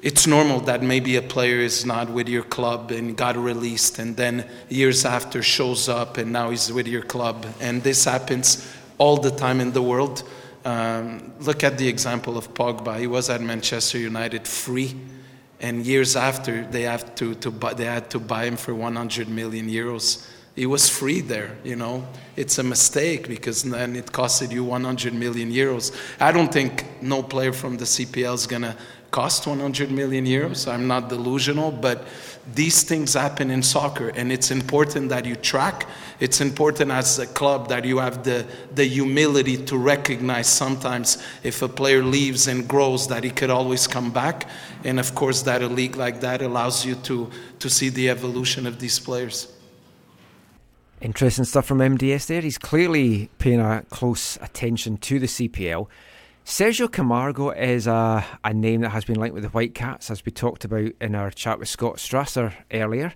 it's 0.00 0.26
normal 0.26 0.60
that 0.60 0.82
maybe 0.82 1.16
a 1.16 1.22
player 1.22 1.58
is 1.58 1.84
not 1.84 2.08
with 2.08 2.28
your 2.28 2.44
club 2.44 2.92
and 2.92 3.16
got 3.16 3.36
released, 3.36 3.98
and 3.98 4.16
then 4.16 4.48
years 4.68 5.04
after 5.04 5.42
shows 5.42 5.88
up 5.88 6.16
and 6.16 6.32
now 6.32 6.50
he's 6.50 6.72
with 6.72 6.86
your 6.86 7.02
club, 7.02 7.44
and 7.60 7.82
this 7.82 8.04
happens 8.04 8.72
all 8.98 9.16
the 9.16 9.30
time 9.30 9.60
in 9.60 9.72
the 9.72 9.82
world. 9.82 10.22
Um, 10.64 11.32
look 11.40 11.64
at 11.64 11.78
the 11.78 11.88
example 11.88 12.38
of 12.38 12.54
Pogba. 12.54 12.98
He 12.98 13.06
was 13.06 13.30
at 13.30 13.40
Manchester 13.40 13.98
United 13.98 14.46
free 14.46 14.96
and 15.60 15.86
years 15.86 16.16
after 16.16 16.64
they 16.66 16.82
have 16.82 17.14
to, 17.16 17.34
to 17.36 17.50
buy, 17.50 17.72
they 17.74 17.84
had 17.84 18.10
to 18.10 18.18
buy 18.18 18.44
him 18.44 18.56
for 18.56 18.74
100 18.74 19.28
million 19.28 19.68
euros 19.68 20.26
he 20.56 20.64
was 20.64 20.88
free 20.88 21.20
there. 21.20 21.56
You 21.62 21.76
know, 21.76 22.08
it's 22.34 22.58
a 22.58 22.62
mistake 22.62 23.28
because 23.28 23.62
then 23.62 23.94
it 23.94 24.06
costed 24.06 24.50
you 24.50 24.64
100 24.64 25.12
million 25.12 25.52
euros. 25.52 25.94
I 26.18 26.32
don't 26.32 26.52
think 26.52 26.86
no 27.02 27.22
player 27.22 27.52
from 27.52 27.76
the 27.76 27.84
CPL 27.84 28.34
is 28.34 28.46
gonna 28.46 28.74
cost 29.10 29.46
100 29.46 29.90
million 29.90 30.26
euros. 30.26 30.66
I'm 30.66 30.86
not 30.86 31.08
delusional, 31.08 31.70
but 31.70 32.06
these 32.54 32.84
things 32.84 33.14
happen 33.14 33.50
in 33.50 33.62
soccer, 33.62 34.08
and 34.10 34.30
it's 34.30 34.50
important 34.50 35.08
that 35.10 35.26
you 35.26 35.36
track. 35.36 35.86
It's 36.20 36.40
important 36.40 36.90
as 36.90 37.18
a 37.18 37.26
club 37.26 37.68
that 37.68 37.84
you 37.84 37.98
have 37.98 38.24
the, 38.24 38.46
the 38.74 38.84
humility 38.84 39.56
to 39.64 39.76
recognize 39.76 40.46
sometimes 40.46 41.22
if 41.42 41.62
a 41.62 41.68
player 41.68 42.02
leaves 42.02 42.46
and 42.46 42.66
grows 42.66 43.08
that 43.08 43.24
he 43.24 43.30
could 43.30 43.50
always 43.50 43.86
come 43.86 44.10
back. 44.10 44.48
And 44.84 45.00
of 45.00 45.14
course, 45.14 45.42
that 45.42 45.62
a 45.62 45.66
league 45.66 45.96
like 45.96 46.20
that 46.20 46.40
allows 46.40 46.86
you 46.86 46.94
to, 46.94 47.30
to 47.58 47.68
see 47.68 47.88
the 47.88 48.08
evolution 48.08 48.66
of 48.66 48.78
these 48.78 48.98
players. 48.98 49.52
Interesting 51.00 51.44
stuff 51.44 51.66
from 51.66 51.78
MDS 51.78 52.26
there. 52.26 52.40
He's 52.40 52.58
clearly 52.58 53.28
paying 53.38 53.60
a 53.60 53.84
close 53.90 54.38
attention 54.40 54.96
to 54.98 55.18
the 55.18 55.26
CPL. 55.26 55.88
Sergio 56.44 56.90
Camargo 56.90 57.50
is 57.50 57.86
a, 57.86 58.24
a 58.44 58.54
name 58.54 58.80
that 58.80 58.90
has 58.90 59.04
been 59.04 59.18
linked 59.18 59.34
with 59.34 59.42
the 59.42 59.50
Whitecaps, 59.50 60.10
as 60.10 60.24
we 60.24 60.32
talked 60.32 60.64
about 60.64 60.92
in 61.00 61.14
our 61.14 61.30
chat 61.30 61.58
with 61.58 61.68
Scott 61.68 61.96
Strasser 61.96 62.54
earlier. 62.72 63.12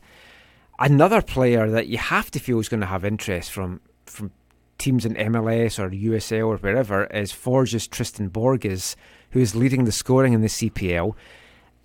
Another 0.78 1.22
player 1.22 1.70
that 1.70 1.86
you 1.86 1.96
have 1.96 2.30
to 2.32 2.38
feel 2.38 2.58
is 2.58 2.68
going 2.68 2.80
to 2.80 2.86
have 2.86 3.04
interest 3.04 3.50
from 3.50 3.80
from 4.04 4.32
teams 4.78 5.06
in 5.06 5.14
MLS 5.14 5.78
or 5.78 5.90
USL 5.90 6.48
or 6.48 6.56
wherever 6.56 7.04
is 7.06 7.32
Forges 7.32 7.86
Tristan 7.86 8.28
Borges, 8.28 8.96
who 9.30 9.40
is 9.40 9.54
leading 9.54 9.84
the 9.84 9.92
scoring 9.92 10.32
in 10.32 10.40
the 10.40 10.48
CPL. 10.48 11.14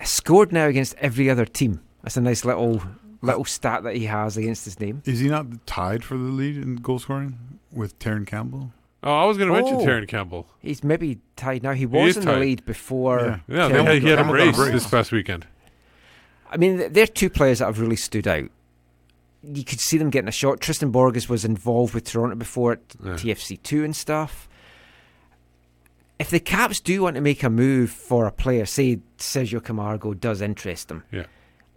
Scored 0.03 0.51
now 0.51 0.65
against 0.65 0.95
every 0.97 1.29
other 1.29 1.45
team. 1.45 1.81
That's 2.01 2.17
a 2.17 2.21
nice 2.21 2.43
little 2.43 2.81
little 3.25 3.45
stat 3.45 3.83
that 3.83 3.95
he 3.95 4.05
has 4.05 4.37
against 4.37 4.65
his 4.65 4.79
name. 4.79 5.01
Is 5.05 5.19
he 5.19 5.27
not 5.29 5.65
tied 5.67 6.03
for 6.03 6.15
the 6.17 6.23
lead 6.23 6.57
in 6.57 6.77
goal 6.77 6.99
scoring 6.99 7.59
with 7.71 7.97
Terran 7.99 8.25
Campbell? 8.25 8.71
Oh, 9.03 9.13
I 9.13 9.25
was 9.25 9.37
going 9.37 9.49
to 9.49 9.55
mention 9.55 9.75
Oh. 9.77 9.85
Terran 9.85 10.07
Campbell. 10.07 10.47
He's 10.59 10.83
maybe 10.83 11.19
tied 11.35 11.61
now. 11.63 11.73
He 11.73 11.79
He 11.81 11.85
was 11.85 12.17
is 12.17 12.17
in 12.17 12.25
the 12.25 12.37
lead 12.37 12.65
before. 12.65 13.41
Yeah, 13.47 13.69
Campbell 13.69 13.83
they 13.85 13.93
had, 13.95 14.01
he 14.03 14.09
had 14.09 14.19
a 14.19 14.23
got- 14.23 14.31
brace 14.31 14.57
this 14.57 14.87
past 14.87 15.11
weekend. 15.11 15.45
I 16.49 16.57
mean, 16.57 16.77
th- 16.77 16.91
they're 16.93 17.07
two 17.07 17.29
players 17.29 17.59
that 17.59 17.65
have 17.65 17.79
really 17.79 17.95
stood 17.97 18.27
out. 18.27 18.49
You 19.43 19.63
could 19.63 19.79
see 19.79 19.97
them 19.99 20.09
getting 20.09 20.27
a 20.27 20.31
shot. 20.31 20.59
Tristan 20.59 20.89
Borges 20.89 21.29
was 21.29 21.45
involved 21.45 21.93
with 21.93 22.05
Toronto 22.05 22.35
before 22.35 22.73
at 22.73 22.79
Yeah. 23.03 23.13
TFC2 23.13 23.83
and 23.85 23.95
stuff. 23.95 24.47
If 26.17 26.29
the 26.29 26.39
Caps 26.39 26.79
do 26.79 27.03
want 27.03 27.15
to 27.15 27.21
make 27.21 27.43
a 27.43 27.49
move 27.49 27.91
for 27.91 28.25
a 28.25 28.31
player, 28.31 28.65
say 28.65 28.99
Sergio 29.17 29.61
Camargo 29.63 30.13
does 30.13 30.41
interest 30.41 30.87
them, 30.87 31.03
Yeah. 31.11 31.25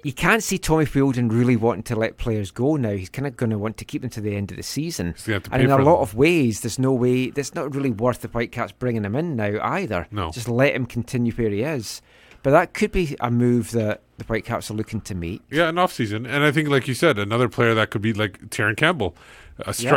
You 0.05 0.13
can't 0.13 0.43
see 0.45 0.59
Tommy 0.59 0.85
Wheeldon 0.85 1.29
really 1.29 1.57
wanting 1.57 1.83
to 1.85 1.97
let 1.97 2.19
players 2.19 2.51
go 2.53 2.77
now. 2.77 2.91
He's 2.93 3.09
kind 3.09 3.27
of 3.27 3.37
going 3.37 3.51
to 3.51 3.59
want 3.59 3.77
to 3.79 3.85
keep 3.85 4.03
them 4.03 4.11
to 4.11 4.21
the 4.21 4.37
end 4.37 4.51
of 4.53 4.57
the 4.57 4.63
season. 4.63 5.15
to 5.25 5.43
And 5.51 5.63
in 5.63 5.71
a 5.71 5.77
lot 5.79 5.95
them. 5.97 6.03
of 6.03 6.15
ways, 6.15 6.61
there's 6.61 6.79
no 6.79 6.93
way, 6.93 7.25
it's 7.35 7.55
not 7.55 7.75
really 7.75 7.91
worth 7.91 8.21
the 8.21 8.29
Whitecaps 8.29 8.73
bringing 8.73 9.05
him 9.05 9.17
in 9.17 9.35
now 9.35 9.59
either. 9.61 10.07
No. 10.13 10.31
Just 10.31 10.49
let 10.49 10.75
him 10.75 10.87
continue 10.87 11.33
where 11.33 11.51
he 11.51 11.63
is. 11.63 12.01
But 12.45 12.53
that 12.53 12.75
could 12.75 12.93
be 12.93 13.17
a 13.21 13.31
move 13.31 13.73
that 13.73 14.03
the 14.19 14.25
Whitecaps 14.25 14.71
are 14.71 14.75
looking 14.75 15.01
to 15.03 15.15
make. 15.17 15.43
Yeah, 15.51 15.69
an 15.69 15.79
off 15.79 15.93
season, 15.93 16.25
and 16.25 16.45
I 16.45 16.53
think, 16.53 16.69
like 16.69 16.87
you 16.87 16.95
said, 16.95 17.19
another 17.19 17.49
player 17.49 17.75
that 17.75 17.91
could 17.91 18.01
be 18.03 18.13
like 18.13 18.51
Terran 18.51 18.77
Campbell, 18.77 19.17
a 19.59 19.75
Yeah. 19.77 19.91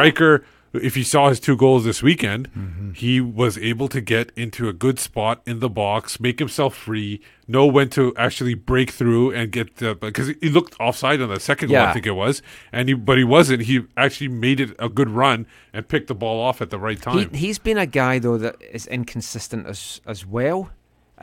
If 0.73 0.95
you 0.95 1.03
saw 1.03 1.27
his 1.29 1.39
two 1.41 1.57
goals 1.57 1.83
this 1.83 2.01
weekend, 2.01 2.49
Mm-hmm. 2.53 2.91
he 2.93 3.19
was 3.19 3.57
able 3.57 3.87
to 3.89 3.99
get 3.99 4.31
into 4.37 4.69
a 4.69 4.73
good 4.73 4.99
spot 4.99 5.41
in 5.45 5.59
the 5.59 5.69
box, 5.69 6.19
make 6.19 6.39
himself 6.39 6.75
free, 6.75 7.19
know 7.47 7.65
when 7.65 7.89
to 7.89 8.13
actually 8.15 8.53
break 8.53 8.91
through 8.91 9.31
and 9.31 9.51
get 9.51 9.75
the 9.77 9.95
because 9.95 10.29
he 10.41 10.49
looked 10.49 10.75
offside 10.79 11.21
on 11.21 11.27
the 11.29 11.39
second 11.41 11.69
goal, 11.69 11.77
I 11.89 11.93
think 11.93 12.05
it 12.05 12.11
was, 12.11 12.41
and 12.71 12.87
he 12.87 12.93
but 12.93 13.17
he 13.17 13.23
wasn't. 13.25 13.63
He 13.63 13.81
actually 13.97 14.29
made 14.29 14.59
it 14.61 14.71
a 14.79 14.87
good 14.87 15.09
run 15.09 15.45
and 15.73 15.87
picked 15.87 16.07
the 16.07 16.15
ball 16.15 16.39
off 16.41 16.61
at 16.61 16.69
the 16.69 16.79
right 16.79 17.01
time. 17.01 17.29
he's 17.33 17.59
been 17.59 17.77
a 17.77 17.85
guy 17.85 18.19
though 18.19 18.37
that 18.37 18.55
is 18.71 18.87
inconsistent 18.87 19.67
as 19.67 19.99
as 20.05 20.25
well. 20.25 20.69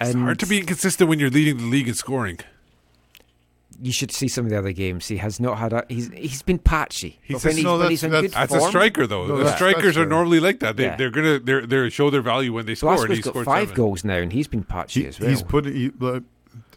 it's 0.01 0.11
And 0.15 0.25
hard 0.25 0.39
to 0.41 0.47
be 0.47 0.59
inconsistent 0.59 1.09
when 1.09 1.19
you're 1.19 1.31
leading 1.31 1.57
the 1.57 1.65
league 1.65 1.89
in 1.89 1.95
scoring. 1.95 2.39
You 3.81 3.93
should 3.93 4.11
see 4.11 4.27
some 4.27 4.45
of 4.45 4.51
the 4.51 4.59
other 4.59 4.73
games. 4.73 5.07
He 5.07 5.19
has 5.19 5.39
not 5.39 5.59
had 5.59 5.73
a. 5.73 5.85
He's 5.89 6.09
he's 6.13 6.43
been 6.43 6.59
patchy. 6.59 7.19
He's 7.23 7.41
just- 7.43 7.57
he's, 7.57 7.65
no, 7.65 7.79
that's- 7.79 7.91
he's 7.91 8.03
in 8.05 8.11
that's- 8.11 8.33
good 8.33 8.37
That's 8.51 8.55
a 8.65 8.69
striker, 8.69 9.07
though. 9.07 9.27
No, 9.27 9.37
the 9.37 9.45
that's- 9.45 9.57
strikers 9.57 9.97
are 9.97 10.05
normally 10.07 10.41
like 10.41 10.59
that. 10.61 10.77
They, 10.77 10.85
Yeah. 10.87 10.97
They're 10.97 11.11
gonna 11.11 11.39
they're, 11.39 11.65
they 11.65 11.89
show 11.91 12.11
their 12.11 12.21
value 12.23 12.53
when 12.53 12.67
they 12.67 12.75
score. 12.75 12.91
and 12.91 12.99
Glasgow's 12.99 13.17
he 13.19 13.23
got 13.23 13.31
scored 13.31 13.45
five 13.47 13.69
seven. 13.69 13.77
goals 13.77 14.05
now, 14.05 14.17
and 14.17 14.33
he's 14.33 14.49
been 14.49 14.65
patchy 14.65 15.03
He- 15.03 15.07
as 15.07 15.21
well. 15.21 15.29
He's 15.31 15.43
put 15.43 15.65
he, 15.67 15.91
but, 15.91 16.25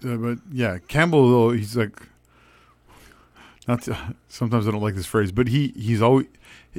uh, 0.05 0.15
but 0.17 0.37
yeah, 0.51 0.77
Campbell 0.87 1.27
though 1.29 1.49
he's 1.51 1.75
like 1.75 1.99
not. 3.67 3.81
To, 3.83 3.97
sometimes 4.27 4.67
I 4.67 4.71
don't 4.71 4.81
like 4.81 4.95
this 4.95 5.05
phrase, 5.05 5.31
but 5.31 5.47
he 5.47 5.73
he's 5.75 6.01
always 6.01 6.27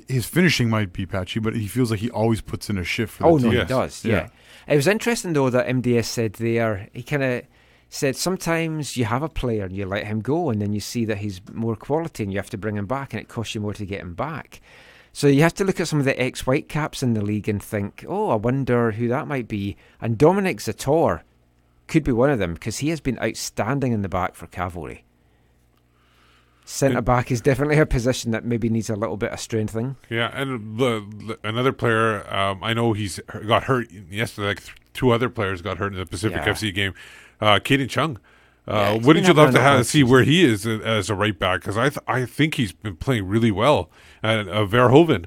his 0.09 0.25
finishing 0.27 0.71
might 0.71 0.93
be 0.93 1.05
patchy, 1.07 1.41
but 1.41 1.55
he 1.55 1.67
feels 1.67 1.91
like 1.91 2.01
he 2.01 2.11
always 2.11 2.41
puts 2.41 2.71
in 2.71 2.79
a 2.79 2.85
shift 2.85 3.15
for 3.15 3.25
the 3.25 3.29
Oh 3.29 3.39
team. 3.39 3.53
no, 3.53 3.59
he 3.61 3.65
does. 3.67 4.05
Yeah. 4.05 4.29
It 4.67 4.77
was 4.77 4.87
interesting 4.87 5.33
though 5.33 5.51
that 5.51 5.67
MDS 5.67 6.05
said 6.07 6.35
there. 6.35 6.89
He 6.93 7.03
kind 7.03 7.23
of 7.23 7.43
said 7.95 8.17
sometimes 8.17 8.97
you 8.97 9.05
have 9.05 9.23
a 9.23 9.29
player 9.29 9.65
and 9.67 9.77
you 9.77 9.85
let 9.85 10.07
him 10.07 10.21
go, 10.23 10.49
and 10.49 10.63
then 10.63 10.73
you 10.73 10.81
see 10.81 11.05
that 11.05 11.19
he's 11.19 11.43
more 11.53 11.77
quality, 11.77 12.23
and 12.23 12.33
you 12.33 12.39
have 12.39 12.49
to 12.51 12.57
bring 12.57 12.77
him 12.77 12.87
back, 12.87 13.13
and 13.13 13.21
it 13.21 13.29
costs 13.29 13.55
you 13.55 13.61
more 13.61 13.75
to 13.75 13.85
get 13.85 14.01
him 14.01 14.15
back. 14.15 14.63
So 15.13 15.27
you 15.27 15.43
have 15.43 15.53
to 15.55 15.65
look 15.65 15.79
at 15.79 15.89
some 15.89 15.99
of 15.99 16.07
the 16.07 16.19
ex-Whitecaps 16.19 17.03
in 17.03 17.13
the 17.13 17.21
league 17.21 17.51
and 17.51 17.63
think, 17.63 18.03
oh, 18.09 18.31
I 18.31 18.37
wonder 18.37 18.93
who 18.93 19.09
that 19.09 19.29
might 19.29 19.47
be. 19.47 19.77
And 20.01 20.17
Dominic 20.17 20.57
Zator 20.57 21.21
could 21.87 22.03
be 22.03 22.13
one 22.13 22.31
of 22.31 22.39
them 22.39 22.55
because 22.55 22.79
he 22.79 22.89
has 22.89 23.01
been 23.03 23.19
outstanding 23.19 23.93
in 23.93 24.01
the 24.01 24.09
back 24.09 24.35
for 24.35 24.47
Cavalry. 24.47 25.05
Centre 26.65 27.03
back 27.03 27.31
is 27.31 27.41
definitely 27.43 27.77
a 27.79 27.85
position 27.85 28.31
that 28.31 28.45
maybe 28.45 28.69
needs 28.71 28.89
a 28.89 28.97
little 28.97 29.17
bit 29.19 29.33
of 29.33 29.41
strengthening. 29.41 29.97
Yeah, 30.09 30.31
and 30.33 30.79
the, 30.79 31.05
the- 31.27 31.39
another 31.47 31.73
player, 31.73 32.25
um, 32.35 32.63
I 32.63 32.73
know 32.73 32.93
he's 32.95 33.21
got 33.47 33.65
hurt 33.65 33.91
yesterday. 33.91 34.47
Like 34.49 34.61
th- 34.63 34.77
two 34.95 35.11
other 35.11 35.29
players 35.29 35.61
got 35.61 35.77
hurt 35.79 35.93
in 35.93 35.99
the 35.99 36.07
Pacific 36.07 36.39
Yeah. 36.47 36.53
FC 36.53 36.73
game. 36.73 36.95
Uh, 37.43 37.59
Kadin 37.59 37.89
Chung. 37.89 38.19
Yeah, 38.69 38.75
Uh, 38.75 38.93
he's 38.95 39.05
what 39.07 39.15
been 39.15 39.25
did 39.25 39.29
you 39.29 39.35
love 39.35 39.53
to 39.55 39.61
have, 39.61 39.87
see 39.87 40.05
where 40.05 40.23
he 40.23 40.45
is 40.45 40.65
uh, 40.67 40.79
as 40.85 41.11
a 41.11 41.15
right 41.17 41.37
back? 41.37 41.61
Because 41.61 41.77
I 41.77 41.89
th- 41.89 41.99
I 42.07 42.25
think 42.25 42.55
he's 42.55 42.73
been 42.73 42.97
playing 42.97 43.27
really 43.27 43.51
well. 43.51 43.91
And 44.23 44.49
uh, 44.49 44.65
Verhoeven, 44.67 45.25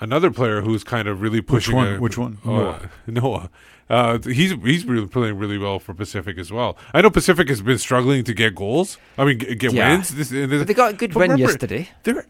another 0.00 0.30
player 0.30 0.62
who's 0.62 0.82
kind 0.84 1.06
of 1.08 1.20
really 1.20 1.40
pushing. 1.40 1.76
one? 1.76 1.94
a- 1.94 2.00
Which 2.00 2.18
one? 2.18 2.38
Uh, 2.44 2.48
Noah. 2.50 2.90
Noah. 3.06 3.50
Uh, 3.90 4.18
he's 4.18 4.52
he's 4.64 4.84
really 4.84 5.06
playing 5.06 5.38
really 5.38 5.56
well 5.56 5.78
for 5.78 5.94
Pacific 5.94 6.36
as 6.36 6.50
well. 6.52 6.76
I 6.92 7.00
know 7.00 7.10
Pacific 7.10 7.48
has 7.48 7.62
been 7.62 7.78
struggling 7.78 8.22
to 8.24 8.34
get 8.34 8.54
goals. 8.54 8.98
I 9.16 9.24
mean, 9.24 9.38
g- 9.38 9.54
get 9.54 9.72
Yeah. 9.72 9.92
wins. 9.92 10.08
This, 10.14 10.30
and 10.32 10.50
this- 10.52 10.60
But 10.60 10.66
they 10.66 10.74
got 10.74 10.90
a 10.94 10.96
good 10.96 11.12
but 11.14 11.20
win 11.20 11.30
remember, 11.30 11.52
yesterday. 11.52 11.88
They're 12.02 12.26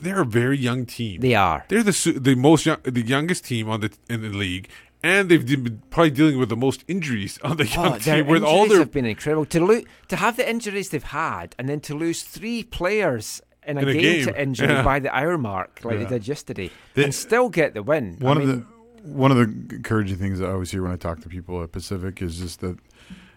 they're 0.00 0.20
a 0.22 0.26
very 0.26 0.58
young 0.58 0.84
team. 0.86 1.20
They 1.20 1.34
are. 1.34 1.64
They're 1.68 1.82
the 1.82 1.92
su- 1.92 2.18
the 2.18 2.34
most 2.34 2.66
young, 2.66 2.78
the 2.82 3.02
youngest 3.02 3.44
team 3.44 3.68
on 3.70 3.80
the 3.80 3.90
in 4.10 4.22
the 4.22 4.28
league, 4.30 4.68
and 5.02 5.28
they've 5.28 5.46
been 5.46 5.82
probably 5.90 6.10
dealing 6.10 6.38
with 6.38 6.48
the 6.48 6.56
most 6.56 6.84
injuries 6.88 7.38
on 7.42 7.56
the 7.56 7.66
young 7.66 7.86
Oh, 7.86 7.98
their 7.98 8.16
team. 8.16 8.26
With 8.26 8.42
injuries 8.42 8.42
all 8.52 8.68
their 8.68 8.78
have 8.80 8.92
been 8.92 9.04
incredible. 9.06 9.44
To 9.46 9.64
lo- 9.64 9.82
to 10.08 10.16
have 10.16 10.36
the 10.36 10.48
injuries 10.48 10.90
they've 10.90 11.02
had, 11.02 11.54
and 11.58 11.68
then 11.68 11.80
to 11.80 11.94
lose 11.94 12.22
three 12.22 12.62
players 12.62 13.40
in 13.66 13.78
a, 13.78 13.82
In 13.82 13.88
a 13.88 13.92
game, 13.92 14.02
game, 14.02 14.24
to 14.26 14.42
injury 14.42 14.68
yeah. 14.68 14.82
by 14.82 14.98
the 14.98 15.14
hour 15.14 15.38
mark, 15.38 15.80
like 15.84 15.98
Yeah. 15.98 16.04
they 16.04 16.08
did 16.18 16.28
yesterday, 16.28 16.70
They- 16.94 17.04
and 17.04 17.14
still 17.14 17.48
get 17.48 17.74
the 17.74 17.82
win. 17.82 18.18
I 18.20 18.24
One 18.24 18.38
mean, 18.38 18.50
of 18.50 18.56
the 18.58 18.66
one 19.08 19.30
of 19.32 19.36
the 19.36 19.74
encouraging 19.74 20.16
things 20.16 20.40
I 20.40 20.48
always 20.50 20.70
hear 20.70 20.82
when 20.82 20.92
I 20.92 20.96
talk 20.96 21.20
to 21.22 21.28
people 21.28 21.60
at 21.62 21.72
Pacific 21.72 22.22
is 22.22 22.38
just 22.38 22.60
that, 22.60 22.78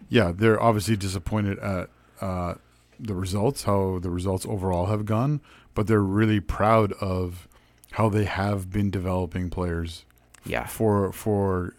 yeah, 0.10 0.32
they're 0.36 0.62
obviously 0.62 0.96
disappointed 0.96 1.58
at 1.60 1.90
uh, 2.22 2.54
the 3.00 3.16
results, 3.16 3.64
how 3.64 3.98
the 4.00 4.12
results 4.12 4.46
overall 4.46 4.86
have 4.88 5.06
gone, 5.06 5.42
but 5.74 5.88
they're 5.88 6.04
really 6.04 6.40
proud 6.40 6.94
of 7.02 7.48
how 7.94 8.10
they 8.10 8.26
have 8.26 8.70
been 8.72 8.92
developing 8.92 9.50
players. 9.50 10.06
Yeah. 10.46 10.66
For 10.68 11.12
for 11.12 11.74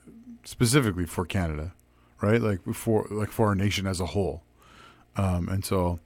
specifically 0.44 1.06
for 1.06 1.24
Canada, 1.24 1.72
right? 2.20 2.40
Like 2.40 2.60
for 2.74 3.06
like 3.10 3.30
for 3.30 3.48
our 3.48 3.54
nation 3.54 3.86
as 3.86 4.00
a 4.00 4.06
whole, 4.06 4.42
um, 5.16 5.48
and 5.48 5.64
so 5.64 5.98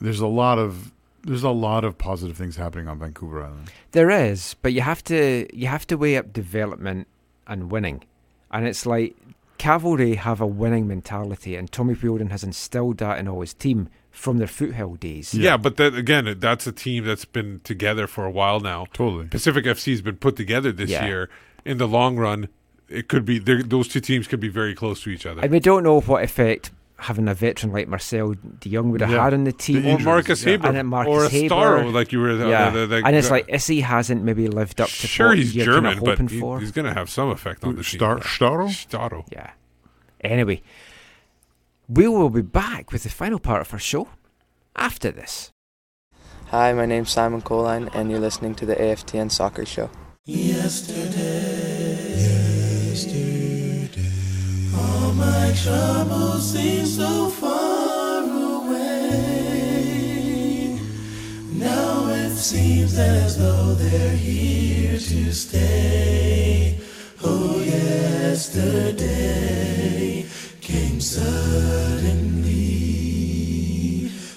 there's 0.00 0.20
a 0.20 0.26
lot 0.26 0.58
of 0.58 0.92
there's 1.24 1.42
a 1.42 1.50
lot 1.50 1.84
of 1.84 1.98
positive 1.98 2.36
things 2.36 2.56
happening 2.56 2.88
on 2.88 2.98
Vancouver 2.98 3.42
Island. 3.44 3.70
There 3.92 4.10
is, 4.10 4.54
but 4.62 4.72
you 4.72 4.80
have 4.82 5.02
to 5.04 5.46
you 5.56 5.66
have 5.68 5.86
to 5.88 5.96
weigh 5.96 6.16
up 6.16 6.32
development 6.32 7.06
and 7.46 7.70
winning, 7.70 8.02
and 8.50 8.66
it's 8.66 8.86
like 8.86 9.16
Cavalry 9.58 10.16
have 10.16 10.40
a 10.40 10.46
winning 10.46 10.86
mentality, 10.86 11.56
and 11.56 11.70
Tommy 11.70 11.94
Wheeldon 11.94 12.30
has 12.30 12.44
instilled 12.44 12.98
that 12.98 13.18
in 13.18 13.26
all 13.28 13.40
his 13.40 13.54
team 13.54 13.88
from 14.10 14.38
their 14.38 14.46
foothill 14.46 14.94
days. 14.94 15.34
Yeah, 15.34 15.56
but 15.56 15.76
that 15.76 15.94
again, 15.94 16.36
that's 16.38 16.66
a 16.66 16.72
team 16.72 17.04
that's 17.04 17.24
been 17.24 17.60
together 17.64 18.06
for 18.06 18.24
a 18.24 18.30
while 18.30 18.60
now. 18.60 18.86
Totally, 18.92 19.26
Pacific 19.26 19.64
FC 19.64 19.92
has 19.92 20.02
been 20.02 20.16
put 20.16 20.36
together 20.36 20.72
this 20.72 20.90
Yeah. 20.90 21.06
year. 21.06 21.30
In 21.66 21.78
the 21.78 21.88
long 21.88 22.16
run, 22.16 22.48
it 22.88 23.08
could 23.08 23.24
be 23.24 23.38
those 23.38 23.88
two 23.88 24.00
teams 24.00 24.28
could 24.28 24.40
be 24.40 24.48
very 24.48 24.74
close 24.74 25.02
to 25.02 25.10
each 25.10 25.26
other. 25.26 25.42
And 25.42 25.50
we 25.50 25.58
don't 25.60 25.82
know 25.82 26.00
what 26.00 26.22
effect 26.22 26.70
having 26.98 27.28
a 27.28 27.34
veteran 27.34 27.72
like 27.72 27.88
Marcel 27.88 28.34
De 28.60 28.70
Jong 28.70 28.90
would 28.92 29.00
have 29.02 29.10
Yeah. 29.10 29.24
had 29.24 29.34
on 29.34 29.44
the 29.44 29.52
team. 29.52 29.82
The 29.82 29.94
Or 29.94 29.98
Marcus 29.98 30.40
injuries, 30.40 30.44
yeah. 30.46 30.50
Haber, 30.52 30.66
And 30.68 30.76
then 30.76 30.86
Marcus 30.86 31.10
or 31.12 31.24
a 31.24 31.28
Haber. 31.28 31.54
Starro, 31.54 31.92
like 31.92 32.12
you 32.12 32.20
were, 32.20 32.30
uh, 32.30 32.48
yeah. 32.48 32.70
the- 32.70 32.86
the- 32.86 33.02
and 33.04 33.14
it's 33.16 33.26
the- 33.26 33.34
like 33.34 33.46
Issy 33.48 33.82
hasn't 33.82 34.22
maybe 34.22 34.48
lived 34.48 34.80
up 34.80 34.88
to 34.88 35.06
sure, 35.06 35.28
what 35.28 35.38
he's 35.38 35.54
you're 35.54 35.66
kinda 35.66 35.90
German, 35.90 35.98
but 36.04 36.18
hoping 36.18 36.28
he- 36.28 36.58
he's 36.60 36.72
going 36.72 36.86
to 36.86 36.94
have 36.94 37.10
some 37.10 37.28
effect 37.28 37.64
on 37.64 37.74
the 37.76 37.82
team. 37.82 37.98
Star- 37.98 38.20
Starro? 38.20 38.68
Starro. 38.68 39.24
Yeah. 39.30 39.50
Anyway, 40.22 40.62
we 41.88 42.08
will 42.08 42.30
be 42.30 42.40
back 42.42 42.92
with 42.92 43.02
the 43.02 43.10
final 43.10 43.38
part 43.40 43.60
of 43.60 43.72
our 43.74 43.78
show 43.78 44.08
after 44.76 45.10
this. 45.10 45.50
Hi, 46.50 46.72
my 46.72 46.86
name's 46.86 47.10
Simon 47.10 47.42
Colyn, 47.42 47.90
and 47.92 48.10
you're 48.10 48.20
listening 48.20 48.54
to 48.54 48.64
the 48.64 48.80
AFTN 48.80 49.28
Soccer 49.30 49.66
Show. 49.66 49.90
Yesterday, 50.24 51.55
yesterday, 52.96 53.90
oh, 54.74 54.78
all 54.80 55.12
my 55.12 55.52
troubles 55.62 56.52
seem 56.52 56.86
so 56.86 57.28
far 57.28 58.22
away. 58.22 58.78
Now 61.52 62.08
it 62.08 62.30
seems 62.30 62.98
as 62.98 63.36
though 63.38 63.74
they're 63.74 64.16
here 64.16 64.98
to 64.98 65.32
stay. 65.32 66.78
Oh, 67.22 67.60
yesterday 67.60 69.04
came 70.62 71.00
suddenly, 71.00 72.48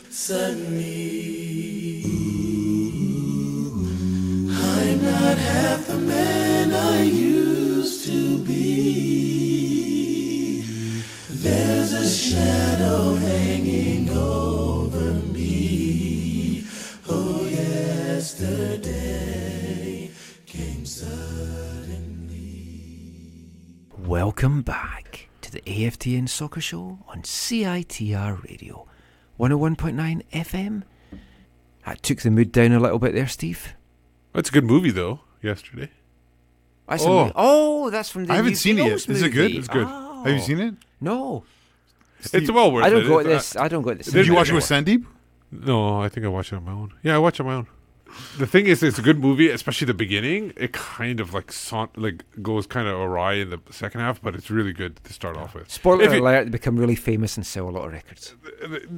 suddenly. 0.10 2.04
I'm 4.52 5.02
not 5.02 5.38
half 5.38 5.88
the 5.88 5.98
man 5.98 6.74
I 6.74 7.04
used 7.04 7.39
to 7.80 8.44
be. 8.44 9.70
There's 11.30 11.94
a 11.94 12.06
shadow 12.10 13.16
hanging 13.16 14.10
over 14.10 15.14
me. 15.32 16.66
Oh, 17.08 17.46
yesterday 17.46 18.92
came 20.46 20.86
suddenly. 20.86 22.36
Welcome 23.98 24.62
back 24.62 25.30
to 25.40 25.50
the 25.50 25.62
AFTN 25.62 26.28
Soccer 26.28 26.60
Show 26.60 27.00
on 27.08 27.22
CITR 27.22 28.44
Radio 28.44 28.88
101.9 29.40 30.24
FM. 30.34 30.84
That 31.86 32.04
took 32.04 32.20
the 32.20 32.30
mood 32.30 32.52
down 32.52 32.74
a 32.74 32.80
little 32.82 33.00
bit 33.00 33.14
there, 33.14 33.28
Steve. 33.28 33.74
That's 34.34 34.50
a 34.50 34.52
good 34.52 34.66
movie, 34.66 34.92
though. 34.92 35.22
Yesterday. 35.42 35.92
That's 36.90 37.06
Oh. 37.06 37.20
oh. 37.28 37.32
oh, 37.36 37.90
that's 37.90 38.10
from 38.10 38.26
the 38.26 38.34
I 38.34 38.38
haven't 38.38 38.52
new 38.52 38.56
seen 38.56 38.80
it 38.80 38.86
yet. 38.86 38.98
Beatles 38.98 39.10
Is 39.10 39.22
it 39.22 39.30
good? 39.30 39.52
It's 39.56 39.68
good. 39.68 39.88
Oh. 39.90 40.24
Have 40.24 40.34
you 40.34 40.40
seen 40.42 40.60
it? 40.60 40.74
No. 41.00 41.44
It's 42.34 42.52
well 42.52 42.72
worth 42.72 42.84
it. 42.84 42.88
I 42.88 42.90
don't 42.90 43.04
it. 43.06 43.08
go 43.08 43.20
It's, 43.20 43.28
to 43.28 43.32
uh, 43.32 43.38
this. 43.38 43.56
I 43.56 43.68
don't 43.70 43.82
go 43.84 43.92
to 43.92 43.96
this. 43.98 44.08
Did 44.08 44.28
you 44.28 44.34
watch 44.36 44.50
it 44.50 44.54
with 44.54 44.66
Sandeep? 44.66 45.06
No, 45.52 46.02
I 46.02 46.10
think 46.10 46.26
I 46.26 46.30
watched 46.30 46.52
it 46.52 46.58
on 46.58 46.66
my 46.66 46.74
own. 46.74 46.94
Yeah, 47.04 47.16
I 47.16 47.18
watched 47.20 47.40
it 47.40 47.44
on 47.44 47.48
my 47.48 47.54
own. 47.56 47.68
The 48.40 48.48
thing 48.48 48.66
is, 48.66 48.82
it's 48.82 48.98
a 48.98 49.04
good 49.04 49.20
movie, 49.20 49.50
especially 49.50 49.86
the 49.86 49.94
beginning. 49.94 50.52
It 50.58 50.74
kind 50.74 51.20
of 51.20 51.34
like 51.34 51.52
son- 51.52 51.90
like 51.96 52.24
goes 52.42 52.66
kind 52.66 52.88
of 52.88 53.00
awry 53.00 53.34
in 53.34 53.52
the 53.52 53.60
second 53.70 54.02
half, 54.02 54.20
but 54.22 54.34
it's 54.36 54.50
really 54.50 54.74
good 54.74 55.00
to 55.04 55.14
start 55.14 55.38
off 55.38 55.54
with. 55.54 55.70
Spoiler 55.72 56.04
If 56.04 56.14
you- 56.14 56.22
alert! 56.24 56.46
They 56.46 56.50
become 56.50 56.76
really 56.76 56.96
famous 56.96 57.38
and 57.38 57.46
sell 57.46 57.70
a 57.70 57.72
lot 57.72 57.86
of 57.86 57.94
records. 57.94 58.34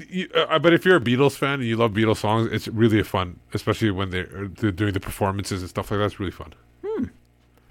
you- 0.10 0.30
uh, 0.34 0.58
but 0.60 0.74
if 0.74 0.86
you're 0.86 0.96
a 0.96 1.02
Beatles 1.02 1.36
fan 1.36 1.56
and 1.60 1.66
you 1.66 1.76
love 1.76 1.92
Beatles 1.92 2.18
songs, 2.18 2.50
it's 2.54 2.70
really 2.70 3.00
a 3.00 3.04
fun, 3.04 3.40
especially 3.54 3.92
when 3.92 4.12
they're, 4.12 4.50
they're 4.56 4.72
doing 4.72 4.94
the 4.94 5.00
performances 5.02 5.62
and 5.62 5.70
stuff 5.70 5.92
like 5.92 6.00
that. 6.00 6.06
It's 6.06 6.20
really 6.20 6.32
fun. 6.32 6.54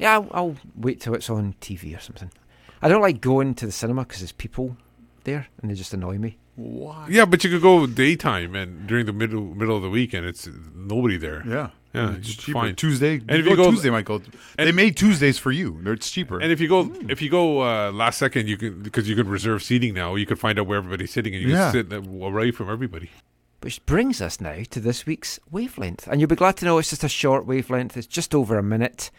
Yeah, 0.00 0.14
I'll, 0.14 0.28
I'll 0.32 0.56
wait 0.76 1.00
till 1.00 1.14
it's 1.14 1.28
on 1.30 1.54
TV 1.60 1.96
or 1.96 2.00
something. 2.00 2.30
I 2.82 2.88
don't 2.88 3.02
like 3.02 3.20
going 3.20 3.54
to 3.56 3.66
the 3.66 3.72
cinema 3.72 4.02
because 4.04 4.20
there's 4.20 4.32
people 4.32 4.76
there 5.24 5.46
and 5.60 5.70
they 5.70 5.74
just 5.74 5.92
annoy 5.92 6.16
me. 6.18 6.38
Why? 6.56 7.06
Yeah, 7.10 7.26
but 7.26 7.44
you 7.44 7.50
could 7.50 7.62
go 7.62 7.86
daytime 7.86 8.54
and 8.54 8.86
during 8.86 9.06
the 9.06 9.12
middle 9.12 9.54
middle 9.54 9.76
of 9.76 9.82
the 9.82 9.90
week, 9.90 10.12
and 10.14 10.26
it's 10.26 10.48
nobody 10.74 11.16
there. 11.16 11.42
Yeah. 11.46 11.70
yeah, 11.94 12.14
It's 12.16 12.28
it's 12.30 12.36
cheaper. 12.36 12.58
fine. 12.60 12.74
Tuesday. 12.76 13.14
and 13.14 13.30
you 13.30 13.36
if 13.38 13.46
you 13.46 13.56
go 13.56 13.64
go 13.64 13.70
Tuesday, 13.70 13.90
Michael. 13.90 14.22
They 14.56 14.72
made 14.72 14.96
Tuesdays 14.96 15.38
for 15.38 15.52
you. 15.52 15.78
They're- 15.82 15.94
It's 15.94 16.10
cheaper. 16.10 16.38
And 16.40 16.50
if 16.52 16.60
you 16.60 16.68
go, 16.68 16.90
if 17.08 17.22
you 17.22 17.30
go 17.30 17.62
uh, 17.62 17.92
last 17.92 18.18
second, 18.18 18.48
you 18.48 18.56
can 18.58 18.82
because 18.82 19.08
you 19.08 19.16
can 19.16 19.28
reserve 19.28 19.62
seating 19.62 19.94
now. 19.94 20.14
You 20.16 20.26
can 20.26 20.36
find 20.36 20.58
out 20.58 20.66
where 20.66 20.78
everybody's 20.78 21.12
sitting, 21.12 21.34
and 21.34 21.42
you 21.42 21.50
Yeah. 21.50 21.70
can 21.72 21.90
sit 21.90 21.92
away 21.92 22.50
from 22.50 22.68
everybody. 22.70 23.10
Which 23.62 23.84
brings 23.86 24.20
us 24.22 24.40
now 24.40 24.62
to 24.70 24.80
this 24.80 25.04
week's 25.06 25.38
wavelength. 25.50 26.06
And 26.08 26.20
you'll 26.20 26.28
be 26.28 26.36
glad 26.36 26.56
to 26.58 26.64
know 26.64 26.78
it's 26.78 26.90
just 26.90 27.04
a 27.04 27.08
short 27.10 27.44
wavelength, 27.46 27.96
it's 27.96 28.06
just 28.06 28.34
over 28.34 28.58
a 28.58 28.62
minute. 28.62 29.10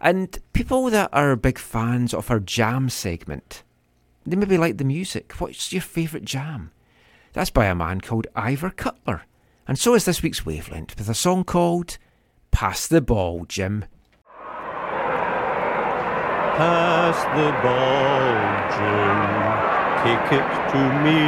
And 0.00 0.38
people 0.54 0.88
that 0.90 1.10
are 1.12 1.36
big 1.36 1.58
fans 1.58 2.14
of 2.14 2.30
our 2.30 2.40
jam 2.40 2.88
segment, 2.88 3.62
they 4.24 4.34
maybe 4.36 4.56
like 4.56 4.78
the 4.78 4.84
music. 4.84 5.32
What's 5.38 5.72
your 5.72 5.82
favourite 5.82 6.24
jam? 6.24 6.70
That's 7.32 7.50
by 7.50 7.66
a 7.66 7.74
man 7.74 8.00
called 8.00 8.26
Ivor 8.34 8.70
Cutler. 8.70 9.22
And 9.68 9.78
so 9.78 9.94
is 9.94 10.06
this 10.06 10.22
week's 10.22 10.46
wavelength 10.46 10.98
with 10.98 11.08
a 11.08 11.14
song 11.14 11.44
called 11.44 11.98
Pass 12.50 12.88
the 12.88 13.00
Ball, 13.00 13.44
Jim. 13.44 13.84
Pass 16.56 17.22
the 17.36 17.52
ball, 17.62 18.34
Jim. 18.76 19.20
Kick 20.02 20.32
it 20.32 20.48
to 20.72 20.82
me, 21.04 21.20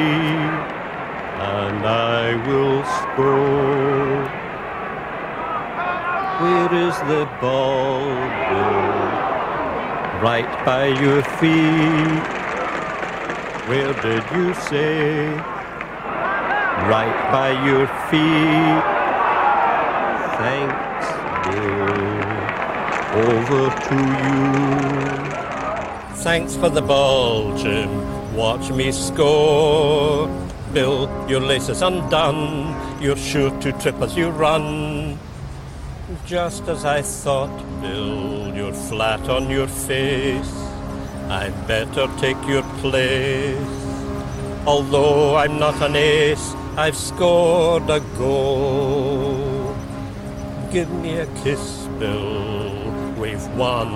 and 1.41 1.87
I 1.87 2.35
will 2.47 2.83
score. 2.85 4.42
Where 6.43 6.75
is 6.75 6.97
the 7.13 7.25
ball, 7.41 8.03
Bill? 8.49 8.83
Right 10.21 10.51
by 10.67 10.87
your 10.87 11.23
feet. 11.39 12.23
Where 13.69 13.93
did 14.03 14.25
you 14.37 14.53
say? 14.55 15.29
Right 16.91 17.19
by 17.31 17.51
your 17.65 17.87
feet. 18.11 18.83
Thanks, 20.43 21.07
Bill 21.47 22.23
over 23.15 23.69
to 23.87 23.95
you. 23.95 24.43
Thanks 26.25 26.57
for 26.57 26.71
the 26.71 26.83
ball, 26.83 27.57
Jim. 27.57 28.35
Watch 28.35 28.71
me 28.71 28.91
score. 28.91 30.29
Bill, 30.73 31.09
your 31.29 31.41
lace 31.41 31.69
is 31.69 31.83
undone. 31.83 32.75
You're 33.01 33.17
sure 33.17 33.51
to 33.61 33.73
trip 33.73 34.01
as 34.01 34.17
you 34.17 34.31
run. 34.31 35.19
Just 36.27 36.69
as 36.69 36.85
I 36.85 37.03
thought, 37.03 37.57
Bill, 37.81 38.55
you're 38.55 38.73
flat 38.73 39.29
on 39.29 39.51
your 39.51 39.67
face. 39.67 40.55
I'd 41.29 41.55
better 41.67 42.09
take 42.19 42.37
your 42.47 42.63
place. 42.79 43.57
Although 44.67 45.35
I'm 45.37 45.59
not 45.59 45.83
an 45.83 45.97
ace, 45.97 46.55
I've 46.77 46.97
scored 46.97 47.91
a 47.91 48.01
goal. 48.17 49.77
Give 50.71 50.91
me 50.91 51.19
a 51.19 51.27
kiss, 51.43 51.87
Bill. 51.99 52.73
We've 53.19 53.47
won 53.57 53.91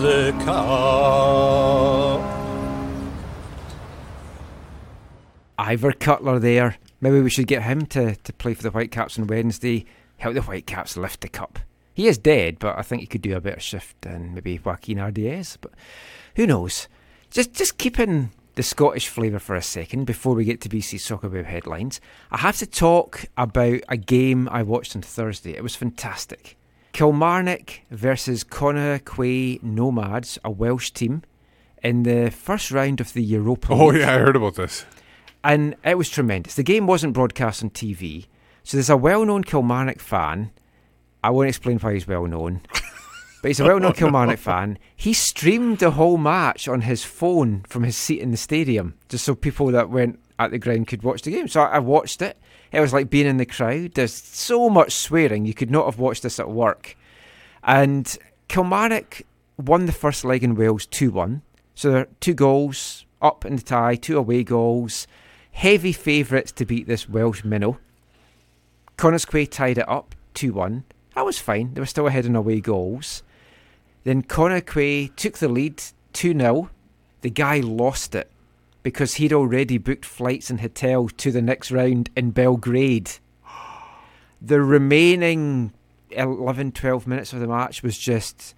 the 0.00 0.32
cup. 0.44 2.20
Ivor 5.58 5.92
Cutler 5.92 6.38
there. 6.38 6.76
Maybe 7.00 7.20
we 7.20 7.30
should 7.30 7.48
get 7.48 7.62
him 7.64 7.86
to, 7.86 8.14
to 8.14 8.32
play 8.32 8.54
for 8.54 8.62
the 8.62 8.70
Whitecaps 8.70 9.18
on 9.18 9.26
Wednesday. 9.26 9.84
Help 10.18 10.34
the 10.34 10.42
Whitecaps 10.42 10.96
lift 10.96 11.20
the 11.20 11.28
cup. 11.28 11.58
He 11.94 12.08
is 12.08 12.18
dead, 12.18 12.58
but 12.58 12.78
I 12.78 12.82
think 12.82 13.00
he 13.00 13.06
could 13.06 13.22
do 13.22 13.36
a 13.36 13.40
better 13.40 13.60
shift 13.60 14.00
than 14.02 14.34
maybe 14.34 14.58
Joaquin 14.62 14.98
Ardaiz. 14.98 15.56
But 15.60 15.72
who 16.34 16.46
knows? 16.46 16.88
Just 17.30 17.54
just 17.54 17.78
keeping 17.78 18.32
the 18.54 18.62
Scottish 18.62 19.08
flavour 19.08 19.38
for 19.38 19.54
a 19.54 19.62
second 19.62 20.04
before 20.04 20.34
we 20.34 20.44
get 20.44 20.60
to 20.62 20.68
BC 20.68 20.98
Soccer 20.98 21.28
Web 21.28 21.44
headlines. 21.44 22.00
I 22.30 22.38
have 22.38 22.56
to 22.58 22.66
talk 22.66 23.26
about 23.36 23.80
a 23.88 23.96
game 23.96 24.48
I 24.50 24.62
watched 24.62 24.96
on 24.96 25.02
Thursday. 25.02 25.54
It 25.54 25.62
was 25.62 25.76
fantastic. 25.76 26.56
Kilmarnock 26.92 27.80
versus 27.90 28.42
Connah's 28.44 29.02
Quay 29.04 29.58
Nomads, 29.62 30.38
a 30.42 30.50
Welsh 30.50 30.90
team, 30.90 31.22
in 31.82 32.04
the 32.04 32.30
first 32.30 32.70
round 32.70 33.02
of 33.02 33.12
the 33.12 33.22
Europa 33.22 33.68
Oh 33.70 33.92
yeah, 33.92 34.14
I 34.14 34.18
heard 34.18 34.36
about 34.36 34.54
this. 34.54 34.86
And 35.44 35.76
it 35.84 35.98
was 35.98 36.08
tremendous. 36.08 36.54
The 36.54 36.62
game 36.62 36.86
wasn't 36.86 37.12
broadcast 37.12 37.62
on 37.62 37.70
TV. 37.70 38.26
So 38.66 38.76
there's 38.76 38.90
a 38.90 38.96
well 38.96 39.24
known 39.24 39.44
Kilmarnock 39.44 40.00
fan. 40.00 40.50
I 41.22 41.30
won't 41.30 41.48
explain 41.48 41.78
why 41.78 41.94
he's 41.94 42.08
well 42.08 42.26
known. 42.26 42.62
but 43.40 43.48
he's 43.48 43.60
a 43.60 43.64
well 43.64 43.78
known 43.78 43.92
oh, 43.92 43.94
Kilmarnock 43.94 44.40
fan. 44.40 44.76
He 44.96 45.12
streamed 45.12 45.78
the 45.78 45.92
whole 45.92 46.16
match 46.16 46.66
on 46.66 46.80
his 46.80 47.04
phone 47.04 47.62
from 47.68 47.84
his 47.84 47.96
seat 47.96 48.20
in 48.20 48.32
the 48.32 48.36
stadium, 48.36 48.94
just 49.08 49.24
so 49.24 49.36
people 49.36 49.68
that 49.68 49.88
went 49.88 50.18
at 50.40 50.50
the 50.50 50.58
ground 50.58 50.88
could 50.88 51.04
watch 51.04 51.22
the 51.22 51.30
game. 51.30 51.46
So 51.46 51.60
I, 51.60 51.76
I 51.76 51.78
watched 51.78 52.20
it. 52.20 52.38
It 52.72 52.80
was 52.80 52.92
like 52.92 53.08
being 53.08 53.28
in 53.28 53.36
the 53.36 53.46
crowd. 53.46 53.94
There's 53.94 54.12
so 54.12 54.68
much 54.68 54.96
swearing. 54.96 55.46
You 55.46 55.54
could 55.54 55.70
not 55.70 55.84
have 55.84 56.00
watched 56.00 56.24
this 56.24 56.40
at 56.40 56.50
work. 56.50 56.96
And 57.62 58.18
Kilmarnock 58.48 59.22
won 59.56 59.86
the 59.86 59.92
first 59.92 60.24
leg 60.24 60.42
in 60.42 60.56
Wales 60.56 60.86
2 60.86 61.12
1. 61.12 61.40
So 61.76 61.92
there 61.92 62.00
are 62.00 62.08
two 62.18 62.34
goals 62.34 63.06
up 63.22 63.44
in 63.44 63.54
the 63.54 63.62
tie, 63.62 63.94
two 63.94 64.18
away 64.18 64.42
goals. 64.42 65.06
Heavy 65.52 65.92
favourites 65.92 66.50
to 66.50 66.66
beat 66.66 66.88
this 66.88 67.08
Welsh 67.08 67.44
minnow. 67.44 67.78
Connah's 68.96 69.24
Quay 69.24 69.46
tied 69.46 69.78
it 69.78 69.88
up 69.88 70.14
2 70.34 70.52
1. 70.52 70.84
That 71.14 71.24
was 71.24 71.38
fine. 71.38 71.74
They 71.74 71.80
were 71.80 71.86
still 71.86 72.06
ahead 72.06 72.26
in 72.26 72.36
away 72.36 72.60
goals. 72.60 73.22
Then 74.04 74.22
Connah's 74.22 74.70
Quay 74.70 75.08
took 75.08 75.38
the 75.38 75.48
lead 75.48 75.82
2 76.12 76.38
0. 76.38 76.70
The 77.22 77.30
guy 77.30 77.60
lost 77.60 78.14
it 78.14 78.30
because 78.82 79.14
he'd 79.14 79.32
already 79.32 79.78
booked 79.78 80.04
flights 80.04 80.48
and 80.48 80.60
hotels 80.60 81.12
to 81.14 81.32
the 81.32 81.42
next 81.42 81.70
round 81.70 82.10
in 82.16 82.30
Belgrade. 82.30 83.10
The 84.40 84.60
remaining 84.60 85.72
11 86.10 86.72
12 86.72 87.06
minutes 87.06 87.32
of 87.32 87.40
the 87.40 87.48
match 87.48 87.82
was 87.82 87.98
just 87.98 88.54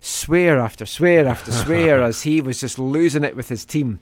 swear 0.00 0.58
after 0.58 0.86
swear 0.86 1.26
after 1.26 1.52
swear 1.52 2.02
as 2.04 2.22
he 2.22 2.40
was 2.40 2.60
just 2.60 2.78
losing 2.78 3.24
it 3.24 3.36
with 3.36 3.48
his 3.48 3.64
team. 3.64 4.00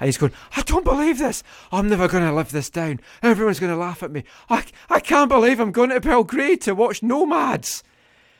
And 0.00 0.08
he's 0.08 0.18
going, 0.18 0.32
I 0.56 0.62
don't 0.62 0.84
believe 0.84 1.18
this. 1.18 1.42
I'm 1.70 1.88
never 1.88 2.08
going 2.08 2.24
to 2.24 2.32
live 2.32 2.50
this 2.50 2.70
down. 2.70 3.00
Everyone's 3.22 3.60
going 3.60 3.72
to 3.72 3.78
laugh 3.78 4.02
at 4.02 4.10
me. 4.10 4.24
I, 4.48 4.64
I 4.90 5.00
can't 5.00 5.28
believe 5.28 5.60
I'm 5.60 5.72
going 5.72 5.90
to 5.90 6.00
Belgrade 6.00 6.60
to 6.62 6.74
watch 6.74 7.02
Nomads. 7.02 7.82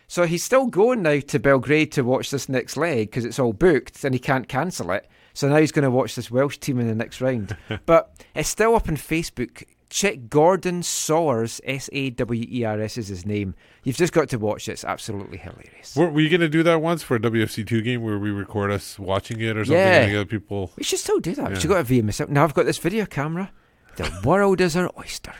So 0.08 0.26
he's 0.26 0.44
still 0.44 0.66
going 0.66 1.02
now 1.02 1.20
to 1.20 1.38
Belgrade 1.38 1.92
to 1.92 2.02
watch 2.02 2.30
this 2.30 2.48
next 2.48 2.76
leg 2.76 3.10
because 3.10 3.24
it's 3.24 3.38
all 3.38 3.52
booked 3.54 4.04
and 4.04 4.14
he 4.14 4.18
can't 4.18 4.48
cancel 4.48 4.90
it. 4.90 5.08
So 5.34 5.48
now 5.48 5.56
he's 5.56 5.72
going 5.72 5.84
to 5.84 5.90
watch 5.90 6.14
this 6.14 6.30
Welsh 6.30 6.58
team 6.58 6.78
in 6.78 6.86
the 6.86 6.94
next 6.94 7.20
round. 7.20 7.56
but 7.86 8.14
it's 8.34 8.48
still 8.48 8.74
up 8.74 8.88
on 8.88 8.96
Facebook. 8.96 9.64
Check 9.92 10.30
Gordon 10.30 10.82
Sawers, 10.82 11.60
S 11.64 11.90
A 11.92 12.08
W 12.08 12.46
E 12.50 12.64
R 12.64 12.80
S 12.80 12.96
is 12.96 13.08
his 13.08 13.26
name. 13.26 13.54
You've 13.84 13.98
just 13.98 14.14
got 14.14 14.30
to 14.30 14.38
watch 14.38 14.66
it. 14.66 14.72
It's 14.72 14.84
absolutely 14.86 15.36
hilarious. 15.36 15.94
Were, 15.94 16.08
were 16.08 16.20
you 16.20 16.30
going 16.30 16.40
to 16.40 16.48
do 16.48 16.62
that 16.62 16.80
once 16.80 17.02
for 17.02 17.14
a 17.16 17.20
WFC 17.20 17.66
two 17.66 17.82
game 17.82 18.02
where 18.02 18.18
we 18.18 18.30
record 18.30 18.70
us 18.70 18.98
watching 18.98 19.38
it 19.42 19.54
or 19.54 19.66
something? 19.66 19.76
Yeah. 19.76 20.00
and 20.04 20.16
other 20.16 20.24
people. 20.24 20.70
We 20.76 20.82
should 20.82 20.98
still 20.98 21.20
do 21.20 21.34
that. 21.34 21.50
We 21.50 21.60
should 21.60 21.68
got 21.68 21.80
a 21.80 21.82
via 21.82 22.02
myself. 22.02 22.30
Now 22.30 22.42
I've 22.44 22.54
got 22.54 22.64
this 22.64 22.78
video 22.78 23.04
camera. 23.04 23.50
The 23.96 24.10
world 24.24 24.62
is 24.62 24.76
our 24.76 24.90
oyster. 24.98 25.34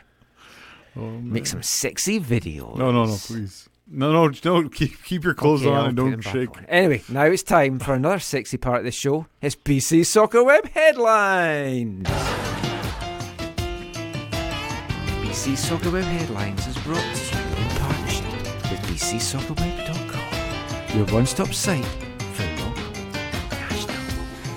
Oh, 0.97 1.09
Make 1.12 1.47
some 1.47 1.62
sexy 1.62 2.20
videos. 2.20 2.77
No, 2.77 2.93
no, 2.93 3.07
no, 3.07 3.16
please. 3.19 3.70
No, 3.89 4.12
no, 4.12 4.31
no. 4.45 4.69
Keep 4.69 5.03
keep 5.03 5.24
your 5.24 5.33
clothes 5.33 5.62
Okay, 5.62 5.70
on 5.70 5.77
I'll 5.79 5.87
and 5.87 5.97
don't 5.97 6.20
shake. 6.20 6.55
on. 6.59 6.66
Anyway, 6.66 7.03
now 7.09 7.23
it's 7.24 7.43
time 7.43 7.79
for 7.79 7.95
another 7.95 8.19
sexy 8.19 8.59
part 8.59 8.81
of 8.81 8.85
the 8.85 8.91
show. 8.91 9.24
It's 9.41 9.57
BC 9.57 10.05
Soccer 10.05 10.45
Web 10.45 10.69
headlines. 10.69 12.07
BC 15.33 15.57
Soccer 15.57 15.91
Web 15.91 16.05
headlines 16.05 16.67
is 16.67 16.77
brought 16.85 17.01
to 17.01 17.39
you 17.39 17.45
in 17.57 17.67
partnership 17.79 18.31
with 18.71 18.81
bcsoccerweb.com, 18.83 20.99
your 20.99 21.07
one-stop 21.07 21.55
site 21.55 21.87
for 22.35 22.45
local, 22.61 22.85
national, 23.51 23.97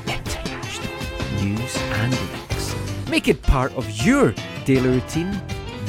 international 0.06 0.94
news 1.42 1.78
and 1.78 2.12
links. 2.12 2.76
Make 3.10 3.30
it 3.30 3.42
part 3.42 3.72
of 3.78 3.90
your 4.06 4.36
daily 4.66 4.90
routine, 4.90 5.42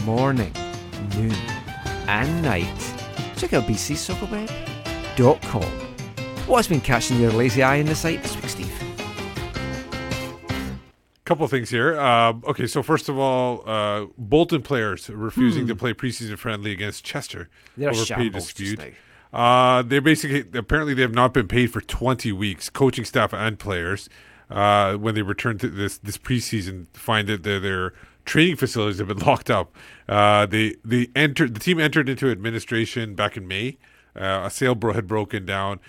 morning, 0.05 0.53
noon, 1.17 1.35
and 2.07 2.43
night. 2.43 2.95
Check 3.37 3.55
out 3.55 3.65
bcsoccerweb.com. 3.65 5.65
What's 6.47 6.69
been 6.69 6.81
catching 6.81 7.21
your 7.21 7.33
lazy 7.33 7.65
eye 7.65 7.75
in 7.75 7.87
the 7.87 7.97
site 7.97 8.23
this 8.23 8.37
week, 8.37 8.49
Steve? 8.49 8.76
Couple 11.27 11.47
things 11.49 11.71
here. 11.71 11.99
Um, 12.01 12.43
okay, 12.47 12.67
so 12.69 12.83
first 12.83 13.09
of 13.09 13.19
all, 13.19 13.63
uh, 13.69 14.07
Bolton 14.17 14.63
players 14.63 15.11
refusing 15.11 15.63
Hmm. 15.65 15.69
to 15.71 15.77
play 15.77 15.93
preseason 15.93 16.39
friendly 16.39 16.71
against 16.73 17.05
Chester 17.05 17.49
They're 17.77 17.91
over 17.91 18.05
pay 18.15 18.29
dispute. 18.29 18.81
Uh, 19.33 19.83
they 19.83 19.99
basically 19.99 20.45
apparently 20.59 20.95
they 20.95 21.03
have 21.03 21.15
not 21.15 21.35
been 21.35 21.49
paid 21.49 21.73
for 21.73 21.81
20 21.81 22.31
weeks. 22.33 22.71
Coaching 22.71 23.05
staff 23.05 23.33
and 23.35 23.59
players, 23.59 24.09
uh, 24.51 24.95
when 24.95 25.15
they 25.17 25.23
return 25.23 25.59
to 25.59 25.69
this 25.69 25.99
this 25.99 26.17
preseason, 26.17 26.87
find 26.95 27.27
that 27.29 27.43
their, 27.43 27.59
their 27.59 27.93
training 28.25 28.55
facilities 28.57 28.99
have 28.99 29.09
been 29.09 29.19
locked 29.27 29.51
up. 29.51 29.75
Uh, 30.09 30.47
they 30.47 30.77
they 30.85 31.09
entered 31.17 31.55
the 31.55 31.61
team 31.61 31.81
entered 31.81 32.09
into 32.09 32.31
administration 32.31 33.17
back 33.17 33.37
in 33.37 33.49
May. 33.49 33.79
Uh, 34.15 34.43
a 34.45 34.51
sale 34.51 34.77
bro 34.77 34.93
had 34.93 35.09
broken 35.09 35.45
down. 35.45 35.81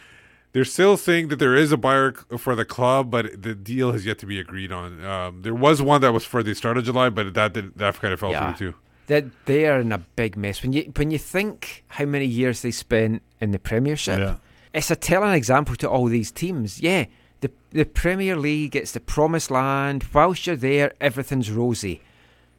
They're 0.54 0.66
still 0.66 0.98
saying 0.98 1.28
that 1.28 1.40
there 1.40 1.56
is 1.56 1.72
a 1.72 1.78
buyer 1.78 2.14
for 2.38 2.56
the 2.56 2.66
club, 2.66 3.12
but 3.12 3.42
the 3.44 3.54
deal 3.54 3.92
has 3.92 4.06
yet 4.06 4.18
to 4.20 4.26
be 4.26 4.40
agreed 4.40 4.72
on. 4.72 5.04
Um, 5.06 5.42
there 5.44 5.54
was 5.54 5.82
one 5.82 6.02
that 6.02 6.14
was 6.14 6.26
for 6.26 6.42
the 6.42 6.56
start 6.56 6.78
of 6.78 6.86
July, 6.86 7.10
but 7.10 7.34
that 7.34 7.54
did, 7.54 7.76
that 7.78 8.00
kind 8.00 8.14
of 8.14 8.20
fell 8.20 8.32
Yeah. 8.32 8.54
through 8.54 8.72
too. 8.72 8.78
That 9.08 9.26
they 9.46 9.68
are 9.68 9.80
in 9.82 9.92
a 9.92 10.00
big 10.00 10.36
mess. 10.36 10.62
When 10.64 10.74
you 10.74 10.92
when 10.96 11.12
you 11.12 11.18
think 11.20 11.84
how 11.90 12.06
many 12.06 12.26
years 12.26 12.62
they 12.62 12.72
spent 12.72 13.22
in 13.40 13.52
the 13.52 13.60
Premiership, 13.60 14.20
Yeah. 14.20 14.36
it's 14.74 14.90
a 14.92 14.96
telling 14.96 15.34
example 15.34 15.76
to 15.78 15.90
all 15.90 16.06
these 16.08 16.32
teams. 16.32 16.82
Yeah, 16.82 17.06
the 17.42 17.52
the 17.72 17.86
Premier 17.86 18.36
League, 18.36 18.76
it's 18.76 18.92
the 18.94 19.00
promised 19.00 19.52
land. 19.52 20.04
Whilst 20.14 20.48
you're 20.48 20.56
there, 20.58 20.92
everything's 21.00 21.50
rosy. 21.52 22.02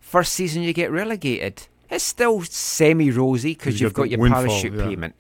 First 0.00 0.33
season 0.33 0.62
you 0.62 0.73
get 0.73 0.91
relegated, 0.91 1.67
it's 1.91 2.05
still 2.05 2.42
semi 2.44 3.10
rosy 3.10 3.52
because 3.55 3.78
You 3.81 3.86
you've 3.86 3.94
got 3.94 4.02
got 4.05 4.10
your 4.10 4.20
windfall, 4.20 4.44
parachute 4.47 4.73
yeah. 4.75 4.84
payment. 4.86 5.15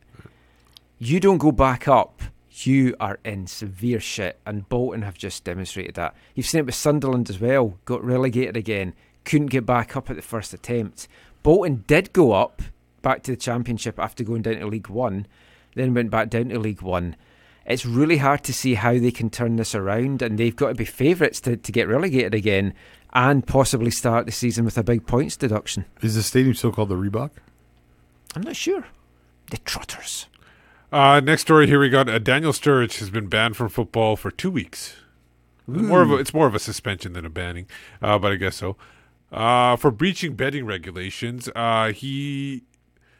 You 0.98 1.20
don't 1.20 1.38
go 1.38 1.52
back 1.52 1.86
up, 1.88 2.22
you 2.66 2.96
are 2.98 3.18
in 3.24 3.46
severe 3.46 4.00
shit. 4.00 4.38
And 4.46 4.68
Bolton 4.68 5.02
have 5.02 5.18
just 5.18 5.44
demonstrated 5.44 5.94
that. 5.96 6.14
You've 6.34 6.46
seen 6.46 6.60
it 6.60 6.66
with 6.66 6.74
Sunderland 6.74 7.30
as 7.30 7.40
well. 7.40 7.78
Got 7.84 8.04
relegated 8.04 8.56
again. 8.56 8.94
Couldn't 9.24 9.48
get 9.48 9.66
back 9.66 9.96
up 9.96 10.10
at 10.10 10.16
the 10.16 10.22
first 10.22 10.54
attempt. 10.54 11.08
Bolton 11.42 11.84
did 11.86 12.12
go 12.12 12.32
up 12.32 12.62
back 13.02 13.22
to 13.22 13.30
the 13.30 13.36
Championship 13.36 13.98
after 13.98 14.24
going 14.24 14.42
down 14.42 14.56
to 14.56 14.66
League 14.66 14.88
One, 14.88 15.26
then 15.74 15.94
went 15.94 16.10
back 16.10 16.30
down 16.30 16.48
to 16.48 16.58
League 16.58 16.82
One. 16.82 17.16
It's 17.66 17.84
really 17.84 18.18
hard 18.18 18.44
to 18.44 18.54
see 18.54 18.74
how 18.74 18.98
they 18.98 19.10
can 19.10 19.30
turn 19.30 19.56
this 19.56 19.74
around, 19.74 20.22
and 20.22 20.38
they've 20.38 20.56
got 20.56 20.68
to 20.68 20.74
be 20.74 20.84
favourites 20.84 21.40
to, 21.42 21.56
to 21.56 21.72
get 21.72 21.88
relegated 21.88 22.34
again 22.34 22.74
and 23.12 23.46
possibly 23.46 23.90
start 23.90 24.26
the 24.26 24.32
season 24.32 24.64
with 24.64 24.78
a 24.78 24.82
big 24.82 25.06
points 25.06 25.36
deduction. 25.36 25.84
Is 26.02 26.14
the 26.14 26.22
stadium 26.22 26.54
still 26.54 26.72
called 26.72 26.88
the 26.88 26.96
Reebok? 26.96 27.30
I'm 28.34 28.42
not 28.42 28.56
sure. 28.56 28.84
The 29.50 29.58
Trotters. 29.58 30.26
Uh, 30.90 31.20
next 31.20 31.42
story 31.42 31.66
here 31.66 31.80
we 31.80 31.90
got 31.90 32.08
uh, 32.08 32.18
Daniel 32.18 32.52
Sturridge 32.52 32.98
has 32.98 33.10
been 33.10 33.26
banned 33.26 33.56
from 33.56 33.68
football 33.68 34.16
for 34.16 34.30
two 34.30 34.50
weeks. 34.50 34.96
More 35.66 36.00
of 36.00 36.10
a, 36.10 36.14
it's 36.16 36.32
more 36.32 36.46
of 36.46 36.54
a 36.54 36.58
suspension 36.58 37.12
than 37.12 37.26
a 37.26 37.30
banning, 37.30 37.66
uh, 38.00 38.18
but 38.18 38.32
I 38.32 38.36
guess 38.36 38.56
so. 38.56 38.76
Uh, 39.30 39.76
for 39.76 39.90
breaching 39.90 40.34
betting 40.34 40.64
regulations, 40.64 41.50
uh, 41.54 41.92
he 41.92 42.64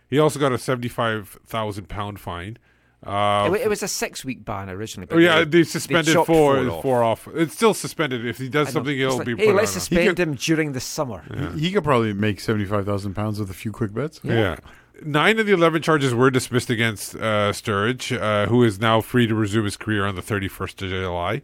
he 0.09 0.19
also 0.19 0.39
got 0.41 0.51
a 0.53 0.57
seventy 0.57 0.89
five 0.89 1.39
thousand 1.47 1.91
pound 1.91 2.19
fine. 2.21 2.57
Uh, 3.05 3.51
it, 3.53 3.61
it 3.61 3.69
was 3.69 3.83
a 3.83 3.89
six 3.89 4.25
week 4.25 4.47
ban 4.47 4.71
originally. 4.71 5.05
But 5.07 5.17
oh 5.17 5.21
yeah, 5.21 5.45
they 5.45 5.63
suspended 5.63 6.15
chopped 6.15 6.27
four 6.27 6.59
off. 6.71 6.83
four 6.83 7.03
off. 7.05 7.29
It's 7.35 7.55
still 7.55 7.75
suspended. 7.75 8.25
If 8.25 8.39
he 8.39 8.49
does 8.49 8.71
something, 8.71 8.95
It's 8.99 9.03
it'll 9.03 9.19
like, 9.19 9.27
be 9.27 9.37
hey, 9.37 9.47
put 9.49 9.57
let's 9.57 9.73
on. 9.73 9.81
suspend 9.81 10.19
him 10.19 10.35
during 10.35 10.73
the 10.73 10.81
summer. 10.81 11.53
He, 11.55 11.67
he 11.67 11.73
could 11.73 11.85
probably 11.85 12.15
make 12.15 12.41
seventy 12.41 12.65
five 12.65 12.87
thousand 12.87 13.13
pounds 13.13 13.39
with 13.39 13.51
a 13.51 13.55
few 13.55 13.73
quick 13.73 13.93
bets. 13.93 14.21
Yeah. 14.23 14.57
Nine 15.03 15.39
of 15.39 15.47
the 15.47 15.53
11 15.53 15.83
charges 15.83 16.15
were 16.15 16.31
dismissed 16.31 16.71
against 16.71 17.15
uh, 17.15 17.53
Sturridge, 17.53 18.19
uh, 18.21 18.47
who 18.47 18.65
is 18.65 18.81
now 18.81 19.01
free 19.01 19.27
to 19.27 19.35
resume 19.35 19.65
his 19.65 19.77
career 19.77 20.07
on 20.07 20.15
the 20.15 20.23
31st 20.23 20.83
of 20.83 20.89
July. 20.91 21.43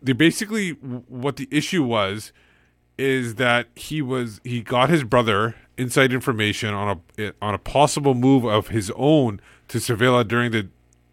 They 0.00 0.12
basically, 0.12 0.70
what 0.70 1.36
the 1.36 1.48
issue 1.50 1.82
was, 1.82 2.32
is 2.98 3.36
that 3.36 3.68
he 3.74 4.02
was 4.02 4.40
he 4.44 4.62
got 4.62 4.90
his 4.90 5.02
brother 5.02 5.56
inside 5.76 6.12
information 6.12 6.74
on 6.74 7.00
a 7.18 7.32
on 7.40 7.54
a 7.54 7.58
possible 7.58 8.14
move 8.14 8.44
of 8.44 8.68
his 8.68 8.92
own 8.96 9.40
to 9.68 9.80
Sevilla 9.80 10.24
during 10.24 10.52
the 10.52 10.68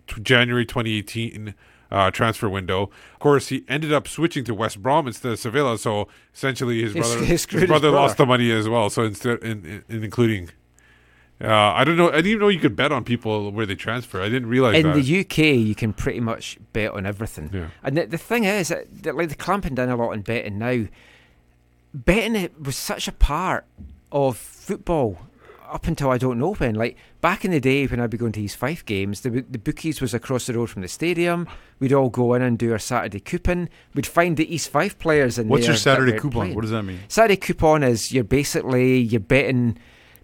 t- 0.07 0.21
January 0.21 0.65
2018 0.65 1.55
uh, 1.91 2.11
transfer 2.11 2.49
window. 2.49 2.83
Of 3.13 3.19
course, 3.19 3.47
he 3.47 3.63
ended 3.67 3.93
up 3.93 4.07
switching 4.07 4.43
to 4.45 4.53
West 4.53 4.81
Brom 4.81 5.07
instead 5.07 5.31
of 5.33 5.39
Sevilla, 5.39 5.77
so 5.77 6.07
essentially 6.33 6.81
his 6.81 6.93
brother 6.93 7.15
screwed 7.15 7.27
his 7.27 7.45
his 7.45 7.67
brother 7.67 7.91
lost 7.91 8.17
the 8.17 8.25
money 8.25 8.51
as 8.51 8.67
well. 8.67 8.89
So 8.89 9.03
instead, 9.03 9.39
in, 9.43 9.65
in, 9.65 9.83
in 9.89 10.03
including. 10.03 10.49
Uh, 11.41 11.47
I 11.53 11.83
don't 11.85 11.95
know. 11.95 12.09
I 12.09 12.17
didn't 12.17 12.27
even 12.27 12.39
know 12.41 12.47
you 12.49 12.59
could 12.59 12.75
bet 12.75 12.91
on 12.91 13.03
people 13.05 13.51
where 13.51 13.65
they 13.65 13.75
transfer. 13.75 14.21
I 14.21 14.27
didn't 14.27 14.49
realize 14.49 14.75
in 14.75 14.91
that. 14.91 15.01
the 15.01 15.19
UK, 15.21 15.37
you 15.37 15.73
can 15.73 15.93
pretty 15.93 16.19
much 16.19 16.57
bet 16.73 16.91
on 16.91 17.05
everything. 17.05 17.49
Yeah. 17.53 17.69
And 17.81 17.97
the, 17.97 18.05
the 18.07 18.17
thing 18.17 18.43
is, 18.43 18.67
that, 18.67 19.03
that, 19.03 19.15
like, 19.15 19.29
they're 19.29 19.35
clamping 19.35 19.75
down 19.75 19.89
a 19.89 19.95
lot 19.95 20.11
on 20.11 20.21
betting 20.21 20.57
now. 20.57 20.85
Betting 21.93 22.35
it 22.35 22.61
was 22.61 22.75
such 22.75 23.07
a 23.07 23.11
part 23.11 23.65
of 24.11 24.37
football 24.37 25.17
up 25.69 25.87
until 25.87 26.09
I 26.09 26.17
don't 26.17 26.39
know 26.39 26.53
when. 26.55 26.75
Like 26.75 26.97
back 27.21 27.45
in 27.45 27.51
the 27.51 27.59
day 27.59 27.85
when 27.87 27.99
I'd 27.99 28.09
be 28.09 28.17
going 28.17 28.31
to 28.33 28.41
East 28.41 28.57
Fife 28.57 28.85
games, 28.85 29.21
the 29.21 29.29
the 29.29 29.57
bookies 29.57 30.01
was 30.01 30.13
across 30.13 30.47
the 30.47 30.53
road 30.53 30.69
from 30.69 30.81
the 30.81 30.87
stadium. 30.87 31.47
We'd 31.79 31.93
all 31.93 32.09
go 32.09 32.33
in 32.33 32.41
and 32.41 32.57
do 32.57 32.71
our 32.71 32.79
Saturday 32.79 33.19
coupon. 33.19 33.69
We'd 33.93 34.05
find 34.05 34.37
the 34.37 34.53
East 34.53 34.69
Fife 34.69 34.97
players 34.99 35.39
in 35.39 35.47
What's 35.47 35.67
your 35.67 35.75
Saturday 35.75 36.13
coupon? 36.13 36.31
playing. 36.31 36.55
What 36.55 36.61
does 36.61 36.71
that 36.71 36.83
mean? 36.83 36.99
Saturday 37.07 37.37
coupon 37.37 37.83
is 37.83 38.11
you're 38.11 38.23
basically 38.23 38.97
you're 38.99 39.19
betting 39.19 39.77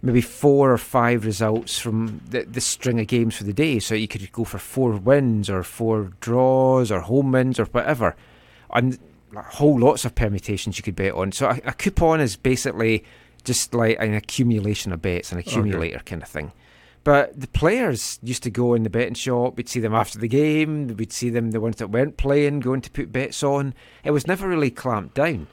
maybe 0.06 0.22
four 0.22 0.72
or 0.72 0.78
five 0.78 1.26
results 1.26 1.80
from 1.80 2.22
the, 2.30 2.44
the 2.44 2.62
string 2.62 3.00
of 3.00 3.08
games 3.08 3.36
for 3.36 3.44
the 3.44 3.54
day. 3.54 3.80
So 3.80 3.96
you 3.96 4.08
could 4.08 4.32
go 4.32 4.44
for 4.44 4.60
four 4.60 4.92
wins 4.92 5.50
or 5.50 5.64
four 5.64 6.14
draws 6.20 6.92
or 6.92 7.02
home 7.02 7.32
wins 7.32 7.60
or 7.60 7.66
whatever, 7.66 8.16
and 8.72 9.00
whole 9.36 9.80
lots 9.80 10.06
of 10.06 10.16
permutations 10.16 10.78
you 10.78 10.84
could 10.84 10.96
bet 10.96 11.14
on. 11.14 11.32
So 11.32 11.50
a, 11.50 11.60
a 11.66 11.74
coupon 11.74 12.22
is 12.22 12.38
basically 12.38 13.04
just 13.44 13.74
like 13.74 13.98
an 14.00 14.14
accumulation 14.14 14.92
of 14.92 15.02
bets, 15.02 15.32
an 15.32 15.40
accumulator 15.40 16.00
kind 16.00 16.22
of 16.22 16.30
thing. 16.30 16.52
But 17.04 17.40
the 17.40 17.48
players 17.48 18.20
used 18.24 18.42
to 18.44 18.50
go 18.50 18.74
in 18.74 18.82
the 18.82 18.90
betting 18.90 19.14
shop. 19.14 19.58
We'd 19.58 19.70
see 19.70 19.80
them 19.80 19.94
after 19.94 20.18
the 20.18 20.28
game. 20.28 20.88
We'd 20.88 21.14
see 21.14 21.30
them, 21.30 21.52
the 21.52 21.62
ones 21.62 21.76
that 21.76 21.92
weren't 21.92 22.18
playing, 22.18 22.62
going 22.62 22.82
to 22.82 22.90
put 22.90 23.12
bets 23.12 23.44
on. 23.44 23.76
It 24.04 24.12
was 24.12 24.26
never 24.26 24.48
really 24.48 24.72
clamped 24.72 25.14
down. 25.14 25.48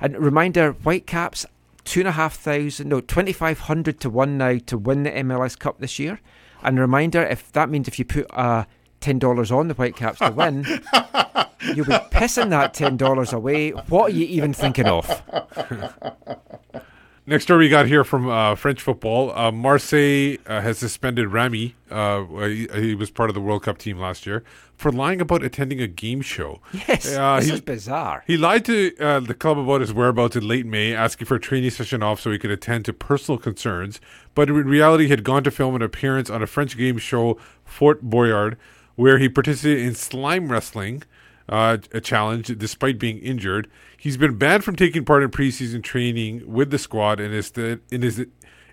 And 0.00 0.18
reminder, 0.18 0.72
Whitecaps, 0.72 1.46
two 1.86 2.00
and 2.00 2.08
a 2.08 2.12
half 2.12 2.34
thousand, 2.34 2.90
no, 2.90 3.00
twenty 3.00 3.32
five 3.32 3.60
hundred 3.60 4.00
to 4.00 4.10
one 4.10 4.36
now 4.36 4.58
to 4.66 4.76
win 4.76 5.04
the 5.04 5.10
MLS 5.10 5.58
Cup 5.58 5.78
this 5.78 5.98
year. 5.98 6.20
And 6.62 6.76
a 6.78 6.82
reminder, 6.82 7.22
if 7.22 7.50
that 7.52 7.70
means 7.70 7.88
if 7.88 7.98
you 7.98 8.04
put 8.04 8.26
uh, 8.32 8.64
ten 9.00 9.18
dollars 9.18 9.50
on 9.50 9.68
the 9.68 9.74
Whitecaps 9.74 10.18
to 10.18 10.30
win, 10.30 10.64
you'll 11.74 11.86
be 11.86 11.92
pissing 12.10 12.50
that 12.50 12.74
ten 12.74 12.98
dollars 12.98 13.32
away. 13.32 13.70
What 13.70 14.10
are 14.10 14.14
you 14.14 14.26
even 14.26 14.52
thinking 14.52 14.86
of? 14.86 15.22
Next 17.28 17.42
story 17.42 17.64
we 17.64 17.68
got 17.68 17.86
here 17.88 18.04
from 18.04 18.28
uh, 18.28 18.54
French 18.54 18.80
football. 18.80 19.36
Uh, 19.36 19.50
Marseille 19.50 20.36
uh, 20.46 20.60
has 20.60 20.78
suspended 20.78 21.26
Rami. 21.32 21.74
Uh, 21.90 22.22
he, 22.46 22.68
he 22.72 22.94
was 22.94 23.10
part 23.10 23.28
of 23.30 23.34
the 23.34 23.40
World 23.40 23.64
Cup 23.64 23.78
team 23.78 23.98
last 23.98 24.26
year 24.26 24.44
for 24.76 24.92
lying 24.92 25.20
about 25.20 25.42
attending 25.42 25.80
a 25.80 25.88
game 25.88 26.20
show. 26.20 26.60
Yes, 26.86 27.16
Uh, 27.16 27.36
this 27.40 27.48
he- 27.48 27.54
is 27.54 27.60
bizarre. 27.62 28.22
He 28.28 28.36
lied 28.36 28.64
to 28.66 28.96
uh, 28.98 29.18
the 29.18 29.34
club 29.34 29.58
about 29.58 29.80
his 29.80 29.92
whereabouts 29.92 30.36
in 30.36 30.46
late 30.46 30.66
May, 30.66 30.94
asking 30.94 31.26
for 31.26 31.34
a 31.34 31.40
training 31.40 31.70
session 31.70 32.00
off 32.00 32.20
so 32.20 32.30
he 32.30 32.38
could 32.38 32.52
attend 32.52 32.84
to 32.84 32.92
personal 32.92 33.38
concerns. 33.38 34.00
But 34.36 34.48
in 34.48 34.54
reality, 34.54 35.04
he 35.04 35.10
had 35.10 35.24
gone 35.24 35.42
to 35.44 35.50
film 35.50 35.74
an 35.74 35.82
appearance 35.82 36.30
on 36.30 36.44
a 36.44 36.46
French 36.46 36.76
game 36.78 36.96
show, 36.98 37.38
Fort 37.64 38.02
Boyard, 38.02 38.56
where 38.94 39.18
he 39.18 39.28
participated 39.28 39.84
in 39.84 39.94
slime 39.96 40.52
wrestling, 40.52 41.02
uh, 41.48 41.78
a 41.92 42.00
challenge, 42.00 42.46
despite 42.58 42.98
being 42.98 43.18
injured. 43.18 43.68
He's 43.96 44.16
been 44.16 44.36
banned 44.36 44.64
from 44.64 44.76
taking 44.76 45.04
part 45.04 45.22
in 45.22 45.30
preseason 45.30 45.82
training 45.82 46.42
with 46.46 46.70
the 46.70 46.78
squad 46.78 47.20
and 47.20 47.34
is 47.34 47.50
in, 47.56 48.26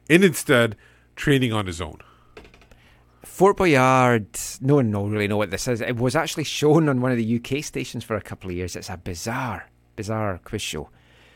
instead 0.08 0.76
training 1.16 1.53
on 1.53 1.68
his 1.68 1.82
own. 1.82 2.00
Fort 3.24 3.58
Boyard, 3.58 4.27
no 4.61 4.76
one 4.76 4.92
will 4.92 5.10
really 5.10 5.27
know 5.27 5.38
what 5.38 5.50
this 5.50 5.68
is. 5.68 5.82
It 5.82 5.95
was 5.95 6.16
actually 6.16 6.43
shown 6.43 6.90
on 6.90 7.02
one 7.02 7.11
of 7.11 7.18
the 7.18 7.35
UK 7.35 7.64
stations 7.64 8.03
for 8.03 8.16
a 8.16 8.22
couple 8.22 8.50
of 8.50 8.56
years. 8.56 8.76
It's 8.76 8.90
a 8.90 8.98
bizarre, 8.98 9.69
bizarre 9.95 10.40
quiz 10.43 10.61
show. 10.61 10.90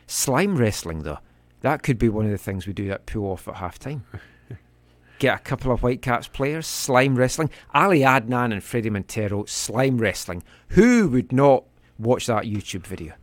Slime 0.05 0.57
wrestling, 0.57 1.03
though, 1.03 1.19
that 1.61 1.83
could 1.83 1.97
be 1.97 2.09
one 2.09 2.25
of 2.25 2.31
the 2.31 2.37
things 2.37 2.67
we 2.67 2.73
do 2.73 2.87
that 2.89 3.05
pull 3.05 3.31
off 3.31 3.47
at 3.47 3.55
half 3.55 3.79
time. 3.79 4.05
Get 5.19 5.35
a 5.35 5.39
couple 5.39 5.71
of 5.71 5.81
Whitecaps 5.81 6.27
players, 6.27 6.67
slime 6.67 7.15
wrestling. 7.15 7.49
Ali 7.73 8.01
Adnan 8.01 8.51
and 8.51 8.61
Fredy 8.61 8.91
Montero, 8.91 9.45
slime 9.45 9.97
wrestling. 9.97 10.43
Who 10.69 11.09
would 11.09 11.31
not 11.31 11.63
watch 11.97 12.27
that 12.27 12.43
YouTube 12.43 12.85
video? 12.85 13.13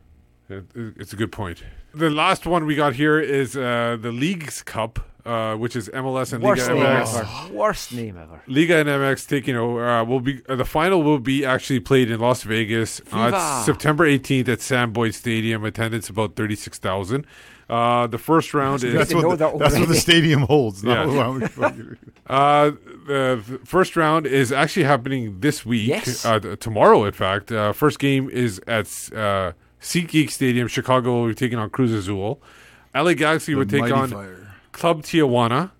It's 0.48 1.12
a 1.12 1.16
good 1.16 1.32
point. 1.32 1.62
The 1.94 2.10
last 2.10 2.46
one 2.46 2.66
we 2.66 2.74
got 2.74 2.94
here 2.94 3.20
is 3.20 3.56
uh, 3.56 3.96
the 4.00 4.10
Leagues 4.12 4.62
Cup, 4.62 4.98
uh, 5.24 5.54
which 5.54 5.74
is 5.76 5.88
MLS 5.90 6.32
and 6.32 6.42
Worst 6.42 6.68
Liga 6.68 6.74
name 6.74 6.84
MX. 6.84 7.20
ever. 7.48 7.54
Worst 7.54 7.92
name 7.92 8.18
ever. 8.18 8.42
Liga 8.46 8.76
and 8.78 8.88
MX 8.88 9.28
taking 9.28 9.56
over. 9.56 9.88
Uh, 9.88 10.04
will 10.04 10.20
be 10.20 10.42
uh, 10.48 10.56
the 10.56 10.64
final 10.64 11.02
will 11.02 11.20
be 11.20 11.44
actually 11.46 11.80
played 11.80 12.10
in 12.10 12.20
Las 12.20 12.42
Vegas. 12.42 13.00
Uh, 13.12 13.30
it's 13.32 13.64
September 13.66 14.06
18th 14.06 14.48
at 14.48 14.60
Sam 14.60 14.92
Boyd 14.92 15.14
Stadium. 15.14 15.64
Attendance 15.64 16.08
about 16.10 16.34
36,000. 16.36 17.24
Uh, 17.74 18.06
the 18.06 18.18
first 18.18 18.54
round 18.54 18.84
is 18.84 18.94
That's 18.94 19.14
what, 19.14 19.38
the, 19.38 19.58
that's 19.58 19.78
what 19.78 19.88
the 19.88 19.94
stadium 20.08 20.42
holds. 20.42 20.84
not 20.84 21.08
Yeah. 21.08 21.22
how 21.22 21.32
many 21.32 21.48
fucking- 21.48 21.96
Uh, 22.26 22.70
the 23.06 23.60
first 23.64 23.96
round 23.96 24.26
is 24.26 24.52
actually 24.52 24.84
happening 24.84 25.40
this 25.40 25.66
week. 25.66 25.88
Yes. 25.88 26.24
Uh, 26.24 26.38
th- 26.38 26.58
tomorrow, 26.60 27.04
in 27.04 27.12
fact. 27.12 27.50
Uh, 27.50 27.72
first 27.72 27.98
game 27.98 28.30
is 28.30 28.60
at 28.66 28.86
uh, 29.14 29.52
SeatGeek 29.80 30.30
Stadium. 30.30 30.68
Chicago 30.68 31.08
will 31.20 31.28
be 31.28 31.34
taking 31.34 31.58
on 31.58 31.68
Cruz 31.70 31.92
Azul. 31.92 32.40
LA 32.94 33.14
Galaxy 33.14 33.52
The 33.52 33.58
will 33.58 33.66
take 33.66 33.90
on 33.92 34.08
Fire. 34.08 34.54
Club 34.72 35.02
Tijuana 35.02 35.70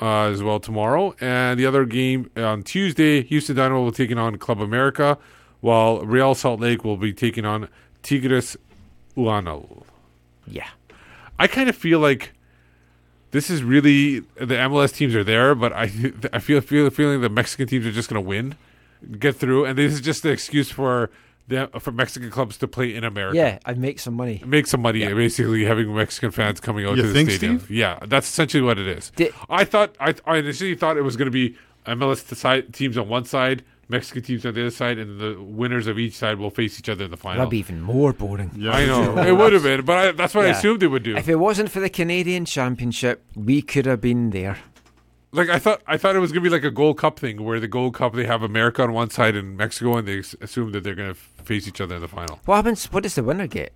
uh, 0.00 0.32
as 0.32 0.42
well 0.42 0.60
tomorrow. 0.60 1.14
And 1.20 1.58
the 1.60 1.66
other 1.66 1.84
game 1.84 2.30
on 2.36 2.62
Tuesday, 2.62 3.22
Houston 3.22 3.54
Dynamo 3.56 3.82
will 3.84 3.90
be 3.92 3.96
taking 3.96 4.18
on 4.18 4.36
Club 4.38 4.60
America, 4.60 5.18
while 5.60 6.00
Real 6.04 6.34
Salt 6.34 6.60
Lake 6.60 6.84
will 6.84 6.96
be 6.96 7.12
taking 7.12 7.44
on 7.44 7.68
Tigres 8.02 8.56
Uanal. 9.16 9.84
Yeah. 10.46 10.68
I 11.38 11.46
kind 11.46 11.68
of 11.68 11.76
feel 11.76 11.98
like 12.00 12.32
this 13.30 13.50
is 13.50 13.62
really 13.62 14.20
the 14.36 14.54
MLS 14.54 14.94
teams 14.94 15.14
are 15.14 15.24
there, 15.24 15.54
but 15.54 15.72
I 15.72 15.82
I 16.32 16.38
feel 16.38 16.60
feel 16.60 16.88
feeling 16.90 17.20
the 17.20 17.28
Mexican 17.28 17.66
teams 17.66 17.86
are 17.86 17.92
just 17.92 18.08
going 18.08 18.22
to 18.22 18.26
win, 18.28 18.56
get 19.18 19.36
through, 19.36 19.64
and 19.66 19.76
this 19.78 19.92
is 19.92 20.00
just 20.00 20.22
the 20.22 20.30
excuse 20.30 20.70
for 20.70 21.10
the 21.46 21.68
for 21.78 21.92
Mexican 21.92 22.30
clubs 22.30 22.56
to 22.58 22.68
play 22.68 22.94
in 22.94 23.04
America. 23.04 23.36
Yeah, 23.36 23.58
I'd 23.64 23.78
make 23.78 23.98
some 24.00 24.14
money. 24.14 24.42
Make 24.46 24.66
some 24.66 24.82
money, 24.82 25.00
basically 25.14 25.64
having 25.64 25.94
Mexican 25.94 26.30
fans 26.30 26.60
coming 26.60 26.84
out 26.86 26.96
You 26.96 27.02
to 27.02 27.08
the 27.08 27.14
think, 27.14 27.30
stadium. 27.30 27.58
Steve? 27.60 27.70
Yeah, 27.70 27.98
that's 28.06 28.28
essentially 28.28 28.62
what 28.62 28.78
it 28.78 28.86
is. 28.86 29.10
Di- 29.16 29.30
I 29.48 29.64
thought 29.64 29.94
I, 30.00 30.14
I 30.26 30.36
initially 30.38 30.74
thought 30.74 30.96
it 30.96 31.02
was 31.02 31.16
going 31.16 31.26
to 31.26 31.30
be 31.32 31.56
MLS 31.86 32.22
t- 32.28 32.70
teams 32.72 32.98
on 32.98 33.08
one 33.08 33.24
side, 33.24 33.62
Mexican 33.88 34.22
teams 34.22 34.44
on 34.44 34.54
the 34.54 34.60
other 34.62 34.70
side, 34.70 34.98
and 34.98 35.18
the 35.18 35.40
winners 35.42 35.86
of 35.86 35.98
each 35.98 36.14
side 36.14 36.38
will 36.38 36.50
face 36.50 36.78
each 36.78 36.88
other 36.88 37.04
in 37.06 37.10
the 37.10 37.16
final. 37.16 37.38
That'd 37.38 37.50
be 37.50 37.58
even 37.58 37.80
more 37.80 38.12
boring. 38.12 38.50
Yeah, 38.54 38.72
I 38.72 38.84
know 38.86 39.16
it 39.26 39.32
would 39.32 39.52
have 39.54 39.62
been, 39.62 39.84
but 39.84 39.98
I, 39.98 40.12
that's 40.12 40.34
what 40.34 40.44
I 40.44 40.50
assumed 40.50 40.82
it 40.82 40.88
would 40.88 41.02
do. 41.02 41.16
If 41.16 41.28
it 41.28 41.36
wasn't 41.36 41.70
for 41.70 41.80
the 41.80 41.88
Canadian 41.88 42.44
Championship, 42.44 43.24
we 43.34 43.62
could 43.62 43.86
have 43.86 44.00
been 44.00 44.30
there. 44.30 44.58
Like 45.32 45.48
I 45.50 45.58
thought, 45.58 45.82
I 45.86 45.96
thought 45.98 46.16
it 46.16 46.20
was 46.20 46.32
gonna 46.32 46.40
be 46.42 46.48
like 46.50 46.64
a 46.64 46.70
Gold 46.70 46.96
Cup 46.98 47.18
thing, 47.18 47.44
where 47.44 47.60
the 47.60 47.68
Gold 47.68 47.94
Cup 47.94 48.14
they 48.14 48.24
have 48.24 48.42
America 48.42 48.82
on 48.82 48.92
one 48.92 49.10
side 49.10 49.36
and 49.36 49.56
Mexico, 49.58 49.96
and 49.98 50.08
they 50.08 50.18
assume 50.40 50.72
that 50.72 50.84
they're 50.84 50.94
gonna 50.94 51.14
face 51.14 51.68
each 51.68 51.80
other 51.82 51.96
in 51.96 52.00
the 52.00 52.08
final. 52.08 52.40
What 52.46 52.56
happens? 52.56 52.86
What 52.92 53.02
does 53.02 53.14
the 53.14 53.22
winner 53.22 53.46
get? 53.46 53.72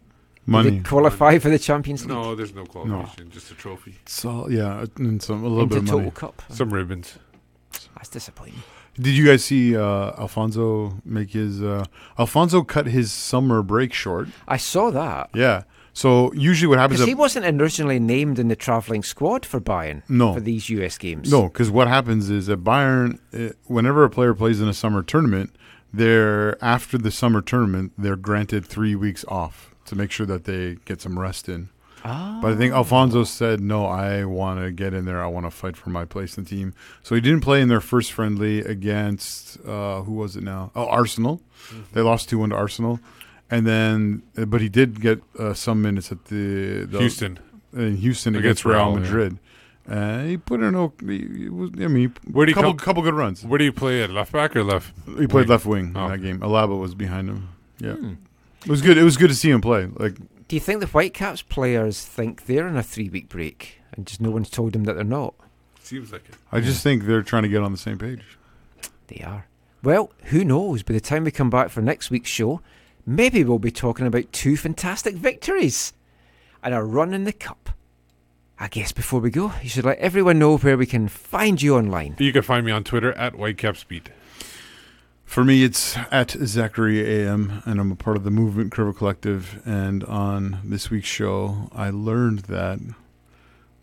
Do 0.46 0.50
Money. 0.52 0.70
they 0.70 0.78
qualify 0.80 1.38
for 1.38 1.50
the 1.50 1.58
Champions 1.58 2.04
League? 2.04 2.08
No, 2.16 2.34
there's 2.34 2.54
no 2.54 2.64
qualification, 2.64 3.30
just 3.30 3.50
a 3.50 3.54
trophy, 3.54 3.96
So 4.06 4.48
yeah, 4.48 4.86
and 4.96 5.22
some 5.22 5.44
a 5.44 5.48
little 5.48 5.62
Into 5.64 5.74
bit 5.74 5.82
of 5.84 5.88
Total 5.88 5.98
money. 6.00 6.10
Cup. 6.12 6.42
some 6.48 6.72
ribbons. 6.72 7.18
That's 7.96 8.08
disappointing. 8.08 8.62
Did 9.00 9.14
you 9.16 9.26
guys 9.26 9.44
see 9.44 9.76
uh, 9.76 10.12
Alphonso 10.18 10.98
make 11.04 11.30
his? 11.30 11.62
Uh, 11.62 11.84
Alphonso 12.18 12.62
cut 12.62 12.86
his 12.86 13.10
summer 13.10 13.62
break 13.62 13.92
short. 13.92 14.28
I 14.46 14.56
saw 14.58 14.90
that. 14.90 15.30
Yeah. 15.34 15.62
So 15.94 16.32
usually 16.32 16.68
what 16.68 16.78
happens? 16.78 17.00
Because 17.00 17.08
he 17.08 17.14
wasn't 17.14 17.60
originally 17.60 17.98
named 17.98 18.38
in 18.38 18.48
the 18.48 18.56
travelling 18.56 19.02
squad 19.02 19.44
for 19.44 19.60
Bayern 19.60 20.02
No. 20.08 20.32
for 20.34 20.40
these 20.40 20.68
US 20.70 20.96
games. 20.96 21.30
No, 21.30 21.44
because 21.44 21.70
what 21.70 21.86
happens 21.86 22.30
is 22.30 22.46
that 22.46 22.64
Bayern, 22.64 23.18
uh, 23.34 23.52
whenever 23.66 24.04
a 24.04 24.10
player 24.10 24.32
plays 24.34 24.60
in 24.60 24.68
a 24.68 24.74
summer 24.74 25.02
tournament, 25.02 25.54
they're 25.92 26.62
after 26.64 26.96
the 26.96 27.10
summer 27.10 27.42
tournament, 27.42 27.92
they're 27.98 28.16
granted 28.16 28.64
three 28.64 28.94
weeks 28.94 29.24
off 29.28 29.74
to 29.84 29.94
make 29.94 30.10
sure 30.10 30.24
that 30.26 30.44
they 30.44 30.76
get 30.86 31.02
some 31.02 31.18
rest 31.18 31.48
in. 31.48 31.68
But 32.02 32.52
I 32.52 32.56
think 32.56 32.74
Alphonso 32.74 33.24
said, 33.24 33.60
"No, 33.60 33.86
I 33.86 34.24
want 34.24 34.60
to 34.60 34.72
get 34.72 34.92
in 34.94 35.04
there. 35.04 35.22
I 35.22 35.26
want 35.28 35.46
to 35.46 35.50
fight 35.50 35.76
for 35.76 35.90
my 35.90 36.04
place 36.04 36.36
in 36.36 36.44
the 36.44 36.50
team." 36.50 36.74
So 37.02 37.14
he 37.14 37.20
didn't 37.20 37.40
play 37.42 37.60
in 37.60 37.68
their 37.68 37.80
first 37.80 38.12
friendly 38.12 38.60
against 38.60 39.58
uh, 39.66 40.02
who 40.02 40.12
was 40.14 40.36
it 40.36 40.42
now? 40.42 40.70
Oh, 40.74 40.86
Arsenal. 40.86 41.40
They 41.92 42.00
lost 42.00 42.28
two 42.28 42.38
one 42.38 42.50
to 42.50 42.56
Arsenal, 42.56 42.98
and 43.50 43.66
then 43.66 44.22
uh, 44.36 44.44
but 44.46 44.60
he 44.60 44.68
did 44.68 45.00
get 45.00 45.22
uh, 45.38 45.54
some 45.54 45.80
minutes 45.80 46.10
at 46.10 46.24
the, 46.26 46.84
the 46.90 46.98
Houston. 46.98 47.38
in 47.72 47.96
Houston 47.98 48.34
Against 48.34 48.62
against, 48.62 48.64
Real, 48.64 48.78
Real, 48.78 48.92
yeah. 48.94 48.98
Madrid. 49.00 49.38
Uh, 49.88 50.22
he 50.24 50.36
put 50.36 50.60
in 50.60 50.74
a, 50.76 50.92
he, 51.04 51.48
was, 51.48 51.70
I 51.80 51.88
mean, 51.88 52.14
Where 52.30 52.46
do 52.46 52.50
you 52.50 52.54
couple, 52.54 52.70
come- 52.74 52.78
couple 52.84 53.02
good 53.02 53.14
runs. 53.14 53.44
Where 53.44 53.58
do 53.58 53.64
you 53.64 53.72
play 53.72 54.02
at 54.04 54.10
left 54.10 54.30
back 54.32 54.54
or 54.54 54.62
left? 54.62 54.92
He 55.18 55.26
played 55.26 55.48
left 55.48 55.66
wing 55.66 55.92
Oh. 55.96 56.04
in 56.06 56.10
that 56.12 56.18
game. 56.22 56.38
Alaba 56.40 56.78
was 56.78 56.94
behind 56.94 57.28
him. 57.28 57.48
Yeah, 57.78 57.94
Hmm. 57.94 58.12
it 58.64 58.68
was 58.70 58.80
good. 58.82 58.96
It 58.96 59.02
was 59.02 59.16
good 59.16 59.28
to 59.30 59.34
see 59.34 59.50
him 59.50 59.60
play. 59.60 59.88
Like 59.94 60.16
Do 60.52 60.56
you 60.56 60.60
think 60.60 60.80
the 60.80 60.86
Whitecaps 60.86 61.40
players 61.40 62.04
think 62.04 62.44
they're 62.44 62.68
on 62.68 62.76
a 62.76 62.82
three 62.82 63.08
week 63.08 63.30
break 63.30 63.80
and 63.94 64.06
just 64.06 64.20
no 64.20 64.30
one's 64.30 64.50
told 64.50 64.74
them 64.74 64.84
that 64.84 64.92
they're 64.92 65.02
not? 65.02 65.32
Seems 65.80 66.12
like 66.12 66.28
it. 66.28 66.34
I 66.52 66.60
just 66.60 66.82
think 66.82 67.04
they're 67.04 67.22
trying 67.22 67.44
to 67.44 67.48
get 67.48 67.62
on 67.62 67.72
the 67.72 67.78
same 67.78 67.96
page. 67.96 68.36
They 69.06 69.24
are. 69.24 69.46
Well, 69.82 70.12
who 70.24 70.44
knows? 70.44 70.82
By 70.82 70.92
the 70.92 71.00
time 71.00 71.24
we 71.24 71.30
come 71.30 71.48
back 71.48 71.70
for 71.70 71.80
next 71.80 72.10
week's 72.10 72.28
show, 72.28 72.60
maybe 73.06 73.42
we'll 73.42 73.60
be 73.60 73.70
talking 73.70 74.06
about 74.06 74.30
two 74.30 74.58
fantastic 74.58 75.14
victories 75.14 75.94
and 76.62 76.74
a 76.74 76.82
run 76.82 77.14
in 77.14 77.24
the 77.24 77.32
cup. 77.32 77.70
I 78.60 78.68
guess 78.68 78.92
before 78.92 79.20
we 79.20 79.30
go, 79.30 79.54
you 79.62 79.70
should 79.70 79.86
let 79.86 80.00
everyone 80.00 80.38
know 80.38 80.58
where 80.58 80.76
we 80.76 80.84
can 80.84 81.08
find 81.08 81.62
you 81.62 81.78
online. 81.78 82.16
You 82.18 82.30
can 82.30 82.42
find 82.42 82.66
me 82.66 82.72
on 82.72 82.84
Twitter 82.84 83.14
at 83.14 83.32
WhitecapsBeat. 83.32 84.08
For 85.32 85.44
me, 85.44 85.64
it's 85.64 85.96
at 86.10 86.32
Zachary 86.32 87.00
AM, 87.00 87.62
and 87.64 87.80
I'm 87.80 87.90
a 87.90 87.96
part 87.96 88.18
of 88.18 88.24
the 88.24 88.30
Movement 88.30 88.70
Curve 88.70 88.98
Collective. 88.98 89.62
And 89.64 90.04
on 90.04 90.58
this 90.62 90.90
week's 90.90 91.08
show, 91.08 91.70
I 91.72 91.88
learned 91.88 92.40
that 92.40 92.80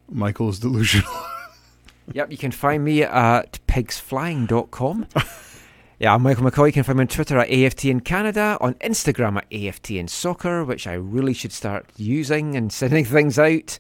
Michael 0.08 0.50
is 0.50 0.60
delusional. 0.60 1.12
Yep, 2.14 2.32
you 2.32 2.38
can 2.38 2.52
find 2.52 2.84
me 2.84 3.02
at 3.04 3.60
pigsflying.com. 3.68 5.08
yeah, 6.00 6.14
I'm 6.14 6.22
Michael 6.24 6.44
McCoy. 6.44 6.68
You 6.68 6.74
can 6.74 6.84
find 6.84 6.98
me 6.98 7.04
on 7.04 7.08
Twitter 7.08 7.38
at 7.38 7.50
AFTN 7.50 8.04
Canada, 8.04 8.58
on 8.62 8.76
Instagram 8.76 9.38
at 9.38 9.50
AFTN 9.50 10.10
Soccer, 10.10 10.64
which 10.64 10.86
I 10.86 10.94
really 10.94 11.34
should 11.34 11.52
start 11.52 11.88
using 11.98 12.56
and 12.56 12.72
sending 12.74 13.06
things 13.06 13.40
out. 13.40 13.80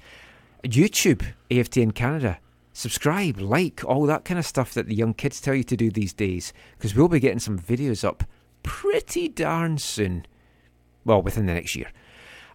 YouTube, 0.64 1.24
AFTN 1.52 1.94
Canada. 1.94 2.40
Subscribe, 2.80 3.41
like, 3.41 3.83
all 3.83 4.06
that 4.06 4.24
kind 4.24 4.40
of 4.40 4.45
stuff 4.45 4.74
that 4.74 4.88
the 4.88 4.95
young 4.95 5.14
kids 5.14 5.41
tell 5.41 5.53
you 5.53 5.66
to 5.66 5.75
do 5.75 5.91
these 5.91 6.14
days, 6.14 6.53
because 6.77 6.95
we'll 6.95 7.09
be 7.09 7.19
getting 7.19 7.38
some 7.38 7.59
videos 7.59 8.06
up 8.06 8.24
pretty 8.64 9.27
darn 9.27 9.77
soon. 9.77 10.25
Well, 11.03 11.22
within 11.22 11.45
the 11.45 11.53
next 11.53 11.75
year. 11.75 11.91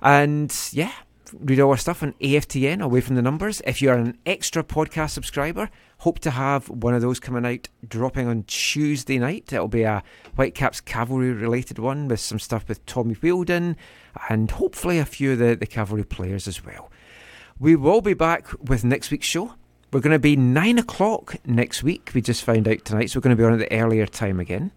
And 0.00 0.50
yeah, 0.72 0.92
read 1.38 1.60
all 1.60 1.72
our 1.72 1.76
stuff 1.76 2.02
on 2.02 2.14
AFTN, 2.22 2.80
away 2.80 3.02
from 3.02 3.16
the 3.16 3.20
numbers. 3.20 3.60
If 3.66 3.82
you're 3.82 3.98
an 3.98 4.16
extra 4.24 4.64
podcast 4.64 5.10
subscriber, 5.10 5.68
hope 5.98 6.20
to 6.20 6.30
have 6.30 6.70
one 6.70 6.94
of 6.94 7.02
those 7.02 7.20
coming 7.20 7.44
out, 7.44 7.68
dropping 7.86 8.26
on 8.26 8.44
Tuesday 8.44 9.18
night. 9.18 9.52
It'll 9.52 9.68
be 9.68 9.82
a 9.82 10.02
Whitecaps 10.36 10.80
Cavalry 10.80 11.32
related 11.32 11.78
one 11.78 12.08
with 12.08 12.20
some 12.20 12.38
stuff 12.38 12.66
with 12.66 12.86
Tommy 12.86 13.14
Wheeldon 13.16 13.76
and 14.30 14.50
hopefully 14.52 14.98
a 14.98 15.04
few 15.04 15.32
of 15.32 15.38
the, 15.38 15.54
the 15.54 15.66
Cavalry 15.66 16.04
players 16.04 16.48
as 16.48 16.64
well. 16.64 16.90
We 17.58 17.76
will 17.76 18.00
be 18.00 18.14
back 18.14 18.48
with 18.58 18.84
next 18.84 19.10
week's 19.10 19.26
show. 19.26 19.52
We're 19.94 20.00
going 20.00 20.10
to 20.10 20.18
be 20.18 20.34
9 20.34 20.78
o'clock 20.78 21.36
next 21.46 21.84
week. 21.84 22.10
We 22.14 22.20
just 22.20 22.42
found 22.42 22.66
out 22.66 22.84
tonight, 22.84 23.10
so 23.10 23.18
we're 23.18 23.22
going 23.22 23.36
to 23.36 23.40
be 23.40 23.46
on 23.46 23.52
at 23.52 23.60
the 23.60 23.70
earlier 23.72 24.06
time 24.06 24.40
again. 24.40 24.72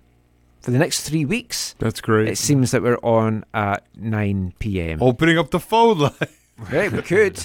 For 0.62 0.70
the 0.70 0.78
next 0.78 1.10
three 1.10 1.26
weeks, 1.26 1.74
That's 1.80 2.02
great. 2.02 2.28
it 2.28 2.38
seems 2.38 2.70
that 2.70 2.84
we're 2.84 3.00
on 3.02 3.44
at 3.52 3.84
9 3.96 4.54
p.m. 4.60 5.02
Opening 5.02 5.40
up 5.40 5.50
the 5.50 5.60
phone 5.60 5.98
line. 5.98 6.14
Right, 6.72 6.92
we 6.92 7.02
could. 7.02 7.36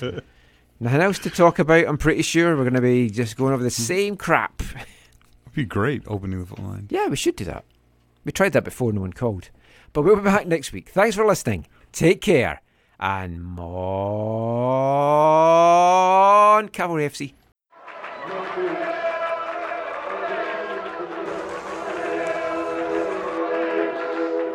Nothing 0.80 1.00
else 1.00 1.18
to 1.20 1.30
talk 1.30 1.58
about. 1.58 1.86
I'm 1.86 1.96
pretty 1.96 2.22
sure 2.22 2.56
we're 2.56 2.64
going 2.64 2.74
to 2.74 2.82
be 2.82 3.08
just 3.08 3.38
going 3.38 3.54
over 3.54 3.62
the 3.62 3.70
hmm. 3.70 3.82
same 3.82 4.16
crap. 4.18 4.60
It'd 4.60 5.54
be 5.54 5.64
great 5.64 6.02
opening 6.06 6.40
the 6.40 6.46
phone 6.54 6.66
line. 6.66 6.88
Yeah, 6.90 7.08
we 7.08 7.16
should 7.16 7.36
do 7.36 7.44
that. 7.46 7.64
We 8.24 8.32
tried 8.32 8.52
that 8.52 8.64
before, 8.64 8.92
no 8.92 9.00
one 9.00 9.14
called. 9.14 9.48
But 9.94 10.02
we'll 10.02 10.16
be 10.16 10.22
back 10.22 10.46
next 10.46 10.72
week. 10.72 10.90
Thanks 10.90 11.16
for 11.16 11.24
listening. 11.26 11.66
Take 11.90 12.20
care. 12.20 12.60
And 13.00 13.42
Mon 13.42 13.58
Cavalry 16.68 17.08
FC. 17.08 17.32